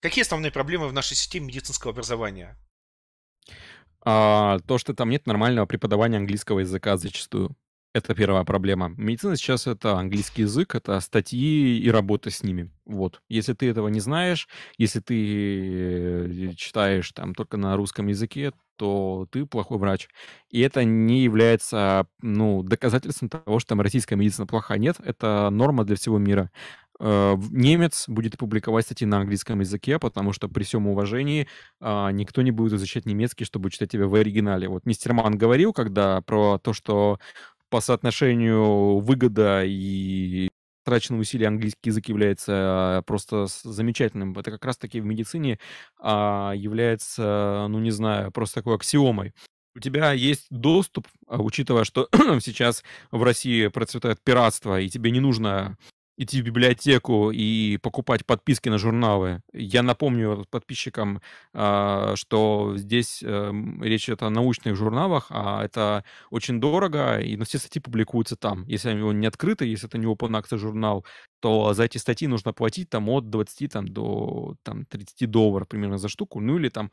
Какие 0.00 0.22
основные 0.22 0.50
проблемы 0.50 0.88
в 0.88 0.92
нашей 0.92 1.16
системе 1.16 1.48
медицинского 1.48 1.92
образования? 1.92 2.56
А, 4.02 4.58
то, 4.66 4.78
что 4.78 4.94
там 4.94 5.10
нет 5.10 5.26
нормального 5.26 5.66
преподавания 5.66 6.16
английского 6.16 6.60
языка 6.60 6.96
зачастую. 6.96 7.54
Это 7.92 8.14
первая 8.14 8.44
проблема. 8.44 8.94
Медицина 8.96 9.34
сейчас 9.34 9.66
это 9.66 9.96
английский 9.98 10.42
язык, 10.42 10.76
это 10.76 11.00
статьи 11.00 11.78
и 11.78 11.90
работа 11.90 12.30
с 12.30 12.44
ними. 12.44 12.70
Вот. 12.84 13.20
Если 13.28 13.52
ты 13.52 13.68
этого 13.68 13.88
не 13.88 13.98
знаешь, 13.98 14.48
если 14.78 15.00
ты 15.00 16.50
э, 16.50 16.52
читаешь 16.56 17.10
там 17.10 17.34
только 17.34 17.56
на 17.56 17.76
русском 17.76 18.06
языке, 18.06 18.52
то 18.76 19.26
ты 19.32 19.44
плохой 19.44 19.78
врач. 19.78 20.08
И 20.50 20.60
это 20.60 20.84
не 20.84 21.22
является, 21.22 22.06
ну, 22.22 22.62
доказательством 22.62 23.28
того, 23.28 23.58
что 23.58 23.70
там 23.70 23.80
российская 23.80 24.14
медицина 24.14 24.46
плохая. 24.46 24.78
Нет, 24.78 24.96
это 25.04 25.50
норма 25.50 25.84
для 25.84 25.96
всего 25.96 26.18
мира. 26.18 26.50
Э, 27.00 27.36
немец 27.50 28.08
будет 28.08 28.38
публиковать 28.38 28.84
статьи 28.84 29.06
на 29.06 29.18
английском 29.18 29.60
языке, 29.60 29.98
потому 29.98 30.32
что 30.32 30.48
при 30.48 30.62
всем 30.62 30.86
уважении 30.86 31.48
а, 31.80 32.10
никто 32.10 32.42
не 32.42 32.52
будет 32.52 32.74
изучать 32.74 33.04
немецкий, 33.04 33.44
чтобы 33.44 33.70
читать 33.70 33.90
тебя 33.90 34.06
в 34.06 34.14
оригинале. 34.14 34.68
Вот 34.68 34.86
мистер 34.86 35.12
Ман 35.12 35.36
говорил, 35.36 35.72
когда 35.72 36.20
про 36.20 36.58
то, 36.58 36.72
что 36.72 37.18
по 37.70 37.80
соотношению 37.80 38.98
выгода 38.98 39.62
и 39.64 40.48
траченные 40.84 41.20
усилия 41.20 41.46
английский 41.46 41.90
язык 41.90 42.08
является 42.08 43.02
просто 43.06 43.46
замечательным. 43.62 44.36
Это 44.36 44.50
как 44.50 44.64
раз-таки 44.64 45.00
в 45.00 45.04
медицине 45.04 45.58
а, 45.98 46.52
является, 46.54 47.66
ну 47.68 47.78
не 47.78 47.90
знаю, 47.90 48.32
просто 48.32 48.56
такой 48.56 48.74
аксиомой. 48.74 49.32
У 49.76 49.78
тебя 49.78 50.12
есть 50.12 50.46
доступ, 50.50 51.06
а, 51.28 51.40
учитывая, 51.40 51.84
что 51.84 52.08
сейчас 52.40 52.82
в 53.10 53.22
России 53.22 53.68
процветает 53.68 54.20
пиратство, 54.22 54.80
и 54.80 54.88
тебе 54.88 55.10
не 55.12 55.20
нужно 55.20 55.76
идти 56.20 56.42
в 56.42 56.44
библиотеку 56.44 57.30
и 57.30 57.78
покупать 57.78 58.26
подписки 58.26 58.68
на 58.68 58.76
журналы. 58.76 59.42
Я 59.54 59.82
напомню 59.82 60.44
подписчикам, 60.50 61.22
а, 61.54 62.14
что 62.14 62.74
здесь 62.76 63.22
эм, 63.22 63.82
речь 63.82 64.06
идет 64.06 64.22
о 64.22 64.28
научных 64.28 64.76
журналах, 64.76 65.28
а 65.30 65.64
это 65.64 66.04
очень 66.30 66.60
дорого, 66.60 67.18
и 67.18 67.36
на 67.36 67.46
все 67.46 67.58
статьи 67.58 67.80
публикуются 67.80 68.36
там. 68.36 68.64
Если 68.66 68.90
они 68.90 69.02
не 69.14 69.26
открыты, 69.26 69.64
если 69.64 69.88
это 69.88 69.96
не 69.96 70.06
open 70.06 70.38
access 70.38 70.58
журнал, 70.58 71.06
то 71.40 71.72
за 71.72 71.84
эти 71.84 71.96
статьи 71.96 72.28
нужно 72.28 72.52
платить 72.52 72.90
там 72.90 73.08
от 73.08 73.30
20 73.30 73.72
там, 73.72 73.88
до 73.88 74.56
там, 74.62 74.84
30 74.84 75.30
долларов 75.30 75.68
примерно 75.68 75.96
за 75.96 76.10
штуку, 76.10 76.40
ну 76.40 76.58
или 76.58 76.68
там 76.68 76.90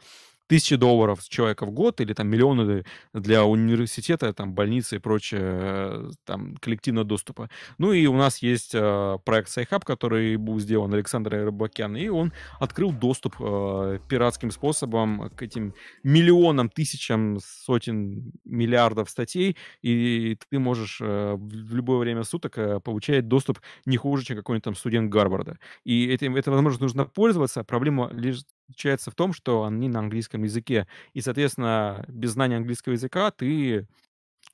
тысячи 0.47 0.75
долларов 0.75 1.21
с 1.21 1.27
человека 1.27 1.65
в 1.65 1.71
год 1.71 2.01
или 2.01 2.13
там 2.13 2.27
миллионы 2.27 2.85
для 3.13 3.45
университета, 3.45 4.33
там 4.33 4.53
больницы 4.53 4.95
и 4.95 4.99
прочее, 4.99 6.11
там 6.25 6.55
коллективного 6.57 7.05
доступа. 7.05 7.49
Ну 7.77 7.91
и 7.91 8.05
у 8.07 8.15
нас 8.15 8.39
есть 8.39 8.71
э, 8.73 9.17
проект 9.25 9.49
Sci-Hub, 9.49 9.85
который 9.85 10.37
был 10.37 10.59
сделан 10.59 10.93
Александрой 10.93 11.45
Элбакян, 11.45 11.95
и 11.95 12.07
он 12.07 12.33
открыл 12.59 12.91
доступ 12.91 13.35
э, 13.39 13.99
пиратским 14.07 14.51
способом 14.51 15.29
к 15.35 15.41
этим 15.41 15.73
миллионам, 16.03 16.69
тысячам, 16.69 17.39
сотен 17.41 18.31
миллиардов 18.45 19.09
статей, 19.09 19.57
и 19.81 20.37
ты 20.49 20.59
можешь 20.59 20.99
э, 21.01 21.35
в 21.37 21.75
любое 21.75 21.99
время 21.99 22.23
суток 22.23 22.57
э, 22.57 22.79
получать 22.79 23.27
доступ 23.27 23.59
не 23.85 23.97
хуже, 23.97 24.23
чем 24.23 24.37
какой-нибудь 24.37 24.63
там 24.63 24.75
студент 24.75 25.11
Гарварда. 25.11 25.59
И 25.83 26.07
этим, 26.07 26.35
этой 26.35 26.49
возможностью 26.49 26.85
нужно 26.85 27.05
пользоваться. 27.05 27.63
Проблема 27.63 28.09
лишь 28.13 28.43
заключается 28.67 29.11
в 29.11 29.15
том, 29.15 29.33
что 29.33 29.63
они 29.63 29.89
на 29.89 29.99
английском 29.99 30.43
языке. 30.43 30.87
И, 31.13 31.21
соответственно, 31.21 32.05
без 32.07 32.31
знания 32.31 32.57
английского 32.57 32.93
языка 32.93 33.31
ты 33.31 33.87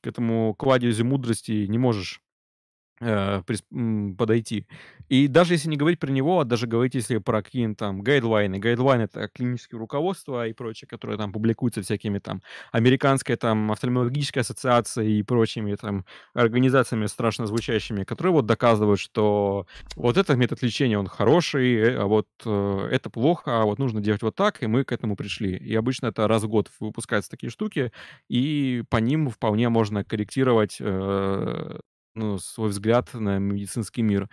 к 0.01 0.07
этому 0.07 0.55
кладезю 0.55 1.05
мудрости 1.05 1.65
не 1.67 1.77
можешь 1.77 2.22
подойти. 4.17 4.67
И 5.09 5.27
даже 5.27 5.53
если 5.53 5.69
не 5.69 5.77
говорить 5.77 5.99
про 5.99 6.11
него, 6.11 6.39
а 6.39 6.45
даже 6.45 6.65
говорить, 6.65 6.95
если 6.95 7.17
про 7.17 7.43
какие-то 7.43 7.75
там 7.75 8.01
гайдлайны. 8.01 8.57
Гайдлайн— 8.57 9.01
это 9.03 9.27
клинические 9.27 9.79
руководства 9.79 10.47
и 10.47 10.53
прочее, 10.53 10.87
которые 10.87 11.17
там 11.17 11.31
публикуются 11.31 11.81
всякими 11.81 12.19
там 12.19 12.41
американской 12.71 13.35
там 13.35 13.71
офтальмологической 13.71 14.41
ассоциацией 14.41 15.19
и 15.19 15.23
прочими 15.23 15.75
там 15.75 16.05
организациями 16.33 17.05
страшно 17.07 17.45
звучащими, 17.45 18.03
которые 18.03 18.33
вот 18.33 18.45
доказывают, 18.45 18.99
что 18.99 19.67
вот 19.95 20.17
этот 20.17 20.37
метод 20.37 20.61
лечения, 20.63 20.97
он 20.97 21.07
хороший, 21.07 21.75
э, 21.75 21.97
а 21.97 22.05
вот 22.05 22.27
э, 22.45 22.87
это 22.91 23.09
плохо, 23.09 23.61
а 23.61 23.65
вот 23.65 23.79
нужно 23.79 24.01
делать 24.01 24.23
вот 24.23 24.35
так, 24.35 24.63
и 24.63 24.67
мы 24.67 24.83
к 24.83 24.91
этому 24.91 25.15
пришли. 25.15 25.55
И 25.55 25.75
обычно 25.75 26.07
это 26.07 26.27
раз 26.27 26.43
в 26.43 26.47
год 26.47 26.71
выпускаются 26.79 27.29
такие 27.29 27.49
штуки, 27.49 27.91
и 28.29 28.83
по 28.89 28.97
ним 28.97 29.29
вполне 29.29 29.69
можно 29.69 30.03
корректировать 30.03 30.77
э, 30.79 31.79
ну, 32.15 32.37
свой 32.37 32.69
взгляд 32.69 33.13
на 33.13 33.39
медицинский 33.39 34.01
мир. 34.01 34.29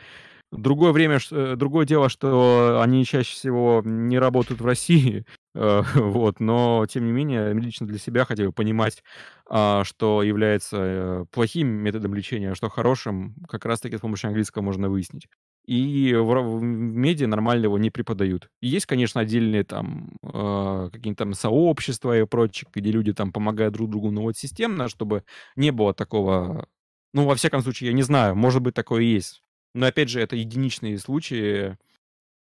Другое 0.52 0.90
время, 0.90 1.19
э, 1.31 1.55
другое 1.57 1.86
дело, 1.86 2.09
что 2.09 2.81
они 2.82 3.05
чаще 3.05 3.35
всего 3.35 3.82
не 3.85 4.19
работают 4.19 4.61
в 4.61 4.66
России, 4.66 5.24
э, 5.55 5.82
вот, 5.94 6.40
но 6.40 6.86
тем 6.89 7.07
не 7.07 7.12
менее, 7.12 7.52
лично 7.55 7.86
для 7.86 7.98
себя 7.98 8.24
хотя 8.24 8.44
бы 8.44 8.52
понимать, 8.52 9.05
а, 9.48 9.85
что 9.85 10.24
является 10.24 10.77
э, 10.81 11.24
плохим 11.31 11.69
методом 11.69 12.15
лечения, 12.15 12.51
а 12.51 12.55
что 12.57 12.69
хорошим, 12.69 13.36
как 13.48 13.65
раз-таки 13.65 13.97
с 13.97 14.01
помощью 14.01 14.28
английского 14.28 14.62
можно 14.62 14.89
выяснить. 14.89 15.28
И 15.66 16.15
в, 16.15 16.24
в 16.24 16.62
медиа 16.62 17.28
нормально 17.28 17.66
его 17.66 17.78
не 17.78 17.90
преподают. 17.90 18.48
Есть, 18.61 18.86
конечно, 18.86 19.20
отдельные 19.20 19.62
там 19.62 20.11
какие-то 20.23 21.24
там 21.24 21.35
сообщества 21.35 22.19
и 22.19 22.24
прочее, 22.24 22.69
где 22.74 22.90
люди 22.90 23.12
там 23.12 23.31
помогают 23.31 23.74
друг 23.74 23.89
другу, 23.89 24.11
но 24.11 24.23
вот 24.23 24.36
системно, 24.36 24.89
чтобы 24.89 25.23
не 25.55 25.70
было 25.70 25.94
такого 25.94 26.66
ну, 27.12 27.27
во 27.27 27.35
всяком 27.35 27.62
случае, 27.62 27.91
я 27.91 27.95
не 27.95 28.03
знаю, 28.03 28.37
может 28.37 28.62
быть, 28.62 28.74
такое 28.74 29.03
есть. 29.03 29.43
Но 29.74 29.87
опять 29.87 30.09
же, 30.09 30.20
это 30.20 30.37
единичные 30.37 30.99
случаи, 30.99 31.77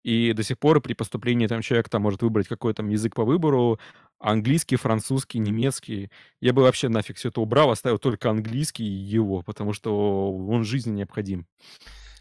и 0.02 0.32
до 0.32 0.42
сих 0.42 0.58
пор 0.58 0.80
при 0.80 0.94
поступлении 0.94 1.46
там 1.46 1.60
человек 1.60 1.88
там 1.88 2.02
может 2.02 2.22
выбрать 2.22 2.48
какой 2.48 2.72
там 2.72 2.88
язык 2.88 3.14
по 3.14 3.24
выбору, 3.24 3.78
английский, 4.18 4.76
французский, 4.76 5.38
немецкий. 5.38 6.10
Я 6.40 6.52
бы 6.52 6.62
вообще 6.62 6.88
нафиг 6.88 7.16
все 7.16 7.28
это 7.28 7.40
убрал, 7.40 7.70
оставил 7.70 7.98
только 7.98 8.30
английский 8.30 8.84
его, 8.84 9.42
потому 9.42 9.72
что 9.72 10.32
он 10.32 10.64
жизни 10.64 10.92
необходим. 10.92 11.46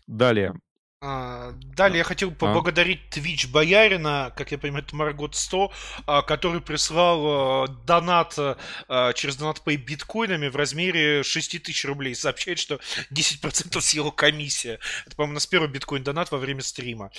Далее. 0.07 0.55
А, 1.01 1.53
далее 1.75 1.99
я 1.99 2.03
хотел 2.03 2.29
а? 2.29 2.33
поблагодарить 2.33 2.99
Twitch 3.09 3.49
Боярина, 3.49 4.33
как 4.35 4.51
я 4.51 4.57
понимаю, 4.57 4.83
это 4.83 4.93
Маргот 4.97 5.33
100, 5.33 5.71
а, 6.05 6.21
который 6.23 6.59
прислал 6.59 7.69
донат 7.85 8.33
через 8.33 9.39
DonatPay 9.39 9.77
биткоинами 9.77 10.49
в 10.49 10.57
размере 10.57 11.23
6 11.23 11.63
тысяч 11.63 11.85
рублей. 11.85 12.15
Сообщает, 12.15 12.59
что 12.59 12.79
10% 13.11 13.79
с 13.79 13.93
его 13.93 14.11
комиссия. 14.11 14.79
Это, 15.05 15.15
по-моему, 15.15 15.33
у 15.33 15.35
нас 15.35 15.47
первый 15.47 15.69
биткоин-донат 15.69 16.31
во 16.31 16.37
время 16.37 16.61
стрима. 16.61 17.11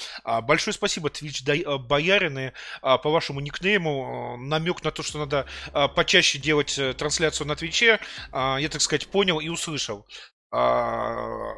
Большое 0.42 0.74
спасибо, 0.74 1.08
Twitch 1.08 1.78
Боярины, 1.78 2.52
по 2.82 3.10
вашему 3.10 3.40
никнейму. 3.40 4.36
Намек 4.38 4.84
на 4.84 4.90
то, 4.90 5.02
что 5.02 5.18
надо 5.18 5.46
почаще 5.94 6.38
делать 6.38 6.78
э, 6.78 6.92
трансляцию 6.92 7.46
на 7.46 7.56
Твиче, 7.56 8.00
я, 8.32 8.68
так 8.70 8.80
сказать, 8.80 9.06
понял 9.08 9.40
и 9.40 9.48
услышал. 9.48 10.06
А, 10.52 11.52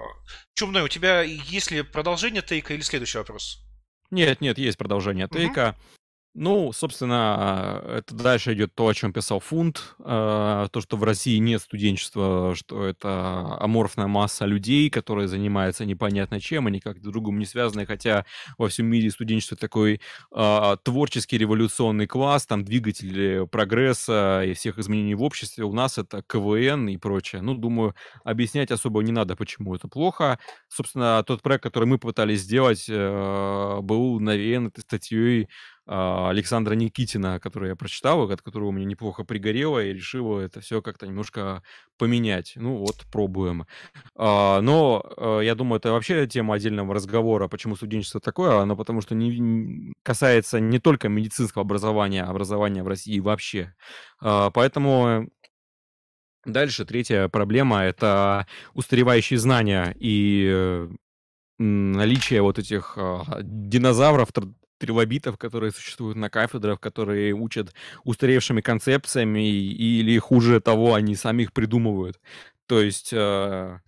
Чумной, 0.54 0.82
у 0.82 0.88
тебя 0.88 1.22
есть 1.22 1.70
ли 1.70 1.82
продолжение 1.82 2.42
тейка 2.42 2.74
или 2.74 2.82
следующий 2.82 3.18
вопрос? 3.18 3.58
Нет, 4.10 4.40
нет, 4.40 4.58
есть 4.58 4.76
продолжение 4.76 5.28
тейка. 5.28 5.70
Угу. 5.70 6.01
Ну, 6.34 6.72
собственно, 6.72 7.82
это 7.86 8.14
дальше 8.14 8.54
идет 8.54 8.74
то, 8.74 8.88
о 8.88 8.94
чем 8.94 9.12
писал 9.12 9.38
Фунт, 9.38 9.94
э, 9.98 10.66
то, 10.72 10.80
что 10.80 10.96
в 10.96 11.04
России 11.04 11.36
нет 11.36 11.60
студенчества, 11.60 12.54
что 12.56 12.86
это 12.86 13.58
аморфная 13.60 14.06
масса 14.06 14.46
людей, 14.46 14.88
которые 14.88 15.28
занимаются 15.28 15.84
непонятно 15.84 16.40
чем, 16.40 16.68
они 16.68 16.80
как 16.80 17.02
друг 17.02 17.12
другу 17.12 17.32
не 17.32 17.44
связаны, 17.44 17.84
хотя 17.84 18.24
во 18.56 18.68
всем 18.68 18.86
мире 18.86 19.10
студенчество 19.10 19.58
такой 19.58 20.00
э, 20.34 20.76
творческий 20.82 21.36
революционный 21.36 22.06
класс, 22.06 22.46
там 22.46 22.64
двигатель 22.64 23.46
прогресса 23.48 24.42
и 24.46 24.54
всех 24.54 24.78
изменений 24.78 25.14
в 25.14 25.22
обществе. 25.22 25.64
У 25.64 25.74
нас 25.74 25.98
это 25.98 26.22
КВН 26.26 26.88
и 26.88 26.96
прочее. 26.96 27.42
Ну, 27.42 27.54
думаю, 27.54 27.94
объяснять 28.24 28.70
особо 28.70 29.02
не 29.02 29.12
надо, 29.12 29.36
почему 29.36 29.74
это 29.74 29.86
плохо. 29.86 30.38
Собственно, 30.68 31.22
тот 31.26 31.42
проект, 31.42 31.62
который 31.64 31.84
мы 31.84 31.98
пытались 31.98 32.40
сделать, 32.40 32.86
э, 32.88 33.78
был 33.82 34.18
навеян 34.18 34.68
этой 34.68 34.80
статьей 34.80 35.42
а, 35.42 35.46
Александра 35.84 36.74
Никитина, 36.74 37.40
который 37.40 37.70
я 37.70 37.76
прочитал, 37.76 38.30
от 38.30 38.40
которого 38.40 38.70
мне 38.70 38.84
неплохо 38.84 39.24
пригорело, 39.24 39.82
и 39.82 39.92
решил 39.92 40.38
это 40.38 40.60
все 40.60 40.80
как-то 40.80 41.06
немножко 41.06 41.62
поменять. 41.98 42.52
Ну 42.56 42.76
вот, 42.76 43.04
пробуем. 43.10 43.66
А, 44.16 44.60
но 44.60 45.04
а, 45.16 45.40
я 45.40 45.54
думаю, 45.56 45.78
это 45.78 45.90
вообще 45.90 46.26
тема 46.28 46.54
отдельного 46.54 46.94
разговора, 46.94 47.48
почему 47.48 47.74
студенчество 47.74 48.20
такое, 48.20 48.60
оно 48.60 48.76
потому 48.76 49.00
что 49.00 49.16
не, 49.16 49.92
касается 50.04 50.60
не 50.60 50.78
только 50.78 51.08
медицинского 51.08 51.62
образования, 51.62 52.22
а 52.22 52.30
образования 52.30 52.82
в 52.82 52.88
России 52.88 53.18
вообще. 53.18 53.74
Поэтому 54.20 55.28
Дальше 56.44 56.84
третья 56.84 57.28
проблема— 57.28 57.82
это 57.84 58.48
устаревающие 58.74 59.38
знания 59.38 59.94
и 59.96 60.88
наличие 61.58 62.42
вот 62.42 62.58
этих 62.58 62.98
динозавров 63.42 64.32
трилобитов, 64.82 65.38
которые 65.38 65.70
существуют 65.70 66.16
на 66.16 66.28
кафедрах, 66.28 66.80
которые 66.80 67.32
учат 67.32 67.72
устаревшими 68.04 68.60
концепциями, 68.60 69.48
или 69.48 70.18
хуже 70.18 70.60
того, 70.60 70.94
они 70.94 71.14
сами 71.14 71.44
их 71.44 71.52
придумывают. 71.52 72.20
То 72.66 72.80
есть 72.80 73.12
э, 73.12 73.78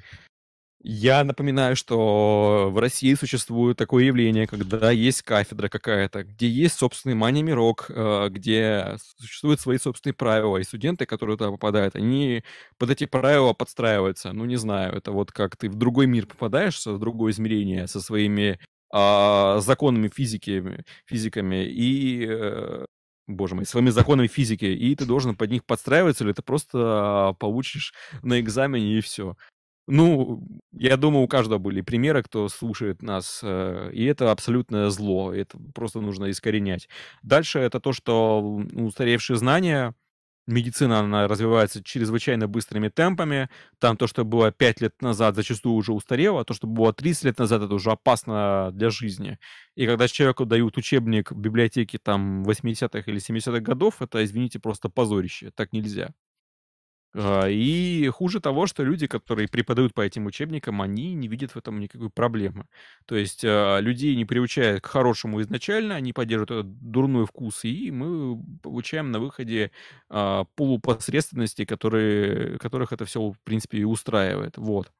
я 0.87 1.25
напоминаю, 1.25 1.77
что 1.77 2.69
в 2.71 2.79
России 2.79 3.15
существует 3.15 3.79
такое 3.79 4.05
явление, 4.05 4.47
когда 4.47 4.91
есть 4.91 5.23
кафедра 5.23 5.71
какая-то, 5.71 6.25
где 6.25 6.47
есть 6.47 6.77
собственный 6.77 7.15
мани-мирок, 7.15 7.87
э, 7.89 8.29
где 8.31 8.99
существуют 9.19 9.61
свои 9.61 9.79
собственные 9.79 10.15
правила, 10.15 10.59
и 10.59 10.63
студенты, 10.63 11.07
которые 11.07 11.39
туда 11.39 11.51
попадают, 11.51 11.97
они 11.97 12.45
под 12.79 12.91
эти 12.91 13.07
правила 13.07 13.55
подстраиваются. 13.55 14.33
Ну, 14.33 14.45
не 14.45 14.57
знаю, 14.57 14.95
это 14.95 15.11
вот 15.11 15.33
как 15.33 15.57
ты 15.57 15.71
в 15.71 15.75
другой 15.75 16.07
мир 16.07 16.27
попадаешь, 16.27 16.85
в 16.85 16.99
другое 16.99 17.33
измерение, 17.33 17.87
со 17.89 18.01
своими 18.03 18.61
а, 18.97 19.59
законами 19.61 20.07
физики, 20.09 20.85
физиками 21.05 21.67
и 21.67 22.25
э, 22.29 22.85
боже 23.27 23.57
мой, 23.57 23.67
своими 23.67 23.91
законами 23.91 24.29
физики, 24.29 24.67
и 24.67 24.95
ты 24.95 25.05
должен 25.05 25.35
под 25.35 25.51
них 25.51 25.65
подстраиваться, 25.65 26.23
или 26.23 26.33
ты 26.33 26.43
просто 26.43 27.35
получишь 27.41 27.93
на 28.23 28.39
экзамене 28.39 28.99
и 28.99 29.01
все. 29.01 29.37
Ну, 29.89 30.47
я 30.71 30.97
думаю, 30.97 31.25
у 31.25 31.29
каждого 31.29 31.59
были 31.59 31.81
примеры, 31.81 32.23
кто 32.23 32.49
слушает 32.49 33.03
нас, 33.03 33.41
э, 33.43 33.91
и 33.93 34.05
это 34.05 34.31
абсолютное 34.31 34.91
зло, 34.91 35.35
это 35.35 35.59
просто 35.75 36.01
нужно 36.01 36.31
искоренять. 36.31 36.89
Дальше 37.25 37.59
это 37.59 37.81
то, 37.81 37.93
что 37.93 38.41
устаревшие 38.75 39.37
знания, 39.39 39.93
медицина, 40.47 41.01
она 41.01 41.29
развивается 41.29 41.83
чрезвычайно 41.83 42.49
быстрыми 42.49 42.89
темпами. 42.89 43.49
Там 43.79 43.97
то, 43.97 44.07
что 44.07 44.25
было 44.25 44.53
5 44.53 44.81
лет 44.81 45.03
назад, 45.03 45.35
зачастую 45.37 45.75
уже 45.75 45.93
устарело, 45.93 46.41
а 46.41 46.45
то, 46.45 46.55
что 46.55 46.67
было 46.67 46.93
30 46.93 47.25
лет 47.25 47.39
назад, 47.39 47.63
это 47.63 47.75
уже 47.75 47.91
опасно 47.91 48.71
для 48.73 48.91
жизни. 48.91 49.39
И 49.77 49.87
когда 49.87 50.09
человеку 50.09 50.45
дают 50.47 50.77
учебник 50.77 51.33
в 51.33 51.39
библиотеке 51.39 51.99
там 51.99 52.45
80-х 52.45 53.11
или 53.11 53.21
70-х 53.21 53.61
годов, 53.61 54.03
это, 54.03 54.25
извините, 54.25 54.59
просто 54.59 54.89
позорище. 54.89 55.51
Так 55.55 55.73
нельзя. 55.73 56.15
А, 57.15 57.47
и 57.49 58.09
хуже 58.09 58.41
того, 58.41 58.67
что 58.67 58.83
люди, 58.83 59.07
которые 59.07 59.49
преподают 59.49 59.95
по 59.95 60.01
этим 60.01 60.27
учебникам, 60.27 60.83
они 60.83 61.15
не 61.15 61.29
видят 61.29 61.53
в 61.53 61.57
этом 61.57 61.79
никакой 61.79 62.11
проблемы. 62.11 62.67
То 63.07 63.15
есть 63.15 63.45
а, 63.45 63.79
людей 63.79 64.17
не 64.17 64.25
приучают 64.25 64.83
к 64.83 64.87
хорошему 64.87 65.41
изначально, 65.41 65.95
они 65.95 66.13
поддерживают 66.13 66.51
этот 66.51 66.91
дурной 66.91 67.27
вкус, 67.27 67.65
и 67.65 67.91
мы 67.93 68.43
получаем 68.63 69.13
на 69.13 69.21
выходе 69.21 69.71
а, 70.09 70.45
полупосредственности, 70.57 71.65
которые, 71.65 72.59
которых 72.59 72.93
это 72.93 73.05
все, 73.05 73.31
в 73.31 73.39
принципе, 73.45 73.79
и 73.79 73.85
устраивает. 73.85 74.57
Вот. 74.57 74.91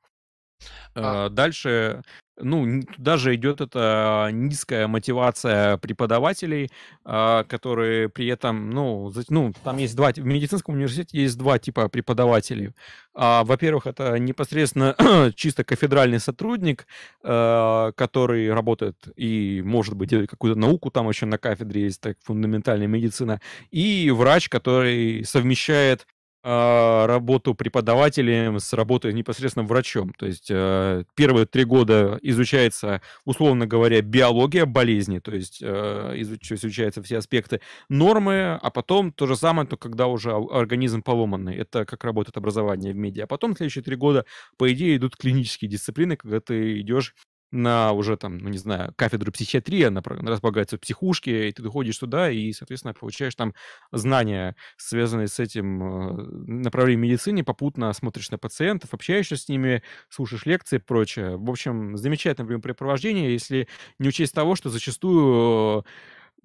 А... 0.95 1.29
Дальше 1.29 2.03
ну, 2.37 2.83
даже 2.99 3.35
идет 3.35 3.61
эта 3.61 4.29
низкая 4.33 4.89
мотивация 4.89 5.77
преподавателей, 5.79 6.71
а, 7.05 7.45
которые 7.45 8.09
при 8.09 8.27
этом, 8.27 8.71
ну, 8.71 9.13
ну, 9.29 9.53
там 9.63 9.79
есть 9.79 9.97
два, 9.97 10.13
в 10.13 10.19
медицинском 10.19 10.75
университете 10.75 11.23
есть 11.23 11.39
два 11.39 11.59
типа 11.59 11.89
преподавателей. 11.89 12.73
А, 13.15 13.45
во-первых, 13.45 13.87
это 13.87 14.19
непосредственно 14.19 14.97
чисто 15.37 15.65
кафедральный 15.65 16.19
сотрудник, 16.19 16.87
а, 17.23 17.93
который 17.93 18.53
работает 18.53 18.97
и, 19.17 19.63
может 19.65 19.95
быть, 19.95 20.11
делает 20.11 20.31
какую-то 20.31 20.59
науку, 20.59 20.91
там 20.91 21.09
еще 21.09 21.27
на 21.27 21.39
кафедре 21.39 21.83
есть 21.83 22.01
так 22.01 22.17
фундаментальная 22.23 22.89
медицина, 22.89 23.41
и 23.71 24.11
врач, 24.11 24.49
который 24.49 25.25
совмещает 25.25 26.07
а, 26.07 26.14
работу 26.45 27.55
преподавателем 27.55 28.59
с 28.61 28.73
работой 28.75 29.13
непосредственно 29.15 29.67
врачом. 29.67 30.13
То 30.13 30.27
есть 30.27 30.49
э, 30.51 31.05
первые 31.15 31.47
три 31.47 31.65
года 31.65 32.19
изучается, 32.21 33.01
условно 33.25 33.67
говоря, 33.67 34.03
биология 34.03 34.67
болезни, 34.67 35.21
то 35.21 35.35
есть 35.35 35.61
э, 35.63 36.15
изучаются 36.17 37.03
все 37.03 37.19
аспекты 37.19 37.61
нормы, 37.89 38.59
а 38.61 38.71
потом 38.71 39.11
то 39.11 39.27
же 39.27 39.37
самое, 39.37 39.67
то 39.67 39.77
когда 39.79 40.07
уже 40.07 40.33
организм 40.33 41.03
поломанный. 41.03 41.57
Это 41.57 41.87
как 41.87 42.05
работает 42.05 42.37
образование 42.37 42.93
в 42.93 42.97
медиа. 42.97 43.25
А 43.25 43.27
потом 43.27 43.57
следующие 43.57 43.83
три 43.83 43.97
года, 43.97 44.27
по 44.59 44.71
идее, 44.71 44.97
идут 44.97 45.17
клинические 45.17 45.71
дисциплины, 45.71 46.17
когда 46.17 46.41
ты 46.41 46.81
идешь 46.81 47.15
на 47.55 47.93
уже 47.93 48.17
там, 48.17 48.39
ну 48.39 48.49
не 48.49 48.59
знаю, 48.59 48.93
кафедру 48.97 49.31
психиатрии, 49.33 49.83
она 49.85 50.03
располагается 50.05 50.77
в 50.77 50.81
психушке, 50.81 51.49
и 51.49 51.53
ты 51.53 51.63
доходишь 51.63 51.97
туда 51.97 52.31
и, 52.31 52.53
соответственно, 52.53 52.95
получаешь 52.95 53.35
там 53.35 53.55
знания, 53.93 54.57
связанные 54.77 55.29
с 55.29 55.39
этим 55.39 55.83
э, 55.83 56.63
направлением 56.63 57.03
медицины, 57.03 57.45
попутно 57.45 57.93
смотришь 57.93 58.31
на 58.31 58.39
пациентов, 58.39 58.93
общаешься 58.93 59.37
с 59.37 59.49
ними, 59.49 59.83
слушаешь 60.09 60.47
лекции 60.47 60.77
и 60.77 60.81
прочее. 60.81 61.37
В 61.37 61.49
общем, 61.49 61.97
замечательное 61.97 62.49
времяпрепровождение, 62.49 63.33
если 63.33 63.69
не 63.99 64.09
учесть 64.09 64.35
того, 64.35 64.57
что 64.57 64.69
зачастую 64.69 65.85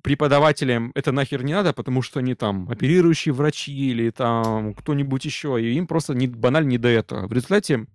преподавателям 0.02 0.92
это 0.96 1.12
нахер 1.12 1.44
не 1.44 1.54
надо, 1.54 1.74
потому 1.74 2.02
что 2.02 2.20
они 2.20 2.36
там 2.36 2.70
оперирующие 2.70 3.34
врачи 3.34 3.74
или 3.74 4.10
там 4.12 4.74
кто-нибудь 4.74 5.26
еще, 5.26 5.62
и 5.62 5.74
им 5.74 5.88
просто 5.88 6.14
не, 6.14 6.28
банально 6.28 6.70
не 6.70 6.78
до 6.78 6.88
этого. 6.88 7.28
В 7.28 7.34
результате 7.34 7.88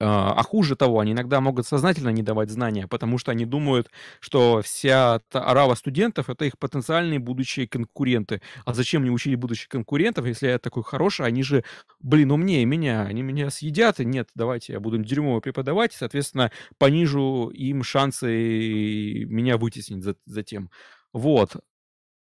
а, 0.00 0.32
а 0.32 0.42
хуже 0.42 0.76
того, 0.76 1.00
они 1.00 1.12
иногда 1.12 1.40
могут 1.40 1.66
сознательно 1.66 2.08
не 2.08 2.22
давать 2.22 2.50
знания, 2.50 2.86
потому 2.88 3.18
что 3.18 3.32
они 3.32 3.44
думают, 3.44 3.90
что 4.20 4.62
вся 4.62 5.20
орава 5.32 5.74
студентов— 5.74 6.28
это 6.30 6.46
их 6.46 6.58
потенциальные 6.58 7.18
будущие 7.18 7.68
конкуренты. 7.68 8.40
А 8.64 8.72
зачем 8.74 9.02
мне 9.02 9.10
учить 9.10 9.36
будущих 9.36 9.68
конкурентов, 9.68 10.26
если 10.26 10.48
я 10.48 10.58
такой 10.58 10.82
хороший? 10.82 11.26
Они 11.26 11.42
же, 11.42 11.64
блин, 12.00 12.30
умнее 12.32 12.64
меня, 12.64 13.02
они 13.02 13.22
меня 13.22 13.50
съедят. 13.50 14.00
И 14.00 14.04
нет, 14.04 14.28
давайте 14.34 14.72
я 14.72 14.80
буду 14.80 14.96
им 14.96 15.04
дерьмово 15.04 15.40
преподавать, 15.40 15.94
и, 15.94 15.98
соответственно, 15.98 16.50
понижу 16.78 17.48
им 17.52 17.82
шансы 17.82 19.24
меня 19.26 19.58
вытеснить 19.58 20.04
затем. 20.26 20.70
Вот. 21.12 21.56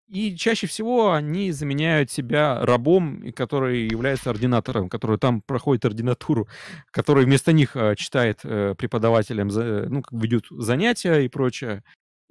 И 0.07 0.35
чаще 0.35 0.67
всего 0.67 1.13
они 1.13 1.51
заменяют 1.51 2.11
себя 2.11 2.63
рабом, 2.65 3.31
который 3.35 3.87
является 3.87 4.29
ординатором, 4.29 4.89
который 4.89 5.17
там 5.17 5.41
проходит 5.41 5.85
ординатуру, 5.85 6.47
который 6.91 7.25
вместо 7.25 7.51
них 7.51 7.75
э, 7.75 7.95
читает 7.95 8.41
э, 8.43 8.75
преподавателям, 8.77 9.47
ну, 9.47 10.03
ведет 10.11 10.45
занятия 10.51 11.21
и 11.21 11.29
прочее 11.29 11.83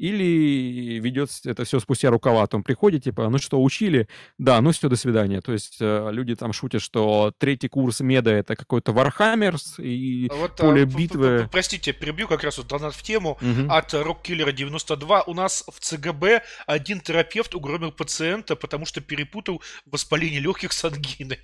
или 0.03 0.99
ведет 0.99 1.31
это 1.45 1.65
все 1.65 1.79
спустя 1.79 2.11
рукава. 2.11 2.45
Там 2.49 2.65
приходит, 2.65 3.05
типа, 3.05 3.29
ну 3.29 3.39
что, 3.39 3.62
учили? 3.62 4.09
Да, 4.37 4.61
ну 4.61 4.73
все, 4.73 4.89
до 4.89 4.97
свидания. 4.97 5.41
То 5.41 5.53
есть 5.53 5.77
э, 5.81 6.09
люди 6.11 6.35
там 6.35 6.53
шутят, 6.53 6.83
что 6.83 7.33
третий 7.39 7.69
курс 7.69 8.01
меда— 8.01 8.33
это 8.33 8.57
какой-то 8.57 8.93
Warhammer 8.93 9.70
с 9.70 9.78
и 9.79 10.27
а 10.29 10.35
вот, 10.35 10.57
поле 10.57 10.83
а, 10.83 10.87
битвы. 10.87 11.49
Простите, 11.53 11.93
перебью 11.93 12.27
как 12.27 12.43
раз 12.43 12.59
вот 12.59 12.66
донат 12.66 12.97
в 12.97 13.03
тему. 13.03 13.39
Угу. 13.41 13.70
От 13.73 13.95
Роккиллера 13.95 14.51
92 14.51 15.23
у 15.23 15.35
нас 15.35 15.65
в 15.73 15.79
ЦГБ 15.79 16.43
один 16.66 16.99
терапевт 16.99 17.55
угробил 17.55 17.93
пациента, 17.93 18.57
потому 18.57 18.87
что 18.87 19.01
перепутал 19.01 19.62
воспаление 19.87 20.41
легких 20.41 20.73
с 20.73 20.85
ангиной. 20.85 21.39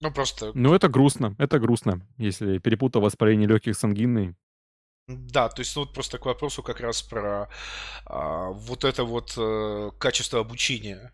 Ну, 0.00 0.12
просто... 0.12 0.52
Ну, 0.54 0.72
это 0.72 0.88
грустно, 0.88 1.34
это 1.38 1.58
грустно, 1.58 2.06
если 2.16 2.58
перепутал 2.58 3.02
воспаление 3.02 3.48
легких 3.48 3.76
с 3.76 3.82
ангиной. 3.82 4.36
Да, 5.28 5.48
то 5.48 5.60
есть, 5.60 5.74
ну, 5.76 5.82
вот 5.82 5.94
просто 5.94 6.18
к 6.18 6.26
вопросу 6.26 6.62
как 6.62 6.80
раз 6.80 7.02
про 7.02 7.48
а, 8.06 8.50
вот 8.50 8.84
это 8.84 9.04
вот 9.04 9.34
а, 9.36 9.90
качество 9.98 10.40
обучения. 10.40 11.12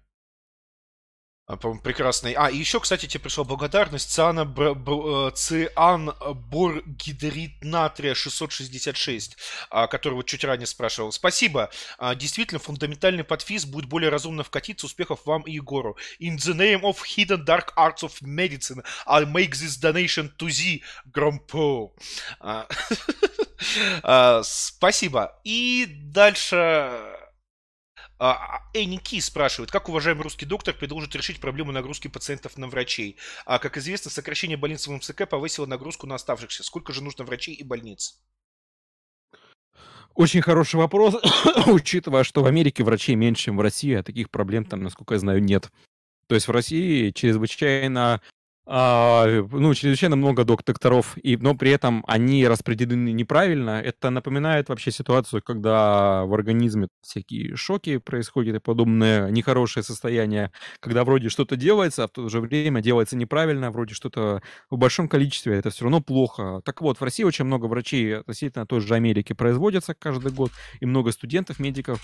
А, 1.48 1.56
прекрасный. 1.56 2.34
А, 2.34 2.50
и 2.50 2.58
еще, 2.58 2.78
кстати, 2.78 3.06
тебе 3.06 3.22
пришла 3.22 3.42
благодарность. 3.42 4.10
Циана 4.10 4.44
бр- 4.44 4.74
б- 4.74 5.28
э, 5.28 5.30
циан 5.34 6.12
боргидрит 6.50 7.64
натрия 7.64 8.14
666, 8.14 9.36
а, 9.70 9.86
который 9.86 10.14
вот 10.14 10.26
чуть 10.26 10.44
ранее 10.44 10.66
спрашивал. 10.66 11.10
Спасибо. 11.10 11.70
А, 11.96 12.14
действительно, 12.14 12.58
фундаментальный 12.58 13.24
подфиз 13.24 13.64
будет 13.64 13.86
более 13.86 14.10
разумно 14.10 14.42
вкатиться. 14.42 14.84
Успехов 14.84 15.20
вам 15.24 15.40
и 15.42 15.52
Егору. 15.52 15.96
In 16.20 16.36
the 16.36 16.52
name 16.54 16.82
of 16.82 16.98
hidden 17.02 17.46
dark 17.46 17.72
arts 17.78 18.02
of 18.02 18.20
medicine, 18.20 18.84
I'll 19.06 19.24
make 19.26 19.52
this 19.52 19.80
donation 19.80 20.30
to 20.36 20.48
the 20.48 20.82
Громпо. 21.10 21.94
Спасибо. 24.42 25.40
И 25.44 25.86
дальше 25.88 26.56
а, 28.20 28.32
а, 28.32 28.62
Энни 28.74 28.96
Ки 28.96 29.20
спрашивает, 29.20 29.70
как 29.70 29.88
уважаемый 29.88 30.22
русский 30.22 30.44
доктор 30.44 30.74
предложит 30.74 31.14
решить 31.14 31.40
проблему 31.40 31.70
нагрузки 31.70 32.08
пациентов 32.08 32.56
на 32.56 32.66
врачей? 32.66 33.16
А, 33.46 33.58
как 33.58 33.76
известно, 33.76 34.10
сокращение 34.10 34.56
больниц 34.56 34.86
в 34.86 34.92
МСК 34.92 35.28
повысило 35.28 35.66
нагрузку 35.66 36.06
на 36.06 36.16
оставшихся. 36.16 36.64
Сколько 36.64 36.92
же 36.92 37.02
нужно 37.02 37.24
врачей 37.24 37.54
и 37.54 37.62
больниц? 37.62 38.20
Очень 40.14 40.42
хороший 40.42 40.76
вопрос, 40.76 41.14
учитывая, 41.66 42.24
что 42.24 42.42
в 42.42 42.46
Америке 42.46 42.82
врачей 42.82 43.14
меньше, 43.14 43.44
чем 43.44 43.56
в 43.56 43.60
России, 43.60 43.94
а 43.94 44.02
таких 44.02 44.30
проблем 44.30 44.64
там, 44.64 44.82
насколько 44.82 45.14
я 45.14 45.20
знаю, 45.20 45.40
нет. 45.40 45.70
То 46.26 46.34
есть 46.34 46.48
в 46.48 46.50
России 46.50 47.10
чрезвычайно 47.10 48.14
а, 48.14 48.20
ну, 48.70 49.72
чрезвычайно 49.74 50.16
много 50.16 50.44
докторов, 50.44 51.16
и, 51.16 51.38
но 51.38 51.54
при 51.54 51.70
этом 51.70 52.04
они 52.06 52.46
распределены 52.46 53.12
неправильно. 53.12 53.80
Это 53.80 54.10
напоминает 54.10 54.68
вообще 54.68 54.90
ситуацию, 54.90 55.42
когда 55.42 56.26
в 56.26 56.34
организме 56.34 56.88
всякие 57.00 57.56
шоки 57.56 57.96
происходят 57.96 58.56
и 58.56 58.60
подобное 58.60 59.30
нехорошее 59.30 59.82
состояние, 59.82 60.52
когда 60.80 61.04
вроде 61.04 61.30
что-то 61.30 61.56
делается, 61.56 62.04
а 62.04 62.08
в 62.08 62.10
то 62.10 62.28
же 62.28 62.40
время 62.40 62.82
делается 62.82 63.16
неправильно, 63.16 63.70
вроде 63.70 63.94
что-то 63.94 64.42
в 64.68 64.76
большом 64.76 65.08
количестве, 65.08 65.56
это 65.56 65.70
все 65.70 65.84
равно 65.84 66.02
плохо. 66.02 66.60
Так 66.62 66.82
вот, 66.82 67.00
в 67.00 67.02
России 67.02 67.24
очень 67.24 67.46
много 67.46 67.64
врачей 67.66 68.18
относительно 68.18 68.66
той 68.66 68.80
же 68.80 68.94
Америки 68.94 69.32
производятся 69.32 69.94
каждый 69.94 70.30
год, 70.30 70.50
и 70.80 70.84
много 70.84 71.12
студентов, 71.12 71.58
медиков, 71.58 72.02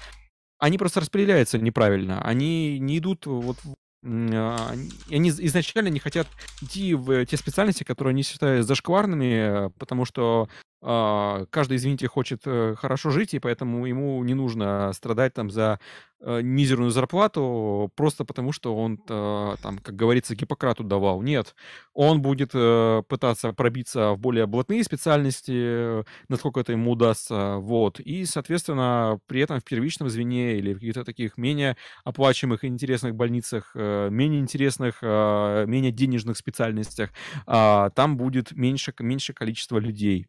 они 0.59 0.79
просто 0.79 1.01
распределяются 1.01 1.59
неправильно. 1.59 2.23
Они 2.23 2.79
не 2.79 2.97
идут 2.97 3.27
вот 3.27 3.59
а, 3.65 3.69
они 4.05 5.31
изначально 5.31 5.89
не 5.89 5.99
хотят 5.99 6.29
идти 6.61 6.95
в 6.95 7.25
те 7.27 7.37
специальности, 7.37 7.85
которые 7.85 8.13
они 8.13 8.23
считают 8.23 8.67
зашкварными, 8.67 9.71
потому 9.79 10.05
что 10.05 10.49
а, 10.74 10.74
каждый, 10.85 11.79
извините, 11.79 12.09
хочет 12.09 12.43
э, 12.45 12.75
хорошо 12.77 13.11
жить, 13.11 13.33
и 13.33 13.39
поэтому 13.39 13.87
ему 13.87 14.23
не 14.23 14.35
нужно 14.35 14.93
страдать 14.93 15.33
там 15.33 15.51
за 15.51 15.81
э, 16.21 16.43
мизерную 16.43 16.91
зарплату 16.91 17.91
просто 17.97 18.27
потому, 18.27 18.53
что 18.53 18.77
он 18.77 19.01
э, 19.09 19.57
там, 19.63 19.79
как 19.79 19.97
говорится, 19.97 20.35
Гиппократу 20.35 20.85
давал. 20.85 21.23
Нет, 21.23 21.55
он 21.95 22.21
будет 22.21 22.53
пытаться 22.53 23.53
пробиться 23.55 24.13
в 24.13 24.19
более 24.19 24.47
блатные 24.47 24.85
специальности, 24.85 26.05
насколько 26.29 26.61
это 26.61 26.73
ему 26.73 26.91
удастся, 26.93 27.57
вот. 27.57 27.99
И, 28.01 28.27
соответственно, 28.27 29.19
при 29.27 29.41
этом 29.41 29.61
в 29.61 29.65
первичном 29.65 30.11
звене 30.11 30.59
или 30.59 30.75
в 30.75 30.81
каких-то 30.81 31.05
таких 31.05 31.39
менее 31.39 31.79
оплачиваемых 32.05 32.65
и 32.65 32.67
интересных 32.67 33.15
больницах, 33.15 33.75
менее 33.75 34.41
интересных, 34.41 35.01
менее 35.03 35.93
денежных 35.93 36.37
специальностях, 36.37 37.11
а, 37.47 37.91
там 37.91 38.17
будет 38.17 38.53
меньше, 38.53 38.93
меньше 38.99 39.33
количество 39.33 39.79
людей. 39.79 40.27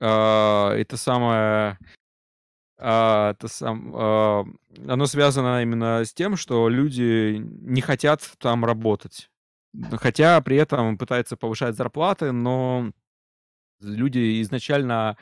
А, 0.00 0.72
это 0.74 0.96
самое... 0.96 1.78
А, 2.78 3.32
это 3.32 3.48
сам, 3.48 3.92
а, 3.94 4.44
оно 4.88 5.06
связано 5.06 5.62
именно 5.62 6.04
с 6.04 6.14
тем, 6.14 6.36
что 6.36 6.68
люди 6.68 7.36
не 7.38 7.82
хотят 7.82 8.22
там 8.38 8.64
работать. 8.64 9.30
Хотя 9.92 10.40
при 10.40 10.56
этом 10.56 10.96
пытаются 10.96 11.36
повышать 11.36 11.76
зарплаты, 11.76 12.32
но 12.32 12.90
люди 13.80 14.40
изначально 14.42 15.16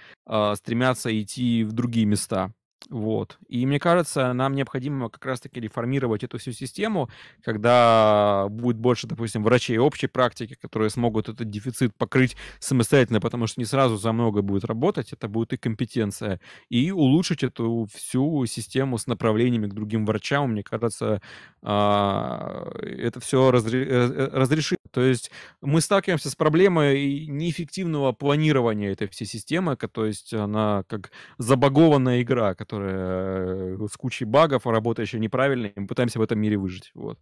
стремятся 0.54 1.20
идти 1.20 1.64
в 1.64 1.72
другие 1.72 2.06
места. 2.06 2.54
Вот. 2.90 3.38
И 3.48 3.66
мне 3.66 3.78
кажется, 3.78 4.32
нам 4.32 4.54
необходимо 4.54 5.10
как 5.10 5.24
раз-таки 5.26 5.60
реформировать 5.60 6.24
эту 6.24 6.38
всю 6.38 6.52
систему, 6.52 7.10
когда 7.42 8.46
будет 8.48 8.78
больше, 8.78 9.06
допустим, 9.06 9.42
врачей 9.42 9.78
общей 9.78 10.06
практики, 10.06 10.54
которые 10.54 10.88
смогут 10.88 11.28
этот 11.28 11.50
дефицит 11.50 11.94
покрыть 11.96 12.36
самостоятельно, 12.60 13.20
потому 13.20 13.46
что 13.46 13.60
не 13.60 13.66
сразу 13.66 13.96
за 13.96 14.12
много 14.12 14.42
будет 14.42 14.64
работать, 14.64 15.12
это 15.12 15.28
будет 15.28 15.52
и 15.52 15.56
компетенция, 15.56 16.40
и 16.70 16.90
улучшить 16.90 17.42
эту 17.42 17.88
всю 17.92 18.46
систему 18.46 18.96
с 18.96 19.06
направлениями 19.06 19.66
к 19.66 19.74
другим 19.74 20.06
врачам, 20.06 20.52
мне 20.52 20.62
кажется, 20.62 21.20
а, 21.62 22.70
это 22.80 23.20
все 23.20 23.50
э, 23.50 24.28
разрешит. 24.32 24.78
То 24.92 25.02
есть 25.02 25.30
мы 25.60 25.80
сталкиваемся 25.80 26.30
с 26.30 26.36
проблемой 26.36 27.26
неэффективного 27.26 28.12
планирования 28.12 28.92
этой 28.92 29.08
всей 29.08 29.26
системы, 29.26 29.76
то 29.76 30.06
есть 30.06 30.32
она 30.32 30.84
как 30.86 31.10
забагованная 31.38 32.22
игра, 32.22 32.54
которая 32.68 33.76
э, 33.76 33.88
с 33.90 33.96
кучей 33.96 34.26
багов, 34.26 34.66
работающая 34.66 35.18
неправильно, 35.18 35.66
и 35.66 35.80
мы 35.80 35.86
пытаемся 35.86 36.18
в 36.18 36.22
этом 36.22 36.38
мире 36.38 36.58
выжить. 36.58 36.90
Вот. 36.94 37.18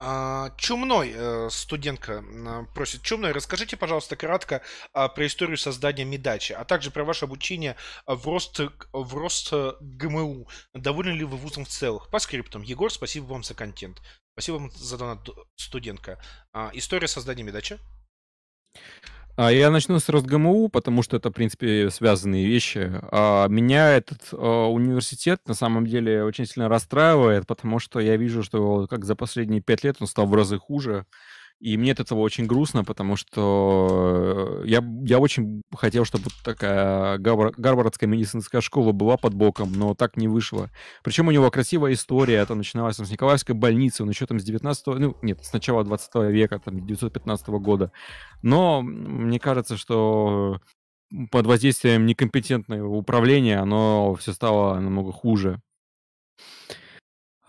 А, 0.00 0.50
Чумной, 0.56 1.12
э, 1.12 1.48
студентка, 1.50 2.22
просит. 2.74 3.02
Чумной, 3.02 3.32
расскажите, 3.32 3.76
пожалуйста, 3.76 4.14
кратко 4.14 4.60
а, 4.92 5.08
про 5.08 5.26
историю 5.26 5.56
создания 5.56 6.04
Медачи, 6.04 6.52
а 6.52 6.64
также 6.64 6.90
про 6.90 7.04
ваше 7.04 7.24
обучение 7.24 7.76
в 8.06 8.24
рост, 8.26 8.60
в 8.92 9.14
рост 9.14 9.52
ГМУ. 9.80 10.46
Довольны 10.74 11.12
ли 11.12 11.24
вы 11.24 11.38
вузом 11.38 11.64
в 11.64 11.68
целых? 11.68 12.10
По 12.10 12.18
скриптам. 12.18 12.62
Егор, 12.62 12.92
спасибо 12.92 13.24
вам 13.24 13.42
за 13.42 13.54
контент. 13.54 14.02
Спасибо 14.34 14.56
вам 14.56 14.70
за 14.70 14.98
донат, 14.98 15.28
студентка. 15.56 16.22
А, 16.52 16.70
история 16.74 17.08
создания 17.08 17.42
Медачи? 17.42 17.78
А 19.40 19.52
я 19.52 19.70
начну 19.70 20.00
с 20.00 20.08
РосГМУ, 20.08 20.68
потому 20.68 21.02
что 21.04 21.16
это, 21.16 21.30
в 21.30 21.32
принципе, 21.32 21.90
связанные 21.90 22.44
вещи. 22.44 22.90
А 23.12 23.46
меня 23.46 23.90
этот 23.90 24.30
а, 24.32 24.66
университет 24.66 25.40
на 25.46 25.54
самом 25.54 25.86
деле 25.86 26.24
очень 26.24 26.44
сильно 26.44 26.68
расстраивает, 26.68 27.46
потому 27.46 27.78
что 27.78 28.00
я 28.00 28.16
вижу, 28.16 28.42
что 28.42 28.88
как 28.88 29.04
за 29.04 29.14
последние 29.14 29.60
пять 29.60 29.84
лет 29.84 29.98
он 30.00 30.08
стал 30.08 30.26
в 30.26 30.34
разы 30.34 30.58
хуже. 30.58 31.06
И 31.60 31.76
мне 31.76 31.90
от 31.90 31.98
этого 31.98 32.20
очень 32.20 32.46
грустно, 32.46 32.84
потому 32.84 33.16
что 33.16 34.62
я, 34.64 34.84
я 35.04 35.18
очень 35.18 35.62
хотел, 35.74 36.04
чтобы 36.04 36.30
такая 36.44 37.18
Гарвардская 37.18 38.08
медицинская 38.08 38.60
школа 38.60 38.92
была 38.92 39.16
под 39.16 39.34
боком, 39.34 39.72
но 39.72 39.94
так 39.94 40.16
не 40.16 40.28
вышло. 40.28 40.70
Причем 41.02 41.26
у 41.26 41.32
него 41.32 41.50
красивая 41.50 41.94
история, 41.94 42.36
это 42.36 42.54
начиналось 42.54 42.96
с 42.96 43.10
Николаевской 43.10 43.56
больницы, 43.56 44.04
он 44.04 44.10
еще 44.10 44.26
там 44.26 44.38
с 44.38 44.44
19 44.44 44.86
ну, 44.86 45.16
нет, 45.22 45.44
с 45.44 45.52
начала 45.52 45.82
20 45.82 46.14
века, 46.30 46.60
там, 46.64 46.86
915 46.86 47.48
года. 47.48 47.90
Но 48.42 48.80
мне 48.80 49.40
кажется, 49.40 49.76
что 49.76 50.60
под 51.32 51.46
воздействием 51.46 52.06
некомпетентного 52.06 52.94
управления 52.94 53.58
оно 53.58 54.14
все 54.14 54.32
стало 54.32 54.78
намного 54.78 55.10
хуже. 55.10 55.60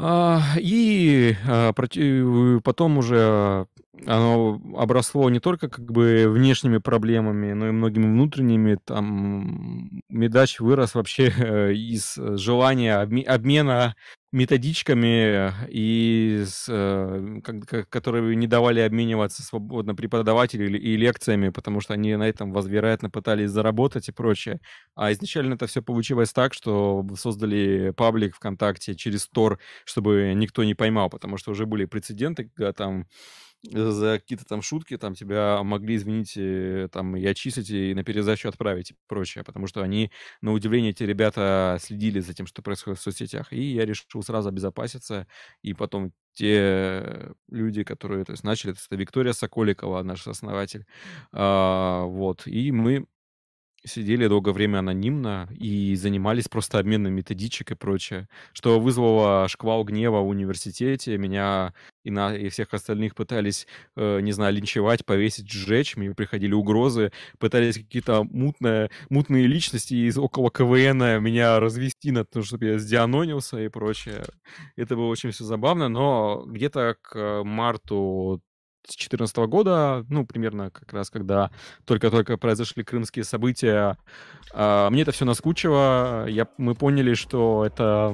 А, 0.01 0.41
и 0.57 1.35
а, 1.45 1.73
потом 1.73 2.97
уже 2.97 3.67
оно 4.05 4.61
обросло 4.77 5.29
не 5.29 5.39
только 5.39 5.69
как 5.69 5.91
бы 5.91 6.25
внешними 6.27 6.77
проблемами, 6.77 7.53
но 7.53 7.67
и 7.67 7.71
многими 7.71 8.05
внутренними. 8.05 8.77
Там 8.83 10.01
Медач 10.09 10.59
вырос 10.59 10.95
вообще 10.95 11.27
из 11.73 12.15
желания 12.15 12.95
обмена 12.97 13.95
методичками, 14.31 15.51
и 15.69 16.43
с, 16.45 16.67
э, 16.69 17.41
которые 17.89 18.35
не 18.35 18.45
давали 18.45 18.79
обмениваться 18.81 19.41
свободно 19.41 19.95
преподавателю 19.95 20.79
и 20.79 20.97
лекциями, 20.97 21.49
потому 21.49 21.81
что 21.81 21.95
они 21.95 22.15
на 22.15 22.27
этом, 22.27 22.53
вероятно, 22.53 23.09
пытались 23.09 23.49
заработать 23.49 24.07
и 24.07 24.11
прочее. 24.11 24.59
А 24.95 25.11
изначально 25.11 25.55
это 25.55 25.65
все 25.65 25.81
получилось 25.81 26.31
так, 26.31 26.53
что 26.53 27.05
создали 27.17 27.91
паблик 27.97 28.35
ВКонтакте 28.35 28.95
через 28.95 29.27
Тор, 29.27 29.59
чтобы 29.83 30.33
никто 30.35 30.63
не 30.63 30.75
поймал, 30.75 31.09
потому 31.09 31.37
что 31.37 31.51
уже 31.51 31.65
были 31.65 31.85
прецеденты, 31.85 32.51
когда 32.55 32.71
там 32.71 33.07
за 33.63 34.19
какие-то 34.19 34.45
там 34.45 34.61
шутки 34.61 34.97
там 34.97 35.15
тебя 35.15 35.61
могли, 35.63 35.95
извините, 35.95 36.89
там 36.91 37.15
и 37.17 37.25
отчислить, 37.25 37.69
и 37.69 37.93
на 37.93 38.03
пересдачу 38.03 38.47
отправить 38.49 38.91
и 38.91 38.95
прочее, 39.07 39.43
потому 39.43 39.67
что 39.67 39.81
они, 39.81 40.11
на 40.41 40.53
удивление, 40.53 40.91
эти 40.91 41.03
ребята 41.03 41.77
следили 41.81 42.19
за 42.19 42.33
тем, 42.33 42.47
что 42.47 42.61
происходит 42.61 42.99
в 42.99 43.03
соцсетях. 43.03 43.51
И 43.53 43.61
я 43.73 43.85
решил 43.85 44.23
сразу 44.23 44.49
обезопаситься, 44.49 45.27
и 45.61 45.73
потом 45.73 46.13
те 46.33 47.33
люди, 47.49 47.83
которые 47.83 48.23
то 48.25 48.31
есть, 48.31 48.43
начали, 48.43 48.73
это 48.73 48.95
Виктория 48.95 49.33
Соколикова, 49.33 50.03
наш 50.03 50.25
основатель, 50.27 50.85
а, 51.33 52.03
вот, 52.05 52.47
и 52.47 52.71
мы 52.71 53.07
сидели 53.85 54.27
долгое 54.27 54.51
время 54.51 54.79
анонимно 54.79 55.47
и 55.51 55.95
занимались 55.95 56.47
просто 56.47 56.79
обменом 56.79 57.13
методичек 57.13 57.71
и 57.71 57.75
прочее, 57.75 58.27
что 58.53 58.79
вызвало 58.79 59.47
шквал 59.47 59.83
гнева 59.83 60.19
в 60.19 60.27
университете. 60.27 61.17
Меня 61.17 61.73
и, 62.03 62.11
на, 62.11 62.35
и 62.35 62.49
всех 62.49 62.73
остальных 62.73 63.15
пытались, 63.15 63.67
э, 63.95 64.19
не 64.21 64.31
знаю, 64.31 64.53
линчевать, 64.53 65.05
повесить, 65.05 65.49
сжечь. 65.49 65.95
Мне 65.95 66.13
приходили 66.13 66.53
угрозы, 66.53 67.11
пытались 67.37 67.77
какие-то 67.77 68.23
мутные, 68.23 68.89
мутные 69.09 69.47
личности 69.47 69.93
из 69.93 70.17
около 70.17 70.49
КВН 70.51 71.23
меня 71.23 71.59
развести 71.59 72.11
на 72.11 72.25
то, 72.25 72.43
чтобы 72.43 72.65
я 72.65 72.77
сдианонился 72.77 73.59
и 73.59 73.69
прочее. 73.69 74.23
Это 74.75 74.95
было 74.95 75.07
очень 75.07 75.31
все 75.31 75.43
забавно, 75.43 75.89
но 75.89 76.43
где-то 76.47 76.95
к 77.01 77.43
марту 77.43 78.41
2014 78.89 79.37
года, 79.47 80.05
ну, 80.09 80.25
примерно 80.25 80.71
как 80.71 80.91
раз, 80.93 81.09
когда 81.09 81.51
только-только 81.85 82.37
произошли 82.37 82.83
крымские 82.83 83.25
события, 83.25 83.97
э, 84.53 84.89
мне 84.89 85.03
это 85.03 85.11
все 85.11 85.25
наскучило. 85.25 86.27
Я, 86.27 86.47
мы 86.57 86.75
поняли, 86.75 87.13
что 87.13 87.65
это 87.65 88.13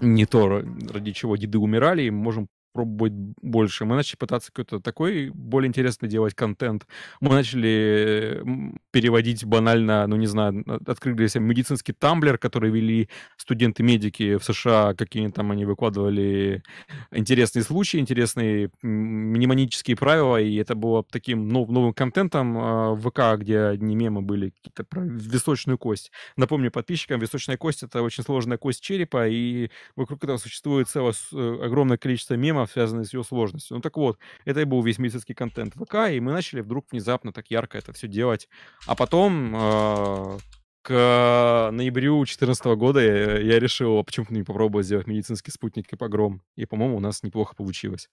не 0.00 0.26
то, 0.26 0.62
ради 0.90 1.12
чего 1.12 1.36
деды 1.36 1.58
умирали, 1.58 2.02
и 2.02 2.10
мы 2.10 2.22
можем 2.22 2.48
пробовать 2.72 3.12
больше. 3.12 3.84
Мы 3.84 3.96
начали 3.96 4.16
пытаться 4.16 4.50
какой-то 4.50 4.80
такой 4.80 5.30
более 5.30 5.68
интересный 5.68 6.08
делать 6.08 6.34
контент. 6.34 6.86
Мы 7.20 7.30
начали 7.30 8.42
переводить 8.90 9.44
банально, 9.44 10.06
ну 10.06 10.16
не 10.16 10.26
знаю, 10.26 10.64
открыли 10.86 11.26
себе 11.26 11.44
медицинский 11.44 11.92
тамблер, 11.92 12.38
который 12.38 12.70
вели 12.70 13.08
студенты-медики 13.36 14.36
в 14.36 14.44
США, 14.44 14.94
какие 14.94 15.28
там 15.30 15.50
они 15.50 15.64
выкладывали 15.64 16.62
интересные 17.10 17.62
случаи, 17.62 17.98
интересные 17.98 18.70
мнемонические 18.82 19.96
правила, 19.96 20.40
и 20.40 20.56
это 20.56 20.74
было 20.74 21.04
таким 21.04 21.48
нов, 21.48 21.68
новым 21.68 21.92
контентом 21.92 22.56
э, 22.56 22.94
в 22.94 23.10
ВК, 23.10 23.40
где 23.40 23.60
одни 23.60 23.94
мемы 23.96 24.22
были 24.22 24.50
какие-то 24.50 24.84
про 24.84 25.02
височную 25.02 25.78
кость. 25.78 26.10
Напомню 26.36 26.70
подписчикам, 26.70 27.20
височная 27.20 27.56
кость— 27.56 27.82
это 27.84 28.02
очень 28.02 28.24
сложная 28.24 28.58
кость 28.58 28.82
черепа, 28.82 29.28
и 29.28 29.70
вокруг 29.96 30.22
этого 30.24 30.38
существует 30.38 30.88
целое 30.88 31.14
э, 31.32 31.58
огромное 31.62 31.96
количество 31.96 32.34
мемов, 32.34 32.61
проблема, 32.62 32.66
связанная 32.66 33.04
с 33.04 33.12
ее 33.14 33.24
сложностью. 33.24 33.76
Ну 33.76 33.80
так 33.80 33.96
вот, 33.96 34.18
это 34.44 34.60
и 34.60 34.64
был 34.64 34.82
весь 34.82 34.98
месяцкий 34.98 35.34
контент 35.34 35.74
ВК, 35.74 36.10
и 36.10 36.20
мы 36.20 36.32
начали 36.32 36.60
вдруг 36.60 36.86
внезапно 36.90 37.32
так 37.32 37.50
ярко 37.50 37.78
это 37.78 37.92
все 37.92 38.08
делать. 38.08 38.48
А 38.86 38.94
потом 38.94 39.54
э, 39.54 40.38
к 40.82 41.70
ноябрю 41.72 42.18
2014 42.18 42.64
года 42.76 43.00
я, 43.00 43.38
я 43.38 43.58
решил, 43.58 43.98
а 43.98 44.02
почему 44.02 44.26
не 44.30 44.42
попробовать 44.42 44.86
сделать 44.86 45.06
медицинский 45.06 45.50
спутник 45.50 45.92
и 45.92 45.96
погром. 45.96 46.42
И, 46.56 46.66
по-моему, 46.66 46.96
у 46.96 47.00
нас 47.00 47.22
неплохо 47.22 47.54
получилось. 47.54 48.08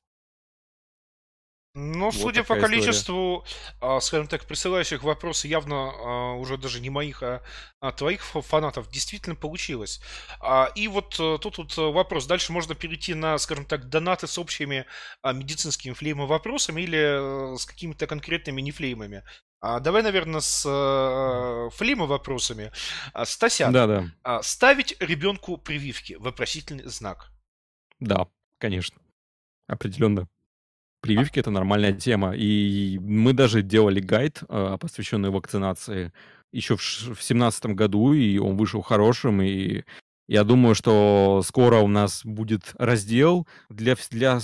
Ну, 1.80 2.06
вот 2.06 2.16
судя 2.16 2.44
по 2.44 2.56
количеству, 2.58 3.46
история. 3.46 4.00
скажем 4.02 4.28
так, 4.28 4.46
присылающих 4.46 5.02
вопросы, 5.04 5.48
явно 5.48 5.92
а, 5.92 6.34
уже 6.34 6.58
даже 6.58 6.82
не 6.82 6.90
моих, 6.90 7.24
а, 7.24 7.42
а 7.80 7.94
твоих 7.94 8.22
фанатов, 8.24 8.90
действительно 8.90 9.36
получилось. 9.36 10.02
А, 10.42 10.70
и 10.76 10.90
вот 10.90 11.18
э, 11.20 11.38
тут 11.42 11.58
вот 11.58 11.78
вопрос. 11.78 12.26
Дальше 12.26 12.52
можно 12.52 12.76
перейти 12.76 13.14
на, 13.14 13.38
скажем 13.38 13.66
так, 13.66 13.88
донаты 13.88 14.28
с 14.28 14.38
общими 14.38 14.86
медицинскими 15.24 15.94
флеймами 15.94 16.28
вопросами 16.28 16.82
или 16.82 17.54
э, 17.54 17.58
с 17.58 17.66
какими-то 17.66 18.08
конкретными 18.08 18.62
нефлеймами. 18.62 19.24
Давай, 19.62 20.04
наверное, 20.04 20.40
с 20.40 20.66
э, 20.66 21.70
флейма 21.76 22.06
вопросами. 22.06 22.72
Стасян, 23.26 23.74
да, 23.74 23.88
да. 24.24 24.42
ставить 24.42 24.96
ребенку 25.02 25.58
прививки? 25.58 26.14
Вопросительный 26.14 26.86
знак. 26.86 27.30
Да, 28.00 28.28
конечно. 28.58 28.98
Определенно. 29.68 30.28
Прививки 31.02 31.40
это 31.40 31.52
нормальная 31.52 31.94
тема. 31.94 32.34
И 32.36 33.00
мы 33.02 33.34
даже 33.34 33.62
делали 33.62 34.00
гайд, 34.00 34.42
а, 34.50 34.78
посвященный 34.78 35.30
вакцинации, 35.30 36.12
еще 36.52 36.76
в 36.76 36.80
2017 36.80 37.68
году, 37.76 38.14
и 38.14 38.38
он 38.38 38.58
вышел 38.58 38.82
хорошим, 38.82 39.42
и 39.42 39.84
я 40.30 40.44
думаю, 40.44 40.76
что 40.76 41.42
скоро 41.44 41.78
у 41.78 41.88
нас 41.88 42.24
будет 42.24 42.76
раздел 42.78 43.48
для, 43.70 43.96
для 44.12 44.40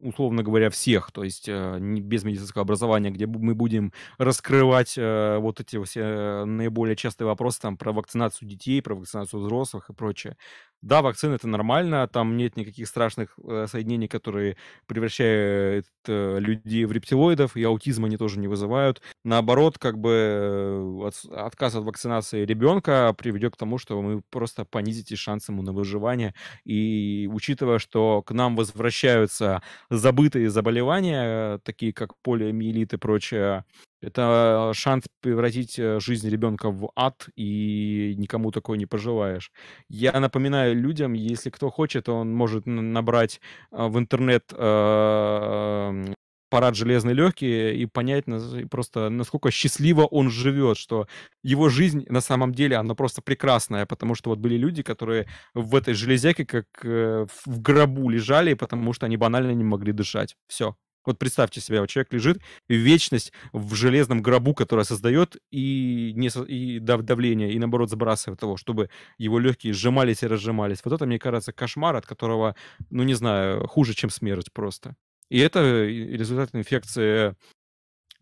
условно 0.00 0.42
говоря, 0.42 0.68
всех, 0.68 1.12
то 1.12 1.22
есть 1.22 1.48
э, 1.48 1.78
без 1.80 2.24
медицинского 2.24 2.62
образования, 2.62 3.10
где 3.10 3.28
мы 3.28 3.54
будем 3.54 3.92
раскрывать 4.18 4.94
э, 4.98 5.38
вот 5.38 5.60
эти 5.60 5.80
все 5.84 6.44
наиболее 6.44 6.96
частые 6.96 7.26
вопросы 7.26 7.60
там 7.60 7.76
про 7.76 7.92
вакцинацию 7.92 8.48
детей, 8.48 8.82
про 8.82 8.96
вакцинацию 8.96 9.40
взрослых 9.40 9.90
и 9.90 9.92
прочее. 9.92 10.36
Да, 10.82 11.02
вакцины 11.02 11.34
это 11.34 11.48
нормально, 11.48 12.06
там 12.06 12.36
нет 12.36 12.56
никаких 12.56 12.86
страшных 12.86 13.36
э, 13.42 13.66
соединений, 13.68 14.06
которые 14.06 14.56
превращают 14.86 15.86
э, 16.06 16.38
людей 16.38 16.84
в 16.84 16.92
рептилоидов, 16.92 17.56
и 17.56 17.64
аутизм 17.64 18.04
они 18.04 18.16
тоже 18.16 18.38
не 18.38 18.46
вызывают. 18.46 19.02
Наоборот, 19.24 19.76
как 19.78 19.98
бы 19.98 20.10
э, 20.12 21.06
от, 21.08 21.14
отказ 21.32 21.74
от 21.74 21.84
вакцинации 21.84 22.44
ребенка 22.44 23.12
приведет 23.18 23.54
к 23.54 23.56
тому, 23.56 23.78
что 23.78 24.00
мы 24.00 24.22
просто 24.30 24.64
понизите 24.64 25.16
шансы 25.16 25.50
ему 25.50 25.62
на 25.62 25.72
выживание. 25.72 26.32
И 26.64 27.28
учитывая, 27.32 27.80
что 27.80 28.22
к 28.22 28.30
нам 28.30 28.54
возвращаются 28.54 29.62
забытые 29.90 30.48
заболевания, 30.48 31.58
такие 31.64 31.92
как 31.92 32.12
полиомиелит 32.22 32.92
и 32.92 32.98
прочее, 32.98 33.64
это 34.00 34.72
шанс 34.74 35.04
превратить 35.20 35.78
э, 35.78 35.98
жизнь 36.00 36.28
ребенка 36.28 36.70
в 36.70 36.90
ад, 36.94 37.28
и 37.34 38.14
никому 38.16 38.52
такое 38.52 38.78
не 38.78 38.86
пожелаешь. 38.86 39.50
Я 39.88 40.18
напоминаю 40.20 40.76
людям, 40.76 41.14
если 41.14 41.50
кто 41.50 41.70
хочет, 41.70 42.08
он 42.08 42.32
может 42.32 42.66
набрать 42.66 43.40
э, 43.72 43.86
в 43.88 43.98
интернет 43.98 44.44
э, 44.52 46.12
парад 46.50 46.76
железные 46.76 47.14
легкие 47.14 47.76
и 47.76 47.86
понять 47.86 48.24
просто, 48.70 49.10
насколько 49.10 49.50
счастливо 49.50 50.04
он 50.04 50.30
живет, 50.30 50.78
что 50.78 51.06
его 51.42 51.68
жизнь 51.68 52.06
на 52.08 52.20
самом 52.20 52.54
деле, 52.54 52.76
она 52.76 52.94
просто 52.94 53.20
прекрасная, 53.20 53.84
потому 53.84 54.14
что 54.14 54.30
вот 54.30 54.38
были 54.38 54.56
люди, 54.56 54.82
которые 54.82 55.26
в 55.54 55.74
этой 55.74 55.92
железяке 55.94 56.46
как 56.46 56.66
в 56.82 57.60
гробу 57.60 58.08
лежали, 58.08 58.54
потому 58.54 58.94
что 58.94 59.06
они 59.06 59.18
банально 59.18 59.50
не 59.50 59.64
могли 59.64 59.92
дышать. 59.92 60.36
Все. 60.46 60.74
Вот 61.04 61.18
представьте 61.18 61.60
себе, 61.60 61.80
вот 61.80 61.88
человек 61.88 62.12
лежит 62.12 62.38
в 62.68 62.72
вечность 62.72 63.32
в 63.52 63.74
железном 63.74 64.22
гробу, 64.22 64.54
которое 64.54 64.84
создает 64.84 65.36
и, 65.50 66.12
не, 66.14 66.28
и 66.46 66.78
давление, 66.80 67.52
и 67.52 67.58
наоборот 67.58 67.90
сбрасывает 67.90 68.40
того, 68.40 68.56
чтобы 68.56 68.90
его 69.16 69.38
легкие 69.38 69.72
сжимались 69.72 70.22
и 70.22 70.26
разжимались. 70.26 70.80
Вот 70.84 70.92
это, 70.92 71.06
мне 71.06 71.18
кажется, 71.18 71.52
кошмар, 71.52 71.96
от 71.96 72.06
которого, 72.06 72.54
ну 72.90 73.02
не 73.04 73.14
знаю, 73.14 73.66
хуже, 73.66 73.94
чем 73.94 74.10
смерть 74.10 74.52
просто. 74.52 74.96
И 75.30 75.38
это 75.38 75.84
результат 75.84 76.54
инфекции 76.54 77.34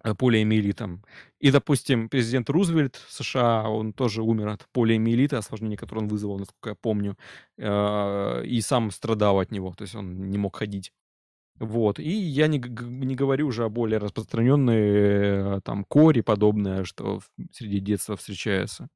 э, 0.03 0.15
полиэмиелитом. 0.15 1.05
И, 1.39 1.51
допустим, 1.51 2.09
президент 2.09 2.51
Рузвельт 2.51 3.01
США, 3.09 3.69
он 3.69 3.93
тоже 3.93 4.23
умер 4.23 4.49
от 4.49 4.67
полиэмиелита, 4.73 5.39
осложнений, 5.39 5.77
которые 5.77 6.05
он 6.05 6.09
вызвал, 6.09 6.39
насколько 6.39 6.71
я 6.71 6.75
помню, 6.75 7.17
э, 7.59 8.45
и 8.45 8.61
сам 8.61 8.91
страдал 8.91 9.39
от 9.39 9.53
него, 9.53 9.73
то 9.75 9.83
есть 9.83 9.95
он 9.95 10.31
не 10.31 10.39
мог 10.39 10.57
ходить. 10.57 10.93
Вот. 11.59 11.99
И 11.99 12.11
я 12.11 12.47
не, 12.49 12.59
не 12.59 13.15
говорю 13.15 13.49
уже 13.49 13.65
о 13.65 13.69
более 13.69 13.99
распространенной 13.99 15.61
там 15.63 15.85
кори 15.85 16.21
подобное, 16.21 16.85
что 16.85 17.21
среди 17.53 17.81
детства 17.81 18.17
встречается. 18.17 18.89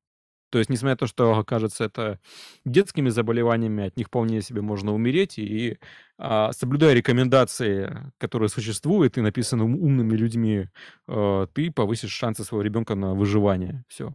То 0.50 0.58
есть, 0.58 0.68
несмотря 0.68 0.94
на 0.94 0.96
то, 0.96 1.06
что, 1.06 1.44
кажется, 1.44 1.84
это 1.84 2.18
детскими 2.64 3.08
заболеваниями, 3.08 3.86
от 3.86 3.96
них 3.96 4.08
вполне 4.08 4.42
себе 4.42 4.62
можно 4.62 4.92
умереть, 4.92 5.38
и 5.38 5.78
а, 6.18 6.52
соблюдая 6.52 6.92
рекомендации, 6.92 8.12
которые 8.18 8.48
существуют 8.48 9.16
и 9.16 9.20
написаны 9.20 9.64
умными 9.64 10.16
людьми, 10.16 10.66
а, 11.06 11.46
ты 11.46 11.70
повысишь 11.70 12.10
шансы 12.10 12.42
своего 12.42 12.62
ребенка 12.62 12.96
на 12.96 13.14
выживание. 13.14 13.84
Все. 13.88 14.14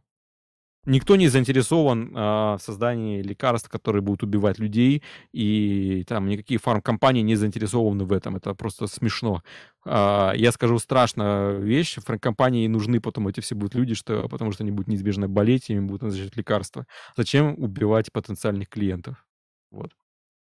Никто 0.86 1.16
не 1.16 1.28
заинтересован 1.28 2.12
а, 2.16 2.58
в 2.58 2.62
создании 2.62 3.22
лекарств, 3.22 3.70
которые 3.70 4.02
будут 4.02 4.24
убивать 4.24 4.60
людей, 4.60 5.02
и 5.32 6.04
там 6.08 6.28
никакие 6.28 6.60
фармкомпании 6.60 7.22
не 7.22 7.36
заинтересованы 7.36 8.06
в 8.06 8.12
этом. 8.12 8.36
Это 8.36 8.54
просто 8.54 8.88
смешно. 8.88 9.44
А, 9.84 10.34
я 10.36 10.52
скажу 10.52 10.78
страшно 10.80 11.54
вещь. 11.60 11.98
Фармкомпании 11.98 12.68
нужны 12.68 13.02
потом 13.02 13.28
эти 13.28 13.40
все 13.40 13.56
будут 13.56 13.76
люди, 13.76 13.96
что, 13.96 14.28
потому 14.30 14.52
что 14.52 14.64
они 14.64 14.72
будут 14.72 14.88
неизбежно 14.88 15.28
болеть, 15.28 15.70
и 15.70 15.74
им 15.74 15.88
будут 15.88 16.04
назначать 16.04 16.38
лекарства. 16.38 16.86
Зачем 17.18 17.56
убивать 17.58 18.12
потенциальных 18.12 18.70
клиентов? 18.70 19.26
Вот. 19.72 19.92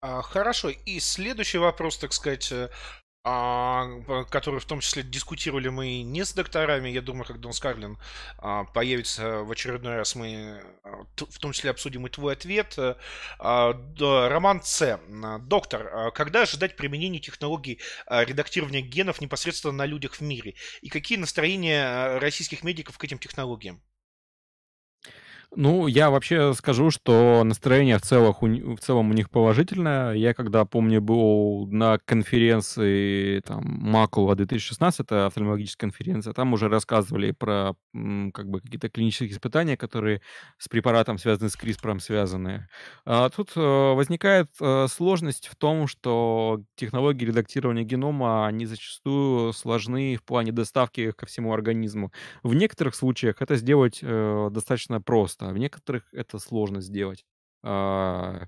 А, 0.01 0.21
хорошо. 0.21 0.69
И 0.69 0.99
следующий 0.99 1.57
вопрос, 1.57 1.97
так 1.97 2.13
сказать, 2.13 2.53
а, 3.25 3.85
которые 4.29 4.61
в 4.61 4.65
том 4.65 4.79
числе 4.79 5.03
дискутировали 5.03 5.67
мы 5.67 6.01
не 6.03 6.23
с 6.23 6.33
докторами. 6.33 6.89
Я 6.89 7.01
думаю, 7.01 7.25
когда 7.25 7.41
Дон 7.41 7.53
Скарлин 7.53 7.97
а, 8.37 8.63
появится 8.63 9.39
в 9.39 9.51
очередной 9.51 9.97
раз, 9.97 10.15
мы 10.15 10.63
а, 10.83 11.03
в 11.15 11.37
том 11.39 11.51
числе 11.51 11.71
обсудим 11.71 12.07
и 12.07 12.09
твой 12.09 12.33
ответ. 12.33 12.77
Роман 13.39 14.61
С. 14.63 14.99
Доктор, 15.41 16.11
когда 16.13 16.43
ожидать 16.43 16.77
применения 16.77 17.19
технологий 17.19 17.81
редактирования 18.07 18.81
генов 18.81 19.19
непосредственно 19.21 19.73
на 19.73 19.85
людях 19.85 20.15
в 20.15 20.21
мире? 20.21 20.55
И 20.81 20.89
какие 20.89 21.17
настроения 21.17 22.19
российских 22.19 22.63
медиков 22.63 22.97
к 22.97 23.03
этим 23.03 23.19
технологиям? 23.19 23.81
Ну, 25.55 25.87
я 25.87 26.11
вообще 26.11 26.53
скажу, 26.53 26.91
что 26.91 27.43
настроение 27.43 27.97
в, 27.97 28.03
целых, 28.03 28.43
в 28.43 28.77
целом 28.77 29.09
у 29.09 29.13
них 29.13 29.31
положительное. 29.31 30.13
Я 30.13 30.35
когда, 30.35 30.63
помню, 30.63 31.01
был 31.01 31.65
на 31.71 31.97
конференции 32.05 33.39
там, 33.39 33.63
Макула 33.65 34.35
2016, 34.35 34.99
это 35.01 35.25
офтальмологическая 35.25 35.89
конференция, 35.89 36.33
там 36.33 36.53
уже 36.53 36.69
рассказывали 36.69 37.31
про 37.31 37.73
как 38.33 38.47
бы 38.47 38.61
какие-то 38.61 38.89
клинические 38.89 39.31
испытания, 39.31 39.75
которые 39.75 40.21
с 40.59 40.67
препаратом 40.67 41.17
связаны, 41.17 41.49
с 41.49 41.57
CRISPR 41.57 41.99
связаны. 41.99 42.67
А 43.05 43.27
тут 43.29 43.53
э, 43.55 43.59
возникает 43.59 44.49
э, 44.61 44.85
сложность 44.87 45.47
в 45.47 45.55
том, 45.55 45.87
что 45.87 46.61
технологии 46.75 47.25
редактирования 47.25 47.83
генома, 47.83 48.45
они 48.45 48.67
зачастую 48.67 49.53
сложны 49.53 50.15
в 50.15 50.23
плане 50.23 50.51
доставки 50.51 51.11
ко 51.11 51.25
всему 51.25 51.53
организму. 51.53 52.11
В 52.43 52.53
некоторых 52.53 52.93
случаях 52.93 53.41
это 53.41 53.55
сделать 53.55 53.99
э, 54.03 54.49
достаточно 54.51 55.01
просто 55.01 55.38
просто, 55.39 55.49
а 55.49 55.53
в 55.53 55.57
некоторых 55.57 56.03
это 56.13 56.39
сложно 56.39 56.81
сделать. 56.81 57.25
А, 57.63 58.47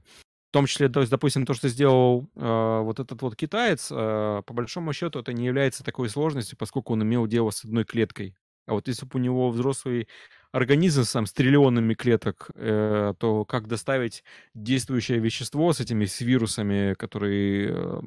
в 0.50 0.54
том 0.54 0.66
числе, 0.66 0.90
то 0.90 1.00
есть, 1.00 1.12
допустим, 1.12 1.46
то, 1.46 1.54
что 1.54 1.70
сделал 1.70 2.30
э, 2.36 2.82
вот 2.84 3.00
этот 3.00 3.22
вот 3.22 3.36
китаец, 3.38 3.90
э, 3.90 4.42
по 4.46 4.54
большому 4.54 4.92
счету 4.94 5.20
это 5.20 5.32
не 5.34 5.46
является 5.46 5.84
такой 5.84 6.10
сложностью, 6.10 6.58
поскольку 6.58 6.94
он 6.94 7.04
имел 7.04 7.26
дело 7.26 7.52
с 7.52 7.64
одной 7.64 7.86
клеткой. 7.86 8.36
А 8.68 8.74
вот 8.74 8.88
если 8.90 9.06
бы 9.06 9.12
у 9.18 9.22
него 9.22 9.50
взрослый 9.50 10.08
организм 10.52 11.04
сам 11.06 11.26
с 11.26 11.32
триллионами 11.34 11.94
клеток, 11.94 12.52
э, 12.56 13.14
то 13.18 13.46
как 13.46 13.68
доставить 13.68 14.24
действующее 14.54 15.20
вещество 15.20 15.72
с 15.72 15.80
этими 15.80 16.06
с 16.06 16.20
вирусами, 16.20 16.96
которые 16.96 17.72
э, 17.72 18.02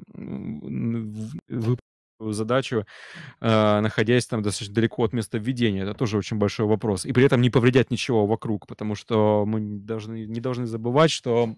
задачу, 2.18 2.86
э, 3.40 3.80
находясь 3.80 4.26
там 4.26 4.42
достаточно 4.42 4.74
далеко 4.74 5.04
от 5.04 5.12
места 5.12 5.38
введения. 5.38 5.82
Это 5.82 5.94
тоже 5.94 6.18
очень 6.18 6.38
большой 6.38 6.66
вопрос. 6.66 7.04
И 7.04 7.12
при 7.12 7.24
этом 7.24 7.40
не 7.40 7.50
повредять 7.50 7.90
ничего 7.90 8.26
вокруг, 8.26 8.66
потому 8.66 8.94
что 8.94 9.44
мы 9.46 9.60
должны, 9.60 10.26
не 10.26 10.40
должны 10.40 10.66
забывать, 10.66 11.10
что 11.10 11.34
а, 11.44 11.54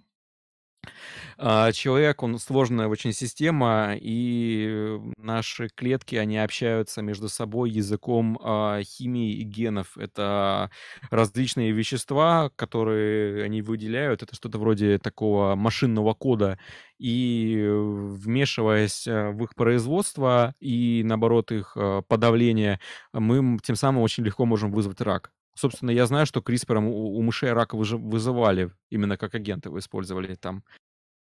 человек, 1.38 2.22
он 2.22 2.38
сложная 2.38 2.88
очень 2.88 3.12
система, 3.12 3.94
и 3.94 4.98
наши 5.18 5.68
клетки, 5.68 6.16
они 6.16 6.38
общаются 6.38 7.02
между 7.02 7.28
собой 7.28 7.70
языком 7.70 8.38
а, 8.42 8.82
химии 8.82 9.34
и 9.34 9.42
генов. 9.42 9.98
Это 9.98 10.70
различные 11.10 11.72
вещества, 11.72 12.50
которые 12.56 13.44
они 13.44 13.62
выделяют. 13.62 14.22
Это 14.22 14.34
что-то 14.34 14.58
вроде 14.58 14.98
такого 14.98 15.54
машинного 15.56 16.14
кода. 16.14 16.58
И 16.98 17.66
вмешиваясь 17.68 19.06
а, 19.06 19.30
в 19.32 19.42
их 19.44 19.54
производство 19.54 20.54
и, 20.60 21.02
наоборот, 21.04 21.52
их 21.52 21.76
подавление, 22.08 22.80
мы 23.12 23.58
тем 23.62 23.76
самым 23.76 24.02
очень 24.02 24.24
легко 24.24 24.46
можем 24.46 24.72
вызвать 24.72 25.00
рак. 25.00 25.32
Собственно, 25.56 25.90
я 25.90 26.06
знаю, 26.06 26.26
что 26.26 26.40
CRISPR 26.40 26.84
у, 26.84 27.16
у 27.18 27.22
мышей 27.22 27.52
рак 27.52 27.72
вызывали, 27.72 28.70
именно 28.90 29.16
как 29.16 29.34
агенты 29.34 29.70
вы 29.70 29.78
использовали 29.78 30.34
там. 30.34 30.62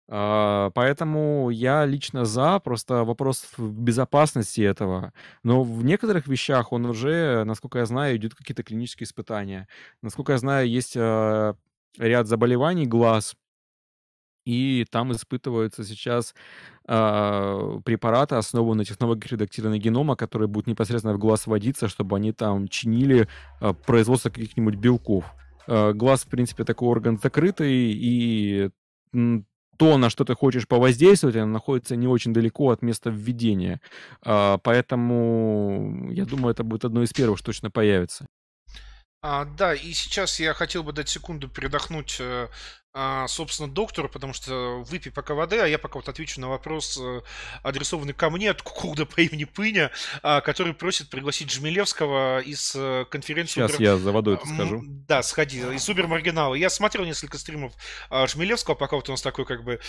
А, 0.08 0.70
поэтому 0.70 1.50
я 1.50 1.84
лично 1.84 2.24
за, 2.24 2.58
просто 2.58 3.04
вопрос 3.04 3.46
безопасности 3.58 4.62
этого. 4.62 5.12
Но 5.42 5.62
в 5.62 5.84
некоторых 5.84 6.26
вещах 6.26 6.72
он 6.72 6.86
уже, 6.86 7.44
насколько 7.44 7.78
я 7.78 7.86
знаю, 7.86 8.16
идут 8.16 8.34
какие-то 8.34 8.62
клинические 8.62 9.04
испытания. 9.04 9.68
Насколько 10.00 10.32
я 10.32 10.38
знаю, 10.38 10.68
есть 10.68 10.94
а, 10.96 11.54
ряд 11.98 12.26
заболеваний 12.26 12.86
глаз, 12.86 13.36
и 14.44 14.84
там 14.90 15.12
испытываются 15.12 15.84
сейчас 15.84 16.34
а, 16.86 17.80
препараты, 17.84 18.36
основанные 18.36 18.80
на 18.80 18.84
технологиях 18.84 19.32
редактирования 19.32 19.78
генома, 19.78 20.16
которые 20.16 20.48
будут 20.48 20.66
непосредственно 20.66 21.14
в 21.14 21.18
глаз 21.18 21.46
вводиться, 21.46 21.88
чтобы 21.88 22.16
они 22.16 22.32
там 22.32 22.68
чинили 22.68 23.28
а, 23.60 23.72
производство 23.72 24.30
каких-нибудь 24.30 24.76
белков. 24.76 25.24
А, 25.66 25.92
глаз, 25.92 26.24
в 26.24 26.28
принципе, 26.28 26.64
такой 26.64 26.88
орган 26.88 27.18
закрытый, 27.22 27.92
и 27.92 28.70
то, 29.76 29.98
на 29.98 30.10
что 30.10 30.24
ты 30.24 30.34
хочешь 30.34 30.68
повоздействовать, 30.68 31.36
оно 31.36 31.52
находится 31.52 31.96
не 31.96 32.06
очень 32.06 32.32
далеко 32.32 32.70
от 32.70 32.82
места 32.82 33.10
введения. 33.10 33.80
А, 34.22 34.58
поэтому 34.58 36.10
я 36.10 36.24
думаю, 36.24 36.52
это 36.52 36.64
будет 36.64 36.84
одно 36.84 37.02
из 37.02 37.12
первых, 37.12 37.38
что 37.38 37.46
точно 37.46 37.70
появится. 37.70 38.26
А, 39.22 39.46
да, 39.46 39.74
и 39.74 39.92
сейчас 39.92 40.38
я 40.38 40.52
хотел 40.52 40.82
бы 40.82 40.92
дать 40.92 41.08
секунду 41.08 41.48
передохнуть 41.48 42.18
э, 42.20 42.48
собственно, 43.26 43.68
доктору, 43.68 44.08
потому 44.08 44.32
что 44.32 44.84
выпей 44.86 45.10
пока 45.10 45.34
воды, 45.34 45.58
а 45.58 45.66
я 45.66 45.78
пока 45.78 45.98
вот 45.98 46.08
отвечу 46.08 46.40
на 46.40 46.48
вопрос, 46.48 46.96
э, 47.02 47.22
адресованный 47.64 48.12
ко 48.14 48.30
мне 48.30 48.50
от 48.50 48.62
Кукурда 48.62 49.04
по 49.04 49.20
имени 49.20 49.44
Пыня, 49.44 49.90
а, 50.22 50.40
который 50.40 50.74
просит 50.74 51.10
пригласить 51.10 51.50
Жмелевского 51.50 52.40
из 52.40 52.72
э, 52.76 53.04
конференции... 53.10 53.66
Сейчас 53.66 53.80
я 53.80 53.96
за 53.96 54.12
водой 54.12 54.34
это 54.34 54.46
скажу. 54.46 54.82
Да, 54.84 55.24
сходи, 55.24 55.58
из 55.58 55.82
Супер 55.82 56.06
Маргинала. 56.06 56.54
Я 56.54 56.70
смотрел 56.70 57.04
несколько 57.04 57.36
стримов 57.36 57.72
а, 58.10 58.28
Жмелевского, 58.28 58.76
пока 58.76 58.94
вот 58.94 59.08
у 59.08 59.12
нас 59.12 59.22
такой 59.22 59.44
как 59.44 59.64
бы 59.64 59.80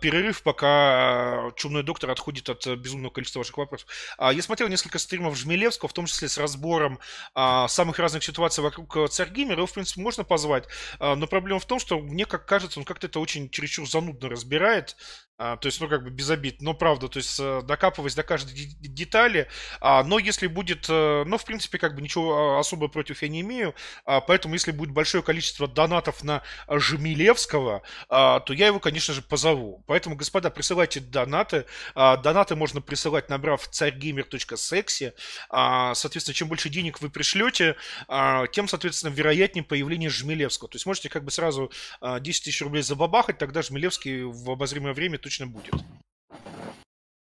перерыв, 0.00 0.42
пока 0.42 1.52
чумной 1.54 1.84
доктор 1.84 2.10
отходит 2.10 2.48
от 2.48 2.66
безумного 2.78 3.12
количества 3.12 3.38
ваших 3.38 3.56
вопросов. 3.56 3.88
Я 4.18 4.42
смотрел 4.42 4.68
несколько 4.68 4.98
стримов 4.98 5.36
Жмелевского, 5.36 5.88
в 5.88 5.92
том 5.92 6.06
числе 6.06 6.28
с 6.28 6.38
разбором 6.38 6.98
самых 7.34 7.98
разных 7.98 8.24
ситуаций 8.24 8.64
вокруг 8.64 9.10
Царгеймера. 9.10 9.58
Его, 9.58 9.66
в 9.66 9.72
принципе, 9.72 10.00
можно 10.00 10.24
позвать, 10.24 10.64
но 10.98 11.26
проблема 11.26 11.60
в 11.60 11.66
том, 11.66 11.78
что 11.78 12.00
мне 12.00 12.24
как 12.24 12.47
кажется, 12.48 12.80
он 12.80 12.84
как-то 12.84 13.06
это 13.06 13.20
очень 13.20 13.48
чересчур 13.50 13.88
занудно 13.88 14.28
разбирает. 14.28 14.96
А, 15.40 15.56
то 15.56 15.66
есть, 15.66 15.80
ну, 15.80 15.86
как 15.86 16.02
бы 16.02 16.10
без 16.10 16.28
обид, 16.30 16.60
но 16.60 16.74
правда, 16.74 17.06
то 17.06 17.18
есть, 17.18 17.38
э, 17.38 17.62
докапываясь 17.62 18.16
до 18.16 18.24
каждой 18.24 18.54
детали, 18.80 19.46
а, 19.80 20.02
но 20.02 20.18
если 20.18 20.48
будет, 20.48 20.86
э, 20.88 21.22
ну, 21.24 21.38
в 21.38 21.44
принципе, 21.44 21.78
как 21.78 21.94
бы 21.94 22.02
ничего 22.02 22.56
а, 22.56 22.58
особо 22.58 22.88
против 22.88 23.22
я 23.22 23.28
не 23.28 23.42
имею, 23.42 23.72
а, 24.04 24.20
поэтому 24.20 24.54
если 24.54 24.72
будет 24.72 24.90
большое 24.90 25.22
количество 25.22 25.68
донатов 25.68 26.24
на 26.24 26.42
Жемилевского, 26.68 27.82
а, 28.08 28.40
то 28.40 28.52
я 28.52 28.66
его, 28.66 28.80
конечно 28.80 29.14
же, 29.14 29.22
позову. 29.22 29.84
Поэтому, 29.86 30.16
господа, 30.16 30.50
присылайте 30.50 30.98
донаты, 30.98 31.66
а, 31.94 32.16
донаты 32.16 32.56
можно 32.56 32.80
присылать, 32.80 33.28
набрав 33.28 33.68
царьгеймер.секси, 33.68 35.12
а, 35.50 35.94
соответственно, 35.94 36.34
чем 36.34 36.48
больше 36.48 36.68
денег 36.68 37.00
вы 37.00 37.10
пришлете, 37.10 37.76
а, 38.08 38.48
тем, 38.48 38.66
соответственно, 38.66 39.12
вероятнее 39.12 39.62
появление 39.62 40.10
Жмелевского. 40.10 40.68
То 40.68 40.74
есть, 40.74 40.86
можете 40.86 41.08
как 41.08 41.22
бы 41.22 41.30
сразу 41.30 41.70
а, 42.00 42.18
10 42.18 42.42
тысяч 42.42 42.60
рублей 42.60 42.82
забабахать, 42.82 43.38
тогда 43.38 43.62
Жмелевский 43.62 44.22
в 44.22 44.50
обозримое 44.50 44.94
время 44.94 45.16
точно 45.28 45.46
будет. 45.46 45.74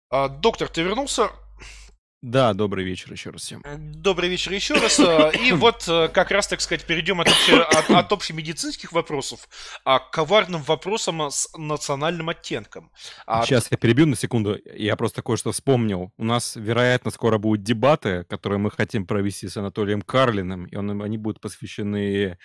А, 0.09 0.29
доктор, 0.29 0.69
ты 0.69 0.81
вернулся? 0.81 1.29
Да, 2.21 2.53
добрый 2.53 2.85
вечер 2.85 3.11
еще 3.11 3.31
раз 3.31 3.41
всем. 3.41 3.61
Э, 3.65 3.75
добрый 3.77 4.29
вечер 4.29 4.53
еще 4.53 4.75
раз. 4.75 4.99
Э, 4.99 5.31
и 5.33 5.51
вот 5.51 5.85
э, 5.89 6.07
как 6.07 6.31
раз, 6.31 6.47
так 6.47 6.61
сказать, 6.61 6.85
перейдем 6.85 7.19
от, 7.19 7.27
от, 7.27 7.89
от 7.89 8.11
общемедицинских 8.13 8.93
вопросов 8.93 9.49
а 9.83 9.99
к 9.99 10.11
коварным 10.11 10.61
вопросам 10.61 11.29
с 11.31 11.49
национальным 11.57 12.29
оттенком. 12.29 12.91
А... 13.25 13.43
Сейчас 13.43 13.69
я 13.71 13.77
перебью 13.77 14.05
на 14.05 14.15
секунду. 14.15 14.57
Я 14.73 14.95
просто 14.95 15.21
кое-что 15.21 15.51
вспомнил. 15.51 16.13
У 16.17 16.23
нас, 16.23 16.55
вероятно, 16.55 17.11
скоро 17.11 17.39
будут 17.39 17.63
дебаты, 17.63 18.23
которые 18.29 18.59
мы 18.59 18.71
хотим 18.71 19.05
провести 19.05 19.49
с 19.49 19.57
Анатолием 19.57 20.01
Карлиным, 20.01 20.65
и 20.65 20.75
он, 20.77 21.01
они 21.01 21.17
будут 21.17 21.41
посвящены 21.41 22.37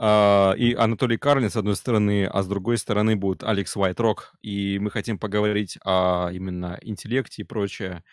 и 0.00 0.76
Анатолий 0.78 1.18
Карлин, 1.18 1.50
с 1.50 1.56
одной 1.56 1.74
стороны, 1.74 2.26
а 2.26 2.42
с 2.42 2.46
другой 2.46 2.78
стороны 2.78 3.16
будет 3.16 3.42
Алекс 3.42 3.76
Уайтрок. 3.76 4.34
И 4.42 4.78
мы 4.78 4.90
хотим 4.90 5.18
поговорить 5.18 5.78
о 5.84 6.30
именно 6.32 6.78
интеллекте 6.82 7.42
и 7.42 7.44
прочее. 7.44 8.04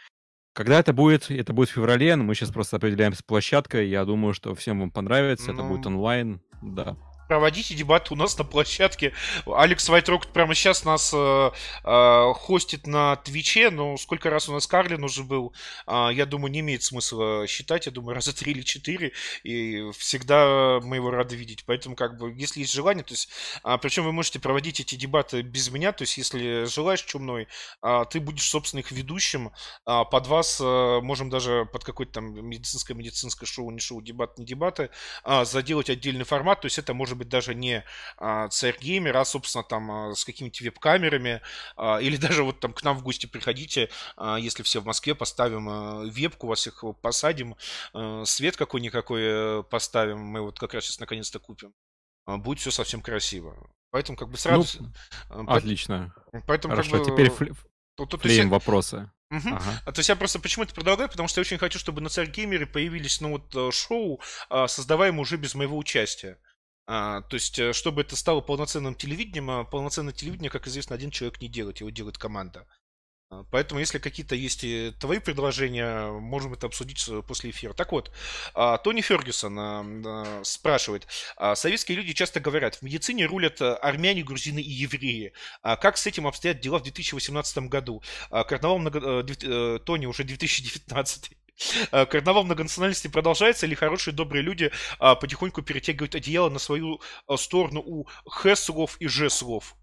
Когда 0.53 0.79
это 0.79 0.93
будет? 0.93 1.29
Это 1.29 1.53
будет 1.53 1.69
в 1.69 1.73
феврале, 1.73 2.15
но 2.15 2.23
мы 2.23 2.33
сейчас 2.33 2.49
просто 2.49 2.77
определяемся 2.77 3.19
с 3.19 3.23
площадкой. 3.23 3.89
Я 3.89 4.05
думаю, 4.05 4.33
что 4.33 4.55
всем 4.55 4.79
вам 4.79 4.89
понравится. 4.89 5.51
Ну... 5.51 5.53
Это 5.53 5.63
будет 5.67 5.85
ну. 5.85 5.91
онлайн, 5.91 6.41
да. 6.61 6.97
Проводите 7.27 7.75
дебаты 7.75 8.13
у 8.13 8.17
нас 8.17 8.37
на 8.37 8.43
площадке. 8.43 9.13
Алекс 9.45 9.87
Вайтрок 9.89 10.27
прямо 10.27 10.55
сейчас 10.55 10.85
нас 10.85 11.11
э, 11.13 11.51
э, 11.83 12.33
хостит 12.35 12.87
на 12.87 13.15
Твиче, 13.17 13.69
но 13.69 13.97
сколько 13.97 14.29
раз 14.29 14.49
у 14.49 14.53
нас 14.53 14.67
Карлин 14.67 15.03
уже 15.03 15.23
был, 15.23 15.53
э, 15.87 16.09
я 16.13 16.25
думаю, 16.25 16.51
не 16.51 16.59
имеет 16.59 16.83
смысла 16.83 17.47
считать, 17.47 17.85
я 17.85 17.91
думаю, 17.91 18.15
раза 18.15 18.35
три 18.35 18.51
или 18.51 18.61
четыре, 18.61 19.11
и 19.43 19.91
всегда 19.97 20.79
мы 20.83 20.97
его 20.97 21.11
рады 21.11 21.35
видеть. 21.35 21.65
Поэтому, 21.65 21.95
как 21.95 22.17
бы, 22.17 22.33
если 22.35 22.61
есть 22.61 22.73
желание, 22.73 23.03
то 23.03 23.13
есть, 23.13 23.29
э, 23.63 23.77
причем 23.81 24.03
вы 24.03 24.11
можете 24.11 24.39
проводить 24.39 24.79
эти 24.79 24.95
дебаты 24.95 25.41
без 25.41 25.69
меня, 25.69 25.91
то 25.91 26.03
есть, 26.03 26.17
если 26.17 26.65
желаешь 26.65 27.01
чумной, 27.01 27.47
э, 27.81 28.05
ты 28.09 28.19
будешь, 28.19 28.47
собственно, 28.49 28.81
их 28.81 28.91
ведущим, 28.91 29.51
э, 29.85 30.03
под 30.09 30.27
вас 30.27 30.59
э, 30.61 30.99
можем 31.01 31.29
даже 31.29 31.65
под 31.71 31.83
какое-то 31.83 32.13
там 32.13 32.47
медицинское-медицинское 32.47 33.45
шоу, 33.45 33.71
не 33.71 33.79
шоу, 33.79 34.01
дебат, 34.01 34.37
не 34.37 34.45
дебаты, 34.45 34.89
э, 35.23 35.45
заделать 35.45 35.89
отдельный 35.89 36.25
формат, 36.25 36.61
то 36.61 36.65
есть 36.65 36.77
это 36.77 36.93
может 36.93 37.14
может 37.15 37.19
быть 37.19 37.29
даже 37.29 37.55
не 37.55 37.83
а, 38.17 38.47
CR-геймер, 38.47 39.15
а, 39.15 39.25
собственно, 39.25 39.63
там 39.63 39.91
а, 39.91 40.15
с 40.15 40.25
какими-то 40.25 40.63
веб-камерами, 40.63 41.41
а, 41.77 41.97
или 41.97 42.17
даже 42.17 42.43
вот 42.43 42.59
там 42.59 42.73
к 42.73 42.83
нам 42.83 42.97
в 42.97 43.03
гости 43.03 43.25
приходите, 43.25 43.89
а, 44.17 44.37
если 44.37 44.63
все 44.63 44.81
в 44.81 44.85
Москве, 44.85 45.15
поставим 45.15 45.69
а, 45.69 46.03
вебку, 46.03 46.47
вас 46.47 46.67
их 46.67 46.83
посадим, 47.01 47.55
а, 47.93 48.25
свет 48.25 48.57
какой-никакой 48.57 49.21
э, 49.23 49.63
поставим, 49.63 50.19
мы 50.19 50.41
вот 50.41 50.59
как 50.59 50.73
раз 50.73 50.85
сейчас 50.85 50.99
наконец-то 50.99 51.39
купим. 51.39 51.73
А, 52.25 52.37
будет 52.37 52.59
все 52.59 52.71
совсем 52.71 53.01
красиво. 53.01 53.55
Поэтому 53.91 54.17
как 54.17 54.29
бы 54.29 54.37
сразу... 54.37 54.91
Ну, 55.29 55.49
отлично. 55.49 56.13
Поэтому 56.47 56.73
Хорошо, 56.73 56.91
как 56.91 56.99
бы... 56.99 57.05
теперь 57.05 57.29
фли... 57.29 57.53
Тут, 57.95 58.09
тут 58.09 58.21
флейм 58.21 58.49
вопросы. 58.49 59.09
Угу. 59.31 59.49
Ага. 59.55 59.91
То 59.91 59.99
есть 59.99 60.09
я 60.09 60.15
просто 60.15 60.39
почему 60.39 60.65
это 60.65 60.75
предлагаю, 60.75 61.09
потому 61.09 61.27
что 61.27 61.39
я 61.39 61.41
очень 61.41 61.57
хочу, 61.57 61.79
чтобы 61.79 62.01
на 62.01 62.09
царь 62.09 62.29
геймере 62.29 62.65
появились, 62.65 63.21
ну 63.21 63.29
вот, 63.31 63.55
э, 63.55 63.71
шоу, 63.71 64.21
а, 64.49 64.67
создаваемые 64.67 65.21
уже 65.21 65.37
без 65.37 65.55
моего 65.55 65.77
участия. 65.77 66.37
А, 66.87 67.21
то 67.21 67.35
есть, 67.35 67.57
э, 67.57 67.73
чтобы 67.73 68.01
это 68.01 68.15
стало 68.15 68.41
полноценным 68.41 68.95
телевидением, 68.95 69.49
а 69.49 69.63
полноценное 69.63 70.13
телевидение, 70.13 70.51
как 70.51 70.67
известно, 70.67 70.95
один 70.95 71.09
человек 71.09 71.41
не 71.41 71.47
делает, 71.47 71.79
его 71.79 71.89
делает 71.89 72.17
команда. 72.17 72.67
А, 73.31 73.43
поэтому, 73.49 73.79
если 73.79 73.97
какие-то 73.97 74.35
есть 74.35 74.63
твои 74.99 75.17
предложения, 75.17 76.11
можем 76.11 76.53
это 76.53 76.67
обсудить 76.67 77.03
после 77.27 77.49
эфира. 77.49 77.73
Так 77.73 77.91
вот, 77.91 78.11
а, 78.53 78.77
Тони 78.77 79.01
Фергюсон 79.01 80.43
спрашивает. 80.43 81.07
Советские 81.55 81.97
люди 81.97 82.13
часто 82.13 82.39
говорят, 82.39 82.75
в 82.75 82.81
медицине 82.83 83.25
рулят 83.25 83.61
э, 83.61 83.73
армяне, 83.75 84.23
грузины 84.23 84.59
и 84.59 84.69
евреи. 84.69 85.33
Как 85.63 85.97
с 85.97 86.05
этим 86.05 86.27
обстоят 86.27 86.59
дела 86.59 86.77
в 86.77 86.83
2018 86.83 87.57
году? 87.69 88.03
Карнавал 88.29 88.77
много... 88.77 89.23
Э, 89.25 89.79
Тони 89.83 90.05
уже 90.05 90.23
2019. 90.23 91.31
Э, 91.91 92.05
карнавал 92.05 92.43
многонациональности 92.43 93.07
продолжается, 93.07 93.65
или 93.65 93.75
хорошие 93.75 94.13
добрые 94.13 94.43
люди 94.43 94.71
а, 94.99 95.15
потихоньку 95.15 95.61
перетягивают 95.61 96.15
одеяло 96.15 96.49
на 96.49 96.59
свою 96.59 97.01
а, 97.27 97.37
сторону 97.37 97.81
у 97.85 98.07
Х-слов 98.25 98.97
и 98.99 99.07
Ж-слов? 99.07 99.75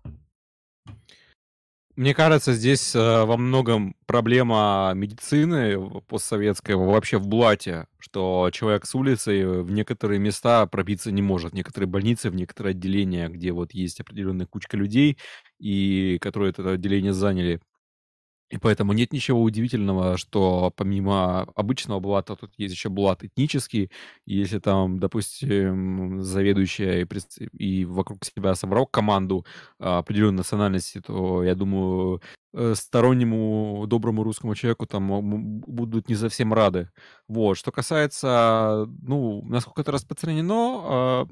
Мне 1.95 2.15
кажется, 2.15 2.55
здесь 2.55 2.95
э, 2.95 3.25
во 3.25 3.37
многом 3.37 3.95
проблема 4.07 4.93
медицины 4.95 6.01
постсоветской 6.09 6.75
вообще 6.75 7.19
в 7.19 7.27
блате, 7.27 7.87
что 7.99 8.49
человек 8.51 8.87
с 8.87 8.95
улицы 8.95 9.63
в 9.63 9.71
некоторые 9.71 10.19
места 10.19 10.65
пробиться 10.67 11.13
не 11.13 11.21
может. 11.21 11.53
Некоторые 11.53 11.89
больницы, 11.89 12.31
в 12.31 12.35
некоторые 12.35 12.71
отделения, 12.71 13.29
где 13.29 13.53
вот 13.53 13.75
есть 13.75 14.01
определенная 14.01 14.47
кучка 14.47 14.79
людей, 14.79 15.19
и 15.59 16.17
которые 16.23 16.51
это 16.51 16.71
отделение 16.71 17.13
заняли, 17.13 17.61
и 18.53 18.59
поэтому 18.59 18.93
нет 18.93 19.15
ничего 19.15 19.43
удивительного, 19.43 20.19
что 20.19 20.71
помимо 20.77 21.43
обычного 21.57 22.01
блата 22.01 22.37
тут 22.37 22.53
есть 22.59 22.75
еще 22.75 22.91
блат 22.91 23.25
этнический. 23.25 23.91
Если 24.27 24.59
там, 24.59 24.99
допустим, 24.99 26.21
заведующая 26.23 27.07
и, 27.07 27.07
и 27.57 27.85
вокруг 27.87 28.23
себя 28.27 28.55
собрал 28.55 28.87
команду 28.87 29.47
а, 29.79 29.99
определенной 29.99 30.39
национальности, 30.39 31.01
то, 31.01 31.43
я 31.43 31.55
думаю, 31.55 32.21
э, 32.53 32.75
стороннему 32.77 33.87
доброму 33.87 34.23
русскому 34.23 34.55
человеку 34.55 34.85
там 34.87 35.61
будут 35.63 36.11
не 36.11 36.15
совсем 36.15 36.53
рады. 36.53 36.91
Вот. 37.29 37.57
Что 37.57 37.73
касается, 37.73 38.87
ну, 39.01 39.43
насколько 39.47 39.81
это 39.81 39.93
распространено, 39.93 40.81
а, 40.85 41.27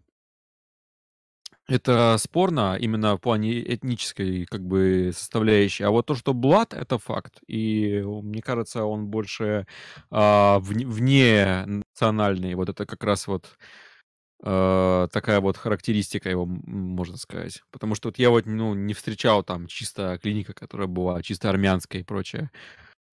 это 1.71 2.17
спорно 2.19 2.77
именно 2.79 3.17
в 3.17 3.21
плане 3.21 3.61
этнической 3.63 4.45
как 4.47 4.61
бы 4.63 5.13
составляющей. 5.15 5.85
А 5.85 5.91
вот 5.91 6.07
то, 6.07 6.17
что 6.17 6.35
Блад, 6.35 6.75
это 6.75 6.99
факт. 6.99 7.41
И 7.47 8.03
мне 8.05 8.43
кажется, 8.43 8.85
он 8.85 9.07
больше 9.07 9.67
а, 10.11 10.59
вне, 10.59 10.87
вне 10.87 11.65
национальный. 11.67 12.55
Вот 12.57 12.69
это 12.69 12.87
как 12.87 13.05
раз 13.05 13.29
вот 13.29 13.57
а, 14.43 15.07
такая 15.09 15.41
вот 15.41 15.57
характеристика 15.57 16.29
его, 16.29 16.45
можно 16.45 17.17
сказать. 17.17 17.63
Потому 17.71 17.95
что 17.95 18.09
вот 18.09 18.19
я 18.19 18.31
вот 18.31 18.47
ну, 18.47 18.75
не 18.75 18.93
встречал 18.93 19.45
там 19.45 19.69
чисто 19.69 20.19
клиника, 20.21 20.53
которая 20.55 20.89
была 20.89 21.23
чисто 21.23 21.51
армянская 21.51 22.03
и 22.03 22.05
прочее. 22.05 22.51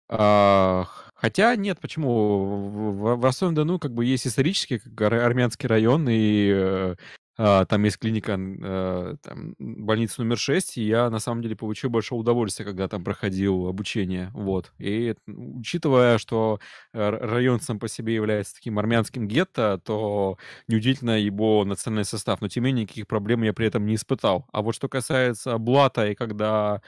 А, 0.08 0.86
хотя 1.14 1.56
нет, 1.56 1.78
почему? 1.80 2.70
В, 2.70 3.16
в 3.16 3.24
Ростове-на-Дону 3.24 3.78
как 3.78 3.92
бы 3.92 4.04
есть 4.06 4.26
исторический 4.26 4.78
как 4.78 5.12
армянский 5.12 5.68
район, 5.68 6.08
и 6.08 6.50
э, 6.54 6.96
там 7.36 7.84
есть 7.84 7.98
клиника, 7.98 8.38
э, 8.38 9.16
там, 9.22 9.54
больница 9.58 10.22
номер 10.22 10.38
6, 10.38 10.78
и 10.78 10.82
я 10.84 11.10
на 11.10 11.18
самом 11.18 11.42
деле 11.42 11.56
получил 11.56 11.90
большое 11.90 12.20
удовольствие, 12.20 12.66
когда 12.66 12.88
там 12.88 13.04
проходил 13.04 13.66
обучение, 13.68 14.30
вот. 14.34 14.72
И 14.78 15.14
учитывая, 15.26 16.18
что 16.18 16.60
район 16.92 17.60
сам 17.60 17.78
по 17.78 17.88
себе 17.88 18.14
является 18.14 18.54
таким 18.54 18.78
армянским 18.78 19.28
гетто, 19.28 19.80
то 19.84 20.38
неудивительно 20.68 21.18
его 21.20 21.64
национальный 21.64 22.04
состав, 22.04 22.40
но 22.40 22.48
тем 22.48 22.64
не 22.64 22.68
менее 22.70 22.82
никаких 22.84 23.06
проблем 23.06 23.42
я 23.42 23.52
при 23.52 23.66
этом 23.66 23.86
не 23.86 23.94
испытал. 23.94 24.46
А 24.52 24.62
вот 24.62 24.74
что 24.74 24.88
касается 24.88 25.58
Блата, 25.58 26.06
и 26.08 26.14
когда 26.14 26.56
а, 26.76 26.80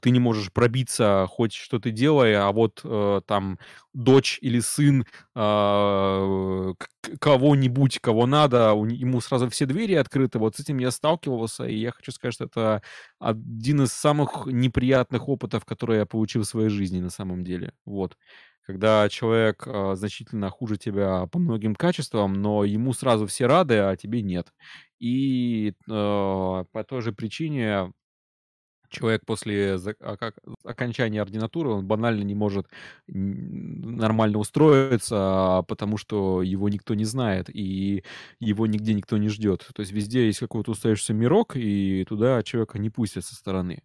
ты 0.00 0.10
не 0.10 0.20
можешь 0.20 0.52
пробиться, 0.52 1.26
хоть 1.28 1.54
что 1.54 1.78
ты 1.78 1.90
делай, 1.90 2.34
а 2.34 2.52
вот 2.52 2.80
э, 2.84 3.20
там 3.26 3.58
дочь 3.94 4.38
или 4.42 4.60
сын 4.60 5.06
э, 5.34 6.74
кого-нибудь, 7.18 7.98
кого 8.00 8.26
надо, 8.26 8.72
у, 8.74 8.84
ему 8.86 9.20
сразу 9.20 9.48
все 9.48 9.66
двери 9.66 9.94
открыты. 9.94 10.38
Вот 10.38 10.56
с 10.56 10.60
этим 10.60 10.78
я 10.78 10.90
сталкивался, 10.90 11.64
и 11.64 11.76
я 11.76 11.92
хочу 11.92 12.12
сказать, 12.12 12.34
что 12.34 12.44
это 12.44 12.82
один 13.18 13.82
из 13.82 13.92
самых 13.92 14.46
неприятных 14.46 15.28
опытов, 15.28 15.64
которые 15.64 16.00
я 16.00 16.06
получил 16.06 16.42
в 16.42 16.46
своей 16.46 16.68
жизни 16.68 17.00
на 17.00 17.10
самом 17.10 17.44
деле. 17.44 17.72
Вот. 17.84 18.16
Когда 18.66 19.08
человек 19.08 19.64
э, 19.66 19.94
значительно 19.96 20.50
хуже 20.50 20.76
тебя 20.76 21.26
по 21.26 21.38
многим 21.38 21.74
качествам, 21.74 22.34
но 22.34 22.64
ему 22.64 22.92
сразу 22.92 23.26
все 23.26 23.46
рады, 23.46 23.78
а 23.78 23.96
тебе 23.96 24.22
нет. 24.22 24.52
И 25.00 25.70
э, 25.70 25.72
по 25.88 26.84
той 26.86 27.00
же 27.02 27.12
причине 27.12 27.92
человек 28.90 29.24
после 29.24 29.78
окончания 30.64 31.22
ординатуры, 31.22 31.70
он 31.70 31.86
банально 31.86 32.22
не 32.22 32.34
может 32.34 32.66
нормально 33.06 34.38
устроиться, 34.38 35.64
потому 35.68 35.96
что 35.96 36.42
его 36.42 36.68
никто 36.68 36.94
не 36.94 37.04
знает, 37.04 37.48
и 37.48 38.04
его 38.40 38.66
нигде 38.66 38.94
никто 38.94 39.16
не 39.16 39.28
ждет. 39.28 39.68
То 39.74 39.80
есть 39.80 39.92
везде 39.92 40.26
есть 40.26 40.40
какой-то 40.40 40.72
устоявшийся 40.72 41.14
мирок, 41.14 41.56
и 41.56 42.04
туда 42.08 42.42
человека 42.42 42.78
не 42.78 42.90
пустят 42.90 43.24
со 43.24 43.34
стороны. 43.34 43.82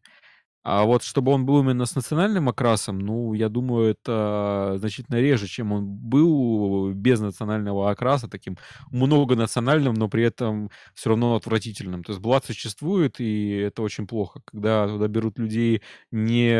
А 0.67 0.83
вот 0.85 1.03
чтобы 1.03 1.31
он 1.31 1.45
был 1.45 1.59
именно 1.61 1.85
с 1.85 1.93
национальным 1.95 2.49
окрасом, 2.49 2.97
ну, 2.97 3.33
я 3.33 3.49
думаю, 3.49 3.91
это 3.91 4.77
значительно 4.79 5.17
реже, 5.17 5.45
чем 5.45 5.71
он 5.71 5.85
был 5.85 6.91
без 6.91 7.19
национального 7.19 7.91
окраса, 7.91 8.27
таким 8.27 8.57
многонациональным, 8.89 9.93
но 9.93 10.09
при 10.09 10.23
этом 10.23 10.71
все 10.95 11.09
равно 11.09 11.35
отвратительным. 11.35 12.03
То 12.03 12.13
есть 12.13 12.21
блат 12.21 12.45
существует, 12.45 13.19
и 13.19 13.51
это 13.57 13.83
очень 13.83 14.07
плохо, 14.07 14.41
когда 14.43 14.87
туда 14.87 15.07
берут 15.07 15.37
людей 15.37 15.83
не 16.11 16.57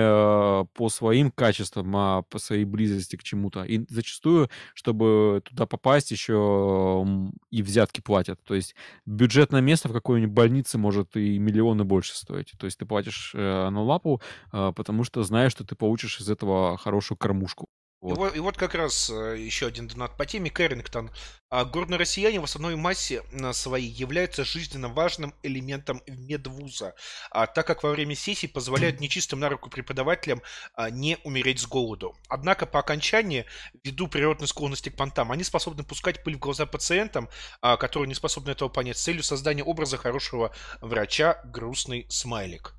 по 0.76 0.90
своим 0.90 1.32
качествам, 1.32 1.96
а 1.98 2.22
по 2.22 2.38
своей 2.38 2.66
близости 2.66 3.16
к 3.16 3.24
чему-то. 3.24 3.64
И 3.64 3.88
зачастую, 3.90 4.52
чтобы 4.76 5.42
туда 5.46 5.66
попасть, 5.66 6.12
еще 6.12 7.04
и 7.50 7.64
взятки 7.64 8.02
платят. 8.02 8.40
То 8.44 8.54
есть 8.54 8.76
бюджет 9.08 9.52
на 9.52 9.62
место 9.62 9.90
в 9.90 9.94
какой-нибудь 9.94 10.32
больнице 10.36 10.78
может 10.78 11.16
и 11.18 11.40
миллионы 11.40 11.86
больше 11.86 12.16
стоить. 12.16 12.54
То 12.60 12.66
есть 12.66 12.78
ты 12.78 12.86
платишь 12.86 13.32
э, 13.34 13.70
налог 13.72 13.95
лапу, 13.96 14.22
а, 14.52 14.72
потому 14.72 15.04
что 15.04 15.24
знаешь, 15.24 15.52
что 15.52 15.64
ты 15.64 15.76
получишь 15.76 16.20
из 16.20 16.30
этого 16.30 16.78
хорошую 16.78 17.18
кормушку. 17.18 17.68
Вот. 18.02 18.14
И, 18.14 18.20
вот, 18.20 18.36
и 18.36 18.40
вот 18.40 18.58
как 18.58 18.76
раз 18.76 19.10
э, 19.10 19.36
еще 19.40 19.66
один 19.66 19.88
донат 19.88 20.16
по 20.16 20.28
теме 20.28 20.52
Кэррингтон. 20.52 21.10
А 21.50 21.66
горные 21.66 21.98
россияне 21.98 22.40
в 22.40 22.44
основной 22.44 22.76
массе 22.76 23.24
своей 23.54 23.90
являются 23.90 24.44
жизненно 24.44 24.90
важным 24.90 25.34
элементом 25.42 26.04
медвуза, 26.06 26.94
а, 27.32 27.48
так 27.48 27.66
как 27.66 27.82
во 27.82 27.92
время 27.92 28.14
сессий 28.14 28.48
позволяют 28.48 29.00
нечистым 29.00 29.40
на 29.40 29.50
руку 29.50 29.70
преподавателям 29.72 30.42
а, 30.76 30.92
не 30.92 31.18
умереть 31.24 31.62
с 31.62 31.66
голоду. 31.66 32.16
Однако 32.28 32.68
по 32.68 32.80
окончании, 32.80 33.46
ввиду 33.84 34.08
природной 34.08 34.48
склонности 34.48 34.90
к 34.90 34.98
понтам, 34.98 35.32
они 35.32 35.44
способны 35.44 35.84
пускать 35.84 36.24
пыль 36.24 36.36
в 36.36 36.40
глаза 36.40 36.68
пациентам, 36.68 37.30
а, 37.62 37.78
которые 37.78 38.08
не 38.08 38.16
способны 38.16 38.52
этого 38.52 38.70
понять, 38.70 38.98
с 38.98 39.04
целью 39.04 39.24
создания 39.24 39.64
образа 39.64 39.98
хорошего 39.98 40.54
врача 40.82 41.42
грустный 41.46 42.06
смайлик. 42.10 42.76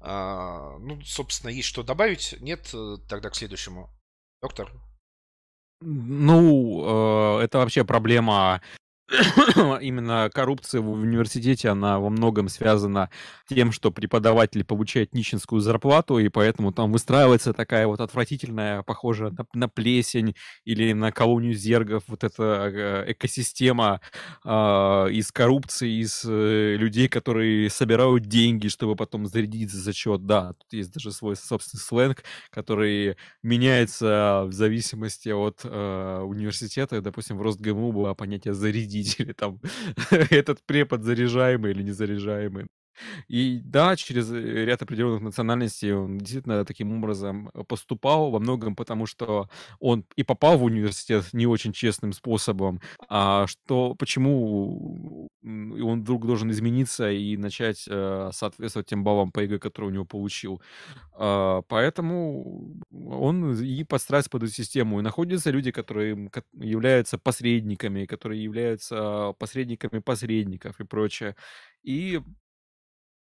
А, 0.00 0.78
ну, 0.78 1.00
собственно, 1.02 1.50
есть 1.50 1.68
что 1.68 1.82
добавить. 1.82 2.34
Нет, 2.40 2.70
э, 2.72 2.96
тогда 3.08 3.30
к 3.30 3.36
следующему. 3.36 3.90
Доктор. 4.42 4.72
Ну, 5.80 7.38
э, 7.38 7.44
это 7.44 7.58
вообще 7.58 7.84
проблема 7.84 8.62
именно 9.80 10.30
коррупция 10.32 10.80
в 10.80 10.90
университете, 10.90 11.68
она 11.68 11.98
во 11.98 12.10
многом 12.10 12.48
связана 12.48 13.10
тем, 13.48 13.72
что 13.72 13.90
преподаватель 13.90 14.64
получает 14.64 15.14
нищенскую 15.14 15.60
зарплату, 15.60 16.18
и 16.18 16.28
поэтому 16.28 16.72
там 16.72 16.92
выстраивается 16.92 17.52
такая 17.52 17.86
вот 17.86 18.00
отвратительная, 18.00 18.82
похожая 18.82 19.30
на, 19.30 19.46
на 19.54 19.68
плесень 19.68 20.34
или 20.64 20.92
на 20.92 21.12
колонию 21.12 21.54
зергов, 21.54 22.04
вот 22.06 22.24
эта 22.24 22.70
э, 22.72 23.12
экосистема 23.12 24.00
э, 24.44 24.48
из 25.10 25.30
коррупции, 25.30 26.00
из 26.00 26.24
э, 26.24 26.76
людей, 26.76 27.08
которые 27.08 27.70
собирают 27.70 28.24
деньги, 28.24 28.68
чтобы 28.68 28.96
потом 28.96 29.26
зарядить 29.26 29.70
за 29.70 29.82
зачет. 29.82 30.26
Да, 30.26 30.54
тут 30.54 30.72
есть 30.72 30.92
даже 30.92 31.12
свой 31.12 31.36
собственный 31.36 31.80
сленг, 31.80 32.24
который 32.50 33.16
меняется 33.42 34.44
в 34.46 34.52
зависимости 34.52 35.28
от 35.28 35.60
э, 35.64 36.20
университета. 36.24 37.00
Допустим, 37.00 37.38
в 37.38 37.42
РосГМУ 37.42 37.92
было 37.92 38.14
понятие 38.14 38.54
«зарядить», 38.54 39.03
или 39.18 39.32
там 39.32 39.60
этот 40.30 40.62
препод 40.66 41.02
заряжаемый 41.02 41.72
или 41.72 41.82
незаряжаемый. 41.82 42.66
И 43.28 43.60
да, 43.64 43.96
через 43.96 44.30
э, 44.32 44.64
ряд 44.64 44.82
определенных 44.82 45.22
национальностей 45.22 45.92
он 45.92 46.18
действительно 46.18 46.64
таким 46.64 46.92
образом 46.96 47.50
э, 47.54 47.64
поступал 47.64 48.30
во 48.30 48.38
многом, 48.38 48.76
потому 48.76 49.06
что 49.06 49.48
он 49.80 50.04
и 50.16 50.22
попал 50.22 50.58
в 50.58 50.64
университет 50.64 51.24
не 51.32 51.46
очень 51.46 51.72
честным 51.72 52.12
способом, 52.12 52.80
а 53.08 53.46
что 53.46 53.94
почему 53.94 55.30
он 55.42 56.00
вдруг 56.00 56.26
должен 56.26 56.50
измениться 56.50 57.10
и 57.10 57.36
начать 57.36 57.86
э, 57.88 58.30
соответствовать 58.32 58.88
тем 58.88 59.04
баллам 59.04 59.30
по 59.30 59.40
ЕГЭ, 59.40 59.58
которые 59.58 59.90
у 59.90 59.94
него 59.94 60.04
получил. 60.04 60.62
А, 61.12 61.62
поэтому 61.62 62.74
он 62.92 63.54
и 63.62 63.84
подстраивается 63.84 64.30
под 64.30 64.44
эту 64.44 64.52
систему. 64.52 64.98
И 64.98 65.02
находятся 65.02 65.50
люди, 65.50 65.70
которые 65.70 66.30
являются 66.54 67.18
посредниками, 67.18 68.06
которые 68.06 68.42
являются 68.42 69.34
посредниками 69.38 70.00
посредников 70.00 70.80
и 70.80 70.84
прочее. 70.84 71.36
И 71.82 72.20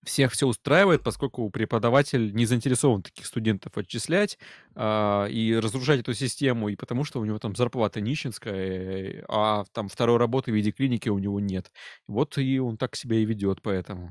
всех 0.05 0.33
все 0.33 0.47
устраивает, 0.47 1.03
поскольку 1.03 1.49
преподаватель 1.51 2.35
не 2.35 2.45
заинтересован 2.47 3.03
таких 3.03 3.27
студентов 3.27 3.77
отчислять 3.77 4.39
а, 4.75 5.27
и 5.27 5.55
разрушать 5.55 6.01
эту 6.01 6.15
систему, 6.15 6.69
и 6.69 6.77
потому 6.77 7.05
что 7.05 7.21
у 7.21 7.25
него 7.25 7.39
там 7.39 7.55
зарплата 7.57 8.01
нищенская, 8.01 9.25
а 9.29 9.65
там 9.73 9.89
второй 9.89 10.19
работы 10.19 10.53
в 10.53 10.55
виде 10.55 10.73
клиники 10.73 11.09
у 11.09 11.19
него 11.19 11.41
нет. 11.41 11.73
Вот 12.09 12.39
и 12.39 12.59
он 12.59 12.77
так 12.79 12.97
себя 12.97 13.17
и 13.19 13.25
ведет 13.25 13.63
поэтому. 13.63 14.11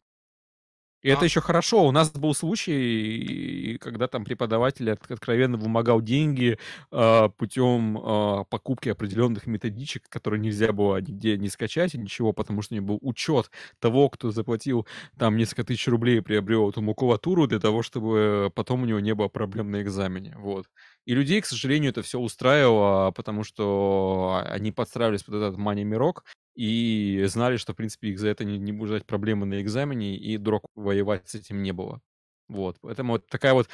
И 1.01 1.09
это 1.09 1.25
А, 1.25 1.25
еще 1.25 1.41
хорошо. 1.41 1.87
У 1.87 1.91
нас 1.91 2.11
был 2.11 2.33
случай, 2.35 3.77
когда 3.81 4.07
там 4.07 4.23
преподаватель 4.23 4.91
от- 4.91 5.09
откровенно 5.09 5.57
вымогал 5.57 5.99
деньги 6.01 6.59
а, 6.91 7.29
путем 7.29 7.97
а, 7.97 8.43
покупки 8.43 8.89
определенных 8.89 9.47
методичек, 9.47 10.03
которые 10.09 10.39
нельзя 10.39 10.71
было 10.73 11.01
нигде 11.01 11.37
не 11.37 11.49
скачать 11.49 11.95
и 11.95 11.97
ничего, 11.97 12.33
потому 12.33 12.61
что 12.61 12.75
у 12.75 12.77
него 12.77 12.87
был 12.87 12.99
учет 13.01 13.49
того, 13.79 14.09
кто 14.09 14.29
заплатил 14.31 14.85
там 15.17 15.37
несколько 15.37 15.63
тысяч 15.63 15.87
рублей 15.87 16.17
и 16.19 16.21
приобрел 16.21 16.69
эту 16.69 16.81
макулатуру 16.81 17.47
для 17.47 17.59
того, 17.59 17.81
чтобы 17.81 18.51
потом 18.53 18.83
у 18.83 18.85
него 18.85 18.99
не 18.99 19.15
было 19.15 19.27
проблем 19.27 19.71
на 19.71 19.81
экзамене. 19.81 20.35
Вот. 20.37 20.67
И 21.05 21.13
людей, 21.13 21.41
к 21.41 21.45
сожалению, 21.45 21.91
это 21.91 22.01
все 22.01 22.19
устраивало, 22.19 23.11
потому 23.11 23.43
что 23.43 24.43
они 24.45 24.71
подстраивались 24.71 25.23
под 25.23 25.35
этот 25.35 25.57
мани-мирок, 25.57 26.23
и 26.55 27.23
знали, 27.27 27.57
что, 27.57 27.73
в 27.73 27.75
принципе, 27.75 28.09
их 28.09 28.19
за 28.19 28.27
это 28.29 28.43
не, 28.43 28.57
не 28.57 28.71
будет 28.71 28.89
ждать 28.89 29.05
проблемы 29.05 29.45
на 29.45 29.61
экзамене, 29.61 30.15
и 30.17 30.37
дурак 30.37 30.63
воевать 30.75 31.27
с 31.29 31.35
этим 31.35 31.63
не 31.63 31.71
было. 31.71 32.01
Вот, 32.49 32.77
поэтому 32.81 33.13
вот 33.13 33.27
такая 33.27 33.53
вот 33.53 33.69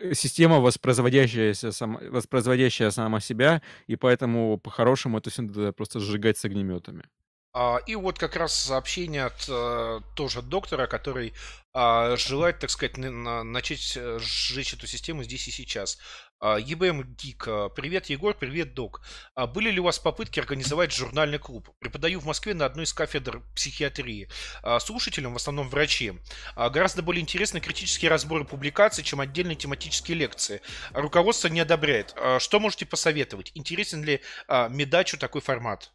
э, 0.00 0.14
система, 0.14 0.60
воспроизводящаяся, 0.60 1.72
сам, 1.72 1.98
воспроизводящая 2.10 2.90
сама 2.90 3.20
себя, 3.20 3.62
и 3.86 3.96
поэтому 3.96 4.58
по-хорошему 4.58 5.18
это 5.18 5.30
все 5.30 5.42
надо 5.42 5.72
просто 5.72 6.00
сжигать 6.00 6.38
с 6.38 6.44
огнеметами. 6.44 7.04
А, 7.52 7.78
И 7.86 7.94
вот 7.94 8.18
как 8.18 8.36
раз 8.36 8.54
сообщение 8.54 9.24
от 9.24 9.46
э, 9.48 10.00
тоже 10.14 10.42
доктора, 10.42 10.86
который 10.86 11.32
а, 11.72 12.14
желает, 12.16 12.58
так 12.58 12.68
сказать, 12.70 12.98
на- 12.98 13.10
на- 13.10 13.44
начать 13.44 13.96
э, 13.96 14.18
сжечь 14.20 14.74
эту 14.74 14.86
систему 14.86 15.22
здесь 15.22 15.48
и 15.48 15.50
сейчас. 15.50 15.98
А, 16.38 16.58
Geek. 16.60 17.44
а, 17.46 17.68
Привет, 17.70 18.06
Егор, 18.06 18.34
привет, 18.34 18.74
док. 18.74 19.00
А, 19.34 19.46
Были 19.46 19.70
ли 19.70 19.80
у 19.80 19.84
вас 19.84 19.98
попытки 19.98 20.38
организовать 20.38 20.92
журнальный 20.92 21.38
клуб? 21.38 21.70
Преподаю 21.78 22.20
в 22.20 22.26
Москве 22.26 22.52
на 22.52 22.66
одной 22.66 22.84
из 22.84 22.92
кафедр 22.92 23.42
психиатрии. 23.54 24.28
А, 24.62 24.78
Слушателям, 24.78 25.32
в 25.32 25.36
основном 25.36 25.70
врачи, 25.70 26.12
гораздо 26.54 27.02
более 27.02 27.22
интересны 27.22 27.60
критические 27.60 28.10
разборы 28.10 28.44
публикаций, 28.44 29.02
чем 29.02 29.20
отдельные 29.20 29.56
тематические 29.56 30.18
лекции. 30.18 30.60
Руководство 30.92 31.48
не 31.48 31.60
одобряет. 31.60 32.14
Что 32.38 32.60
можете 32.60 32.84
посоветовать? 32.84 33.52
Интересен 33.54 34.04
ли 34.04 34.20
Медачу 34.48 35.16
такой 35.18 35.40
формат? 35.40 35.90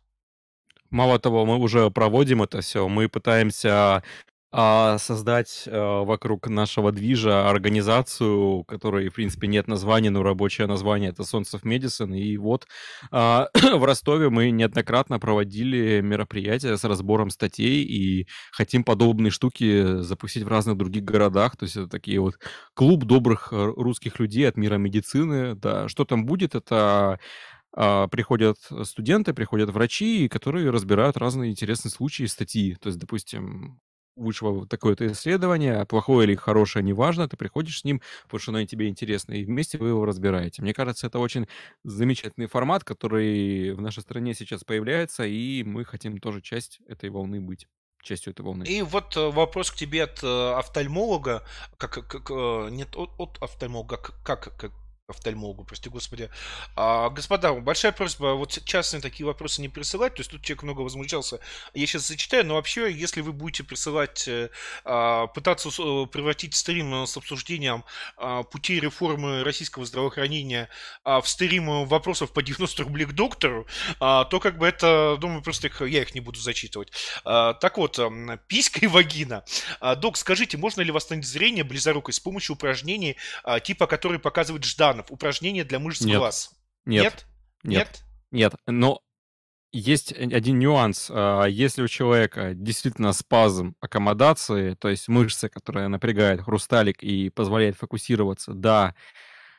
Мало 0.89 1.19
того, 1.19 1.45
мы 1.45 1.57
уже 1.57 1.89
проводим 1.91 2.41
это 2.41 2.61
все. 2.61 2.87
Мы 2.87 3.07
пытаемся 3.07 4.03
а, 4.51 4.97
создать 4.97 5.63
а, 5.67 6.03
вокруг 6.03 6.47
нашего 6.47 6.91
движа 6.91 7.49
организацию, 7.49 8.63
которой, 8.65 9.09
в 9.09 9.13
принципе, 9.13 9.47
нет 9.47 9.67
названия, 9.67 10.09
но 10.09 10.23
рабочее 10.23 10.67
название 10.67 11.11
это 11.11 11.23
Sons 11.23 11.53
of 11.53 11.63
Medicine. 11.63 12.17
И 12.17 12.37
вот 12.37 12.67
а, 13.11 13.47
в 13.53 13.83
Ростове 13.83 14.29
мы 14.29 14.51
неоднократно 14.51 15.19
проводили 15.19 16.01
мероприятия 16.01 16.75
с 16.75 16.83
разбором 16.83 17.29
статей 17.29 17.83
и 17.83 18.27
хотим 18.51 18.83
подобные 18.83 19.31
штуки 19.31 20.01
запустить 20.01 20.43
в 20.43 20.49
разных 20.49 20.77
других 20.77 21.03
городах. 21.03 21.55
То 21.55 21.63
есть 21.63 21.77
это 21.77 21.87
такие 21.87 22.19
вот 22.19 22.35
клуб 22.73 23.05
добрых 23.05 23.53
э, 23.53 23.55
русских 23.55 24.19
людей 24.19 24.47
от 24.49 24.57
мира 24.57 24.75
медицины. 24.75 25.55
Да, 25.55 25.87
что 25.87 26.03
там 26.03 26.25
будет, 26.25 26.55
это 26.55 27.19
а, 27.73 28.07
приходят 28.07 28.57
студенты, 28.83 29.33
приходят 29.33 29.69
врачи, 29.69 30.27
которые 30.27 30.69
разбирают 30.71 31.17
разные 31.17 31.51
интересные 31.51 31.91
случаи, 31.91 32.25
статьи. 32.25 32.75
То 32.75 32.87
есть, 32.89 32.99
допустим, 32.99 33.79
вышло 34.15 34.65
такое-то 34.67 35.07
исследование, 35.11 35.85
плохое 35.85 36.27
или 36.27 36.35
хорошее, 36.35 36.83
неважно, 36.83 37.27
ты 37.27 37.37
приходишь 37.37 37.79
с 37.79 37.83
ним, 37.83 38.01
потому 38.23 38.39
что 38.39 38.51
оно 38.51 38.65
тебе 38.65 38.87
интересно, 38.87 39.33
и 39.33 39.43
вместе 39.45 39.77
вы 39.77 39.89
его 39.89 40.05
разбираете. 40.05 40.61
Мне 40.61 40.73
кажется, 40.73 41.07
это 41.07 41.19
очень 41.19 41.47
замечательный 41.83 42.47
формат, 42.47 42.83
который 42.83 43.73
в 43.73 43.81
нашей 43.81 44.01
стране 44.01 44.33
сейчас 44.33 44.63
появляется, 44.63 45.25
и 45.25 45.63
мы 45.63 45.85
хотим 45.85 46.17
тоже 46.19 46.41
часть 46.41 46.79
этой 46.87 47.09
волны 47.09 47.39
быть, 47.41 47.67
частью 48.01 48.31
этой 48.33 48.41
волны. 48.41 48.63
И 48.63 48.81
вот 48.81 49.15
э, 49.15 49.29
вопрос 49.29 49.71
к 49.71 49.75
тебе 49.75 50.03
от 50.03 50.23
э, 50.23 50.53
офтальмолога, 50.53 51.45
как, 51.77 52.07
как, 52.07 52.31
э, 52.31 52.69
нет, 52.71 52.95
от, 52.95 53.11
от 53.17 53.41
офтальмолога, 53.41 53.97
к- 53.97 54.23
как, 54.23 54.57
как 54.57 54.71
офтальмологу, 55.11 55.63
прости 55.63 55.89
господи. 55.89 56.29
А, 56.75 57.09
господа, 57.09 57.53
большая 57.53 57.91
просьба 57.91 58.33
вот 58.33 58.57
частные 58.65 59.01
такие 59.01 59.25
вопросы 59.25 59.61
не 59.61 59.69
присылать, 59.69 60.15
то 60.15 60.21
есть 60.21 60.31
тут 60.31 60.41
человек 60.41 60.63
много 60.63 60.81
возмущался. 60.81 61.39
Я 61.73 61.85
сейчас 61.85 62.07
зачитаю, 62.07 62.45
но 62.45 62.55
вообще, 62.55 62.91
если 62.91 63.21
вы 63.21 63.33
будете 63.33 63.63
присылать, 63.63 64.27
э, 64.27 64.49
а, 64.83 65.27
пытаться 65.27 65.69
э, 65.69 66.07
превратить 66.07 66.55
стрим 66.55 67.03
э, 67.03 67.07
с 67.07 67.15
обсуждением 67.17 67.83
а, 68.17 68.43
путей 68.43 68.79
реформы 68.79 69.43
российского 69.43 69.85
здравоохранения 69.85 70.69
а, 71.03 71.21
в 71.21 71.29
стрим 71.29 71.85
вопросов 71.85 72.31
по 72.33 72.41
90 72.41 72.83
рублей 72.83 73.05
к 73.05 73.13
доктору, 73.13 73.67
а, 73.99 74.25
то 74.25 74.39
как 74.39 74.57
бы 74.57 74.67
это, 74.67 75.17
думаю, 75.19 75.41
просто 75.41 75.67
их, 75.67 75.81
я 75.81 76.01
их 76.01 76.15
не 76.15 76.21
буду 76.21 76.39
зачитывать. 76.39 76.91
А, 77.23 77.53
так 77.53 77.77
вот, 77.77 77.99
писька 78.47 78.79
и 78.81 78.87
вагина. 78.87 79.43
А, 79.79 79.95
док, 79.95 80.17
скажите, 80.17 80.57
можно 80.57 80.81
ли 80.81 80.91
восстановить 80.91 81.27
зрение 81.27 81.63
близорукой 81.63 82.13
с 82.13 82.19
помощью 82.19 82.55
упражнений, 82.55 83.17
а, 83.43 83.59
типа, 83.59 83.87
которые 83.87 84.19
показывает 84.19 84.63
Жданов? 84.63 85.00
Упражнения 85.09 85.63
для 85.63 85.79
мышц 85.79 86.01
Нет. 86.01 86.17
глаз. 86.17 86.51
Нет, 86.85 87.25
нет, 87.63 88.03
нет. 88.31 88.53
Но 88.67 89.01
есть 89.71 90.11
один 90.11 90.59
нюанс. 90.59 91.07
А, 91.09 91.45
Если 91.45 91.81
у 91.81 91.87
человека 91.87 92.53
действительно 92.53 93.13
спазм 93.13 93.75
аккомодации, 93.79 94.75
то 94.75 94.89
есть 94.89 95.07
мышцы, 95.07 95.49
которая 95.49 95.87
напрягает 95.87 96.41
хрусталик 96.41 97.01
и 97.01 97.29
позволяет 97.29 97.77
фокусироваться, 97.77 98.53
да, 98.53 98.95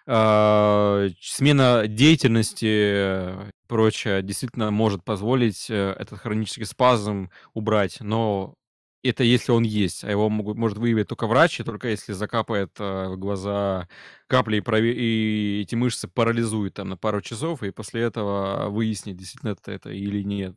а, 0.07 1.09
смена 1.21 1.87
деятельности 1.87 2.67
и 2.69 3.51
прочее 3.69 4.23
действительно 4.23 4.71
может 4.71 5.03
позволить 5.03 5.71
э, 5.71 5.97
этот 5.99 6.19
хронический 6.21 6.65
спазм 6.65 7.31
убрать, 7.55 7.99
но 8.01 8.55
это 9.03 9.25
если 9.25 9.53
он 9.53 9.65
есть, 9.65 10.05
а 10.05 10.11
его 10.11 10.29
могут, 10.29 10.57
может 10.59 10.79
выявить 10.79 11.09
только 11.09 11.27
врач, 11.27 11.61
и 11.61 11.65
только 11.65 11.89
если 11.89 12.13
закапает 12.13 12.71
э, 12.79 13.09
в 13.09 13.17
глаза 13.19 13.89
капли 14.29 14.59
и, 14.59 14.61
прове- 14.61 14.93
и 14.95 15.61
эти 15.63 15.75
мышцы 15.75 16.09
парализует 16.09 16.75
там 16.75 16.89
на 16.89 16.97
пару 16.97 17.21
часов, 17.21 17.63
и 17.63 17.71
после 17.71 18.03
этого 18.03 18.69
выяснить, 18.71 19.17
действительно 19.17 19.51
это, 19.51 19.73
это 19.73 19.91
или 19.91 20.23
нет. 20.23 20.57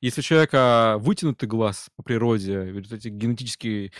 Если 0.00 0.20
у 0.20 0.24
человека 0.24 0.96
вытянутый 0.98 1.48
глаз 1.48 1.88
по 1.96 2.02
природе, 2.02 2.60
в 2.60 2.78
результате 2.78 3.10
генетических 3.10 3.92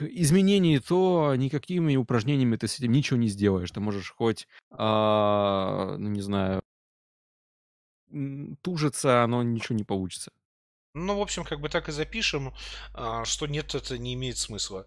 изменений, 0.00 0.78
то 0.78 1.34
никакими 1.36 1.96
упражнениями 1.96 2.56
ты 2.56 2.68
с 2.68 2.78
этим 2.78 2.92
ничего 2.92 3.18
не 3.18 3.28
сделаешь. 3.28 3.70
Ты 3.70 3.80
можешь 3.80 4.12
хоть, 4.16 4.46
а, 4.70 5.96
ну 5.98 6.08
не 6.10 6.20
знаю, 6.20 6.62
тужиться, 8.62 9.24
но 9.28 9.42
ничего 9.42 9.76
не 9.76 9.84
получится. 9.84 10.30
Ну, 10.98 11.18
в 11.18 11.20
общем, 11.20 11.44
как 11.44 11.60
бы 11.60 11.68
так 11.68 11.90
и 11.90 11.92
запишем, 11.92 12.54
а, 12.94 13.26
что 13.26 13.46
нет, 13.46 13.74
это 13.74 13.98
не 13.98 14.14
имеет 14.14 14.38
смысла. 14.38 14.86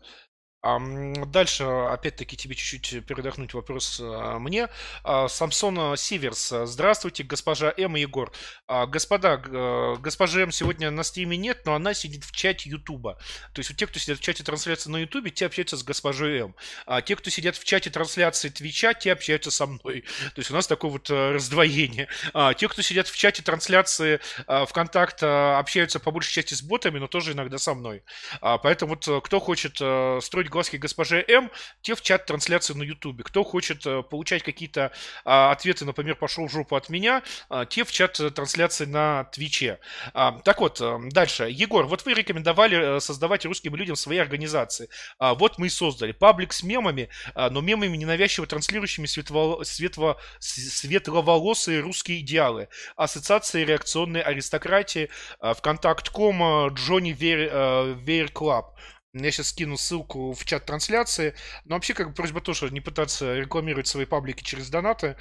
Дальше, 0.62 1.64
опять-таки, 1.64 2.36
тебе 2.36 2.54
чуть-чуть 2.54 3.06
передохнуть 3.06 3.54
вопрос 3.54 4.02
а, 4.04 4.40
мне. 4.40 4.68
А, 5.06 5.30
Самсон 5.30 5.96
Сиверс. 5.96 6.54
Здравствуйте, 6.66 7.24
госпожа 7.24 7.74
М 7.78 7.96
Егор. 7.96 8.34
А, 8.68 8.86
господа, 8.86 9.38
госпожа 9.38 10.42
М 10.42 10.52
сегодня 10.52 10.92
на 10.92 11.04
стриме 11.04 11.38
нет, 11.38 11.62
но 11.66 11.76
она 11.76 11.94
сидит 11.94 12.26
в 12.26 12.34
чате 12.34 12.70
Ютуба. 12.70 13.18
То 13.54 13.60
есть 13.60 13.72
у 13.72 13.74
тех, 13.74 13.90
кто 13.90 14.00
сидят 14.00 14.20
в 14.20 14.22
чате 14.22 14.44
трансляции 14.44 14.90
на 14.90 14.98
Ютубе, 14.98 15.32
те 15.32 15.46
общаются 15.46 15.78
с 15.78 15.84
госпожой 15.84 16.40
М. 16.40 16.56
А 16.86 17.02
те, 17.02 17.16
кто 17.16 17.30
сидят 17.30 17.56
в 17.56 17.64
чате 17.64 17.90
трансляции 17.90 18.50
Твича, 18.50 18.94
те 18.94 19.14
общаются 19.14 19.52
со 19.52 19.66
мной. 19.66 20.02
То 20.36 20.40
есть 20.40 20.52
у 20.52 20.54
нас 20.54 20.68
такое 20.68 20.92
вот 20.92 21.10
раздвоение. 21.10 22.10
А 22.34 22.54
те, 22.54 22.68
кто 22.68 22.82
сидят 22.82 23.08
в 23.08 23.16
чате 23.16 23.42
трансляции 23.44 24.20
ВКонтакте, 24.68 25.26
общаются 25.26 26.02
по 26.02 26.12
большей 26.12 26.34
части 26.34 26.54
с 26.54 26.62
ботами, 26.62 27.00
но 27.00 27.08
тоже 27.08 27.32
иногда 27.32 27.58
со 27.58 27.74
мной. 27.74 28.04
Поэтому 28.42 28.96
вот 28.96 29.24
кто 29.24 29.40
хочет 29.40 29.76
строить 30.22 30.49
глазки 30.50 30.78
госпоже 30.78 31.24
М, 31.28 31.52
те 31.82 31.96
в 31.96 32.02
чат 32.02 32.26
трансляции 32.26 32.74
на 32.74 32.84
Ютубе. 32.84 33.24
Кто 33.24 33.44
хочет 33.44 33.86
э, 33.86 34.04
получать 34.04 34.44
какие-то 34.44 34.92
а, 35.26 35.52
ответы, 35.52 35.86
например, 35.86 36.16
пошел 36.16 36.48
в 36.48 36.52
жопу 36.52 36.76
от 36.76 36.90
меня, 36.90 37.24
а, 37.50 37.66
те 37.66 37.84
в 37.84 37.92
чат 37.92 38.20
трансляции 38.34 38.86
на 38.86 39.26
Твиче. 39.26 39.80
А, 40.14 40.40
так 40.44 40.60
вот, 40.60 40.82
э, 40.82 41.00
дальше. 41.12 41.50
Егор, 41.50 41.86
вот 41.86 42.06
вы 42.06 42.14
рекомендовали 42.14 42.98
э, 42.98 43.00
создавать 43.00 43.46
русским 43.46 43.76
людям 43.76 43.96
свои 43.96 44.18
организации. 44.18 44.90
А, 45.18 45.34
вот 45.34 45.58
мы 45.58 45.68
и 45.68 45.70
создали. 45.70 46.12
Паблик 46.12 46.54
с 46.54 46.64
мемами, 46.64 47.10
но 47.36 47.62
мемами 47.62 47.96
ненавязчиво 47.96 48.48
транслирующими 48.48 49.06
светло, 49.06 49.64
светло, 49.64 50.18
светловолосые 50.40 51.80
русские 51.80 52.20
идеалы. 52.20 52.68
Ассоциация 52.96 53.66
реакционной 53.66 54.22
аристократии, 54.22 55.10
а, 55.40 55.54
ВКонтакт.ком, 55.54 56.74
Johnny 56.74 57.12
Weir 57.12 58.32
Club. 58.32 58.76
Я 59.14 59.32
сейчас 59.32 59.50
скину 59.50 59.78
ссылку 59.78 60.34
в 60.34 60.46
чат 60.46 60.66
трансляции. 60.66 61.36
Но 61.66 61.76
вообще, 61.76 61.94
как 61.94 62.10
бы 62.10 62.14
просьба 62.14 62.42
тоже 62.42 62.70
не 62.70 62.82
пытаться 62.82 63.36
рекламировать 63.36 63.88
свои 63.88 64.06
паблики 64.06 64.44
через 64.44 64.70
донаты. 64.70 65.18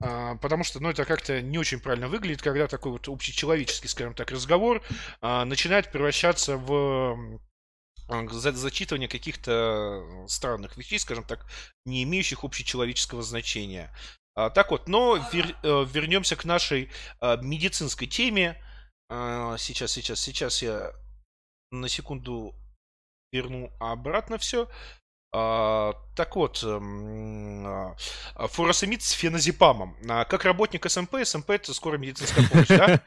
А, 0.00 0.36
потому 0.36 0.64
что, 0.64 0.80
ну, 0.80 0.90
это 0.90 1.04
как-то 1.04 1.40
не 1.42 1.58
очень 1.58 1.80
правильно 1.80 2.08
выглядит, 2.08 2.42
когда 2.42 2.66
такой 2.66 2.92
вот 2.92 3.08
общечеловеческий, 3.08 3.88
скажем 3.88 4.14
так, 4.14 4.30
разговор 4.30 4.82
а, 5.20 5.44
начинает 5.44 5.90
превращаться 5.90 6.56
в 6.56 7.40
за 8.30 8.52
зачитывание 8.52 9.08
каких-то 9.08 10.02
странных 10.28 10.78
вещей, 10.78 10.98
скажем 10.98 11.24
так, 11.24 11.44
не 11.84 12.02
имеющих 12.04 12.42
общечеловеческого 12.42 13.22
значения. 13.22 13.94
А, 14.34 14.50
так 14.50 14.70
вот, 14.70 14.88
но 14.88 15.16
вер, 15.32 15.56
э, 15.62 15.84
вернемся 15.92 16.36
к 16.36 16.44
нашей 16.44 16.90
а, 17.20 17.36
медицинской 17.36 18.06
теме. 18.06 18.56
А, 19.10 19.58
сейчас, 19.58 19.92
сейчас, 19.92 20.20
сейчас 20.20 20.62
я 20.62 20.92
на 21.70 21.88
секунду 21.88 22.54
верну 23.32 23.72
обратно 23.78 24.38
все. 24.38 24.68
А, 25.30 25.92
так 26.16 26.36
вот, 26.36 26.62
эм, 26.62 27.66
а, 27.66 27.94
фуросемид 28.46 29.02
с 29.02 29.10
феназепамом. 29.10 29.94
А, 30.08 30.24
как 30.24 30.44
работник 30.44 30.90
СМП, 30.90 31.16
СМП 31.22 31.50
это 31.50 31.74
скорая 31.74 32.00
медицинская 32.00 32.48
помощь, 32.48 32.68
да? 32.68 33.00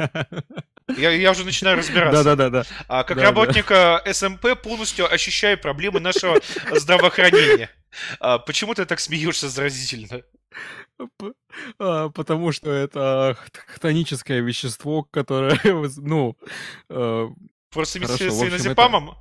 Я, 0.98 1.11
я 1.11 1.31
уже 1.31 1.45
начинаю 1.45 1.77
разбираться. 1.77 2.23
Да, 2.23 2.35
да, 2.35 2.49
да, 2.49 2.64
да. 2.64 2.69
А, 2.88 3.03
как 3.03 3.18
да, 3.18 3.23
работник 3.23 3.68
да. 3.69 4.03
СМП 4.11 4.61
полностью 4.61 5.11
ощущаю 5.11 5.57
проблемы 5.57 5.99
нашего 5.99 6.39
здравоохранения. 6.72 7.72
А, 8.19 8.38
почему 8.38 8.76
ты 8.76 8.85
так 8.85 8.99
смеешься 8.99 9.49
заразительно? 9.49 10.22
Потому 11.77 12.52
что 12.52 12.69
это 12.72 13.35
хтоническое 13.68 14.41
вещество, 14.41 15.03
которое, 15.03 15.60
ну... 15.98 16.38
Фуросемид 17.72 18.10
с 18.10 18.18
феназепамом? 18.18 19.15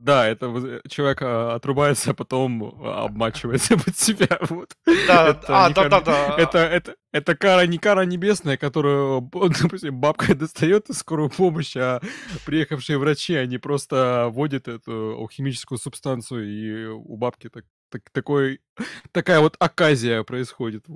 Да, 0.00 0.26
это 0.26 0.46
э, 0.46 0.80
человек 0.88 1.20
а, 1.20 1.54
отрубается, 1.56 2.12
а 2.12 2.14
потом 2.14 2.74
а, 2.82 3.04
обмачивается 3.04 3.76
под 3.84 3.98
себя. 3.98 4.38
Вот. 4.48 4.74
Да, 5.06 5.28
это 5.28 5.66
а, 5.66 5.68
да, 5.68 5.74
кара, 5.74 5.88
да, 5.90 6.00
да. 6.00 6.36
Это, 6.38 6.58
это, 6.58 6.96
это 7.12 7.36
кара 7.36 7.66
не 7.66 7.76
кара 7.76 8.06
небесная, 8.06 8.56
которую, 8.56 9.20
допустим, 9.62 10.00
бабка 10.00 10.34
достает 10.38 10.88
из 10.88 10.98
скорую 10.98 11.28
помощь, 11.28 11.76
а 11.76 12.00
приехавшие 12.46 12.96
врачи, 12.96 13.34
они 13.34 13.58
просто 13.58 14.30
вводят 14.32 14.68
эту 14.68 15.18
алхимическую 15.18 15.78
субстанцию, 15.78 16.48
и 16.48 16.86
у 16.86 17.18
бабки 17.18 17.50
так, 17.50 17.66
так, 17.90 18.02
такой, 18.10 18.62
такая 19.12 19.40
вот 19.40 19.56
оказия 19.58 20.22
происходит. 20.22 20.86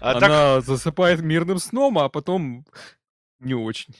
А 0.00 0.12
Она 0.12 0.20
так... 0.20 0.64
засыпает 0.64 1.20
мирным 1.20 1.58
сном, 1.58 1.98
а 1.98 2.08
потом 2.08 2.64
не 3.38 3.54
очень. 3.54 3.94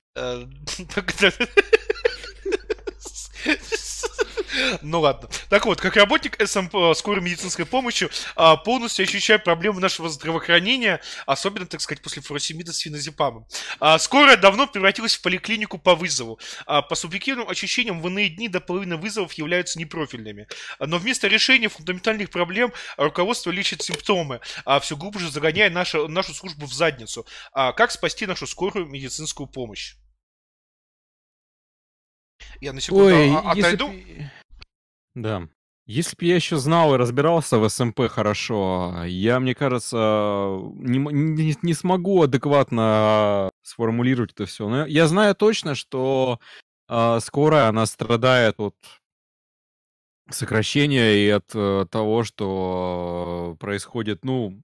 Ну 4.82 5.00
ладно. 5.00 5.28
Так 5.48 5.66
вот, 5.66 5.80
как 5.80 5.96
работник 5.96 6.36
СМП 6.44 6.74
э, 6.74 6.94
скорой 6.94 7.22
медицинской 7.22 7.66
помощи 7.66 8.08
а, 8.36 8.56
полностью 8.56 9.04
ощущаю 9.04 9.40
проблемы 9.40 9.80
нашего 9.80 10.08
здравоохранения, 10.08 11.00
особенно, 11.26 11.66
так 11.66 11.80
сказать, 11.80 12.02
после 12.02 12.22
фуросемида 12.22 12.72
с 12.72 12.78
феназепамом. 12.78 13.46
А, 13.80 13.98
скорая 13.98 14.36
давно 14.36 14.66
превратилась 14.66 15.16
в 15.16 15.22
поликлинику 15.22 15.78
по 15.78 15.94
вызову. 15.94 16.38
А, 16.66 16.82
по 16.82 16.94
субъективным 16.94 17.48
ощущениям, 17.48 18.00
в 18.00 18.08
иные 18.08 18.28
дни 18.28 18.48
до 18.48 18.60
половины 18.60 18.96
вызовов 18.96 19.32
являются 19.34 19.78
непрофильными. 19.78 20.46
Но 20.78 20.98
вместо 20.98 21.28
решения 21.28 21.68
фундаментальных 21.68 22.30
проблем 22.30 22.72
руководство 22.96 23.50
лечит 23.50 23.82
симптомы, 23.82 24.40
все 24.80 24.96
глубже 24.96 25.30
загоняя 25.30 25.70
нашу, 25.70 26.08
нашу 26.08 26.34
службу 26.34 26.66
в 26.66 26.72
задницу. 26.72 27.26
Как 27.52 27.90
спасти 27.90 28.26
нашу 28.26 28.46
скорую 28.46 28.86
медицинскую 28.86 29.46
помощь? 29.46 29.94
Я 32.60 32.72
на 32.72 32.80
секунду 32.80 33.06
Ой, 33.06 33.34
отойду. 33.36 33.90
Если... 33.90 34.23
Да. 35.14 35.48
Если 35.86 36.16
бы 36.16 36.24
я 36.24 36.36
еще 36.36 36.56
знал 36.56 36.94
и 36.94 36.98
разбирался 36.98 37.58
в 37.58 37.68
СМП 37.68 38.08
хорошо, 38.08 39.04
я, 39.04 39.38
мне 39.38 39.54
кажется, 39.54 40.58
не, 40.76 40.98
не, 40.98 41.56
не 41.60 41.74
смогу 41.74 42.22
адекватно 42.22 43.50
сформулировать 43.62 44.32
это 44.32 44.46
все. 44.46 44.68
Но 44.68 44.86
я 44.86 45.06
знаю 45.06 45.34
точно, 45.34 45.74
что 45.74 46.40
э, 46.88 47.18
скорая 47.20 47.68
она 47.68 47.84
страдает 47.84 48.58
от 48.58 48.74
сокращения 50.30 51.26
и 51.26 51.28
от 51.28 51.50
э, 51.54 51.86
того, 51.90 52.24
что 52.24 53.56
происходит, 53.60 54.24
ну, 54.24 54.62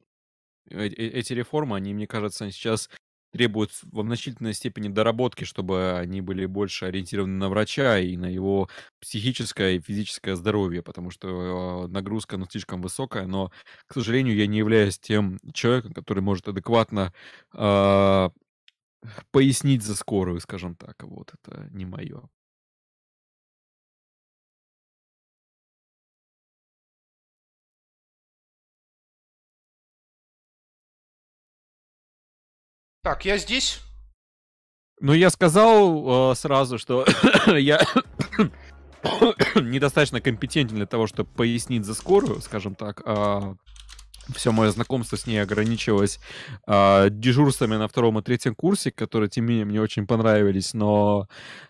э, 0.71 0.87
э 0.87 0.89
эти 0.89 1.35
реформы, 1.35 1.77
они, 1.77 1.93
мне 1.93 2.07
кажется, 2.07 2.51
сейчас 2.51 2.89
требуют 3.33 3.71
во 3.93 4.03
значительной 4.03 4.55
степени 4.55 4.89
доработки, 4.89 5.45
чтобы 5.45 5.99
они 5.99 6.21
были 6.21 6.47
больше 6.47 6.87
ориентированы 6.87 7.37
на 7.39 7.49
врача 7.49 7.99
и 7.99 8.17
на 8.17 8.27
его 8.27 8.69
психическое 9.01 9.77
и 9.77 9.81
физическое 9.81 10.37
здоровье, 10.37 10.83
потому 10.83 11.11
что 11.11 11.85
э, 11.87 11.89
нагрузка 11.89 12.37
ну, 12.37 12.47
слишком 12.51 12.83
высокая, 12.83 13.27
но, 13.27 13.51
к 13.87 13.95
сожалению, 13.95 14.37
я 14.37 14.47
не 14.47 14.59
являюсь 14.59 14.99
тем 14.99 15.39
человеком, 15.53 15.93
который 15.93 16.21
может 16.23 16.49
адекватно 16.49 17.13
э, 17.55 18.31
пояснить 19.31 19.83
за 19.83 19.97
скорую, 19.97 20.41
скажем 20.41 20.77
так. 20.77 21.03
Вот 21.03 21.33
это 21.35 21.69
не 21.73 21.87
мое. 21.87 22.29
Так, 33.03 33.25
я 33.25 33.39
здесь. 33.39 33.81
Ну, 35.01 35.15
я 35.15 35.31
сказал 35.31 36.33
э, 36.33 36.35
сразу, 36.35 36.79
что 36.79 37.07
я 37.47 37.81
недостаточно 39.55 40.21
компетентен 40.21 40.77
для 40.77 40.87
того, 40.87 41.07
чтобы 41.07 41.31
пояснить 41.31 41.87
за 41.87 41.95
скорую, 41.95 42.41
скажем 42.43 42.75
так. 42.75 43.03
А 43.07 43.55
все 44.35 44.53
мое 44.53 44.71
знакомство 44.71 45.17
с 45.17 45.27
ней 45.27 45.39
ограничивалось 45.39 46.21
а, 46.67 47.09
дежурствами 47.09 47.77
на 47.77 47.89
втором 47.89 48.19
и 48.19 48.23
третьем 48.23 48.55
курсе, 48.55 48.91
которые, 48.91 49.29
тем 49.29 49.47
не 49.47 49.51
менее, 49.51 49.65
мне 49.65 49.81
очень 49.81 50.07
понравились, 50.07 50.75
но 50.75 51.27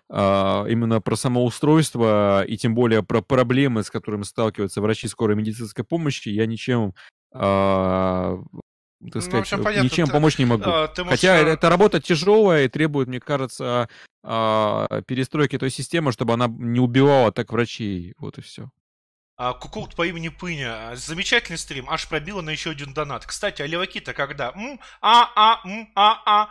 а, 0.08 0.66
именно 0.66 1.00
про 1.00 1.16
самоустройство 1.16 2.44
и 2.44 2.56
тем 2.56 2.74
более 2.74 3.02
про 3.02 3.22
проблемы, 3.22 3.82
с 3.82 3.90
которыми 3.90 4.24
сталкиваются 4.24 4.80
врачи 4.80 5.08
скорой 5.08 5.36
медицинской 5.36 5.84
помощи, 5.84 6.28
я 6.28 6.46
ничем 6.46 6.94
а, 7.32 8.38
так 9.06 9.14
ну, 9.14 9.20
сказать, 9.22 9.40
общем, 9.40 9.64
понятно, 9.64 9.84
ничем 9.84 10.06
ты, 10.06 10.12
помочь 10.12 10.38
не 10.38 10.44
могу. 10.44 10.64
А, 10.66 10.88
ты 10.88 11.04
можешь... 11.04 11.20
Хотя 11.20 11.36
эта 11.36 11.70
работа 11.70 12.00
тяжелая 12.00 12.66
и 12.66 12.68
требует, 12.68 13.08
мне 13.08 13.18
кажется, 13.18 13.88
а, 14.22 14.86
перестройки 15.06 15.58
той 15.58 15.70
системы, 15.70 16.12
чтобы 16.12 16.34
она 16.34 16.48
не 16.48 16.80
убивала 16.80 17.32
так 17.32 17.50
врачей. 17.52 18.14
Вот 18.18 18.36
и 18.36 18.42
все. 18.42 18.70
А, 19.38 19.54
Кукулт 19.54 19.96
по 19.96 20.06
имени 20.06 20.28
Пыня. 20.28 20.90
Замечательный 20.96 21.56
стрим. 21.56 21.88
Аж 21.88 22.06
пробило 22.08 22.42
на 22.42 22.50
еще 22.50 22.72
один 22.72 22.92
донат. 22.92 23.24
Кстати, 23.24 23.62
а 23.62 23.66
леваки-то 23.66 24.12
когда? 24.12 24.52
М? 24.54 24.78
А, 25.00 25.30
а, 25.34 25.66
м, 25.66 25.90
а, 25.94 26.22
а. 26.26 26.50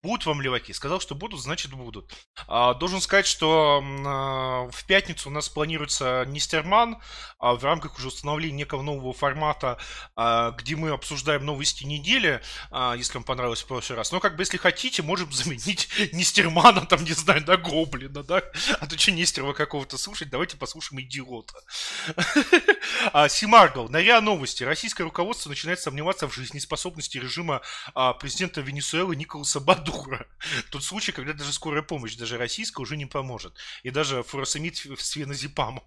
Будут 0.00 0.26
вам 0.26 0.40
леваки? 0.40 0.72
Сказал, 0.72 1.00
что 1.00 1.16
будут, 1.16 1.40
значит 1.40 1.72
будут. 1.72 2.12
А, 2.46 2.74
должен 2.74 3.00
сказать, 3.00 3.26
что 3.26 3.82
а, 3.82 4.70
в 4.70 4.84
пятницу 4.86 5.28
у 5.28 5.32
нас 5.32 5.48
планируется 5.48 6.24
Нестерман 6.28 7.02
а, 7.40 7.54
в 7.54 7.64
рамках 7.64 7.98
уже 7.98 8.06
установления 8.06 8.58
некого 8.58 8.82
нового 8.82 9.12
формата, 9.12 9.76
а, 10.14 10.52
где 10.52 10.76
мы 10.76 10.90
обсуждаем 10.90 11.44
новости 11.44 11.82
недели, 11.82 12.40
а, 12.70 12.94
если 12.94 13.14
вам 13.14 13.24
понравилось 13.24 13.62
в 13.62 13.66
прошлый 13.66 13.96
раз. 13.96 14.12
Но 14.12 14.20
как 14.20 14.36
бы, 14.36 14.42
если 14.42 14.56
хотите, 14.56 15.02
можем 15.02 15.32
заменить 15.32 15.88
Нестермана, 16.12 16.86
там, 16.86 17.02
не 17.02 17.12
знаю, 17.14 17.44
на 17.44 17.56
Гоблина, 17.56 18.22
да? 18.22 18.42
А 18.78 18.86
то 18.86 18.96
что 18.96 19.10
Нестерова 19.10 19.52
какого-то 19.52 19.98
слушать, 19.98 20.30
давайте 20.30 20.56
послушаем 20.56 21.02
идиота. 21.02 21.54
А, 23.12 23.28
Симаргл, 23.28 23.88
на 23.88 24.00
РИА 24.00 24.20
Новости. 24.20 24.64
Российское 24.64 25.04
руководство 25.04 25.48
начинает 25.48 25.80
сомневаться 25.80 26.28
в 26.28 26.34
жизнеспособности 26.34 27.16
режима 27.18 27.62
а, 27.94 28.12
президента 28.12 28.60
Венесуэлы 28.60 29.16
Николаса 29.16 29.60
Бадура. 29.88 30.26
Тот 30.70 30.84
случай, 30.84 31.12
когда 31.12 31.32
даже 31.32 31.52
скорая 31.52 31.82
помощь, 31.82 32.16
даже 32.16 32.38
российская, 32.38 32.82
уже 32.82 32.96
не 32.96 33.06
поможет. 33.06 33.54
И 33.82 33.90
даже 33.90 34.22
фуросемид 34.22 34.76
с 34.76 35.10
феназепамом. 35.10 35.82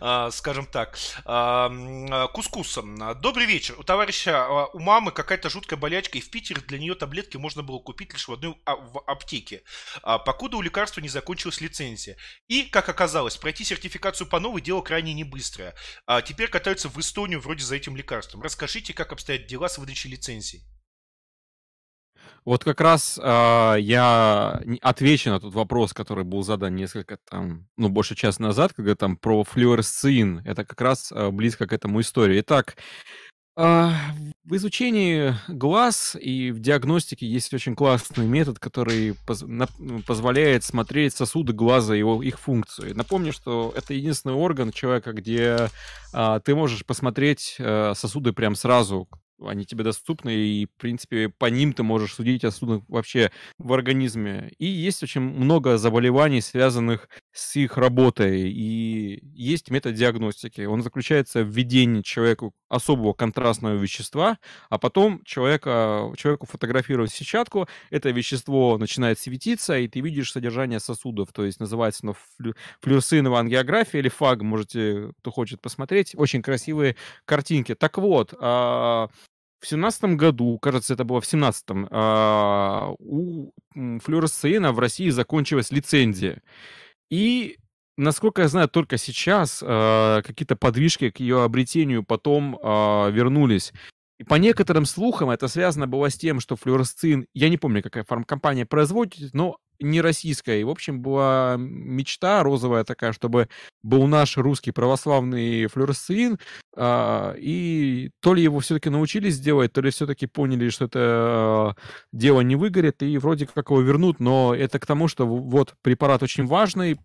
А, 0.00 0.30
скажем 0.32 0.66
так. 0.66 0.98
А, 1.24 1.70
а, 1.70 2.26
Кускус. 2.28 2.78
Добрый 3.22 3.46
вечер. 3.46 3.74
У 3.78 3.84
товарища, 3.84 4.46
у 4.74 4.78
мамы 4.80 5.12
какая-то 5.12 5.48
жуткая 5.48 5.78
болячка, 5.78 6.18
и 6.18 6.20
в 6.20 6.30
Питере 6.30 6.60
для 6.60 6.78
нее 6.78 6.94
таблетки 6.94 7.38
можно 7.38 7.62
было 7.62 7.78
купить 7.78 8.12
лишь 8.12 8.28
в 8.28 8.32
одной 8.32 8.60
в 8.66 9.00
аптеке, 9.06 9.62
покуда 10.02 10.58
у 10.58 10.62
лекарства 10.62 11.00
не 11.00 11.08
закончилась 11.08 11.62
лицензия. 11.62 12.18
И, 12.48 12.64
как 12.64 12.88
оказалось, 12.90 13.38
пройти 13.38 13.64
сертификацию 13.64 14.26
по 14.26 14.40
новой 14.40 14.60
дело 14.60 14.82
крайне 14.82 15.14
не 15.14 15.24
быстрое. 15.24 15.74
Теперь 16.26 16.48
катаются 16.48 16.90
в 16.90 16.98
Эстонию 17.00 17.40
вроде 17.40 17.64
за 17.64 17.76
этим 17.76 17.96
лекарством. 17.96 18.42
Расскажите, 18.42 18.92
как 18.92 19.12
обстоят 19.12 19.46
дела 19.46 19.70
с 19.70 19.78
выдачей 19.78 20.10
лицензии. 20.10 20.64
Вот 22.46 22.62
как 22.62 22.80
раз 22.80 23.18
э, 23.20 23.76
я 23.80 24.62
отвечу 24.80 25.30
на 25.30 25.40
тот 25.40 25.52
вопрос, 25.52 25.92
который 25.92 26.22
был 26.22 26.44
задан 26.44 26.76
несколько 26.76 27.18
там, 27.28 27.66
ну, 27.76 27.88
больше 27.88 28.14
часа 28.14 28.40
назад, 28.40 28.72
когда 28.72 28.94
там 28.94 29.16
про 29.16 29.42
флюоресцин. 29.42 30.42
Это 30.44 30.64
как 30.64 30.80
раз 30.80 31.10
э, 31.10 31.30
близко 31.30 31.66
к 31.66 31.72
этому 31.72 32.00
истории. 32.00 32.38
Итак, 32.42 32.76
э, 33.56 33.88
в 34.44 34.54
изучении 34.54 35.34
глаз 35.48 36.16
и 36.20 36.52
в 36.52 36.60
диагностике 36.60 37.26
есть 37.26 37.52
очень 37.52 37.74
классный 37.74 38.26
метод, 38.26 38.60
который 38.60 39.16
поз 39.26 39.42
на 39.42 39.66
позволяет 40.06 40.62
смотреть 40.62 41.14
сосуды 41.14 41.52
глаза 41.52 41.96
и 41.96 41.98
его, 41.98 42.22
их 42.22 42.38
функцию. 42.38 42.96
Напомню, 42.96 43.32
что 43.32 43.72
это 43.76 43.92
единственный 43.92 44.36
орган 44.36 44.70
человека, 44.70 45.12
где 45.12 45.68
э, 46.14 46.40
ты 46.44 46.54
можешь 46.54 46.86
посмотреть 46.86 47.56
э, 47.58 47.94
сосуды 47.96 48.32
прям 48.32 48.54
сразу, 48.54 49.08
они 49.44 49.64
тебе 49.66 49.84
доступны, 49.84 50.34
и, 50.34 50.66
в 50.66 50.80
принципе, 50.80 51.28
по 51.28 51.46
ним 51.46 51.72
ты 51.72 51.82
можешь 51.82 52.14
судить 52.14 52.44
о 52.44 52.50
судах 52.50 52.82
вообще 52.88 53.30
в 53.58 53.72
организме. 53.72 54.52
И 54.58 54.66
есть 54.66 55.02
очень 55.02 55.20
много 55.20 55.78
заболеваний, 55.78 56.40
связанных 56.40 57.08
с 57.32 57.56
их 57.56 57.76
работой, 57.76 58.50
и 58.50 59.20
есть 59.34 59.70
метод 59.70 59.94
диагностики. 59.94 60.62
Он 60.62 60.82
заключается 60.82 61.42
в 61.42 61.48
введении 61.48 62.02
человеку 62.02 62.54
особого 62.68 63.12
контрастного 63.12 63.74
вещества, 63.74 64.38
а 64.70 64.78
потом 64.78 65.22
человека, 65.24 66.12
человеку 66.16 66.46
фотографируют 66.46 67.12
сетчатку, 67.12 67.68
это 67.90 68.10
вещество 68.10 68.78
начинает 68.78 69.18
светиться, 69.18 69.78
и 69.78 69.88
ты 69.88 70.00
видишь 70.00 70.32
содержание 70.32 70.80
сосудов, 70.80 71.32
то 71.32 71.44
есть 71.44 71.60
называется 71.60 72.00
оно 72.02 72.14
флю, 72.36 72.54
флюоресциновая 72.80 73.40
ангиография 73.40 74.00
или 74.00 74.08
ФАГ, 74.08 74.42
можете, 74.42 75.12
кто 75.20 75.30
хочет 75.30 75.60
посмотреть, 75.60 76.14
очень 76.16 76.42
красивые 76.42 76.96
картинки. 77.24 77.74
Так 77.74 77.98
вот, 77.98 78.34
а, 78.40 79.08
в 79.60 79.66
семнадцатом 79.66 80.16
году, 80.16 80.58
кажется, 80.58 80.94
это 80.94 81.04
было 81.04 81.20
в 81.20 81.26
семнадцатом, 81.26 81.88
а, 81.90 82.92
у 82.98 83.52
флюоресцина 83.74 84.72
в 84.72 84.78
России 84.78 85.08
закончилась 85.08 85.70
лицензия. 85.70 86.42
И, 87.10 87.58
насколько 87.96 88.42
я 88.42 88.48
знаю, 88.48 88.68
только 88.68 88.98
сейчас 88.98 89.62
а, 89.64 90.22
какие-то 90.22 90.56
подвижки 90.56 91.10
к 91.10 91.20
ее 91.20 91.42
обретению 91.42 92.04
потом 92.04 92.58
а, 92.62 93.08
вернулись. 93.10 93.72
И 94.18 94.24
по 94.24 94.36
некоторым 94.36 94.86
слухам 94.86 95.30
это 95.30 95.46
связано 95.48 95.86
было 95.86 96.10
с 96.10 96.16
тем, 96.16 96.40
что 96.40 96.56
флюоресцин, 96.56 97.26
я 97.34 97.48
не 97.48 97.58
помню, 97.58 97.82
какая 97.82 98.04
фармкомпания 98.04 98.64
производит, 98.64 99.34
но 99.34 99.58
не 99.80 100.00
российская. 100.00 100.60
И, 100.60 100.64
в 100.64 100.70
общем, 100.70 101.00
была 101.00 101.56
мечта 101.58 102.42
розовая 102.42 102.84
такая, 102.84 103.12
чтобы 103.12 103.48
был 103.82 104.06
наш 104.06 104.36
русский 104.36 104.72
православный 104.72 105.66
флюоресцин, 105.66 106.38
а, 106.76 107.34
и 107.38 108.10
то 108.20 108.34
ли 108.34 108.42
его 108.42 108.60
все-таки 108.60 108.90
научились 108.90 109.38
делать, 109.40 109.72
то 109.72 109.80
ли 109.80 109.90
все-таки 109.90 110.26
поняли, 110.26 110.68
что 110.68 110.86
это 110.86 111.00
а, 111.00 111.74
дело 112.12 112.40
не 112.40 112.56
выгорит, 112.56 113.02
и 113.02 113.18
вроде 113.18 113.46
как 113.46 113.70
его 113.70 113.80
вернут, 113.80 114.20
но 114.20 114.54
это 114.54 114.78
к 114.78 114.86
тому, 114.86 115.08
что 115.08 115.26
вот 115.26 115.74
препарат 115.82 116.22
очень 116.22 116.46
важный, 116.46 116.98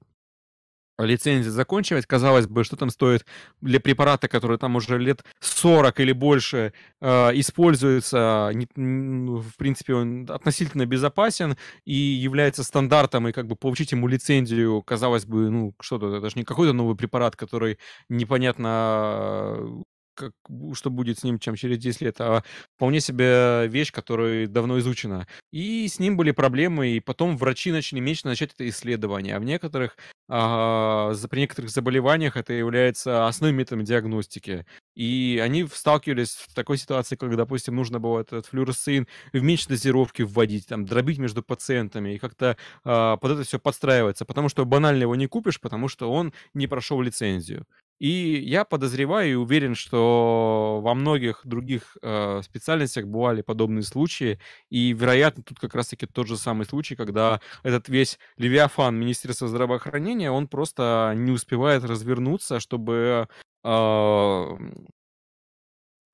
лицензия 1.03 1.52
закончилась. 1.52 2.06
Казалось 2.06 2.48
бы, 2.48 2.64
что 2.64 2.76
там 2.76 2.90
стоит 2.90 3.26
для 3.61 3.80
препарата, 3.80 4.28
который 4.28 4.57
там 4.57 4.76
уже 4.76 4.98
лет 4.98 5.23
40 5.40 5.99
или 5.99 6.11
больше 6.11 6.73
э, 6.99 7.07
используется, 7.40 8.52
не, 8.53 8.68
в 8.76 9.56
принципе, 9.57 9.95
он 9.95 10.28
относительно 10.30 10.86
безопасен 10.86 11.57
и 11.86 11.94
является 11.94 12.64
стандартом, 12.64 13.28
и 13.28 13.32
как 13.32 13.48
бы 13.48 13.56
получить 13.56 13.91
ему 13.91 14.07
лицензию, 14.07 14.82
казалось 14.82 15.26
бы, 15.26 15.49
ну, 15.49 15.73
что-то, 15.82 16.15
это 16.15 16.30
же 16.30 16.38
не 16.38 16.44
какой-то 16.44 16.73
новый 16.73 16.95
препарат, 16.95 17.36
который 17.36 17.78
непонятно 18.10 19.84
как, 20.13 20.33
что 20.73 20.89
будет 20.89 21.19
с 21.19 21.23
ним, 21.23 21.39
чем 21.39 21.55
через 21.55 21.77
10 21.77 22.01
лет, 22.01 22.15
а 22.19 22.43
вполне 22.75 22.99
себе 22.99 23.67
вещь, 23.67 23.91
которая 23.91 24.47
давно 24.47 24.79
изучена. 24.79 25.27
И 25.51 25.88
с 25.88 25.99
ним 25.99 26.17
были 26.17 26.31
проблемы, 26.31 26.89
и 26.89 26.99
потом 26.99 27.38
врачи 27.38 27.71
начали 27.71 27.99
меньше 27.99 28.27
начать 28.27 28.53
это 28.53 28.67
исследование. 28.69 29.35
А 29.35 29.39
в 29.39 29.43
некоторых, 29.43 29.97
а, 30.29 31.13
при 31.29 31.41
некоторых 31.41 31.71
заболеваниях 31.71 32.38
это 32.38 32.53
является 32.53 33.27
основным 33.27 33.57
методом 33.57 33.83
диагностики. 33.85 34.65
И 34.95 35.41
они 35.43 35.65
сталкивались 35.67 36.35
в 36.35 36.53
такой 36.53 36.77
ситуации, 36.77 37.15
когда, 37.15 37.38
допустим, 37.38 37.75
нужно 37.75 37.99
было 37.99 38.19
этот 38.19 38.45
флюоресцин 38.47 39.07
в 39.31 39.41
меньшей 39.41 39.69
дозировке 39.69 40.25
вводить, 40.25 40.67
там, 40.67 40.85
дробить 40.85 41.17
между 41.17 41.41
пациентами 41.41 42.15
и 42.15 42.17
как-то 42.17 42.57
а, 42.83 43.17
под 43.17 43.31
это 43.31 43.43
все 43.43 43.59
подстраиваться, 43.59 44.25
потому 44.25 44.49
что 44.49 44.65
банально 44.65 45.03
его 45.03 45.15
не 45.15 45.27
купишь, 45.27 45.59
потому 45.59 45.88
что 45.88 46.11
он 46.11 46.33
не 46.53 46.67
прошел 46.67 47.01
лицензию. 47.01 47.65
И 48.02 48.41
я 48.44 48.65
подозреваю 48.65 49.32
и 49.32 49.36
уверен, 49.36 49.76
что 49.76 50.80
во 50.82 50.95
многих 50.95 51.41
других 51.44 51.98
э, 52.02 52.41
специальностях 52.44 53.06
бывали 53.06 53.44
подобные 53.44 53.84
случаи. 53.84 54.40
И, 54.72 54.91
вероятно, 54.91 55.44
тут 55.44 55.60
как 55.60 55.76
раз-таки 55.76 56.07
тот 56.07 56.26
же 56.26 56.36
самый 56.36 56.65
случай, 56.65 56.95
когда 56.95 57.41
этот 57.61 57.90
весь 57.90 58.18
Левиафан 58.38 58.95
Министерства 58.98 59.48
здравоохранения, 59.48 60.32
он 60.32 60.48
просто 60.48 61.14
не 61.15 61.30
успевает 61.30 61.84
развернуться, 61.84 62.60
чтобы 62.60 63.28
э, 63.64 64.45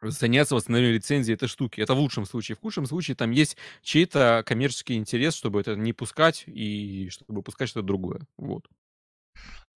заняться 0.01 0.55
восстановлением 0.55 0.95
лицензии 0.95 1.33
этой 1.33 1.47
штуки. 1.47 1.79
Это 1.79 1.93
в 1.93 1.99
лучшем 1.99 2.25
случае. 2.25 2.57
В 2.57 2.59
худшем 2.59 2.85
случае 2.85 3.15
там 3.15 3.31
есть 3.31 3.55
чей-то 3.81 4.43
коммерческий 4.45 4.95
интерес, 4.95 5.35
чтобы 5.35 5.61
это 5.61 5.77
не 5.77 5.93
пускать 5.93 6.43
и 6.47 7.07
чтобы 7.11 7.43
пускать 7.43 7.69
что-то 7.69 7.87
другое. 7.87 8.19
Вот. 8.35 8.67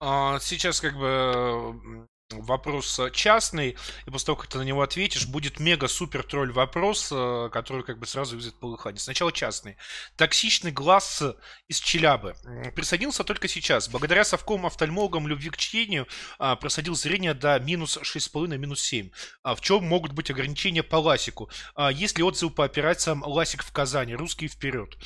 А, 0.04 0.40
сейчас 0.40 0.82
как 0.82 0.98
бы 0.98 2.08
вопрос 2.32 3.00
частный, 3.14 3.78
и 4.06 4.10
после 4.10 4.26
того, 4.28 4.38
как 4.38 4.48
ты 4.48 4.58
на 4.58 4.64
него 4.64 4.82
ответишь, 4.82 5.28
будет 5.28 5.60
мега-супер 5.60 6.24
тролль 6.24 6.52
вопрос, 6.52 7.10
э, 7.12 7.50
который 7.52 7.84
как 7.84 8.00
бы 8.00 8.08
сразу 8.08 8.36
вызовет 8.36 8.58
полыхание. 8.60 9.00
Сначала 9.00 9.32
частный. 9.32 9.78
Токсичный 10.16 10.72
глаз 10.72 11.22
из 11.68 11.80
Челябы. 11.80 12.36
Присоединился 12.74 13.24
только 13.24 13.48
сейчас. 13.48 13.90
Благодаря 13.90 14.24
совком 14.24 14.66
офтальмологам 14.66 15.28
любви 15.28 15.52
к 15.52 15.58
чтению 15.58 16.08
а, 16.40 16.56
просадил 16.56 16.96
зрение 16.96 17.36
до 17.36 17.60
минус 17.60 17.98
6,5, 17.98 18.58
минус 18.58 18.82
7. 18.82 19.12
А 19.44 19.54
в 19.54 19.62
чем 19.62 19.84
могут 19.84 20.14
быть 20.14 20.32
ограничения 20.32 20.84
по 20.84 20.96
ласику? 20.96 21.52
Есть 21.92 22.18
ли 22.18 22.24
отзывы 22.24 22.52
по 22.52 22.66
операциям 22.66 23.24
ласик 23.24 23.64
в 23.64 23.72
Казани? 23.72 24.16
Русский 24.16 24.48
вперед. 24.48 24.98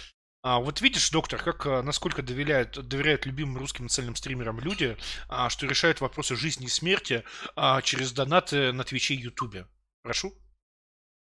А, 0.48 0.60
вот 0.60 0.80
видишь, 0.80 1.10
доктор, 1.10 1.42
как 1.42 1.66
а, 1.66 1.82
насколько 1.82 2.22
доверяют, 2.22 2.88
доверяют 2.88 3.26
любимым 3.26 3.58
русским 3.58 3.86
национальным 3.86 4.16
стримерам 4.16 4.60
люди, 4.60 4.96
а, 5.28 5.50
что 5.50 5.66
решают 5.66 6.02
вопросы 6.02 6.36
жизни 6.36 6.68
и 6.68 6.70
смерти 6.70 7.24
а, 7.56 7.82
через 7.82 8.12
донаты 8.12 8.72
на 8.72 8.84
Твиче 8.84 9.16
и 9.16 9.22
Ютубе. 9.22 9.66
Прошу. 10.04 10.36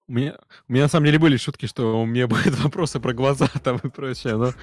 У 0.09 0.13
меня, 0.13 0.39
у 0.67 0.73
меня 0.73 0.85
на 0.85 0.89
самом 0.89 1.05
деле 1.05 1.19
были 1.19 1.37
шутки, 1.37 1.67
что 1.67 2.01
у 2.01 2.07
меня 2.07 2.27
будут 2.29 2.59
вопросы 2.61 2.99
про 2.99 3.13
глаза 3.13 3.47
там 3.63 3.77
и 3.85 3.91
прочее, 3.91 4.37
но... 4.37 4.55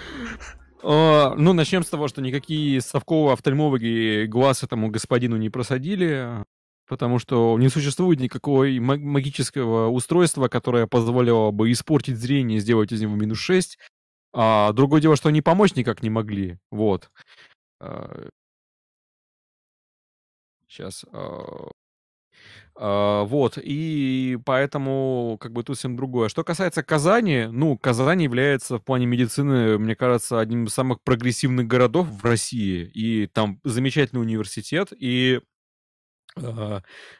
О, 0.82 1.36
ну, 1.38 1.54
начнем 1.54 1.84
с 1.84 1.90
того, 1.90 2.08
что 2.08 2.24
никакие 2.24 2.82
совковые 2.82 3.34
офтальмологи 3.34 4.26
глаз 4.26 4.64
этому 4.64 4.90
господину 4.90 5.38
не 5.38 5.52
просадили, 5.52 6.44
потому 6.88 7.20
что 7.20 7.56
не 7.60 7.70
существует 7.70 8.20
никакого 8.20 8.66
магического 8.66 9.90
устройства, 9.90 10.48
которое 10.48 10.88
позволило 10.88 11.52
бы 11.52 11.72
испортить 11.72 12.18
зрение 12.18 12.60
сделать 12.60 12.92
из 12.92 13.02
него 13.02 13.16
минус 13.16 13.38
6. 13.38 13.78
А, 14.34 14.72
другое 14.74 15.02
дело, 15.02 15.16
что 15.16 15.30
они 15.30 15.42
помочь 15.42 15.76
никак 15.76 16.04
не 16.04 16.10
могли. 16.10 16.60
Вот. 16.72 17.10
А, 17.82 18.30
сейчас. 20.68 21.06
А, 21.12 21.70
А, 22.80 23.24
вот, 23.24 23.58
и 23.62 24.38
поэтому 24.46 25.38
как 25.42 25.52
бы 25.54 25.64
тут 25.64 25.78
всем 25.78 25.96
другое. 25.96 26.30
Что 26.30 26.44
касается 26.44 26.84
Казани, 26.84 27.48
ну, 27.52 27.78
Казань 27.78 28.22
является 28.22 28.78
в 28.78 28.84
плане 28.84 29.06
медицины, 29.08 29.78
мне 29.80 29.96
кажется, 29.96 30.40
одним 30.40 30.66
из 30.66 30.74
самых 30.74 31.02
прогрессивных 31.04 31.66
городов 31.68 32.08
в 32.08 32.24
России, 32.24 32.86
и 32.94 33.26
там 33.28 33.60
замечательный 33.64 34.20
университет, 34.22 34.90
и 34.98 35.38
а, 35.38 35.42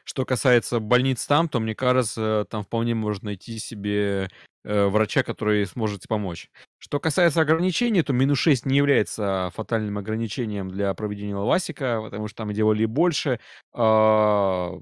что 0.04 0.24
касается 0.24 0.80
больниц 0.80 1.26
там, 1.26 1.48
то, 1.48 1.60
мне 1.60 1.74
кажется, 1.74 2.46
там 2.50 2.64
вполне 2.64 2.94
можно 2.94 3.26
найти 3.26 3.58
себе 3.58 4.28
э, 4.64 4.86
врача, 4.86 5.22
который 5.22 5.66
сможет 5.66 6.06
помочь. 6.08 6.50
Что 6.78 7.00
касается 7.00 7.40
ограничений, 7.40 8.02
то 8.02 8.12
минус 8.12 8.38
6 8.38 8.66
не 8.66 8.76
является 8.78 9.50
фатальным 9.54 9.98
ограничением 9.98 10.70
для 10.70 10.92
проведения 10.94 11.36
лавасика, 11.36 12.00
потому 12.02 12.28
что 12.28 12.38
там 12.38 12.52
делали 12.52 12.84
больше. 12.84 13.40
А, 13.74 14.72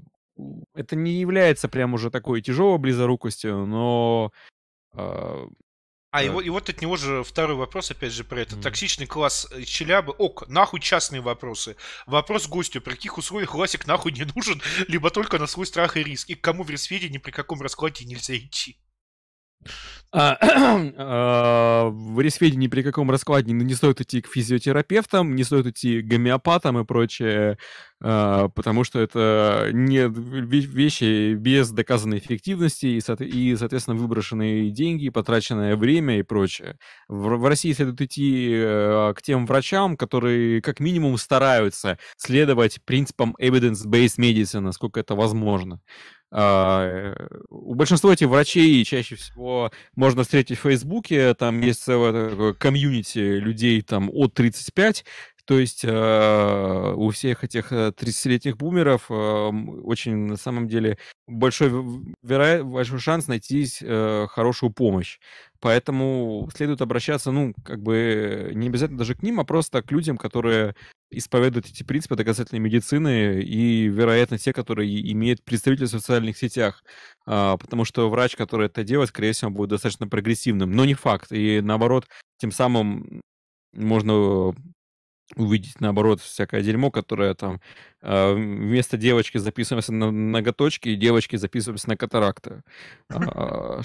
это 0.75 0.95
не 0.95 1.13
является 1.13 1.67
прям 1.67 1.93
уже 1.93 2.11
такой 2.11 2.41
тяжелой 2.41 2.77
близорукостью, 2.77 3.65
но 3.65 4.31
а, 6.17 6.19
а, 6.19 6.23
и, 6.23 6.29
вот, 6.29 6.45
и 6.45 6.49
вот 6.49 6.69
от 6.69 6.81
него 6.81 6.97
же 6.97 7.23
второй 7.23 7.55
вопрос, 7.55 7.91
опять 7.91 8.11
же, 8.11 8.23
про 8.23 8.41
это. 8.41 8.55
Mm. 8.55 8.61
Токсичный 8.61 9.05
класс 9.05 9.47
Челябы. 9.65 10.13
Ок, 10.13 10.47
нахуй 10.47 10.79
частные 10.79 11.21
вопросы. 11.21 11.75
Вопрос 12.05 12.47
гостю. 12.47 12.81
При 12.81 12.95
каких 12.95 13.17
условиях 13.17 13.51
классик 13.51 13.87
нахуй 13.87 14.11
не 14.11 14.25
нужен, 14.35 14.61
либо 14.87 15.09
только 15.09 15.39
на 15.39 15.47
свой 15.47 15.65
страх 15.65 15.97
и 15.97 16.03
риск? 16.03 16.29
И 16.29 16.35
к 16.35 16.41
кому 16.41 16.63
в 16.63 16.69
Ресфеде 16.69 17.09
ни 17.09 17.17
при 17.17 17.31
каком 17.31 17.61
раскладе 17.61 18.05
нельзя 18.05 18.35
идти? 18.35 18.77
А, 20.13 20.37
а, 20.97 21.89
в 21.89 22.19
Ресфеде 22.21 22.55
ни 22.57 22.67
при 22.67 22.81
каком 22.81 23.11
раскладе 23.11 23.51
не 23.51 23.73
стоит 23.75 23.99
идти 24.01 24.21
к 24.21 24.27
физиотерапевтам, 24.27 25.35
не 25.35 25.43
стоит 25.43 25.67
идти 25.67 26.01
к 26.01 26.05
гомеопатам 26.05 26.79
и 26.79 26.85
прочее, 26.85 27.57
а, 28.01 28.47
потому 28.49 28.83
что 28.83 28.99
это 28.99 29.69
не 29.73 30.07
вещи 30.07 31.33
без 31.33 31.71
доказанной 31.71 32.19
эффективности 32.19 32.85
и, 32.85 33.01
соответственно, 33.01 33.97
выброшенные 33.97 34.71
деньги, 34.71 35.09
потраченное 35.09 35.75
время 35.75 36.19
и 36.19 36.23
прочее. 36.23 36.77
В 37.09 37.45
России 37.47 37.73
следует 37.73 38.01
идти 38.01 38.51
э, 38.53 39.13
к 39.15 39.21
тем 39.21 39.45
врачам, 39.45 39.97
которые 39.97 40.61
как 40.61 40.79
минимум 40.79 41.17
стараются 41.17 41.97
следовать 42.15 42.79
принципам 42.85 43.35
evidence-based 43.41 44.19
medicine, 44.19 44.61
насколько 44.61 44.99
это 44.99 45.15
возможно. 45.15 45.81
Uh, 46.29 47.15
у 47.49 47.73
большинства 47.73 48.11
этих 48.11 48.27
врачей 48.27 48.83
чаще 48.83 49.15
всего 49.15 49.71
можно 49.95 50.23
встретить 50.23 50.57
в 50.57 50.61
Фейсбуке, 50.61 51.33
там 51.33 51.61
есть 51.61 51.83
целое 51.83 52.53
комьюнити 52.53 53.17
людей 53.17 53.81
там 53.81 54.09
от 54.11 54.33
35, 54.33 55.05
то 55.47 55.57
есть 55.57 55.85
э, 55.85 56.93
у 56.97 57.09
всех 57.11 57.45
этих 57.45 57.71
30-летних 57.71 58.55
э, 58.55 58.57
бумеров 58.57 59.09
э, 59.09 59.13
очень, 59.13 60.17
на 60.17 60.35
самом 60.35 60.67
деле, 60.67 60.97
большой, 61.25 61.71
веро... 62.21 62.65
большой 62.65 62.99
шанс 62.99 63.27
найти 63.27 63.65
э, 63.81 64.27
хорошую 64.29 64.73
помощь. 64.73 65.19
Поэтому 65.59 66.49
следует 66.53 66.81
обращаться, 66.81 67.31
ну, 67.31 67.53
как 67.63 67.81
бы 67.81 68.51
не 68.53 68.67
обязательно 68.67 68.99
даже 68.99 69.15
к 69.15 69.23
ним, 69.23 69.39
а 69.39 69.45
просто 69.45 69.81
к 69.81 69.91
людям, 69.91 70.17
которые 70.17 70.75
исповедуют 71.09 71.67
эти 71.67 71.83
принципы 71.83 72.15
доказательной 72.15 72.59
медицины 72.59 73.41
и, 73.41 73.87
вероятно, 73.87 74.37
те, 74.37 74.53
которые 74.53 75.11
имеют 75.11 75.43
представительство 75.43 75.99
в 75.99 76.01
социальных 76.01 76.37
сетях. 76.37 76.83
А, 77.25 77.57
потому 77.57 77.85
что 77.85 78.09
врач, 78.09 78.35
который 78.35 78.67
это 78.67 78.83
делает, 78.83 79.09
скорее 79.09 79.31
всего, 79.31 79.51
будет 79.51 79.69
достаточно 79.69 80.07
прогрессивным. 80.07 80.71
Но 80.71 80.85
не 80.85 80.95
факт. 80.95 81.31
И 81.31 81.61
наоборот, 81.61 82.07
тем 82.39 82.51
самым 82.51 83.21
можно 83.73 84.53
увидеть, 85.35 85.79
наоборот, 85.81 86.21
всякое 86.21 86.61
дерьмо, 86.61 86.89
которое 86.89 87.33
там 87.33 87.59
э, 88.01 88.33
вместо 88.33 88.97
девочки 88.97 89.37
записываемся 89.37 89.93
на 89.93 90.11
ноготочки, 90.11 90.89
и 90.89 90.95
девочки 90.95 91.35
записываемся 91.35 91.89
на 91.89 91.97
катаракты. 91.97 92.61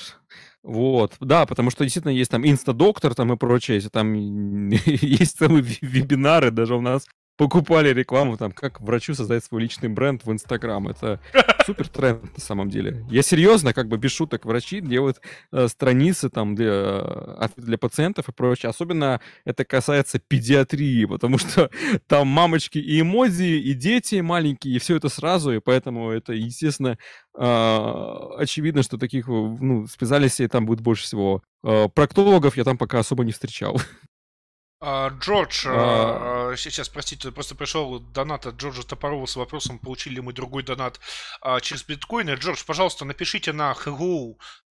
Вот, 0.63 1.15
да, 1.19 1.45
потому 1.45 1.71
что 1.71 1.85
действительно 1.85 2.13
есть 2.13 2.31
там 2.31 2.47
инстадоктор 2.47 3.15
там 3.15 3.33
и 3.33 3.37
прочее, 3.37 3.81
там 3.91 4.15
есть 4.71 5.39
целые 5.39 5.65
вебинары 5.81 6.51
даже 6.51 6.77
у 6.77 6.81
нас 6.81 7.07
покупали 7.43 7.93
рекламу, 7.93 8.37
там, 8.37 8.53
как 8.53 8.81
врачу 8.81 9.15
создать 9.15 9.45
свой 9.45 9.63
личный 9.63 9.89
бренд 9.89 10.25
в 10.25 10.31
Инстаграм. 10.31 10.87
Это 10.87 11.19
супер 11.67 11.89
тренд 11.89 12.23
на 12.23 12.41
самом 12.41 12.71
деле. 12.71 13.05
Я 13.11 13.23
серьезно, 13.23 13.75
как 13.75 13.89
бы 13.89 13.97
без 13.97 14.13
шуток, 14.13 14.45
врачи 14.45 14.81
делают 14.81 15.21
э, 15.51 15.67
страницы 15.67 16.31
там 16.31 16.55
для, 16.55 16.71
э, 16.73 17.49
для 17.57 17.79
пациентов 17.79 18.29
и 18.29 18.33
прочее. 18.33 18.71
Особенно 18.71 19.21
это 19.45 19.65
касается 19.65 20.21
педиатрии, 20.21 21.05
потому 21.05 21.37
что 21.39 21.69
там 22.07 22.29
мамочки 22.29 22.79
и 22.79 23.01
эмодзи, 23.01 23.59
и 23.59 23.75
дети 23.75 24.21
маленькие, 24.21 24.77
и 24.77 24.79
все 24.79 24.95
это 24.95 25.09
сразу, 25.09 25.51
и 25.53 25.59
поэтому 25.59 26.11
это, 26.11 26.35
естественно, 26.35 26.97
э, 27.37 28.17
очевидно, 28.39 28.85
что 28.85 28.99
таких 28.99 29.27
ну, 29.27 29.89
специальностей 29.89 30.47
там 30.47 30.65
будет 30.65 30.81
больше 30.81 31.03
всего. 31.03 31.43
Э, 31.65 31.89
проктологов 31.89 32.57
я 32.57 32.63
там 32.63 32.79
пока 32.79 33.01
особо 33.01 33.25
не 33.25 33.33
встречал. 33.33 33.81
А, 34.85 35.11
Джордж, 35.11 35.65
а... 35.69 36.51
а 36.51 36.57
сейчас, 36.57 36.89
простите, 36.89 37.31
просто 37.31 37.55
пришел 37.55 38.01
донат 38.01 38.47
от 38.47 38.57
Джорджа 38.57 38.83
Топорова 38.83 39.27
с 39.27 39.37
вопросом, 39.37 39.79
получили 39.79 40.15
ли 40.15 40.21
мы 40.21 40.33
другой 40.33 40.65
донат 40.65 40.99
а, 41.41 41.61
через 41.61 41.85
биткоины. 41.85 42.31
Джордж, 42.31 42.65
пожалуйста, 42.67 43.05
напишите 43.05 43.53
на 43.53 43.77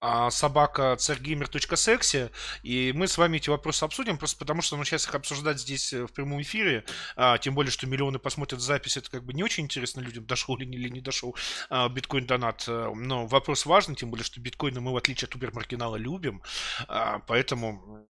а, 0.02 0.30
собака 0.30 0.98
царгеймер.секси, 0.98 2.30
и 2.62 2.92
мы 2.94 3.08
с 3.08 3.18
вами 3.18 3.38
эти 3.38 3.50
вопросы 3.50 3.86
обсудим, 3.86 4.18
просто 4.18 4.38
потому 4.38 4.62
что 4.62 4.76
ну, 4.76 4.84
сейчас 4.84 5.08
их 5.08 5.16
обсуждать 5.16 5.62
здесь 5.62 5.94
э, 5.94 6.06
в 6.06 6.12
прямом 6.12 6.42
эфире, 6.42 6.84
а, 7.16 7.38
тем 7.38 7.56
более, 7.56 7.72
что 7.72 7.88
миллионы 7.88 8.20
посмотрят 8.20 8.60
запись, 8.60 8.98
это 8.98 9.10
как 9.10 9.24
бы 9.24 9.32
не 9.32 9.44
очень 9.44 9.64
интересно 9.64 10.02
людям, 10.02 10.26
дошел 10.26 10.58
ли, 10.58 10.66
или 10.66 10.90
не 10.90 11.00
дошел 11.00 11.38
а, 11.70 11.88
биткоин-донат. 11.88 12.66
Но 12.68 13.28
вопрос 13.28 13.66
важный, 13.66 13.96
тем 13.96 14.10
более, 14.10 14.26
что 14.26 14.42
биткоины 14.42 14.82
мы, 14.82 14.92
в 14.92 14.98
отличие 14.98 15.30
от 15.30 15.36
убер-маргинала, 15.36 15.96
любим, 15.96 16.42
а, 16.90 17.20
поэтому 17.20 18.10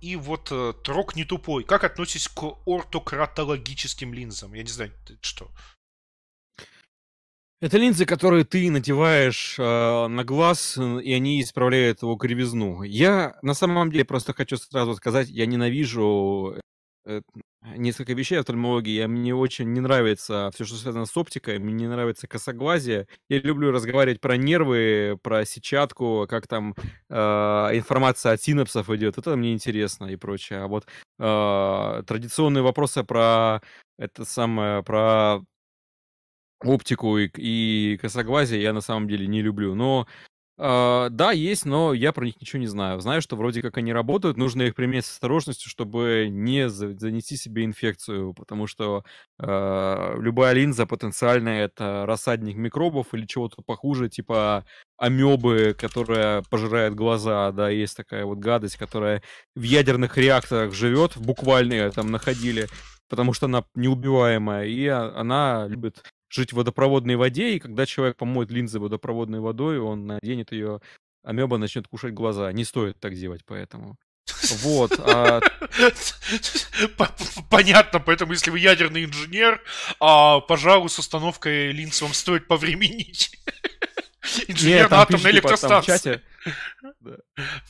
и 0.00 0.16
вот 0.16 0.48
э, 0.50 0.72
трок 0.82 1.16
не 1.16 1.24
тупой. 1.24 1.64
Как 1.64 1.84
относитесь 1.84 2.28
к 2.28 2.42
ортократологическим 2.66 4.14
линзам? 4.14 4.54
Я 4.54 4.62
не 4.62 4.70
знаю, 4.70 4.92
что. 5.20 5.50
Это 7.60 7.78
линзы, 7.78 8.04
которые 8.04 8.44
ты 8.44 8.70
надеваешь 8.70 9.58
э, 9.58 9.62
на 9.62 10.24
глаз, 10.24 10.76
и 10.76 11.12
они 11.12 11.40
исправляют 11.40 12.02
его 12.02 12.16
кривизну. 12.16 12.82
Я 12.82 13.38
на 13.42 13.54
самом 13.54 13.90
деле 13.90 14.04
просто 14.04 14.34
хочу 14.34 14.56
сразу 14.56 14.94
сказать, 14.94 15.28
я 15.28 15.46
ненавижу 15.46 16.58
э, 17.06 17.22
несколько 17.76 18.12
вещей 18.12 18.38
офтальмологии. 18.38 19.04
Мне 19.06 19.34
очень 19.34 19.72
не 19.72 19.80
нравится 19.80 20.50
все, 20.54 20.64
что 20.64 20.76
связано 20.76 21.06
с 21.06 21.16
оптикой, 21.16 21.58
мне 21.58 21.72
не 21.72 21.88
нравится 21.88 22.26
косоглазие. 22.26 23.08
Я 23.28 23.40
люблю 23.40 23.70
разговаривать 23.72 24.20
про 24.20 24.36
нервы, 24.36 25.18
про 25.22 25.44
сетчатку, 25.44 26.26
как 26.28 26.46
там 26.46 26.74
э, 27.08 27.14
информация 27.14 28.32
от 28.32 28.42
синапсов 28.42 28.90
идет. 28.90 29.18
Это 29.18 29.36
мне 29.36 29.52
интересно 29.52 30.06
и 30.06 30.16
прочее. 30.16 30.60
А 30.60 30.66
вот 30.66 30.86
э, 31.18 32.02
традиционные 32.06 32.62
вопросы 32.62 33.04
про 33.04 33.60
это 33.98 34.24
самое, 34.24 34.82
про 34.82 35.40
оптику 36.60 37.18
и, 37.18 37.30
и 37.36 37.98
косоглазие 37.98 38.62
я 38.62 38.72
на 38.72 38.80
самом 38.80 39.08
деле 39.08 39.26
не 39.26 39.42
люблю. 39.42 39.74
Но 39.74 40.06
а, 40.56 41.08
да, 41.10 41.32
есть, 41.32 41.64
но 41.64 41.92
я 41.92 42.12
про 42.12 42.24
них 42.24 42.40
ничего 42.40 42.60
не 42.60 42.68
знаю. 42.68 43.00
Знаю, 43.00 43.20
что 43.20 43.34
вроде 43.34 43.60
как 43.60 43.76
они 43.76 43.92
работают, 43.92 44.36
нужно 44.36 44.62
их 44.62 44.76
применять 44.76 45.04
с 45.04 45.10
осторожностью, 45.10 45.68
чтобы 45.68 46.28
не 46.30 46.68
занести 46.68 47.36
себе 47.36 47.64
инфекцию, 47.64 48.34
потому 48.34 48.68
что 48.68 49.04
э, 49.40 50.14
любая 50.18 50.52
линза 50.52 50.86
потенциально 50.86 51.48
это 51.48 52.04
рассадник 52.06 52.56
микробов 52.56 53.14
или 53.14 53.26
чего-то 53.26 53.62
похуже, 53.62 54.08
типа 54.08 54.64
амебы, 54.96 55.74
которая 55.76 56.42
пожирает 56.48 56.94
глаза, 56.94 57.50
да, 57.50 57.68
есть 57.68 57.96
такая 57.96 58.24
вот 58.24 58.38
гадость, 58.38 58.76
которая 58.76 59.22
в 59.56 59.62
ядерных 59.62 60.16
реакторах 60.16 60.72
живет, 60.72 61.16
буквально 61.16 61.90
там 61.90 62.12
находили, 62.12 62.68
потому 63.08 63.32
что 63.32 63.46
она 63.46 63.64
неубиваемая, 63.74 64.66
и 64.66 64.86
она 64.86 65.66
любит 65.68 66.02
жить 66.28 66.52
в 66.52 66.56
водопроводной 66.56 67.16
воде, 67.16 67.54
и 67.54 67.58
когда 67.58 67.86
человек 67.86 68.16
помоет 68.16 68.50
линзы 68.50 68.80
водопроводной 68.80 69.40
водой, 69.40 69.78
он 69.78 70.06
наденет 70.06 70.52
ее, 70.52 70.80
амеба 71.22 71.58
начнет 71.58 71.88
кушать 71.88 72.14
глаза. 72.14 72.52
Не 72.52 72.64
стоит 72.64 72.98
так 73.00 73.14
делать, 73.14 73.42
поэтому. 73.44 73.96
Вот. 74.62 74.92
А... 74.98 75.40
Понятно, 77.50 78.00
поэтому 78.00 78.32
если 78.32 78.50
вы 78.50 78.58
ядерный 78.58 79.04
инженер, 79.04 79.62
а, 80.00 80.40
пожалуй, 80.40 80.88
с 80.88 80.98
установкой 80.98 81.72
линз 81.72 82.00
вам 82.02 82.14
стоит 82.14 82.48
повременить. 82.48 83.38
Инженер 84.48 84.90
на 84.90 85.02
атомной 85.02 85.32
электростанции. 85.32 86.22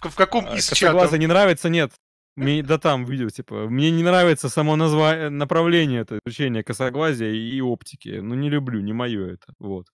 В 0.01 0.15
каком 0.15 0.47
а, 0.47 0.57
из 0.57 0.71
чатов? 0.71 1.13
не 1.13 1.27
нравится, 1.27 1.69
нет. 1.69 1.93
Мне, 2.37 2.63
да 2.63 2.79
там 2.79 3.05
видео, 3.05 3.29
типа, 3.29 3.69
мне 3.69 3.91
не 3.91 4.03
нравится 4.03 4.49
само 4.49 4.77
название, 4.77 5.29
направление 5.29 6.01
это 6.01 6.19
изучение 6.25 6.65
косоглазия 6.65 7.31
и 7.31 7.61
оптики. 7.61 8.19
Ну, 8.21 8.35
не 8.35 8.51
люблю, 8.51 8.81
не 8.81 8.93
мое 8.93 9.35
это, 9.35 9.55
вот. 9.59 9.87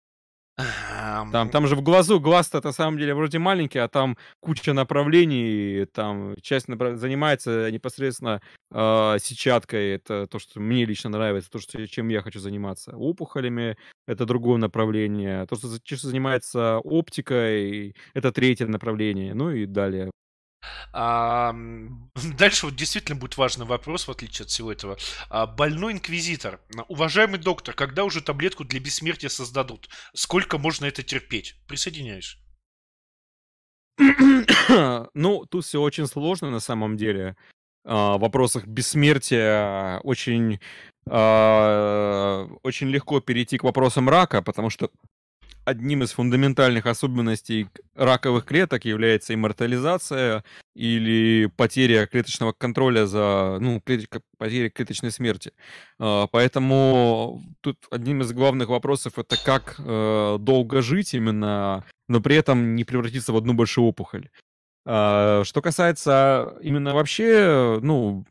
Там, 1.32 1.50
там 1.50 1.66
же 1.66 1.76
в 1.76 1.82
глазу, 1.82 2.20
глаз-то 2.20 2.60
на 2.62 2.72
самом 2.72 2.98
деле 2.98 3.14
вроде 3.14 3.38
маленький, 3.38 3.78
а 3.78 3.88
там 3.88 4.16
куча 4.40 4.72
направлений, 4.72 5.86
там 5.86 6.34
часть 6.42 6.68
направ... 6.68 6.96
занимается 6.98 7.70
непосредственно 7.70 8.42
э, 8.70 9.16
сетчаткой, 9.20 9.94
это 9.94 10.26
то, 10.26 10.38
что 10.38 10.60
мне 10.60 10.84
лично 10.84 11.10
нравится, 11.10 11.50
то, 11.50 11.58
что, 11.58 11.86
чем 11.86 12.08
я 12.08 12.20
хочу 12.22 12.40
заниматься. 12.40 12.96
Опухолями— 12.96 13.76
это 14.06 14.26
другое 14.26 14.58
направление, 14.58 15.46
то, 15.46 15.56
что, 15.56 15.68
что 15.82 16.08
занимается 16.08 16.78
оптикой— 16.80 17.96
это 18.14 18.32
третье 18.32 18.66
направление, 18.66 19.34
ну 19.34 19.50
и 19.50 19.66
далее. 19.66 20.10
А, 20.92 21.54
дальше 22.36 22.66
вот 22.66 22.76
действительно 22.76 23.18
будет 23.18 23.36
важный 23.36 23.66
вопрос, 23.66 24.06
в 24.06 24.10
отличие 24.10 24.44
от 24.44 24.50
всего 24.50 24.72
этого. 24.72 24.96
А, 25.28 25.46
больной 25.46 25.92
инквизитор. 25.92 26.60
Уважаемый 26.88 27.38
доктор, 27.38 27.74
когда 27.74 28.04
уже 28.04 28.20
таблетку 28.20 28.64
для 28.64 28.80
бессмертия 28.80 29.28
создадут? 29.28 29.88
Сколько 30.14 30.58
можно 30.58 30.86
это 30.86 31.02
терпеть? 31.02 31.56
Присоединяешь? 31.66 32.38
ну, 35.14 35.44
тут 35.46 35.64
все 35.64 35.80
очень 35.80 36.06
сложно 36.06 36.50
на 36.50 36.60
самом 36.60 36.96
деле. 36.96 37.36
А, 37.84 38.16
в 38.16 38.20
вопросах 38.20 38.66
бессмертия 38.66 39.98
очень, 40.00 40.60
а, 41.08 42.48
очень 42.62 42.88
легко 42.88 43.20
перейти 43.20 43.58
к 43.58 43.64
вопросам 43.64 44.08
рака, 44.08 44.42
потому 44.42 44.70
что 44.70 44.90
одним 45.64 46.02
из 46.02 46.12
фундаментальных 46.12 46.86
особенностей 46.86 47.68
раковых 47.94 48.44
клеток 48.44 48.84
является 48.84 49.34
иммортализация 49.34 50.44
или 50.74 51.46
потеря 51.56 52.06
клеточного 52.06 52.52
контроля 52.52 53.06
за, 53.06 53.58
ну, 53.60 53.80
потеря 53.80 54.70
клеточной 54.70 55.10
смерти. 55.10 55.52
А, 55.98 56.26
поэтому 56.26 57.42
тут 57.60 57.76
одним 57.90 58.22
из 58.22 58.32
главных 58.32 58.68
вопросов 58.68 59.18
это 59.18 59.36
как 59.42 59.76
э, 59.78 60.36
долго 60.40 60.82
жить 60.82 61.14
именно, 61.14 61.84
но 62.08 62.20
при 62.20 62.36
этом 62.36 62.74
не 62.74 62.84
превратиться 62.84 63.32
в 63.32 63.36
одну 63.36 63.54
большую 63.54 63.86
опухоль. 63.86 64.30
А, 64.86 65.42
что 65.44 65.60
касается 65.60 66.56
именно 66.62 66.94
вообще, 66.94 67.78
ну, 67.82 68.24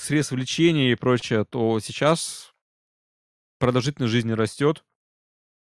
средств 0.00 0.32
лечения 0.32 0.92
и 0.92 0.96
прочее, 0.96 1.44
то 1.44 1.78
сейчас 1.80 2.52
продолжительность 3.58 4.12
жизни 4.12 4.32
растет, 4.32 4.82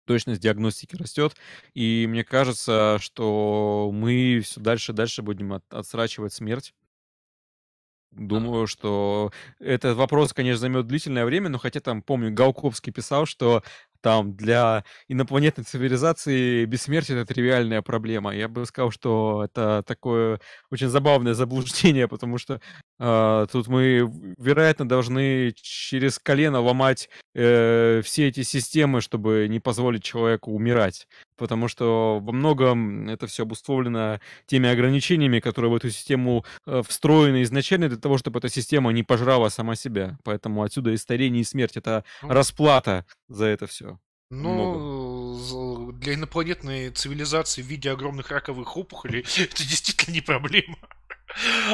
точность 0.09 0.41
диагностики 0.41 0.95
растет. 0.95 1.35
И 1.75 2.07
мне 2.09 2.23
кажется, 2.23 2.97
что 2.99 3.91
мы 3.93 4.41
все 4.43 4.59
дальше 4.59 4.91
и 4.91 4.95
дальше 4.95 5.21
будем 5.21 5.53
от, 5.53 5.63
отсрачивать 5.71 6.33
смерть. 6.33 6.73
Думаю, 8.11 8.65
что 8.65 9.31
этот 9.59 9.95
вопрос, 9.95 10.33
конечно, 10.33 10.61
займет 10.61 10.87
длительное 10.87 11.25
время, 11.25 11.49
но 11.49 11.59
хотя 11.59 11.79
там, 11.79 12.01
помню, 12.01 12.33
Галковский 12.33 12.91
писал, 12.91 13.27
что 13.27 13.61
там 14.01 14.35
для 14.35 14.83
инопланетной 15.07 15.63
цивилизации 15.63 16.65
бессмертие 16.65 17.19
это 17.19 17.33
тривиальная 17.33 17.81
проблема. 17.81 18.35
Я 18.35 18.47
бы 18.47 18.65
сказал, 18.65 18.91
что 18.91 19.43
это 19.45 19.83
такое 19.85 20.39
очень 20.71 20.87
забавное 20.87 21.33
заблуждение, 21.33 22.07
потому 22.07 22.37
что 22.37 22.61
э, 22.99 23.47
тут 23.51 23.67
мы, 23.67 24.09
вероятно, 24.37 24.87
должны 24.87 25.53
через 25.55 26.19
колено 26.19 26.61
ломать 26.61 27.09
э, 27.33 28.01
все 28.03 28.27
эти 28.27 28.43
системы, 28.43 29.01
чтобы 29.01 29.47
не 29.49 29.59
позволить 29.59 30.03
человеку 30.03 30.51
умирать. 30.51 31.07
Потому 31.37 31.69
что 31.69 32.19
во 32.21 32.31
многом 32.33 33.07
это 33.07 33.25
все 33.27 33.43
обусловлено 33.43 34.19
теми 34.45 34.69
ограничениями, 34.69 35.39
которые 35.39 35.71
в 35.71 35.75
эту 35.75 35.89
систему 35.89 36.45
э, 36.65 36.81
встроены 36.85 37.43
изначально 37.43 37.87
для 37.87 37.97
того, 37.97 38.17
чтобы 38.17 38.39
эта 38.39 38.49
система 38.49 38.91
не 38.91 39.03
пожрала 39.03 39.49
сама 39.49 39.75
себя. 39.75 40.17
Поэтому 40.23 40.63
отсюда 40.63 40.91
и 40.91 40.97
старение, 40.97 41.41
и 41.41 41.45
смерть— 41.45 41.69
это 41.77 42.03
ну, 42.21 42.29
расплата 42.29 43.05
за 43.29 43.45
это 43.45 43.67
все. 43.67 43.88
Ну, 44.31 45.91
для 45.93 46.13
инопланетной 46.13 46.91
цивилизации 46.91 47.63
в 47.63 47.65
виде 47.65 47.89
огромных 47.89 48.29
раковых 48.29 48.77
опухолей 48.77 49.25
это 49.37 49.67
действительно 49.67 50.13
не 50.13 50.21
проблема. 50.21 50.77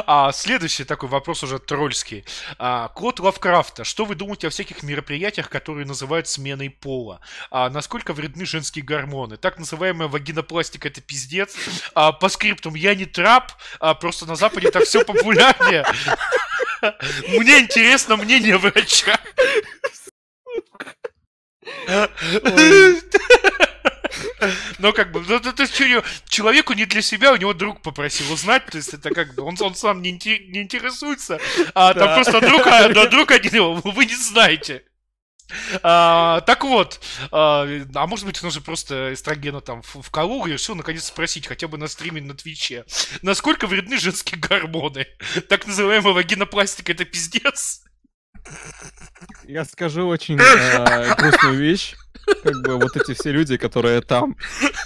А 0.06 0.32
следующий 0.34 0.84
такой 0.84 1.10
вопрос 1.10 1.44
уже 1.44 1.60
тролльский. 1.60 2.26
А, 2.58 2.90
Клод 2.90 3.20
Лавкрафта. 3.20 3.84
Что 3.84 4.06
вы 4.06 4.16
думаете 4.16 4.48
о 4.48 4.50
всяких 4.50 4.84
мероприятиях, 4.84 5.50
которые 5.50 5.86
называют 5.86 6.28
сменой 6.28 6.70
пола? 6.70 7.22
А, 7.52 7.70
насколько 7.70 8.14
вредны 8.14 8.46
женские 8.46 8.84
гормоны? 8.84 9.38
Так 9.38 9.58
называемая 9.58 10.08
вагинопластика 10.10 10.90
это 10.90 11.02
пиздец. 11.02 11.56
А, 11.94 12.12
по 12.12 12.30
скриптум 12.30 12.76
я 12.76 12.96
не 12.96 13.06
трап, 13.06 13.54
а 13.80 13.94
просто 13.96 14.26
на 14.26 14.36
Западе 14.36 14.72
так 14.72 14.84
все 14.84 15.04
популярнее. 15.06 15.86
Мне 17.40 17.60
интересно 17.60 18.18
мнение 18.18 18.58
врача. 18.58 19.20
Но 24.80 24.94
как 24.94 25.12
бы, 25.12 25.24
ну, 25.28 25.40
то 25.40 25.64
есть 25.64 25.76
человеку 26.30 26.74
не 26.74 26.86
для 26.86 27.02
себя, 27.02 27.34
у 27.34 27.38
него 27.38 27.54
друг 27.54 27.82
попросил 27.82 28.32
узнать, 28.32 28.66
то 28.68 28.78
есть 28.78 28.94
это 28.94 29.10
как 29.10 29.34
бы, 29.36 29.44
он, 29.44 29.56
он 29.60 29.76
сам 29.76 30.02
не, 30.02 30.12
не 30.12 30.62
интересуется, 30.62 31.40
а 31.74 31.94
да. 31.94 32.00
там 32.00 32.16
просто 32.16 32.42
друг, 32.42 32.68
а, 32.68 32.90
друг 33.08 33.32
один 33.32 33.56
его, 33.56 33.74
вы 33.74 34.06
не 34.06 34.16
знаете. 34.16 34.84
А, 35.84 36.42
так 36.42 36.64
вот, 36.64 37.00
а, 37.32 37.68
а 37.94 38.08
может 38.08 38.26
быть, 38.26 38.44
он 38.44 38.52
же 38.52 38.62
просто 38.62 39.14
эстрогена 39.14 39.62
там 39.62 39.82
в, 39.84 40.02
в 40.02 40.10
колу 40.10 40.46
и 40.46 40.54
решил 40.54 40.76
наконец 40.76 41.06
спросить, 41.06 41.48
хотя 41.48 41.68
бы 41.68 41.78
на 41.78 41.88
стриме 41.88 42.22
на 42.22 42.36
Твиче, 42.36 42.86
насколько 43.22 43.68
вредны 43.68 43.98
женские 43.98 44.40
гормоны? 44.40 45.08
Так 45.50 45.68
называемая 45.68 46.14
вагинопластика 46.14 46.92
это 46.92 47.06
пиздец? 47.06 47.84
Я 49.44 49.66
скажу 49.66 50.08
очень 50.08 50.40
э, 50.40 51.16
грустную 51.16 51.58
вещь. 51.58 51.96
Как 52.44 52.62
бы 52.64 52.78
вот 52.78 52.96
эти 52.96 53.14
все 53.14 53.32
люди, 53.32 53.58
которые 53.58 54.02
там 54.02 54.36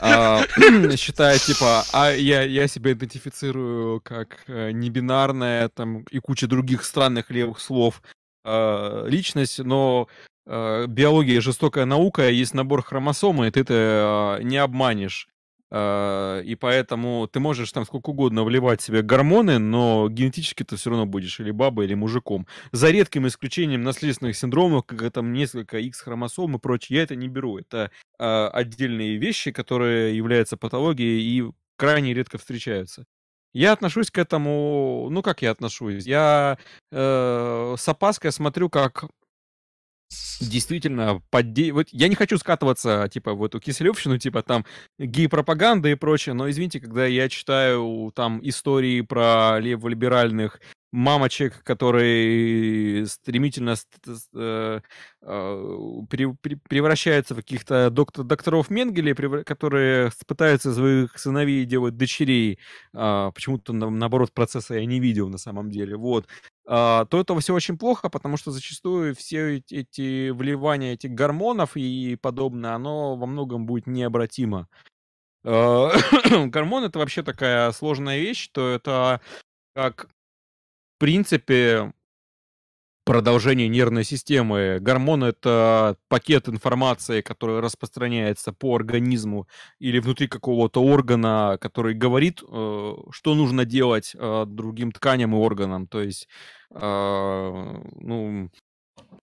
э, 0.02 0.96
считают, 0.98 1.42
типа, 1.42 1.86
а 1.94 2.12
я, 2.12 2.44
я 2.44 2.68
себя 2.68 2.92
идентифицирую 2.92 4.02
как 4.02 4.44
э, 4.48 4.72
небинарная, 4.72 5.70
там, 5.70 6.02
и 6.12 6.20
куча 6.20 6.48
других 6.48 6.84
странных 6.84 7.30
левых 7.30 7.60
слов 7.62 8.02
э, 8.44 9.06
личность, 9.08 9.60
но 9.60 10.10
э, 10.46 10.86
биология 10.88 11.40
жестокая 11.40 11.86
наука, 11.86 12.30
есть 12.30 12.54
набор 12.54 12.84
хромосом, 12.84 13.44
и 13.44 13.52
ты 13.52 13.62
это 13.62 14.40
не 14.42 14.58
обманешь. 14.58 15.30
А, 15.72 16.42
и 16.42 16.56
поэтому 16.56 17.28
ты 17.32 17.40
можешь 17.40 17.72
там 17.72 17.86
сколько 17.86 18.10
угодно 18.10 18.44
вливать 18.44 18.82
себе 18.82 19.02
гормоны, 19.02 19.60
но 19.60 20.10
генетически 20.10 20.64
ты 20.64 20.76
все 20.76 20.90
равно 20.90 21.06
будешь 21.06 21.40
или 21.40 21.52
бабой, 21.52 21.86
или 21.86 21.94
мужиком. 21.94 22.48
За 22.72 22.90
редким 22.90 23.28
исключением 23.28 23.84
наследственных 23.84 24.36
синдромов, 24.36 24.86
как 24.86 25.12
там 25.12 25.34
несколько 25.34 25.78
X-хромосом 25.78 26.56
и 26.56 26.60
прочее, 26.60 26.98
я 26.98 27.04
это 27.04 27.16
не 27.16 27.28
беру. 27.28 27.58
Это 27.58 27.92
э, 28.18 28.48
отдельные 28.54 29.18
вещи, 29.18 29.52
которые 29.52 30.16
являются 30.16 30.58
патологией 30.58 31.22
и 31.22 31.52
крайне 31.78 32.14
редко 32.14 32.38
встречаются. 32.38 33.06
Я 33.54 33.72
отношусь 33.72 34.12
к 34.12 34.18
этому, 34.18 35.08
ну 35.10 35.24
как 35.24 35.42
я 35.42 35.52
отношусь? 35.52 36.06
Я 36.06 36.60
э, 36.92 37.76
с 37.78 37.88
опаской 37.88 38.32
смотрю, 38.32 38.70
как 38.70 39.06
действительно 40.40 41.22
подде... 41.30 41.72
вот 41.72 41.88
я 41.92 42.08
не 42.08 42.16
хочу 42.16 42.38
скатываться 42.38 43.08
типа 43.12 43.34
в 43.34 43.44
эту 43.44 43.60
киселевщину 43.60 44.18
типа 44.18 44.42
там 44.42 44.66
гей-пропаганда 44.98 45.90
и 45.90 45.96
прочее 45.96 46.34
но 46.34 46.50
извините 46.50 46.80
когда 46.80 47.06
я 47.06 47.30
читаю 47.30 48.12
там 48.16 48.40
истории 48.44 49.02
про 49.02 49.60
леволиберальных 49.60 50.60
мамочек, 50.92 51.64
которые 51.64 53.06
стремительно 53.06 53.76
э, 54.36 54.82
э, 55.22 56.02
превращаются 56.68 57.34
в 57.34 57.38
каких-то 57.38 57.90
доктор, 57.90 58.26
докторов 58.26 58.70
Менгеле, 58.70 59.14
которые 59.44 60.12
пытаются 60.28 60.74
своих 60.74 61.18
сыновей 61.18 61.66
делать 61.66 61.98
дочерей. 61.98 62.60
А, 62.94 63.32
почему-то, 63.32 63.74
наоборот, 63.74 64.34
процесса 64.34 64.76
я 64.76 64.86
не 64.86 65.00
видел 65.00 65.30
на 65.30 65.38
самом 65.38 65.70
деле. 65.70 65.96
Вот. 65.96 66.28
А, 66.66 67.06
то 67.06 67.20
это 67.20 67.40
все 67.40 67.54
очень 67.54 67.78
плохо, 67.78 68.10
потому 68.10 68.38
что 68.38 68.52
зачастую 68.52 69.16
все 69.16 69.58
эти 69.58 70.30
вливания 70.30 70.94
этих 70.94 71.12
гормонов 71.12 71.76
и 71.76 72.16
подобное, 72.16 72.74
оно 72.74 73.16
во 73.16 73.26
многом 73.28 73.66
будет 73.66 73.88
необратимо. 73.88 74.68
А, 75.44 75.92
гормон 76.48 76.84
это 76.84 77.00
вообще 77.00 77.24
такая 77.24 77.72
сложная 77.72 78.20
вещь, 78.20 78.50
то 78.52 78.70
это 78.70 79.22
как 79.74 80.10
принципе, 81.00 81.92
продолжение 83.10 83.68
нервной 83.68 84.04
системы. 84.04 84.78
Гормон— 84.80 85.24
это 85.26 85.98
пакет 86.10 86.48
информации, 86.48 87.22
который 87.22 87.60
распространяется 87.60 88.54
по 88.54 88.76
организму 88.76 89.48
или 89.80 89.98
внутри 89.98 90.28
какого-то 90.28 90.84
органа, 90.84 91.58
который 91.60 91.96
говорит, 91.96 92.44
э, 92.48 92.94
что 93.10 93.34
нужно 93.34 93.66
делать 93.66 94.12
э, 94.14 94.46
другим 94.46 94.92
тканям 94.92 95.34
и 95.34 95.40
органам. 95.40 95.88
То 95.88 96.04
есть, 96.04 96.28
э, 96.70 97.82
ну, 97.96 98.52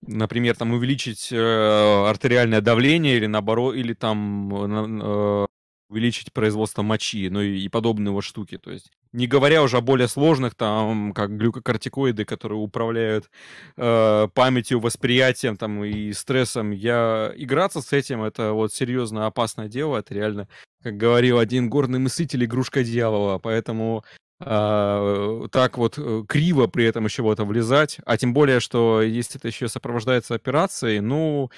например, 0.01 0.57
там 0.57 0.73
увеличить 0.73 1.31
артериальное 1.31 2.59
давление 2.59 3.15
или 3.15 3.27
наоборот, 3.27 3.75
или 3.75 3.93
там 3.93 5.47
увеличить 5.89 6.33
производство 6.33 6.81
мочи, 6.81 7.29
ну 7.29 7.41
и, 7.41 7.59
и 7.59 7.69
подобные 7.69 8.11
вот 8.11 8.23
штуки. 8.23 8.57
То 8.57 8.71
есть 8.71 8.91
Не 9.13 9.27
говоря 9.27 9.63
уже 9.63 9.77
о 9.77 9.81
более 9.81 10.07
сложных, 10.07 10.55
там, 10.55 11.13
как 11.13 11.37
глюкокортикоиды, 11.37 12.25
которые 12.25 12.59
управляют 12.59 13.29
э, 13.77 14.27
памятью, 14.33 14.79
восприятием 14.79 15.55
там, 15.55 15.83
и 15.83 16.11
стрессом. 16.13 16.71
Я 16.71 17.31
играться 17.35 17.81
с 17.81 17.93
этим, 17.93 18.23
это 18.23 18.51
вот 18.53 18.73
серьезно 18.73 19.25
опасное 19.25 19.69
дело. 19.69 19.97
Это 19.97 20.13
реально, 20.13 20.47
как 20.83 20.97
говорил 20.97 21.39
один 21.39 21.69
горный 21.69 21.99
мыслитель, 21.99 22.43
игрушка 22.43 22.83
дьявола. 22.83 23.39
Поэтому 23.39 24.03
э, 24.41 25.47
так 25.51 25.77
вот 25.77 25.97
э, 25.97 26.23
криво 26.27 26.67
при 26.67 26.85
этом 26.85 27.05
еще 27.05 27.23
в 27.23 27.31
это 27.31 27.45
влезать. 27.45 27.99
А 28.05 28.17
тем 28.17 28.33
более, 28.33 28.59
что 28.59 29.01
если 29.01 29.39
это 29.39 29.47
еще 29.47 29.69
сопровождается 29.69 30.35
операцией, 30.35 30.99
ну, 30.99 31.49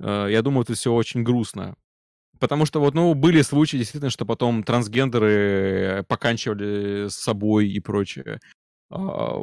э, 0.00 0.28
я 0.30 0.42
думаю, 0.42 0.64
это 0.64 0.74
все 0.74 0.92
очень 0.92 1.22
грустно. 1.22 1.76
Потому 2.38 2.66
что 2.66 2.80
вот, 2.80 2.94
ну, 2.94 3.14
были 3.14 3.42
случаи, 3.42 3.76
действительно, 3.78 4.10
что 4.10 4.26
потом 4.26 4.62
трансгендеры 4.62 6.04
поканчивали 6.08 7.08
с 7.08 7.14
собой 7.14 7.68
и 7.68 7.80
прочее. 7.80 8.40
А, 8.90 9.36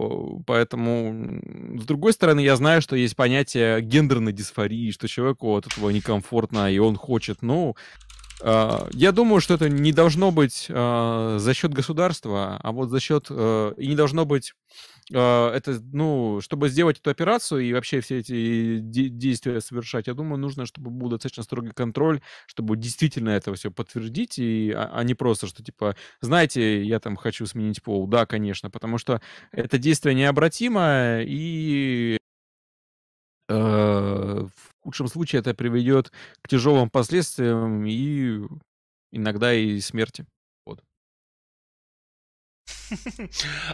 поэтому, 0.46 1.42
с 1.80 1.86
другой 1.86 2.14
стороны, 2.14 2.40
я 2.40 2.56
знаю, 2.56 2.82
что 2.82 2.96
есть 2.96 3.16
понятие 3.16 3.82
гендерной 3.82 4.32
дисфории, 4.32 4.92
что 4.92 5.08
человеку 5.08 5.56
от 5.56 5.68
этого 5.68 5.90
некомфортно, 5.90 6.72
и 6.72 6.78
он 6.78 6.96
хочет, 6.96 7.42
ну, 7.42 7.76
а, 8.42 8.88
я 8.92 9.12
думаю, 9.12 9.42
что 9.42 9.54
это 9.54 9.70
не 9.70 9.92
должно 9.92 10.32
быть 10.32 10.68
а, 10.70 11.38
за 11.40 11.54
счет 11.54 11.74
государства, 11.74 12.60
а 12.62 12.72
вот 12.72 12.90
за 12.90 13.00
счет... 13.00 13.30
И 13.30 13.88
не 13.88 13.96
должно 13.96 14.26
быть 14.26 14.54
это, 15.12 15.80
ну, 15.92 16.40
чтобы 16.42 16.70
сделать 16.70 17.00
эту 17.00 17.10
операцию 17.10 17.62
и 17.62 17.74
вообще 17.74 18.00
все 18.02 18.20
эти 18.20 18.80
действия 18.80 19.60
совершать, 19.62 20.08
я 20.08 20.14
думаю, 20.14 20.40
нужно, 20.40 20.66
чтобы 20.66 20.92
был 20.92 21.10
достаточно 21.10 21.44
строгий 21.44 21.72
контроль, 21.72 22.22
чтобы 22.48 22.78
действительно 22.78 23.30
это 23.30 23.54
все 23.54 23.72
подтвердить, 23.72 24.40
и, 24.40 24.72
а, 24.72 24.92
а 24.94 25.04
не 25.04 25.14
просто, 25.16 25.48
что 25.48 25.64
типа, 25.64 25.96
знаете, 26.22 26.84
я 26.84 27.00
там 27.00 27.16
хочу 27.16 27.46
сменить 27.46 27.82
пол. 27.84 28.08
Да, 28.08 28.26
конечно, 28.26 28.70
потому 28.70 28.98
что 28.98 29.22
это 29.52 29.78
действие 29.78 30.16
необратимо, 30.16 31.20
и 31.22 32.18
э, 33.50 33.54
в 33.56 34.52
худшем 34.84 35.08
случае 35.08 35.40
это 35.42 35.54
приведет 35.54 36.12
к 36.42 36.48
тяжелым 36.48 36.90
последствиям 36.90 37.86
и 37.86 38.42
иногда 39.12 39.54
и 39.54 39.80
смерти. 39.80 40.26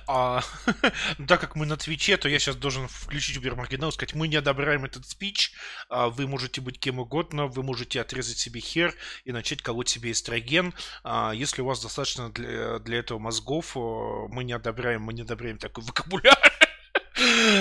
А, 0.08 0.44
так 1.28 1.42
как 1.42 1.56
мы 1.56 1.66
на 1.66 1.78
Твиче, 1.78 2.18
то 2.18 2.30
я 2.30 2.40
сейчас 2.40 2.56
должен 2.56 2.88
включить 2.88 3.38
Убермаргинал 3.38 3.90
и 3.90 3.94
сказать, 3.94 4.16
мы 4.16 4.28
не 4.28 4.36
одобряем 4.36 4.86
этот 4.86 5.06
спич, 5.06 5.54
а, 5.90 6.10
вы 6.10 6.28
можете 6.28 6.62
быть 6.62 6.80
кем 6.80 7.00
угодно, 7.00 7.48
вы 7.48 7.64
можете 7.64 8.02
отрезать 8.02 8.38
себе 8.38 8.60
хер 8.60 8.94
и 9.26 9.32
начать 9.32 9.62
колоть 9.62 9.90
себе 9.90 10.12
эстроген. 10.12 10.74
А, 11.04 11.32
если 11.34 11.62
у 11.62 11.66
вас 11.66 11.82
достаточно 11.82 12.30
для, 12.32 12.80
для 12.80 13.00
этого 13.00 13.20
мозгов, 13.20 13.76
мы 13.76 14.44
не 14.44 14.54
одобряем, 14.54 15.02
мы 15.02 15.14
не 15.14 15.22
одобряем 15.22 15.58
такой 15.58 15.84
вокабуляр. 15.86 16.49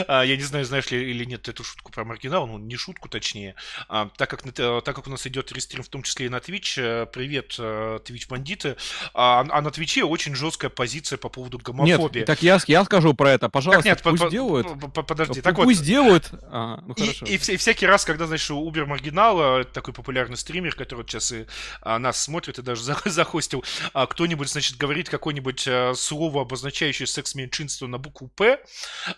А, 0.09 0.23
я 0.23 0.37
не 0.37 0.43
знаю, 0.43 0.65
знаешь 0.65 0.91
ли 0.91 1.11
или 1.11 1.25
нет 1.25 1.49
эту 1.49 1.63
шутку 1.63 1.93
про 1.93 2.05
маргинал, 2.05 2.47
ну 2.47 2.59
не 2.59 2.77
шутку 2.77 3.09
точнее. 3.09 3.55
А, 3.89 4.11
так, 4.17 4.31
как, 4.31 4.43
так 4.43 4.85
как 4.85 5.07
у 5.07 5.11
нас 5.11 5.27
идет 5.27 5.53
рестрим 5.53 5.83
в 5.83 5.89
том 5.89 6.03
числе 6.03 6.27
и 6.27 6.29
на 6.29 6.37
Twitch, 6.37 6.81
э, 6.83 7.07
привет, 7.07 7.57
э, 7.59 7.99
Twitch 8.05 8.27
бандиты, 8.29 8.77
а, 9.13 9.47
а 9.49 9.63
на 9.63 9.71
Твиче 9.71 10.05
очень 10.05 10.35
жесткая 10.35 10.71
позиция 10.71 11.19
по 11.19 11.29
поводу 11.29 11.59
гомофобии. 11.59 12.21
Нет, 12.21 12.27
так 12.27 12.43
я, 12.43 12.59
я 12.67 12.85
скажу 12.85 13.13
про 13.13 13.33
это, 13.33 13.51
пожалуйста, 13.51 13.83
так, 13.83 13.87
нет, 13.87 14.03
пусть 14.03 14.23
по, 14.23 14.31
делают. 14.31 14.67
Подожди, 14.95 15.41
так 15.43 15.57
пусть 15.57 15.81
вот, 15.81 15.87
делают. 15.87 16.31
А, 16.45 16.81
ну, 16.87 16.95
хорошо. 16.95 17.27
И, 17.27 17.33
и, 17.33 17.35
и 17.35 17.57
всякий 17.57 17.87
раз, 17.87 18.05
когда, 18.05 18.27
знаешь, 18.27 18.51
Убер 18.51 18.87
Маргинал, 18.87 19.65
такой 19.67 19.93
популярный 19.93 20.37
стример, 20.37 20.75
который 20.75 21.05
сейчас 21.07 21.33
и 21.33 21.47
а, 21.83 21.99
нас 21.99 22.21
смотрит 22.23 22.59
и 22.59 22.63
даже 22.63 22.83
захостил, 23.05 23.63
а, 23.93 24.07
кто-нибудь, 24.07 24.49
значит, 24.49 24.79
говорит 24.79 25.11
какое-нибудь 25.11 25.67
а, 25.69 25.93
слово, 25.95 26.43
обозначающее 26.43 27.07
секс-меньшинство 27.07 27.87
на 27.87 27.99
букву 27.99 28.29
П, 28.29 28.61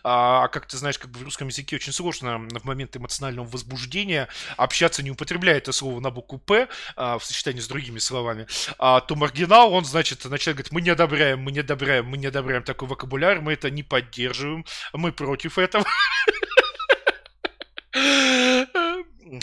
а, 0.02 0.44
а 0.44 0.48
как 0.48 0.66
ты 0.66 0.79
знаешь, 0.80 0.98
как 0.98 1.10
бы 1.10 1.20
в 1.20 1.22
русском 1.22 1.48
языке 1.48 1.76
очень 1.76 1.92
сложно 1.92 2.38
в 2.38 2.64
момент 2.64 2.96
эмоционального 2.96 3.46
возбуждения 3.46 4.28
общаться, 4.56 5.02
не 5.02 5.10
употребляя 5.10 5.58
это 5.58 5.72
слово 5.72 6.00
на 6.00 6.10
букву 6.10 6.38
«П» 6.38 6.68
а, 6.96 7.18
в 7.18 7.24
сочетании 7.24 7.60
с 7.60 7.68
другими 7.68 7.98
словами, 7.98 8.46
а, 8.78 9.00
то 9.00 9.14
маргинал, 9.14 9.72
он, 9.72 9.84
значит, 9.84 10.24
начинает 10.24 10.56
говорить, 10.56 10.72
мы 10.72 10.80
не 10.80 10.90
одобряем, 10.90 11.40
мы 11.40 11.52
не 11.52 11.60
одобряем, 11.60 12.06
мы 12.06 12.16
не 12.16 12.26
одобряем 12.26 12.62
такой 12.62 12.88
вокабуляр, 12.88 13.40
мы 13.40 13.52
это 13.52 13.70
не 13.70 13.82
поддерживаем, 13.82 14.64
мы 14.92 15.12
против 15.12 15.58
этого. 15.58 15.84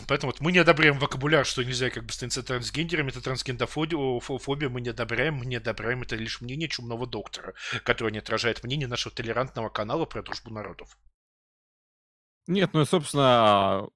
Поэтому 0.08 0.32
вот 0.32 0.42
мы 0.42 0.52
не 0.52 0.60
одобряем 0.60 1.00
вокабуляр, 1.00 1.46
что 1.46 1.64
нельзя 1.64 1.90
как 1.90 2.06
бы 2.06 2.12
становиться 2.12 2.44
трансгендером, 2.44 3.08
это 3.08 3.22
трансгендофобия, 3.22 4.70
мы 4.70 4.82
не 4.82 4.90
одобряем, 4.90 5.36
мы 5.36 5.46
не 5.46 5.56
одобряем, 5.56 6.02
это 6.02 6.16
лишь 6.16 6.42
мнение 6.42 6.68
чумного 6.68 7.08
доктора, 7.08 7.54
которое 7.84 8.12
не 8.12 8.20
отражает 8.20 8.64
мнение 8.64 8.88
нашего 8.88 9.16
толерантного 9.16 9.70
канала 9.70 10.06
про 10.06 10.22
дружбу 10.24 10.52
народов. 10.52 10.98
Нет, 12.48 12.70
ну, 12.74 12.86
собственно, 12.86 13.90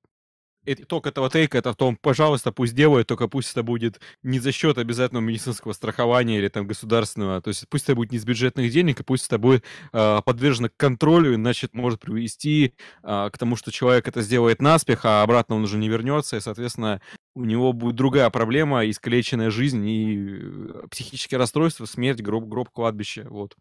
итог 0.65 1.07
этого 1.07 1.29
тейка 1.29 1.57
это 1.57 1.73
в 1.73 1.75
том, 1.75 1.97
пожалуйста, 1.97 2.51
пусть 2.51 2.75
делают, 2.75 3.07
только 3.07 3.27
пусть 3.27 3.51
это 3.51 3.63
будет 3.63 3.99
не 4.23 4.39
за 4.39 4.51
счет 4.51 4.77
обязательного 4.77 5.23
медицинского 5.23 5.73
страхования 5.73 6.37
или 6.39 6.49
там 6.49 6.67
государственного, 6.67 7.41
то 7.41 7.49
есть 7.49 7.67
пусть 7.69 7.85
это 7.85 7.95
будет 7.95 8.11
не 8.11 8.17
из 8.17 8.25
бюджетных 8.25 8.71
денег, 8.71 8.99
и 8.99 9.03
пусть 9.03 9.27
это 9.27 9.37
будет 9.39 9.63
э, 9.93 10.21
подвержено 10.25 10.69
контролю, 10.77 11.35
иначе 11.35 11.67
это 11.67 11.77
может 11.77 11.99
привести 12.01 12.73
э, 13.03 13.29
к 13.31 13.37
тому, 13.37 13.55
что 13.55 13.71
человек 13.71 14.07
это 14.07 14.21
сделает 14.21 14.61
наспех, 14.61 15.05
а 15.05 15.23
обратно 15.23 15.55
он 15.55 15.63
уже 15.63 15.77
не 15.77 15.89
вернется, 15.89 16.37
и, 16.37 16.41
соответственно, 16.41 17.01
у 17.35 17.45
него 17.45 17.73
будет 17.73 17.95
другая 17.95 18.29
проблема, 18.29 18.89
искалеченная 18.89 19.49
жизнь 19.51 19.87
и 19.87 20.17
э, 20.41 20.87
психические 20.91 21.37
расстройства, 21.39 21.85
смерть, 21.85 22.21
гроб, 22.21 22.45
гроб 22.45 22.69
кладбище, 22.69 23.25
вот. 23.29 23.55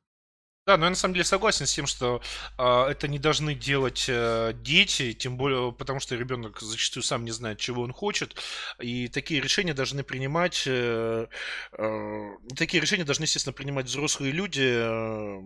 Да, 0.70 0.76
но 0.76 0.84
я 0.86 0.90
на 0.90 0.96
самом 0.96 1.14
деле 1.14 1.24
согласен 1.24 1.66
с 1.66 1.72
тем, 1.74 1.88
что 1.88 2.22
э, 2.56 2.84
это 2.90 3.08
не 3.08 3.18
должны 3.18 3.56
делать 3.56 4.04
э, 4.06 4.52
дети, 4.54 5.12
тем 5.14 5.36
более 5.36 5.72
потому, 5.72 5.98
что 5.98 6.14
ребенок 6.14 6.60
зачастую 6.60 7.02
сам 7.02 7.24
не 7.24 7.32
знает, 7.32 7.58
чего 7.58 7.82
он 7.82 7.92
хочет, 7.92 8.36
и 8.78 9.08
такие 9.08 9.40
решения 9.40 9.74
должны 9.74 10.04
принимать, 10.04 10.62
э, 10.68 11.26
э, 11.72 12.30
такие 12.54 12.80
решения 12.80 13.02
должны, 13.02 13.24
естественно, 13.24 13.52
принимать 13.52 13.86
взрослые 13.86 14.30
люди, 14.30 14.62
э, 14.62 15.40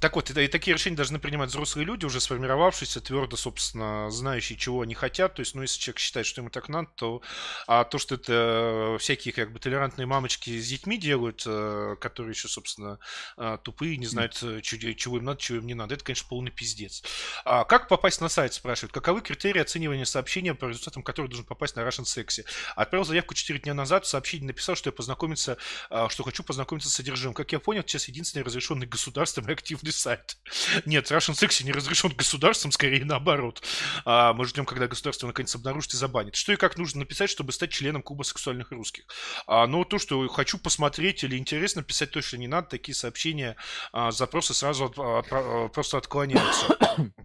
так 0.00 0.16
вот, 0.16 0.30
и, 0.30 0.44
и 0.44 0.48
такие 0.48 0.74
решения 0.74 0.96
должны 0.96 1.18
принимать 1.18 1.50
взрослые 1.50 1.84
люди, 1.84 2.04
уже 2.04 2.20
сформировавшиеся, 2.20 3.00
твердо, 3.00 3.36
собственно, 3.36 4.10
знающие, 4.10 4.58
чего 4.58 4.82
они 4.82 4.94
хотят. 4.94 5.34
То 5.34 5.40
есть, 5.40 5.54
ну, 5.54 5.62
если 5.62 5.80
человек 5.80 5.98
считает, 5.98 6.26
что 6.26 6.40
ему 6.40 6.50
так 6.50 6.68
надо, 6.68 6.88
то 6.94 7.22
а 7.66 7.84
то, 7.84 7.98
что 7.98 8.14
это 8.14 8.96
всякие, 8.98 9.32
как 9.32 9.52
бы, 9.52 9.58
толерантные 9.58 10.06
мамочки 10.06 10.58
с 10.58 10.68
детьми 10.68 10.98
делают, 10.98 11.44
э, 11.46 11.96
которые 12.00 12.32
еще, 12.32 12.48
собственно, 12.48 12.98
э, 13.36 13.58
тупые, 13.62 13.96
не 13.96 14.06
знают, 14.06 14.38
э, 14.42 14.60
чего 14.62 15.18
им 15.18 15.24
надо, 15.24 15.40
чего 15.40 15.58
им 15.58 15.66
не 15.66 15.74
надо, 15.74 15.94
это, 15.94 16.04
конечно, 16.04 16.28
полный 16.28 16.50
пиздец. 16.50 17.02
А 17.44 17.64
как 17.64 17.88
попасть 17.88 18.20
на 18.20 18.28
сайт, 18.28 18.54
спрашивают? 18.54 18.92
Каковы 18.92 19.20
критерии 19.20 19.60
оценивания 19.60 20.04
сообщения, 20.04 20.54
по 20.54 20.66
результатам 20.66 21.02
которого 21.02 21.28
должен 21.28 21.46
попасть 21.46 21.76
на 21.76 21.80
Russian 21.80 22.04
Sexy? 22.04 22.44
Отправил 22.76 23.04
заявку 23.04 23.34
4 23.34 23.58
дня 23.60 23.74
назад, 23.74 24.04
в 24.04 24.08
сообщении 24.08 24.46
написал, 24.46 24.74
что 24.74 24.88
я 24.88 24.92
познакомиться, 24.92 25.56
что 26.08 26.22
хочу 26.22 26.42
познакомиться 26.42 26.88
с 26.88 26.94
содержимым. 26.94 27.34
Как 27.34 27.52
я 27.52 27.58
понял, 27.58 27.82
сейчас 27.82 28.08
единственный 28.08 28.42
разрешенный 28.42 28.86
государством 28.86 29.46
активный 29.60 29.92
сайт. 29.92 30.36
Нет, 30.86 31.10
Russian 31.10 31.34
Sexy 31.34 31.64
не 31.64 31.72
разрешен 31.72 32.10
государством, 32.10 32.72
скорее 32.72 33.04
наоборот. 33.04 33.62
А 34.04 34.32
мы 34.32 34.44
ждем, 34.46 34.64
когда 34.64 34.88
государство 34.88 35.26
наконец 35.26 35.54
обнаружит 35.54 35.94
и 35.94 35.96
забанит. 35.96 36.34
Что 36.34 36.52
и 36.52 36.56
как 36.56 36.76
нужно 36.76 37.00
написать, 37.00 37.30
чтобы 37.30 37.52
стать 37.52 37.70
членом 37.70 38.02
клуба 38.02 38.22
сексуальных 38.24 38.72
русских? 38.72 39.04
А, 39.46 39.66
ну, 39.66 39.84
то, 39.84 39.98
что 39.98 40.26
хочу 40.28 40.58
посмотреть 40.58 41.22
или 41.24 41.36
интересно, 41.36 41.82
писать 41.82 42.10
точно 42.10 42.38
не 42.38 42.48
надо. 42.48 42.68
Такие 42.68 42.94
сообщения, 42.94 43.56
а, 43.92 44.10
запросы 44.10 44.54
сразу 44.54 44.86
от, 44.86 44.98
от, 44.98 45.32
от, 45.32 45.72
просто 45.72 45.98
отклоняются. 45.98 46.66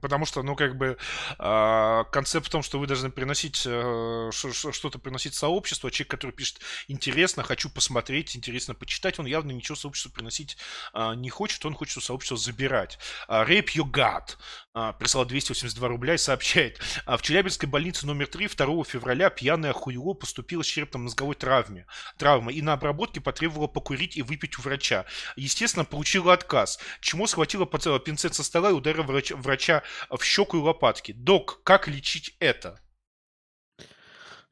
Потому 0.02 0.26
что, 0.26 0.44
ну, 0.44 0.56
как 0.56 0.78
бы, 0.78 0.98
а, 1.40 2.04
концепт 2.06 2.48
в 2.48 2.50
том, 2.50 2.62
что 2.62 2.80
вы 2.80 2.88
должны 2.88 3.10
приносить, 3.10 3.64
а, 3.66 4.30
что-то 4.32 5.00
приносить 5.00 5.36
сообществу, 5.36 5.88
а 5.88 5.92
человек, 5.92 6.12
который 6.12 6.32
пишет 6.32 6.60
интересно, 6.88 7.44
хочу 7.44 7.70
посмотреть, 7.70 8.36
интересно 8.36 8.76
почитать, 8.76 9.20
он 9.20 9.26
явно 9.26 9.52
ничего 9.52 9.76
сообществу 9.76 10.12
приносить 10.12 10.58
а, 10.94 11.16
не 11.16 11.30
хочет, 11.30 11.66
он 11.66 11.74
хочет 11.74 11.98
у 11.98 12.02
сообщества 12.02 12.25
забирать 12.32 12.56
забирать. 12.56 13.00
Rape 13.30 13.68
You 13.76 13.84
God 13.84 14.94
прислал 14.98 15.26
282 15.26 15.88
рубля 15.88 16.16
и 16.16 16.18
сообщает. 16.18 16.82
«А 17.06 17.18
в 17.18 17.22
Челябинской 17.22 17.70
больнице 17.70 18.06
номер 18.06 18.28
3 18.28 18.50
2 18.50 18.84
февраля 18.84 19.30
пьяная 19.30 19.74
хуйло 19.74 20.14
поступила 20.14 20.64
с 20.64 20.68
черепно-мозговой 20.68 21.36
травме, 21.36 21.86
травмой 22.18 22.56
и 22.56 22.62
на 22.62 22.74
обработке 22.74 23.22
потребовала 23.22 23.68
покурить 23.68 24.18
и 24.18 24.22
выпить 24.22 24.60
у 24.60 24.62
врача. 24.62 25.06
Естественно, 25.36 25.86
получила 25.86 26.34
отказ. 26.34 26.80
Чему 27.00 27.28
схватила 27.28 27.66
пинцет 27.66 28.36
со 28.36 28.44
стола 28.44 28.70
и 28.70 28.74
ударила 28.74 29.04
врача, 29.04 29.36
врача 29.36 29.84
в 30.10 30.24
щеку 30.24 30.58
и 30.58 30.62
лопатки. 30.62 31.14
Док, 31.14 31.62
как 31.64 31.88
лечить 31.88 32.36
это? 32.40 32.80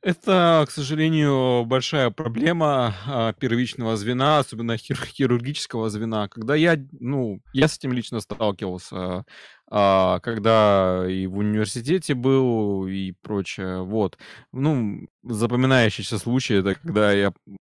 Это, 0.03 0.65
к 0.67 0.71
сожалению, 0.71 1.63
большая 1.65 2.09
проблема 2.09 2.93
а, 3.07 3.31
первичного 3.31 3.95
звена, 3.95 4.39
особенно 4.39 4.73
хир- 4.73 5.05
хирургического 5.05 5.89
звена. 5.89 6.27
Когда 6.27 6.55
я, 6.55 6.77
ну, 6.99 7.39
я 7.53 7.69
с 7.69 7.77
этим 7.77 7.93
лично 7.93 8.19
сталкивался, 8.19 9.23
а, 9.71 10.19
когда 10.19 11.05
и 11.07 11.25
в 11.25 11.37
университете 11.37 12.15
был 12.15 12.85
и 12.85 13.13
прочее. 13.21 13.83
Вот. 13.83 14.17
Ну, 14.51 15.07
запоминающийся 15.23 16.17
случай, 16.17 16.55
это 16.55 16.75
когда 16.75 17.13
я 17.13 17.31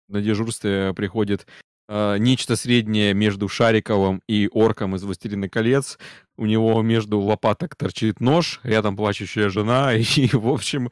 на 0.08 0.22
дежурстве 0.22 0.94
приходит 0.94 1.46
э, 1.90 2.18
нечто 2.20 2.56
среднее 2.56 3.14
между 3.14 3.50
Шариковым 3.50 4.22
и 4.28 4.48
Орком 4.54 4.96
из 4.96 5.04
«Властелина 5.04 5.50
колец». 5.50 5.98
У 6.38 6.46
него 6.46 6.82
между 6.82 7.20
лопаток 7.20 7.76
торчит 7.76 8.22
нож, 8.22 8.62
рядом 8.64 8.96
плачущая 8.96 9.50
жена, 9.50 9.94
и, 9.96 10.30
в 10.32 10.48
общем, 10.48 10.90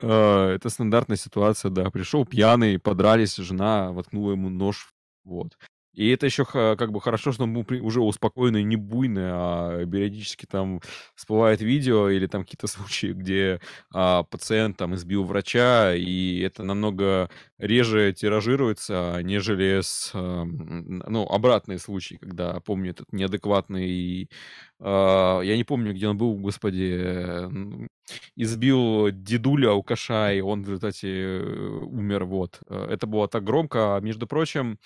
это 0.00 0.68
стандартная 0.68 1.16
ситуация, 1.16 1.70
да. 1.70 1.90
Пришел 1.90 2.24
пьяный, 2.24 2.78
подрались, 2.78 3.36
жена 3.36 3.92
воткнула 3.92 4.32
ему 4.32 4.48
нож, 4.48 4.92
вот. 5.24 5.56
И 5.98 6.10
это 6.10 6.26
еще 6.26 6.44
как 6.44 6.92
бы 6.92 7.00
хорошо, 7.00 7.32
что 7.32 7.42
он 7.42 7.56
уже 7.56 8.00
успокоенный, 8.00 8.62
не 8.62 8.76
буйный, 8.76 9.30
а 9.32 9.84
периодически 9.84 10.46
там 10.46 10.80
всплывает 11.16 11.60
видео 11.60 12.08
или 12.08 12.28
там 12.28 12.44
какие-то 12.44 12.66
случаи, 12.68 13.08
где 13.08 13.60
а, 13.92 14.22
пациент 14.22 14.76
там 14.76 14.94
избил 14.94 15.24
врача, 15.24 15.96
и 15.96 16.38
это 16.38 16.62
намного 16.62 17.30
реже 17.58 18.12
тиражируется, 18.12 19.18
нежели 19.24 19.80
с, 19.82 20.12
а, 20.14 20.44
ну, 20.44 21.26
обратные 21.26 21.80
случаи, 21.80 22.14
когда, 22.14 22.60
помню, 22.60 22.92
этот 22.92 23.12
неадекватный, 23.12 24.30
а, 24.78 25.40
я 25.40 25.56
не 25.56 25.64
помню, 25.64 25.94
где 25.94 26.06
он 26.06 26.16
был, 26.16 26.36
господи, 26.36 27.88
избил 28.36 29.10
дедуля 29.10 29.70
алкаша, 29.70 30.32
и 30.32 30.40
он 30.40 30.62
в 30.62 30.66
результате 30.66 31.40
умер, 31.82 32.24
вот. 32.24 32.60
Это 32.68 33.06
было 33.06 33.28
так 33.28 33.44
громко. 33.44 33.96
А, 33.96 34.00
между 34.00 34.26
прочим, 34.26 34.78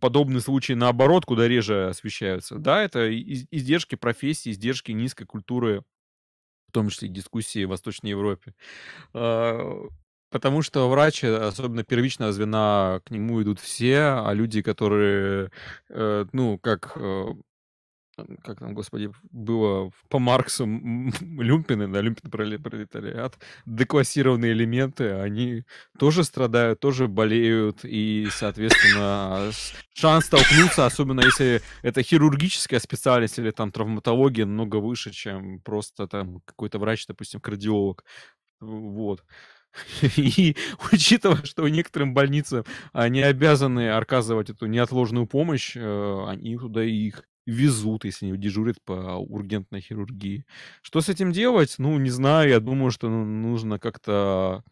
подобные 0.00 0.40
случаи 0.40 0.72
наоборот 0.72 1.26
куда 1.26 1.48
реже 1.48 1.88
освещаются. 1.88 2.56
Да, 2.56 2.82
это 2.82 3.12
издержки 3.12 3.94
профессии, 3.94 4.50
издержки 4.50 4.92
низкой 4.92 5.24
культуры, 5.26 5.82
в 6.68 6.72
том 6.72 6.88
числе 6.88 7.08
дискуссии 7.08 7.64
в 7.64 7.70
Восточной 7.70 8.10
Европе. 8.10 8.54
А, 9.14 9.86
потому 10.30 10.62
что 10.62 10.88
врач, 10.90 11.24
особенно 11.24 11.84
первичного 11.84 12.32
звена, 12.32 13.00
к 13.04 13.10
нему 13.10 13.42
идут 13.42 13.60
все, 13.60 14.22
а 14.24 14.32
люди, 14.34 14.62
которые, 14.62 15.50
э, 15.88 16.26
ну, 16.32 16.58
как 16.58 16.92
э, 16.96 17.26
как 18.42 18.58
там, 18.58 18.74
господи, 18.74 19.10
было 19.30 19.90
по 20.08 20.18
Марксу 20.18 20.64
люмпины, 20.66 21.88
да, 21.88 22.00
люмпин 22.00 22.30
пролетариат, 22.30 23.38
деклассированные 23.66 24.52
элементы, 24.52 25.12
они 25.12 25.64
тоже 25.98 26.24
страдают, 26.24 26.80
тоже 26.80 27.08
болеют, 27.08 27.80
и, 27.84 28.28
соответственно, 28.30 29.50
шанс 29.94 30.26
столкнуться, 30.26 30.86
особенно 30.86 31.20
если 31.20 31.60
это 31.82 32.02
хирургическая 32.02 32.80
специальность 32.80 33.38
или 33.38 33.50
там 33.50 33.70
травматология, 33.70 34.46
намного 34.46 34.76
выше, 34.76 35.10
чем 35.10 35.60
просто 35.60 36.06
там 36.06 36.40
какой-то 36.44 36.78
врач, 36.78 37.06
допустим, 37.06 37.40
кардиолог. 37.40 38.04
Вот. 38.60 39.22
И 40.16 40.56
учитывая, 40.92 41.44
что 41.44 41.68
некоторым 41.68 42.14
больницам 42.14 42.64
они 42.92 43.20
обязаны 43.20 43.90
оказывать 43.90 44.50
эту 44.50 44.66
неотложную 44.66 45.26
помощь, 45.26 45.76
э, 45.76 46.24
они 46.26 46.56
туда 46.56 46.82
их 46.82 47.24
везут, 47.46 48.04
если 48.04 48.26
они 48.26 48.36
дежурят 48.38 48.82
по 48.84 48.92
ургентной 49.16 49.80
хирургии. 49.80 50.44
Что 50.82 51.00
с 51.00 51.08
этим 51.08 51.32
делать? 51.32 51.76
Ну, 51.78 51.98
не 51.98 52.10
знаю. 52.10 52.50
Я 52.50 52.60
думаю, 52.60 52.90
что 52.90 53.08
ну, 53.08 53.24
нужно 53.24 53.78
как-то 53.78 54.64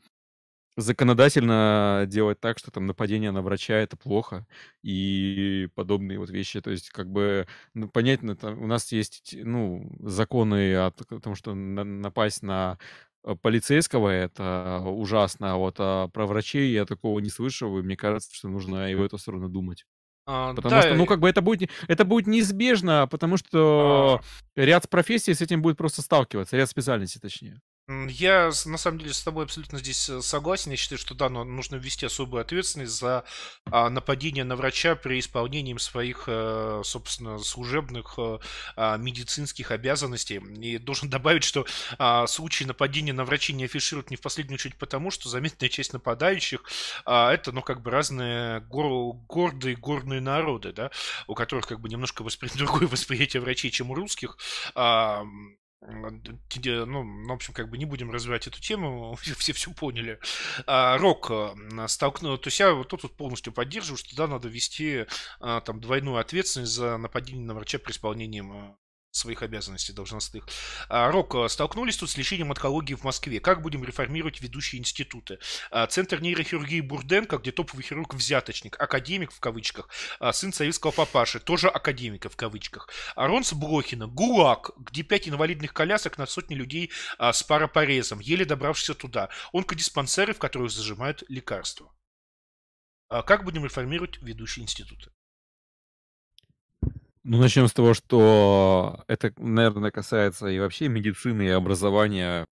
законодательно 0.76 2.04
делать 2.08 2.40
так, 2.40 2.58
что 2.58 2.70
там 2.70 2.86
нападение 2.86 3.30
на 3.30 3.42
врача 3.42 3.74
это 3.74 3.96
плохо 3.96 4.46
и 4.82 5.68
подобные 5.74 6.18
вот 6.18 6.30
вещи. 6.30 6.60
То 6.60 6.70
есть 6.70 6.90
как 6.90 7.08
бы 7.10 7.46
ну, 7.74 7.88
понятно, 7.88 8.36
там, 8.36 8.60
у 8.62 8.66
нас 8.66 8.90
есть 8.92 9.34
ну 9.38 9.88
законы 10.00 10.74
о 10.76 10.90
том, 10.90 11.34
что 11.36 11.54
на, 11.54 11.84
напасть 11.84 12.42
на 12.42 12.78
э, 13.24 13.36
полицейского 13.40 14.08
это 14.08 14.80
ужасно, 14.84 15.52
а 15.52 15.56
вот 15.56 15.76
а 15.78 16.08
про 16.08 16.26
врачей 16.26 16.72
я 16.72 16.86
такого 16.86 17.20
не 17.20 17.30
слышал, 17.30 17.78
и 17.78 17.82
мне 17.82 17.96
кажется, 17.96 18.34
что 18.34 18.48
нужно 18.48 18.90
и 18.90 18.94
в 18.96 19.02
эту 19.02 19.18
сторону 19.18 19.48
думать. 19.48 19.84
А, 20.26 20.54
потому 20.54 20.70
да, 20.70 20.82
что, 20.82 20.94
ну, 20.94 21.06
как 21.06 21.20
бы 21.20 21.28
это 21.28 21.42
будет, 21.42 21.70
это 21.86 22.04
будет 22.04 22.26
неизбежно, 22.26 23.06
потому 23.10 23.36
что 23.36 24.20
а... 24.56 24.60
ряд 24.60 24.88
профессий 24.88 25.34
с 25.34 25.42
этим 25.42 25.60
будет 25.60 25.76
просто 25.76 26.00
сталкиваться, 26.00 26.56
ряд 26.56 26.70
специальностей, 26.70 27.20
точнее. 27.20 27.60
Я, 27.86 28.50
на 28.64 28.78
самом 28.78 28.98
деле, 28.98 29.12
с 29.12 29.22
тобой 29.22 29.44
абсолютно 29.44 29.78
здесь 29.78 30.08
э, 30.08 30.22
согласен. 30.22 30.70
Я 30.70 30.76
считаю, 30.78 30.98
что 30.98 31.14
да, 31.14 31.28
но 31.28 31.44
нужно 31.44 31.76
ввести 31.76 32.06
особую 32.06 32.40
ответственность 32.40 32.92
за 32.92 33.24
а, 33.66 33.90
нападение 33.90 34.44
на 34.44 34.56
врача 34.56 34.96
при 34.96 35.20
исполнении 35.20 35.76
своих, 35.76 36.24
а, 36.26 36.80
собственно, 36.82 37.38
служебных 37.40 38.14
а, 38.18 38.40
а, 38.76 38.96
медицинских 38.96 39.70
обязанностей. 39.70 40.36
И 40.62 40.78
должен 40.78 41.10
добавить, 41.10 41.44
что 41.44 41.66
а, 41.98 42.26
случаи 42.26 42.64
нападения 42.64 43.12
на 43.12 43.26
врачей 43.26 43.54
не 43.54 43.64
афишируют 43.64 44.08
не 44.08 44.16
в 44.16 44.22
последнюю 44.22 44.54
очередь 44.54 44.76
потому, 44.76 45.10
что 45.10 45.28
заметная 45.28 45.68
часть 45.68 45.92
нападающих 45.92 46.62
это, 47.04 47.52
ну, 47.52 47.60
как 47.60 47.82
бы 47.82 47.90
разные 47.90 48.60
гор 48.60 49.14
гордые, 49.28 49.76
горные 49.76 50.22
народы, 50.22 50.72
да, 50.72 50.90
у 51.26 51.34
которых 51.34 51.66
как 51.66 51.80
бы 51.80 51.90
немножко 51.90 52.22
воспри... 52.22 52.48
другое 52.54 52.88
восприятие 52.88 53.42
врачей, 53.42 53.70
чем 53.70 53.90
у 53.90 53.94
русских. 53.94 54.38
А, 55.86 56.10
ну, 56.86 57.26
в 57.26 57.32
общем, 57.32 57.52
как 57.52 57.68
бы 57.68 57.76
не 57.76 57.84
будем 57.84 58.10
развивать 58.10 58.46
эту 58.46 58.60
тему, 58.60 59.14
все 59.38 59.52
все 59.52 59.70
поняли. 59.72 60.18
А, 60.66 60.96
Рок 60.98 61.30
э, 61.30 61.54
столкнул, 61.88 62.38
то 62.38 62.48
есть 62.48 62.60
я 62.60 62.72
вот 62.72 62.88
тут 62.88 63.02
вот 63.02 63.16
полностью 63.16 63.52
поддерживаю, 63.52 63.98
что 63.98 64.16
да, 64.16 64.26
надо 64.26 64.48
вести 64.48 65.06
а, 65.40 65.60
там 65.60 65.80
двойную 65.80 66.16
ответственность 66.16 66.72
за 66.72 66.96
нападение 66.96 67.44
на 67.44 67.54
врача 67.54 67.78
при 67.78 67.92
исполнении 67.92 68.40
своих 69.14 69.42
обязанностей 69.42 69.92
должностных. 69.92 70.44
А, 70.88 71.10
Рок, 71.10 71.34
а, 71.36 71.48
столкнулись 71.48 71.96
тут 71.96 72.10
с 72.10 72.16
лечением 72.16 72.50
онкологии 72.50 72.94
в 72.94 73.04
Москве. 73.04 73.40
Как 73.40 73.62
будем 73.62 73.84
реформировать 73.84 74.40
ведущие 74.40 74.80
институты? 74.80 75.38
А, 75.70 75.86
Центр 75.86 76.20
нейрохирургии 76.20 76.80
Бурденко, 76.80 77.38
где 77.38 77.52
топовый 77.52 77.84
хирург 77.84 78.14
взяточник, 78.14 78.78
академик 78.80 79.30
в 79.30 79.38
кавычках, 79.38 79.88
сын 80.32 80.52
советского 80.52 80.90
папаши, 80.90 81.38
тоже 81.38 81.68
академика 81.68 82.28
в 82.28 82.36
кавычках. 82.36 82.88
Ронс 83.14 83.52
Блохина, 83.52 84.08
ГУЛАГ, 84.08 84.72
где 84.78 85.02
пять 85.02 85.28
инвалидных 85.28 85.72
колясок 85.72 86.18
на 86.18 86.26
сотни 86.26 86.54
людей 86.54 86.90
с 87.18 87.42
парапорезом, 87.42 88.18
еле 88.18 88.44
добравшихся 88.44 88.94
туда. 88.94 89.28
Онкодиспансеры, 89.52 90.34
в 90.34 90.38
которых 90.38 90.70
зажимают 90.72 91.22
лекарства. 91.28 91.94
Как 93.08 93.44
будем 93.44 93.64
реформировать 93.64 94.20
ведущие 94.22 94.64
институты? 94.64 95.10
Ну, 97.26 97.38
начнем 97.38 97.68
с 97.68 97.72
того, 97.72 97.94
что 97.94 99.02
это, 99.08 99.32
наверное, 99.38 99.90
касается 99.90 100.46
и 100.48 100.58
вообще 100.58 100.88
медицины, 100.88 101.44
и 101.44 101.48
образования 101.48 102.46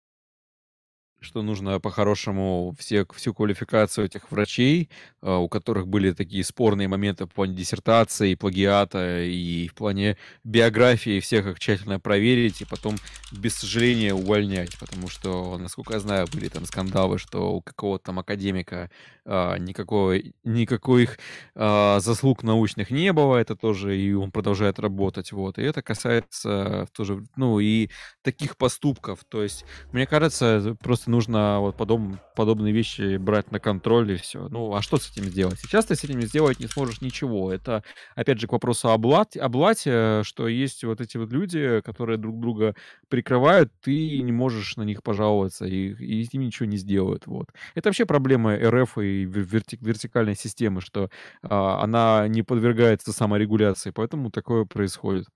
что 1.22 1.42
нужно 1.42 1.80
по-хорошему 1.80 2.74
все, 2.78 3.06
всю 3.14 3.32
квалификацию 3.32 4.06
этих 4.06 4.30
врачей, 4.30 4.90
а, 5.20 5.38
у 5.38 5.48
которых 5.48 5.88
были 5.88 6.12
такие 6.12 6.44
спорные 6.44 6.88
моменты 6.88 7.26
в 7.26 7.30
плане 7.30 7.54
диссертации, 7.54 8.34
плагиата 8.34 9.22
и 9.22 9.68
в 9.68 9.74
плане 9.74 10.16
биографии, 10.44 11.20
всех 11.20 11.46
их 11.46 11.58
тщательно 11.58 12.00
проверить 12.00 12.60
и 12.60 12.64
потом 12.64 12.96
без 13.32 13.54
сожаления 13.54 14.14
увольнять, 14.14 14.78
потому 14.78 15.08
что, 15.08 15.56
насколько 15.58 15.94
я 15.94 16.00
знаю, 16.00 16.26
были 16.32 16.48
там 16.48 16.64
скандалы, 16.64 17.18
что 17.18 17.54
у 17.54 17.62
какого-то 17.62 18.06
там 18.06 18.18
академика 18.18 18.90
а, 19.24 19.56
никакой, 19.56 20.34
никаких 20.42 21.18
а, 21.54 22.00
заслуг 22.00 22.42
научных 22.42 22.90
не 22.90 23.12
было, 23.12 23.36
это 23.36 23.54
тоже, 23.54 23.96
и 23.96 24.12
он 24.12 24.32
продолжает 24.32 24.80
работать, 24.80 25.30
вот, 25.30 25.58
и 25.58 25.62
это 25.62 25.82
касается 25.82 26.88
тоже, 26.92 27.24
ну, 27.36 27.60
и 27.60 27.88
таких 28.22 28.56
поступков, 28.56 29.20
то 29.28 29.42
есть, 29.42 29.64
мне 29.92 30.06
кажется, 30.06 30.76
просто 30.82 31.11
нужно 31.12 31.60
вот 31.60 31.76
подоб, 31.76 32.00
подобные 32.34 32.72
вещи 32.72 33.16
брать 33.18 33.52
на 33.52 33.60
контроль 33.60 34.12
и 34.12 34.16
все. 34.16 34.48
Ну, 34.48 34.74
а 34.74 34.82
что 34.82 34.96
с 34.96 35.10
этим 35.10 35.24
сделать? 35.24 35.60
Сейчас 35.60 35.84
ты 35.84 35.94
с 35.94 36.02
этим 36.02 36.20
сделать 36.22 36.58
не 36.58 36.66
сможешь 36.66 37.00
ничего. 37.00 37.52
Это, 37.52 37.84
опять 38.16 38.40
же, 38.40 38.48
к 38.48 38.52
вопросу 38.52 38.90
о 38.90 38.98
блате, 38.98 39.40
о 39.40 39.48
блате, 39.48 40.22
что 40.24 40.48
есть 40.48 40.82
вот 40.82 41.00
эти 41.00 41.16
вот 41.18 41.30
люди, 41.30 41.80
которые 41.82 42.18
друг 42.18 42.40
друга 42.40 42.74
прикрывают, 43.08 43.70
ты 43.80 44.20
не 44.20 44.32
можешь 44.32 44.76
на 44.76 44.82
них 44.82 45.02
пожаловаться, 45.04 45.66
и, 45.66 45.92
и 45.92 46.24
с 46.24 46.32
ними 46.32 46.46
ничего 46.46 46.66
не 46.66 46.78
сделают. 46.78 47.26
Вот. 47.26 47.50
Это 47.74 47.88
вообще 47.88 48.06
проблема 48.06 48.56
РФ 48.56 48.98
и 48.98 49.24
верти, 49.24 49.78
вертикальной 49.80 50.34
системы, 50.34 50.80
что 50.80 51.10
а, 51.42 51.82
она 51.82 52.26
не 52.28 52.42
подвергается 52.42 53.12
саморегуляции, 53.12 53.90
поэтому 53.90 54.30
такое 54.30 54.64
происходит. 54.64 55.26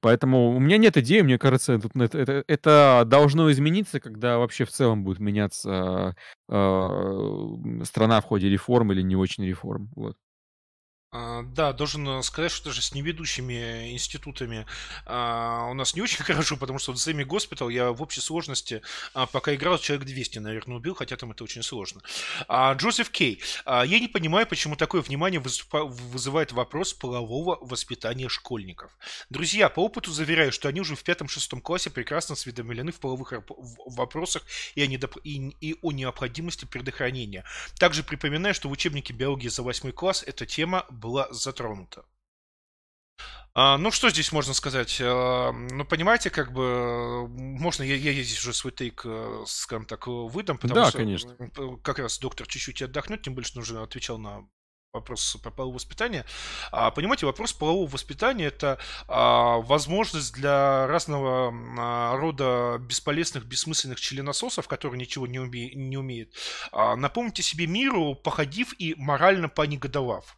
Поэтому 0.00 0.54
у 0.56 0.60
меня 0.60 0.78
нет 0.78 0.96
идеи, 0.96 1.20
мне 1.22 1.38
кажется, 1.38 1.74
это, 1.74 2.18
это, 2.18 2.44
это 2.46 3.02
должно 3.06 3.50
измениться, 3.52 4.00
когда 4.00 4.38
вообще 4.38 4.64
в 4.64 4.70
целом 4.70 5.04
будет 5.04 5.18
меняться 5.18 6.16
э, 6.48 7.82
страна 7.84 8.20
в 8.20 8.24
ходе 8.24 8.48
реформ 8.48 8.92
или 8.92 9.02
не 9.02 9.16
очень 9.16 9.44
реформ. 9.46 9.90
Вот. 9.96 10.16
А, 11.12 11.42
да, 11.42 11.72
должен 11.72 12.06
э, 12.08 12.22
сказать, 12.22 12.50
что 12.50 12.66
даже 12.66 12.82
с 12.82 12.92
неведущими 12.92 13.92
институтами 13.92 14.66
а, 15.04 15.68
у 15.70 15.74
нас 15.74 15.94
не 15.94 16.02
очень 16.02 16.18
хорошо, 16.24 16.56
потому 16.56 16.80
что 16.80 16.92
в 16.92 16.98
Семи 16.98 17.24
Госпитал 17.24 17.68
я 17.68 17.92
в 17.92 18.02
общей 18.02 18.20
сложности 18.20 18.82
а, 19.14 19.26
пока 19.26 19.54
играл 19.54 19.78
человек 19.78 20.06
200, 20.06 20.40
наверное, 20.40 20.76
убил, 20.76 20.94
хотя 20.94 21.16
там 21.16 21.30
это 21.30 21.44
очень 21.44 21.62
сложно. 21.62 22.00
А, 22.48 22.74
Джозеф 22.74 23.10
Кей. 23.10 23.40
А, 23.64 23.86
я 23.86 24.00
не 24.00 24.08
понимаю, 24.08 24.46
почему 24.48 24.74
такое 24.74 25.00
внимание 25.00 25.40
вызывает 25.40 26.50
вопрос 26.50 26.92
полового 26.92 27.58
воспитания 27.60 28.28
школьников. 28.28 28.90
Друзья, 29.30 29.68
по 29.68 29.84
опыту 29.84 30.10
заверяю, 30.10 30.50
что 30.50 30.68
они 30.68 30.80
уже 30.80 30.96
в 30.96 31.04
пятом-шестом 31.04 31.60
классе 31.60 31.88
прекрасно 31.88 32.32
осведомлены 32.32 32.90
в 32.90 32.98
половых 32.98 33.32
вопросах 33.86 34.42
и 34.74 34.82
о, 34.82 34.86
недоп... 34.88 35.18
и, 35.22 35.50
и 35.60 35.76
о 35.82 35.92
необходимости 35.92 36.64
предохранения. 36.64 37.44
Также 37.78 38.02
припоминаю, 38.02 38.54
что 38.54 38.68
в 38.68 38.72
учебнике 38.72 39.12
биологии 39.12 39.48
за 39.48 39.62
восьмой 39.62 39.92
класс 39.92 40.24
эта 40.26 40.46
тема 40.46 40.84
была 40.96 41.28
затронута. 41.32 42.04
А, 43.54 43.78
ну, 43.78 43.90
что 43.90 44.10
здесь 44.10 44.32
можно 44.32 44.52
сказать? 44.52 45.00
А, 45.02 45.50
ну, 45.52 45.84
понимаете, 45.86 46.28
как 46.28 46.52
бы, 46.52 47.26
можно 47.28 47.82
я, 47.84 47.96
я 47.96 48.12
здесь 48.12 48.38
уже 48.40 48.52
свой 48.52 48.70
тейк, 48.72 49.02
э, 49.06 49.44
скажем 49.46 49.86
так, 49.86 50.06
выдам, 50.08 50.58
потому 50.58 50.82
Да, 50.82 50.88
что 50.90 50.98
конечно. 50.98 51.34
как 51.82 51.98
раз 51.98 52.18
доктор 52.18 52.46
чуть-чуть 52.46 52.82
отдохнет, 52.82 53.22
тем 53.22 53.34
более, 53.34 53.48
что 53.48 53.60
уже 53.60 53.80
отвечал 53.80 54.18
на 54.18 54.46
вопрос 54.96 55.36
про 55.42 55.50
половое 55.50 55.76
воспитание. 55.76 56.24
А, 56.72 56.90
понимаете, 56.90 57.26
вопрос 57.26 57.52
полового 57.52 57.88
воспитания 57.88 58.46
это 58.46 58.78
а, 59.08 59.58
возможность 59.58 60.34
для 60.34 60.86
разного 60.86 61.54
а, 61.78 62.16
рода 62.16 62.78
бесполезных, 62.80 63.44
бессмысленных 63.44 64.00
членососов, 64.00 64.68
которые 64.68 64.98
ничего 64.98 65.26
не, 65.26 65.38
уме, 65.38 65.70
не 65.74 65.96
умеют, 65.96 66.30
а, 66.72 66.96
напомните 66.96 67.42
себе 67.42 67.66
миру, 67.66 68.14
походив 68.14 68.74
и 68.78 68.94
морально 68.96 69.48
понегодовав. 69.48 70.36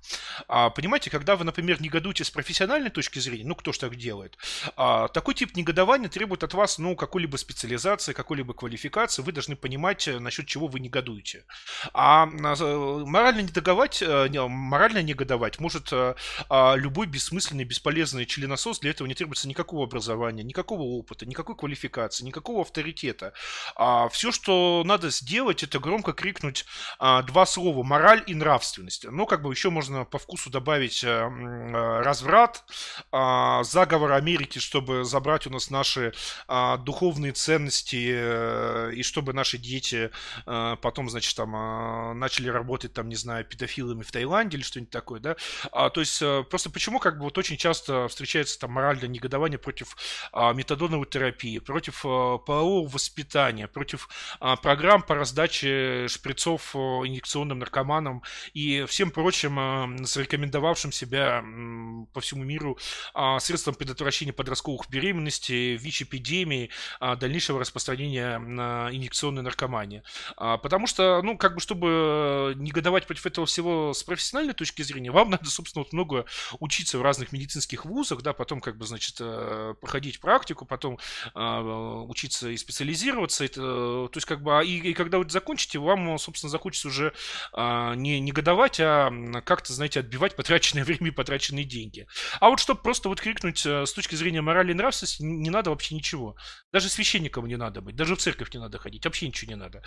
А, 0.48 0.70
понимаете, 0.70 1.10
когда 1.10 1.36
вы, 1.36 1.44
например, 1.44 1.80
негодуете 1.80 2.24
с 2.24 2.30
профессиональной 2.30 2.90
точки 2.90 3.18
зрения, 3.18 3.44
ну 3.44 3.54
кто 3.54 3.72
ж 3.72 3.78
так 3.78 3.96
делает, 3.96 4.36
а, 4.76 5.08
такой 5.08 5.34
тип 5.34 5.56
негодования 5.56 6.08
требует 6.08 6.44
от 6.44 6.54
вас, 6.54 6.78
ну, 6.78 6.96
какой-либо 6.96 7.36
специализации, 7.36 8.12
какой-либо 8.12 8.54
квалификации, 8.54 9.22
вы 9.22 9.32
должны 9.32 9.56
понимать, 9.56 10.08
э, 10.08 10.18
насчет 10.18 10.46
чего 10.46 10.66
вы 10.66 10.80
негодуете. 10.80 11.44
А, 11.92 12.18
а 12.24 13.04
морально 13.06 13.42
недоговать, 13.42 14.02
э, 14.02 14.28
морально 14.48 15.02
негодовать 15.02 15.60
может 15.60 15.88
а, 15.92 16.16
а, 16.48 16.74
любой 16.76 17.06
бессмысленный, 17.06 17.64
бесполезный 17.64 18.26
членосос. 18.26 18.80
Для 18.80 18.90
этого 18.90 19.06
не 19.06 19.14
требуется 19.14 19.48
никакого 19.48 19.84
образования, 19.84 20.42
никакого 20.42 20.82
опыта, 20.82 21.26
никакой 21.26 21.56
квалификации, 21.56 22.24
никакого 22.24 22.62
авторитета. 22.62 23.32
А, 23.76 24.08
все, 24.08 24.32
что 24.32 24.82
надо 24.84 25.10
сделать, 25.10 25.62
это 25.62 25.78
громко 25.78 26.12
крикнуть 26.12 26.64
а, 26.98 27.22
два 27.22 27.46
слова 27.46 27.82
«мораль» 27.82 28.22
и 28.26 28.34
«нравственность». 28.34 29.04
Ну, 29.10 29.26
как 29.26 29.42
бы 29.42 29.52
еще 29.52 29.70
можно 29.70 30.04
по 30.04 30.18
вкусу 30.18 30.50
добавить 30.50 31.04
а, 31.04 31.28
а, 31.28 32.02
«разврат», 32.02 32.64
«заговор 33.12 34.12
Америки», 34.12 34.58
чтобы 34.58 35.04
забрать 35.04 35.46
у 35.46 35.50
нас 35.50 35.70
наши 35.70 36.12
духовные 36.48 37.32
ценности 37.32 38.94
и 38.94 39.02
чтобы 39.02 39.32
наши 39.32 39.58
дети 39.58 40.10
потом, 40.44 41.08
значит, 41.08 41.36
там 41.36 42.18
начали 42.18 42.48
работать, 42.48 42.92
там, 42.92 43.08
не 43.08 43.16
знаю, 43.16 43.44
педофилами 43.44 44.02
в 44.02 44.10
Таиланде, 44.10 44.27
Таиланде 44.28 44.56
или 44.58 44.64
что-нибудь 44.64 44.90
такое, 44.90 45.20
да. 45.20 45.36
А, 45.72 45.90
то 45.90 46.00
есть 46.00 46.20
э, 46.22 46.44
просто 46.48 46.70
почему 46.70 46.98
как 46.98 47.18
бы 47.18 47.24
вот 47.24 47.38
очень 47.38 47.56
часто 47.56 48.08
встречается 48.08 48.58
там 48.58 48.72
моральное 48.72 49.08
негодование 49.08 49.58
против 49.58 49.96
а, 50.32 50.52
метадоновой 50.52 51.06
терапии, 51.06 51.58
против 51.58 52.04
а, 52.04 52.38
полового 52.38 52.88
воспитания, 52.88 53.66
против 53.66 54.08
а, 54.40 54.56
программ 54.56 55.02
по 55.02 55.14
раздаче 55.14 56.06
шприцов 56.08 56.74
а, 56.74 56.78
инъекционным 57.04 57.58
наркоманам 57.58 58.22
и 58.52 58.84
всем 58.86 59.10
прочим 59.10 59.58
а, 59.58 59.88
зарекомендовавшим 60.02 60.92
себя 60.92 61.42
а, 61.42 62.04
по 62.12 62.20
всему 62.20 62.44
миру 62.44 62.78
а, 63.14 63.40
средством 63.40 63.74
предотвращения 63.74 64.32
подростковых 64.32 64.88
беременностей, 64.90 65.76
ВИЧ-эпидемии, 65.76 66.70
а, 67.00 67.16
дальнейшего 67.16 67.60
распространения 67.60 68.38
на 68.38 68.88
инъекционной 68.92 69.42
наркомании. 69.42 70.02
А, 70.36 70.58
потому 70.58 70.86
что, 70.86 71.20
ну, 71.22 71.36
как 71.38 71.54
бы, 71.54 71.60
чтобы 71.60 72.54
негодовать 72.56 73.06
против 73.06 73.26
этого 73.26 73.46
всего 73.46 73.92
с 73.94 74.02
профессиональной 74.18 74.54
точки 74.54 74.82
зрения, 74.82 75.12
вам 75.12 75.30
надо, 75.30 75.48
собственно, 75.48 75.84
вот 75.84 75.92
много 75.92 76.24
учиться 76.58 76.98
в 76.98 77.02
разных 77.02 77.30
медицинских 77.30 77.84
вузах, 77.84 78.22
да, 78.22 78.32
потом 78.32 78.60
как 78.60 78.76
бы, 78.76 78.84
значит, 78.84 79.16
э, 79.20 79.74
проходить 79.80 80.18
практику, 80.18 80.66
потом 80.66 80.98
а, 81.34 82.02
учиться 82.02 82.48
и 82.48 82.56
специализироваться. 82.56 83.44
Это, 83.44 83.60
то 83.60 84.10
есть, 84.12 84.26
как 84.26 84.42
бы, 84.42 84.58
а, 84.58 84.62
и, 84.62 84.78
и 84.78 84.92
когда 84.92 85.18
вы 85.18 85.30
закончите, 85.30 85.78
вам, 85.78 86.18
собственно, 86.18 86.50
захочется 86.50 86.88
уже 86.88 87.12
а, 87.52 87.94
не 87.94 88.18
негодовать, 88.18 88.80
а 88.80 89.12
как-то, 89.44 89.72
знаете, 89.72 90.00
отбивать 90.00 90.34
потраченное 90.34 90.84
время 90.88 91.08
и 91.08 91.12
потраченные 91.12 91.64
деньги. 91.64 92.08
А 92.40 92.48
вот 92.48 92.58
чтобы 92.58 92.80
просто 92.80 93.08
вот 93.08 93.20
крикнуть 93.20 93.64
э, 93.64 93.86
с 93.86 93.92
точки 93.92 94.16
зрения 94.16 94.40
морали 94.40 94.72
и 94.72 94.74
нравственности, 94.74 95.22
не 95.22 95.50
надо 95.50 95.70
вообще 95.70 95.94
ничего. 95.94 96.34
Даже 96.72 96.88
священником 96.88 97.46
не 97.46 97.56
надо 97.56 97.80
быть, 97.80 97.94
даже 97.94 98.16
в 98.16 98.18
церковь 98.18 98.52
не 98.52 98.58
надо 98.58 98.78
ходить, 98.78 99.04
вообще 99.04 99.28
ничего 99.28 99.50
не 99.50 99.56
надо. 99.56 99.82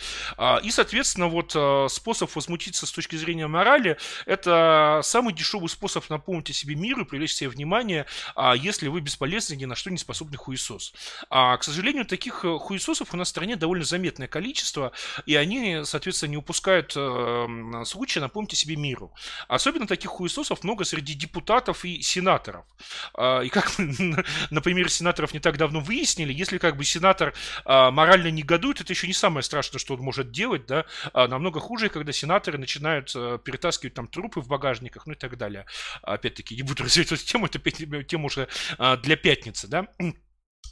И, 0.64 0.72
соответственно, 0.72 1.28
вот 1.28 1.52
способ 1.92 2.34
возмутиться 2.34 2.86
с 2.86 2.92
точки 2.92 3.18
зрения 3.18 3.48
морали, 3.48 3.98
это 4.26 5.02
самый 5.04 5.34
дешевый 5.34 5.70
способ 5.70 6.10
напомнить 6.10 6.50
о 6.50 6.54
себе 6.54 6.76
миру 6.76 7.04
и 7.04 7.06
привлечь 7.06 7.34
себе 7.34 7.50
внимание, 7.50 8.06
а, 8.36 8.56
если 8.56 8.88
вы 8.88 9.02
бесполезный, 9.02 9.58
ни 9.58 9.66
на 9.66 9.76
что 9.76 9.90
не 9.90 9.98
способный 9.98 10.38
хуесос. 10.38 10.94
А, 11.30 11.58
к 11.58 11.64
сожалению, 11.64 12.06
таких 12.06 12.46
э, 12.46 12.58
хуесосов 12.58 13.14
у 13.14 13.18
нас 13.18 13.28
в 13.28 13.32
стране 13.32 13.56
довольно 13.56 13.86
заметное 13.86 14.28
количество, 14.28 14.92
и 15.26 15.36
они, 15.36 15.82
соответственно, 15.84 16.32
не 16.32 16.38
упускают 16.38 16.94
э, 16.96 17.84
случая 17.86 18.20
напомнить 18.22 18.54
о 18.54 18.56
себе 18.56 18.76
миру. 18.76 19.12
Особенно 19.48 19.88
таких 19.88 20.12
хуесосов 20.12 20.64
много 20.64 20.84
среди 20.84 21.14
депутатов 21.14 21.86
и 21.86 22.02
сенаторов. 22.02 22.66
А, 23.14 23.42
и 23.42 23.50
как 23.50 23.72
мы 23.78 24.24
на 24.50 24.62
примере 24.62 24.90
сенаторов 24.90 25.34
не 25.34 25.40
так 25.40 25.58
давно 25.58 25.80
выяснили, 25.80 26.34
если 26.34 26.58
как 26.58 26.78
бы 26.78 26.84
сенатор 26.84 27.34
а, 27.66 27.92
морально 27.92 28.32
негодует, 28.32 28.82
это 28.82 28.94
еще 28.94 29.08
не 29.08 29.14
самое 29.14 29.44
страшное, 29.44 29.80
что 29.80 29.94
он 29.94 30.02
может 30.02 30.32
делать, 30.32 30.66
да, 30.66 30.86
а, 31.14 31.28
намного 31.28 31.60
хуже, 31.60 31.90
когда 31.90 32.12
сенаторы 32.12 32.58
начинают 32.58 33.12
а, 33.16 33.38
перетаскивать 33.38 33.94
там 33.94 34.08
трупы 34.12 34.42
в 34.42 34.48
багажниках, 34.48 35.08
ну 35.08 35.14
и 35.14 35.16
так 35.16 35.38
далее. 35.38 35.66
Опять-таки, 36.04 36.56
не 36.56 36.64
буду 36.64 36.84
развивать 36.84 37.12
эту 37.12 37.26
тему, 37.26 37.48
это 37.48 37.60
тема 38.04 38.26
уже 38.26 38.48
а, 38.78 38.98
для 38.98 39.16
пятницы, 39.16 39.68
да. 39.68 39.88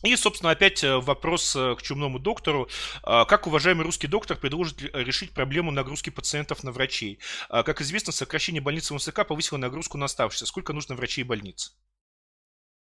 И, 0.04 0.16
собственно, 0.16 0.52
опять 0.52 0.82
э, 0.84 0.98
вопрос 0.98 1.56
э, 1.58 1.76
к 1.76 1.82
чумному 1.82 2.20
доктору. 2.20 2.70
А, 3.04 3.26
как 3.26 3.48
уважаемый 3.48 3.84
русский 3.84 4.08
доктор 4.08 4.38
предложит 4.38 4.82
решить 4.96 5.32
проблему 5.32 5.72
нагрузки 5.72 6.10
пациентов 6.10 6.64
на 6.64 6.72
врачей? 6.72 7.20
А, 7.50 7.64
как 7.64 7.82
известно, 7.82 8.14
сокращение 8.14 8.62
больницы 8.62 8.94
МСК 8.94 9.28
повысило 9.28 9.58
нагрузку 9.58 9.98
на 9.98 10.06
оставшихся. 10.06 10.46
Сколько 10.46 10.72
нужно 10.72 10.96
врачей 10.96 11.26
больниц? 11.26 11.76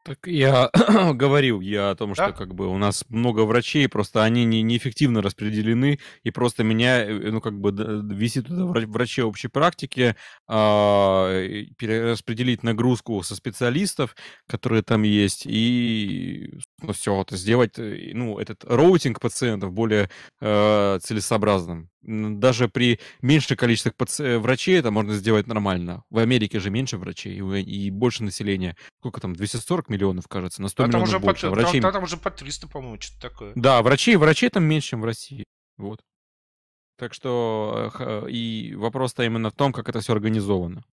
Так 0.03 0.28
я 0.28 0.69
говорил 1.14 1.60
я 1.60 1.92
о 1.92 1.95
том, 1.95 2.16
что 2.16 2.32
как 2.32 2.56
бы 2.56 2.68
у 2.68 2.78
нас 2.78 3.03
много 3.10 3.42
врачей, 3.42 3.88
просто 3.90 4.24
они 4.24 4.45
не, 4.45 4.61
неэффективно 4.61 5.22
распределены, 5.22 6.00
и 6.24 6.32
просто 6.32 6.64
меня, 6.64 7.03
э, 7.03 7.32
ну, 7.32 7.42
как 7.42 7.60
бы 7.60 7.72
висит 8.16 8.48
туда 8.48 8.66
врачи 8.66 9.22
общей 9.22 9.50
практики, 9.50 10.16
а, 10.48 11.30
перераспределить 11.78 12.64
нагрузку 12.64 13.22
со 13.24 13.36
специалистов, 13.36 14.16
которые 14.48 14.84
там 14.84 15.03
есть, 15.03 15.45
и 15.45 16.53
ну, 16.82 16.94
все 16.94 17.22
это 17.22 17.36
сделать, 17.36 17.78
э, 17.78 18.11
ну, 18.14 18.40
этот 18.40 18.64
роутинг 18.64 19.19
пациентов 19.19 19.74
более 19.74 20.10
э, 20.40 21.00
целесообразным. 21.02 21.90
Даже 22.02 22.69
при 22.69 23.00
меньшем 23.22 23.58
количестве 23.58 23.92
паци- 23.92 24.24
э, 24.24 24.38
врачей 24.38 24.80
это 24.80 24.90
можно 24.90 25.14
сделать 25.14 25.48
нормально. 25.48 26.03
В 26.10 26.19
Америке 26.19 26.60
же 26.60 26.69
меньше 26.69 26.98
врачей 26.98 27.38
и, 27.61 27.92
больше 27.92 28.24
населения. 28.24 28.78
Сколько 29.00 29.19
там? 29.19 29.36
240 29.36 29.90
миллионов, 29.90 30.28
кажется, 30.28 30.61
на 30.61 30.69
100 30.69 30.84
а 30.84 30.88
миллионов 30.88 31.08
уже 31.10 31.19
больше. 31.19 31.48
По, 31.48 31.56
врачей... 31.56 31.82
там, 31.82 31.92
там 31.92 32.03
уже 32.03 32.18
по 32.18 32.32
300, 32.32 32.68
по-моему, 32.68 33.02
что-то 33.02 33.30
такое. 33.30 33.52
Да, 33.56 33.82
врачей, 33.82 34.16
врачей 34.16 34.50
там 34.50 34.64
меньше, 34.64 34.90
чем 34.90 35.02
в 35.02 35.06
России. 35.06 35.44
Вот. 35.78 36.00
Так 36.98 37.14
что 37.14 37.92
и 38.30 38.74
вопрос-то 38.76 39.24
именно 39.24 39.50
в 39.50 39.53
том, 39.53 39.72
как 39.74 39.90
это 39.90 40.00
все 40.02 40.14
организовано. 40.14 40.84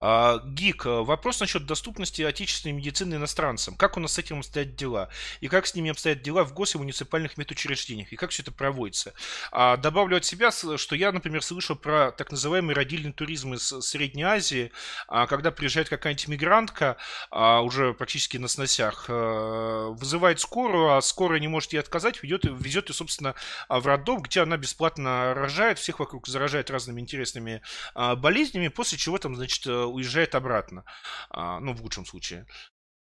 А, 0.00 0.38
Гик, 0.44 0.86
э, 0.86 0.90
вопрос 1.02 1.40
насчет 1.40 1.66
доступности 1.66 2.22
отечественной 2.22 2.72
медицины 2.72 3.16
иностранцам. 3.16 3.74
Как 3.74 3.96
у 3.96 4.00
нас 4.00 4.12
с 4.12 4.18
этим 4.18 4.38
обстоят 4.38 4.76
дела? 4.76 5.08
И 5.40 5.48
как 5.48 5.66
с 5.66 5.74
ними 5.74 5.90
обстоят 5.90 6.22
дела 6.22 6.44
в 6.44 6.54
гос- 6.54 6.76
и 6.76 6.78
муниципальных 6.78 7.36
медучреждениях? 7.36 8.12
И 8.12 8.16
как 8.16 8.30
все 8.30 8.42
это 8.42 8.52
проводится? 8.52 9.12
А, 9.50 9.76
добавлю 9.76 10.18
от 10.18 10.24
себя, 10.24 10.52
что 10.52 10.94
я, 10.94 11.10
например, 11.10 11.42
слышал 11.42 11.74
про 11.74 12.12
так 12.12 12.30
называемый 12.30 12.76
родильный 12.76 13.12
туризм 13.12 13.54
из 13.54 13.66
Средней 13.66 14.22
Азии, 14.22 14.70
а, 15.08 15.26
когда 15.26 15.50
приезжает 15.50 15.88
какая-нибудь 15.88 16.28
мигрантка, 16.28 16.96
уже 17.30 17.92
практически 17.94 18.36
на 18.36 18.48
сносях, 18.48 19.06
э, 19.08 19.88
вызывает 19.90 20.40
скорую, 20.40 20.94
а 20.94 21.00
скорая 21.02 21.40
не 21.40 21.48
может 21.48 21.72
ей 21.72 21.78
отказать, 21.80 22.22
ведет, 22.22 22.44
везет 22.44 22.88
ее, 22.88 22.94
собственно, 22.94 23.34
в 23.68 23.86
роддом, 23.86 24.22
где 24.22 24.42
она 24.42 24.56
бесплатно 24.56 25.34
рожает, 25.34 25.78
всех 25.78 25.98
вокруг 25.98 26.26
заражает 26.26 26.70
разными 26.70 27.00
интересными 27.00 27.62
болезнями, 27.94 28.68
после 28.68 28.98
чего 28.98 29.18
там, 29.18 29.36
значит, 29.36 29.66
э, 29.66 29.87
уезжает 29.88 30.34
обратно, 30.34 30.84
а, 31.30 31.60
ну, 31.60 31.72
в 31.72 31.82
лучшем 31.82 32.06
случае. 32.06 32.46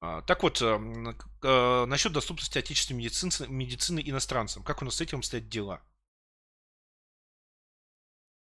А, 0.01 0.23
так 0.23 0.43
вот, 0.43 0.63
эм, 0.63 1.17
э, 1.43 1.85
насчет 1.87 2.13
доступности 2.13 2.59
отечественной 2.59 2.99
медицины, 2.99 3.49
медицины 3.49 4.03
иностранцам. 4.05 4.63
Как 4.63 4.81
у 4.83 4.85
нас 4.85 4.97
с 4.97 5.01
этим 5.01 5.23
стоят 5.23 5.49
дела? 5.49 5.83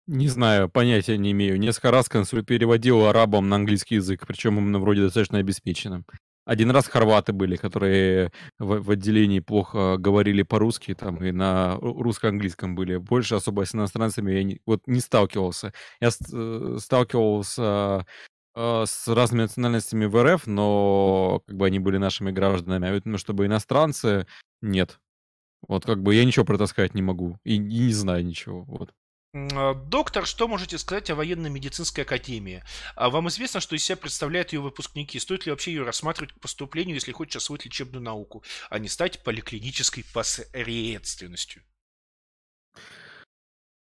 Не 0.09 0.29
знаю, 0.29 0.69
понятия 0.69 1.19
не 1.19 1.33
имею. 1.33 1.59
Несколько 1.59 1.91
раз 1.91 2.09
консуль 2.09 2.45
переводил 2.45 3.07
арабам 3.07 3.49
на 3.49 3.57
английский 3.57 3.97
язык, 3.97 4.25
причем 4.27 4.59
именно 4.59 4.79
вроде 4.79 5.03
достаточно 5.03 5.39
обеспеченным. 5.39 6.05
Один 6.47 6.71
раз 6.71 6.87
хорваты 6.87 7.33
были, 7.33 7.57
которые 7.57 8.31
в, 8.61 8.81
в 8.81 8.91
отделении 8.93 9.41
плохо 9.41 9.97
говорили 9.99 10.43
по-русски, 10.45 10.95
там 10.95 11.17
и 11.25 11.33
на 11.33 11.77
русско-английском 11.81 12.77
были. 12.77 12.99
Больше 12.99 13.35
особо 13.35 13.67
с 13.67 13.75
иностранцами 13.75 14.33
я 14.33 14.45
не, 14.45 14.61
вот 14.65 14.83
не 14.87 15.01
сталкивался. 15.01 15.73
Я 16.01 16.11
э, 16.33 16.77
сталкивался 16.81 18.07
э, 18.55 18.85
с 18.87 19.09
разными 19.09 19.43
национальностями 19.43 20.05
в 20.07 20.23
РФ, 20.23 20.47
но 20.47 21.43
как 21.49 21.57
бы 21.57 21.67
они 21.67 21.81
были 21.81 21.99
нашими 21.99 22.31
гражданами, 22.31 22.89
а 22.89 22.97
именно 22.97 23.19
чтобы 23.19 23.47
иностранцы 23.47 24.29
нет. 24.63 25.01
Вот 25.67 25.85
как 25.85 26.01
бы 26.01 26.15
я 26.15 26.25
ничего 26.25 26.45
про 26.45 26.55
это 26.55 26.67
сказать 26.67 26.95
не 26.95 27.03
могу 27.03 27.39
и, 27.45 27.55
и 27.57 27.59
не 27.59 27.93
знаю 27.93 28.25
ничего. 28.25 28.63
Вот. 28.65 28.93
А, 29.37 29.75
доктор, 29.75 30.27
что 30.27 30.49
можете 30.49 30.79
сказать 30.79 31.11
о 31.11 31.15
военно-медицинской 31.15 32.05
академии? 32.05 32.65
А 32.95 33.11
вам 33.11 33.29
известно, 33.29 33.61
что 33.61 33.77
из 33.77 33.85
себя 33.85 33.97
представляют 33.97 34.53
ее 34.53 34.61
выпускники? 34.61 35.19
Стоит 35.19 35.47
ли 35.47 35.51
вообще 35.51 35.73
ее 35.73 35.85
рассматривать 35.85 36.33
к 36.33 36.41
поступлению, 36.41 36.95
если 36.95 37.13
хочешь 37.13 37.37
освоить 37.37 37.67
лечебную 37.67 38.03
науку, 38.03 38.43
а 38.71 38.79
не 38.79 38.89
стать 38.89 39.23
поликлинической 39.23 40.05
посредственностью? 40.15 41.63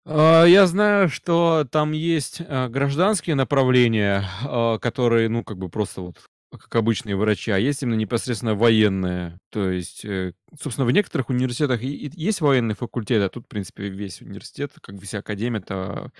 А, 0.05 0.44
я 0.44 0.67
знаю, 0.67 1.09
что 1.09 1.67
там 1.70 1.93
есть, 1.93 2.41
а, 2.41 2.68
гражданские 2.68 3.35
направления, 3.35 4.28
а, 4.43 4.78
которые, 4.78 5.28
ну, 5.28 5.44
как 5.44 5.57
бы 5.57 5.68
просто 5.70 6.02
вот 6.02 6.18
как 6.51 6.75
обычные 6.77 7.17
врачи, 7.17 7.51
а 7.51 7.59
есть 7.59 7.83
именно 7.83 7.97
непосредственно 7.97 8.55
военные. 8.55 9.39
То 9.51 9.70
есть, 9.70 10.05
э, 10.05 10.33
собственно, 10.60 10.86
в 10.86 10.91
некоторых 10.93 11.28
университетах 11.31 11.83
есть 11.83 12.41
военный 12.41 12.75
факультет, 12.75 13.23
а 13.23 13.28
тут, 13.28 13.44
в 13.47 13.49
принципе, 13.49 13.89
весь 13.89 14.23
университет, 14.23 14.73
как 14.83 14.97
бы 14.97 15.02
вся 15.02 15.18
академия- 15.18 15.59
это, 15.60 16.10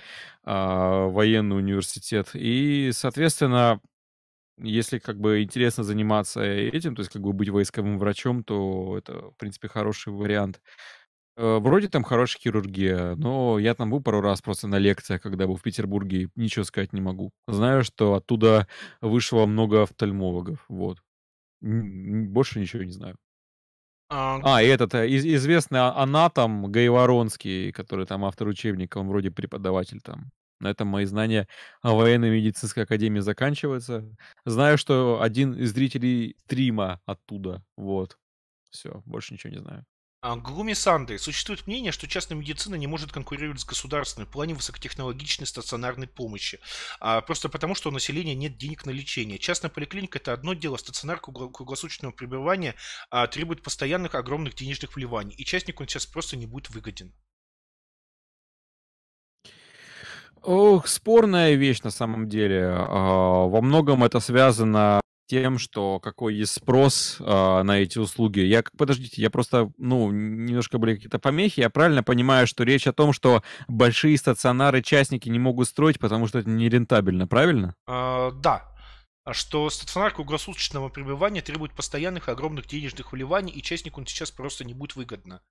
а, 0.43 1.07
военный 1.07 1.57
университет. 1.57 2.29
И, 2.35 2.91
соответственно, 2.93 3.81
если 4.59 4.99
как 4.99 5.19
бы 5.19 5.43
интересно 5.43 5.83
заниматься 5.83 6.43
этим, 6.43 6.95
то 6.95 7.01
есть 7.01 7.11
как 7.13 7.21
бы 7.23 7.33
быть 7.33 7.49
войсковым 7.49 7.97
врачом, 7.99 8.43
то 8.43 8.97
это, 8.97 9.31
в 9.31 9.37
принципе, 9.37 9.67
хороший 9.69 10.13
вариант. 10.13 10.61
Э, 11.39 11.59
вроде 11.59 11.87
там 11.87 12.03
хорошая 12.03 12.41
хирургия, 12.41 13.15
но 13.15 13.59
я 13.59 13.73
там 13.73 13.89
был 13.89 14.01
пару 14.01 14.19
раз 14.19 14.41
просто 14.41 14.67
на 14.67 14.77
лекциях, 14.77 15.21
когда 15.21 15.47
был 15.47 15.55
в 15.55 15.61
Петербурге, 15.61 16.29
ничего 16.35 16.65
сказать 16.65 16.91
не 16.91 16.99
могу. 16.99 17.31
Знаю, 17.47 17.85
что 17.85 18.15
оттуда 18.15 18.67
вышло 18.99 19.45
много 19.45 19.83
офтальмологов, 19.83 20.65
вот. 20.67 20.97
Больше 21.61 22.59
ничего 22.59 22.83
не 22.83 22.91
знаю. 22.91 23.15
А, 24.09 24.39
А, 24.43 24.61
и 24.61 24.67
этот, 24.67 24.93
э, 24.95 25.07
из 25.07 25.25
известный 25.25 25.79
а 25.79 25.93
анатом 25.95 26.69
Гайворонский, 26.69 27.71
который 27.71 28.05
там 28.05 28.25
автор 28.25 28.47
учебника, 28.49 28.97
он 28.97 29.07
вроде 29.07 29.31
преподаватель 29.31 30.01
там. 30.01 30.31
На 30.59 30.71
этом 30.71 30.89
мои 30.89 31.05
знания 31.05 31.47
о 31.81 31.95
военно-медицинской 31.95 32.83
академии 32.83 33.21
заканчиваются. 33.21 34.03
Знаю, 34.45 34.77
что 34.77 35.21
один 35.21 35.53
из 35.53 35.71
зрителей 35.71 36.35
стрима 36.45 36.99
оттуда, 37.05 37.63
вот. 37.77 38.17
Все, 38.71 39.01
больше 39.05 39.33
ничего 39.33 39.53
не 39.53 39.59
знаю. 39.59 39.85
А, 40.21 40.35
Глуми 40.35 40.73
Санды. 40.73 41.17
Существует 41.17 41.65
мнение, 41.65 41.91
что 41.91 42.07
частная 42.07 42.37
медицина 42.37 42.75
не 42.75 42.87
может 42.87 43.11
конкурировать 43.11 43.61
с 43.61 43.65
государственной 43.65 44.25
в 44.25 44.29
плане 44.29 44.53
высокотехнологичной 44.53 45.47
стационарной 45.47 46.07
помощи. 46.07 46.59
А, 46.99 47.21
просто 47.21 47.47
потому, 47.47 47.75
что 47.75 47.89
у 47.89 47.93
населения 47.93 48.35
нет 48.35 48.57
денег 48.57 48.85
на 48.85 48.91
лечение. 48.91 49.39
Частная 49.39 49.69
поликлиника– 49.69 50.19
это 50.19 50.33
одно 50.33 50.53
дело, 50.53 50.77
стационар 50.77 51.19
кругло- 51.19 51.51
круглосуточного 51.51 52.11
пребывания 52.11 52.75
а, 53.09 53.27
требует 53.27 53.63
постоянных 53.63 54.15
огромных 54.15 54.55
денежных 54.55 54.95
вливаний, 54.95 55.35
и 55.35 55.45
частнику 55.45 55.83
он 55.83 55.87
сейчас 55.87 56.05
просто 56.05 56.35
не 56.35 56.45
будет 56.45 56.69
выгоден. 56.69 57.13
Ох, 60.41 60.87
спорная 60.87 61.55
вещь 61.55 61.81
на 61.81 61.91
самом 61.91 62.27
деле. 62.29 62.65
А, 62.65 63.45
во 63.47 63.61
многом 63.61 64.03
это 64.03 64.19
связано 64.19 65.01
тем, 65.29 65.59
что 65.59 65.99
какой 65.99 66.35
есть 66.35 66.53
спрос 66.53 67.17
а, 67.19 67.61
на 67.63 67.79
эти 67.79 67.99
услуги. 67.99 68.39
Я, 68.39 68.63
подождите, 68.77 69.21
я 69.21 69.29
просто, 69.29 69.71
ну, 69.77 70.11
немножко 70.11 70.79
были 70.79 70.95
какие-то 70.95 71.19
помехи. 71.19 71.59
Я 71.59 71.69
правильно 71.69 72.01
понимаю, 72.03 72.47
что 72.47 72.63
речь 72.63 72.87
о 72.87 72.93
том, 72.93 73.13
что 73.13 73.43
большие 73.67 74.17
стационары 74.17 74.81
частники 74.81 75.29
не 75.29 75.37
могут 75.37 75.67
строить, 75.67 75.99
потому 75.99 76.27
что 76.27 76.39
это 76.39 76.49
нерентабельно, 76.49 77.27
правильно? 77.27 77.75
А, 77.87 78.31
да, 78.31 78.65
А 79.23 79.33
что 79.33 79.69
стационар 79.69 80.11
круглосуточного 80.13 80.89
пребывания 80.89 81.43
требует 81.43 81.73
постоянных 81.73 82.29
огромных 82.29 82.65
денежных 82.65 83.11
вливаний, 83.11 83.53
и 83.53 83.61
частнику 83.61 84.03
сейчас 84.05 84.31
просто 84.31 84.65
не 84.65 84.73
будет 84.73 84.95
выгодно. 84.95 85.41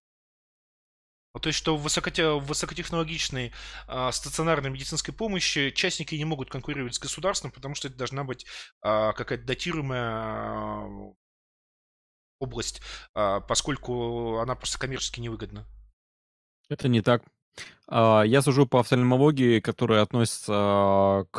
Ну, 1.34 1.40
То 1.40 1.48
есть, 1.48 1.58
что 1.58 1.76
в, 1.76 1.86
высокоте- 1.86 2.38
в 2.38 2.46
высокотехнологичной 2.46 3.52
а, 3.86 4.10
стационарной 4.12 4.70
медицинской 4.70 5.12
помощи 5.14 5.70
частники 5.70 6.14
не 6.14 6.24
могут 6.24 6.50
конкурировать 6.50 6.94
с 6.94 6.98
государством, 6.98 7.50
потому 7.50 7.74
что 7.74 7.88
это 7.88 7.96
должна 7.96 8.24
быть 8.24 8.46
а, 8.80 9.12
какая-то 9.12 9.44
датируемая 9.44 10.10
а, 10.10 10.88
область, 12.38 12.80
а, 13.14 13.40
поскольку 13.40 14.38
она 14.38 14.54
просто 14.54 14.78
коммерчески 14.78 15.20
невыгодна. 15.20 15.66
Это 16.68 16.88
не 16.88 17.02
так. 17.02 17.22
А, 17.90 18.22
Я 18.22 18.42
сужу 18.42 18.66
по 18.66 18.80
офтальмологии, 18.80 19.60
которая 19.60 20.02
относится 20.02 21.24
к 21.30 21.38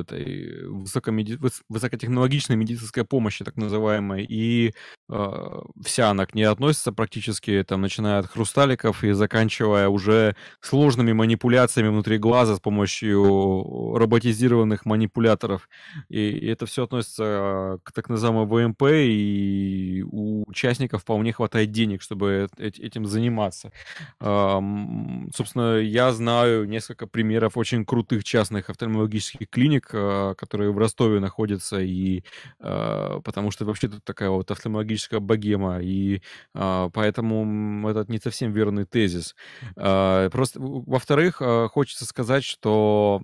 этой 0.00 0.68
высокомеди- 0.68 1.36
выс- 1.38 1.62
высокотехнологичной 1.68 2.54
медицинской 2.56 3.04
помощи, 3.04 3.44
так 3.44 3.56
называемой, 3.56 4.24
и 4.24 4.74
а, 5.10 5.62
вся 5.84 6.10
она 6.10 6.26
к 6.26 6.34
ней 6.34 6.44
относится 6.44 6.92
практически, 6.92 7.64
там, 7.66 7.80
начиная 7.80 8.20
от 8.20 8.26
хрусталиков 8.26 9.02
и 9.02 9.10
заканчивая 9.12 9.88
уже 9.88 10.36
сложными 10.60 11.12
манипуляциями 11.12 11.88
внутри 11.88 12.18
глаза 12.18 12.54
с 12.56 12.60
помощью 12.60 13.94
роботизированных 13.96 14.84
манипуляторов. 14.86 15.68
И, 16.08 16.30
это 16.46 16.66
все 16.66 16.84
относится 16.84 17.78
к 17.82 17.90
так 17.92 18.08
называемому 18.08 18.46
ВМП, 18.46 18.82
и 18.92 20.04
у 20.06 20.44
участников 20.48 21.02
вполне 21.02 21.32
хватает 21.32 21.72
денег, 21.72 22.02
чтобы 22.02 22.48
э- 22.58 22.68
этим 22.78 23.06
заниматься. 23.06 23.72
Ам, 24.20 25.28
Собственно, 25.34 25.71
я 25.80 26.12
знаю 26.12 26.68
несколько 26.68 27.06
примеров 27.06 27.56
очень 27.56 27.84
крутых 27.84 28.24
частных 28.24 28.70
офтальмологических 28.70 29.48
клиник, 29.48 29.90
а, 29.92 30.34
которые 30.34 30.72
в 30.72 30.78
Ростове 30.78 31.20
находятся, 31.20 31.80
и 31.80 32.24
а, 32.60 33.20
потому 33.20 33.50
что 33.50 33.64
вообще 33.64 33.88
тут 33.88 34.04
такая 34.04 34.30
вот 34.30 34.50
офтальмологическая 34.50 35.20
богема, 35.20 35.80
и 35.80 36.22
а, 36.54 36.90
поэтому 36.90 37.88
этот 37.88 38.08
не 38.08 38.18
совсем 38.18 38.52
верный 38.52 38.84
тезис. 38.84 39.34
Просто, 39.74 40.60
во-вторых, 40.60 41.40
хочется 41.72 42.04
сказать, 42.04 42.44
что 42.44 43.22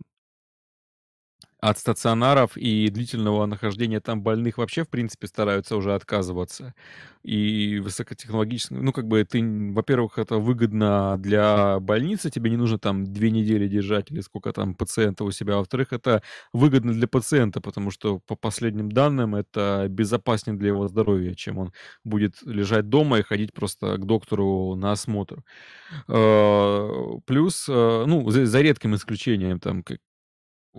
от 1.60 1.78
стационаров 1.78 2.56
и 2.56 2.88
длительного 2.88 3.46
нахождения 3.46 4.00
там 4.00 4.22
больных 4.22 4.58
вообще, 4.58 4.84
в 4.84 4.88
принципе, 4.88 5.26
стараются 5.26 5.76
уже 5.76 5.94
отказываться. 5.94 6.74
И 7.24 7.80
высокотехнологично, 7.82 8.80
ну, 8.80 8.92
как 8.92 9.06
бы 9.08 9.24
ты, 9.24 9.42
во-первых, 9.72 10.18
это 10.18 10.36
выгодно 10.38 11.16
для 11.18 11.80
больницы, 11.80 12.30
тебе 12.30 12.48
не 12.50 12.56
нужно 12.56 12.78
там 12.78 13.04
две 13.04 13.30
недели 13.30 13.66
держать 13.68 14.10
или 14.10 14.20
сколько 14.20 14.52
там 14.52 14.74
пациента 14.74 15.24
у 15.24 15.30
себя. 15.32 15.54
а 15.54 15.58
Во-вторых, 15.58 15.92
это 15.92 16.22
выгодно 16.52 16.92
для 16.92 17.08
пациента, 17.08 17.60
потому 17.60 17.90
что 17.90 18.20
по 18.20 18.36
последним 18.36 18.90
данным 18.92 19.34
это 19.34 19.86
безопаснее 19.90 20.56
для 20.56 20.68
его 20.68 20.86
здоровья, 20.88 21.34
чем 21.34 21.58
он 21.58 21.72
будет 22.04 22.36
лежать 22.42 22.88
дома 22.88 23.18
и 23.18 23.22
ходить 23.22 23.52
просто 23.52 23.96
к 23.96 24.06
доктору 24.06 24.74
на 24.76 24.92
осмотр. 24.92 25.42
Э, 26.08 26.88
Плюс, 27.26 27.66
э, 27.68 28.04
ну, 28.06 28.28
за 28.30 28.60
редким 28.60 28.94
исключением, 28.94 29.60
там, 29.60 29.82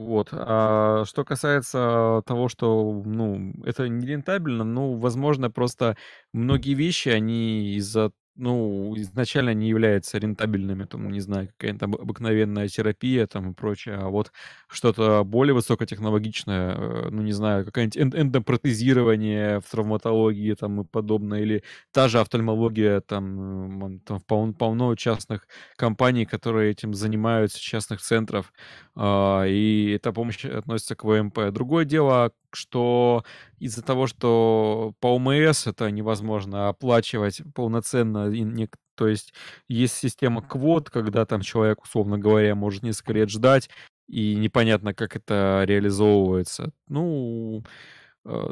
вот. 0.06 0.30
А 0.32 1.04
что 1.06 1.26
касается 1.26 2.22
того, 2.26 2.48
что, 2.50 3.02
ну, 3.06 3.54
это 3.66 3.88
нерентабельно, 3.90 4.64
ну, 4.64 4.96
возможно, 4.98 5.52
просто 5.52 5.98
многие 6.34 6.74
вещи, 6.74 7.10
они 7.10 7.76
из-за, 7.76 8.12
ну, 8.36 8.94
изначально 8.98 9.54
не 9.54 9.68
являются 9.70 10.18
рентабельными, 10.18 10.86
там, 10.86 11.10
не 11.12 11.20
знаю, 11.20 11.50
какая-то 11.58 11.86
об- 11.86 11.96
обыкновенная 12.02 12.68
терапия 12.70 13.28
там 13.28 13.52
и 13.52 13.54
прочее, 13.54 13.96
а 13.96 14.08
вот 14.10 14.32
что-то 14.70 15.24
более 15.26 15.54
высокотехнологичное, 15.54 16.76
э, 16.76 17.10
ну, 17.12 17.22
не 17.22 17.34
знаю, 17.34 17.66
какое-нибудь 17.66 17.98
эн- 17.98 18.22
эндопротезирование 18.22 19.60
в 19.60 19.70
травматологии 19.70 20.54
там 20.54 20.82
и 20.82 20.86
подобное, 20.86 21.42
или 21.42 21.64
та 21.92 22.08
же 22.08 22.20
офтальмология, 22.20 23.02
там, 23.02 24.00
там 24.06 24.20
полно, 24.22 24.54
полно 24.54 24.96
частных 24.96 25.48
компаний, 25.76 26.26
которые 26.26 26.72
этим 26.72 26.94
занимаются, 26.94 27.60
частных 27.60 28.02
центров, 28.02 28.54
а, 28.96 29.44
и 29.48 29.92
эта 29.96 30.12
помощь 30.12 30.46
относится 30.46 30.96
к 30.96 31.04
ВМП. 31.04 31.52
Другое 31.52 31.86
дело, 31.86 32.32
что 32.52 33.24
из-за 33.60 33.84
того, 33.84 34.08
что 34.08 34.94
по 35.00 35.16
ОМС 35.16 35.68
это 35.68 35.90
невозможно 35.92 36.70
оплачивать 36.70 37.42
полноценно, 37.56 38.30
и 38.32 38.42
не- 38.42 38.70
то 38.96 39.08
есть 39.08 39.34
есть 39.68 39.96
система 39.96 40.42
квот, 40.42 40.90
когда 40.90 41.26
там 41.26 41.42
человек, 41.42 41.84
условно 41.84 42.18
говоря, 42.18 42.56
может 42.56 42.84
несколько 42.84 43.14
лет 43.14 43.30
ждать, 43.30 43.70
и 44.08 44.36
непонятно, 44.36 44.94
как 44.94 45.16
это 45.16 45.64
реализовывается. 45.66 46.72
Ну, 46.88 47.64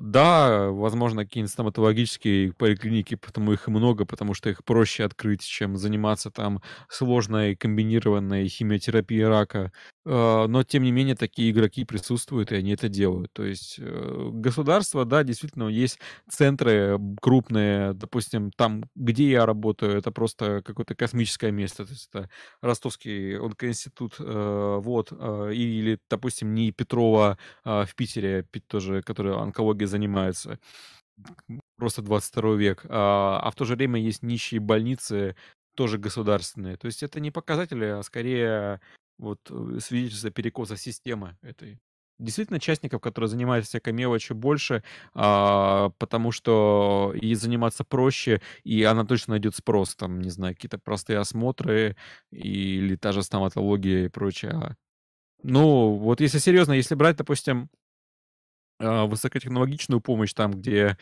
да, 0.02 0.70
возможно, 0.72 1.24
какие-нибудь 1.24 1.52
стоматологические 1.52 2.54
поликлиники, 2.54 3.16
потому 3.16 3.54
их 3.54 3.68
много, 3.68 4.06
потому 4.06 4.34
что 4.34 4.50
их 4.50 4.64
проще 4.64 5.04
открыть, 5.04 5.42
чем 5.42 5.78
заниматься 5.78 6.32
там 6.32 6.62
сложной 6.90 7.56
комбинированной 7.56 8.48
химиотерапией 8.48 9.26
рака. 9.28 9.72
Э, 10.06 10.48
Но, 10.48 10.64
тем 10.64 10.84
не 10.84 10.92
менее, 10.92 11.16
такие 11.16 11.52
игроки 11.52 11.84
присутствуют, 11.86 12.52
и 12.52 12.56
они 12.56 12.72
это 12.72 12.90
делают. 12.90 13.32
То 13.34 13.44
есть 13.44 13.76
э, 13.80 14.30
государство, 14.34 15.06
да, 15.06 15.24
действительно, 15.24 15.68
есть 15.68 16.00
центры 16.30 16.98
крупные, 17.22 17.94
допустим, 17.94 18.52
там, 18.56 18.84
где 18.96 19.30
я 19.32 19.46
работаю, 19.46 19.98
это 19.98 20.12
просто 20.12 20.62
какое-то 20.66 20.96
космическое 20.96 21.52
место, 21.52 21.86
то 21.86 21.92
есть 21.92 22.10
это 22.14 22.30
Ростовский 22.62 23.38
онкоинститут, 23.38 24.16
э, 24.20 24.80
вот, 24.82 25.10
э, 25.12 25.52
или, 25.54 26.00
допустим, 26.10 26.54
не 26.54 26.72
Петрова 26.72 27.38
в 27.64 27.90
Питере, 27.96 28.44
пи- 28.44 28.60
тоже, 28.62 29.02
который 29.02 29.34
онкологией 29.68 29.88
занимается. 29.88 30.60
Просто 31.78 32.02
22 32.02 32.56
век. 32.56 32.86
А, 32.90 33.40
а 33.44 33.52
в 33.52 33.56
то 33.56 33.66
же 33.66 33.76
время 33.76 34.00
есть 34.00 34.24
нищие 34.24 34.60
больницы, 34.60 35.36
тоже 35.76 35.98
государственные. 35.98 36.78
То 36.78 36.88
есть 36.88 37.04
это 37.04 37.20
не 37.20 37.32
показатели, 37.32 37.86
а 37.86 38.04
скорее 38.04 38.80
вот 39.20 39.40
э, 39.50 39.80
свидетельство 39.80 40.32
перекоса 40.32 40.78
системы 40.78 41.38
этой. 41.42 41.80
Действительно, 42.20 42.60
частников, 42.60 43.00
которые 43.00 43.30
занимаются 43.30 43.70
всякой 43.70 43.94
мелочью, 43.94 44.36
больше, 44.36 44.84
а, 45.14 45.92
потому 46.00 46.32
что 46.32 47.14
и 47.16 47.36
заниматься 47.36 47.84
проще, 47.84 48.42
и 48.64 48.84
она 48.84 49.06
точно 49.06 49.32
найдет 49.32 49.56
спрос. 49.56 49.96
Там, 49.96 50.22
не 50.22 50.32
знаю, 50.32 50.56
какие-то 50.56 50.80
простые 50.80 51.20
осмотры 51.20 51.96
или 52.32 52.96
та 52.96 53.12
же 53.12 53.22
стоматология 53.22 54.06
и 54.06 54.10
прочее. 54.10 54.52
А, 54.52 54.76
ну, 55.44 55.94
вот 55.96 56.20
если 56.20 56.40
серьезно, 56.40 56.74
если 56.74 56.96
брать, 56.96 57.18
допустим, 57.18 57.70
высокотехнологичную 58.80 60.02
помощь, 60.02 60.34
там, 60.34 60.52
где 60.52 60.98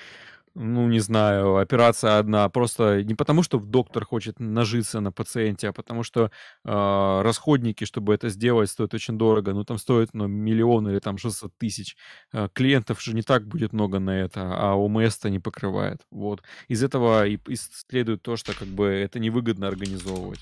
ну, 0.56 0.88
не 0.88 1.00
знаю, 1.00 1.58
операция 1.58 2.18
одна. 2.18 2.48
Просто 2.50 3.04
не 3.04 3.14
потому, 3.14 3.44
что 3.44 3.60
доктор 3.60 4.06
хочет 4.06 4.40
нажиться 4.40 5.02
на 5.02 5.12
пациенте, 5.12 5.68
а 5.70 5.74
потому 5.74 6.04
что 6.04 6.32
э, 6.64 7.22
расходники, 7.24 7.84
чтобы 7.84 8.14
это 8.14 8.30
сделать, 8.30 8.70
стоят 8.70 8.94
очень 8.94 9.18
дорого. 9.18 9.54
Ну, 9.54 9.66
там 9.66 9.78
стоит 9.78 10.14
ну, 10.14 10.28
миллион 10.28 10.88
или 10.90 11.00
там 11.00 11.18
600 11.18 11.54
тысяч. 11.58 11.98
Э, 12.32 12.48
клиентов 12.54 13.02
же 13.02 13.14
не 13.14 13.22
так 13.22 13.46
будет 13.46 13.74
много 13.74 14.00
на 14.00 14.12
это, 14.12 14.42
а 14.44 14.76
ОМС-то 14.76 15.30
не 15.30 15.40
покрывает. 15.40 16.02
Вот. 16.10 16.42
Из 16.70 16.82
этого 16.84 17.28
и, 17.28 17.38
и 17.48 17.56
следует 17.56 18.22
то, 18.22 18.38
что 18.38 18.54
как 18.58 18.70
бы 18.70 18.86
это 18.88 19.20
невыгодно 19.20 19.68
организовывать. 19.68 20.40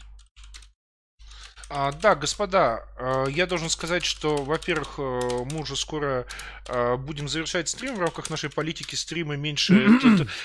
А, 1.70 1.92
да, 1.92 2.16
господа, 2.16 2.86
а, 2.98 3.26
я 3.26 3.48
должен 3.48 3.70
сказать, 3.70 4.04
что, 4.04 4.38
во-первых, 4.38 4.96
э, 4.98 5.20
мы 5.52 5.62
уже 5.62 5.76
скоро 5.76 6.26
а, 6.68 6.98
будем 6.98 7.28
завершать 7.28 7.70
стрим. 7.70 7.96
В 7.96 8.00
рамках 8.00 8.30
нашей 8.30 8.50
политики 8.50 8.96
стримы 8.96 9.38
меньше 9.38 9.88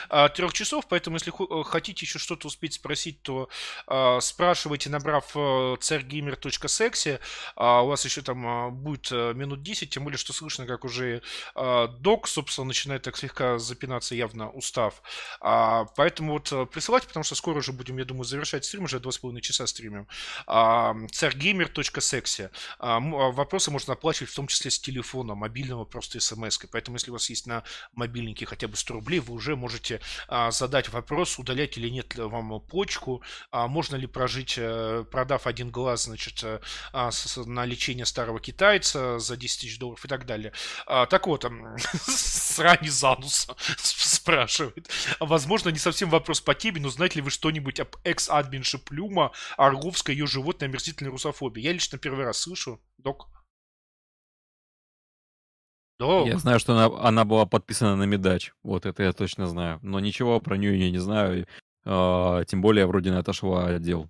трех 0.34 0.52
часов, 0.52 0.86
поэтому 0.88 1.16
если 1.16 1.32
э, 1.32 1.64
хотите 1.64 2.06
еще 2.06 2.18
что-то 2.18 2.46
успеть 2.46 2.74
спросить, 2.74 3.22
то 3.22 3.48
спрашивайте, 4.20 4.90
набрав 4.90 5.30
э, 5.34 5.38
crgamer.sexy, 5.80 7.20
у 7.56 7.86
вас 7.86 8.04
еще 8.04 8.22
там 8.22 8.74
будет 8.74 9.10
минут 9.10 9.62
10, 9.62 9.90
тем 9.90 10.04
более, 10.04 10.18
что 10.18 10.32
слышно, 10.32 10.66
как 10.66 10.84
уже 10.84 11.22
док, 11.54 12.28
собственно, 12.28 12.66
начинает 12.66 13.02
так 13.02 13.16
слегка 13.16 13.58
запинаться, 13.58 14.14
явно 14.14 14.50
устав. 14.50 15.02
Поэтому 15.40 16.34
вот 16.34 16.70
присылайте, 16.70 17.06
потому 17.08 17.24
что 17.24 17.34
скоро 17.34 17.58
уже 17.58 17.72
будем, 17.72 17.98
я 17.98 18.04
думаю, 18.04 18.24
завершать 18.24 18.64
стрим, 18.64 18.84
уже 18.84 18.98
2,5 18.98 19.40
часа 19.40 19.66
стримим 19.66 20.06
царьгеймер.секси. 21.10 22.50
А, 22.78 22.96
а, 22.96 23.00
вопросы 23.00 23.70
можно 23.70 23.94
оплачивать 23.94 24.30
в 24.30 24.34
том 24.34 24.46
числе 24.46 24.70
с 24.70 24.78
телефона, 24.78 25.34
мобильного, 25.34 25.84
просто 25.84 26.20
смс 26.20 26.58
-кой. 26.58 26.68
Поэтому, 26.70 26.96
если 26.96 27.10
у 27.10 27.14
вас 27.14 27.30
есть 27.30 27.46
на 27.46 27.62
мобильнике 27.92 28.46
хотя 28.46 28.68
бы 28.68 28.76
100 28.76 28.94
рублей, 28.94 29.20
вы 29.20 29.34
уже 29.34 29.56
можете 29.56 30.00
а, 30.28 30.50
задать 30.50 30.88
вопрос, 30.88 31.38
удалять 31.38 31.76
или 31.78 31.88
нет 31.88 32.16
вам 32.16 32.60
почку, 32.60 33.22
можно 33.52 33.96
ли 33.96 34.06
прожить, 34.06 34.54
э, 34.56 35.04
продав 35.10 35.46
один 35.46 35.70
глаз, 35.70 36.04
значит, 36.04 36.42
э, 36.42 36.60
на 37.46 37.64
лечение 37.64 38.06
старого 38.06 38.40
китайца 38.40 39.18
за 39.18 39.36
10 39.36 39.60
тысяч 39.60 39.78
долларов 39.78 40.04
и 40.04 40.08
так 40.08 40.26
далее. 40.26 40.52
Так 40.86 41.26
вот, 41.26 41.44
срани 42.06 42.88
Зануса 42.88 43.56
спрашивает. 43.76 44.88
Возможно, 45.20 45.70
не 45.70 45.78
совсем 45.78 46.10
вопрос 46.10 46.40
по 46.40 46.54
теме, 46.54 46.80
но 46.80 46.88
знаете 46.88 47.16
ли 47.16 47.22
вы 47.22 47.30
что-нибудь 47.30 47.80
об 47.80 47.96
экс-админше 48.04 48.78
Плюма, 48.78 49.32
Арговской, 49.56 50.14
ее 50.14 50.26
животной 50.26 50.68
омерзительной 50.98 51.10
русофобии? 51.10 51.62
Я 51.62 51.72
лично 51.72 51.98
первый 51.98 52.24
раз 52.24 52.38
слышу, 52.38 52.80
док. 52.98 53.28
Док. 55.98 56.28
Я 56.28 56.38
знаю, 56.38 56.60
что 56.60 56.74
она, 56.74 57.08
она 57.08 57.24
была 57.24 57.44
подписана 57.44 57.96
на 57.96 58.04
Медач. 58.04 58.52
Вот 58.62 58.86
это 58.86 59.02
я 59.02 59.12
точно 59.12 59.46
знаю. 59.46 59.80
Но 59.82 59.98
ничего 60.00 60.40
про 60.40 60.56
нее 60.56 60.78
я 60.78 60.90
не 60.90 60.98
знаю. 60.98 61.46
Э, 61.84 62.44
тем 62.46 62.60
более, 62.60 62.86
вроде 62.86 63.10
она 63.10 63.20
отошла 63.20 63.66
отдел. 63.66 64.08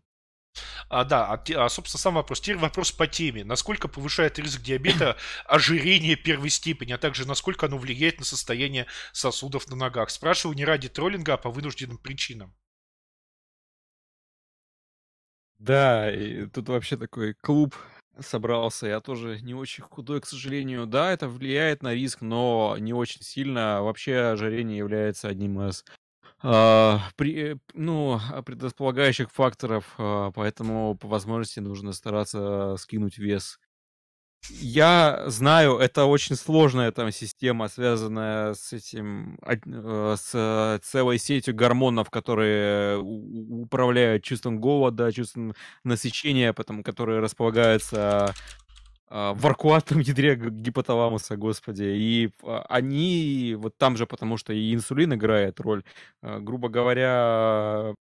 А, 0.90 1.04
да, 1.04 1.26
а, 1.26 1.64
а, 1.64 1.68
собственно, 1.68 2.00
сам 2.00 2.14
вопрос. 2.14 2.40
Теперь 2.40 2.58
вопрос 2.58 2.92
по 2.92 3.06
теме. 3.06 3.44
Насколько 3.44 3.88
повышает 3.88 4.38
риск 4.38 4.60
диабета 4.60 5.16
ожирение 5.46 6.16
первой 6.16 6.50
степени, 6.50 6.92
а 6.92 6.98
также 6.98 7.26
насколько 7.26 7.66
оно 7.66 7.78
влияет 7.78 8.18
на 8.18 8.24
состояние 8.24 8.86
сосудов 9.12 9.68
на 9.68 9.76
ногах? 9.76 10.10
Спрашиваю 10.10 10.56
не 10.56 10.66
ради 10.66 10.88
троллинга, 10.88 11.34
а 11.34 11.36
по 11.38 11.50
вынужденным 11.50 11.98
причинам. 11.98 12.54
Да, 15.58 16.10
и 16.12 16.46
тут 16.46 16.68
вообще 16.68 16.96
такой 16.96 17.34
клуб 17.34 17.74
собрался. 18.20 18.86
Я 18.86 19.00
тоже 19.00 19.40
не 19.42 19.54
очень 19.54 19.82
худой, 19.84 20.20
к 20.20 20.26
сожалению. 20.26 20.86
Да, 20.86 21.10
это 21.12 21.28
влияет 21.28 21.82
на 21.82 21.94
риск, 21.94 22.20
но 22.20 22.76
не 22.78 22.92
очень 22.92 23.22
сильно. 23.22 23.82
Вообще 23.82 24.16
ожирение 24.32 24.78
является 24.78 25.28
одним 25.28 25.60
из 25.68 25.84
а, 26.42 27.00
при, 27.16 27.54
э, 27.54 27.56
ну, 27.74 28.20
а, 28.32 28.42
предрасполагающих 28.42 29.30
факторов, 29.32 29.94
а, 29.98 30.32
поэтому 30.32 30.96
по 30.96 31.08
возможности 31.08 31.60
нужно 31.60 31.92
стараться 31.92 32.76
скинуть 32.78 33.18
вес. 33.18 33.58
Я 34.50 35.24
знаю, 35.26 35.76
это 35.78 36.06
очень 36.06 36.36
сложная 36.36 36.90
там 36.92 37.12
система, 37.12 37.68
связанная 37.68 38.54
с 38.54 38.72
этим, 38.72 39.38
э, 39.46 40.16
с 40.16 40.80
целой 40.84 41.18
сетью 41.18 41.54
гормонов, 41.54 42.08
которые 42.08 42.98
управляют 42.98 44.24
чувством 44.24 44.60
голода, 44.60 45.12
чувством 45.12 45.54
насыщения, 45.84 46.52
потом, 46.52 46.82
которые 46.82 47.20
располагаются 47.20 48.34
а, 49.10 49.32
в 49.34 49.46
аркуатном 49.46 50.00
ядре 50.00 50.36
гипоталамуса, 50.36 51.36
господи. 51.36 51.84
И 51.84 52.30
а, 52.42 52.64
они 52.68 53.56
вот 53.58 53.76
там 53.78 53.96
же, 53.96 54.06
потому 54.06 54.36
что 54.36 54.52
и 54.52 54.74
инсулин 54.74 55.14
играет 55.14 55.60
роль. 55.60 55.82
А, 56.22 56.40
грубо 56.40 56.68
говоря, 56.68 57.92
э, 57.92 57.94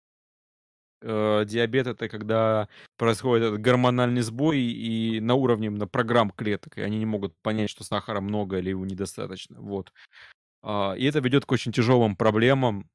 диабет 1.06 1.88
это 1.88 2.09
когда 2.09 2.67
происходит 2.98 3.48
этот 3.48 3.61
гормональный 3.61 4.22
сбой 4.22 4.59
и 4.59 5.19
на 5.19 5.35
уровне 5.35 5.69
на 5.69 5.88
программ 5.88 6.32
клеток, 6.32 6.77
и 6.77 6.82
они 6.82 6.98
не 6.98 7.06
могут 7.06 7.35
понять, 7.42 7.69
что 7.69 7.84
сахара 7.84 8.22
много 8.22 8.58
или 8.58 8.69
его 8.69 8.85
недостаточно. 8.85 9.61
Вот. 9.61 9.93
И 10.66 11.06
это 11.06 11.19
ведет 11.19 11.45
к 11.45 11.51
очень 11.51 11.72
тяжелым 11.72 12.16
проблемам, 12.16 12.90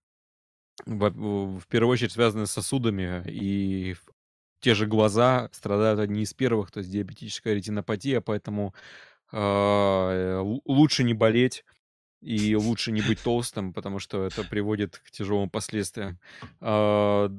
в, 0.87 1.63
первую 1.69 1.93
очередь 1.93 2.13
связанные 2.13 2.47
с 2.47 2.53
сосудами 2.53 3.23
и 3.27 3.95
те 4.61 4.75
же 4.75 4.87
глаза 4.87 5.49
страдают 5.53 6.01
одни 6.01 6.23
из 6.23 6.35
первых, 6.35 6.71
то 6.71 6.79
есть 6.79 6.91
диабетическая 6.91 7.55
ретинопатия, 7.55 8.21
поэтому 8.21 8.75
э, 9.33 10.41
лучше 10.67 11.03
не 11.03 11.15
болеть 11.15 11.65
и 12.21 12.55
лучше 12.55 12.93
не 12.93 13.01
быть 13.01 13.21
толстым, 13.23 13.73
потому 13.73 13.99
что 13.99 14.25
это 14.25 14.45
приводит 14.45 14.99
к 14.99 15.11
тяжелым 15.11 15.49
последствиям. 15.49 16.19
А, 16.61 17.31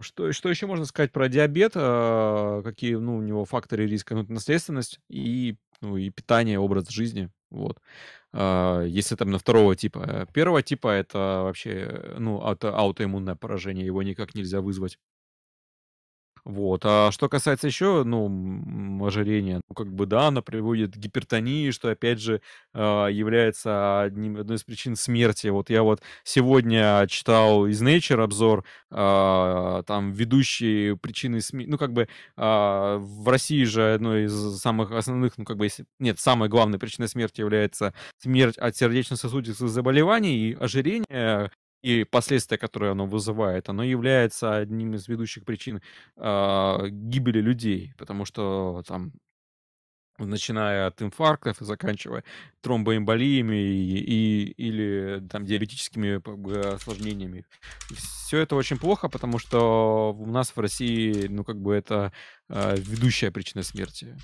что, 0.00 0.32
что 0.32 0.48
еще 0.48 0.66
можно 0.66 0.84
сказать 0.84 1.12
про 1.12 1.28
диабет? 1.28 1.72
А, 1.74 2.62
какие 2.62 2.94
ну, 2.94 3.16
у 3.16 3.22
него 3.22 3.44
факторы 3.44 3.86
риска? 3.86 4.14
Ну, 4.14 4.24
наследственность 4.28 5.00
и, 5.08 5.56
ну, 5.80 5.96
и 5.96 6.10
питание, 6.10 6.58
образ 6.60 6.88
жизни. 6.90 7.30
Вот. 7.50 7.80
А, 8.32 8.82
если 8.84 9.16
там 9.16 9.30
на 9.30 9.38
второго 9.38 9.74
типа. 9.74 10.28
Первого 10.32 10.62
типа 10.62 10.88
это 10.88 11.42
вообще 11.44 12.14
ну, 12.18 12.40
ауто, 12.40 12.76
аутоиммунное 12.76 13.34
поражение, 13.34 13.84
его 13.84 14.02
никак 14.02 14.34
нельзя 14.34 14.60
вызвать. 14.60 14.98
Вот. 16.46 16.82
А 16.84 17.10
что 17.10 17.28
касается 17.28 17.66
еще, 17.66 18.04
ну, 18.04 19.04
ожирения, 19.04 19.60
ну, 19.68 19.74
как 19.74 19.92
бы, 19.92 20.06
да, 20.06 20.28
оно 20.28 20.42
приводит 20.42 20.94
к 20.94 20.96
гипертонии, 20.96 21.72
что, 21.72 21.90
опять 21.90 22.20
же, 22.20 22.40
э, 22.72 22.78
является 23.10 24.02
одним, 24.02 24.36
одной 24.36 24.56
из 24.56 24.62
причин 24.62 24.94
смерти. 24.94 25.48
Вот 25.48 25.70
я 25.70 25.82
вот 25.82 26.02
сегодня 26.22 27.04
читал 27.08 27.66
из 27.66 27.82
Nature 27.82 28.22
обзор, 28.22 28.64
э, 28.92 29.82
там, 29.88 30.12
ведущие 30.12 30.96
причины 30.96 31.40
смерти, 31.40 31.68
ну, 31.68 31.78
как 31.78 31.92
бы, 31.92 32.02
э, 32.02 32.06
в 32.36 33.28
России 33.28 33.64
же 33.64 33.94
одной 33.94 34.26
из 34.26 34.60
самых 34.60 34.92
основных, 34.92 35.38
ну, 35.38 35.44
как 35.44 35.56
бы, 35.56 35.66
нет, 35.98 36.20
самой 36.20 36.48
главной 36.48 36.78
причиной 36.78 37.08
смерти 37.08 37.40
является 37.40 37.92
смерть 38.18 38.56
от 38.56 38.76
сердечно-сосудистых 38.76 39.68
заболеваний, 39.68 40.50
и 40.50 40.54
ожирение 40.54 41.50
и 41.82 42.04
последствия, 42.04 42.58
которые 42.58 42.92
оно 42.92 43.06
вызывает, 43.06 43.68
оно 43.68 43.84
является 43.84 44.56
одним 44.56 44.94
из 44.94 45.08
ведущих 45.08 45.44
причин 45.44 45.80
э, 46.16 46.88
гибели 46.90 47.40
людей, 47.40 47.92
потому 47.96 48.24
что 48.24 48.82
там 48.86 49.12
начиная 50.18 50.86
от 50.86 51.02
инфарктов 51.02 51.60
и 51.60 51.64
заканчивая 51.64 52.24
тромбоэмболиями 52.62 53.56
и, 53.56 53.98
и, 53.98 54.44
или 54.52 55.22
там 55.28 55.44
диабетическими 55.44 56.74
осложнениями. 56.74 57.44
Все 57.90 58.38
это 58.38 58.56
очень 58.56 58.78
плохо, 58.78 59.08
потому 59.08 59.38
что 59.38 60.16
у 60.18 60.26
нас 60.26 60.56
в 60.56 60.60
России, 60.60 61.26
ну, 61.28 61.44
как 61.44 61.60
бы 61.60 61.74
это 61.74 62.12
э, 62.48 62.76
ведущая 62.78 63.30
причина 63.30 63.62
смерти. 63.62 64.16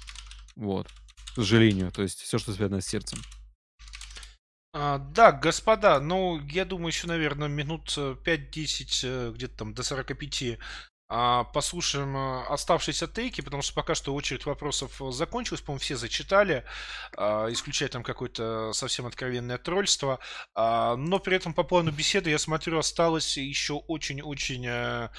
Вот. 0.57 0.89
К 1.33 1.35
сожалению. 1.37 1.93
То 1.93 2.03
есть 2.03 2.21
все, 2.21 2.39
что 2.39 2.53
связано 2.53 2.81
с 2.81 2.87
сердцем. 2.87 3.19
А, 4.75 4.99
да, 4.99 5.33
господа, 5.33 6.01
ну, 6.01 6.41
я 6.49 6.65
думаю, 6.65 6.89
еще, 6.89 7.07
наверное, 7.07 7.49
минут 7.49 7.95
5-10, 7.97 9.05
э, 9.05 9.29
э, 9.29 9.33
где-то 9.35 9.57
там 9.59 9.75
до 9.75 9.83
45 9.83 10.59
а, 11.15 11.45
послушаем 11.45 12.17
э, 12.17 12.45
оставшиеся 12.49 13.07
тейки, 13.07 13.43
потому 13.43 13.61
что 13.61 13.75
пока 13.75 13.95
что 13.95 14.15
очередь 14.15 14.47
вопросов 14.47 14.99
закончилась, 15.11 15.61
по-моему, 15.61 15.81
все 15.81 15.97
зачитали, 15.97 16.65
а, 17.19 17.53
исключая 17.53 17.91
там 17.91 18.03
какое-то 18.03 18.73
совсем 18.73 19.05
откровенное 19.05 19.59
тролльство. 19.59 20.21
А, 20.55 20.97
но 20.97 21.19
при 21.19 21.37
этом 21.37 21.53
по 21.53 21.65
плану 21.65 21.91
беседы, 21.93 22.31
я 22.31 22.39
смотрю, 22.39 22.79
осталось 22.79 23.37
еще 23.37 23.75
очень-очень 23.75 25.11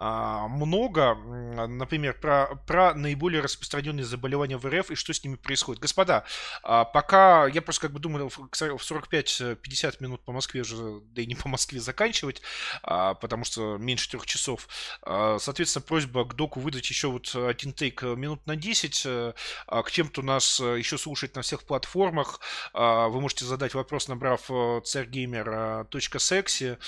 много, 0.00 1.14
например, 1.14 2.14
про, 2.14 2.56
про 2.66 2.94
наиболее 2.94 3.42
распространенные 3.42 4.04
заболевания 4.04 4.56
в 4.56 4.66
РФ 4.66 4.90
и 4.90 4.94
что 4.94 5.12
с 5.12 5.22
ними 5.22 5.36
происходит. 5.36 5.82
Господа, 5.82 6.24
а, 6.62 6.86
пока 6.86 7.46
я 7.46 7.60
просто 7.60 7.82
как 7.82 7.92
бы 7.92 8.00
думаю 8.00 8.30
в 8.30 8.38
45-50 8.38 9.96
минут 10.00 10.24
по 10.24 10.32
Москве 10.32 10.62
уже, 10.62 11.00
да 11.12 11.20
и 11.20 11.26
не 11.26 11.34
по 11.34 11.48
Москве 11.48 11.80
заканчивать, 11.80 12.40
а, 12.82 13.12
потому 13.14 13.44
что 13.44 13.76
меньше 13.76 14.08
трех 14.10 14.24
часов. 14.26 14.68
Соответственно, 15.02 15.82
просьба 15.82 16.24
к 16.24 16.34
доку 16.34 16.60
выдать 16.60 16.88
еще 16.88 17.08
вот 17.08 17.34
один 17.34 17.72
тейк 17.72 18.02
минут 18.02 18.46
на 18.46 18.56
10. 18.56 19.02
Э, 19.06 19.32
к 19.66 19.90
тем, 19.90 20.08
кто 20.08 20.22
нас 20.22 20.60
э, 20.60 20.78
еще 20.78 20.96
слушает 20.98 21.36
на 21.36 21.42
всех 21.42 21.64
платформах, 21.64 22.40
вы 22.72 23.20
можете 23.20 23.44
задать 23.44 23.74
вопрос, 23.74 24.08
набрав 24.08 24.50
э, 24.50 24.80
царьгеймер.секси 24.84 26.78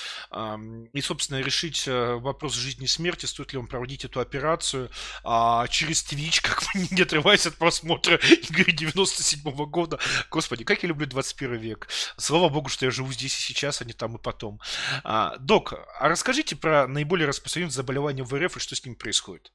и, 0.92 1.00
собственно, 1.00 1.40
решить 1.40 1.86
вопрос 1.86 2.54
жизни 2.54 2.84
и 2.84 2.88
смерти 2.88 3.01
смерти, 3.02 3.26
стоит 3.26 3.52
ли 3.52 3.58
он 3.58 3.66
проводить 3.66 4.04
эту 4.04 4.20
операцию 4.20 4.88
а, 5.24 5.66
через 5.66 6.04
Twitch, 6.04 6.40
как 6.40 6.60
бы 6.60 6.86
не 6.96 7.02
отрываясь 7.02 7.46
от 7.46 7.56
просмотра 7.56 8.16
игры 8.16 8.70
97 8.70 9.40
-го 9.42 9.66
года. 9.66 9.98
Господи, 10.30 10.64
как 10.64 10.82
я 10.82 10.88
люблю 10.88 11.06
21 11.06 11.56
век. 11.56 11.88
Слава 12.16 12.48
богу, 12.48 12.68
что 12.68 12.84
я 12.84 12.90
живу 12.90 13.12
здесь 13.12 13.36
и 13.36 13.40
сейчас, 13.40 13.82
а 13.82 13.84
не 13.84 13.92
там 13.92 14.16
и 14.16 14.22
потом. 14.22 14.60
А, 15.02 15.36
док, 15.38 15.74
а 15.98 16.08
расскажите 16.08 16.54
про 16.54 16.86
наиболее 16.86 17.26
распространенные 17.26 17.72
заболевания 17.72 18.22
в 18.22 18.32
РФ 18.32 18.56
и 18.56 18.60
что 18.60 18.76
с 18.76 18.84
ними 18.84 18.94
происходит? 18.94 19.52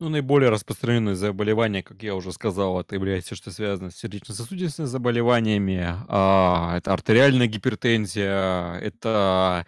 Ну, 0.00 0.08
наиболее 0.08 0.50
распространенные 0.50 1.16
заболевания, 1.16 1.82
как 1.82 2.02
я 2.04 2.14
уже 2.14 2.32
сказал, 2.32 2.80
это 2.80 2.94
является, 2.94 3.34
что 3.34 3.50
связано 3.50 3.90
с 3.90 3.96
сердечно-сосудистыми 3.96 4.86
заболеваниями, 4.86 5.96
а, 6.08 6.76
это 6.76 6.92
артериальная 6.92 7.48
гипертензия, 7.48 8.74
это 8.78 9.66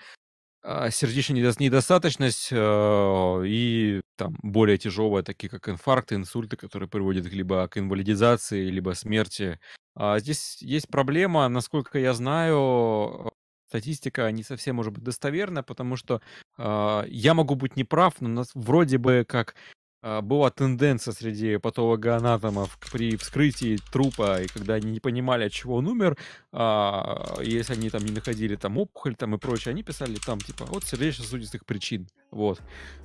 сердечная 0.63 1.55
недостаточность 1.59 2.49
э, 2.53 3.43
и 3.47 4.03
там 4.17 4.37
более 4.43 4.77
тяжелые, 4.79 5.25
такие 5.25 5.49
как 5.49 5.69
инфаркты, 5.69 6.17
инсульты, 6.17 6.57
которые 6.57 6.89
приводят 6.89 7.27
либо 7.27 7.67
к 7.69 7.79
инвалидизации, 7.79 8.69
либо 8.69 8.95
смерти. 8.95 9.59
А 9.95 10.19
здесь 10.19 10.59
есть 10.61 10.89
проблема, 10.89 11.49
насколько 11.49 11.99
я 11.99 12.13
знаю, 12.13 13.33
статистика 13.69 14.31
не 14.33 14.43
совсем 14.43 14.77
может 14.77 14.93
быть 14.93 15.05
достоверна, 15.05 15.63
потому 15.63 15.97
что 15.97 16.21
э, 16.59 17.05
я 17.09 17.35
могу 17.35 17.55
быть 17.55 17.77
неправ, 17.77 18.21
но 18.21 18.29
нас 18.29 18.51
вроде 18.55 18.99
бы 18.99 19.25
как 19.27 19.55
а, 19.55 19.80
была 20.03 20.51
тенденция 20.51 21.13
среди 21.13 21.59
патологоанатомов 21.59 22.79
при 22.93 23.17
вскрытии 23.17 23.79
трупа, 23.93 24.43
и 24.43 24.47
когда 24.47 24.75
они 24.75 24.93
не 24.93 25.01
понимали, 25.01 25.45
от 25.45 25.53
чего 25.53 25.77
он 25.77 25.87
умер, 25.87 26.17
а, 26.53 27.37
если 27.43 27.75
они 27.75 27.91
там 27.91 28.05
не 28.05 28.13
находили 28.13 28.57
там 28.57 28.79
опухоль 28.79 29.15
там 29.15 29.35
и 29.35 29.39
прочее, 29.39 29.73
они 29.73 29.83
писали 29.83 30.17
там 30.17 30.41
типа 30.41 30.65
от 30.71 30.85
сердечно-сосудистых 30.85 31.65
причин, 31.65 32.09
вот. 32.31 32.61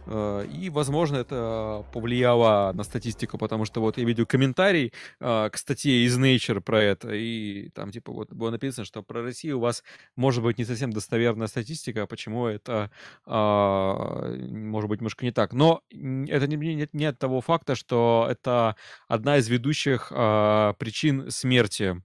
А, 0.08 0.42
и, 0.44 0.70
возможно, 0.70 1.18
это 1.18 1.86
повлияло 1.94 2.72
на 2.74 2.84
статистику, 2.84 3.38
потому 3.38 3.66
что 3.66 3.82
вот 3.82 3.98
я 3.98 4.04
видел 4.04 4.26
комментарий 4.26 4.94
а, 5.20 5.50
к 5.50 5.58
статье 5.58 6.06
из 6.06 6.18
Nature 6.18 6.62
про 6.62 6.82
это, 6.82 7.14
и 7.14 7.70
там 7.70 7.92
типа 7.92 8.12
вот 8.12 8.34
было 8.34 8.52
написано, 8.52 8.86
что 8.86 9.04
про 9.04 9.22
Россию 9.22 9.58
у 9.58 9.62
вас 9.62 9.84
может 10.16 10.44
быть 10.44 10.58
не 10.58 10.66
совсем 10.66 10.92
достоверная 10.92 11.48
статистика, 11.48 12.08
почему 12.08 12.48
это 12.48 12.92
а, 13.26 14.36
может 14.38 14.90
быть 14.90 15.02
немножко 15.02 15.26
не 15.26 15.32
так. 15.32 15.54
Но 15.54 15.82
это 15.90 16.48
не, 16.48 16.56
не, 16.56 16.85
не 16.94 17.06
от 17.06 17.20
того 17.20 17.42
факта, 17.42 17.76
что 17.76 18.28
это 18.30 18.76
одна 19.08 19.38
из 19.38 19.48
ведущих 19.48 20.12
а, 20.14 20.74
причин 20.74 21.30
смерти. 21.32 22.02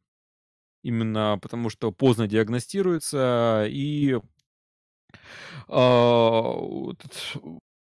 Именно 0.83 1.39
потому, 1.43 1.69
что 1.69 1.93
поздно 1.93 2.27
диагностируется 2.27 3.67
и 3.69 4.19
а, 5.69 6.93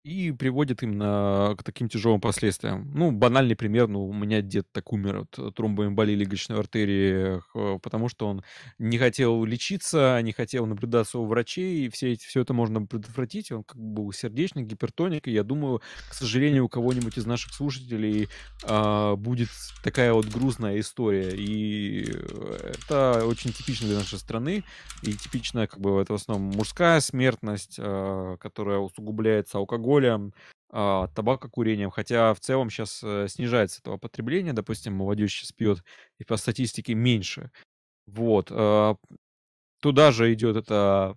и 0.08 0.32
приводит 0.32 0.84
именно 0.84 1.54
к 1.58 1.64
таким 1.64 1.90
тяжелым 1.90 2.22
последствиям. 2.22 2.90
Ну, 2.94 3.12
банальный 3.12 3.58
пример, 3.58 3.90
ну, 3.90 4.08
у 4.08 4.14
меня 4.14 4.42
дед 4.42 4.66
так 4.72 4.94
умер 4.94 5.18
от 5.18 5.38
э, 5.38 5.52
тромбоэмболии 5.54 6.16
легочной 6.16 6.58
артерии, 6.58 7.42
э, 7.54 7.80
потому 7.80 8.08
что 8.08 8.28
он 8.28 8.42
не 8.80 8.98
хотел 8.98 9.44
лечиться, 9.44 10.18
не 10.24 10.32
хотел 10.32 10.66
наблюдаться 10.66 11.20
у 11.20 11.26
врачей, 11.26 11.86
и 11.86 11.90
все, 11.90 12.16
все 12.16 12.42
это 12.42 12.54
можно 12.54 12.86
предотвратить. 12.86 13.52
Он 13.52 13.66
как 13.66 13.78
бы 13.78 14.04
был 14.04 14.14
сердечный, 14.14 14.64
гипертоник, 14.64 15.28
и 15.28 15.32
я 15.32 15.44
думаю, 15.44 15.82
к 16.10 16.14
сожалению, 16.14 16.66
у 16.66 16.70
кого-нибудь 16.70 17.18
из 17.18 17.26
наших 17.26 17.54
слушателей 17.54 18.30
а, 18.64 19.18
будет 19.18 19.50
такая 19.84 20.14
вот 20.14 20.28
грустная 20.28 20.80
история. 20.80 21.32
И 21.36 22.04
это 22.64 23.26
очень 23.26 23.52
типично 23.52 23.88
для 23.88 23.98
нашей 23.98 24.20
страны, 24.20 24.64
и 25.02 25.14
типичная, 25.14 25.68
как 25.68 25.82
бы, 25.82 26.00
это 26.00 26.14
в 26.14 26.16
основном 26.16 26.52
мужская 26.56 27.02
смертность, 27.02 27.76
а, 27.78 28.38
которая 28.38 28.78
усугубляется 28.78 29.58
алкоголем, 29.58 29.97
алкоголем, 29.98 30.34
а, 30.70 31.08
табакокурением, 31.08 31.90
хотя 31.90 32.34
в 32.34 32.40
целом 32.40 32.70
сейчас 32.70 33.02
э, 33.04 33.28
снижается 33.30 33.80
этого 33.80 33.98
потребления, 33.98 34.54
допустим, 34.54 34.94
молодежь 34.94 35.34
сейчас 35.34 35.52
пьет 35.54 35.84
и 36.20 36.24
по 36.26 36.38
статистике 36.38 36.94
меньше. 36.94 37.52
Вот. 38.06 38.50
А, 38.52 38.96
туда 39.82 40.12
же 40.12 40.34
идет 40.34 40.58
это 40.58 41.16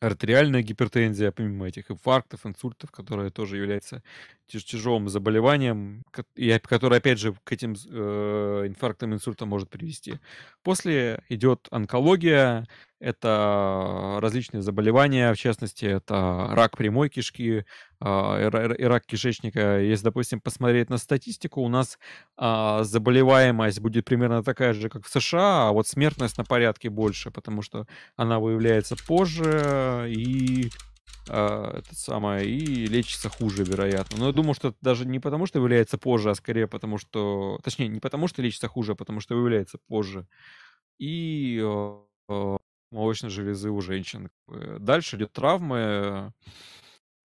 артериальная 0.00 0.62
гипертензия, 0.62 1.30
помимо 1.30 1.68
этих 1.68 1.90
инфарктов, 1.90 2.44
инсультов, 2.44 2.90
которые 2.90 3.30
тоже 3.30 3.56
являются 3.56 4.02
тяжелым 4.46 5.08
заболеванием, 5.08 6.02
и 6.34 6.58
которое, 6.58 6.96
опять 6.98 7.18
же, 7.18 7.34
к 7.44 7.52
этим 7.52 7.74
э, 7.74 8.64
инфарктам, 8.66 9.14
инсультам 9.14 9.48
может 9.48 9.70
привести. 9.70 10.18
После 10.62 11.22
идет 11.28 11.68
онкология, 11.70 12.66
это 12.98 14.18
различные 14.20 14.62
заболевания, 14.62 15.32
в 15.32 15.36
частности, 15.36 15.84
это 15.84 16.48
рак 16.52 16.76
прямой 16.76 17.08
кишки 17.08 17.64
а, 18.00 18.38
и 18.78 18.84
рак 18.84 19.04
кишечника. 19.06 19.80
Если, 19.80 20.04
допустим, 20.04 20.40
посмотреть 20.40 20.88
на 20.88 20.96
статистику, 20.96 21.60
у 21.60 21.68
нас 21.68 21.98
а, 22.36 22.84
заболеваемость 22.84 23.80
будет 23.80 24.04
примерно 24.04 24.42
такая 24.42 24.72
же, 24.72 24.88
как 24.88 25.04
в 25.04 25.10
США, 25.10 25.68
а 25.68 25.72
вот 25.72 25.86
смертность 25.86 26.38
на 26.38 26.44
порядке 26.44 26.88
больше, 26.88 27.30
потому 27.30 27.62
что 27.62 27.86
она 28.16 28.40
выявляется 28.40 28.96
позже 29.06 30.06
и 30.08 30.70
это 31.28 31.92
самое, 31.92 32.48
и 32.48 32.86
лечится 32.86 33.28
хуже, 33.28 33.64
вероятно. 33.64 34.16
Но 34.16 34.26
я 34.28 34.32
думаю, 34.32 34.54
что 34.54 34.76
даже 34.80 35.04
не 35.04 35.18
потому, 35.18 35.46
что 35.46 35.58
выявляется 35.58 35.98
позже, 35.98 36.30
а 36.30 36.36
скорее 36.36 36.68
потому, 36.68 36.98
что... 36.98 37.58
Точнее, 37.64 37.88
не 37.88 37.98
потому, 37.98 38.28
что 38.28 38.42
лечится 38.42 38.68
хуже, 38.68 38.92
а 38.92 38.94
потому, 38.94 39.18
что 39.18 39.34
выявляется 39.34 39.78
позже. 39.88 40.28
И 41.00 41.60
молочной 42.90 43.30
железы 43.30 43.70
у 43.70 43.80
женщин. 43.80 44.30
Дальше 44.48 45.16
идет 45.16 45.32
травмы, 45.32 46.32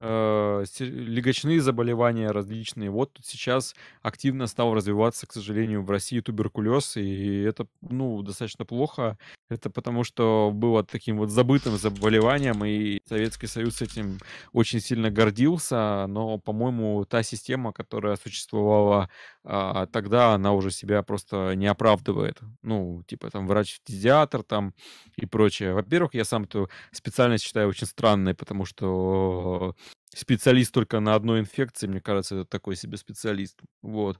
э, 0.02 0.66
легочные 0.80 1.62
заболевания 1.62 2.32
различные. 2.32 2.90
Вот 2.90 3.18
сейчас 3.24 3.76
активно 4.02 4.48
стал 4.48 4.74
развиваться, 4.74 5.28
к 5.28 5.34
сожалению, 5.34 5.84
в 5.84 5.90
России 5.90 6.20
туберкулез, 6.20 6.98
и 6.98 7.42
это, 7.42 7.68
ну, 7.82 8.22
достаточно 8.24 8.66
плохо. 8.66 9.18
Это 9.50 9.70
потому, 9.70 10.04
что 10.04 10.52
было 10.54 10.84
таким 10.84 11.18
вот 11.18 11.30
забытым 11.30 11.78
заболеванием, 11.78 12.64
и 12.66 13.00
Советский 13.06 13.48
Союз 13.48 13.82
этим 13.82 14.18
очень 14.54 14.80
сильно 14.80 15.12
гордился, 15.12 16.06
но, 16.08 16.38
по-моему, 16.38 17.06
та 17.06 17.24
система, 17.24 17.74
которая 17.74 18.16
существовала 18.16 19.10
а, 19.44 19.88
тогда, 19.88 20.34
она 20.34 20.54
уже 20.54 20.72
себя 20.72 21.04
просто 21.04 21.54
не 21.56 21.68
оправдывает. 21.68 22.40
Ну, 22.62 23.04
типа 23.08 23.30
там 23.30 23.48
врач-фтизиатр 23.48 24.44
там 24.44 24.74
и 25.16 25.26
прочее. 25.26 25.74
Во-первых, 25.74 26.14
я 26.14 26.26
сам 26.26 26.44
эту 26.44 26.70
специальность 26.92 27.44
считаю 27.44 27.70
очень 27.70 27.88
странной, 27.88 28.36
потому 28.36 28.66
что 28.66 29.76
специалист 30.14 30.74
только 30.74 31.00
на 31.00 31.16
одной 31.16 31.40
инфекции, 31.40 31.88
мне 31.88 32.02
кажется, 32.02 32.36
это 32.36 32.46
такой 32.46 32.76
себе 32.76 32.98
специалист. 32.98 33.60
Вот. 33.82 34.20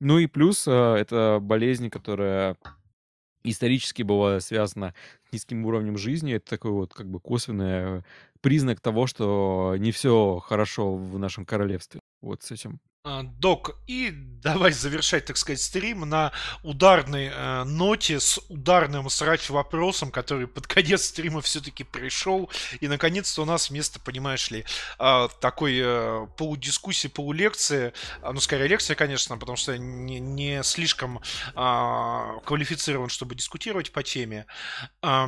Ну 0.00 0.18
и 0.18 0.26
плюс 0.26 0.66
а, 0.68 0.96
это 0.96 1.38
болезнь, 1.40 1.90
которая 1.90 2.56
исторически 3.44 4.02
была 4.02 4.40
связана 4.40 4.94
с 5.28 5.32
низким 5.32 5.64
уровнем 5.66 5.96
жизни. 5.98 6.34
Это 6.34 6.50
такой 6.50 6.72
вот 6.72 6.94
как 6.94 7.08
бы 7.08 7.20
косвенный 7.20 8.02
признак 8.40 8.80
того, 8.80 9.06
что 9.06 9.76
не 9.78 9.92
все 9.92 10.38
хорошо 10.40 10.96
в 10.96 11.18
нашем 11.18 11.44
королевстве. 11.46 12.00
Вот 12.24 12.42
с 12.42 12.50
этим. 12.50 12.80
А, 13.06 13.22
док, 13.22 13.76
и 13.86 14.10
давай 14.10 14.72
завершать, 14.72 15.26
так 15.26 15.36
сказать, 15.36 15.60
стрим 15.60 16.08
на 16.08 16.32
ударной 16.62 17.26
э, 17.26 17.64
ноте 17.64 18.18
с 18.18 18.40
ударным 18.48 19.10
срач 19.10 19.50
вопросом, 19.50 20.10
который 20.10 20.46
под 20.46 20.66
конец 20.66 21.04
стрима 21.04 21.42
все-таки 21.42 21.84
пришел. 21.84 22.50
И 22.80 22.88
наконец-то 22.88 23.42
у 23.42 23.44
нас 23.44 23.68
вместо, 23.68 24.00
понимаешь 24.00 24.50
ли, 24.50 24.64
э, 24.98 25.28
такой 25.38 25.78
э, 25.84 26.26
полудискуссии, 26.38 27.08
полулекции, 27.08 27.92
э, 28.22 28.32
ну, 28.32 28.40
скорее 28.40 28.68
лекция, 28.68 28.94
конечно, 28.94 29.36
потому 29.36 29.56
что 29.56 29.76
не, 29.76 30.18
не 30.18 30.62
слишком 30.62 31.18
э, 31.18 32.40
квалифицирован, 32.46 33.10
чтобы 33.10 33.34
дискутировать 33.34 33.92
по 33.92 34.02
теме. 34.02 34.46
Э, 35.02 35.26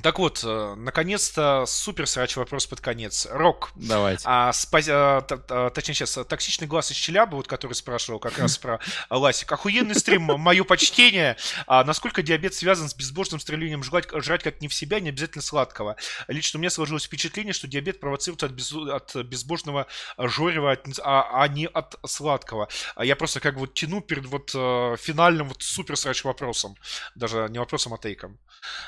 Так 0.00 0.18
вот, 0.18 0.40
э, 0.42 0.74
наконец-то 0.78 1.64
супер 1.66 2.06
срач 2.06 2.36
вопрос 2.36 2.66
под 2.66 2.80
конец. 2.80 3.28
Рок. 3.30 3.72
Давайте. 3.74 4.22
А, 4.26 4.50
спа- 4.52 4.82
а, 4.88 5.20
т- 5.20 5.70
точнее, 5.70 5.94
сейчас, 5.94 6.18
токсичный 6.26 6.66
глаз 6.66 6.90
из 6.90 6.96
Челябы, 6.96 7.36
вот 7.36 7.46
который 7.46 7.74
спрашивал 7.74 8.18
как 8.18 8.38
раз 8.38 8.56
про 8.56 8.80
Ласик. 9.10 9.52
Охуенный 9.52 9.94
стрим, 9.94 10.22
мое 10.22 10.64
почтение. 10.64 11.36
А 11.66 11.84
насколько 11.84 12.22
диабет 12.22 12.54
связан 12.54 12.88
с 12.88 12.94
безбожным 12.94 13.38
стремлением 13.38 13.82
жрать, 13.82 14.06
жрать 14.22 14.42
как 14.42 14.62
не 14.62 14.68
в 14.68 14.74
себя, 14.74 14.98
не 14.98 15.10
обязательно 15.10 15.42
сладкого? 15.42 15.96
Лично 16.26 16.56
у 16.56 16.60
меня 16.62 16.70
сложилось 16.70 17.04
впечатление, 17.04 17.52
что 17.52 17.68
диабет 17.68 18.00
провоцируется 18.00 18.46
от, 18.46 18.52
без, 18.52 18.72
от 18.72 19.14
безбожного 19.16 19.86
жорева, 20.16 20.72
от, 20.72 20.86
а, 21.02 21.42
а 21.42 21.48
не 21.48 21.66
от 21.66 21.96
сладкого. 22.06 22.68
А 22.96 23.04
я 23.04 23.14
просто 23.14 23.40
как 23.40 23.54
бы 23.54 23.60
вот 23.60 23.74
тяну 23.74 24.00
перед 24.00 24.24
вот 24.24 24.52
э, 24.54 24.96
финальным 24.98 25.48
вот 25.48 25.62
супер 25.62 25.98
срач 25.98 26.24
вопросом. 26.24 26.76
Даже 27.14 27.46
не 27.50 27.58
вопросом, 27.58 27.92
а 27.92 27.98
тейком. 27.98 28.38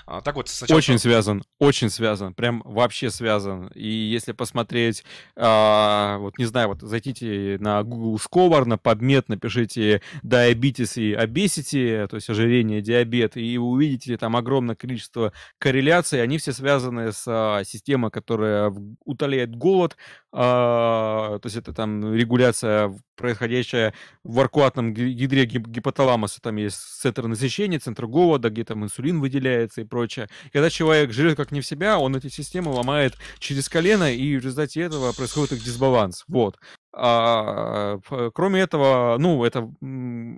А, 0.07 0.23
так 0.23 0.37
вот, 0.37 0.49
сначала... 0.49 0.79
Очень 0.79 0.94
связан, 0.99 1.45
очень 1.59 1.91
связан, 1.91 2.35
прям 2.35 2.63
вообще 2.65 3.11
связан. 3.11 3.69
И 3.75 3.89
если 3.89 4.33
посмотреть, 4.33 5.05
а, 5.37 6.19
вот 6.19 6.39
не 6.39 6.45
знаю, 6.45 6.69
вот 6.69 6.83
зайдите 6.83 7.57
на 7.61 7.83
Google 7.83 8.19
Scholar, 8.19 8.65
на 8.65 8.75
PubMed, 8.75 9.25
напишите 9.29 10.03
diabetes 10.23 11.01
и 11.01 11.15
obesity, 11.15 12.07
то 12.07 12.17
есть 12.17 12.29
ожирение, 12.31 12.81
диабет, 12.81 13.37
и 13.37 13.59
вы 13.59 13.67
увидите 13.67 14.17
там 14.17 14.37
огромное 14.37 14.75
количество 14.75 15.33
корреляций, 15.59 16.23
они 16.23 16.39
все 16.39 16.53
связаны 16.53 17.13
с 17.13 17.25
а, 17.27 17.65
системой, 17.65 18.11
которая 18.11 18.73
утоляет 19.05 19.55
голод, 19.55 19.97
то 20.35 21.41
есть 21.45 21.57
это 21.57 21.73
там 21.73 22.13
регуляция 22.13 22.93
происходящая 23.17 23.95
в 24.25 24.41
аркуатном 24.41 24.93
гидре 24.93 25.45
гипоталамуса, 25.47 26.41
там 26.41 26.57
есть 26.57 26.77
центр 26.77 27.27
насыщения, 27.27 27.79
центр 27.79 28.07
голода, 28.07 28.51
где 28.51 28.65
там 28.65 28.85
инсулин 28.85 29.21
выделяется 29.21 29.83
и 29.83 29.85
прочее. 29.85 30.29
Когда 30.53 30.71
человек 30.71 31.13
жрет 31.13 31.37
как 31.37 31.53
не 31.53 31.61
в 31.61 31.67
себя, 31.67 31.99
он 31.99 32.17
эти 32.17 32.29
системы 32.29 32.73
ломает 32.73 33.15
через 33.39 33.69
колено, 33.69 34.13
и 34.13 34.37
в 34.37 34.43
результате 34.43 34.81
этого 34.81 35.13
происходит 35.13 35.53
их 35.53 35.65
дисбаланс. 35.65 36.25
Вот. 36.27 36.59
А, 36.97 37.99
кроме 38.35 38.61
этого, 38.61 39.17
ну, 39.19 39.45
это 39.45 39.69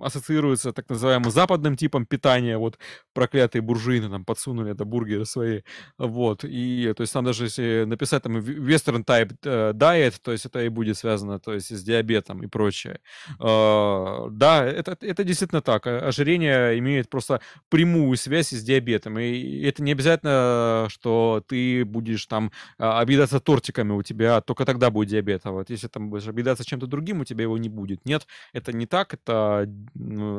ассоциируется 0.01 0.73
так 0.73 0.89
называемым 0.89 1.29
западным 1.29 1.75
типом 1.75 2.05
питания, 2.05 2.57
вот 2.57 2.79
проклятые 3.13 3.61
буржуины 3.61 4.09
там 4.09 4.25
подсунули 4.25 4.71
это 4.71 4.83
бургеры 4.85 5.25
свои, 5.25 5.61
вот, 5.99 6.43
и, 6.43 6.93
то 6.95 7.01
есть 7.01 7.13
там 7.13 7.25
даже 7.25 7.45
если 7.45 7.83
написать 7.85 8.23
там 8.23 8.37
western 8.37 9.05
type 9.05 9.35
э, 9.43 9.73
diet, 9.73 10.15
то 10.21 10.31
есть 10.31 10.45
это 10.45 10.63
и 10.63 10.69
будет 10.69 10.97
связано, 10.97 11.39
то 11.39 11.53
есть 11.53 11.75
с 11.75 11.83
диабетом 11.83 12.41
и 12.43 12.47
прочее. 12.47 13.01
А, 13.39 14.27
да, 14.31 14.65
это, 14.65 14.97
это 15.01 15.23
действительно 15.23 15.61
так, 15.61 15.85
ожирение 15.85 16.79
имеет 16.79 17.09
просто 17.09 17.39
прямую 17.69 18.17
связь 18.17 18.49
с 18.49 18.63
диабетом, 18.63 19.19
и 19.19 19.61
это 19.61 19.83
не 19.83 19.91
обязательно, 19.91 20.87
что 20.89 21.43
ты 21.47 21.85
будешь 21.85 22.25
там 22.25 22.51
а, 22.79 22.99
объедаться 22.99 23.39
тортиками 23.39 23.91
у 23.91 24.01
тебя, 24.01 24.41
только 24.41 24.65
тогда 24.65 24.89
будет 24.89 25.09
диабет, 25.09 25.41
а 25.43 25.51
вот 25.51 25.69
если 25.69 25.87
там 25.87 26.09
будешь 26.09 26.27
объедаться 26.27 26.46
поедаться 26.47 26.65
чем-то 26.65 26.87
другим, 26.87 27.21
у 27.21 27.25
тебя 27.25 27.43
его 27.43 27.57
не 27.57 27.69
будет. 27.69 28.05
Нет, 28.05 28.25
это 28.53 28.71
не 28.71 28.85
так, 28.85 29.13
это 29.13 29.69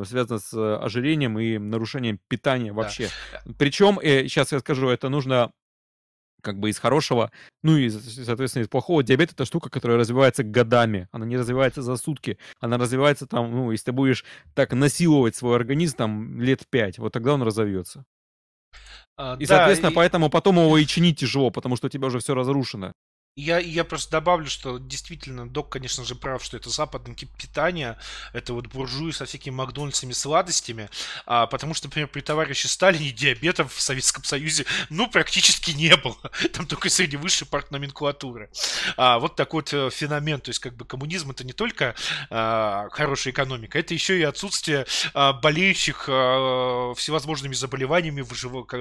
связано 0.06 0.38
с 0.38 0.78
ожирением 0.78 1.38
и 1.38 1.58
нарушением 1.58 2.18
питания 2.28 2.72
вообще. 2.72 3.08
Да. 3.32 3.52
Причем, 3.58 3.98
э, 3.98 4.22
сейчас 4.24 4.52
я 4.52 4.60
скажу, 4.60 4.88
это 4.88 5.10
нужно 5.10 5.52
как 6.40 6.58
бы 6.58 6.70
из 6.70 6.78
хорошего, 6.78 7.30
ну 7.62 7.76
и, 7.76 7.90
соответственно, 7.90 8.62
из 8.62 8.68
плохого. 8.68 9.02
Диабет— 9.02 9.32
это 9.32 9.44
штука, 9.44 9.70
которая 9.70 9.98
развивается 9.98 10.44
годами. 10.44 11.08
Она 11.12 11.26
не 11.26 11.36
развивается 11.36 11.82
за 11.82 11.96
сутки. 11.96 12.38
Она 12.60 12.78
развивается 12.78 13.26
там, 13.26 13.50
ну, 13.50 13.72
если 13.72 13.86
ты 13.86 13.92
будешь 13.92 14.24
так 14.54 14.72
насиловать 14.72 15.36
свой 15.36 15.56
организм 15.56 15.96
там 15.96 16.40
лет 16.40 16.62
пять, 16.70 16.98
вот 16.98 17.12
тогда 17.12 17.34
он 17.34 17.42
разовьется. 17.42 18.04
А, 19.16 19.36
и, 19.38 19.46
да, 19.46 19.56
соответственно, 19.56 19.90
и... 19.90 19.94
поэтому 19.94 20.30
потом 20.30 20.56
его 20.56 20.78
и 20.78 20.86
чинить 20.86 21.18
тяжело, 21.18 21.50
потому 21.50 21.76
что 21.76 21.88
у 21.88 21.90
тебя 21.90 22.06
уже 22.06 22.20
все 22.20 22.34
разрушено. 22.34 22.92
Я, 23.38 23.60
я 23.60 23.84
просто 23.84 24.10
добавлю, 24.10 24.50
что 24.50 24.78
действительно 24.78 25.48
док, 25.48 25.68
конечно 25.70 26.04
же, 26.04 26.16
прав, 26.16 26.42
что 26.42 26.56
это 26.56 26.70
западный 26.70 27.14
тип 27.14 27.30
питания, 27.38 27.96
это 28.32 28.52
вот 28.52 28.66
буржуи 28.66 29.12
со 29.12 29.26
всякими 29.26 29.54
Макдональдсами, 29.54 30.10
сладостями, 30.10 30.90
а, 31.24 31.46
потому 31.46 31.72
что, 31.72 31.86
например, 31.86 32.08
при 32.08 32.20
товарище 32.20 32.66
Сталине 32.66 33.12
диабета 33.12 33.64
в 33.64 33.80
Советском 33.80 34.24
Союзе, 34.24 34.66
ну, 34.90 35.08
практически 35.08 35.70
не 35.70 35.96
было. 35.96 36.18
Там 36.52 36.66
только 36.66 36.90
среди 36.90 37.16
высшей 37.16 37.46
парт 37.46 37.70
номенклатуры. 37.70 38.50
А, 38.96 39.20
вот 39.20 39.36
такой 39.36 39.58
вот 39.58 39.72
э, 39.72 39.90
феномен, 39.90 40.40
то 40.40 40.48
есть 40.50 40.58
как 40.58 40.74
бы 40.74 40.84
коммунизм 40.84 41.30
это 41.30 41.44
не 41.44 41.52
только 41.52 41.94
а, 42.30 42.88
хорошая 42.90 43.32
экономика, 43.32 43.78
это 43.78 43.94
еще 43.94 44.18
и 44.18 44.24
отсутствие 44.24 44.84
а, 45.14 45.32
болеющих 45.32 46.06
а, 46.08 46.92
всевозможными 46.96 47.54
заболеваниями, 47.54 48.26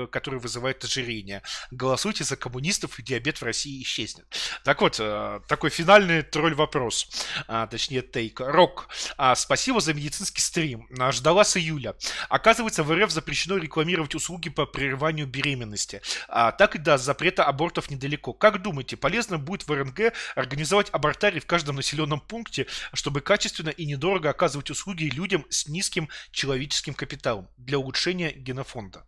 которые 0.07 0.39
вызывают 0.39 0.83
ожирение. 0.83 1.43
Голосуйте 1.69 2.23
за 2.23 2.37
коммунистов, 2.37 2.97
и 2.97 3.03
диабет 3.03 3.39
в 3.39 3.43
России 3.43 3.83
исчезнет. 3.83 4.25
Так 4.63 4.81
вот, 4.81 4.97
э, 4.99 5.39
такой 5.47 5.69
финальный 5.69 6.21
тролль-вопрос, 6.23 7.09
а, 7.47 7.67
точнее 7.67 8.01
тейк. 8.01 8.39
Рок, 8.39 8.89
а, 9.17 9.35
спасибо 9.35 9.79
за 9.79 9.93
медицинский 9.93 10.41
стрим. 10.41 10.87
А, 10.99 11.11
ждала 11.11 11.43
с 11.43 11.57
июля. 11.57 11.95
Оказывается, 12.29 12.83
в 12.83 12.93
РФ 12.93 13.11
запрещено 13.11 13.57
рекламировать 13.57 14.15
услуги 14.15 14.49
по 14.49 14.65
прерыванию 14.65 15.27
беременности. 15.27 16.01
Так 16.27 16.75
и 16.75 16.79
да, 16.79 16.97
запрета 16.97 17.43
абортов 17.45 17.89
недалеко. 17.89 18.33
Как 18.33 18.61
думаете, 18.61 18.97
полезно 18.97 19.37
будет 19.37 19.67
в 19.67 19.71
РНГ 19.71 20.13
организовать 20.35 20.89
абортарий 20.91 21.39
в 21.39 21.45
каждом 21.45 21.77
населенном 21.77 22.19
пункте, 22.19 22.67
чтобы 22.93 23.21
качественно 23.21 23.69
и 23.69 23.85
недорого 23.85 24.29
оказывать 24.29 24.69
услуги 24.69 25.05
людям 25.05 25.45
с 25.49 25.67
низким 25.67 26.09
человеческим 26.31 26.93
капиталом 26.93 27.49
для 27.57 27.79
улучшения 27.79 28.31
генофонда? 28.31 29.05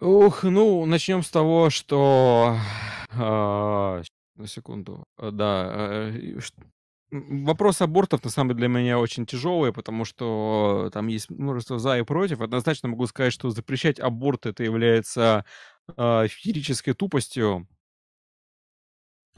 Ух, 0.00 0.44
ну, 0.44 0.86
начнем 0.86 1.22
с 1.22 1.30
того, 1.30 1.70
что... 1.70 2.56
а, 3.10 4.02
на 4.36 4.46
секунду. 4.46 5.04
А, 5.16 5.30
Да, 5.32 5.70
э, 5.74 6.38
вопрос 7.10 7.82
абортов 7.82 8.22
на 8.22 8.30
самом 8.30 8.50
деле 8.50 8.60
для 8.60 8.68
меня 8.68 8.98
очень 8.98 9.26
тяжелый, 9.26 9.72
потому 9.72 10.04
что 10.04 10.90
там 10.92 11.08
есть 11.08 11.30
множество 11.30 11.78
за 11.78 11.98
и 11.98 12.02
против. 12.02 12.40
Однозначно 12.40 12.88
могу 12.88 13.06
сказать, 13.06 13.32
что 13.32 13.50
запрещать 13.50 13.98
аборт 13.98 14.46
это 14.46 14.62
является 14.62 15.44
а, 15.96 16.28
феерической 16.28 16.94
тупостью. 16.94 17.66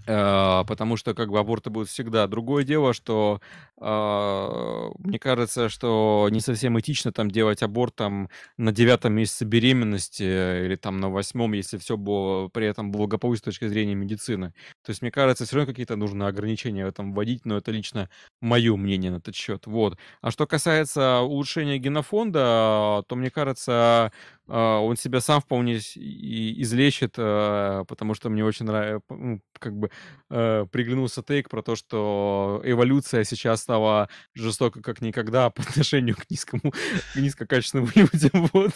Э, 0.07 0.65
потому 0.67 0.97
что 0.97 1.15
как 1.15 1.31
бы 1.31 1.39
аборты 1.39 1.71
будут 1.71 1.89
всегда. 1.89 2.27
Другое 2.27 2.65
дело, 2.65 2.93
что 2.95 3.41
э, 3.81 4.91
мне 4.99 5.19
кажется, 5.19 5.69
что 5.69 6.29
не 6.31 6.41
совсем 6.41 6.79
этично 6.81 7.13
там 7.13 7.31
делать 7.31 7.63
аборт 7.63 7.95
там 7.97 8.29
на 8.57 8.73
девятом 8.73 9.13
месяце 9.15 9.45
беременности 9.45 10.23
или 10.65 10.77
там 10.77 10.99
на 11.01 11.11
восьмом, 11.11 11.53
если 11.53 11.79
все 11.79 11.97
было 11.97 12.49
при 12.49 12.67
этом 12.67 12.91
благополучно 12.93 13.41
с 13.41 13.45
точки 13.57 13.69
зрения 13.69 13.95
медицины. 13.95 14.55
То 14.85 14.91
есть 14.91 15.03
мне 15.03 15.11
кажется, 15.11 15.45
все 15.45 15.57
равно 15.57 15.71
какие-то 15.73 15.97
нужны 15.97 16.25
ограничения 16.25 16.85
в 16.85 16.89
этом 16.89 17.13
вводить, 17.13 17.45
но 17.45 17.57
это 17.59 17.71
лично 17.71 18.09
мое 18.41 18.77
мнение 18.77 19.11
на 19.11 19.17
этот 19.17 19.35
счет. 19.35 19.67
Вот. 19.67 19.99
А 20.23 20.31
что 20.31 20.47
касается 20.47 21.21
улучшения 21.21 21.79
генофонда, 21.79 23.05
то 23.07 23.17
мне 23.17 23.31
кажется, 23.31 24.13
э, 24.13 24.40
он 24.55 24.97
себя 24.97 25.21
сам 25.21 25.41
вполне 25.41 25.79
излечит, 25.79 27.15
э, 27.17 27.85
потому 27.87 28.15
что 28.15 28.31
мне 28.31 28.45
очень 28.45 28.67
нравится, 28.67 29.03
ну, 29.09 29.41
как 29.59 29.77
бы 29.77 29.91
э, 30.31 30.67
приглянулся 30.71 31.23
тейк 31.23 31.49
про 31.49 31.63
то, 31.63 31.77
что 31.77 32.61
эволюция 32.65 33.25
сейчас 33.25 33.61
стала 33.63 34.09
жестока 34.35 34.83
как 34.83 35.01
никогда 35.01 35.51
по 35.51 35.63
отношению 35.69 36.17
к 36.17 36.29
низкому, 36.31 36.73
к 36.73 37.17
низкокачественным 37.17 37.91
людям. 37.95 38.51
Вот. 38.53 38.73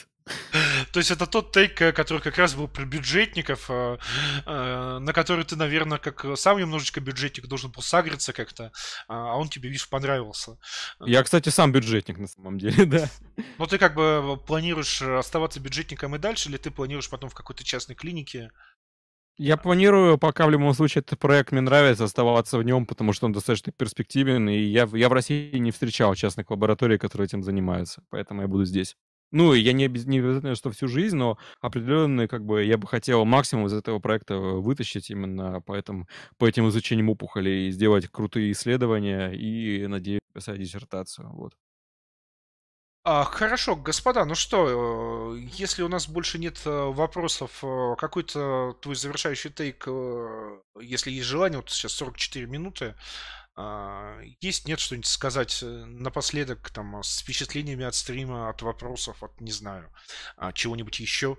То 0.92 1.00
есть 1.00 1.10
это 1.10 1.26
тот 1.26 1.52
тейк, 1.52 1.80
э, 1.82 1.92
который 1.92 2.22
как 2.22 2.38
раз 2.38 2.54
был 2.54 2.68
про 2.68 2.84
бюджетников, 2.84 3.66
э, 3.68 3.98
э, 4.46 4.98
на 5.00 5.12
который 5.12 5.44
ты, 5.44 5.56
наверное, 5.56 5.98
как 5.98 6.24
сам 6.36 6.58
немножечко 6.58 7.00
бюджетник 7.00 7.46
должен 7.46 7.70
был 7.70 7.82
сагриться 7.82 8.32
как-то, 8.32 8.72
а 9.08 9.36
он 9.36 9.48
тебе, 9.48 9.68
видишь, 9.68 9.88
понравился. 9.88 10.56
Я, 11.00 11.22
кстати, 11.22 11.48
сам 11.48 11.72
бюджетник 11.72 12.18
на 12.18 12.28
самом 12.28 12.58
деле, 12.58 12.84
да. 12.86 13.10
Но 13.58 13.66
ты 13.66 13.78
как 13.78 13.94
бы 13.94 14.38
планируешь 14.46 15.02
оставаться 15.02 15.60
бюджетником 15.64 16.14
и 16.14 16.18
дальше, 16.18 16.48
или 16.48 16.58
ты 16.58 16.70
планируешь 16.70 17.10
потом 17.10 17.30
в 17.30 17.34
какой-то 17.34 17.64
частной 17.64 17.96
клинике 17.96 18.50
я 19.36 19.56
планирую, 19.56 20.16
пока 20.16 20.46
в 20.46 20.50
любом 20.50 20.74
случае 20.74 21.00
этот 21.00 21.18
проект 21.18 21.50
мне 21.50 21.60
нравится, 21.60 22.04
оставаться 22.04 22.56
в 22.56 22.62
нем, 22.62 22.86
потому 22.86 23.12
что 23.12 23.26
он 23.26 23.32
достаточно 23.32 23.72
перспективен, 23.72 24.48
и 24.48 24.58
я, 24.58 24.88
я 24.92 25.08
в 25.08 25.12
России 25.12 25.56
не 25.58 25.72
встречал 25.72 26.14
частных 26.14 26.50
лабораторий, 26.50 26.98
которые 26.98 27.26
этим 27.26 27.42
занимаются, 27.42 28.04
поэтому 28.10 28.42
я 28.42 28.48
буду 28.48 28.64
здесь. 28.64 28.96
Ну, 29.32 29.52
я 29.52 29.72
не, 29.72 29.88
не 29.88 30.20
обязательно, 30.20 30.54
что 30.54 30.70
всю 30.70 30.86
жизнь, 30.86 31.16
но 31.16 31.36
определенно, 31.60 32.28
как 32.28 32.44
бы, 32.44 32.62
я 32.62 32.78
бы 32.78 32.86
хотел 32.86 33.24
максимум 33.24 33.66
из 33.66 33.72
этого 33.72 33.98
проекта 33.98 34.36
вытащить 34.36 35.10
именно 35.10 35.60
по, 35.62 35.74
этому, 35.74 36.06
по 36.38 36.46
этим 36.46 36.68
изучениям 36.68 37.10
опухолей, 37.10 37.72
сделать 37.72 38.06
крутые 38.06 38.52
исследования 38.52 39.32
и, 39.32 39.88
надеюсь, 39.88 40.20
писать 40.32 40.60
диссертацию, 40.60 41.28
вот. 41.32 41.54
А, 43.06 43.24
хорошо, 43.24 43.76
господа, 43.76 44.24
ну 44.24 44.34
что, 44.34 45.34
э, 45.36 45.40
если 45.58 45.82
у 45.82 45.88
нас 45.88 46.08
больше 46.08 46.38
нет 46.38 46.62
э, 46.64 46.70
вопросов, 46.70 47.58
э, 47.62 47.96
какой-то 47.98 48.78
твой 48.80 48.96
завершающий 48.96 49.50
тейк, 49.50 49.86
если 50.80 51.10
есть 51.10 51.26
желание, 51.26 51.58
вот 51.58 51.68
сейчас 51.68 51.92
44 51.92 52.46
минуты, 52.46 52.94
а, 53.56 54.18
есть, 54.40 54.66
нет, 54.66 54.80
что-нибудь 54.80 55.06
сказать 55.06 55.62
напоследок, 55.62 56.70
там, 56.70 57.02
с 57.02 57.20
впечатлениями 57.20 57.84
от 57.84 57.94
стрима, 57.94 58.48
от 58.48 58.62
вопросов, 58.62 59.22
от, 59.22 59.38
не 59.38 59.52
знаю, 59.52 59.92
а, 60.38 60.52
чего-нибудь 60.52 60.98
еще? 60.98 61.36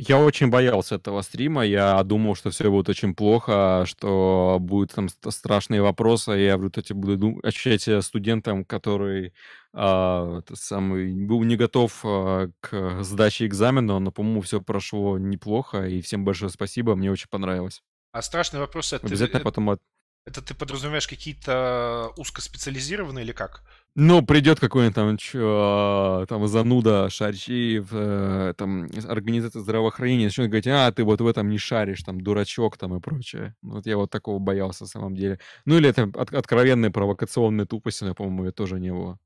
Я 0.00 0.20
очень 0.20 0.48
боялся 0.48 0.94
этого 0.94 1.22
стрима. 1.22 1.64
Я 1.64 2.00
думал, 2.04 2.36
что 2.36 2.50
все 2.50 2.70
будет 2.70 2.88
очень 2.88 3.16
плохо, 3.16 3.82
что 3.84 4.58
будут 4.60 4.94
там 4.94 5.08
страшные 5.08 5.82
вопросы. 5.82 6.30
Я 6.32 6.56
в 6.56 6.60
результате 6.60 6.94
буду 6.94 7.40
ощущать 7.42 7.82
себя 7.82 8.00
студентом, 8.00 8.64
который 8.64 9.34
а, 9.72 10.40
самый, 10.54 11.12
был 11.26 11.42
не 11.42 11.56
готов 11.56 12.00
а, 12.04 12.48
к 12.60 13.02
сдаче 13.02 13.46
экзамена, 13.46 13.98
но, 13.98 14.12
по-моему, 14.12 14.40
все 14.42 14.60
прошло 14.60 15.18
неплохо. 15.18 15.88
И 15.88 16.00
всем 16.00 16.24
большое 16.24 16.52
спасибо. 16.52 16.94
Мне 16.94 17.10
очень 17.10 17.28
понравилось. 17.28 17.82
А 18.12 18.22
страшный 18.22 18.60
вопрос 18.60 18.92
это... 18.92 19.06
Обязательно 19.06 19.40
потом... 19.40 19.70
От... 19.70 19.80
Это 20.28 20.42
ты 20.42 20.54
подразумеваешь 20.54 21.08
какие-то 21.08 22.12
узкоспециализированные 22.18 23.24
или 23.24 23.32
как? 23.32 23.62
Ну, 23.94 24.20
придет 24.20 24.60
какой-нибудь 24.60 24.94
там, 24.94 25.16
чё, 25.16 26.26
там 26.28 26.46
зануда, 26.46 27.08
шарчи 27.08 27.78
в 27.78 27.88
э, 27.92 28.54
там, 28.58 28.90
организации 29.08 29.60
здравоохранения, 29.60 30.26
начнет 30.26 30.48
говорить, 30.48 30.66
а, 30.66 30.92
ты 30.92 31.02
вот 31.02 31.22
в 31.22 31.26
этом 31.26 31.48
не 31.48 31.56
шаришь, 31.56 32.02
там, 32.02 32.20
дурачок 32.20 32.76
там 32.76 32.94
и 32.94 33.00
прочее. 33.00 33.56
Вот 33.62 33.86
я 33.86 33.96
вот 33.96 34.10
такого 34.10 34.38
боялся, 34.38 34.84
на 34.84 34.88
самом 34.88 35.16
деле. 35.16 35.40
Ну, 35.64 35.78
или 35.78 35.88
это 35.88 36.02
от, 36.14 36.34
откровенные 36.34 36.90
провокационные 36.90 37.66
тупости, 37.66 38.04
но, 38.04 38.14
по-моему, 38.14 38.44
это 38.44 38.52
тоже 38.52 38.78
не 38.78 38.92
было. 38.92 39.18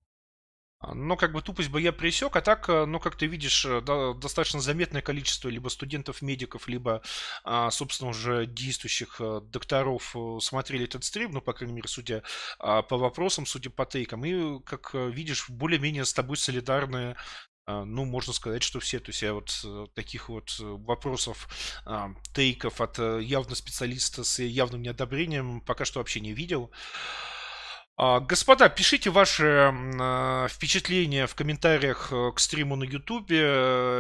Но 0.95 1.17
как 1.17 1.33
бы 1.33 1.43
тупость 1.43 1.71
бы 1.71 1.81
я 1.81 1.93
пресек, 1.93 2.35
а 2.37 2.41
так, 2.41 2.69
э, 2.69 2.85
ну, 2.87 2.99
как 2.99 3.17
ты 3.17 3.27
видишь, 3.27 3.65
э, 3.65 3.81
да, 3.81 4.15
достаточно 4.15 4.61
заметное 4.61 5.03
количество 5.03 5.49
либо 5.49 5.69
студентов-медиков, 5.69 6.67
либо, 6.67 7.03
а, 7.45 7.71
собственно, 7.71 8.11
уже 8.11 8.47
действующих 8.47 9.17
э, 9.21 9.41
докторов 9.45 10.15
смотрели 10.41 10.85
этот 10.85 11.05
стрим, 11.05 11.33
ну, 11.33 11.41
по 11.41 11.53
крайней 11.53 11.75
мере, 11.75 11.89
судя 11.89 12.23
а, 12.59 12.83
по 12.83 12.99
вопросам, 12.99 13.47
судя 13.47 13.71
по 13.71 13.87
тейкам. 13.87 14.25
И, 14.25 14.61
как 14.65 14.95
видишь, 14.95 15.49
более-менее 15.49 16.05
с 16.05 16.13
тобой 16.13 16.37
солидарны 16.37 17.17
а, 17.65 17.85
ну, 17.85 18.05
можно 18.05 18.33
сказать, 18.33 18.65
что 18.65 18.81
все. 18.81 18.99
То 18.99 19.11
есть 19.11 19.23
я 19.23 19.35
вот 19.35 19.65
таких 19.95 20.29
вот 20.29 20.57
вопросов, 20.59 21.49
тейков 22.35 22.81
от 22.81 22.99
явно 22.99 23.55
специалиста 23.55 24.25
с 24.25 24.43
явным 24.43 24.83
неодобрением 24.83 25.61
пока 25.61 25.85
что 25.85 26.01
вообще 26.01 26.21
не 26.21 26.33
видел. 26.33 26.73
А, 28.05 28.19
господа, 28.19 28.69
пишите 28.69 29.11
ваши 29.11 29.73
а, 29.73 30.49
впечатления 30.49 31.29
в 31.29 31.37
комментариях 31.37 32.09
э, 32.11 32.33
к 32.35 32.41
стриму 32.41 32.75
на 32.75 32.83
Ютубе. 32.83 33.39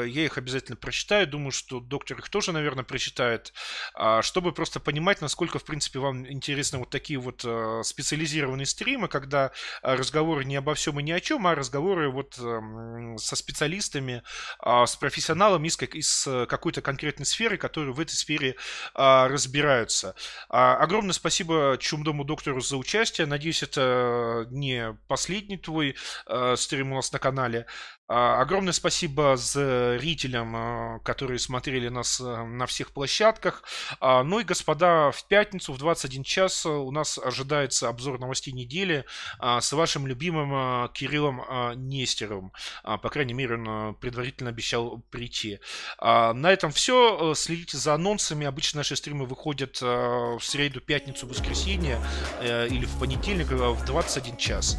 Я 0.08 0.24
их 0.24 0.38
обязательно 0.38 0.76
прочитаю. 0.76 1.28
Думаю, 1.28 1.52
что 1.52 1.78
доктор 1.78 2.18
их 2.18 2.28
тоже, 2.28 2.50
наверное, 2.50 2.82
прочитает. 2.82 3.52
А, 3.94 4.20
чтобы 4.22 4.50
просто 4.50 4.80
понимать, 4.80 5.20
насколько, 5.20 5.60
в 5.60 5.64
принципе, 5.64 6.00
вам 6.00 6.28
интересны 6.28 6.78
вот 6.78 6.90
такие 6.90 7.20
вот 7.20 7.42
э, 7.44 7.82
специализированные 7.84 8.66
стримы, 8.66 9.06
когда 9.06 9.52
разговоры 9.82 10.44
не 10.46 10.56
обо 10.56 10.74
всем 10.74 10.98
и 10.98 11.04
ни 11.04 11.12
о 11.12 11.20
чем, 11.20 11.46
а 11.46 11.54
разговоры 11.54 12.10
вот 12.10 12.34
со 12.34 13.36
специалистами, 13.36 14.24
с 14.64 14.96
профессионалами 14.96 15.68
из, 15.68 16.26
э, 16.26 16.46
какой-то 16.46 16.82
конкретной 16.82 17.26
сферы, 17.26 17.56
которые 17.56 17.94
в 17.94 18.00
этой 18.00 18.14
сфере 18.14 18.56
разбираются. 18.94 20.16
Огромное 20.48 21.12
спасибо 21.12 21.76
Чумдому 21.78 22.24
доктору 22.24 22.60
за 22.60 22.76
участие. 22.76 23.28
Надеюсь, 23.28 23.62
это 23.62 23.91
это 23.92 24.46
не 24.50 24.96
последний 25.08 25.56
твой 25.56 25.96
э, 26.26 26.56
стрим 26.56 26.92
у 26.92 26.96
нас 26.96 27.12
на 27.12 27.18
канале. 27.18 27.66
А, 28.08 28.40
огромное 28.40 28.72
спасибо 28.72 29.36
зрителям, 29.36 30.54
а, 30.54 30.98
которые 31.00 31.38
смотрели 31.38 31.88
нас 31.88 32.20
э, 32.20 32.44
на 32.44 32.66
всех 32.66 32.92
площадках. 32.92 33.64
А, 34.00 34.22
ну 34.22 34.40
и, 34.40 34.44
господа, 34.44 35.10
в 35.12 35.26
пятницу 35.28 35.72
в 35.72 35.78
21 35.78 36.22
час 36.22 36.66
у 36.66 36.90
нас 36.90 37.18
ожидается 37.18 37.88
обзор 37.88 38.18
новостей 38.18 38.52
недели 38.52 39.04
с 39.40 39.72
вашим 39.72 40.06
любимым 40.06 40.88
Кириллом 40.90 41.42
Нестеровым. 41.88 42.52
По 42.82 43.08
крайней 43.08 43.32
мере, 43.32 43.56
он 43.56 43.94
предварительно 43.94 44.50
обещал 44.50 45.02
прийти. 45.10 45.60
На 46.00 46.52
этом 46.52 46.70
все. 46.72 47.34
Следите 47.34 47.78
за 47.78 47.94
анонсами. 47.94 48.46
Обычно 48.46 48.78
наши 48.78 48.96
стримы 48.96 49.26
выходят 49.26 49.80
в 49.80 50.40
среду, 50.40 50.80
пятницу, 50.80 51.26
воскресенье 51.26 51.98
э, 52.40 52.68
или 52.68 52.84
в 52.84 52.98
понедельник 52.98 53.48
в 53.50 53.81
21 53.86 54.36
час. 54.36 54.78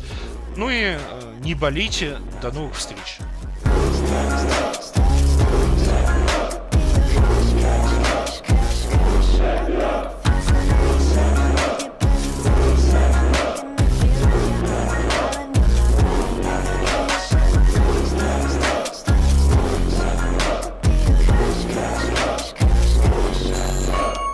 Ну 0.55 0.69
и 0.69 0.97
не 1.41 1.55
болейте. 1.55 2.17
До 2.41 2.51
новых 2.51 2.75
встреч. 2.75 3.19
Stop, 3.63 4.29
stop, 4.37 4.81
stop. 4.81 5.12